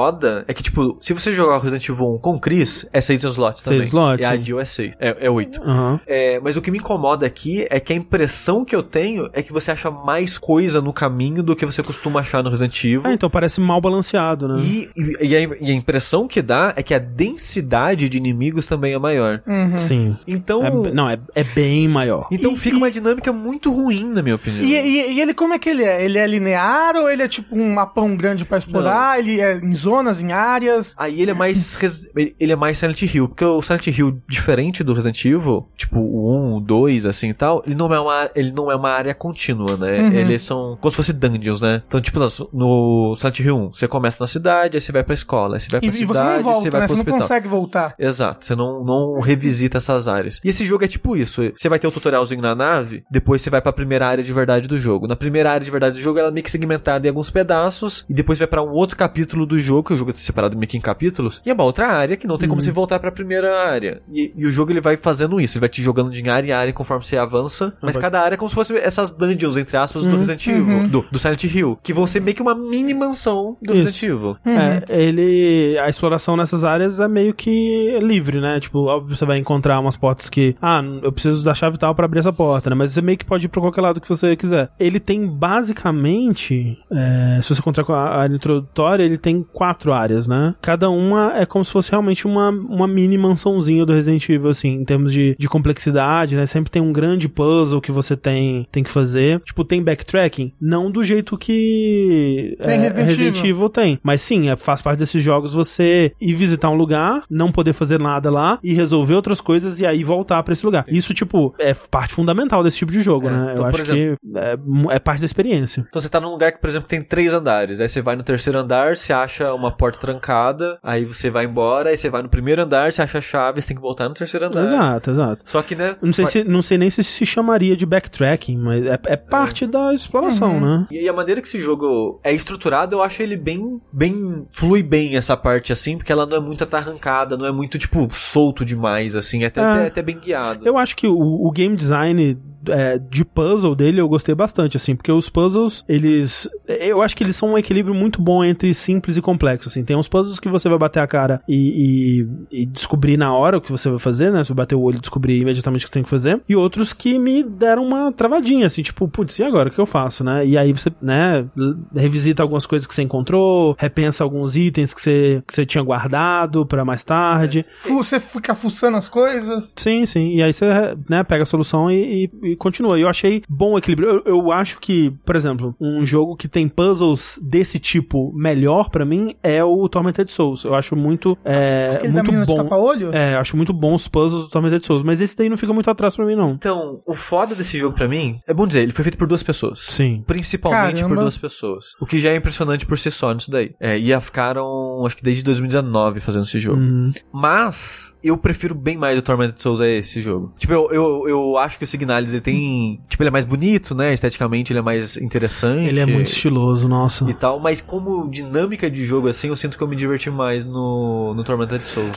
é 0.47 0.55
que, 0.55 0.63
tipo, 0.63 0.97
se 1.01 1.13
você 1.13 1.33
jogar 1.33 1.57
o 1.57 1.61
Resident 1.61 1.89
Evil 1.89 2.15
1 2.15 2.19
com 2.19 2.35
o 2.35 2.41
Chris, 2.41 2.87
é 2.93 3.01
6 3.01 3.25
slots 3.25 3.63
também. 3.63 3.81
slots, 3.81 4.23
E 4.25 4.29
a. 4.29 4.37
Jill 4.37 4.61
é 4.61 4.65
6. 4.65 4.95
É, 5.01 5.17
é 5.27 5.31
8. 5.31 5.61
Aham. 5.63 6.01
É, 6.07 6.39
mas 6.41 6.57
o 6.57 6.63
que 6.63 6.71
me 6.71 6.79
incomoda 6.79 7.27
aqui 7.27 7.67
é 7.71 7.81
que 7.81 7.93
a 7.93 7.97
impressão 7.97 8.65
que 8.65 8.75
eu 8.77 8.83
tenho 8.83 9.29
é 9.33 9.43
que 9.43 9.53
você 9.53 9.71
acha 9.71 9.91
mais 9.91 10.39
coisa 10.39 10.81
no 10.81 10.93
caminho 10.93 11.43
do 11.43 11.55
que 11.57 11.65
você 11.67 11.83
costuma 11.83 12.21
achar 12.21 12.43
no 12.43 12.51
Resident 12.51 12.77
Evil. 12.85 13.03
Ah, 13.05 13.13
então 13.13 13.29
parece 13.31 13.61
mal 13.61 13.81
balanceado, 13.81 14.49
né? 14.49 14.61
E, 14.61 14.89
e- 14.97 15.27
e 15.29 15.37
a, 15.37 15.41
e 15.41 15.71
a 15.71 15.75
impressão 15.75 16.27
que 16.29 16.41
dá 16.43 16.73
é 16.77 16.83
que 16.83 16.95
a 16.95 16.99
densidade 17.41 18.09
de 18.09 18.17
inimigos 18.19 18.67
também 18.67 18.93
é 18.95 18.99
maior. 18.99 19.43
Uhum. 19.47 19.77
Sim. 19.77 20.17
Então, 20.27 20.65
É- 20.65 20.93
não, 20.93 21.09
é, 21.09 21.19
é 21.35 21.45
bem 21.45 21.87
maior. 21.89 22.27
então 22.31 22.53
E- 22.53 22.57
fica 22.59 22.77
e- 22.77 22.79
uma 22.79 22.91
dinâmica 22.91 23.33
muito 23.33 23.73
ruim, 23.73 24.05
na 24.13 24.23
minha 24.23 24.35
opinião. 24.35 24.65
E, 24.65 24.75
e- 24.75 25.13
e 25.15 25.21
ele, 25.21 25.35
como 25.35 25.55
é 25.55 25.59
que 25.59 25.69
ele 25.69 25.83
é? 25.85 26.05
Ele 26.05 26.19
é 26.19 26.27
linear 26.27 26.97
ou 26.97 27.11
ele 27.11 27.23
é 27.23 27.29
tipo 27.29 27.55
um 27.57 27.75
mapão 27.75 28.17
grande 28.17 28.45
pra 28.45 28.59
explorar? 28.59 29.19
Ele 29.19 29.41
é 29.41 29.57
em 29.59 29.75
zonas, 29.79 30.23
em 30.23 30.33
áreas? 30.33 30.95
Aí 30.97 31.21
ele 31.21 31.31
é 31.31 31.35
mais 31.35 31.75
res- 31.77 32.09
ele 32.17 32.53
é 32.53 32.57
mais 32.57 32.79
Silent 32.79 33.03
Hill, 33.03 33.29
porque 33.29 33.45
o 33.45 33.63
Silent 33.63 33.87
Hill 33.89 34.21
diferente 34.29 34.83
do 34.85 34.93
Resident 34.93 35.25
Evil, 35.25 35.67
tipo 35.77 35.99
o 35.99 36.55
1, 36.55 36.57
o 36.57 36.61
2 36.61 37.07
assim 37.07 37.31
e 37.31 37.35
tal, 37.35 37.63
ele 37.67 37.75
não 37.75 37.93
é 37.93 38.01
uma 38.01 38.31
ele 38.35 38.53
não 38.53 38.71
é 38.71 38.77
uma 38.77 38.91
área 38.91 39.15
contínua, 39.15 39.77
né? 39.77 40.01
Uhum. 40.01 40.13
Eles 40.13 40.43
são 40.43 40.77
como 40.81 40.91
se 40.91 40.97
fosse 40.97 41.13
dungeons, 41.13 41.61
né? 41.61 41.83
Então 41.87 42.01
tipo 42.01 42.19
no 42.53 43.17
Silent 43.17 43.41
Hill 43.41 43.57
1, 43.57 43.73
você 43.73 43.89
começa 43.89 44.19
na 44.23 44.27
cidade, 44.27 44.77
aí 44.77 44.81
você 44.81 44.93
vai 44.93 45.03
pra 45.05 45.15
escola, 45.15 45.57
aí 45.57 45.61
você 45.61 45.69
vai 45.71 45.79
E, 45.79 45.81
pra 45.83 45.91
e 45.91 45.93
cidade, 45.93 46.07
você 46.13 46.23
não 46.37 46.43
volta, 46.43 46.61
você 46.61 46.71
vai 46.71 46.81
né? 46.81 46.87
pro 46.87 46.97
Você 46.97 47.03
não 47.03 47.13
hospital. 47.13 47.21
consegue 47.29 47.49
voltar. 47.49 47.95
Exato, 47.99 48.45
você 48.47 48.55
não, 48.55 48.85
não 48.85 49.21
revisita 49.21 49.79
essas 49.79 50.09
áreas. 50.09 50.41
E 50.45 50.49
esse 50.49 50.65
jogo 50.65 50.85
é 50.85 50.89
tipo 50.89 51.17
isso: 51.17 51.43
você 51.57 51.69
vai 51.69 51.79
ter 51.79 51.87
o 51.87 51.93
tutorialzinho 51.93 52.41
na 52.43 52.55
nave, 52.55 53.05
depois 53.11 53.43
você 53.43 53.51
vai 53.51 53.61
pra 53.61 53.73
primeira 53.73 54.07
área 54.07 54.23
de 54.25 54.33
verdade 54.33 54.69
do 54.69 54.79
jogo. 54.79 55.07
Na 55.07 55.17
primeira 55.17 55.51
área 55.53 55.65
de 55.65 55.71
verdade 55.71 55.97
do 55.97 56.03
jogo, 56.03 56.19
ela 56.19 56.29
é 56.29 56.33
meio 56.33 56.45
que 56.45 56.51
segmentada 56.51 57.07
em 57.07 57.11
alguns 57.11 57.31
pedaços, 57.31 58.05
e 58.09 58.15
depois 58.15 58.39
vai 58.39 58.49
pra 58.49 58.63
um 58.63 58.71
outro 58.71 58.97
capítulo 58.97 59.47
do 59.47 59.59
jogo, 59.59 59.66
que 59.83 59.93
o 59.93 59.97
jogo 59.97 60.11
é 60.11 60.13
separado 60.13 60.57
meio 60.57 60.69
que 60.69 60.77
em 60.77 60.81
capítulos, 60.81 61.43
e 61.45 61.51
é 61.51 61.55
uma 61.55 61.65
outra 61.65 61.89
área 61.89 62.17
que 62.17 62.27
não 62.27 62.39
tem 62.39 62.49
como 62.49 62.61
você 62.61 62.71
voltar 62.71 62.99
pra 62.99 63.11
primeira 63.13 63.67
área. 63.69 64.03
E, 64.13 64.33
e 64.37 64.47
o 64.47 64.51
jogo 64.51 64.73
ele 64.73 64.81
vai 64.81 64.97
fazendo 64.97 65.41
isso, 65.41 65.57
ele 65.57 65.61
vai 65.61 65.69
te 65.69 65.83
jogando 65.83 66.11
de 66.11 66.29
área 66.29 66.49
em 66.49 66.53
área 66.53 66.73
conforme 66.73 67.05
você 67.05 67.17
avança, 67.17 67.77
mas 67.81 67.97
cada 67.97 68.21
área 68.21 68.35
é 68.35 68.39
como 68.39 68.49
se 68.49 68.55
fosse 68.55 68.77
essas 68.77 69.11
dungeons, 69.11 69.57
entre 69.57 69.77
aspas, 69.77 70.07
do 70.07 70.17
Resident 70.17 70.47
Evil, 70.47 70.89
do, 70.89 71.05
do 71.11 71.19
Silent 71.19 71.45
Hill, 71.45 71.79
que 71.83 71.93
vão 71.93 72.07
ser 72.07 72.21
meio 72.21 72.35
que 72.35 72.43
uma 72.43 72.55
mini 72.55 72.95
mansão 72.95 73.57
do 73.63 73.75
Isso. 73.75 73.87
Resident 73.87 74.03
Evil. 74.03 74.37
É, 74.45 74.85
ele. 74.89 75.79
A 75.79 75.89
exploração 75.89 76.37
nessas 76.37 76.65
áreas 76.65 77.01
é 77.01 77.09
meio 77.09 77.35
que 77.35 77.99
livre, 78.01 78.41
né? 78.41 78.61
Tipo, 78.61 78.87
óbvio, 78.87 79.15
você 79.17 79.25
vai 79.25 79.39
encontrar 79.39 79.79
umas 79.81 79.97
portas 79.97 80.29
que. 80.29 80.57
Ah, 80.61 80.83
eu 81.03 81.13
preciso 81.13 81.43
da 81.43 81.55
chave 81.55 81.79
tal 81.79 81.95
pra 81.95 82.05
abrir 82.05 82.21
essa 82.21 82.33
porta, 82.33 82.71
né? 82.71 82.77
Mas 82.77 82.93
você 82.93 83.03
meio 83.03 83.19
que 83.19 83.25
pode 83.25 83.47
ir 83.47 83.49
pra 83.49 83.61
qualquer 83.61 83.81
lado 83.81 84.01
que 84.01 84.09
você 84.09 84.37
quiser. 84.37 84.71
Ele 84.79 85.01
tem 85.01 85.27
basicamente. 85.27 86.79
é, 86.91 87.41
se 87.43 87.55
você 87.55 87.61
encontrar 87.61 87.85
com 87.85 87.93
a 87.93 88.17
área 88.17 88.35
introdutória, 88.35 89.03
ele 89.03 89.19
tem 89.19 89.43
quatro 89.57 89.91
áreas, 89.91 90.29
né? 90.29 90.55
Cada 90.61 90.91
uma 90.91 91.33
é 91.35 91.47
como 91.47 91.65
se 91.65 91.73
fosse 91.73 91.91
realmente 91.91 92.27
uma, 92.27 92.51
uma 92.51 92.87
mini 92.87 93.17
mansãozinha 93.17 93.87
do 93.87 93.95
Resident 93.95 94.29
Evil, 94.29 94.51
assim, 94.51 94.69
em 94.69 94.85
termos 94.85 95.11
de, 95.11 95.35
de 95.39 95.49
complexidade, 95.49 96.37
né? 96.37 96.45
Sempre 96.45 96.71
tem 96.71 96.83
um 96.83 96.93
grande 96.93 97.27
puzzle 97.27 97.81
que 97.81 97.91
você 97.91 98.15
tem, 98.15 98.69
tem 98.71 98.85
que 98.85 98.91
fazer. 98.91 99.41
Tipo, 99.41 99.65
tem 99.65 99.83
backtracking? 99.83 100.53
Não 100.61 100.91
do 100.91 101.03
jeito 101.03 101.39
que 101.39 102.55
Tem 102.61 102.75
é, 102.75 102.83
Resident 102.83 103.07
Resident 103.07 103.37
Evil. 103.39 103.51
Evil 103.51 103.69
tem. 103.71 103.99
Mas 104.03 104.21
sim, 104.21 104.51
é, 104.51 104.57
faz 104.57 104.83
parte 104.83 104.99
desses 104.99 105.23
jogos 105.25 105.55
você 105.55 106.13
ir 106.21 106.35
visitar 106.35 106.69
um 106.69 106.75
lugar, 106.75 107.23
não 107.31 107.51
poder 107.51 107.73
fazer 107.73 107.99
nada 107.99 108.31
lá 108.31 108.59
e 108.63 108.75
resolver 108.75 109.15
outras 109.15 109.41
coisas 109.41 109.81
e 109.81 109.87
aí 109.87 110.05
voltar 110.05 110.43
pra 110.43 110.53
esse 110.53 110.67
lugar. 110.67 110.85
Isso, 110.87 111.15
tipo, 111.15 111.55
é 111.59 111.73
parte 111.73 112.13
fundamental 112.13 112.63
desse 112.63 112.77
tipo 112.77 112.93
de 112.93 113.01
jogo, 113.01 113.29
É, 113.29 113.31
né? 113.31 113.51
então, 113.53 113.65
Eu 113.65 113.75
acho 113.75 113.85
que 113.85 114.15
é, 114.37 114.59
é 114.97 114.99
parte 114.99 115.21
da 115.21 115.27
experiência. 115.27 115.87
Então 115.89 116.03
você 116.03 116.11
tá 116.11 116.21
num 116.21 116.31
lugar 116.31 116.53
que, 116.53 116.61
por 116.61 116.69
exemplo, 116.69 116.87
tem 116.87 117.03
três 117.03 117.33
andares. 117.33 117.81
Aí 117.81 117.89
você 117.89 118.03
vai 118.03 118.17
no 118.17 118.23
terceiro 118.23 118.59
andar, 118.59 118.97
você 118.99 119.15
acha 119.15 119.46
uma 119.53 119.71
porta 119.71 119.99
trancada, 119.99 120.79
aí 120.83 121.05
você 121.05 121.31
vai 121.31 121.45
embora, 121.45 121.91
aí 121.91 121.97
você 121.97 122.09
vai 122.11 122.23
no 122.23 122.29
primeiro 122.29 122.63
andar, 122.63 122.93
você 122.93 123.03
acha 123.03 123.19
a 123.19 123.21
chave, 123.21 123.61
você 123.63 123.69
tem 123.69 123.77
que 123.77 123.83
voltar 123.83 124.09
no 124.09 124.15
terceiro 124.15 124.47
andar. 124.47 124.65
Exato, 124.65 125.11
exato. 125.11 125.45
Só 125.47 125.63
que, 125.63 125.75
né? 125.75 125.97
Não 126.03 126.13
sei, 126.13 126.25
vai- 126.25 126.33
se, 126.33 126.45
não 126.45 126.63
sei 126.63 126.79
nem 126.79 126.91
se 126.91 127.03
se 127.05 127.25
chamaria 127.27 127.77
de 127.77 127.87
backtracking, 127.87 128.57
mas 128.57 128.85
é, 128.85 128.99
é 129.07 129.17
parte 129.17 129.67
da 129.67 129.93
exploração, 129.95 130.55
Uhum. 130.55 130.61
né? 130.61 130.87
E 130.91 131.09
a 131.09 131.13
maneira 131.13 131.41
que 131.41 131.49
esse 131.49 131.61
jogo 131.61 132.21
é 132.25 132.33
estruturado, 132.33 132.95
eu 132.97 133.03
acho 133.03 133.23
ele 133.23 133.37
bem, 133.37 133.81
bem, 133.93 134.45
flui 134.49 134.83
bem 134.83 135.17
essa 135.17 135.37
parte 135.37 135.73
assim, 135.73 135.97
porque 135.97 136.13
ela 136.13 136.27
não 136.27 136.37
é 136.37 136.41
muito 136.41 136.65
atarrancada, 136.65 137.37
não 137.37 137.47
é 137.47 137.53
muito, 137.53 137.79
tipo, 137.79 138.07
solto 138.11 138.65
demais, 138.65 139.15
assim, 139.17 139.45
é 139.45 139.47
até, 139.47 139.61
É. 139.61 139.65
até, 139.65 139.87
até 139.87 140.03
bem 140.03 140.19
guiado. 140.19 140.67
Eu 140.67 140.77
acho 140.79 140.97
que 140.97 141.07
o, 141.07 141.17
o 141.17 141.51
game 141.51 141.77
design 141.77 142.39
é, 142.69 142.99
de 142.99 143.25
puzzle 143.25 143.77
dele 143.77 144.01
eu 144.01 144.09
gostei 144.09 144.35
bastante, 144.35 144.77
assim, 144.77 144.97
porque 144.97 145.13
os 145.13 145.29
puzzles, 145.29 145.85
eles. 145.89 146.49
Eu 146.67 147.01
acho 147.01 147.15
que 147.17 147.23
eles 147.23 147.37
são 147.37 147.51
um 147.53 147.59
equilíbrio 147.59 147.95
muito 147.95 148.21
bom 148.21 148.43
entre 148.45 148.75
simples 148.75 149.17
e 149.17 149.23
complexo, 149.23 149.36
assim. 149.69 149.85
Tem 149.85 149.97
uns 149.97 150.09
puzzles 150.09 150.39
que 150.39 150.49
você 150.49 150.69
vai 150.69 150.79
bater 150.79 151.01
a 151.01 151.07
cara 151.07 151.43
e, 151.49 152.25
e- 152.53 152.63
e 152.63 152.67
descobrir 152.67 153.17
na 153.17 153.33
hora 153.35 153.59
o 153.59 153.61
que 153.61 153.71
você 153.73 153.89
vai 153.89 153.99
fazer, 153.99 154.33
né? 154.33 154.43
Você 154.43 154.49
vai 154.53 154.65
bater 154.65 154.75
o 154.75 154.81
olho 154.81 154.97
e 154.97 155.01
descobrir 155.01 155.41
imediatamente 155.41 155.85
o 155.85 155.89
que 155.89 155.93
tem 155.93 156.03
que 156.03 156.09
fazer. 156.09 156.41
E 156.49 156.55
outros 156.57 156.93
que 156.93 157.19
me 157.19 157.43
deram 157.43 157.85
uma 157.85 158.13
travadinha, 158.13 158.67
assim, 158.67 158.83
tipo, 158.83 159.09
putz, 159.09 159.39
e 159.39 159.43
agora? 159.43 159.69
O 159.69 159.73
que 159.73 159.79
eu 159.79 159.87
faço, 159.87 160.23
né? 160.25 160.47
E 160.47 160.57
aí 160.57 160.73
você, 160.73 160.91
né, 161.03 161.47
revisita 161.95 162.43
algumas 162.43 162.67
coisas 162.67 162.87
que 162.87 162.95
você 162.95 163.03
encontrou, 163.03 163.75
repensa 163.79 164.25
alguns 164.25 164.57
itens 164.57 164.93
que 164.95 165.01
você, 165.03 165.43
que 165.47 165.55
você 165.55 165.67
tinha 165.67 165.83
guardado 165.83 166.65
pra 166.67 166.85
mais 166.85 167.03
tarde. 167.05 167.65
Fu- 167.81 167.97
Você 167.97 168.21
fica 168.21 168.55
fuçando 168.55 168.97
as 168.97 169.09
coisas. 169.09 169.73
Sim, 169.77 170.07
sim. 170.07 170.37
E 170.37 170.43
aí 170.43 170.53
você, 170.53 170.67
né, 171.09 171.25
pega 171.25 171.43
a 171.43 171.47
solução 171.47 171.91
e, 171.91 172.31
e- 172.43 172.51
e 172.53 172.57
continua. 172.57 172.99
E 172.99 173.03
eu 173.03 173.09
achei 173.09 173.43
bom 173.49 173.73
o 173.73 173.79
equilíbrio. 173.79 174.09
Eu, 174.09 174.23
eu 174.27 174.53
acho 174.53 174.79
que, 174.79 175.11
por 175.25 175.35
exemplo, 175.35 175.75
um 175.81 176.05
jogo 176.07 176.37
que 176.37 176.47
tem 176.49 176.69
puzzles 176.69 177.39
desse 177.43 177.79
tipo 177.79 178.33
melhor 178.35 178.91
pra 178.91 179.05
mim 179.05 179.26
é 179.43 179.65
o 179.65 179.89
Tormented 179.89 180.31
Souls. 180.31 180.65
Eu 180.65 180.75
acho 180.75 180.95
muito, 180.95 181.37
é, 181.45 181.95
Aquele 181.97 182.13
muito 182.13 182.47
bom. 182.47 182.57
tapa-olho? 182.57 183.15
É, 183.15 183.35
eu 183.35 183.39
acho 183.39 183.57
muito 183.57 183.73
bom 183.73 183.95
os 183.95 184.09
puzzles 184.09 184.45
do 184.45 184.49
Tormented 184.49 184.85
Souls. 184.87 185.03
Mas 185.03 185.21
esse 185.21 185.37
daí 185.37 185.49
não 185.49 185.57
fica 185.57 185.73
muito 185.73 185.91
atrás 185.91 186.17
pra 186.17 186.25
mim, 186.25 186.35
não. 186.35 186.51
Então, 186.53 187.01
o 187.07 187.15
foda 187.15 187.55
desse 187.55 187.79
jogo 187.79 187.95
pra 187.95 188.09
mim, 188.09 188.39
é 188.47 188.55
bom 188.55 188.67
dizer, 188.67 188.83
ele 188.83 188.93
foi 188.93 189.03
feito 189.03 189.19
por 189.19 189.27
duas 189.27 189.43
pessoas. 189.43 189.81
Sim. 189.81 190.23
Principalmente 190.27 190.97
Caramba. 190.97 191.15
por 191.15 191.21
duas 191.23 191.39
pessoas. 191.39 191.95
O 192.01 192.07
que 192.07 192.19
já 192.19 192.31
é 192.31 192.37
impressionante 192.37 192.85
por 192.87 192.99
si 192.99 193.11
só 193.11 193.33
nisso 193.33 193.51
daí. 193.51 193.75
É, 193.81 193.97
e 193.97 194.17
ficaram, 194.21 195.05
acho 195.07 195.17
que 195.17 195.23
desde 195.23 195.43
2019 195.45 196.21
fazendo 196.21 196.45
esse 196.45 196.59
jogo. 196.59 196.81
Uhum. 196.81 197.13
Mas 197.33 198.15
eu 198.29 198.37
prefiro 198.37 198.75
bem 198.75 198.97
mais 198.97 199.19
o 199.19 199.23
Tormented 199.23 199.61
Souls 199.61 199.81
a 199.81 199.89
esse 199.89 200.21
jogo. 200.21 200.53
Tipo, 200.59 200.73
eu, 200.73 200.91
eu, 200.93 201.29
eu 201.29 201.59
acho 201.59 201.79
que 201.79 201.85
o 201.85 201.87
Signalis 201.87 202.33
ele 202.33 202.41
tem. 202.41 203.01
Tipo, 203.09 203.23
ele 203.23 203.29
é 203.29 203.33
mais 203.33 203.45
bonito, 203.45 203.95
né? 203.95 204.13
Esteticamente 204.13 204.73
ele 204.73 204.79
é 204.79 204.83
mais 204.83 205.17
interessante. 205.17 205.89
Ele 205.89 206.01
é 206.01 206.07
muito 206.07 206.29
estiloso, 206.29 206.89
nossa. 206.89 207.29
E 207.29 207.35
tal, 207.35 207.59
mas 207.61 207.81
como 207.81 208.29
dinâmica 208.29 208.91
de 208.91 209.05
jogo 209.05 209.29
assim, 209.29 209.49
eu 209.49 209.57
sinto 209.57 209.77
que 209.77 209.83
eu 209.83 209.89
me 209.89 209.97
diverti 209.97 210.31
mais 210.31 210.65
no, 210.65 211.35
no 211.35 211.45
Tormented 211.45 211.87
Souls. 211.87 212.17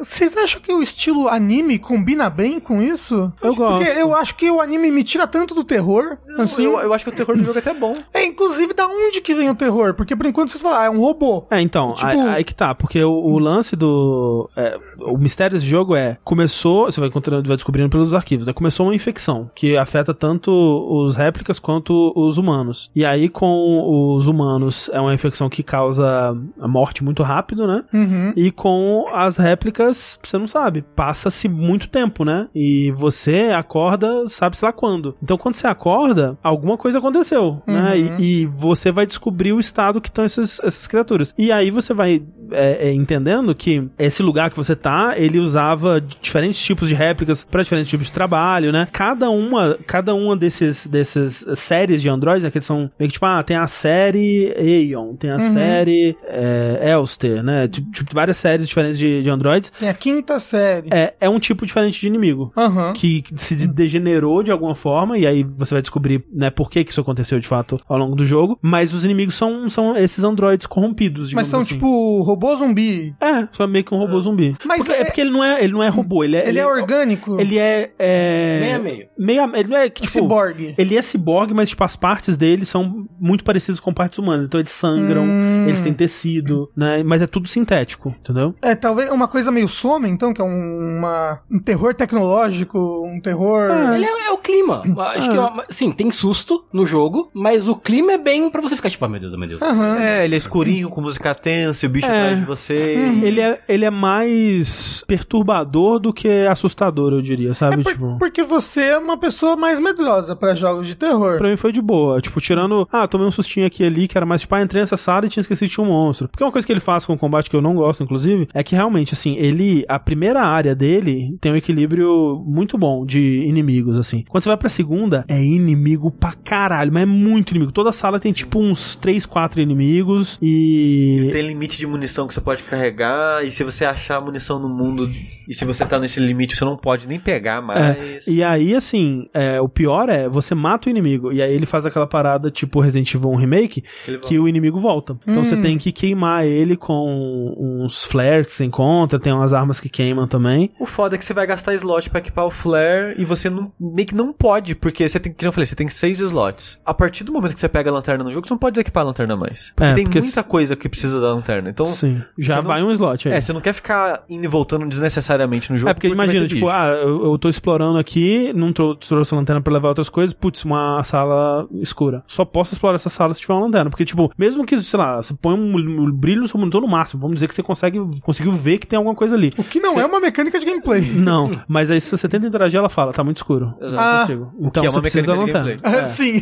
Vocês 0.00 0.36
acham 0.36 0.60
que 0.60 0.72
o 0.72 0.82
estilo 0.82 1.28
anime 1.28 1.78
combina 1.78 2.28
bem 2.30 2.58
com 2.60 2.82
isso? 2.82 3.32
Eu 3.42 3.54
Porque 3.54 3.62
gosto. 3.62 3.82
eu 3.98 4.14
acho 4.14 4.34
que 4.36 4.50
o 4.50 4.60
anime 4.60 4.90
me 4.90 5.02
tira 5.04 5.26
tanto 5.26 5.54
do 5.54 5.64
terror. 5.64 6.18
assim. 6.38 6.64
eu, 6.64 6.78
eu 6.80 6.92
acho 6.92 7.04
que 7.04 7.10
o 7.10 7.14
terror 7.14 7.36
do 7.36 7.44
jogo 7.44 7.58
é 7.58 7.60
até 7.60 7.74
bom. 7.74 7.94
É, 8.12 8.24
inclusive, 8.24 8.72
da 8.74 8.86
onde 8.86 9.20
que 9.20 9.34
vem 9.34 9.48
o 9.50 9.54
terror? 9.54 9.94
Porque 9.94 10.14
por 10.16 10.26
enquanto 10.26 10.50
vocês 10.50 10.62
falam, 10.62 10.78
ah, 10.80 10.84
é 10.86 10.90
um 10.90 11.00
robô. 11.00 11.46
É, 11.50 11.60
então, 11.60 11.94
Tipo- 11.94 12.06
aí, 12.06 12.18
aí 12.20 12.44
que 12.44 12.54
tá, 12.54 12.74
porque 12.74 13.02
o, 13.02 13.10
o 13.12 13.38
lance 13.38 13.74
do. 13.76 14.48
é, 14.56 14.78
o 15.00 15.16
mistério 15.26 15.56
desse 15.56 15.66
jogo 15.66 15.96
é: 15.96 16.16
começou, 16.22 16.86
você 16.86 17.00
vai, 17.00 17.08
encontrando, 17.08 17.46
vai 17.46 17.56
descobrindo 17.56 17.90
pelos 17.90 18.14
arquivos, 18.14 18.46
né? 18.46 18.52
Começou 18.52 18.86
uma 18.86 18.94
infecção 18.94 19.50
que 19.54 19.76
afeta 19.76 20.14
tanto 20.14 20.50
os 20.52 21.16
réplicas 21.16 21.58
quanto 21.58 22.12
os 22.14 22.38
humanos. 22.38 22.90
E 22.94 23.04
aí, 23.04 23.28
com 23.28 24.14
os 24.14 24.26
humanos, 24.26 24.88
é 24.92 25.00
uma 25.00 25.12
infecção 25.12 25.48
que 25.48 25.62
causa 25.62 26.36
a 26.60 26.68
morte 26.68 27.02
muito 27.02 27.22
rápido, 27.22 27.66
né? 27.66 27.84
Uhum. 27.92 28.32
E 28.36 28.50
com 28.50 29.06
as 29.12 29.36
réplicas, 29.36 30.18
você 30.22 30.38
não 30.38 30.46
sabe, 30.46 30.82
passa-se 30.94 31.48
muito 31.48 31.88
tempo, 31.88 32.24
né? 32.24 32.48
E 32.54 32.92
você 32.92 33.52
acorda, 33.54 34.28
sabe-se 34.28 34.64
lá 34.64 34.72
quando. 34.72 35.16
Então, 35.22 35.36
quando 35.36 35.56
você 35.56 35.66
acorda, 35.66 36.38
alguma 36.42 36.76
coisa 36.76 36.98
aconteceu, 36.98 37.62
né? 37.66 37.98
E, 37.98 38.42
e 38.42 38.46
você 38.46 38.92
vai 38.92 39.06
descobrir 39.06 39.52
o 39.52 39.60
estado 39.60 40.00
que 40.00 40.08
estão 40.08 40.24
essas, 40.24 40.60
essas 40.60 40.86
criaturas. 40.86 41.34
E 41.36 41.50
aí 41.50 41.70
você 41.70 41.92
vai 41.92 42.22
é, 42.52 42.88
é, 42.88 42.92
entendendo 42.92 43.54
que 43.54 43.88
esse 43.98 44.22
lugar 44.22 44.50
que 44.50 44.56
você 44.56 44.76
tá, 44.76 45.05
ele 45.16 45.38
usava 45.38 46.00
diferentes 46.20 46.60
tipos 46.62 46.88
de 46.88 46.94
réplicas 46.94 47.44
para 47.44 47.62
diferentes 47.62 47.90
tipos 47.90 48.06
de 48.06 48.12
trabalho, 48.12 48.72
né? 48.72 48.88
Cada 48.92 49.30
uma, 49.30 49.78
cada 49.86 50.14
uma 50.14 50.36
desses, 50.36 50.86
dessas 50.86 51.44
séries 51.56 52.00
de 52.02 52.08
androids, 52.08 52.42
né, 52.42 52.50
que 52.50 52.58
eles 52.58 52.66
são 52.66 52.90
meio 52.98 53.08
que 53.08 53.14
tipo, 53.14 53.26
ah, 53.26 53.42
tem 53.42 53.56
a 53.56 53.66
série 53.66 54.52
Aeon, 54.58 55.14
tem 55.16 55.30
a 55.30 55.38
série 55.50 56.16
é, 56.24 56.90
Elster, 56.92 57.42
né? 57.42 57.68
Tipo, 57.68 57.90
tipo, 57.90 58.14
várias 58.14 58.36
séries 58.36 58.66
diferentes 58.68 58.98
de, 58.98 59.22
de 59.22 59.30
androids. 59.30 59.72
Tem 59.78 59.88
a 59.88 59.94
quinta 59.94 60.38
série. 60.38 60.88
É, 60.90 61.14
é 61.20 61.28
um 61.28 61.38
tipo 61.38 61.64
diferente 61.66 62.00
de 62.00 62.06
inimigo. 62.06 62.52
Aham. 62.56 62.92
Que 62.92 63.22
se 63.36 63.54
de- 63.56 63.68
degenerou 63.68 64.42
de 64.42 64.50
alguma 64.50 64.74
forma, 64.74 65.18
e 65.18 65.26
aí 65.26 65.42
você 65.42 65.74
vai 65.74 65.82
descobrir, 65.82 66.24
né, 66.32 66.50
por 66.50 66.70
que 66.70 66.84
que 66.84 66.90
isso 66.90 67.00
aconteceu 67.00 67.38
de 67.40 67.46
fato 67.48 67.78
ao 67.88 67.98
longo 67.98 68.14
do 68.16 68.24
jogo. 68.26 68.58
Mas 68.62 68.92
os 68.92 69.04
inimigos 69.04 69.34
são, 69.34 69.68
são 69.68 69.96
esses 69.96 70.22
androids 70.24 70.66
corrompidos, 70.66 71.32
Mas 71.32 71.46
são 71.46 71.60
assim. 71.60 71.74
tipo 71.74 72.22
robô 72.22 72.54
zumbi. 72.56 73.14
É, 73.20 73.46
só 73.52 73.66
meio 73.66 73.84
que 73.84 73.94
um 73.94 73.98
robô 73.98 74.18
zumbi. 74.20 74.56
Mas 74.64 74.78
porque, 74.84 74.95
é- 74.96 75.00
é 75.00 75.04
porque 75.04 75.20
ele 75.20 75.30
não 75.30 75.42
é, 75.44 75.62
ele 75.62 75.72
não 75.72 75.82
é 75.82 75.88
robô, 75.88 76.24
ele 76.24 76.36
é. 76.36 76.48
Ele 76.48 76.58
é 76.58 76.66
orgânico. 76.66 77.40
Ele 77.40 77.58
é. 77.58 77.90
é 77.98 78.58
Meio 78.60 78.76
a 78.76 78.78
meio. 78.78 79.06
meio 79.18 79.42
a- 79.44 79.58
ele 79.58 79.68
não 79.68 79.76
é 79.76 79.88
que, 79.90 80.02
tipo. 80.02 80.12
Ciborgue. 80.14 80.74
Ele 80.78 80.96
é 80.96 81.02
ciborgue, 81.02 81.54
mas 81.54 81.68
tipo, 81.68 81.82
as 81.84 81.96
partes 81.96 82.36
dele 82.36 82.64
são 82.64 83.06
muito 83.20 83.44
parecidas 83.44 83.80
com 83.80 83.92
partes 83.92 84.18
humanas. 84.18 84.46
Então 84.46 84.60
eles 84.60 84.70
sangram, 84.72 85.24
Hum. 85.24 85.64
eles 85.66 85.80
têm 85.80 85.92
tecido, 85.92 86.70
né? 86.76 87.02
Mas 87.04 87.22
é 87.22 87.26
tudo 87.26 87.48
sintético, 87.48 88.14
entendeu? 88.20 88.54
É, 88.62 88.74
talvez 88.74 89.10
uma 89.10 89.28
coisa 89.28 89.50
meio 89.50 89.68
Soma, 89.68 90.08
então, 90.08 90.32
que 90.32 90.40
é 90.40 90.44
um, 90.44 90.96
uma, 90.98 91.40
um 91.50 91.58
terror 91.58 91.94
tecnológico, 91.94 92.78
um 93.06 93.20
terror... 93.20 93.70
Ele 93.94 94.04
é, 94.04 94.26
é 94.26 94.30
o 94.30 94.38
clima. 94.38 94.82
Acho 95.14 95.30
que, 95.30 95.38
ó, 95.38 95.52
sim, 95.68 95.90
tem 95.92 96.10
susto 96.10 96.64
no 96.72 96.86
jogo, 96.86 97.30
mas 97.34 97.68
o 97.68 97.76
clima 97.76 98.12
é 98.12 98.18
bem 98.18 98.48
pra 98.50 98.60
você 98.62 98.76
ficar 98.76 98.90
tipo, 98.90 99.04
ah, 99.04 99.08
meu 99.08 99.20
Deus, 99.20 99.34
ah, 99.34 99.36
meu 99.36 99.48
Deus. 99.48 99.62
Aham. 99.62 99.96
É, 99.98 100.24
ele 100.24 100.34
é 100.34 100.38
escurinho, 100.38 100.88
com 100.88 101.00
música 101.00 101.34
tensa, 101.34 101.84
e 101.84 101.88
o 101.88 101.90
bicho 101.90 102.06
É. 102.06 102.10
atrás 102.10 102.38
de 102.40 102.44
você. 102.46 102.74
Ele 103.22 103.40
é, 103.40 103.60
ele 103.68 103.84
é 103.84 103.90
mais 103.90 104.85
perturbador 105.06 105.98
do 105.98 106.12
que 106.12 106.28
assustador, 106.46 107.12
eu 107.12 107.22
diria, 107.22 107.54
sabe? 107.54 107.80
É 107.80 107.82
por- 107.82 107.92
tipo. 107.92 108.16
porque 108.18 108.42
você 108.42 108.82
é 108.82 108.98
uma 108.98 109.16
pessoa 109.16 109.56
mais 109.56 109.80
medrosa 109.80 110.34
pra 110.36 110.54
jogos 110.54 110.86
de 110.86 110.94
terror. 110.94 111.38
Pra 111.38 111.48
mim 111.50 111.56
foi 111.56 111.72
de 111.72 111.80
boa. 111.82 112.20
Tipo, 112.20 112.40
tirando. 112.40 112.88
Ah, 112.92 113.06
tomei 113.08 113.26
um 113.26 113.30
sustinho 113.30 113.66
aqui 113.66 113.82
e 113.82 113.86
ali, 113.86 114.08
que 114.08 114.16
era 114.16 114.26
mais 114.26 114.40
tipo, 114.42 114.54
ah, 114.54 114.62
entrei 114.62 114.82
nessa 114.82 114.96
sala 114.96 115.26
e 115.26 115.28
tinha 115.28 115.40
esquecido 115.40 115.68
que 115.68 115.74
tinha 115.74 115.84
um 115.84 115.88
monstro. 115.90 116.28
Porque 116.28 116.42
uma 116.44 116.52
coisa 116.52 116.66
que 116.66 116.72
ele 116.72 116.80
faz 116.80 117.04
com 117.04 117.12
o 117.14 117.18
combate 117.18 117.50
que 117.50 117.56
eu 117.56 117.62
não 117.62 117.74
gosto, 117.74 118.02
inclusive, 118.02 118.48
é 118.54 118.62
que 118.62 118.74
realmente, 118.74 119.14
assim, 119.14 119.36
ele. 119.36 119.84
A 119.88 119.98
primeira 119.98 120.42
área 120.42 120.74
dele 120.74 121.36
tem 121.40 121.52
um 121.52 121.56
equilíbrio 121.56 122.42
muito 122.46 122.76
bom 122.78 123.04
de 123.04 123.44
inimigos, 123.46 123.96
assim. 123.96 124.24
Quando 124.28 124.42
você 124.42 124.48
vai 124.48 124.56
pra 124.56 124.68
segunda, 124.68 125.24
é 125.28 125.42
inimigo 125.42 126.10
pra 126.10 126.32
caralho, 126.32 126.92
mas 126.92 127.02
é 127.02 127.06
muito 127.06 127.50
inimigo. 127.50 127.72
Toda 127.72 127.92
sala 127.92 128.18
tem 128.20 128.32
tipo 128.32 128.58
uns 128.58 128.96
3, 128.96 129.24
4 129.26 129.60
inimigos 129.60 130.38
e. 130.42 131.28
Tem 131.32 131.46
limite 131.46 131.78
de 131.78 131.86
munição 131.86 132.26
que 132.26 132.34
você 132.34 132.40
pode 132.40 132.62
carregar, 132.62 133.44
e 133.44 133.50
se 133.50 133.62
você 133.64 133.84
achar 133.84 134.20
munição 134.20 134.58
no 134.58 134.68
mundo, 134.76 135.10
e 135.48 135.54
se 135.54 135.64
você 135.64 135.84
tá 135.86 135.98
nesse 135.98 136.20
limite, 136.20 136.54
você 136.56 136.64
não 136.64 136.76
pode 136.76 137.08
nem 137.08 137.18
pegar 137.18 137.60
mais. 137.62 137.96
É, 137.96 138.20
e 138.26 138.42
aí, 138.42 138.74
assim, 138.74 139.28
é, 139.32 139.60
o 139.60 139.68
pior 139.68 140.08
é, 140.08 140.28
você 140.28 140.54
mata 140.54 140.88
o 140.88 140.90
inimigo, 140.90 141.32
e 141.32 141.40
aí 141.42 141.52
ele 141.52 141.66
faz 141.66 141.86
aquela 141.86 142.06
parada 142.06 142.50
tipo 142.50 142.80
Resident 142.80 143.14
Evil 143.14 143.30
1 143.30 143.36
Remake, 143.36 143.84
que 144.22 144.38
o 144.38 144.46
inimigo 144.48 144.78
volta. 144.80 145.16
Então 145.26 145.42
você 145.42 145.56
tem 145.56 145.78
que 145.78 145.90
queimar 145.92 146.44
ele 146.46 146.76
com 146.76 147.54
uns 147.56 148.04
flares 148.04 148.46
que 148.46 148.52
você 148.52 148.64
encontra, 148.64 149.18
tem 149.18 149.32
umas 149.32 149.52
armas 149.52 149.80
que 149.80 149.88
queimam 149.88 150.26
também. 150.26 150.70
O 150.78 150.86
foda 150.86 151.14
é 151.14 151.18
que 151.18 151.24
você 151.24 151.32
vai 151.32 151.46
gastar 151.46 151.74
slot 151.74 152.10
pra 152.10 152.18
equipar 152.20 152.44
o 152.46 152.50
flare 152.50 153.14
e 153.18 153.24
você 153.24 153.48
não, 153.48 153.72
meio 153.80 154.06
que 154.06 154.14
não 154.14 154.32
pode, 154.32 154.74
porque 154.74 155.08
você 155.08 155.18
tem, 155.18 155.32
que 155.32 155.46
eu 155.46 155.52
falei, 155.52 155.66
você 155.66 155.74
tem 155.76 155.88
seis 155.88 156.20
slots. 156.20 156.78
A 156.84 156.92
partir 156.92 157.24
do 157.24 157.32
momento 157.32 157.54
que 157.54 157.60
você 157.60 157.68
pega 157.68 157.90
a 157.90 157.92
lanterna 157.92 158.24
no 158.24 158.30
jogo, 158.32 158.46
você 158.46 158.52
não 158.52 158.58
pode 158.58 158.78
equipar 158.80 159.02
a 159.02 159.06
lanterna 159.06 159.36
mais. 159.36 159.72
Porque 159.74 159.90
É, 159.90 159.94
tem 159.94 160.04
porque 160.04 160.20
muita 160.20 160.42
coisa 160.42 160.76
que 160.76 160.88
precisa 160.88 161.20
da 161.20 161.32
lanterna. 161.34 161.70
Então, 161.70 161.86
Sim, 161.86 162.22
já 162.38 162.56
você 162.56 162.60
não- 162.62 162.68
vai 162.68 162.82
um 162.82 162.90
slot 162.92 163.28
aí. 163.28 163.34
é, 163.34 163.40
você 163.40 163.52
não 163.52 163.60
quer 163.60 163.72
ficar 163.72 164.24
indo 164.28 164.44
e 164.44 164.48
voltando 164.48 164.65
desnecessariamente 164.88 165.70
no 165.70 165.78
jogo. 165.78 165.90
É, 165.90 165.94
porque 165.94 166.08
vai 166.08 166.14
imagina, 166.14 166.46
tipo, 166.46 166.68
ah, 166.68 166.88
eu, 167.02 167.24
eu 167.24 167.38
tô 167.38 167.48
explorando 167.48 167.98
aqui, 167.98 168.52
não 168.54 168.72
trou 168.72 168.94
trouxe 168.94 169.34
a 169.34 169.36
lanterna 169.36 169.60
pra 169.60 169.72
levar 169.72 169.88
outras 169.88 170.08
coisas, 170.08 170.32
putz, 170.34 170.64
uma 170.64 171.02
sala 171.04 171.66
escura. 171.74 172.22
Só 172.26 172.44
posso 172.44 172.74
explorar 172.74 172.96
essa 172.96 173.08
sala 173.08 173.32
se 173.34 173.40
tiver 173.40 173.54
uma 173.54 173.64
lanterna. 173.64 173.90
Porque, 173.90 174.04
tipo, 174.04 174.30
mesmo 174.36 174.64
que, 174.64 174.76
sei 174.78 174.98
lá, 174.98 175.16
você 175.22 175.34
põe 175.34 175.54
um, 175.54 175.76
um 175.76 176.10
brilho 176.10 176.42
no 176.42 176.48
seu 176.48 176.58
monitor 176.58 176.80
no 176.80 176.88
máximo, 176.88 177.20
vamos 177.20 177.36
dizer 177.36 177.48
que 177.48 177.54
você 177.54 177.62
consegue, 177.62 177.98
conseguiu 178.20 178.52
ver 178.52 178.78
que 178.78 178.86
tem 178.86 178.96
alguma 178.96 179.14
coisa 179.14 179.34
ali. 179.34 179.50
O 179.56 179.64
que 179.64 179.80
não 179.80 180.00
é 180.00 180.04
uma 180.06 180.20
mecânica 180.20 180.58
de 180.58 180.64
gameplay. 180.66 181.02
Não, 181.16 181.60
mas 181.66 181.90
aí 181.90 182.00
se 182.00 182.10
você 182.10 182.28
tenta 182.28 182.46
interagir, 182.46 182.78
ela 182.78 182.88
fala, 182.88 183.12
tá 183.12 183.22
muito 183.24 183.38
escuro. 183.38 183.74
Exato. 183.80 184.02
Ah, 184.02 184.20
consigo. 184.20 184.52
Então 184.60 184.82
que 184.82 184.86
é 184.88 184.90
você 184.90 184.96
uma 184.96 185.02
precisa 185.02 185.26
da 185.26 185.36
mecânica 185.36 185.60
de 185.62 185.68
lanterna. 185.82 185.98
É. 185.98 186.06
Sim. 186.06 186.40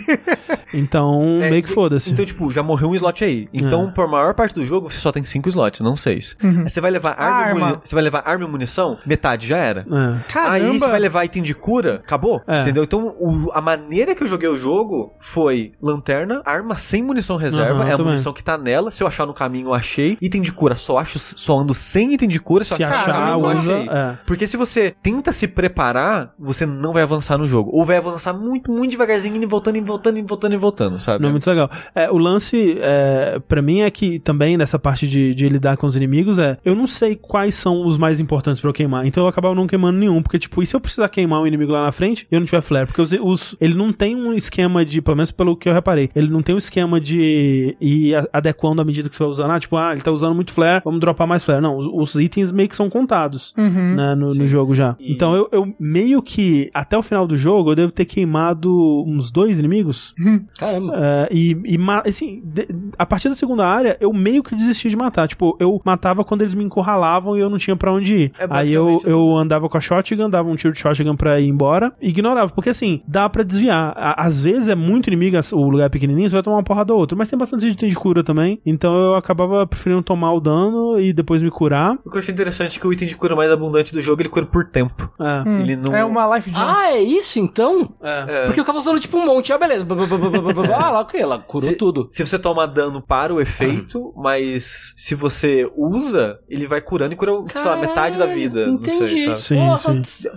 Então, 0.72 1.38
É, 1.40 1.50
meio 1.50 1.62
que 1.62 1.68
foda-se. 1.70 2.10
Então, 2.12 2.24
tipo, 2.24 2.50
já 2.50 2.62
morreu 2.62 2.90
um 2.90 2.94
slot 2.94 3.24
aí. 3.24 3.48
Então, 3.52 3.88
É. 3.88 3.90
por 3.92 4.08
maior 4.08 4.34
parte 4.34 4.54
do 4.54 4.64
jogo, 4.64 4.90
você 4.90 4.98
só 4.98 5.12
tem 5.12 5.24
cinco 5.24 5.48
slots, 5.48 5.80
não 5.80 5.96
seis. 5.96 6.36
Aí 6.42 6.68
Você 6.70 6.80
vai 6.80 6.90
levar 6.90 7.12
arma, 7.12 7.66
Arma. 7.66 7.80
Você 7.84 7.94
vai 7.94 8.02
levar 8.04 8.13
arma 8.20 8.44
e 8.44 8.48
munição, 8.48 8.98
metade 9.06 9.46
já 9.46 9.56
era. 9.58 9.80
É. 9.80 10.32
Caramba. 10.32 10.52
Aí 10.54 10.78
você 10.78 10.88
vai 10.88 11.00
levar 11.00 11.24
item 11.24 11.42
de 11.42 11.54
cura, 11.54 11.96
acabou. 12.04 12.42
É. 12.46 12.62
Entendeu? 12.62 12.84
Então, 12.84 13.14
o- 13.18 13.50
a 13.52 13.60
maneira 13.60 14.14
que 14.14 14.22
eu 14.22 14.28
joguei 14.28 14.48
o 14.48 14.56
jogo 14.56 15.12
foi 15.18 15.72
lanterna, 15.80 16.42
arma 16.44 16.76
sem 16.76 17.02
munição 17.02 17.36
reserva, 17.36 17.80
Aham, 17.80 17.88
é 17.88 17.92
a 17.92 17.96
também. 17.96 18.12
munição 18.12 18.32
que 18.32 18.42
tá 18.42 18.56
nela. 18.58 18.90
Se 18.90 19.02
eu 19.02 19.06
achar 19.06 19.26
no 19.26 19.34
caminho, 19.34 19.68
eu 19.68 19.74
achei. 19.74 20.16
Item 20.20 20.42
de 20.42 20.52
cura, 20.52 20.74
só 20.76 20.98
acho, 20.98 21.18
só 21.18 21.58
ando 21.58 21.74
sem 21.74 22.12
item 22.14 22.28
de 22.28 22.40
cura. 22.40 22.64
Se, 22.64 22.74
Se 22.74 22.82
eu 22.82 22.86
achar, 22.88 23.00
achar, 23.00 23.12
caminho, 23.12 23.46
eu 23.46 23.58
usa. 23.58 23.76
achei. 23.76 23.88
É. 23.88 24.18
Porque 24.26 24.46
se 24.46 24.56
você 24.56 24.94
tenta 25.02 25.32
se 25.32 25.46
preparar, 25.48 26.32
você 26.38 26.64
não 26.66 26.92
vai 26.92 27.02
avançar 27.02 27.36
no 27.38 27.46
jogo. 27.46 27.70
Ou 27.72 27.84
vai 27.84 27.96
avançar 27.96 28.32
muito, 28.32 28.70
muito 28.70 28.90
devagarzinho, 28.92 29.36
indo 29.36 29.44
e 29.44 29.46
voltando, 29.46 29.76
indo 29.76 29.84
e 29.84 29.88
voltando, 29.88 30.18
indo 30.18 30.26
e 30.26 30.28
voltando, 30.28 30.54
e 30.54 30.56
voltando, 30.56 30.98
sabe? 30.98 31.22
Não 31.22 31.28
é 31.28 31.32
muito 31.32 31.48
legal. 31.48 31.70
É, 31.94 32.10
o 32.10 32.18
lance, 32.18 32.76
é, 32.80 33.38
para 33.48 33.60
mim, 33.62 33.80
é 33.80 33.90
que 33.90 34.18
também 34.18 34.56
nessa 34.56 34.78
parte 34.78 35.06
de, 35.08 35.34
de 35.34 35.48
lidar 35.48 35.76
com 35.76 35.86
os 35.86 35.96
inimigos 35.96 36.38
é. 36.38 36.56
Eu 36.64 36.74
não 36.74 36.86
sei 36.86 37.16
quais 37.16 37.54
são 37.54 37.86
os 37.86 37.98
mais 38.04 38.20
importantes 38.20 38.60
pra 38.60 38.68
eu 38.70 38.74
queimar. 38.74 39.06
Então 39.06 39.24
eu 39.24 39.28
acabava 39.28 39.54
não 39.54 39.66
queimando 39.66 39.98
nenhum. 39.98 40.22
Porque, 40.22 40.38
tipo, 40.38 40.62
e 40.62 40.66
se 40.66 40.76
eu 40.76 40.80
precisar 40.80 41.08
queimar 41.08 41.40
um 41.40 41.46
inimigo 41.46 41.72
lá 41.72 41.84
na 41.84 41.92
frente 41.92 42.26
e 42.30 42.34
eu 42.34 42.40
não 42.40 42.44
tiver 42.46 42.60
flare? 42.60 42.86
Porque 42.86 43.00
os, 43.02 43.12
os- 43.12 43.56
ele 43.60 43.74
não 43.74 43.92
tem 43.92 44.14
um 44.14 44.32
esquema 44.34 44.84
de. 44.84 45.00
Pelo 45.00 45.16
menos 45.16 45.30
pelo 45.32 45.56
que 45.56 45.68
eu 45.68 45.72
reparei. 45.72 46.10
Ele 46.14 46.28
não 46.28 46.42
tem 46.42 46.54
um 46.54 46.58
esquema 46.58 47.00
de 47.00 47.76
ir 47.80 48.14
adequando 48.32 48.82
à 48.82 48.84
medida 48.84 49.08
que 49.08 49.14
você 49.16 49.22
vai 49.22 49.30
usando. 49.30 49.50
Ah, 49.50 49.58
tipo, 49.60 49.76
ah, 49.76 49.92
ele 49.92 50.00
tá 50.02 50.10
usando 50.10 50.34
muito 50.34 50.52
flare, 50.52 50.82
vamos 50.84 51.00
dropar 51.00 51.26
mais 51.26 51.44
flare. 51.44 51.60
Não, 51.62 51.76
os, 51.76 51.86
os 52.14 52.20
itens 52.20 52.52
meio 52.52 52.68
que 52.68 52.76
são 52.76 52.90
contados. 52.90 53.52
Uhum. 53.56 53.94
né, 53.96 54.14
no, 54.14 54.34
no 54.34 54.46
jogo 54.46 54.74
já. 54.74 54.96
E- 55.00 55.12
Então 55.12 55.34
eu, 55.34 55.48
eu 55.52 55.74
meio 55.78 56.20
que, 56.22 56.70
até 56.74 56.96
o 56.98 57.02
final 57.02 57.26
do 57.26 57.36
jogo, 57.36 57.70
eu 57.70 57.74
devo 57.74 57.92
ter 57.92 58.04
queimado 58.04 59.04
uns 59.06 59.30
dois 59.30 59.58
inimigos. 59.58 60.14
Caramba. 60.58 60.92
É, 60.96 61.28
e, 61.32 61.52
e 61.64 61.78
assim, 62.04 62.42
de- 62.44 62.66
a 62.98 63.06
partir 63.06 63.28
da 63.28 63.34
segunda 63.34 63.66
área, 63.66 63.96
eu 64.00 64.12
meio 64.12 64.42
que 64.42 64.54
desisti 64.54 64.88
de 64.90 64.96
matar. 64.96 65.26
Tipo, 65.28 65.56
eu 65.60 65.80
matava 65.84 66.24
quando 66.24 66.42
eles 66.42 66.54
me 66.54 66.64
encurralavam 66.64 67.36
e 67.36 67.40
eu 67.40 67.48
não 67.48 67.58
tinha 67.58 67.76
pra 67.76 67.92
onde 67.94 68.14
ir. 68.14 68.32
É 68.38 68.46
Aí 68.50 68.72
eu, 68.72 69.00
eu 69.04 69.36
andava 69.36 69.68
com 69.68 69.76
a 69.76 69.80
shotgun, 69.80 70.28
dava 70.30 70.48
um 70.48 70.56
tiro 70.56 70.72
de 70.72 70.80
shotgun 70.80 71.16
pra 71.16 71.40
ir 71.40 71.48
embora 71.48 71.92
e 72.00 72.08
ignorava. 72.10 72.52
Porque 72.52 72.70
assim, 72.70 73.02
dá 73.06 73.28
pra 73.28 73.42
desviar. 73.42 73.92
Às 73.96 74.42
vezes 74.44 74.68
é 74.68 74.74
muito 74.74 75.08
inimigo, 75.08 75.36
o 75.52 75.70
lugar 75.70 75.86
é 75.86 75.88
pequenininho, 75.88 76.28
você 76.28 76.34
vai 76.34 76.42
tomar 76.42 76.56
uma 76.56 76.62
porrada 76.64 76.92
ou 76.92 76.98
outra. 77.00 77.16
Mas 77.16 77.28
tem 77.28 77.38
bastante 77.38 77.66
item 77.68 77.88
de 77.88 77.96
cura 77.96 78.22
também. 78.22 78.60
Então 78.64 78.94
eu 78.94 79.14
acabava 79.14 79.66
preferindo 79.66 80.02
tomar 80.02 80.32
o 80.32 80.40
dano 80.40 80.98
e 81.00 81.12
depois 81.12 81.42
me 81.42 81.50
curar. 81.50 81.96
O 82.04 82.10
que 82.10 82.16
eu 82.16 82.20
achei 82.20 82.32
interessante 82.32 82.78
é 82.78 82.80
que 82.80 82.86
o 82.86 82.92
item 82.92 83.08
de 83.08 83.16
cura 83.16 83.34
mais 83.36 83.50
abundante 83.50 83.92
do 83.92 84.00
jogo, 84.00 84.22
ele 84.22 84.28
cura 84.28 84.46
por 84.46 84.64
tempo. 84.66 85.10
É. 85.20 85.48
Hum. 85.48 85.60
Ele 85.60 85.76
não... 85.76 85.94
É 85.94 86.04
uma 86.04 86.36
life 86.36 86.50
jam. 86.50 86.62
Ah, 86.66 86.92
é 86.92 87.00
isso 87.02 87.38
então? 87.38 87.92
É. 88.02 88.44
Porque 88.46 88.60
eu 88.60 88.64
ficava 88.64 88.78
usando 88.78 89.00
tipo 89.00 89.16
um 89.16 89.24
monte. 89.26 89.52
Ah, 89.52 89.58
beleza. 89.58 89.84
Blá, 89.84 89.96
blá, 90.06 90.06
blá, 90.06 90.18
blá, 90.18 90.30
blá, 90.40 90.52
blá, 90.52 90.66
blá. 90.66 90.76
Ah, 90.76 90.90
lá, 90.90 91.00
ok, 91.00 91.20
ela 91.20 91.38
curou 91.38 91.70
Se- 91.70 91.76
tudo. 91.76 92.08
Se 92.10 92.24
você 92.26 92.38
toma 92.38 92.66
dano 92.66 93.00
para 93.02 93.32
o 93.34 93.40
efeito, 93.40 94.12
mas 94.16 94.92
se 94.96 95.14
você 95.14 95.70
usa, 95.76 96.38
ele 96.48 96.66
vai 96.66 96.80
curando 96.80 97.12
e 97.12 97.16
cura, 97.16 97.32
sei 97.54 97.70
lá, 97.70 97.73
metade 97.76 98.18
da 98.18 98.26
vida. 98.26 98.66
Não 98.66 98.82
sei, 98.82 98.94
Entendi. 98.94 99.24
sabe? 99.24 99.40
Sim, 99.40 99.56
Porra, 99.56 99.78
sim. 99.78 100.28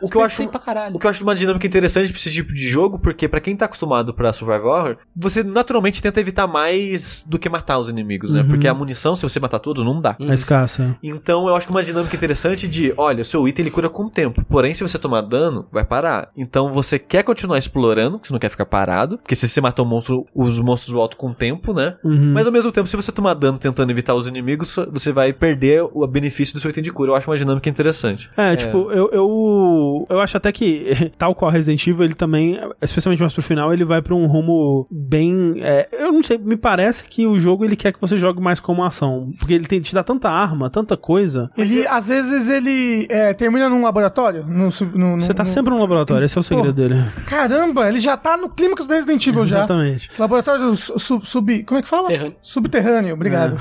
O 0.00 0.08
que 0.08 0.16
eu 0.16 0.22
acho-. 0.22 0.50
O 0.92 0.98
que 0.98 1.06
eu 1.06 1.10
acho 1.10 1.22
uma 1.22 1.34
dinâmica 1.34 1.66
interessante 1.66 2.08
pra 2.10 2.18
esse 2.18 2.30
tipo 2.30 2.52
de 2.52 2.68
jogo, 2.68 2.98
porque 2.98 3.28
pra 3.28 3.40
quem 3.40 3.56
tá 3.56 3.66
acostumado 3.66 4.12
pra 4.14 4.32
Survival 4.32 4.66
Horror, 4.66 4.96
você 5.14 5.42
naturalmente 5.42 6.02
tenta 6.02 6.20
evitar 6.20 6.46
mais 6.46 7.24
do 7.26 7.38
que 7.38 7.48
matar 7.48 7.78
os 7.78 7.88
inimigos, 7.88 8.30
né? 8.32 8.42
Uhum. 8.42 8.48
Porque 8.48 8.68
a 8.68 8.74
munição, 8.74 9.16
se 9.16 9.22
você 9.22 9.40
matar 9.40 9.58
todos, 9.58 9.84
não 9.84 10.00
dá. 10.00 10.16
É 10.20 10.34
escassa. 10.34 10.96
Então 11.02 11.48
eu 11.48 11.56
acho 11.56 11.66
que 11.66 11.72
uma 11.72 11.82
dinâmica 11.82 12.14
interessante 12.16 12.68
de, 12.68 12.92
olha, 12.96 13.22
o 13.22 13.24
seu 13.24 13.46
item 13.48 13.64
ele 13.64 13.70
cura 13.70 13.88
com 13.88 14.04
o 14.04 14.10
tempo, 14.10 14.44
porém 14.44 14.74
se 14.74 14.82
você 14.82 14.98
tomar 14.98 15.22
dano, 15.22 15.66
vai 15.72 15.84
parar. 15.84 16.30
Então 16.36 16.72
você 16.72 16.98
quer 16.98 17.22
continuar 17.22 17.58
explorando, 17.58 18.20
você 18.22 18.32
não 18.32 18.40
quer 18.40 18.48
ficar 18.50 18.66
parado, 18.66 19.18
porque 19.18 19.34
se 19.34 19.48
você 19.48 19.60
matar 19.60 19.82
o 19.82 19.86
monstro, 19.86 20.26
os 20.34 20.58
monstros 20.60 20.92
voltam 20.92 21.18
com 21.18 21.28
o 21.30 21.34
tempo, 21.34 21.72
né? 21.72 21.96
Uhum. 22.04 22.32
Mas 22.32 22.46
ao 22.46 22.52
mesmo 22.52 22.70
tempo, 22.72 22.86
se 22.88 22.96
você 22.96 23.10
tomar 23.10 23.34
dano 23.34 23.58
tentando 23.58 23.90
evitar 23.90 24.14
os 24.14 24.26
inimigos, 24.26 24.76
você 24.90 25.12
vai 25.12 25.32
perder 25.32 25.82
o 25.92 26.06
benefício 26.06 26.54
do 26.54 26.60
seu 26.60 26.70
item 26.70 26.83
de 26.84 26.92
cura. 26.92 27.10
Eu 27.10 27.16
acho 27.16 27.30
uma 27.30 27.36
dinâmica 27.36 27.68
interessante. 27.68 28.30
É, 28.36 28.54
tipo, 28.56 28.90
eu, 28.92 29.10
eu, 29.12 30.06
eu 30.10 30.20
acho 30.20 30.36
até 30.36 30.52
que, 30.52 31.10
tal 31.18 31.34
qual 31.34 31.50
Resident 31.50 31.84
Evil, 31.86 32.04
ele 32.04 32.14
também, 32.14 32.58
especialmente 32.80 33.20
mais 33.20 33.32
pro 33.32 33.42
final, 33.42 33.72
ele 33.72 33.84
vai 33.84 34.00
pra 34.02 34.14
um 34.14 34.26
rumo 34.26 34.86
bem. 34.90 35.54
é, 35.62 35.88
eu 35.92 36.12
não 36.12 36.22
sei, 36.22 36.38
me 36.38 36.56
parece 36.56 37.04
que 37.04 37.26
o 37.26 37.38
jogo 37.38 37.64
ele 37.64 37.76
quer 37.76 37.92
que 37.92 38.00
você 38.00 38.16
jogue 38.16 38.40
mais 38.40 38.60
como 38.60 38.84
ação. 38.84 39.30
Porque 39.38 39.52
ele 39.54 39.66
tem, 39.66 39.80
te 39.80 39.94
dá 39.94 40.02
tanta 40.04 40.30
arma, 40.30 40.70
tanta 40.70 40.96
coisa. 40.96 41.50
Ele, 41.56 41.86
às 41.88 42.06
vezes, 42.08 42.48
ele 42.48 43.06
é, 43.10 43.32
termina 43.34 43.68
num 43.68 43.82
laboratório. 43.82 44.44
No, 44.46 44.68
no- 44.94 45.16
no- 45.16 45.20
Você 45.20 45.32
tá 45.34 45.42
no- 45.44 45.48
sempre 45.48 45.72
no 45.72 45.80
laboratório, 45.80 46.24
esse 46.24 46.36
é 46.36 46.40
o 46.40 46.44
segredo 46.44 46.66
Pô. 46.68 46.72
dele. 46.72 47.02
Caramba, 47.26 47.88
ele 47.88 48.00
já 48.00 48.16
tá 48.16 48.36
no 48.36 48.48
clímax 48.48 48.86
do 48.86 48.92
Resident 48.94 49.26
Evil 49.26 49.44
já. 49.46 49.58
Exatamente. 49.58 50.10
Laboratório 50.18 50.76
su- 50.76 50.98
sub, 50.98 51.26
sub- 51.26 51.62
Como 51.64 51.78
é 51.78 51.82
que 51.82 51.88
fala? 51.88 52.08
Terrâneo. 52.08 52.34
Subterrâneo, 52.42 53.14
obrigado. 53.14 53.60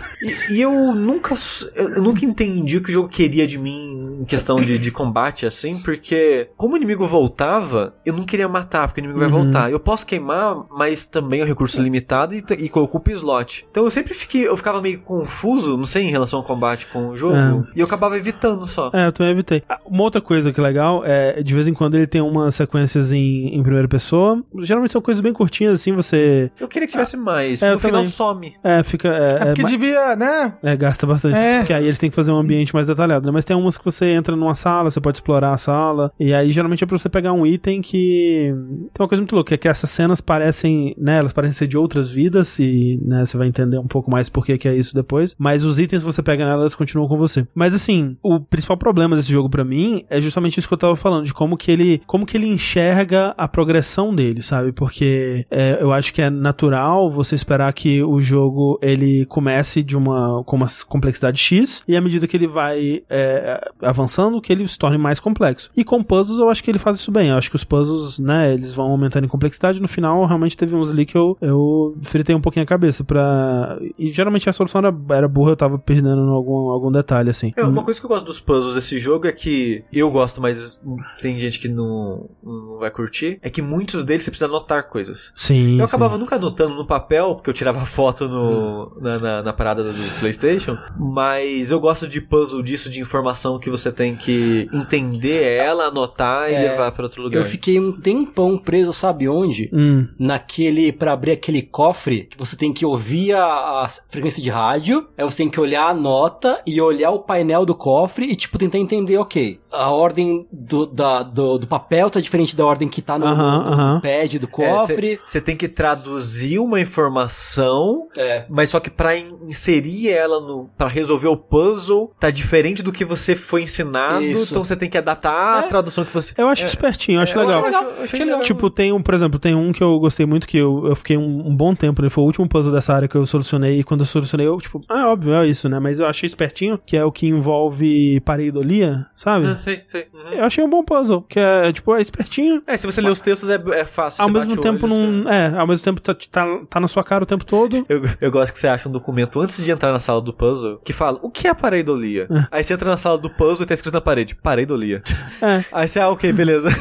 E, 0.50 0.56
e 0.56 0.62
eu 0.62 0.94
nunca 0.94 1.34
eu 1.76 1.90
eu 1.94 2.02
nunca 2.02 2.26
entendi 2.26 2.78
o 2.78 2.82
que 2.84 2.90
o 2.91 2.94
jogo 2.94 3.10
queria 3.14 3.45
de 3.48 3.57
mim 3.57 4.18
em 4.22 4.26
questão 4.26 4.57
de, 4.57 4.77
de 4.77 4.91
combate, 4.91 5.45
assim, 5.45 5.77
porque 5.80 6.49
como 6.57 6.73
o 6.73 6.77
inimigo 6.77 7.07
voltava, 7.07 7.94
eu 8.06 8.14
não 8.14 8.23
queria 8.23 8.48
matar, 8.48 8.88
porque 8.88 8.99
o 8.99 9.03
inimigo 9.03 9.19
vai 9.19 9.30
voltar. 9.30 9.72
Eu 9.72 9.80
posso 9.80 10.06
queimar, 10.06 10.56
mas 10.72 11.06
também 11.06 11.41
é 11.41 11.44
um 11.44 11.48
recurso 11.48 11.81
limitado 11.81 12.34
e, 12.35 12.44
e 12.60 12.72
ocupa 12.73 13.11
slot. 13.11 13.65
Então 13.69 13.84
eu 13.85 13.91
sempre 13.91 14.14
fiquei, 14.14 14.48
eu 14.48 14.56
ficava 14.57 14.81
meio 14.81 14.99
confuso, 14.99 15.77
não 15.77 15.85
sei, 15.85 16.03
em 16.03 16.10
relação 16.11 16.40
ao 16.40 16.45
combate 16.45 16.88
com 16.88 17.10
o 17.10 17.18
jogo, 17.18 17.65
e 17.76 17.80
eu 17.80 17.85
acabava 17.85 18.18
evitando 18.18 18.65
só. 18.68 18.90
É, 18.94 19.07
eu 19.07 19.11
também 19.11 19.31
evitei. 19.34 19.64
Ah, 19.69 19.80
Uma 19.85 20.03
outra 20.03 20.22
coisa 20.22 20.52
que 20.52 20.60
é 20.60 20.64
legal 20.64 21.03
é, 21.06 21.41
de 21.44 21.53
vez 21.53 21.68
em 21.68 21.73
quando 21.73 21.95
ele 21.95 22.07
tem 22.07 22.22
umas 22.22 22.56
sequências 22.56 23.11
em, 23.11 23.56
em 23.56 23.61
primeira 23.61 23.88
pessoa. 23.88 24.41
Geralmente 24.61 24.91
são 24.94 25.02
coisas 25.02 25.22
bem 25.22 25.34
curtinhas, 25.34 25.76
assim, 25.81 25.91
você. 25.94 26.49
Eu 26.60 26.68
queria 26.68 26.88
que 26.88 26.91
tivesse 26.94 27.18
mais, 27.18 27.61
É, 27.61 27.72
no 27.72 27.80
final 27.80 28.02
também. 28.02 28.10
some. 28.11 28.53
É, 28.64 28.84
fica. 28.84 29.07
É, 29.10 29.34
É 29.34 29.45
porque 29.48 29.61
ma- 29.64 29.69
devia, 29.69 30.15
né? 30.15 30.53
é, 30.64 30.76
gasta 30.76 31.06
bastante. 31.06 31.35
É. 31.38 31.60
Porque 31.60 31.73
aí 31.73 31.85
eles 31.85 31.98
têm 31.98 32.10
que 32.10 32.15
fazer 32.15 32.31
um 32.31 32.38
ambiente 32.38 32.73
mais 32.73 32.88
detalhado, 32.88 33.02
né? 33.07 33.31
Mas 33.31 33.45
tem 33.45 33.55
umas 33.55 33.77
que 33.77 33.85
você 33.85 34.11
entra 34.11 34.35
numa 34.35 34.55
sala, 34.55 34.89
você 34.89 35.01
pode 35.01 35.17
explorar 35.17 35.53
a 35.53 35.57
sala. 35.57 36.11
E 36.19 36.34
aí 36.34 36.51
geralmente 36.51 36.84
é 36.84 36.88
pra 36.88 36.97
você 36.97 37.09
pegar 37.09 37.34
um 37.34 37.45
item 37.45 37.81
que. 37.81 38.53
Tem 38.93 39.03
uma 39.03 39.07
coisa 39.07 39.21
muito 39.21 39.35
louca, 39.35 39.55
é 39.55 39.57
que 39.57 39.67
essas 39.67 39.89
cenas 39.89 40.21
parecem, 40.21 40.95
né? 40.97 41.17
Elas 41.17 41.34
parecem 41.34 41.57
ser 41.57 41.67
de 41.67 41.77
outras 41.77 42.11
vidas. 42.11 42.57
E, 42.59 42.99
né, 43.03 43.25
você 43.25 43.38
vai 43.38 43.47
entender 43.47 43.77
um 43.77 43.88
pouco 43.88 44.09
mais 44.09 44.30
por 44.30 44.45
que 44.45 44.67
é 44.67 44.75
isso 44.75 44.93
depois. 44.93 45.35
Mas 45.38 45.63
os 45.63 45.80
itens 45.80 46.01
que 46.01 46.05
você 46.05 46.21
pega 46.21 46.45
nelas 46.45 46.75
continuam 46.75 47.07
com 47.07 47.17
você. 47.17 47.47
Mas 47.53 47.73
assim, 47.73 48.17
o 48.21 48.39
principal 48.39 48.77
problema 48.77 49.15
desse 49.15 49.31
jogo 49.31 49.49
pra 49.49 49.63
mim 49.63 50.03
é 50.09 50.21
justamente 50.21 50.57
isso 50.57 50.67
que 50.67 50.73
eu 50.73 50.77
tava 50.77 50.95
falando, 50.95 51.25
de 51.25 51.34
como 51.34 51.57
que 51.57 51.71
ele. 51.71 52.01
Como 52.05 52.25
que 52.25 52.38
ele 52.38 52.47
enxerga 52.47 53.34
a 53.38 53.47
progressão 53.47 54.13
dele, 54.13 54.41
sabe? 54.41 54.71
Porque 54.71 55.45
é, 55.49 55.77
eu 55.80 55.91
acho 55.91 56.13
que 56.13 56.21
é 56.21 56.30
natural 56.30 57.09
você 57.09 57.35
esperar 57.35 57.71
que 57.73 58.01
o 58.03 58.21
jogo 58.21 58.80
ele 58.81 59.25
comece 59.25 59.84
de 59.84 59.95
uma 59.95 60.43
com 60.43 60.55
uma 60.55 60.67
complexidade 60.88 61.39
X 61.39 61.81
e 61.88 61.95
à 61.95 62.01
medida 62.01 62.27
que 62.27 62.35
ele 62.35 62.47
vai 62.47 62.93
é, 63.10 63.72
avançando 63.82 64.41
que 64.41 64.52
ele 64.52 64.68
se 64.68 64.78
torne 64.78 64.98
mais 64.98 65.20
complexo. 65.20 65.70
E 65.76 65.84
com 65.84 66.03
puzzles 66.03 66.40
eu 66.40 66.49
acho 66.49 66.64
que 66.64 66.70
ele 66.70 66.80
faz 66.80 66.98
isso 66.98 67.11
bem. 67.11 67.30
Eu 67.30 67.38
acho 67.38 67.49
que 67.49 67.56
os 67.56 67.64
puzzles, 67.64 68.20
né, 68.20 68.53
eles 68.53 68.74
vão 68.74 68.91
aumentando 68.91 69.26
em 69.26 69.30
complexidade. 69.30 69.82
No 69.82 69.88
final 69.88 70.26
realmente 70.26 70.57
teve 70.57 70.76
uns 70.76 70.91
ali 70.91 71.06
que 71.06 71.18
eu, 71.18 71.38
eu 71.41 71.98
fritei 72.03 72.36
um 72.36 72.41
pouquinho 72.41 72.64
a 72.64 72.68
cabeça 72.68 73.03
pra... 73.03 73.78
E 73.98 74.11
geralmente 74.11 74.49
a 74.49 74.53
solução 74.53 74.80
era, 74.80 74.95
era 75.10 75.28
burra, 75.28 75.52
eu 75.52 75.56
tava 75.56 75.80
perdendo 75.80 76.22
em 76.22 76.30
algum, 76.30 76.70
algum 76.70 76.91
detalhe, 76.91 77.30
assim. 77.30 77.53
É, 77.56 77.64
uma 77.64 77.84
coisa 77.84 77.99
que 77.99 78.06
eu 78.06 78.10
gosto 78.10 78.26
dos 78.26 78.40
puzzles 78.40 78.76
desse 78.76 78.99
jogo 78.99 79.28
é 79.28 79.32
que 79.32 79.84
eu 79.91 80.10
gosto, 80.11 80.41
mas 80.41 80.78
tem 81.20 81.40
gente 81.40 81.60
que 81.60 81.68
não, 81.68 82.30
não 82.44 82.78
vai 82.80 82.91
curtir, 82.91 83.40
é 83.41 83.49
que 83.49 83.61
muitos 83.61 84.06
deles 84.06 84.24
você 84.24 84.32
precisa 84.32 84.49
anotar 84.49 84.88
coisas. 84.90 85.32
Sim, 85.36 85.74
Eu 85.74 85.78
sim. 85.78 85.95
acabava 85.95 86.18
nunca 86.18 86.36
anotando 86.36 86.76
no 86.76 86.86
papel, 86.86 87.36
porque 87.36 87.49
eu 87.49 87.53
tirava 87.53 87.86
foto 87.86 88.28
no, 88.28 88.98
na, 88.99 89.20
na, 89.20 89.44
na 89.44 89.53
parada 89.53 89.84
do 89.84 90.20
PlayStation, 90.20 90.78
mas 90.98 91.72
eu 91.72 91.80
gosto 91.80 92.07
de 92.07 92.22
puzzle 92.22 92.61
disso, 92.61 92.82
de 92.89 92.99
informação 92.99 93.60
que 93.60 93.69
você 93.69 93.91
tem 93.91 94.15
que 94.15 94.68
entender 94.73 95.43
ela, 95.43 95.85
anotar 95.85 96.49
e 96.51 96.55
É, 96.55 96.60
levar 96.72 96.91
pra 96.91 97.03
outro 97.03 97.22
lugar. 97.22 97.39
Eu 97.39 97.45
fiquei 97.45 97.80
um 97.80 97.91
tempão 97.91 98.57
preso, 98.57 98.93
sabe 98.93 99.27
onde? 99.27 99.69
Hum, 99.73 100.07
Naquele, 100.19 100.91
pra 100.91 101.14
abrir 101.14 101.31
aquele 101.31 101.61
cofre, 101.61 102.23
que 102.30 102.38
você 102.38 102.55
tem 102.55 102.72
que 102.73 102.85
ouvir 102.85 103.34
a, 103.34 103.43
a 103.43 103.88
frequência 104.10 104.41
de 104.41 104.49
rádio, 104.49 105.07
aí 105.18 105.23
você 105.26 105.38
tem 105.38 105.49
que 105.49 105.60
olhar 105.60 105.88
a 105.88 105.93
nota 105.93 106.61
e 106.65 106.80
olhar 106.81 107.11
o 107.11 107.19
painel 107.19 107.65
do 107.65 107.76
cofre 107.76 108.26
e, 108.26 108.35
tipo, 108.35 108.57
tentar 108.57 108.77
entender, 108.77 109.18
ok, 109.18 109.60
a 109.72 109.89
ordem 109.91 110.47
do, 110.51 110.85
da, 110.85 111.22
do, 111.23 111.57
do 111.57 111.68
papel 111.68 112.10
tá 112.10 112.19
diferente 112.22 112.55
da 112.55 112.65
ordem 112.65 112.88
que 112.88 113.01
tá 113.01 113.18
no, 113.19 113.26
Aham, 113.26 113.64
no 113.64 113.73
aham. 113.73 113.99
pad 114.01 114.39
do 114.39 114.47
cofre. 114.47 115.19
Você 115.26 115.41
tem 115.41 115.55
que 115.57 115.68
traduzir 115.68 116.60
uma 116.60 116.80
informação, 116.80 118.07
É. 118.18 118.45
mas 118.49 118.69
só 118.69 118.80
que 118.80 118.89
pra 118.89 119.18
in- 119.18 119.38
inserir 119.47 120.10
ela 120.10 120.39
no 120.39 120.69
para 120.77 120.88
resolver 120.88 121.27
o 121.27 121.38
puzzle 121.38 122.11
tá 122.19 122.30
diferente 122.30 122.73
do 122.82 122.91
que 122.91 123.04
você 123.06 123.36
foi 123.36 123.64
ensinado, 123.64 124.24
Isso. 124.24 124.52
então 124.52 124.64
você 124.64 124.76
tem 124.76 124.90
que 124.90 124.98
adaptar 124.98 125.62
a 125.62 125.66
É. 125.66 125.68
tradução 125.68 126.04
que 126.06 126.14
você 126.14 126.34
Eu 126.38 126.48
acho 126.48 126.66
espertinho, 126.66 127.18
eu 127.20 127.24
acho 127.24 127.38
É, 127.38 127.41
eu 127.41 127.45
legal. 127.48 127.60
acho 127.60 127.66
legal, 127.68 127.94
eu 128.12 128.26
legal. 128.26 128.40
Tipo, 128.40 128.70
tem 128.70 128.91
um, 128.94 129.02
por 129.02 129.14
exemplo, 129.14 129.38
tem 129.40 129.54
um 129.54 129.72
que 129.72 129.84
eu 129.84 130.00
gostei 130.00 130.26
muito 130.26 130.48
que 130.48 130.58
eu, 130.58 130.88
eu 130.88 130.95
fiquei 130.95 131.18
um, 131.18 131.48
um 131.48 131.56
bom 131.56 131.76
tempo, 131.76 132.02
ele 132.02 132.10
foi 132.10 132.24
o 132.24 132.28
último 132.28 132.48
puzzle 132.48 132.72
dessa 132.74 132.94
área 132.94 133.08
que 133.08 133.16
eu 133.16 133.26
solucionei, 133.26 133.80
e 133.80 133.84
quando 133.84 134.00
eu 134.02 134.06
solucionei, 134.08 134.48
eu, 134.48 134.58
tipo, 134.58 134.80
ah, 134.90 135.10
óbvio, 135.10 135.34
é 135.36 135.45
isso, 135.48 135.68
né? 135.68 135.78
Mas 135.80 136.00
eu 136.00 136.06
achei 136.08 136.26
espertinho, 136.26 136.80
que 136.84 136.95
é 136.95 137.04
o 137.04 137.12
que 137.12 137.28
envolve 137.28 138.20
pareidolia, 138.22 139.06
sabe? 139.16 139.48
Ah, 139.48 139.58
sei, 139.58 139.82
sei. 139.88 140.08
Uhum. 140.14 140.34
Eu 140.34 140.44
achei 140.45 140.64
um 140.64 140.70
bom 140.70 140.84
puzzle, 140.84 141.22
que 141.28 141.40
é, 141.40 141.72
tipo, 141.74 141.94
é 141.95 142.02
espertinho. 142.02 142.62
É, 142.66 142.78
se 142.78 142.86
você 142.86 143.02
lê 143.02 143.10
os 143.10 143.20
textos 143.22 143.50
é, 143.50 143.62
é 143.74 143.86
fácil. 143.86 144.22
Ao 144.24 144.30
mesmo 144.30 144.56
tempo, 144.58 144.86
olho, 144.86 144.95
não. 144.95 145.30
É, 145.32 145.58
ao 145.58 145.68
mesmo 145.68 145.84
tempo 145.84 146.02
tá, 146.02 146.16
tá, 146.32 146.45
tá 146.70 146.80
na 146.80 146.88
sua 146.88 147.04
cara 147.04 147.24
o 147.24 147.28
tempo 147.28 147.45
todo. 147.45 147.86
Eu, 147.90 148.04
eu 148.22 148.32
gosto 148.32 148.52
que 148.54 148.60
você 148.60 148.68
acha 148.68 148.88
um 148.88 148.91
documento 148.91 149.40
antes 149.41 149.64
de 149.64 149.72
entrar 149.72 149.91
na 149.91 150.00
sala 150.00 150.22
do 150.22 150.34
puzzle 150.34 150.80
que 150.84 150.94
fala 150.94 151.20
o 151.22 151.30
que 151.30 151.48
é 151.48 151.54
pareidolia. 151.54 152.28
Aí 152.64 152.68
você 152.68 152.73
entra 152.76 152.90
na 152.90 152.95
sala 152.98 153.18
do 153.18 153.30
puzzle 153.30 153.64
e 153.64 153.65
tá 153.65 153.73
escrito 153.73 153.94
na 153.94 153.99
parede 153.99 154.35
pareidolia. 154.35 155.02
É. 155.41 155.65
Aí 155.73 155.85
você, 155.85 155.99
ah, 155.99 156.10
ok, 156.10 156.31
beleza. 156.31 156.69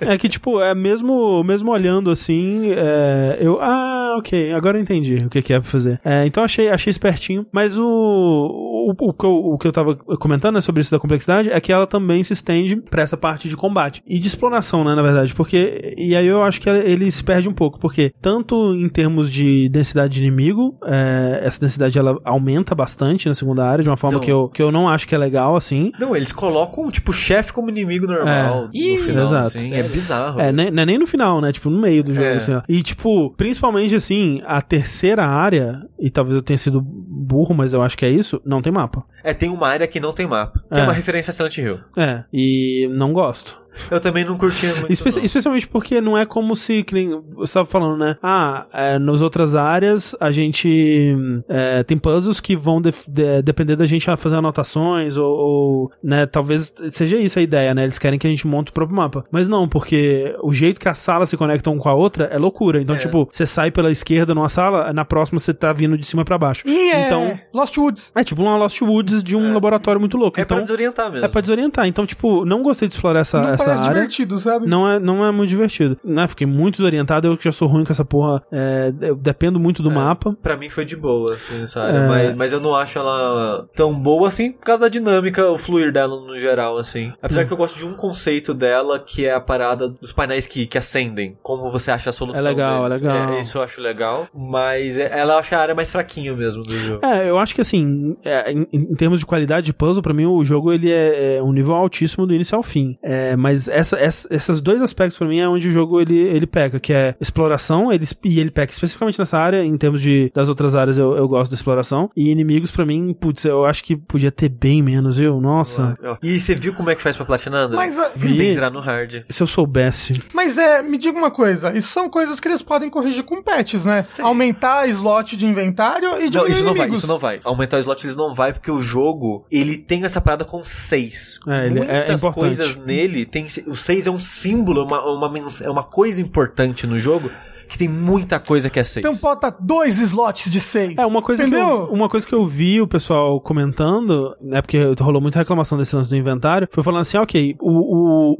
É 0.00 0.16
que, 0.16 0.28
tipo, 0.28 0.60
é 0.60 0.74
mesmo, 0.74 1.42
mesmo 1.44 1.70
olhando 1.70 2.10
assim, 2.10 2.70
é, 2.72 3.38
eu. 3.40 3.58
Ah, 3.60 4.16
ok, 4.18 4.52
agora 4.52 4.78
eu 4.78 4.82
entendi 4.82 5.18
o 5.24 5.28
que, 5.28 5.42
que 5.42 5.52
é 5.52 5.60
pra 5.60 5.68
fazer. 5.68 6.00
É, 6.04 6.26
então 6.26 6.42
achei, 6.42 6.68
achei 6.68 6.90
espertinho. 6.90 7.46
Mas 7.52 7.78
o, 7.78 7.84
o, 7.84 8.94
o, 8.98 9.12
que 9.12 9.24
eu, 9.24 9.34
o 9.34 9.58
que 9.58 9.66
eu 9.66 9.72
tava 9.72 9.94
comentando 9.96 10.54
né, 10.54 10.60
sobre 10.60 10.80
isso 10.80 10.90
da 10.90 10.98
complexidade 10.98 11.50
é 11.50 11.60
que 11.60 11.72
ela 11.72 11.86
também 11.86 12.22
se 12.22 12.32
estende 12.32 12.76
pra 12.76 13.02
essa 13.02 13.16
parte 13.16 13.48
de 13.48 13.56
combate. 13.56 14.02
E 14.06 14.18
de 14.18 14.26
exploração, 14.26 14.84
né, 14.84 14.94
na 14.94 15.02
verdade. 15.02 15.34
Porque. 15.34 15.94
E 15.96 16.16
aí 16.16 16.26
eu 16.26 16.42
acho 16.42 16.60
que 16.60 16.68
ele 16.68 17.10
se 17.10 17.22
perde 17.22 17.48
um 17.48 17.54
pouco. 17.54 17.78
Porque, 17.78 18.12
tanto 18.20 18.74
em 18.74 18.88
termos 18.88 19.30
de 19.30 19.68
densidade 19.68 20.14
de 20.14 20.22
inimigo, 20.22 20.76
é, 20.84 21.40
essa 21.42 21.60
densidade 21.60 21.98
ela 21.98 22.18
aumenta 22.24 22.74
bastante 22.74 23.28
na 23.28 23.34
segunda 23.34 23.66
área, 23.66 23.82
de 23.82 23.90
uma 23.90 23.96
forma 23.96 24.18
Não. 24.18 24.24
que 24.24 24.30
eu, 24.30 24.48
que 24.48 24.62
eu 24.62 24.72
não 24.72 24.83
acho 24.88 25.06
que 25.08 25.14
é 25.14 25.18
legal, 25.18 25.56
assim. 25.56 25.90
Não, 25.98 26.14
eles 26.16 26.32
colocam, 26.32 26.90
tipo, 26.90 27.10
o 27.10 27.14
chefe 27.14 27.52
como 27.52 27.68
inimigo 27.70 28.06
normal 28.06 28.64
É. 28.64 28.66
no 28.66 28.70
Ih, 28.74 28.98
final, 29.02 29.22
exato. 29.24 29.46
assim. 29.58 29.74
É 29.74 29.82
bizarro. 29.82 30.40
É, 30.40 30.52
nem, 30.52 30.70
não 30.70 30.82
é 30.82 30.86
nem 30.86 30.98
no 30.98 31.06
final, 31.06 31.40
né? 31.40 31.52
Tipo, 31.52 31.70
no 31.70 31.80
meio 31.80 32.02
do 32.04 32.12
jogo, 32.14 32.26
É. 32.26 32.36
assim, 32.36 32.52
ó. 32.54 32.62
E, 32.68 32.82
tipo, 32.82 33.30
principalmente, 33.36 33.94
assim, 33.94 34.42
a 34.46 34.60
terceira 34.62 35.24
área, 35.26 35.80
e 35.98 36.10
talvez 36.10 36.36
eu 36.36 36.42
tenha 36.42 36.58
sido 36.58 36.80
burro, 36.80 37.54
mas 37.54 37.72
eu 37.72 37.82
acho 37.82 37.96
que 37.96 38.04
é 38.04 38.10
isso, 38.10 38.40
não 38.44 38.60
tem 38.62 38.72
mapa. 38.72 39.04
É, 39.22 39.32
tem 39.32 39.48
uma 39.50 39.68
área 39.68 39.86
que 39.86 39.98
não 40.00 40.12
tem 40.12 40.26
mapa. 40.26 40.60
Que 40.68 40.78
é, 40.78 40.80
É. 40.80 40.82
uma 40.84 40.92
referência 40.92 41.30
a 41.30 41.34
Silent 41.34 41.56
Hill. 41.58 41.78
É, 41.96 42.24
e 42.32 42.88
não 42.92 43.12
gosto. 43.12 43.58
Eu 43.90 44.00
também 44.00 44.24
não 44.24 44.36
curti 44.36 44.66
muito. 44.66 44.92
Espe- 44.92 45.10
não. 45.16 45.24
especialmente 45.24 45.66
porque 45.68 46.00
não 46.00 46.16
é 46.16 46.24
como 46.26 46.54
se, 46.56 46.82
que 46.82 46.94
nem 46.94 47.22
você 47.34 47.54
tava 47.54 47.66
falando, 47.66 47.98
né? 47.98 48.16
Ah, 48.22 48.66
é, 48.72 48.98
nas 48.98 49.20
outras 49.20 49.54
áreas 49.56 50.14
a 50.20 50.30
gente 50.30 51.16
é, 51.48 51.82
tem 51.82 51.96
puzzles 51.98 52.40
que 52.40 52.56
vão 52.56 52.80
def- 52.80 53.06
de- 53.08 53.42
depender 53.42 53.76
da 53.76 53.86
gente 53.86 54.04
fazer 54.16 54.36
anotações 54.36 55.16
ou, 55.16 55.26
ou, 55.36 55.92
né, 56.02 56.26
talvez 56.26 56.72
seja 56.90 57.16
isso 57.16 57.38
a 57.38 57.42
ideia, 57.42 57.74
né? 57.74 57.84
Eles 57.84 57.98
querem 57.98 58.18
que 58.18 58.26
a 58.26 58.30
gente 58.30 58.46
monte 58.46 58.68
o 58.68 58.72
próprio 58.72 58.96
mapa. 58.96 59.24
Mas 59.30 59.48
não, 59.48 59.68
porque 59.68 60.34
o 60.42 60.52
jeito 60.52 60.80
que 60.80 60.88
as 60.88 60.98
salas 60.98 61.28
se 61.28 61.36
conectam 61.36 61.72
um 61.74 61.78
com 61.78 61.88
a 61.88 61.94
outra 61.94 62.24
é 62.26 62.38
loucura. 62.38 62.80
Então, 62.80 62.96
É. 62.96 62.98
tipo, 62.98 63.28
você 63.30 63.46
sai 63.46 63.70
pela 63.70 63.90
esquerda 63.90 64.34
numa 64.34 64.48
sala, 64.48 64.92
na 64.92 65.04
próxima 65.04 65.38
você 65.40 65.52
tá 65.54 65.72
vindo 65.72 65.96
de 65.98 66.06
cima 66.06 66.24
pra 66.24 66.38
baixo. 66.38 66.62
E 66.66 66.90
é 66.90 67.06
Então, 67.06 67.38
Lost 67.52 67.76
Woods. 67.76 68.12
é 68.14 68.22
tipo 68.24 68.42
uma 68.42 68.56
Lost 68.56 68.80
Woods 68.82 69.22
de 69.22 69.36
um 69.36 69.52
laboratório 69.54 70.00
muito 70.00 70.16
louco. 70.16 70.38
É 70.38 70.42
então, 70.42 70.56
pra 70.58 70.62
desorientar 70.62 71.10
mesmo. 71.10 71.24
é 71.26 71.28
pra 71.28 71.40
desorientar. 71.40 71.86
Então, 71.86 72.06
tipo, 72.06 72.44
não 72.44 72.62
gostei 72.62 72.88
de 72.88 72.94
explorar 72.94 73.20
essa, 73.20 73.40
Não 73.40 73.50
essa 73.50 73.63
área. 73.72 73.84
divertido, 73.94 74.38
sabe? 74.38 74.66
Não 74.66 74.88
é, 74.88 74.98
não 74.98 75.24
é 75.24 75.30
muito 75.32 75.48
divertido. 75.50 75.96
Né? 76.04 76.26
Fiquei 76.28 76.46
muito 76.46 76.76
desorientado, 76.76 77.26
eu 77.28 77.36
que 77.36 77.44
já 77.44 77.52
sou 77.52 77.68
ruim 77.68 77.84
com 77.84 77.92
essa 77.92 78.04
porra. 78.04 78.42
é, 78.52 78.92
eu 79.00 79.16
dependo 79.16 79.58
muito 79.60 79.82
do 79.82 79.90
É. 79.90 79.94
mapa. 79.94 80.36
Pra 80.42 80.56
mim 80.56 80.68
foi 80.68 80.84
de 80.84 80.96
boa, 80.96 81.34
assim, 81.34 81.62
essa 81.62 81.80
área. 81.82 81.98
É. 81.98 82.08
Mas, 82.08 82.36
mas 82.36 82.52
eu 82.52 82.60
não 82.60 82.74
acho 82.74 82.98
ela 82.98 83.66
tão 83.74 83.92
boa 83.94 84.28
assim, 84.28 84.52
por 84.52 84.64
causa 84.64 84.82
da 84.82 84.88
dinâmica, 84.88 85.48
o 85.50 85.58
fluir 85.58 85.92
dela 85.92 86.16
no 86.20 86.38
geral, 86.38 86.78
assim. 86.78 87.12
Apesar 87.22 87.42
Hum. 87.44 87.46
que 87.46 87.52
eu 87.52 87.56
gosto 87.56 87.78
de 87.78 87.84
um 87.86 87.94
conceito 87.94 88.52
dela, 88.54 88.98
que 88.98 89.24
é 89.26 89.32
a 89.34 89.40
parada 89.40 89.88
dos 89.88 90.12
painéis 90.12 90.46
que, 90.46 90.66
que 90.66 90.78
acendem. 90.78 91.36
Como 91.42 91.70
você 91.70 91.90
acha 91.90 92.10
a 92.10 92.12
solução. 92.12 92.40
É 92.40 92.48
legal, 92.48 92.88
deles. 92.88 93.02
é 93.02 93.06
legal. 93.08 93.34
É, 93.34 93.40
isso 93.40 93.58
eu 93.58 93.62
acho 93.62 93.80
legal. 93.80 94.26
Mas 94.34 94.98
é- 94.98 95.10
ela 95.18 95.38
acha 95.38 95.56
a 95.56 95.60
área 95.60 95.74
mais 95.74 95.90
fraquinha 95.90 96.32
mesmo 96.34 96.62
do 96.62 96.76
jogo. 96.78 97.04
É, 97.04 97.28
eu 97.28 97.38
acho 97.38 97.54
que 97.54 97.60
assim, 97.60 98.16
é, 98.24 98.50
em, 98.52 98.66
em 98.72 98.94
termos 98.94 99.20
de 99.20 99.26
qualidade 99.26 99.66
de 99.66 99.72
puzzle, 99.74 100.02
pra 100.02 100.12
mim 100.14 100.26
o 100.26 100.44
jogo 100.44 100.72
ele 100.72 100.90
é, 100.90 101.36
é 101.36 101.42
um 101.42 101.52
nível 101.52 101.74
altíssimo 101.74 102.26
do 102.26 102.34
início 102.34 102.56
ao 102.56 102.62
fim. 102.62 102.96
É, 103.02 103.36
mas 103.36 103.53
Mas 103.54 103.68
essa, 103.68 103.96
essa- 103.98 104.28
esses 104.34 104.60
dois 104.60 104.82
aspectos 104.82 105.16
pra 105.16 105.26
mim 105.28 105.38
é 105.38 105.48
onde 105.48 105.68
o 105.68 105.70
jogo 105.70 106.00
ele, 106.00 106.16
ele 106.18 106.46
peca, 106.46 106.80
que 106.80 106.92
é 106.92 107.14
exploração, 107.20 107.92
ele, 107.92 108.06
e 108.24 108.40
ele 108.40 108.50
peca 108.50 108.72
especificamente 108.72 109.18
nessa 109.18 109.38
área, 109.38 109.64
em 109.64 109.76
termos 109.76 110.02
de 110.02 110.30
das 110.34 110.48
outras 110.48 110.74
áreas 110.74 110.98
eu, 110.98 111.16
eu 111.16 111.28
gosto 111.28 111.52
da 111.52 111.54
exploração, 111.54 112.10
e 112.16 112.30
inimigos 112.30 112.70
pra 112.70 112.84
mim, 112.84 113.14
putz, 113.18 113.44
eu 113.44 113.64
acho 113.64 113.84
que 113.84 113.96
podia 113.96 114.30
ter 114.32 114.48
bem 114.48 114.82
menos, 114.82 115.18
viu? 115.18 115.40
Nossa. 115.40 115.96
E 116.22 116.40
você 116.40 116.54
viu 116.54 116.74
como 116.74 116.90
é 116.90 116.94
que 116.96 117.02
faz 117.02 117.16
pra 117.16 117.24
platinar? 117.24 117.68
Mas, 117.70 117.94
Tem 117.96 118.10
que 118.12 118.18
vi. 118.18 118.52
zerar 118.52 118.72
no 118.72 118.80
hard. 118.80 119.22
Se 119.28 119.42
eu 119.42 119.46
soubesse. 119.46 120.20
Mas 120.34 120.58
é, 120.58 120.82
me 120.82 120.98
diga 120.98 121.16
uma 121.16 121.30
coisa, 121.30 121.72
isso 121.76 121.88
são 121.88 122.08
coisas 122.10 122.40
que 122.40 122.48
eles 122.48 122.62
podem 122.62 122.90
corrigir 122.90 123.22
com 123.22 123.42
patches, 123.42 123.84
né? 123.84 124.06
Aumentar 124.18 124.88
slot 124.88 125.36
de 125.36 125.46
inventário 125.46 126.08
e 126.18 126.24
Não, 126.24 126.30
diminuir 126.30 126.50
isso 126.50 126.64
não 126.64 126.70
vai, 126.72 126.78
inimigos. 126.78 126.98
isso 126.98 127.06
não 127.06 127.18
vai. 127.18 127.40
Aumentar 127.44 127.76
o 127.76 127.80
slot 127.80 128.04
eles 128.04 128.16
não 128.16 128.34
vai, 128.34 128.52
porque 128.52 128.70
o 128.70 128.82
jogo, 128.82 129.46
ele 129.50 129.76
tem 129.78 130.04
essa 130.04 130.20
parada 130.20 130.44
com 130.44 130.62
seis. 130.64 131.38
É, 131.46 131.66
ele 131.66 131.80
é- 131.80 131.82
é 131.84 131.96
Muitas 131.98 132.16
importante. 132.20 132.34
coisas 132.56 132.76
nele, 132.76 133.24
tem, 133.24 133.43
o 133.66 133.76
seis 133.76 134.06
é 134.06 134.10
um 134.10 134.18
símbolo, 134.18 134.80
é 134.80 134.84
uma, 134.84 135.04
uma, 135.04 135.38
é 135.62 135.70
uma 135.70 135.82
coisa 135.82 136.20
importante 136.20 136.86
no 136.86 136.98
jogo, 136.98 137.30
que 137.68 137.78
tem 137.78 137.88
muita 137.88 138.38
coisa 138.38 138.68
que 138.70 138.78
é 138.78 138.84
seis. 138.84 139.04
Então 139.04 139.16
bota 139.20 139.54
dois 139.60 139.98
slots 139.98 140.50
de 140.50 140.60
seis. 140.60 140.96
É, 140.98 141.06
uma 141.06 141.22
coisa, 141.22 141.44
que 141.48 141.54
eu, 141.54 141.84
uma 141.86 142.08
coisa 142.08 142.26
que 142.26 142.34
eu 142.34 142.46
vi 142.46 142.80
o 142.80 142.86
pessoal 142.86 143.40
comentando, 143.40 144.34
né, 144.40 144.60
porque 144.62 144.78
rolou 145.00 145.20
muita 145.20 145.38
reclamação 145.38 145.76
desse 145.78 145.94
lance 145.96 146.08
do 146.10 146.16
inventário, 146.16 146.68
foi 146.70 146.82
falando 146.84 147.00
assim, 147.02 147.16
ok, 147.18 147.56
o, 147.60 147.70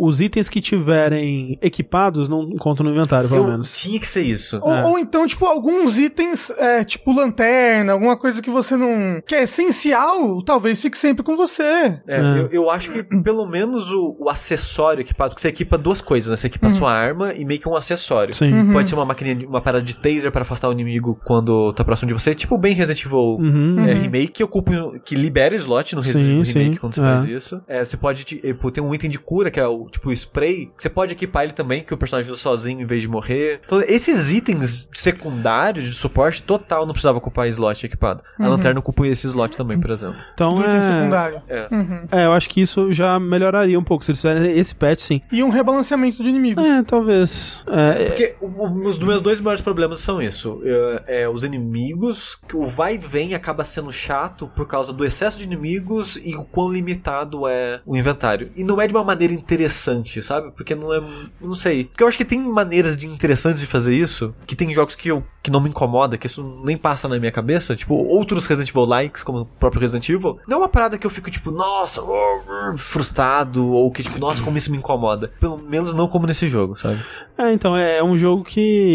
o- 0.03 0.07
os 0.07 0.21
itens 0.21 0.49
que 0.49 0.61
tiverem 0.61 1.59
equipados 1.63 2.29
não 2.29 2.51
contam 2.57 2.85
no 2.85 2.93
inventário, 2.93 3.29
pelo 3.29 3.43
Eu- 3.45 3.49
menos. 3.49 3.75
Tinha 3.77 3.99
que 3.99 4.07
ser 4.07 4.23
isso. 4.23 4.59
Ou, 4.63 4.73
É. 4.73 4.85
ou 4.85 4.99
então, 4.99 5.27
tipo, 5.27 5.47
alguns 5.47 5.99
itens, 5.99 6.51
é, 6.51 6.85
tipo 6.85 7.13
lanterna, 7.13 7.93
alguma 7.93 8.17
coisa 8.19 8.41
que 8.43 8.51
você 8.51 8.77
não. 8.77 9.21
que 9.27 9.35
é 9.35 9.43
essencial, 9.45 10.43
talvez 10.43 10.81
fique 10.81 10.97
sempre 10.99 11.23
com 11.25 11.37
você. 11.37 11.63
É, 11.63 12.01
É. 12.07 12.39
Eu, 12.41 12.49
eu 12.51 12.71
acho 12.71 12.91
que 12.93 13.03
pelo 13.23 13.47
menos 13.47 13.91
o, 13.91 14.17
o 14.19 14.29
acessório 14.31 15.01
equipado, 15.03 15.31
porque 15.31 15.43
você 15.43 15.49
equipa 15.49 15.77
duas 15.79 16.01
coisas, 16.01 16.31
né? 16.31 16.37
Você 16.37 16.47
equipa 16.47 16.69
a 16.69 16.71
sua 16.71 16.93
arma 16.93 17.33
e 17.35 17.45
meio 17.45 17.61
que 17.61 17.69
um 17.69 17.77
acessório. 17.77 18.35
Sim. 18.35 18.73
Pode 18.73 18.89
ser 18.89 18.95
uma 18.95 19.05
máquina, 19.15 19.35
de- 19.35 19.47
uma 19.47 19.61
parada 19.61 19.85
de 19.85 19.95
taser 19.95 20.31
para 20.33 20.43
afastar 20.43 20.69
o 20.69 20.73
inimigo 20.73 21.19
quando 21.25 21.73
tá 21.73 21.85
próximo 21.85 22.09
de 22.09 22.15
você, 22.15 22.35
tipo 22.35 22.59
bem 22.59 22.75
Resident 22.75 23.05
Evil 23.05 23.39
Uhum. 23.41 23.85
é, 23.87 23.95
remake 23.95 24.29
que 24.29 24.45
ocupa, 24.45 24.73
que 25.05 25.15
libera 25.15 25.55
slot 25.55 25.95
no 25.95 26.01
Resident 26.03 26.25
Evil 26.29 26.43
remake 26.43 26.75
sim, 26.75 26.81
quando 26.81 26.95
você 26.95 27.01
é. 27.01 27.05
faz 27.05 27.25
isso. 27.25 27.63
É, 27.69 27.85
você 27.85 27.97
pode 27.97 28.25
pô, 28.61 28.71
tem 28.71 28.83
um 28.83 28.95
item 28.95 29.11
de 29.11 29.19
cura 29.19 29.51
que 29.51 29.61
é 29.61 29.67
o 29.67 29.87
tipo 29.91 30.09
o 30.09 30.13
spray, 30.13 30.67
que 30.77 30.83
você 30.83 30.89
pode 30.91 31.13
equipar 31.13 31.45
ele 31.45 31.53
também, 31.53 31.83
que 31.83 31.93
o 31.95 31.97
personagem 31.97 32.31
usa 32.33 32.41
sozinho 32.41 32.81
em 32.81 32.87
vez 32.87 33.03
de 33.03 33.09
morrer. 33.09 33.61
Então, 33.65 33.81
esses 33.87 34.33
itens 34.33 34.89
secundários 34.93 35.85
de 35.87 35.93
suporte 35.93 36.43
total 36.43 36.85
não 36.87 36.93
precisava 36.93 37.19
ocupar 37.19 37.49
slot 37.49 37.87
equipado. 37.87 38.23
A 38.39 38.49
lanterna 38.49 38.81
ocupa 38.81 39.07
esse 39.07 39.27
slot 39.27 39.57
também, 39.57 39.79
por 39.81 39.91
exemplo. 39.91 40.17
Então, 40.35 40.49
Do 40.51 40.61
item 40.61 40.77
é, 40.77 40.81
secundário. 40.83 41.43
É. 41.49 41.69
Uhum. 41.71 42.01
é, 42.11 42.27
eu 42.27 42.33
acho 42.33 42.49
que 42.49 42.61
isso 42.61 42.93
já 42.93 43.19
melhoraria 43.21 43.79
um 43.79 43.85
pouco, 43.85 44.05
se 44.05 44.11
eles 44.11 44.21
fizerem 44.21 44.59
esse 44.59 44.75
patch, 44.75 45.01
sim. 45.01 45.21
E 45.31 45.43
um 45.43 45.49
rebalanceamento 45.51 46.23
de 46.23 46.29
inimigos. 46.29 46.65
É, 46.65 46.83
talvez. 46.83 47.65
É, 47.69 48.05
Porque 48.07 48.35
o- 48.41 48.47
o- 48.47 48.69
os 49.05 49.09
meus 49.09 49.23
dois 49.23 49.41
maiores 49.41 49.63
problemas 49.63 50.01
são 50.01 50.21
isso. 50.21 50.63
É, 50.65 51.23
é, 51.23 51.29
os 51.29 51.45
inimigos, 51.45 52.37
que 52.49 52.57
o 52.57 52.67
vai 52.67 52.95
e 52.95 52.99
vem 52.99 53.35
acaba 53.35 53.65
sendo 53.65 53.93
chato 53.93 54.51
por 54.57 54.67
causa 54.67 54.93
do 54.93 55.05
excesso 55.05 55.37
de 55.37 55.45
inimigos 55.45 56.17
e 56.17 56.35
o 56.35 56.45
quão 56.45 56.73
limitado 56.73 57.47
é 57.47 57.81
o 57.85 57.97
inventário. 57.97 58.51
E 58.57 58.65
não 58.65 58.81
é 58.81 58.87
de 58.87 58.95
uma 58.95 59.05
maneira 59.05 59.35
interessante, 59.35 60.23
sabe? 60.23 60.51
Porque 60.53 60.75
não 60.75 60.93
é. 60.93 61.03
Não 61.41 61.55
sei. 61.55 61.85
Porque 61.85 62.03
eu 62.03 62.09
acho 62.09 62.17
que 62.17 62.25
tem 62.25 62.41
maneiras 62.41 62.97
de 62.97 63.07
interessantes 63.07 63.61
de 63.61 63.67
fazer 63.67 63.95
isso, 63.95 64.35
que 64.47 64.57
tem 64.57 64.73
jogos 64.73 64.95
que, 64.95 65.09
eu, 65.09 65.23
que 65.43 65.51
não 65.51 65.61
me 65.61 65.69
incomoda, 65.69 66.17
que 66.17 66.27
isso 66.27 66.63
nem 66.65 66.77
passa 66.77 67.07
na 67.09 67.19
minha 67.19 67.33
cabeça. 67.33 67.77
Tipo, 67.77 67.95
outros 67.95 68.47
Resident 68.47 68.71
Evil 68.71 68.85
likes, 68.85 69.23
como 69.23 69.41
o 69.41 69.45
próprio 69.45 69.83
Resident 69.83 70.09
Evil. 70.09 70.39
Não 70.49 70.57
é 70.57 70.61
uma 70.61 70.69
parada 70.69 70.97
que 70.97 71.07
eu 71.07 71.11
fico, 71.11 71.31
tipo, 71.31 71.51
nossa, 71.51 72.01
uh, 72.03 72.77
frustrado, 72.77 73.67
ou 73.67 73.91
que, 73.91 74.03
tipo, 74.03 74.19
nossa, 74.19 74.43
como 74.43 74.57
isso 74.57 74.71
me 74.71 74.79
incomoda. 74.79 75.31
Pelo 75.39 75.59
menos 75.59 75.93
não 75.93 76.09
como 76.09 76.27
nesse 76.27 76.49
jogo, 76.49 76.77
sabe? 76.77 77.03
é, 77.37 77.53
então, 77.53 77.77
é, 77.77 77.99
é 77.99 78.05
um 78.05 78.17
jogo 78.17 78.45
que. 78.45 78.94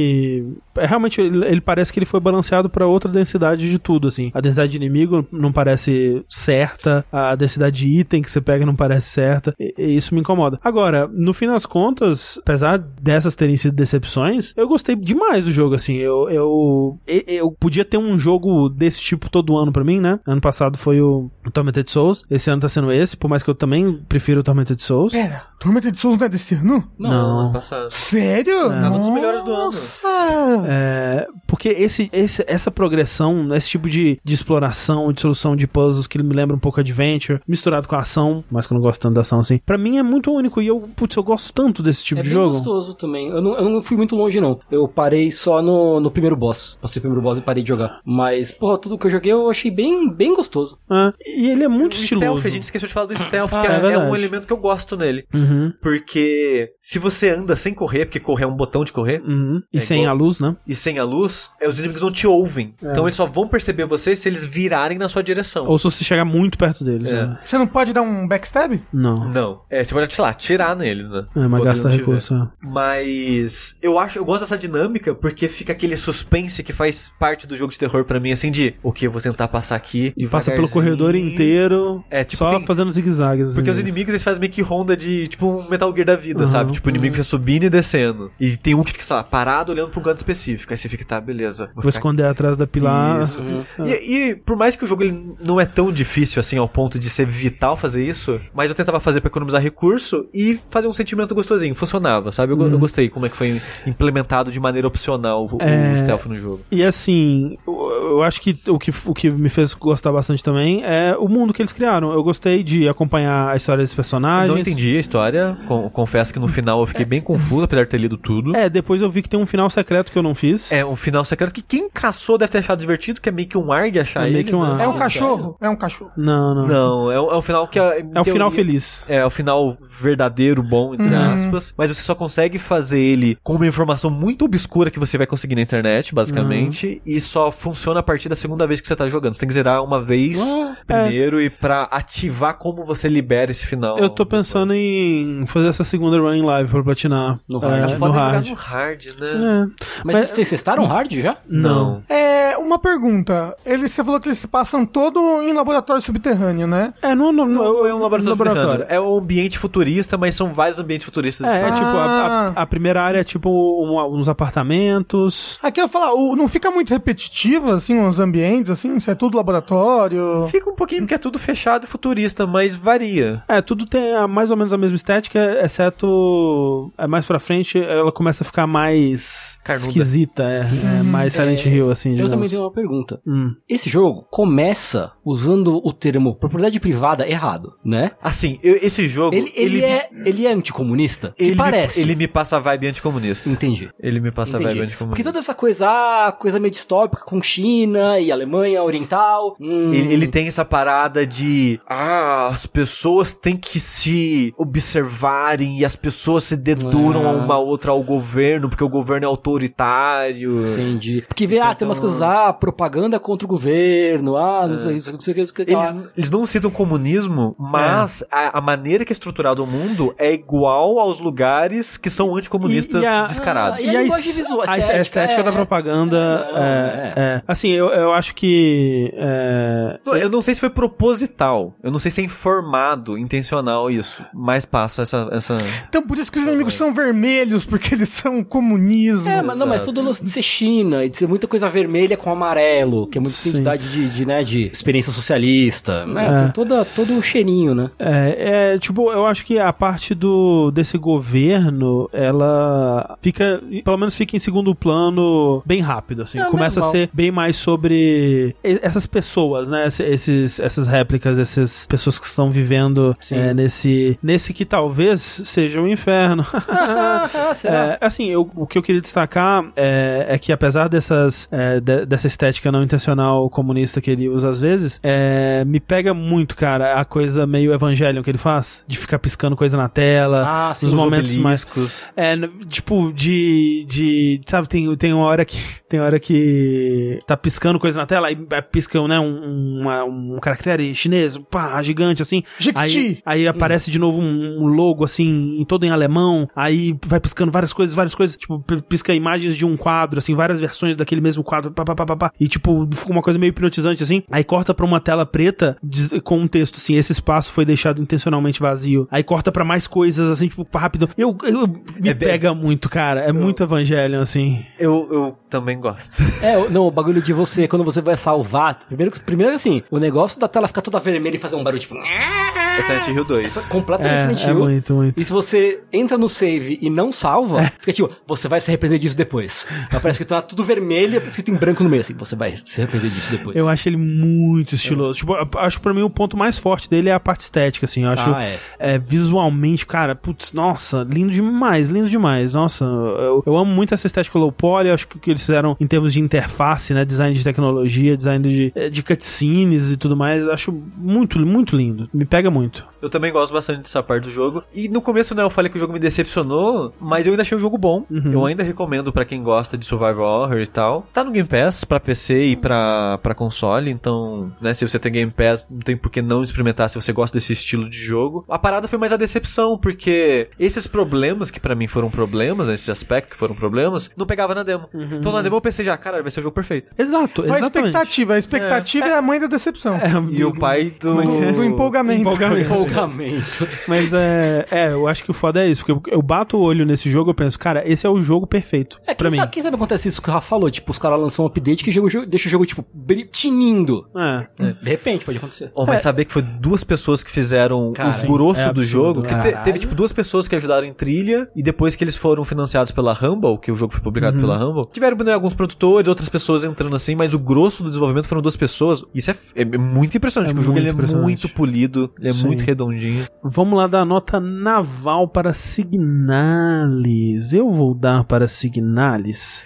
É, 0.76 0.86
realmente, 0.86 1.22
ele, 1.22 1.46
ele 1.46 1.62
parece 1.62 1.92
que 1.92 2.00
ele 2.00 2.06
foi 2.06 2.20
balanceado 2.20 2.70
pra 2.70 2.88
outra 2.88 3.12
densidade 3.12 3.70
de 3.70 3.80
tudo, 3.80 4.08
assim. 4.08 4.32
A 4.34 4.42
densidade 4.42 4.72
de 4.72 4.78
inimigo 4.78 5.28
não 5.32 5.52
parece 5.52 6.24
certa, 6.28 7.06
a 7.12 7.36
densidade 7.36 7.80
de 7.80 8.00
item 8.00 8.22
que 8.22 8.32
você 8.32 8.42
pega 8.42 8.66
não 8.66 8.76
parece 8.76 9.10
certa, 9.10 9.54
e, 9.60 9.74
e 9.78 9.96
isso 9.96 10.14
me 10.14 10.22
incomoda. 10.22 10.60
Agora, 10.64 11.10
no 11.12 11.34
fim 11.34 11.48
das 11.48 11.66
contas, 11.66 12.40
apesar 12.42 12.78
dessas 12.78 13.36
terem 13.36 13.58
sido 13.58 13.76
decepções, 13.76 14.54
eu 14.56 14.68
gostei 14.68 14.96
demais 14.96 15.46
do 15.46 15.52
jogo, 15.52 15.76
assim. 15.76 15.96
Eu, 15.96 16.30
eu, 16.30 17.00
eu 17.28 17.52
podia 17.52 17.86
ter 17.86 17.98
um 17.98 18.18
jogo 18.18 18.70
desse 18.70 19.02
tipo 19.02 19.30
todo 19.30 19.58
ano 19.58 19.72
pra 19.72 19.84
mim, 19.84 20.00
né? 20.00 20.20
Ano 20.26 20.42
passado 20.42 20.78
foi 20.78 21.02
o 21.02 21.30
Tormented 21.52 21.90
Souls, 21.90 22.26
esse 22.30 22.50
ano 22.50 22.62
tá 22.62 22.70
sendo 22.70 22.92
esse, 22.92 23.18
por 23.18 23.30
mais 23.30 23.44
que 23.44 23.50
eu 23.50 23.56
também 23.56 24.00
prefiro 24.08 24.40
o 24.40 24.44
Tormented 24.44 24.82
Souls. 24.82 25.12
Pera, 25.12 25.44
Tormented 25.60 25.98
Souls 25.98 26.18
não 26.18 26.26
é 26.26 26.30
desse 26.30 26.56
ano? 26.56 26.90
Não. 26.98 27.52
Passado. 27.52 27.92
Sério? 27.92 28.70
Tava 28.70 28.96
um 28.96 29.02
dos 29.02 29.14
melhores 29.14 29.44
do 29.44 29.52
ano. 29.52 29.72
Nossa! 30.04 30.66
É, 30.68 31.28
porque 31.48 31.70
esse, 31.70 32.10
esse- 32.14 32.44
essa 32.48 32.70
progressão, 32.72 33.54
esse 33.56 33.70
tipo 33.70 33.90
de, 33.90 34.20
de 34.24 34.34
exploração, 34.34 35.12
de 35.12 35.22
solução 35.22 35.56
de 35.56 35.68
puzzles 35.68 36.08
que 36.08 36.22
me 36.22 36.34
lembra 36.36 36.56
um 36.56 36.60
pouco 36.60 36.80
Adventure, 36.80 37.40
misturado 37.48 37.88
com 37.88 37.96
a 37.96 38.00
ação, 38.00 38.44
mas 38.52 38.68
que 38.68 38.74
eu 38.74 38.76
não 38.76 38.82
gosto 38.82 39.02
tanto 39.02 39.16
da 39.16 39.22
ação 39.22 39.40
assim, 39.40 39.60
pra 39.66 39.78
mim 39.78 39.98
é 39.98 40.04
muito 40.04 40.32
único 40.32 40.62
e 40.62 40.68
eu, 40.68 40.90
putz, 40.96 41.16
eu 41.16 41.24
gosto 41.24 41.52
tanto 41.54 41.82
desse 41.82 42.04
tipo 42.04 42.20
é 42.22 42.24
de 42.24 42.30
jogo. 42.30 42.54
gostoso 42.56 42.94
também. 42.96 43.28
Eu 43.30 43.42
não, 43.42 43.56
eu 43.58 43.70
não 43.70 43.82
fui 43.82 43.98
muito 43.98 44.16
longe, 44.16 44.40
não. 44.40 44.60
Eu 44.72 44.88
parei 44.88 45.32
só 45.32 45.62
no, 45.62 46.00
no 46.00 46.12
primeiro 46.12 46.36
boss. 46.36 46.78
Passei 46.82 47.00
o 47.00 47.02
primeiro 47.02 47.22
boss 47.22 47.38
e 47.38 47.42
parei 47.42 47.64
de 47.64 47.70
jogar. 47.70 48.00
Mas, 48.06 48.52
porra, 48.52 48.78
tudo 48.78 48.98
que 48.98 49.08
eu 49.08 49.12
joguei 49.12 49.32
eu 49.32 49.50
achei 49.50 49.72
bem, 49.72 50.10
bem 50.12 50.36
gostoso. 50.36 50.78
É, 50.92 51.14
e 51.26 51.50
ele 51.50 51.64
é 51.64 51.68
muito 51.68 51.94
O 51.94 51.96
estiloso. 52.00 52.26
stealth, 52.26 52.46
a 52.46 52.50
gente 52.50 52.64
esqueceu 52.64 52.88
de 52.88 52.94
falar 52.94 53.08
do 53.08 53.18
stealth, 53.18 53.54
Ah, 53.54 53.62
que 53.62 53.68
é 53.68 53.90
é, 53.90 53.94
é 53.94 53.98
um 53.98 54.16
elemento 54.16 54.46
que 54.48 54.54
eu 54.54 54.58
gosto 54.58 54.96
nele. 54.98 55.26
Uhum, 55.34 55.72
Porque 55.82 56.72
se 56.82 57.00
você 57.00 57.30
anda 57.30 57.56
sem 57.56 57.74
correr, 57.74 58.06
porque 58.06 58.20
correr 58.20 58.44
é 58.44 58.48
um 58.48 58.56
botão 58.56 58.84
de 58.84 58.92
correr, 58.92 59.22
uhum. 59.26 59.62
E 59.74 59.79
É 59.80 59.86
sem 59.86 60.02
igual- 60.04 60.16
a 60.16 60.18
luz, 60.18 60.40
né? 60.40 60.56
e 60.68 60.76
sem 60.76 61.00
a 61.00 61.04
luz, 61.04 61.50
é, 61.60 61.68
os 61.68 61.78
inimigos 61.80 62.02
não 62.02 62.12
te 62.12 62.26
ouvem. 62.28 62.74
Então 62.82 63.06
eles 63.06 63.16
só 63.16 63.26
vão 63.26 63.48
perceber 63.48 63.86
você 63.86 64.16
se 64.16 64.28
eles 64.30 64.46
virarem 64.46 64.98
na 64.98 65.10
sua 65.10 65.24
direção. 65.24 65.66
Ou 65.68 65.78
se 65.78 65.86
você 65.86 66.04
chegar 66.04 66.26
muito 66.26 66.58
perto 66.58 66.84
deles, 66.84 67.10
É. 67.10 67.26
né? 67.26 67.40
Você 67.44 67.58
não 67.58 67.68
pode 67.68 67.94
dar 67.94 68.02
um 68.02 68.28
backstab? 68.28 68.82
Não. 68.94 69.28
Não. 69.30 69.62
É, 69.70 69.84
você 69.84 69.94
pode, 69.94 70.14
sei 70.14 70.22
lá, 70.24 70.30
atirar 70.30 70.76
nele, 70.76 71.04
né? 71.04 71.26
É, 71.36 71.48
mas 71.48 71.64
gasta 71.64 71.90
recurso. 71.90 72.34
é. 72.36 72.48
Mas 72.94 73.78
eu 73.82 73.98
acho, 74.00 74.18
eu 74.20 74.26
gosto 74.26 74.42
dessa 74.42 74.58
dinâmica 74.58 75.14
porque 75.14 75.48
fica 75.48 75.72
aquele 75.74 75.98
suspense 75.98 76.64
que 76.64 76.74
faz 76.74 77.12
parte 77.20 77.46
do 77.48 77.56
jogo 77.56 77.72
de 77.72 77.80
terror 77.80 78.04
pra 78.06 78.20
mim, 78.20 78.32
assim, 78.32 78.52
de 78.52 78.74
o 78.84 78.92
que 78.92 79.06
eu 79.08 79.12
vou 79.12 79.22
tentar 79.22 79.48
passar 79.48 79.76
aqui. 79.76 80.14
E 80.18 80.28
passa 80.28 80.52
pelo 80.52 80.68
corredor 80.70 81.16
inteiro, 81.16 82.04
É, 82.10 82.24
tipo, 82.24 82.38
só 82.44 82.52
tem- 82.58 82.66
fazendo 82.66 82.92
zigue-zagues. 82.92 83.54
Porque 83.54 83.70
assim, 83.70 83.82
os 83.82 83.88
inimigos 83.88 84.14
eles 84.14 84.24
fazem 84.24 84.40
meio 84.40 84.52
que 84.52 84.62
ronda 84.62 84.96
de 84.96 85.28
tipo 85.28 85.48
um 85.48 85.70
Metal 85.70 85.92
Gear 85.94 86.06
da 86.06 86.16
vida, 86.16 86.42
Uhum. 86.42 86.48
sabe? 86.48 86.72
Tipo, 86.74 86.88
o 86.88 86.90
inimigo 86.90 87.14
fica 87.16 87.24
subindo 87.24 87.64
e 87.66 87.70
descendo. 87.70 88.32
E 88.40 88.58
tem 88.58 88.76
um 88.76 88.84
que 88.84 88.92
fica, 88.92 89.04
sei 89.04 89.16
lá, 89.16 89.24
parado 89.24 89.69
olhando 89.70 89.90
pra 89.90 90.00
um 90.00 90.04
canto 90.04 90.18
específico. 90.18 90.72
Aí 90.74 90.78
você 90.78 90.90
fica, 90.90 91.04
tá, 91.06 91.20
beleza. 91.22 91.66
Vou 91.74 91.84
ficar 91.84 91.90
esconder 91.90 92.26
atrás 92.26 92.58
da 92.58 92.66
pilar. 92.68 93.24
Isso. 93.24 93.42
E, 93.86 94.16
e 94.32 94.36
por 94.36 94.56
mais 94.56 94.76
que 94.76 94.84
o 94.84 94.88
jogo 94.88 95.04
ele 95.04 95.36
não 95.46 95.60
é 95.60 95.66
tão 95.66 95.92
difícil 95.92 96.40
assim 96.40 96.58
ao 96.58 96.68
ponto 96.68 96.98
de 97.00 97.10
ser 97.10 97.26
vital 97.26 97.76
fazer 97.78 98.04
isso, 98.06 98.40
mas 98.54 98.70
eu 98.70 98.76
tentava 98.76 99.00
fazer 99.00 99.22
pra 99.22 99.28
economizar 99.30 99.62
recurso 99.62 100.28
e 100.34 100.60
fazer 100.72 100.88
um 100.88 100.94
sentimento 100.94 101.34
gostosinho. 101.36 101.74
Funcionava, 101.76 102.32
sabe? 102.32 102.54
Eu, 102.54 102.58
go- 102.58 102.68
eu 102.68 102.80
gostei 102.80 103.10
como 103.10 103.26
é 103.26 103.30
que 103.30 103.36
foi 103.36 103.62
implementado 103.86 104.52
de 104.52 104.60
maneira 104.60 104.88
opcional 104.88 105.46
o, 105.52 105.56
o 105.56 105.62
É. 105.62 105.98
stealth 105.98 106.26
no 106.26 106.36
jogo. 106.36 106.62
E 106.72 106.84
assim, 106.84 107.58
eu 107.68 108.24
acho 108.24 108.42
que 108.42 108.58
o, 108.68 108.78
que 108.80 108.94
o 109.06 109.14
que 109.14 109.30
me 109.30 109.50
fez 109.50 109.74
gostar 109.74 110.12
bastante 110.12 110.44
também 110.44 110.84
é 110.84 111.16
o 111.18 111.28
mundo 111.28 111.54
que 111.54 111.62
eles 111.62 111.72
criaram. 111.74 112.12
Eu 112.14 112.24
gostei 112.24 112.64
de 112.64 112.88
acompanhar 112.88 113.50
a 113.50 113.56
história 113.56 113.82
desses 113.84 113.96
personagens. 113.96 114.52
Não 114.52 114.60
entendi 114.60 114.96
a 114.98 115.00
história, 115.00 115.58
con- 115.68 115.90
confesso 115.90 116.34
que 116.34 116.40
no 116.40 116.48
final 116.48 116.80
eu 116.82 116.88
fiquei 116.88 117.06
bem 117.06 117.22
confuso, 117.22 117.64
apesar 117.64 117.84
de 117.84 117.90
ter 117.90 117.98
lido 117.98 118.18
tudo. 118.18 118.56
É, 118.56 118.70
depois 118.70 119.02
eu 119.02 119.10
vi 119.10 119.22
que 119.22 119.30
tem 119.30 119.40
um 119.40 119.46
final 119.46 119.59
secreto 119.68 120.12
que 120.12 120.18
eu 120.20 120.22
não 120.22 120.36
fiz. 120.36 120.72
É 120.72 120.86
um 120.86 120.96
final 120.96 121.26
secreto 121.26 121.52
que 121.52 121.64
quem 121.64 121.90
caçou 121.90 122.38
deve 122.38 122.52
ter 122.52 122.60
achado 122.60 122.80
divertido, 122.80 123.20
que 123.20 123.30
é 123.30 123.32
meio 123.32 123.48
que 123.48 123.58
um 123.58 123.72
ar 123.72 123.90
de 123.90 124.00
achar 124.00 124.22
É 124.22 124.26
meio 124.26 124.38
ele. 124.38 124.44
que 124.44 124.56
um 124.56 124.62
né? 124.62 124.74
ar. 124.76 124.82
É 124.82 124.88
um 124.88 124.96
cachorro? 124.96 125.58
É 125.60 125.68
um 125.68 125.76
cachorro. 125.76 126.12
Não, 126.16 126.54
não. 126.54 126.68
Não, 126.68 127.12
é 127.12 127.20
um, 127.20 127.32
é 127.32 127.38
um 127.38 127.42
final 127.42 127.68
que 127.68 127.80
é. 127.80 128.06
É 128.14 128.22
um 128.22 128.24
final 128.24 128.52
feliz. 128.52 129.04
É, 129.08 129.26
o 129.26 129.30
final 129.32 129.76
verdadeiro, 130.00 130.62
bom, 130.62 130.94
entre 130.94 131.08
Uhum. 131.08 131.34
aspas. 131.34 131.74
Mas 131.76 131.90
você 131.90 132.02
só 132.04 132.14
consegue 132.14 132.60
fazer 132.60 133.00
ele 133.00 133.38
com 133.42 133.56
uma 133.56 133.66
informação 133.66 134.12
muito 134.12 134.46
obscura 134.46 134.92
que 134.92 135.00
você 135.00 135.18
vai 135.18 135.26
conseguir 135.26 135.56
na 135.56 135.62
internet, 135.62 136.14
basicamente. 136.14 136.88
Uhum. 136.88 137.14
E 137.16 137.20
só 137.22 137.52
funciona 137.52 138.02
a 138.02 138.04
partir 138.04 138.30
da 138.30 138.36
segunda 138.36 138.68
vez 138.68 138.80
que 138.82 138.88
você 138.88 138.96
tá 138.96 139.08
jogando. 139.08 139.34
Você 139.34 139.40
tem 139.40 139.48
que 139.48 139.54
zerar 139.56 139.84
uma 139.84 140.00
vez 140.04 140.40
Ah, 140.40 140.76
primeiro 140.86 141.42
e 141.42 141.50
pra 141.50 141.84
ativar 141.84 142.58
como 142.58 142.84
você 142.86 143.08
libera 143.08 143.50
esse 143.50 143.66
final. 143.66 143.98
Eu 143.98 144.10
tô 144.10 144.26
pensando 144.26 144.74
em 144.74 145.46
fazer 145.48 145.68
essa 145.70 145.84
segunda 145.84 146.18
run 146.20 146.34
em 146.34 146.44
live 146.44 146.70
pra 146.70 146.84
platinar. 146.84 147.40
No 147.50 147.58
é, 147.64 147.68
hard. 147.68 147.92
É 147.92 147.98
no 147.98 148.12
hard. 148.12 148.48
no 148.50 148.56
hard, 148.56 149.06
né? 149.20 149.34
É. 149.50 149.66
Mas, 150.04 150.16
Mas- 150.16 150.30
vocês 150.30 150.50
testaram 150.50 150.86
hard 150.86 151.12
já? 151.14 151.38
Não. 151.48 152.04
É, 152.10 152.58
uma 152.58 152.78
pergunta. 152.80 153.56
Ele, 153.66 153.88
você 153.88 154.04
falou 154.04 154.20
que 154.20 154.28
eles 154.28 154.38
se 154.38 154.48
passam 154.48 154.86
todo 154.86 155.20
em 155.42 155.54
laboratório 155.54 156.02
subterrâneo, 156.02 156.68
né? 156.68 156.94
É, 157.02 157.16
no, 157.16 157.32
no, 157.32 157.46
no, 157.46 157.54
Não 157.54 157.88
é 157.88 157.94
um 157.94 158.00
laboratório, 158.00 158.30
laboratório. 158.30 158.70
subterrâneo. 158.80 158.86
É 158.90 159.00
um 159.02 159.18
ambiente 159.18 159.58
futurista, 159.58 160.18
mas 160.18 160.36
são 160.36 160.54
vários 160.54 160.80
ambientes 160.80 161.06
futuristas. 161.06 161.48
É, 161.48 161.62
é 161.68 161.72
tipo, 161.72 161.86
a, 161.86 162.06
a- 162.06 162.48
Ah. 162.50 162.54
a 162.56 162.66
primeira 162.68 163.02
área 163.02 163.20
é 163.20 163.24
tipo 163.24 163.50
um- 163.50 164.20
uns 164.20 164.28
apartamentos. 164.30 165.58
Aqui 165.62 165.80
eu 165.80 165.86
ia 165.86 165.90
falar, 165.90 166.14
o- 166.14 166.36
não 166.36 166.48
fica 166.48 166.70
muito 166.72 166.90
repetitivo, 166.90 167.72
assim, 167.72 168.00
os 168.06 168.20
ambientes, 168.20 168.72
assim? 168.72 169.00
Se 169.00 169.10
é 169.12 169.16
tudo 169.16 169.38
laboratório? 169.38 170.48
Fica 170.50 170.70
um 170.70 170.76
pouquinho 170.76 171.02
porque 171.02 171.16
é 171.16 171.18
tudo 171.18 171.40
fechado 171.40 171.84
e 171.86 171.88
futurista, 171.88 172.46
mas 172.48 172.76
varia. 172.76 173.44
É, 173.48 173.62
tudo 173.62 173.86
tem 173.86 174.14
a- 174.16 174.28
mais 174.28 174.52
ou 174.52 174.58
menos 174.58 174.74
a 174.74 174.78
mesma 174.78 174.96
estética, 174.96 175.60
exceto 175.64 176.92
é 176.98 177.08
mais 177.08 177.26
pra 177.26 177.40
frente 177.40 177.78
ela 177.82 178.12
começa 178.12 178.44
a 178.44 178.46
ficar 178.46 178.68
mais 178.68 179.29
life 179.30 179.59
Carnuda. 179.64 179.88
esquisita, 179.90 180.44
é, 180.44 181.00
é, 181.00 181.04
mais 181.04 181.34
Silent 181.34 181.66
Hill 181.66 181.92
assim, 181.92 182.10
Eu 182.10 182.16
digamos. 182.16 182.32
também 182.34 182.50
tenho 182.50 182.62
uma 182.64 182.72
pergunta. 182.72 183.22
Hum. 183.28 183.54
Esse 183.68 183.90
jogo 183.90 184.26
começa 184.32 185.12
usando 185.24 185.80
o 185.84 185.94
termo 185.94 186.36
propriedade 186.36 186.80
privada 186.80 187.28
errado, 187.28 187.74
né? 187.86 188.12
Assim, 188.22 188.58
eu- 188.64 188.78
esse 188.82 189.08
jogo. 189.08 189.36
Ele, 189.36 189.52
ele, 189.56 189.84
é, 189.84 190.10
ele 190.26 190.46
é 190.48 190.52
anticomunista? 190.54 191.34
Ele 191.38 191.56
parece. 191.56 192.00
Me, 192.00 192.06
ele 192.06 192.16
me 192.16 192.28
passa 192.28 192.58
a 192.58 192.60
vibe 192.60 192.88
anticomunista. 192.88 193.50
Entendi. 193.50 193.90
Ele 194.00 194.20
me 194.20 194.32
passa 194.32 194.58
a 194.58 194.60
Entendi. 194.60 194.66
vibe 194.66 194.80
Porque 194.80 194.94
anticomunista. 194.94 195.24
toda 195.30 195.40
essa 195.40 195.54
coisa, 195.54 195.88
ah, 195.90 196.32
coisa 196.32 196.60
meio 196.60 196.72
distópica 196.72 197.24
com 197.24 197.42
China 197.42 198.20
e 198.20 198.32
Alemanha 198.32 198.82
Oriental. 198.84 199.56
hum, 199.60 199.94
Ele, 199.94 200.14
ele 200.14 200.28
tem 200.28 200.48
essa 200.48 200.66
parada 200.66 201.28
de. 201.28 201.80
Ah, 201.88 202.48
as 202.52 202.66
pessoas 202.66 203.34
têm 203.34 203.56
que 203.56 203.80
se 203.80 204.54
observarem 204.58 205.80
e 205.80 205.86
as 205.86 205.96
pessoas 205.96 206.44
se 206.44 206.56
deduram 206.58 207.26
Ah. 207.28 207.30
a 207.30 207.34
uma 207.34 207.58
outra 207.58 207.92
ao 207.92 208.02
governo, 208.04 208.70
porque 208.70 208.84
o 208.84 208.90
governo 208.90 209.26
é 209.26 209.30
autoritário. 209.50 210.68
Entendi. 210.72 211.24
Porque 211.28 211.48
vê, 211.48 211.60
ah, 211.60 211.74
tem 211.76 211.88
umas 211.88 212.00
coisas, 212.00 212.22
ah, 212.22 212.54
propaganda 212.54 213.20
contra 213.20 213.46
o 213.46 213.50
governo, 213.50 214.38
ah, 214.38 214.68
não 214.68 214.78
sei, 214.78 214.94
não 214.94 215.00
sei, 215.02 215.12
não 215.12 215.48
sei. 215.48 215.66
Eles, 215.68 215.96
eles 216.18 216.30
não 216.32 216.46
citam 216.46 216.72
comunismo, 216.72 217.56
mas 217.58 218.24
a, 218.32 218.58
a 218.58 218.62
maneira 218.62 219.04
que 219.06 219.12
é 219.12 219.14
estruturado 219.14 219.64
o 219.64 219.68
mundo 219.68 220.14
é 220.18 220.34
igual 220.34 221.00
aos 221.00 221.20
lugares 221.20 221.98
que 221.98 222.10
são 222.10 222.36
anticomunistas 222.36 223.02
E- 223.02 223.06
e 223.06 223.08
a- 223.08 223.26
descarados. 223.26 223.84
E 223.86 223.96
a 223.96 224.02
linguagem 224.02 224.32
visual, 224.34 224.62
a 224.68 224.78
estética, 224.78 225.02
estética 225.02 225.42
é. 225.42 225.44
da 225.44 225.52
propaganda 225.52 226.18
Não, 226.52 226.58
é, 226.58 227.14
é. 227.16 227.42
assim 227.48 227.70
eu, 227.70 227.88
eu 227.90 228.14
acho 228.14 228.34
que 228.36 229.14
é, 229.16 230.00
Eu 230.22 230.30
não 230.30 230.42
sei 230.42 230.54
se 230.54 230.60
foi 230.60 230.70
proposital, 230.70 231.74
eu 231.84 231.92
não 231.92 232.00
sei 232.00 232.12
se 232.12 232.22
é 232.22 232.24
informado, 232.24 233.18
intencional 233.18 233.90
isso, 233.90 234.24
mas 234.34 234.66
passa 234.66 235.02
essa. 235.04 235.30
essa... 235.32 235.58
Então 235.88 236.02
por 236.02 236.18
isso 236.18 236.32
que 236.32 236.40
os 236.40 236.46
inimigos 236.48 236.74
são 236.74 236.94
vermelhos, 236.94 237.66
porque 237.66 237.94
eles 237.96 238.10
são 238.10 238.44
comunismo. 238.44 239.30
É, 239.40 239.42
mas 239.44 239.58
não, 239.58 239.66
mas 239.68 239.84
todo 239.84 240.02
lance 240.02 240.24
de 240.24 240.30
ser 240.30 240.42
China 240.44 241.04
e 241.06 241.10
de 241.10 241.18
ser 241.18 241.28
muita 241.28 241.48
coisa 241.48 241.68
vermelha 241.70 242.16
com 242.18 242.30
amarelo, 242.32 243.08
que 243.08 243.18
é 243.18 243.22
muita 243.22 243.36
Sim. 243.36 243.50
identidade 243.50 243.90
de, 243.92 244.10
de, 244.10 244.26
né, 244.26 244.44
de 244.44 244.68
experiência 244.68 245.12
socialista, 245.12 246.06
né? 246.06 246.26
É. 246.28 246.40
Tem 246.44 246.52
toda, 246.52 246.86
todo 246.86 247.18
o 247.18 247.22
cheirinho, 247.22 247.74
né? 247.76 247.90
É, 248.00 248.74
é, 248.76 248.80
tipo, 248.80 249.12
eu 249.12 249.26
acho 249.26 249.46
que 249.46 249.58
a 249.60 249.72
parte 249.74 250.14
do 250.14 250.72
desse 250.72 250.98
governo, 250.98 252.10
ela 252.12 253.18
fica, 253.22 253.62
pelo 253.84 253.98
menos 253.98 254.16
fica 254.16 254.36
em 254.36 254.40
segundo 254.40 254.74
plano 254.76 255.62
bem 255.66 255.82
rápido, 255.82 256.24
assim. 256.24 256.40
É, 256.40 256.46
Começa 256.46 256.80
a 256.80 256.84
ser 256.84 257.10
bem 257.14 257.32
mais 257.32 257.56
sobre 257.56 258.56
essas 258.64 259.06
pessoas, 259.06 259.70
né? 259.70 259.88
Esse- 259.88 260.04
Esses, 260.04 260.60
essas 260.60 260.88
réplicas, 260.88 261.38
essas 261.40 261.86
pessoas 261.86 262.18
que 262.20 262.26
estão 262.26 262.50
vivendo 262.50 263.16
é, 263.32 263.54
nesse, 263.54 264.18
nesse 264.22 264.54
que 264.54 264.66
talvez 264.66 265.22
seja 265.22 265.80
um 265.82 265.88
inferno. 265.88 266.46
Ah? 266.70 267.30
É, 267.66 267.98
assim, 268.02 268.28
eu- 268.30 268.50
o 268.56 268.66
que 268.66 268.78
eu 268.78 268.82
queria 268.82 269.02
destacar 269.02 269.29
é, 269.76 270.26
é 270.30 270.38
que 270.40 270.52
apesar 270.52 270.88
dessas 270.88 271.48
é, 271.52 271.80
de- 271.80 272.06
dessa 272.06 272.28
estética 272.28 272.72
não 272.72 272.84
intencional 272.84 273.50
comunista 273.50 274.00
que 274.02 274.10
ele 274.12 274.28
usa 274.30 274.50
às 274.50 274.62
vezes, 274.62 275.00
é, 275.04 275.64
me 275.66 275.80
pega 275.80 276.14
muito, 276.14 276.56
cara, 276.56 277.00
a 277.00 277.06
coisa 277.06 277.46
meio 277.46 277.74
evangélica 277.74 278.24
que 278.24 278.30
ele 278.32 278.38
faz, 278.38 278.84
de 278.88 278.98
ficar 278.98 279.20
piscando 279.20 279.56
coisa 279.56 279.76
na 279.78 279.88
tela, 279.90 280.70
Ah, 280.70 280.74
sim, 280.74 280.86
nos 280.88 280.94
os 280.94 281.00
momentos 281.00 281.36
mais 281.38 281.64
obeliscos. 281.64 282.04
é, 282.16 282.36
n- 282.36 282.50
tipo, 282.68 283.12
de. 283.14 283.86
de 283.88 284.42
sabe, 284.48 284.68
tem, 284.68 284.96
tem 284.96 285.14
uma 285.14 285.26
hora 285.26 285.44
que. 285.46 285.58
Tem 285.90 286.00
hora 286.00 286.20
que. 286.20 287.18
Tá 287.26 287.36
piscando 287.36 287.80
coisa 287.80 288.00
na 288.00 288.06
tela, 288.06 288.28
aí 288.28 288.38
é, 288.52 288.62
pisca, 288.62 289.02
né, 289.08 289.20
um, 289.20 289.80
uma- 289.82 290.04
um 290.04 290.38
caractere 290.40 290.94
chinês, 290.94 291.36
pá, 291.50 291.82
gigante, 291.82 292.22
assim. 292.22 292.44
Aí, 292.76 293.20
aí 293.26 293.48
aparece 293.48 293.90
de 293.90 293.98
novo 293.98 294.20
um, 294.22 294.62
um 294.64 294.68
logo, 294.68 295.04
assim, 295.04 295.66
todo 295.68 295.86
em 295.88 295.90
alemão. 295.90 296.48
Aí 296.56 296.96
vai 297.08 297.20
piscando 297.20 297.52
várias 297.52 297.74
coisas, 297.74 297.96
várias 297.96 298.14
coisas. 298.14 298.38
Tipo, 298.38 298.60
pisca 298.88 299.12
imagens 299.20 299.56
de 299.56 299.66
um 299.66 299.78
quadro, 299.78 300.20
assim, 300.20 300.34
várias 300.36 300.60
versões 300.60 300.96
daquele 300.96 301.22
mesmo 301.22 301.44
quadro, 301.44 301.72
pá, 301.72 301.84
pá, 301.86 301.96
pá, 301.96 302.06
pá, 302.06 302.16
pá. 302.16 302.32
E, 302.40 302.48
tipo, 302.48 302.88
fica 302.92 303.12
uma 303.12 303.22
coisa 303.22 303.38
meio 303.38 303.50
hipnotizante, 303.52 304.02
assim. 304.04 304.24
Aí 304.32 304.44
corta 304.44 304.74
pra 304.74 304.86
uma 304.86 305.00
tela 305.00 305.26
preta 305.26 305.78
diz- 305.84 306.14
com 306.24 306.38
um 306.40 306.48
texto, 306.48 306.78
assim, 306.78 306.96
esse 306.96 307.12
espaço 307.12 307.52
foi 307.52 307.66
deixado 307.66 308.02
intencionalmente 308.02 308.60
vazio. 308.60 309.08
Aí 309.12 309.24
corta 309.24 309.52
pra 309.52 309.64
mais 309.64 309.86
coisas, 309.88 310.30
assim, 310.32 310.48
tipo, 310.48 310.66
rápido. 310.76 311.10
Eu, 311.18 311.38
eu 311.44 311.68
me 312.00 312.10
É 312.10 312.14
bem- 312.14 312.30
pega 312.30 312.54
muito, 312.54 312.90
cara. 312.90 313.22
É 313.22 313.32
muito 313.32 313.62
evangelho, 313.64 314.20
assim. 314.22 314.64
Eu, 314.80 315.08
eu 315.12 315.38
também 315.50 315.80
gosto. 315.80 316.18
É, 316.42 316.70
não, 316.70 316.88
o 316.88 316.92
bagulho 316.92 317.22
de 317.22 317.34
você, 317.34 317.68
quando 317.68 317.84
você 317.84 318.02
vai 318.02 318.16
salvar, 318.16 318.80
primeiro, 318.88 319.12
que- 319.12 319.20
primeiro 319.20 319.54
assim, 319.54 319.84
o 319.92 320.00
negócio 320.00 320.40
da 320.40 320.48
tela 320.48 320.68
ficar 320.68 320.82
toda 320.82 320.98
vermelha 321.00 321.36
e 321.36 321.40
fazer 321.40 321.56
um 321.58 321.64
barulho 321.64 321.82
tipo. 321.82 321.96
É 321.98 322.82
Silent 322.82 323.08
Hill 323.10 323.26
2. 323.26 323.46
Essa- 323.46 323.68
completamente 323.68 324.16
É, 324.16 324.22
Silent 324.22 324.44
é 324.44 324.48
Hill. 324.50 324.60
muito, 324.60 324.94
muito. 324.94 325.20
E 325.20 325.26
se 325.26 325.32
você 325.34 325.82
entra 325.92 326.18
no 326.18 326.30
save 326.30 326.80
e 326.82 326.90
não 326.90 327.12
salva, 327.12 327.62
É. 327.64 327.72
fica 327.80 327.92
tipo, 327.94 328.10
você 328.26 328.48
vai 328.48 328.62
se 328.62 328.70
arrepender 328.72 328.98
disso 329.10 329.18
depois. 329.18 329.68
Parece 330.02 330.20
que 330.20 330.26
tá 330.26 330.42
tudo 330.42 330.64
vermelho 330.64 331.22
e 331.24 331.28
escrito 331.28 331.52
em 331.52 331.56
branco 331.56 331.84
no 331.84 331.90
meio, 331.90 332.02
assim, 332.02 332.14
você 332.14 332.36
vai 332.36 332.56
se 332.66 332.82
arrepender 332.82 333.10
disso 333.10 333.32
depois. 333.32 333.56
Eu 333.56 333.68
acho 333.68 333.88
ele 333.90 333.98
muito 333.98 334.76
estiloso. 334.76 335.20
Tipo, 335.20 335.34
eu 335.34 335.48
acho 335.58 335.78
que 335.78 335.84
pra 335.84 335.94
mim 335.94 336.02
o 336.02 336.10
ponto 336.10 336.38
mais 336.38 336.58
forte 336.58 336.90
dele 336.90 337.10
é 337.10 337.14
a 337.14 337.20
parte 337.20 337.42
estética, 337.42 337.86
assim. 337.86 338.04
Eu 338.04 338.10
acho 338.12 338.30
Ah, 338.34 338.44
é. 338.44 338.60
é, 338.80 338.98
visualmente, 338.98 339.86
cara, 339.86 340.16
putz, 340.16 340.54
nossa, 340.54 341.06
lindo 341.10 341.32
demais, 341.32 341.90
lindo 341.90 342.10
demais. 342.10 342.54
Nossa, 342.54 342.86
eu, 342.86 343.44
eu 343.46 343.58
amo 343.58 343.72
muito 343.74 343.94
essa 343.94 344.08
estética 344.08 344.38
low 344.40 344.52
poly. 344.52 344.90
Eu 344.90 344.94
acho 344.96 345.08
que 345.08 345.18
o 345.18 345.20
que 345.20 345.32
eles 345.32 345.42
fizeram 345.42 345.76
em 345.80 345.88
termos 345.88 346.14
de 346.14 346.20
interface, 346.22 346.94
né? 346.94 347.04
Design 347.06 347.34
de 347.36 347.44
tecnologia, 347.44 348.16
design 348.18 348.48
de, 348.48 348.72
eh, 348.76 348.90
de 348.90 349.04
cutscenes 349.04 349.90
e 349.92 349.98
tudo 349.98 350.16
mais, 350.16 350.48
acho 350.48 350.72
muito, 350.98 351.40
muito 351.40 351.76
lindo. 351.76 352.10
Me 352.14 352.26
pega 352.26 352.50
muito. 352.52 352.86
Eu 353.02 353.10
também 353.10 353.32
gosto 353.32 353.54
bastante 353.54 353.84
dessa 353.84 354.04
parte 354.04 354.26
do 354.26 354.32
jogo. 354.32 354.62
E 354.74 354.90
no 354.90 355.02
começo, 355.02 355.34
né, 355.34 355.42
eu 355.42 355.50
falei 355.50 355.72
que 355.72 355.78
o 355.78 355.80
jogo 355.80 355.94
me 355.94 356.00
decepcionou, 356.00 356.94
mas 357.00 357.26
eu 357.26 357.32
ainda 357.32 357.42
achei 357.44 357.58
o 357.58 357.62
jogo 357.62 357.78
bom. 357.78 358.06
Eu 358.10 358.46
ainda 358.46 358.62
recomendo 358.64 358.99
pra 359.12 359.26
quem 359.26 359.42
gosta 359.42 359.78
de 359.78 359.86
Survival 359.86 360.44
Horror 360.44 360.60
e 360.60 360.68
tal. 360.68 361.06
Tá 361.14 361.24
no 361.24 361.32
Game 361.32 361.48
Pass 361.48 361.84
pra 361.84 362.00
PC 362.00 362.44
e 362.44 362.56
pra, 362.56 363.18
pra 363.20 363.34
console, 363.34 363.90
então, 363.90 364.52
né, 364.62 364.74
se 364.74 364.88
você 364.88 365.00
tem 365.00 365.12
Game 365.12 365.32
Pass, 365.32 365.66
não 365.70 365.80
tem 365.80 365.96
por 365.96 366.10
que 366.10 366.22
não 366.22 366.44
experimentar 366.44 366.90
se 366.90 366.96
você 366.96 367.12
gosta 367.14 367.38
desse 367.38 367.54
estilo 367.54 367.90
de 367.90 367.98
jogo. 367.98 368.46
A 368.50 368.60
parada 368.60 368.88
foi 368.88 369.00
mais 369.00 369.14
a 369.14 369.18
decepção, 369.18 369.78
porque 369.78 370.50
esses 370.60 370.88
problemas 370.88 371.50
que 371.52 371.60
pra 371.60 371.76
mim 371.76 371.88
foram 371.88 372.10
problemas, 372.10 372.68
né, 372.68 372.74
esses 372.74 372.90
aspectos 372.90 373.34
que 373.34 373.40
foram 373.40 373.56
problemas, 373.56 374.12
não 374.16 374.26
pegava 374.26 374.54
na 374.54 374.64
demo. 374.64 374.90
Então 374.94 375.32
na 375.32 375.42
demo 375.42 375.56
eu 375.56 375.62
pensei 375.62 375.86
já, 375.86 375.98
cara, 375.98 376.22
vai 376.22 376.32
ser 376.32 376.40
o 376.42 376.44
jogo 376.44 376.56
perfeito. 376.56 376.92
Exato, 376.98 377.44
Foi 377.44 377.52
a 377.52 377.60
exatamente. 377.60 377.88
expectativa. 377.88 378.34
A 378.34 378.38
expectativa 378.40 379.08
é, 379.08 379.14
a 379.16 379.22
mãe 379.22 379.40
da 379.40 379.48
decepção. 379.48 379.98
E 380.32 380.44
o 380.44 380.54
pai 380.54 380.94
do... 381.00 381.22
Do, 381.22 381.54
do 381.54 381.64
empolgamento. 381.64 382.22
Empolgamento. 382.22 382.74
Empolgamento. 382.74 383.68
Mas 383.88 384.14
é, 384.14 384.66
é, 384.72 384.92
eu 384.92 385.08
acho 385.08 385.24
que 385.24 385.32
o 385.32 385.34
foda 385.34 385.64
é 385.64 385.68
isso, 385.70 385.86
porque 385.86 386.10
eu, 386.10 386.18
eu 386.18 386.22
bato 386.22 386.58
o 386.58 386.62
olho 386.62 386.86
nesse 386.86 387.10
jogo 387.10 387.30
e 387.30 387.32
eu 387.32 387.36
penso, 387.36 387.58
cara, 387.60 387.84
esse 387.86 388.06
é 388.06 388.10
o 388.10 388.22
jogo 388.22 388.48
perfeito 388.48 388.89
É, 389.06 389.14
pra 389.14 389.30
quem, 389.30 389.32
mim. 389.32 389.38
sabe, 389.44 389.52
quem 389.54 389.64
sabe 389.64 389.76
acontece 389.76 390.08
isso 390.08 390.22
que 390.22 390.30
o 390.30 390.34
Rafa 390.34 390.48
falou, 390.48 390.70
tipo, 390.72 390.92
os 390.92 390.98
caras 390.98 391.20
lançam 391.20 391.46
um 391.46 391.48
update 391.48 391.84
que 391.84 391.92
jogo- 391.92 392.10
deixa 392.26 392.48
o 392.48 392.52
jogo, 392.52 392.66
tipo, 392.66 392.86
tinindo. 393.32 394.08
É. 394.16 394.48
De 394.82 394.90
repente, 394.90 395.26
pode 395.26 395.38
acontecer. 395.38 395.72
Oh, 395.76 395.86
mas 395.86 396.02
saber 396.02 396.26
que 396.26 396.34
foi 396.34 396.42
duas 396.42 396.84
pessoas 396.84 397.24
que 397.24 397.30
fizeram 397.32 397.94
Cara, 397.94 398.26
o 398.28 398.32
grosso 398.32 398.62
é 398.62 398.74
do 398.74 398.84
jogo. 398.84 399.22
Que 399.24 399.36
te- 399.36 399.64
teve, 399.64 399.80
tipo, 399.80 399.96
duas 399.96 400.14
pessoas 400.14 400.48
que 400.48 400.56
ajudaram 400.56 400.86
em 400.88 400.94
trilha. 400.94 401.50
E 401.56 401.62
depois 401.64 401.96
que 401.96 402.04
eles 402.04 402.16
foram 402.16 402.44
financiados 402.46 402.92
pela 402.92 403.14
Humble, 403.14 403.58
que 403.60 403.72
o 403.72 403.76
jogo 403.76 403.94
foi 403.94 404.02
publicado 404.02 404.36
Uhum. 404.38 404.42
pela 404.42 404.64
Humble, 404.66 404.84
tiveram 404.92 405.18
né, 405.18 405.34
alguns 405.34 405.54
produtores, 405.54 406.08
outras 406.08 406.30
pessoas 406.30 406.64
entrando 406.64 406.96
assim, 406.96 407.16
mas 407.16 407.34
o 407.34 407.40
grosso 407.40 407.84
do 407.84 407.90
desenvolvimento 407.90 408.28
foram 408.28 408.42
duas 408.42 408.56
pessoas. 408.58 409.04
Isso 409.14 409.32
é, 409.32 409.36
é 409.56 409.66
muito 409.66 410.16
impressionante, 410.18 410.52
É 410.52 410.54
porque 410.54 410.64
o 410.64 410.68
jogo 410.68 410.80
ele 410.80 410.90
é 410.90 410.94
muito 411.16 411.50
polido, 411.50 412.12
ele 412.20 412.30
é 412.30 412.34
Sim. 412.34 412.48
muito 412.48 412.64
redondinho. 412.64 413.28
Vamos 413.44 413.78
lá 413.78 413.88
dar 413.88 414.06
nota 414.06 414.40
naval 414.40 415.28
para 415.28 415.52
Signalis. 415.54 417.54
Eu 417.54 417.70
vou 417.72 417.94
dar 417.94 418.24
para 418.24 418.48
Signalis 418.48 418.79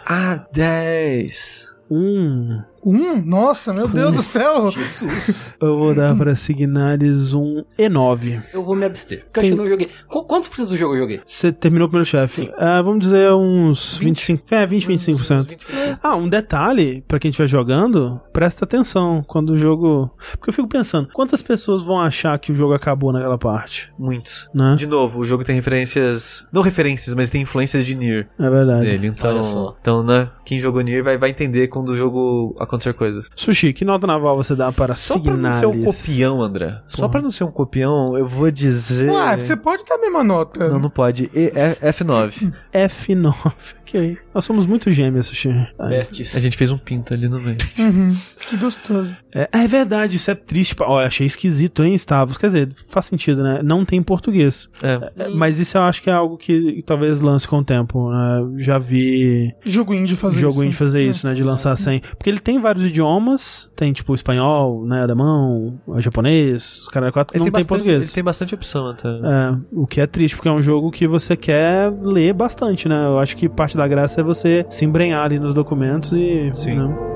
Ah, 0.05 0.45
10. 0.51 1.67
um. 1.89 2.72
Um? 2.85 3.21
Nossa, 3.21 3.71
meu 3.73 3.87
Deus 3.87 4.13
do 4.15 4.21
céu. 4.21 4.71
Jesus. 4.71 5.53
Eu 5.61 5.77
vou 5.77 5.93
dar 5.95 6.15
para 6.15 6.35
Signalis 6.35 7.33
um 7.33 7.63
E9. 7.77 8.41
Eu 8.53 8.63
vou 8.63 8.75
me 8.75 8.85
abster. 8.85 9.23
Porque 9.31 9.47
que 9.47 9.53
eu 9.53 9.57
não 9.57 9.67
joguei. 9.67 9.89
Qu- 10.07 10.23
quantos 10.23 10.49
por 10.49 10.57
cento 10.57 10.69
do 10.69 10.77
jogo 10.77 10.95
eu 10.95 10.99
joguei? 10.99 11.21
Você 11.25 11.51
terminou 11.51 11.87
o 11.87 11.89
primeiro 11.89 12.09
chefe. 12.09 12.51
Ah, 12.57 12.81
vamos 12.81 13.01
dizer 13.01 13.31
uns 13.33 13.97
25. 13.97 14.43
É, 14.51 14.65
20, 14.65 14.87
25%. 14.87 15.57
Ah, 16.01 16.15
um 16.15 16.27
detalhe 16.27 17.03
pra 17.07 17.19
quem 17.19 17.29
estiver 17.29 17.47
jogando, 17.47 18.19
presta 18.33 18.65
atenção 18.65 19.23
quando 19.27 19.51
o 19.51 19.57
jogo. 19.57 20.11
Porque 20.31 20.49
eu 20.49 20.53
fico 20.53 20.67
pensando, 20.67 21.07
quantas 21.13 21.41
pessoas 21.41 21.83
vão 21.83 21.99
achar 22.01 22.37
que 22.39 22.51
o 22.51 22.55
jogo 22.55 22.73
acabou 22.73 23.11
naquela 23.13 23.37
parte? 23.37 23.91
Muitos. 23.97 24.49
Né? 24.53 24.75
De 24.77 24.87
novo, 24.87 25.19
o 25.19 25.25
jogo 25.25 25.43
tem 25.43 25.55
referências. 25.55 26.47
Não 26.51 26.61
referências, 26.61 27.13
mas 27.15 27.29
tem 27.29 27.41
influências 27.43 27.85
de 27.85 27.95
Nier 27.95 28.27
É 28.39 28.49
verdade. 28.49 28.85
nele. 28.85 29.07
Então, 29.07 29.29
Olha 29.31 29.43
só. 29.43 29.75
então 29.79 30.03
né? 30.03 30.29
Quem 30.45 30.59
jogou 30.59 30.81
Nier 30.81 31.03
vai, 31.03 31.17
vai 31.17 31.29
entender 31.29 31.67
com 31.67 31.83
sensação 31.83 31.83
do 31.83 31.95
jogo 31.95 32.55
acontecer 32.73 32.93
coisas. 32.93 33.29
Sushi, 33.35 33.73
que 33.73 33.85
nota 33.85 34.05
naval 34.07 34.35
você 34.35 34.55
dá 34.55 34.71
para 34.71 34.95
Só 34.95 35.19
pra 35.19 35.35
não 35.35 35.51
ser 35.51 35.65
um 35.67 35.71
Signalis? 35.73 35.97
copião, 36.01 36.41
André. 36.41 36.81
Só 36.87 36.97
Porra. 36.97 37.09
pra 37.09 37.21
não 37.21 37.31
ser 37.31 37.43
um 37.43 37.51
copião, 37.51 38.17
eu 38.17 38.25
vou 38.25 38.49
dizer. 38.51 39.09
Ué, 39.09 39.37
você 39.37 39.55
pode 39.55 39.83
dar 39.85 39.95
a 39.95 39.99
mesma 39.99 40.23
nota. 40.23 40.69
Não, 40.69 40.79
não 40.79 40.89
pode. 40.89 41.29
E- 41.33 41.51
é 41.55 41.75
F9. 41.91 42.51
F9. 42.73 43.33
Ok. 43.81 44.17
Nós 44.33 44.43
somos 44.45 44.65
muito 44.65 44.91
gêmeos, 44.91 45.27
Sushi. 45.27 45.49
Bestes. 45.87 46.35
A 46.35 46.39
gente 46.39 46.57
fez 46.57 46.71
um 46.71 46.77
pinto 46.77 47.13
ali 47.13 47.27
no 47.29 47.39
meio. 47.39 47.57
Uhum, 47.83 48.15
que 48.47 48.55
gostoso. 48.57 49.15
É, 49.33 49.49
é 49.51 49.67
verdade, 49.67 50.15
isso 50.15 50.31
é 50.31 50.35
triste. 50.35 50.73
pra- 50.75 50.87
Olha, 50.87 51.05
achei 51.07 51.27
esquisito, 51.27 51.83
hein, 51.83 51.93
Stavros? 51.95 52.37
Quer 52.37 52.47
dizer, 52.47 52.69
faz 52.89 53.05
sentido, 53.05 53.43
né? 53.43 53.59
Não 53.63 53.83
tem 53.83 53.99
em 53.99 54.03
português. 54.03 54.69
É. 54.81 55.11
É, 55.25 55.29
Mas 55.29 55.59
isso 55.59 55.77
eu 55.77 55.81
acho 55.83 56.01
que 56.01 56.09
é 56.09 56.13
algo 56.13 56.37
que 56.37 56.81
talvez 56.85 57.19
lance 57.19 57.47
com 57.47 57.57
o 57.57 57.63
tempo. 57.63 58.09
né? 58.11 58.45
Já 58.57 58.77
vi 58.79 59.53
Jogo 59.65 59.93
indie 59.93 60.15
fazer 60.15 60.39
jogo 60.39 60.55
isso. 60.55 60.63
indie 60.65 60.75
fazer 60.77 61.01
isso, 61.03 61.27
né? 61.27 61.33
De 61.33 61.43
lançar 61.43 61.75
sem. 61.75 61.99
Porque 61.99 62.29
ele 62.29 62.39
tem 62.39 62.59
vários 62.63 62.85
idiomas. 62.85 63.69
Tem, 63.75 63.93
tipo, 63.93 64.15
espanhol, 64.15 64.85
né? 64.85 65.01
Alemão, 65.01 65.79
japonês, 65.97 66.81
os 66.81 66.87
caras 66.87 67.11
quatro. 67.11 67.37
Não 67.37 67.43
tem, 67.43 67.51
bastante, 67.51 67.69
português. 67.69 68.05
Ele 68.05 68.13
tem 68.13 68.23
bastante 68.23 68.55
opção 68.55 68.87
até. 68.87 69.07
É, 69.07 69.57
o 69.71 69.85
que 69.85 70.01
é 70.01 70.07
triste, 70.07 70.35
porque 70.35 70.49
é 70.49 70.51
um 70.51 70.61
jogo 70.61 70.89
que 70.89 71.07
você 71.07 71.35
quer 71.35 71.91
ler 72.01 72.33
bastante, 72.33 72.89
né? 72.89 73.05
Eu 73.05 73.19
acho 73.19 73.37
que 73.37 73.47
parte 73.47 73.77
da 73.77 73.87
graça 73.87 74.21
é 74.21 74.23
você 74.23 74.65
se 74.69 74.85
embrenhar 74.85 75.23
ali 75.23 75.37
nos 75.37 75.53
documentos 75.53 76.11
e. 76.13 76.49
Sim. 76.53 76.75
né? 76.75 77.12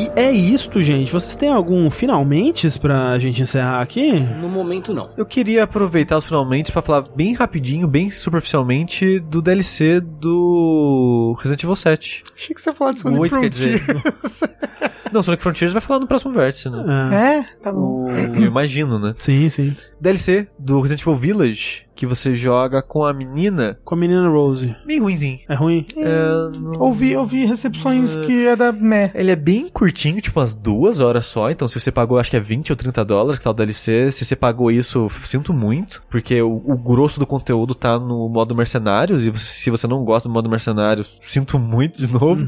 E 0.00 0.10
é 0.16 0.32
isto, 0.32 0.82
gente. 0.82 1.12
Vocês 1.12 1.36
têm 1.36 1.50
algum 1.50 1.90
finalmente 1.90 2.66
pra 2.78 3.18
gente 3.18 3.42
encerrar 3.42 3.82
aqui? 3.82 4.18
No 4.40 4.48
momento, 4.48 4.94
não. 4.94 5.10
Eu 5.14 5.26
queria 5.26 5.64
aproveitar 5.64 6.16
os 6.16 6.24
finalmente 6.24 6.72
pra 6.72 6.80
falar 6.80 7.04
bem 7.14 7.34
rapidinho, 7.34 7.86
bem 7.86 8.10
superficialmente, 8.10 9.20
do 9.20 9.42
DLC 9.42 10.00
do 10.00 11.36
Resident 11.36 11.64
Evil 11.64 11.76
7. 11.76 12.22
Achei 12.34 12.54
que 12.54 12.62
você 12.62 12.70
ia 12.70 12.74
falar 12.74 12.92
de 12.92 13.00
O 13.00 13.02
Sonic 13.02 13.20
8, 13.20 13.40
quer 13.40 13.50
dizer. 13.50 13.78
Frontiers. 13.84 14.40
Não, 15.12 15.22
Sonic 15.22 15.42
Frontiers 15.42 15.72
vai 15.74 15.82
falar 15.82 16.00
no 16.00 16.06
próximo 16.06 16.32
vértice, 16.32 16.70
né? 16.70 16.82
É. 17.12 17.36
É? 17.38 17.42
Tá 17.60 17.70
bom. 17.70 18.08
Eu 18.08 18.46
imagino, 18.46 18.98
né? 18.98 19.14
Sim, 19.18 19.50
sim. 19.50 19.74
DLC 20.00 20.48
do 20.58 20.80
Resident 20.80 21.02
Evil 21.02 21.16
Village, 21.16 21.86
que 22.00 22.06
você 22.06 22.32
joga 22.32 22.80
com 22.80 23.04
a 23.04 23.12
menina, 23.12 23.78
Com 23.84 23.94
a 23.94 23.98
menina 23.98 24.26
Rose. 24.26 24.74
bem 24.86 24.98
ruimzinho. 25.00 25.38
É 25.46 25.54
ruim? 25.54 25.84
É, 25.94 26.58
não- 26.58 26.80
Ouvi, 26.80 27.14
ouvi 27.14 27.44
recepções 27.44 28.16
que 28.24 28.46
é 28.46 28.56
da 28.56 28.72
meh. 28.72 29.10
Ele 29.14 29.30
é 29.30 29.36
bem 29.36 29.68
curtinho, 29.68 30.18
tipo 30.18 30.40
umas 30.40 30.54
duas 30.54 31.00
horas 31.00 31.26
só. 31.26 31.50
Então, 31.50 31.68
se 31.68 31.78
você 31.78 31.92
pagou, 31.92 32.18
acho 32.18 32.30
que 32.30 32.38
é 32.38 32.40
20 32.40 32.70
ou 32.72 32.76
30 32.76 33.04
dólares 33.04 33.36
que 33.38 33.44
tá 33.44 33.50
o 33.50 33.52
DLC. 33.52 34.10
Se 34.12 34.24
você 34.24 34.34
pagou 34.34 34.70
isso, 34.70 35.10
sinto 35.24 35.52
muito. 35.52 36.02
Porque 36.08 36.40
o, 36.40 36.62
o 36.64 36.74
grosso 36.78 37.18
do 37.20 37.26
conteúdo 37.26 37.74
tá 37.74 37.98
no 37.98 38.30
modo 38.30 38.54
mercenários. 38.54 39.26
E 39.26 39.30
você- 39.30 39.44
se 39.60 39.68
você 39.70 39.86
não 39.86 40.02
gosta 40.02 40.26
do 40.26 40.32
modo 40.32 40.48
mercenários, 40.48 41.18
sinto 41.20 41.58
muito 41.58 41.98
de 41.98 42.10
novo. 42.10 42.42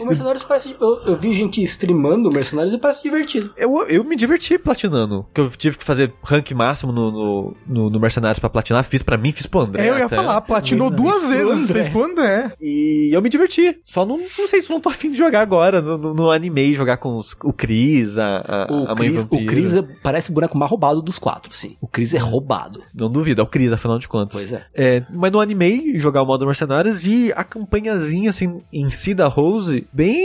O 0.00 0.06
Mercenários 0.06 0.42
parece. 0.42 0.74
Eu, 0.80 1.02
eu 1.06 1.16
vi 1.16 1.32
gente 1.34 1.62
streamando 1.62 2.28
o 2.28 2.32
Mercenários 2.32 2.74
e 2.74 2.78
parece 2.78 3.04
divertido. 3.04 3.52
Eu, 3.56 3.86
eu 3.86 4.02
me 4.02 4.16
diverti 4.16 4.58
platinando. 4.58 5.24
Que 5.32 5.40
eu 5.40 5.48
tive 5.50 5.78
que 5.78 5.84
fazer 5.84 6.12
rank 6.24 6.50
máximo 6.50 6.90
no, 6.90 7.12
no, 7.12 7.56
no, 7.64 7.90
no 7.90 8.00
Mercenários 8.00 8.40
pra 8.40 8.50
platinar. 8.50 8.71
Fiz 8.82 9.02
pra 9.02 9.16
mim, 9.16 9.32
fiz 9.32 9.46
pro 9.46 9.60
André. 9.60 9.86
É, 9.86 9.90
eu 9.90 9.98
ia 9.98 10.06
até. 10.06 10.16
falar, 10.16 10.40
platinou 10.42 10.88
Mas, 10.90 10.96
duas 11.00 11.28
vezes, 11.28 11.70
André. 11.70 11.72
fez 11.82 11.88
pro 11.88 12.04
André. 12.04 12.52
E 12.60 13.10
eu 13.12 13.20
me 13.20 13.28
diverti. 13.28 13.76
Só 13.84 14.06
não, 14.06 14.18
não 14.18 14.46
sei 14.46 14.62
se 14.62 14.70
eu 14.70 14.74
não 14.74 14.80
tô 14.80 14.88
afim 14.88 15.10
de 15.10 15.18
jogar 15.18 15.40
agora. 15.40 15.80
No, 15.82 15.98
no, 15.98 16.14
no 16.14 16.30
anime, 16.30 16.72
jogar 16.74 16.96
com 16.98 17.16
os- 17.16 17.36
o 17.42 17.52
Chris, 17.52 18.18
a, 18.18 18.38
a, 18.68 18.72
O 18.72 18.88
a 18.88 18.94
mãe 18.94 19.10
Chris, 19.12 19.26
o 19.28 19.46
Chris 19.46 19.74
é- 19.74 19.82
parece 20.02 20.30
o 20.30 20.34
boneco 20.34 20.56
mais 20.56 20.70
roubado 20.70 21.02
dos 21.02 21.18
quatro, 21.18 21.52
sim. 21.54 21.76
O 21.80 21.86
Chris 21.88 22.14
é 22.14 22.18
roubado. 22.18 22.82
Não 22.94 23.10
duvido, 23.10 23.40
é 23.40 23.44
o 23.44 23.46
Chris, 23.46 23.72
afinal 23.72 23.98
de 23.98 24.08
contas. 24.08 24.38
Pois 24.40 24.52
é. 24.52 24.64
É, 24.74 25.02
mas 25.12 25.32
no 25.32 25.40
anime, 25.40 25.98
jogar 25.98 26.22
o 26.22 26.26
modo 26.26 26.46
Mercenários 26.46 27.06
e 27.06 27.32
a 27.36 27.42
campanhazinha, 27.44 28.30
assim, 28.30 28.62
em 28.72 28.90
si 28.90 29.14
da 29.14 29.26
Rose, 29.28 29.86
bem 29.92 30.16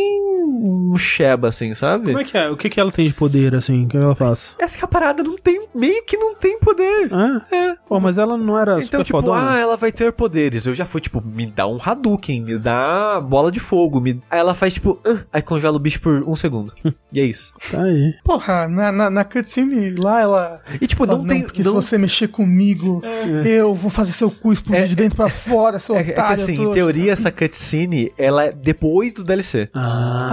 um 0.47 0.95
sheba, 0.97 1.49
assim, 1.49 1.73
sabe? 1.73 2.05
Como 2.05 2.19
é 2.19 2.23
que 2.23 2.37
é? 2.37 2.49
O 2.49 2.55
que, 2.57 2.69
que 2.69 2.79
ela 2.79 2.91
tem 2.91 3.07
de 3.07 3.13
poder, 3.13 3.55
assim? 3.55 3.85
O 3.85 3.87
que 3.87 3.97
ela 3.97 4.15
faz? 4.15 4.55
Essa 4.59 4.77
que 4.77 4.83
é 4.83 4.85
a 4.85 4.87
parada, 4.87 5.23
não 5.23 5.35
tem, 5.37 5.67
meio 5.75 6.03
que 6.05 6.15
não 6.17 6.35
tem 6.35 6.59
poder. 6.59 7.09
É? 7.51 7.55
É. 7.55 7.75
Pô, 7.87 7.99
mas 7.99 8.17
ela 8.17 8.36
não 8.37 8.57
era 8.59 8.73
Então, 8.81 8.99
super 8.99 9.03
tipo, 9.05 9.19
fodona? 9.21 9.51
ah, 9.51 9.57
ela 9.57 9.77
vai 9.77 9.91
ter 9.91 10.11
poderes. 10.13 10.65
Eu 10.65 10.73
já 10.75 10.85
fui, 10.85 11.01
tipo, 11.01 11.21
me 11.25 11.45
dá 11.47 11.67
um 11.67 11.77
Hadouken, 11.83 12.41
me 12.41 12.57
dá 12.57 13.19
bola 13.21 13.51
de 13.51 13.59
fogo. 13.59 13.99
Me... 13.99 14.21
Aí 14.29 14.39
ela 14.39 14.53
faz, 14.55 14.73
tipo, 14.73 14.99
"Ah", 15.07 15.19
aí 15.33 15.41
congela 15.41 15.75
o 15.75 15.79
bicho 15.79 15.99
por 16.01 16.23
um 16.27 16.35
segundo. 16.35 16.73
e 17.11 17.19
é 17.19 17.23
isso. 17.23 17.53
Tá 17.71 17.83
aí. 17.83 18.13
Porra, 18.23 18.67
na, 18.67 18.91
na, 18.91 19.09
na 19.09 19.23
cutscene 19.23 19.91
lá 19.91 20.21
ela. 20.21 20.61
E, 20.81 20.87
tipo, 20.87 21.05
fala, 21.05 21.17
não 21.17 21.25
tem. 21.27 21.43
porque 21.43 21.63
não- 21.63 21.81
se 21.81 21.87
você 21.89 21.97
mexer 21.97 22.27
comigo, 22.29 23.01
eu 23.45 23.73
vou 23.73 23.89
fazer 23.89 24.11
seu 24.11 24.29
cu 24.31 24.53
explodir 24.53 24.83
É, 24.83 24.87
de 24.87 24.95
dentro 24.95 25.15
pra 25.17 25.29
fora, 25.29 25.79
seu 25.79 25.95
É, 25.95 25.99
é 25.99 26.03
que 26.03 26.11
otário. 26.11 26.43
assim, 26.43 26.53
em 26.53 26.57
trouxa. 26.57 26.73
teoria, 26.73 27.11
essa 27.13 27.31
cutscene, 27.31 28.11
ela 28.17 28.45
é 28.45 28.51
depois 28.51 29.13
do 29.13 29.23
DLC. 29.23 29.69
Ah. 29.73 30.29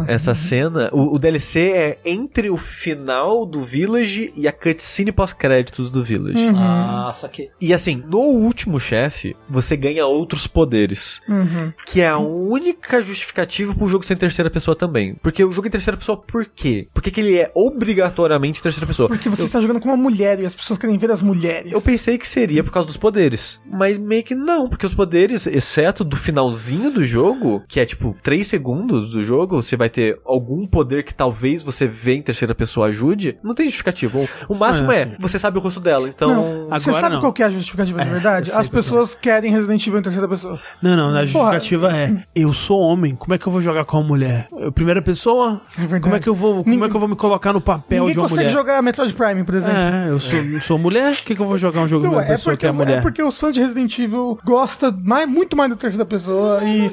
Ah. 0.00 0.04
Essa 0.08 0.34
cena, 0.34 0.88
o, 0.92 1.14
o 1.14 1.18
DLC 1.18 1.70
é 1.72 1.98
entre 2.04 2.50
o 2.50 2.56
final 2.56 3.46
do 3.46 3.60
Village 3.60 4.32
e 4.36 4.48
a 4.48 4.52
cutscene 4.52 5.12
pós-créditos 5.60 5.90
do 5.90 6.02
Village. 6.02 6.46
Uhum. 6.46 6.54
Ah, 6.56 7.12
saquei. 7.14 7.50
E 7.60 7.72
assim, 7.72 8.02
no 8.06 8.18
último 8.18 8.80
chefe, 8.80 9.36
você 9.48 9.76
ganha 9.76 10.06
outros 10.06 10.46
poderes. 10.46 11.20
Uhum. 11.28 11.72
Que 11.86 12.00
é 12.00 12.08
a 12.08 12.18
única 12.18 13.00
justificativa 13.02 13.74
pro 13.74 13.86
jogo 13.86 14.04
ser 14.04 14.14
em 14.14 14.18
terceira 14.18 14.50
pessoa 14.50 14.74
também. 14.74 15.14
Porque 15.22 15.44
o 15.44 15.52
jogo 15.52 15.68
em 15.68 15.70
terceira 15.70 15.96
pessoa, 15.96 16.16
por 16.16 16.46
quê? 16.46 16.88
Porque 16.92 17.10
que 17.10 17.20
ele 17.20 17.36
é 17.38 17.50
obrigatoriamente 17.54 18.60
em 18.60 18.62
terceira 18.62 18.86
pessoa. 18.86 19.08
Porque 19.08 19.28
você 19.28 19.44
está 19.44 19.60
jogando 19.60 19.80
com 19.80 19.88
uma 19.88 19.96
mulher 19.96 20.40
e 20.40 20.46
as 20.46 20.54
pessoas 20.54 20.78
querem 20.78 20.96
ver 20.96 21.10
as 21.10 21.22
mulheres. 21.22 21.72
Eu 21.72 21.80
pensei 21.80 22.16
que 22.16 22.26
seria 22.26 22.64
por 22.64 22.72
causa 22.72 22.86
dos 22.86 22.96
poderes. 22.96 23.60
Mas 23.66 23.98
meio 23.98 24.22
que 24.24 24.34
não, 24.34 24.68
porque 24.68 24.86
os 24.86 24.94
poderes, 24.94 25.46
exceto 25.46 26.04
do 26.04 26.16
finalzinho 26.16 26.90
do 26.90 27.04
jogo, 27.04 27.62
que 27.68 27.80
é 27.80 27.84
tipo 27.86 28.16
3 28.22 28.46
segundos 28.46 29.10
do 29.10 29.22
jogo, 29.22 29.62
você 29.62 29.76
vai 29.76 29.90
ter 29.90 30.18
algum 30.24 30.66
poder 30.66 31.04
que 31.04 31.14
talvez 31.14 31.62
você 31.62 31.86
vê 31.86 32.14
em 32.14 32.22
terceira 32.22 32.54
pessoa 32.54 32.88
ajude, 32.88 33.38
não 33.42 33.54
tem 33.54 33.66
justificativa. 33.66 34.18
O, 34.18 34.54
o 34.54 34.58
máximo 34.58 34.92
É, 34.92 35.02
é, 35.02 35.06
sim. 35.06 35.12
você 35.18 35.38
sabe 35.38 35.49
o 35.58 35.60
rosto 35.60 35.80
dela, 35.80 36.08
então. 36.08 36.68
Não, 36.68 36.78
você 36.78 36.92
sabe 36.92 37.14
não. 37.14 37.20
qual 37.20 37.32
que 37.32 37.42
é 37.42 37.46
a 37.46 37.50
justificativa 37.50 38.04
de 38.04 38.10
verdade? 38.10 38.50
As 38.52 38.68
que 38.68 38.74
pessoas 38.74 39.14
querem 39.14 39.52
Resident 39.52 39.86
Evil 39.86 39.98
em 40.00 40.02
terceira 40.02 40.28
pessoa. 40.28 40.58
Não, 40.82 40.96
não, 40.96 41.08
a 41.10 41.26
Porra. 41.26 41.26
justificativa 41.60 41.96
é: 41.96 42.24
eu 42.34 42.52
sou 42.52 42.80
homem, 42.80 43.14
como 43.14 43.34
é 43.34 43.38
que 43.38 43.46
eu 43.46 43.52
vou 43.52 43.60
jogar 43.60 43.84
com 43.84 43.98
uma 43.98 44.06
mulher? 44.06 44.48
Eu, 44.56 44.70
primeira 44.72 45.02
pessoa? 45.02 45.60
É 45.76 45.80
verdade. 45.80 46.02
Como 46.02 46.14
é 46.16 46.20
que 46.20 46.28
eu 46.28 46.34
vou, 46.34 46.64
como 46.64 46.84
é 46.84 46.88
que 46.88 46.94
eu 46.96 47.00
vou 47.00 47.08
me 47.08 47.16
colocar 47.16 47.52
no 47.52 47.60
papel 47.60 48.00
Ninguém 48.00 48.14
de 48.14 48.18
uma 48.20 48.28
consegue 48.28 48.48
mulher? 48.48 48.56
jogar 48.58 48.82
Metroid 48.82 49.12
Prime, 49.14 49.44
por 49.44 49.54
exemplo. 49.54 49.78
É, 49.78 50.08
eu 50.10 50.18
sou, 50.18 50.38
eu 50.38 50.60
sou 50.60 50.78
mulher, 50.78 51.16
por 51.16 51.24
que, 51.26 51.34
que 51.34 51.42
eu 51.42 51.46
vou 51.46 51.58
jogar 51.58 51.80
um 51.82 51.88
jogo 51.88 52.02
de 52.04 52.08
Não, 52.08 52.16
uma 52.18 52.24
é 52.24 52.28
pessoa 52.28 52.54
porque, 52.54 52.66
que 52.66 52.68
é 52.68 52.72
mulher? 52.72 52.98
é 52.98 53.00
porque 53.00 53.22
os 53.22 53.38
fãs 53.38 53.54
de 53.54 53.60
Resident 53.60 53.98
Evil 53.98 54.38
gostam 54.44 54.94
mais, 55.04 55.28
muito 55.28 55.56
mais 55.56 55.70
da 55.70 55.76
terceira 55.76 56.04
pessoa 56.04 56.60
e 56.64 56.90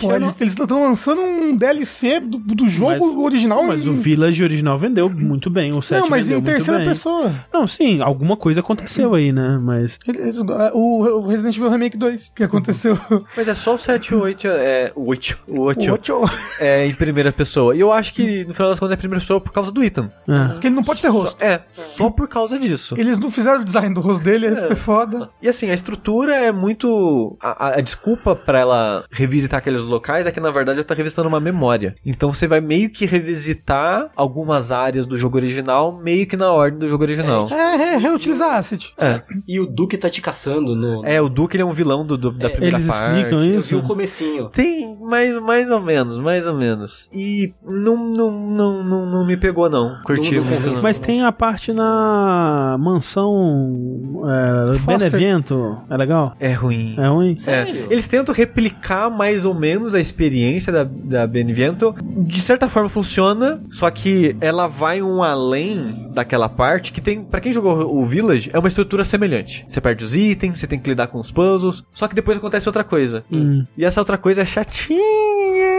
pô, 0.00 0.12
eles 0.14 0.36
estão 0.40 0.82
lançando 0.84 1.20
um 1.22 1.56
DLC 1.56 2.20
do, 2.20 2.38
do 2.38 2.68
jogo 2.68 3.06
Mas- 3.14 3.24
original. 3.24 3.64
Mas 3.64 3.84
em- 3.86 3.88
o 3.90 3.92
Village 3.92 4.42
original 4.42 4.78
vendeu 4.78 5.08
muito 5.10 5.50
bem, 5.50 5.72
o 5.72 5.82
7 5.82 6.00
não, 6.00 6.08
mas 6.08 6.26
vendeu 6.26 6.40
em 6.40 6.42
terceira 6.42 6.82
pessoa. 6.84 7.32
Não, 7.52 7.66
sim, 7.70 8.00
alguma 8.02 8.36
coisa 8.36 8.60
aconteceu 8.60 9.14
aí, 9.14 9.32
né? 9.32 9.58
Mas 9.62 9.98
Eles- 10.06 10.40
o, 10.40 11.18
o 11.18 11.26
Resident 11.26 11.56
Evil 11.56 11.70
Remake 11.70 11.96
2, 11.96 12.32
que 12.34 12.44
aconteceu. 12.44 12.98
Mas 13.36 13.48
é 13.48 13.54
só 13.54 13.74
o 13.74 13.78
7 13.78 14.08
e 14.08 14.14
o 14.14 14.20
8, 14.22 14.46
é, 14.48 14.92
o 14.94 15.06
8, 15.08 15.38
o 15.48 15.60
8 15.62 15.88
o 15.88 15.92
8, 15.92 16.14
é 16.60 16.86
em 16.86 16.94
primeira 16.94 17.32
pessoa. 17.32 17.74
E 17.74 17.80
eu 17.80 17.92
acho 17.92 18.12
que, 18.14 18.44
no 18.44 18.54
final 18.54 18.70
das 18.70 18.78
contas, 18.78 18.92
é 18.92 18.96
primeira 18.96 19.20
pessoa 19.20 19.40
por 19.40 19.52
causa 19.52 19.70
do 19.72 19.82
Ethan. 19.82 20.10
é. 20.28 20.58
que 20.60 20.66
ele 20.66 20.74
não 20.74 20.82
pode 20.82 21.00
ter 21.00 21.08
rosto. 21.08 21.36
Só- 21.38 21.44
é, 21.46 21.60
só 21.96 22.10
por 22.10 22.28
causa 22.28 22.58
disso. 22.58 22.94
Eles 22.98 23.18
não 23.18 23.30
fizeram 23.30 23.60
o 23.60 23.64
design 23.64 23.94
do 23.94 24.00
rosto 24.00 24.22
dele, 24.24 24.46
é. 24.46 24.56
foi 24.68 24.76
foda. 24.76 25.30
E 25.40 25.48
assim, 25.48 25.70
a 25.70 25.74
estrutura 25.74 26.34
é 26.34 26.52
muito. 26.52 27.36
A, 27.40 27.66
a- 27.68 27.78
a 27.78 27.80
desculpa 27.80 28.34
pra 28.34 28.58
ela 28.60 29.04
revisitar 29.10 29.58
aqueles 29.58 29.80
locais 29.82 30.26
é 30.26 30.32
que 30.32 30.40
na 30.40 30.50
verdade 30.50 30.78
ela 30.78 30.84
tá 30.86 30.94
revisitando 30.94 31.28
uma 31.28 31.40
memória. 31.40 31.94
Então 32.04 32.32
você 32.32 32.46
vai 32.46 32.60
meio 32.60 32.90
que 32.90 33.06
revisitar 33.06 34.10
algumas 34.16 34.70
áreas 34.72 35.06
do 35.06 35.16
jogo 35.16 35.36
original, 35.36 35.98
meio 36.02 36.26
que 36.26 36.36
na 36.36 36.50
ordem 36.52 36.78
do 36.78 36.88
jogo 36.88 37.02
original. 37.04 37.46
É, 37.50 37.59
é 37.60 37.96
reutilizar 37.96 38.56
asset. 38.58 38.92
É. 38.98 39.20
E 39.46 39.60
o 39.60 39.66
Duke 39.66 39.96
tá 39.96 40.08
te 40.10 40.20
caçando 40.20 40.74
no. 40.74 41.04
É, 41.04 41.20
o 41.20 41.28
Duke 41.28 41.56
ele 41.56 41.62
é 41.62 41.66
um 41.66 41.72
vilão 41.72 42.04
do, 42.04 42.16
do- 42.16 42.30
da 42.32 42.48
primeira 42.50 42.76
Eles 42.76 42.86
parte. 42.86 43.16
explicam 43.18 43.40
Eu 43.44 43.58
isso? 43.60 43.68
vi 43.68 43.74
o 43.76 43.82
comecinho. 43.82 44.48
Tem 44.50 44.96
mais, 45.00 45.36
mais 45.40 45.70
ou 45.70 45.80
menos, 45.80 46.18
mais 46.18 46.46
ou 46.46 46.54
menos. 46.54 47.08
E 47.12 47.52
não, 47.64 47.96
não, 47.96 48.30
não, 48.30 48.84
não, 48.84 49.06
não 49.06 49.26
me 49.26 49.36
pegou, 49.36 49.68
não. 49.68 50.00
Curti 50.04 50.36
Não- 50.36 50.44
não. 50.44 50.82
Mas 50.82 50.98
tem 50.98 51.22
a 51.22 51.32
parte 51.32 51.72
na 51.72 52.76
mansão 52.78 54.22
é, 54.70 54.74
Foster. 54.78 55.10
Benevento. 55.10 55.78
É 55.88 55.96
legal? 55.96 56.34
É 56.38 56.52
ruim. 56.52 56.94
É 56.98 57.06
ruim? 57.06 57.36
Sério? 57.36 57.86
É, 57.88 57.92
eles 57.92 58.06
tentam 58.06 58.34
replicar 58.34 59.10
mais 59.10 59.44
ou 59.44 59.54
menos 59.54 59.94
a 59.94 60.00
experiência 60.00 60.72
da, 60.72 60.84
da 60.84 61.26
Benevento. 61.26 61.94
De 62.02 62.40
certa 62.40 62.68
forma 62.68 62.88
funciona, 62.88 63.60
só 63.70 63.90
que 63.90 64.36
ela 64.40 64.66
vai 64.66 65.02
um 65.02 65.22
além 65.22 66.10
daquela 66.12 66.48
parte 66.48 66.92
que 66.92 67.00
tem, 67.00 67.22
Pra 67.22 67.40
quem 67.40 67.49
jogou 67.52 67.94
o 67.96 68.04
Village, 68.06 68.50
é 68.52 68.58
uma 68.58 68.68
estrutura 68.68 69.04
semelhante. 69.04 69.64
Você 69.68 69.80
perde 69.80 70.04
os 70.04 70.16
itens, 70.16 70.58
você 70.58 70.66
tem 70.66 70.78
que 70.78 70.88
lidar 70.90 71.06
com 71.08 71.18
os 71.18 71.30
puzzles, 71.30 71.84
só 71.92 72.06
que 72.08 72.14
depois 72.14 72.36
acontece 72.38 72.68
outra 72.68 72.84
coisa. 72.84 73.24
Hum. 73.30 73.64
E 73.76 73.84
essa 73.84 74.00
outra 74.00 74.16
coisa 74.18 74.42
é 74.42 74.44
chatinha. 74.44 75.00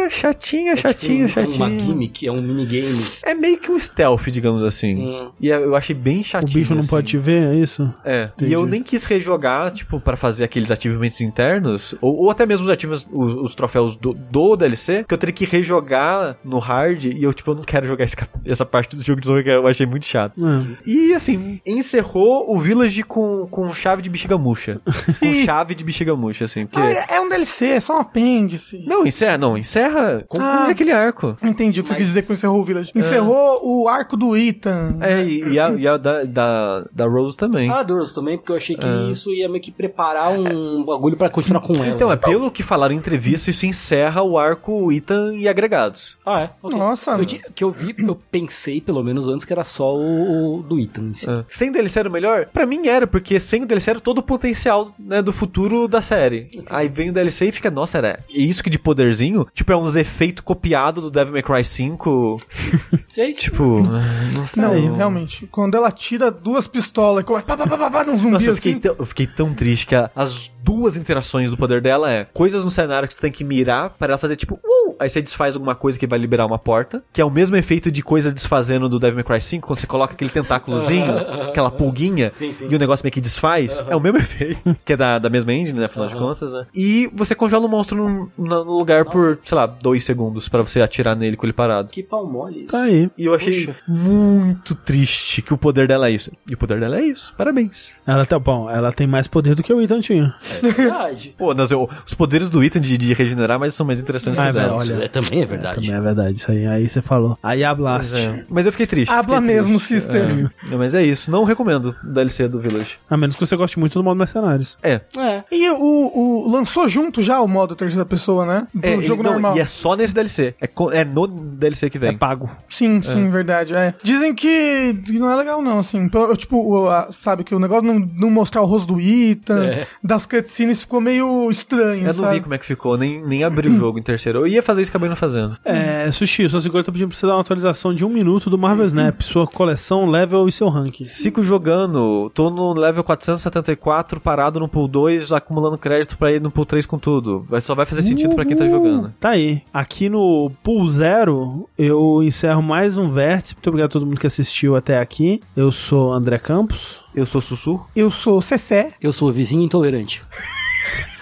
É, 0.01 0.09
chatinho, 0.09 0.75
chatinho, 0.75 1.25
Um- 1.25 1.29
chatinho. 1.29 1.55
Uma 1.57 1.79
gimmick, 1.79 2.27
é 2.27 2.31
um 2.31 2.41
minigame. 2.41 3.05
É 3.23 3.33
meio 3.35 3.59
que 3.59 3.71
um 3.71 3.77
stealth, 3.79 4.27
digamos 4.29 4.63
assim. 4.63 4.95
Hum. 4.95 5.29
E 5.39 5.47
eu 5.49 5.75
achei 5.75 5.95
bem 5.95 6.21
O 6.21 6.23
chatinho. 6.23 6.53
bicho 6.53 6.73
não 6.73 6.81
assim. 6.81 6.89
pode 6.89 7.07
te 7.07 7.17
ver, 7.17 7.53
é 7.53 7.55
isso? 7.55 7.93
É, 8.03 8.29
Entendi. 8.35 8.51
e 8.51 8.53
eu 8.53 8.65
nem 8.65 8.81
quis 8.81 9.05
rejogar, 9.05 9.71
tipo, 9.71 9.99
pra 9.99 10.15
fazer 10.17 10.43
aqueles 10.43 10.71
achievements 10.71 11.21
internos, 11.21 11.95
ou, 12.01 12.15
ou 12.23 12.31
até 12.31 12.45
mesmo 12.45 12.63
os 12.65 12.69
achievements, 12.69 13.07
os, 13.11 13.33
os 13.51 13.55
troféus 13.55 13.95
do, 13.95 14.13
do 14.13 14.55
DLC, 14.55 15.05
que 15.07 15.13
eu 15.13 15.17
teria 15.17 15.33
que 15.33 15.45
rejogar 15.45 16.35
no 16.43 16.59
hard, 16.59 17.05
e 17.05 17.23
eu, 17.23 17.33
tipo, 17.33 17.51
eu 17.51 17.55
não 17.55 17.63
quero 17.63 17.85
jogar 17.87 18.03
esse 18.03 18.15
essa 18.45 18.65
parte 18.65 18.95
do 18.95 19.03
jogo 19.03 19.21
de 19.21 19.27
novo, 19.29 19.43
que 19.43 19.49
eu 19.49 19.67
achei 19.67 19.85
muito 19.85 20.05
chato. 20.05 20.41
É. 20.45 20.67
E, 20.89 21.13
assim, 21.13 21.60
encerrou 21.65 22.53
o 22.53 22.59
Village 22.59 23.03
com, 23.03 23.47
com 23.49 23.73
chave 23.73 24.01
de 24.01 24.09
bexiga 24.09 24.37
murcha. 24.37 24.81
com 25.19 25.33
chave 25.45 25.75
de 25.75 25.83
bexiga 25.83 26.15
murcha, 26.15 26.45
assim, 26.45 26.65
porque... 26.65 26.79
Ah, 26.81 27.05
é, 27.09 27.15
é 27.17 27.21
um 27.21 27.29
DLC, 27.29 27.65
é 27.67 27.79
só 27.79 27.97
um 27.97 28.01
apêndice. 28.01 28.83
Não, 28.87 29.05
encerra, 29.05 29.37
não, 29.37 29.57
encerra 29.57 30.23
com 30.27 30.39
Ah. 30.39 30.67
aquele 30.69 30.91
arco. 30.91 31.37
Entendi 31.43 31.79
o 31.79 31.83
que 31.83 31.89
você 31.89 31.95
quis 31.95 32.07
dizer 32.07 32.23
com 32.23 32.33
encerrou 32.33 32.59
o 32.61 32.63
Village. 32.63 32.91
Encerrou 32.95 33.59
o 33.63 33.87
arco 33.87 34.15
do 34.17 34.35
Ethan. 34.35 34.97
É, 35.01 35.23
e, 35.23 35.53
e 35.53 35.59
a, 35.59 35.69
e 35.71 35.87
a 35.87 35.97
da, 35.97 36.23
da, 36.23 36.85
da 36.91 37.05
Rose 37.07 37.37
também. 37.37 37.69
Ah, 37.69 37.83
Doros 37.83 38.13
também, 38.13 38.37
porque 38.37 38.51
eu 38.51 38.55
achei 38.55 38.75
que 38.75 38.87
isso 39.11 39.31
ia 39.31 39.47
meio 39.49 39.61
que 39.61 39.71
preparar 39.71 40.31
um 40.37 40.83
bagulho 40.83 41.17
pra 41.17 41.29
continuar 41.29 41.61
com 41.61 41.75
ela. 41.75 41.87
Então, 41.87 42.11
é 42.11 42.15
pelo 42.15 42.51
que 42.51 42.63
falaram 42.63 42.93
em 42.95 42.97
entrevista, 42.97 43.49
isso 43.49 43.65
encerra 43.65 44.21
o 44.21 44.37
arco 44.37 44.91
Ethan 44.91 45.35
e 45.35 45.47
agregados. 45.47 46.17
Ah, 46.25 46.41
é? 46.41 46.49
Ok. 46.61 46.77
Nossa. 46.77 47.11
Eu, 47.11 47.25
que 47.53 47.63
eu 47.63 47.71
vi, 47.71 47.95
eu 47.97 48.15
pensei, 48.31 48.79
pelo 48.81 49.03
menos 49.03 49.27
antes, 49.27 49.45
que 49.45 49.53
era 49.53 49.63
só 49.63 49.95
o, 49.95 50.59
o 50.59 50.63
do 50.63 50.79
Ethan. 50.79 51.01
em 51.09 51.13
si. 51.13 51.29
É. 51.29 51.43
Sem 51.51 51.69
o 51.69 51.73
DLC 51.73 51.99
era 51.99 52.09
o 52.09 52.11
melhor? 52.11 52.45
Pra 52.47 52.65
mim 52.65 52.87
era, 52.87 53.05
porque 53.05 53.39
sem 53.39 53.61
o 53.63 53.65
DLC 53.67 53.89
era 53.91 53.99
todo 53.99 54.19
o 54.19 54.23
potencial 54.23 54.89
né, 54.97 55.21
do 55.21 55.33
futuro 55.33 55.87
da 55.87 56.01
série. 56.01 56.49
Aí 56.69 56.87
vem 56.87 57.09
o 57.09 57.13
DLC 57.13 57.47
e 57.47 57.51
fica, 57.51 57.69
nossa, 57.69 57.97
era 57.97 58.19
isso 58.29 58.63
que 58.63 58.69
de 58.69 58.79
poderzinho? 58.79 59.45
Tipo, 59.53 59.73
é 59.73 59.77
uns 59.77 59.95
efeitos 59.95 60.43
copiados 60.43 61.03
do 61.03 61.11
Devil 61.11 61.33
May 61.33 61.43
Cry 61.43 61.65
5. 61.65 62.41
Sei. 63.07 63.33
Tipo, 63.33 63.81
não 63.81 64.47
sei. 64.47 64.63
Não, 64.63 64.95
realmente. 64.95 65.45
Quando 65.47 65.75
ela 65.75 65.91
tira 65.91 66.31
duas 66.31 66.65
pistolas 66.67 67.21
e 67.23 67.25
começa 67.25 67.45
pá, 67.45 67.57
pá, 67.57 67.67
pá, 67.67 67.77
pá, 67.77 67.91
pá, 67.91 68.03
num 68.05 68.17
zumbi 68.17 68.31
Nossa, 68.33 68.45
eu 68.45 68.53
assim. 68.53 68.61
fiquei, 68.61 68.79
tão, 68.79 68.95
eu 68.97 69.05
fiquei 69.05 69.27
tão 69.27 69.53
triste 69.53 69.85
que 69.87 69.95
a- 69.95 70.09
as 70.15 70.49
duas 70.63 70.95
interações 70.95 71.49
do 71.49 71.57
poder 71.57 71.81
dela 71.81 72.09
é 72.11 72.25
coisas 72.33 72.63
no 72.63 72.71
cenário 72.71 73.07
que 73.07 73.13
você 73.13 73.19
tem 73.19 73.31
que 73.31 73.43
mirar 73.43 73.89
para 73.91 74.13
ela 74.13 74.17
fazer 74.17 74.35
tipo, 74.37 74.55
uh, 74.55 74.70
aí 75.01 75.09
você 75.09 75.21
desfaz 75.21 75.55
alguma 75.55 75.75
coisa 75.75 75.97
que 75.99 76.05
vai 76.07 76.17
liberar 76.19 76.45
uma 76.45 76.59
porta, 76.59 77.03
que 77.11 77.19
é 77.21 77.25
o 77.25 77.29
mesmo 77.29 77.55
efeito 77.55 77.91
de 77.91 78.01
coisa 78.01 78.31
desfazendo 78.31 78.87
do 78.87 78.99
Devil 78.99 79.15
May 79.15 79.23
Cry 79.23 79.41
5, 79.41 79.67
quando 79.67 79.79
você 79.79 79.87
coloca 79.87 80.13
aquele 80.13 80.29
tentáculozinho, 80.29 81.11
aquela 81.49 81.71
pulguinha, 81.71 82.29
Sim, 82.33 82.53
sim. 82.53 82.67
e 82.69 82.75
o 82.75 82.79
negócio 82.79 83.03
meio 83.03 83.11
que 83.11 83.21
desfaz, 83.21 83.83
é 83.87 83.95
o 83.95 83.99
mesmo 83.99 84.17
efeito, 84.19 84.75
que 84.85 84.93
é 84.93 84.97
da, 84.97 85.19
da 85.19 85.29
mesma 85.29 85.51
engine, 85.53 85.79
né, 85.79 85.85
afinal 85.85 86.07
de 86.07 86.15
contas, 86.15 86.53
né? 86.53 86.65
E 86.75 87.09
você 87.13 87.33
congela 87.35 87.65
o 87.65 87.69
monstro 87.69 87.97
num, 87.97 88.29
no 88.37 88.63
lugar 88.77 89.05
por, 89.05 89.39
sei 89.43 89.55
lá, 89.55 89.65
dois 89.65 90.03
segundos 90.03 90.47
para 90.47 90.61
você 90.61 90.81
atirar 90.81 91.15
nele 91.15 91.35
com 91.35 91.45
ele 91.45 91.53
parado. 91.53 91.89
Que 91.91 92.03
pau 92.03 92.25
mole. 92.27 92.61
isso. 92.63 92.71
Tá 92.71 92.83
aí. 92.83 93.09
E 93.17 93.25
eu 93.25 93.33
achei 93.33 93.67
Puxa. 93.67 93.77
muito 93.87 94.75
triste 94.75 95.41
que 95.41 95.53
o 95.53 95.57
poder 95.57 95.87
dela 95.87 96.07
é 96.07 96.11
isso. 96.11 96.31
E 96.47 96.53
o 96.53 96.57
poder 96.57 96.79
dela 96.79 96.97
é 96.99 97.03
isso. 97.03 97.33
Parabéns. 97.37 97.93
Ela 98.05 98.25
tá 98.25 98.37
bom, 98.39 98.69
ela 98.69 98.91
tem 98.91 99.07
mais 99.07 99.27
poder 99.27 99.55
do 99.55 99.63
que 99.63 99.73
o 99.73 99.81
Ethan 99.81 99.99
tinha. 100.01 100.33
É 100.63 100.67
verdade. 100.71 101.35
Pô, 101.37 101.53
nas- 101.53 101.71
eu- 101.71 101.89
os 102.05 102.13
poderes 102.13 102.49
do 102.49 102.63
Ethan 102.63 102.79
de, 102.81 102.97
de 102.97 103.13
regenerar 103.13 103.59
mas 103.59 103.73
são 103.73 103.85
mais 103.85 103.99
interessantes 103.99 104.39
Ah, 104.39 104.51
que 104.51 104.57
os 104.57 104.89
olha. 104.89 104.90
Isso 104.93 105.01
é, 105.03 105.07
também 105.07 105.41
é 105.41 105.45
verdade. 105.45 105.75
Também 105.75 105.93
é 105.95 106.01
verdade, 106.01 106.37
isso 106.37 106.51
aí. 106.51 106.65
Aí 106.65 106.87
você 106.89 107.01
falou. 107.01 107.37
Aí 107.41 107.63
a 107.63 107.73
Blast. 107.73 108.13
É. 108.15 108.45
Mas 108.49 108.65
eu 108.65 108.71
fiquei 108.71 108.87
triste. 108.87 109.11
Habla 109.11 109.41
fiquei 109.41 109.55
mesmo, 109.55 109.75
triste. 109.77 109.87
sister. 109.87 110.49
É. 110.71 110.75
Mas 110.75 110.93
é 110.95 111.03
isso. 111.03 111.29
Não 111.31 111.43
recomendo 111.43 111.95
o 112.03 112.07
DLC 112.07 112.47
do 112.47 112.59
Village. 112.59 112.97
A 113.09 113.17
menos 113.17 113.35
que 113.35 113.45
você 113.45 113.55
goste 113.55 113.79
muito 113.79 113.93
do 113.93 114.03
modo 114.03 114.17
mercenários. 114.17 114.77
É. 114.83 115.01
É. 115.17 115.43
E 115.51 115.69
o, 115.71 115.75
o- 115.77 116.51
lançou 116.51 116.87
junto 116.87 117.21
já 117.21 117.39
o 117.41 117.47
modo 117.47 117.75
terceira 117.75 118.05
pessoa, 118.05 118.45
né? 118.45 118.67
Do 118.73 118.85
é 118.85 118.99
jogo 119.01 119.21
e, 119.21 119.25
não, 119.25 119.33
normal. 119.33 119.57
E 119.57 119.59
é 119.59 119.65
só 119.65 119.95
nesse 119.95 120.13
DLC. 120.13 120.55
É, 120.61 120.69
é 120.93 121.05
no 121.05 121.27
DLC 121.27 121.89
que 121.89 121.97
É 121.97 122.01
vem. 122.01 122.17
pago. 122.17 122.49
Sim, 122.69 123.01
sim, 123.01 123.29
verdade. 123.29 123.73
É. 123.75 123.93
Dizem 124.03 124.33
que, 124.33 124.95
não 125.13 125.29
é 125.31 125.35
legal, 125.35 125.61
não, 125.61 125.79
assim. 125.79 126.09
Tipo, 126.37 126.87
sabe, 127.11 127.43
que 127.43 127.53
o 127.55 127.59
negócio 127.59 127.83
não, 127.83 127.99
não 127.99 128.29
mostrar 128.29 128.61
o 128.61 128.65
rosto 128.65 128.93
do 128.93 128.99
Ethan, 128.99 129.63
É. 129.63 129.87
das 130.03 130.25
cutscenes 130.25 130.81
ficou 130.81 130.99
meio 131.01 131.49
estranho, 131.49 132.01
eu 132.07 132.13
não 132.13 132.23
sabe? 132.23 132.35
vi 132.35 132.41
como 132.41 132.53
é 132.53 132.57
que 132.57 132.65
ficou, 132.65 132.97
nem, 132.97 133.21
nem 133.25 133.43
abri 133.43 133.69
o 133.69 133.75
jogo 133.75 133.99
em 133.99 134.03
terceiro. 134.03 134.39
Eu 134.39 134.47
ia 134.47 134.61
fazer 134.63 134.80
isso, 134.81 134.89
acabei 134.91 135.07
não 135.09 135.15
fazendo. 135.15 135.57
É, 135.63 136.11
Sushi, 136.11 136.49
sua 136.49 136.59
segunda 136.61 136.83
tá 136.83 136.91
pedindo 136.91 137.09
pra 137.09 137.17
você 137.17 137.25
dar 137.27 137.33
uma 137.35 137.41
atualização 137.41 137.93
de 137.93 138.03
um 138.03 138.09
minuto 138.09 138.49
do 138.49 138.57
Marvel 138.57 138.85
Snap, 138.87 139.21
sua 139.21 139.45
coleção, 139.47 140.05
level 140.05 140.47
e 140.47 140.51
seu 140.51 140.67
ranking. 140.69 141.05
Fico 141.05 141.41
jogando, 141.41 142.29
tô 142.33 142.49
no 142.49 142.73
level 142.73 143.03
474, 143.03 144.19
parado 144.19 144.59
no 144.59 144.67
pool 144.67 144.87
2, 144.87 145.31
acumulando 145.31 145.77
crédito 145.77 146.17
pra 146.17 146.31
ir 146.31 146.41
no 146.41 146.51
pool 146.51 146.65
3 146.65 146.85
com 146.85 146.97
tudo. 146.97 147.45
Vai, 147.49 147.61
só 147.61 147.73
vai 147.75 147.85
fazer 147.85 148.01
sentido 148.01 148.35
pra 148.35 148.45
quem 148.45 148.55
tá 148.57 148.63
Uhul. 148.65 148.71
jogando. 148.71 149.13
Tá 149.19 149.29
aí. 149.29 149.61
Aqui 149.73 150.09
no 150.09 150.51
Pool 150.63 150.89
Zero, 150.89 151.69
eu 151.77 152.21
encerro 152.23 152.61
mais 152.61 152.97
um 152.97 153.11
vértice. 153.11 153.55
Muito 153.55 153.67
obrigado 153.67 153.89
a 153.89 153.93
todo 153.93 154.05
mundo 154.05 154.19
que 154.19 154.27
assistiu 154.27 154.75
até 154.75 154.99
aqui. 154.99 155.41
Eu 155.55 155.71
sou 155.71 156.11
André 156.13 156.37
Campos. 156.39 156.99
Eu 157.13 157.25
sou 157.25 157.41
Sussu. 157.41 157.79
Eu 157.95 158.09
sou 158.09 158.41
Cessé. 158.41 158.93
Eu 159.01 159.11
sou 159.11 159.29
o 159.29 159.31
vizinho 159.31 159.61
intolerante. 159.63 160.21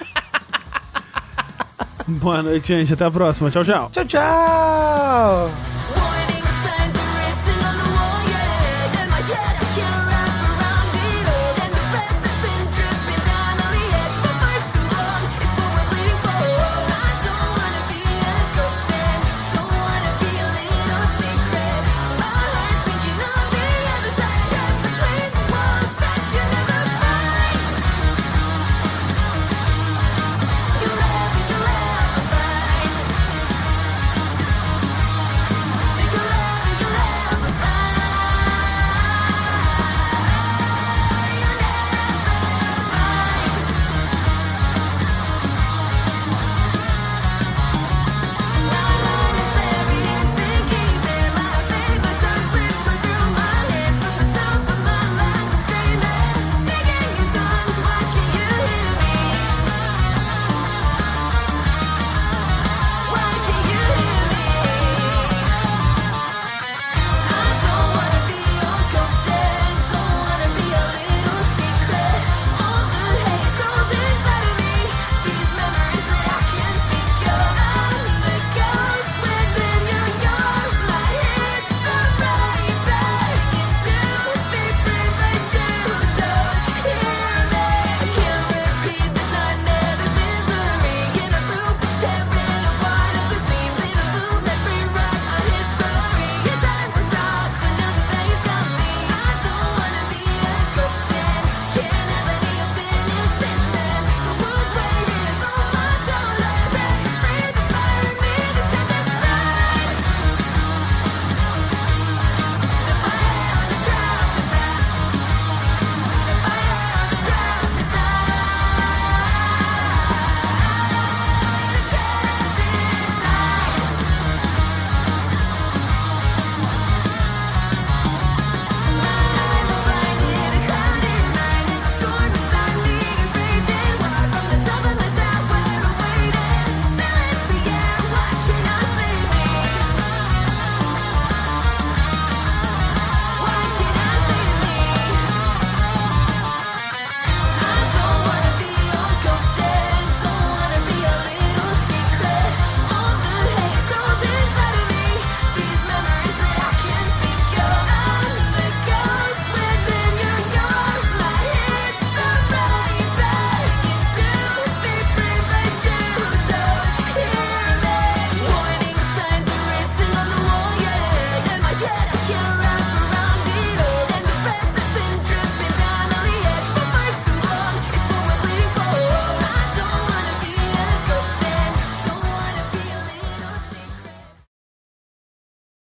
Boa 2.09 2.41
noite, 2.41 2.67
gente. 2.67 2.93
Até 2.93 3.05
a 3.05 3.11
próxima. 3.11 3.51
Tchau, 3.51 3.63
tchau. 3.63 3.89
Tchau, 3.91 4.05
tchau. 4.05 5.49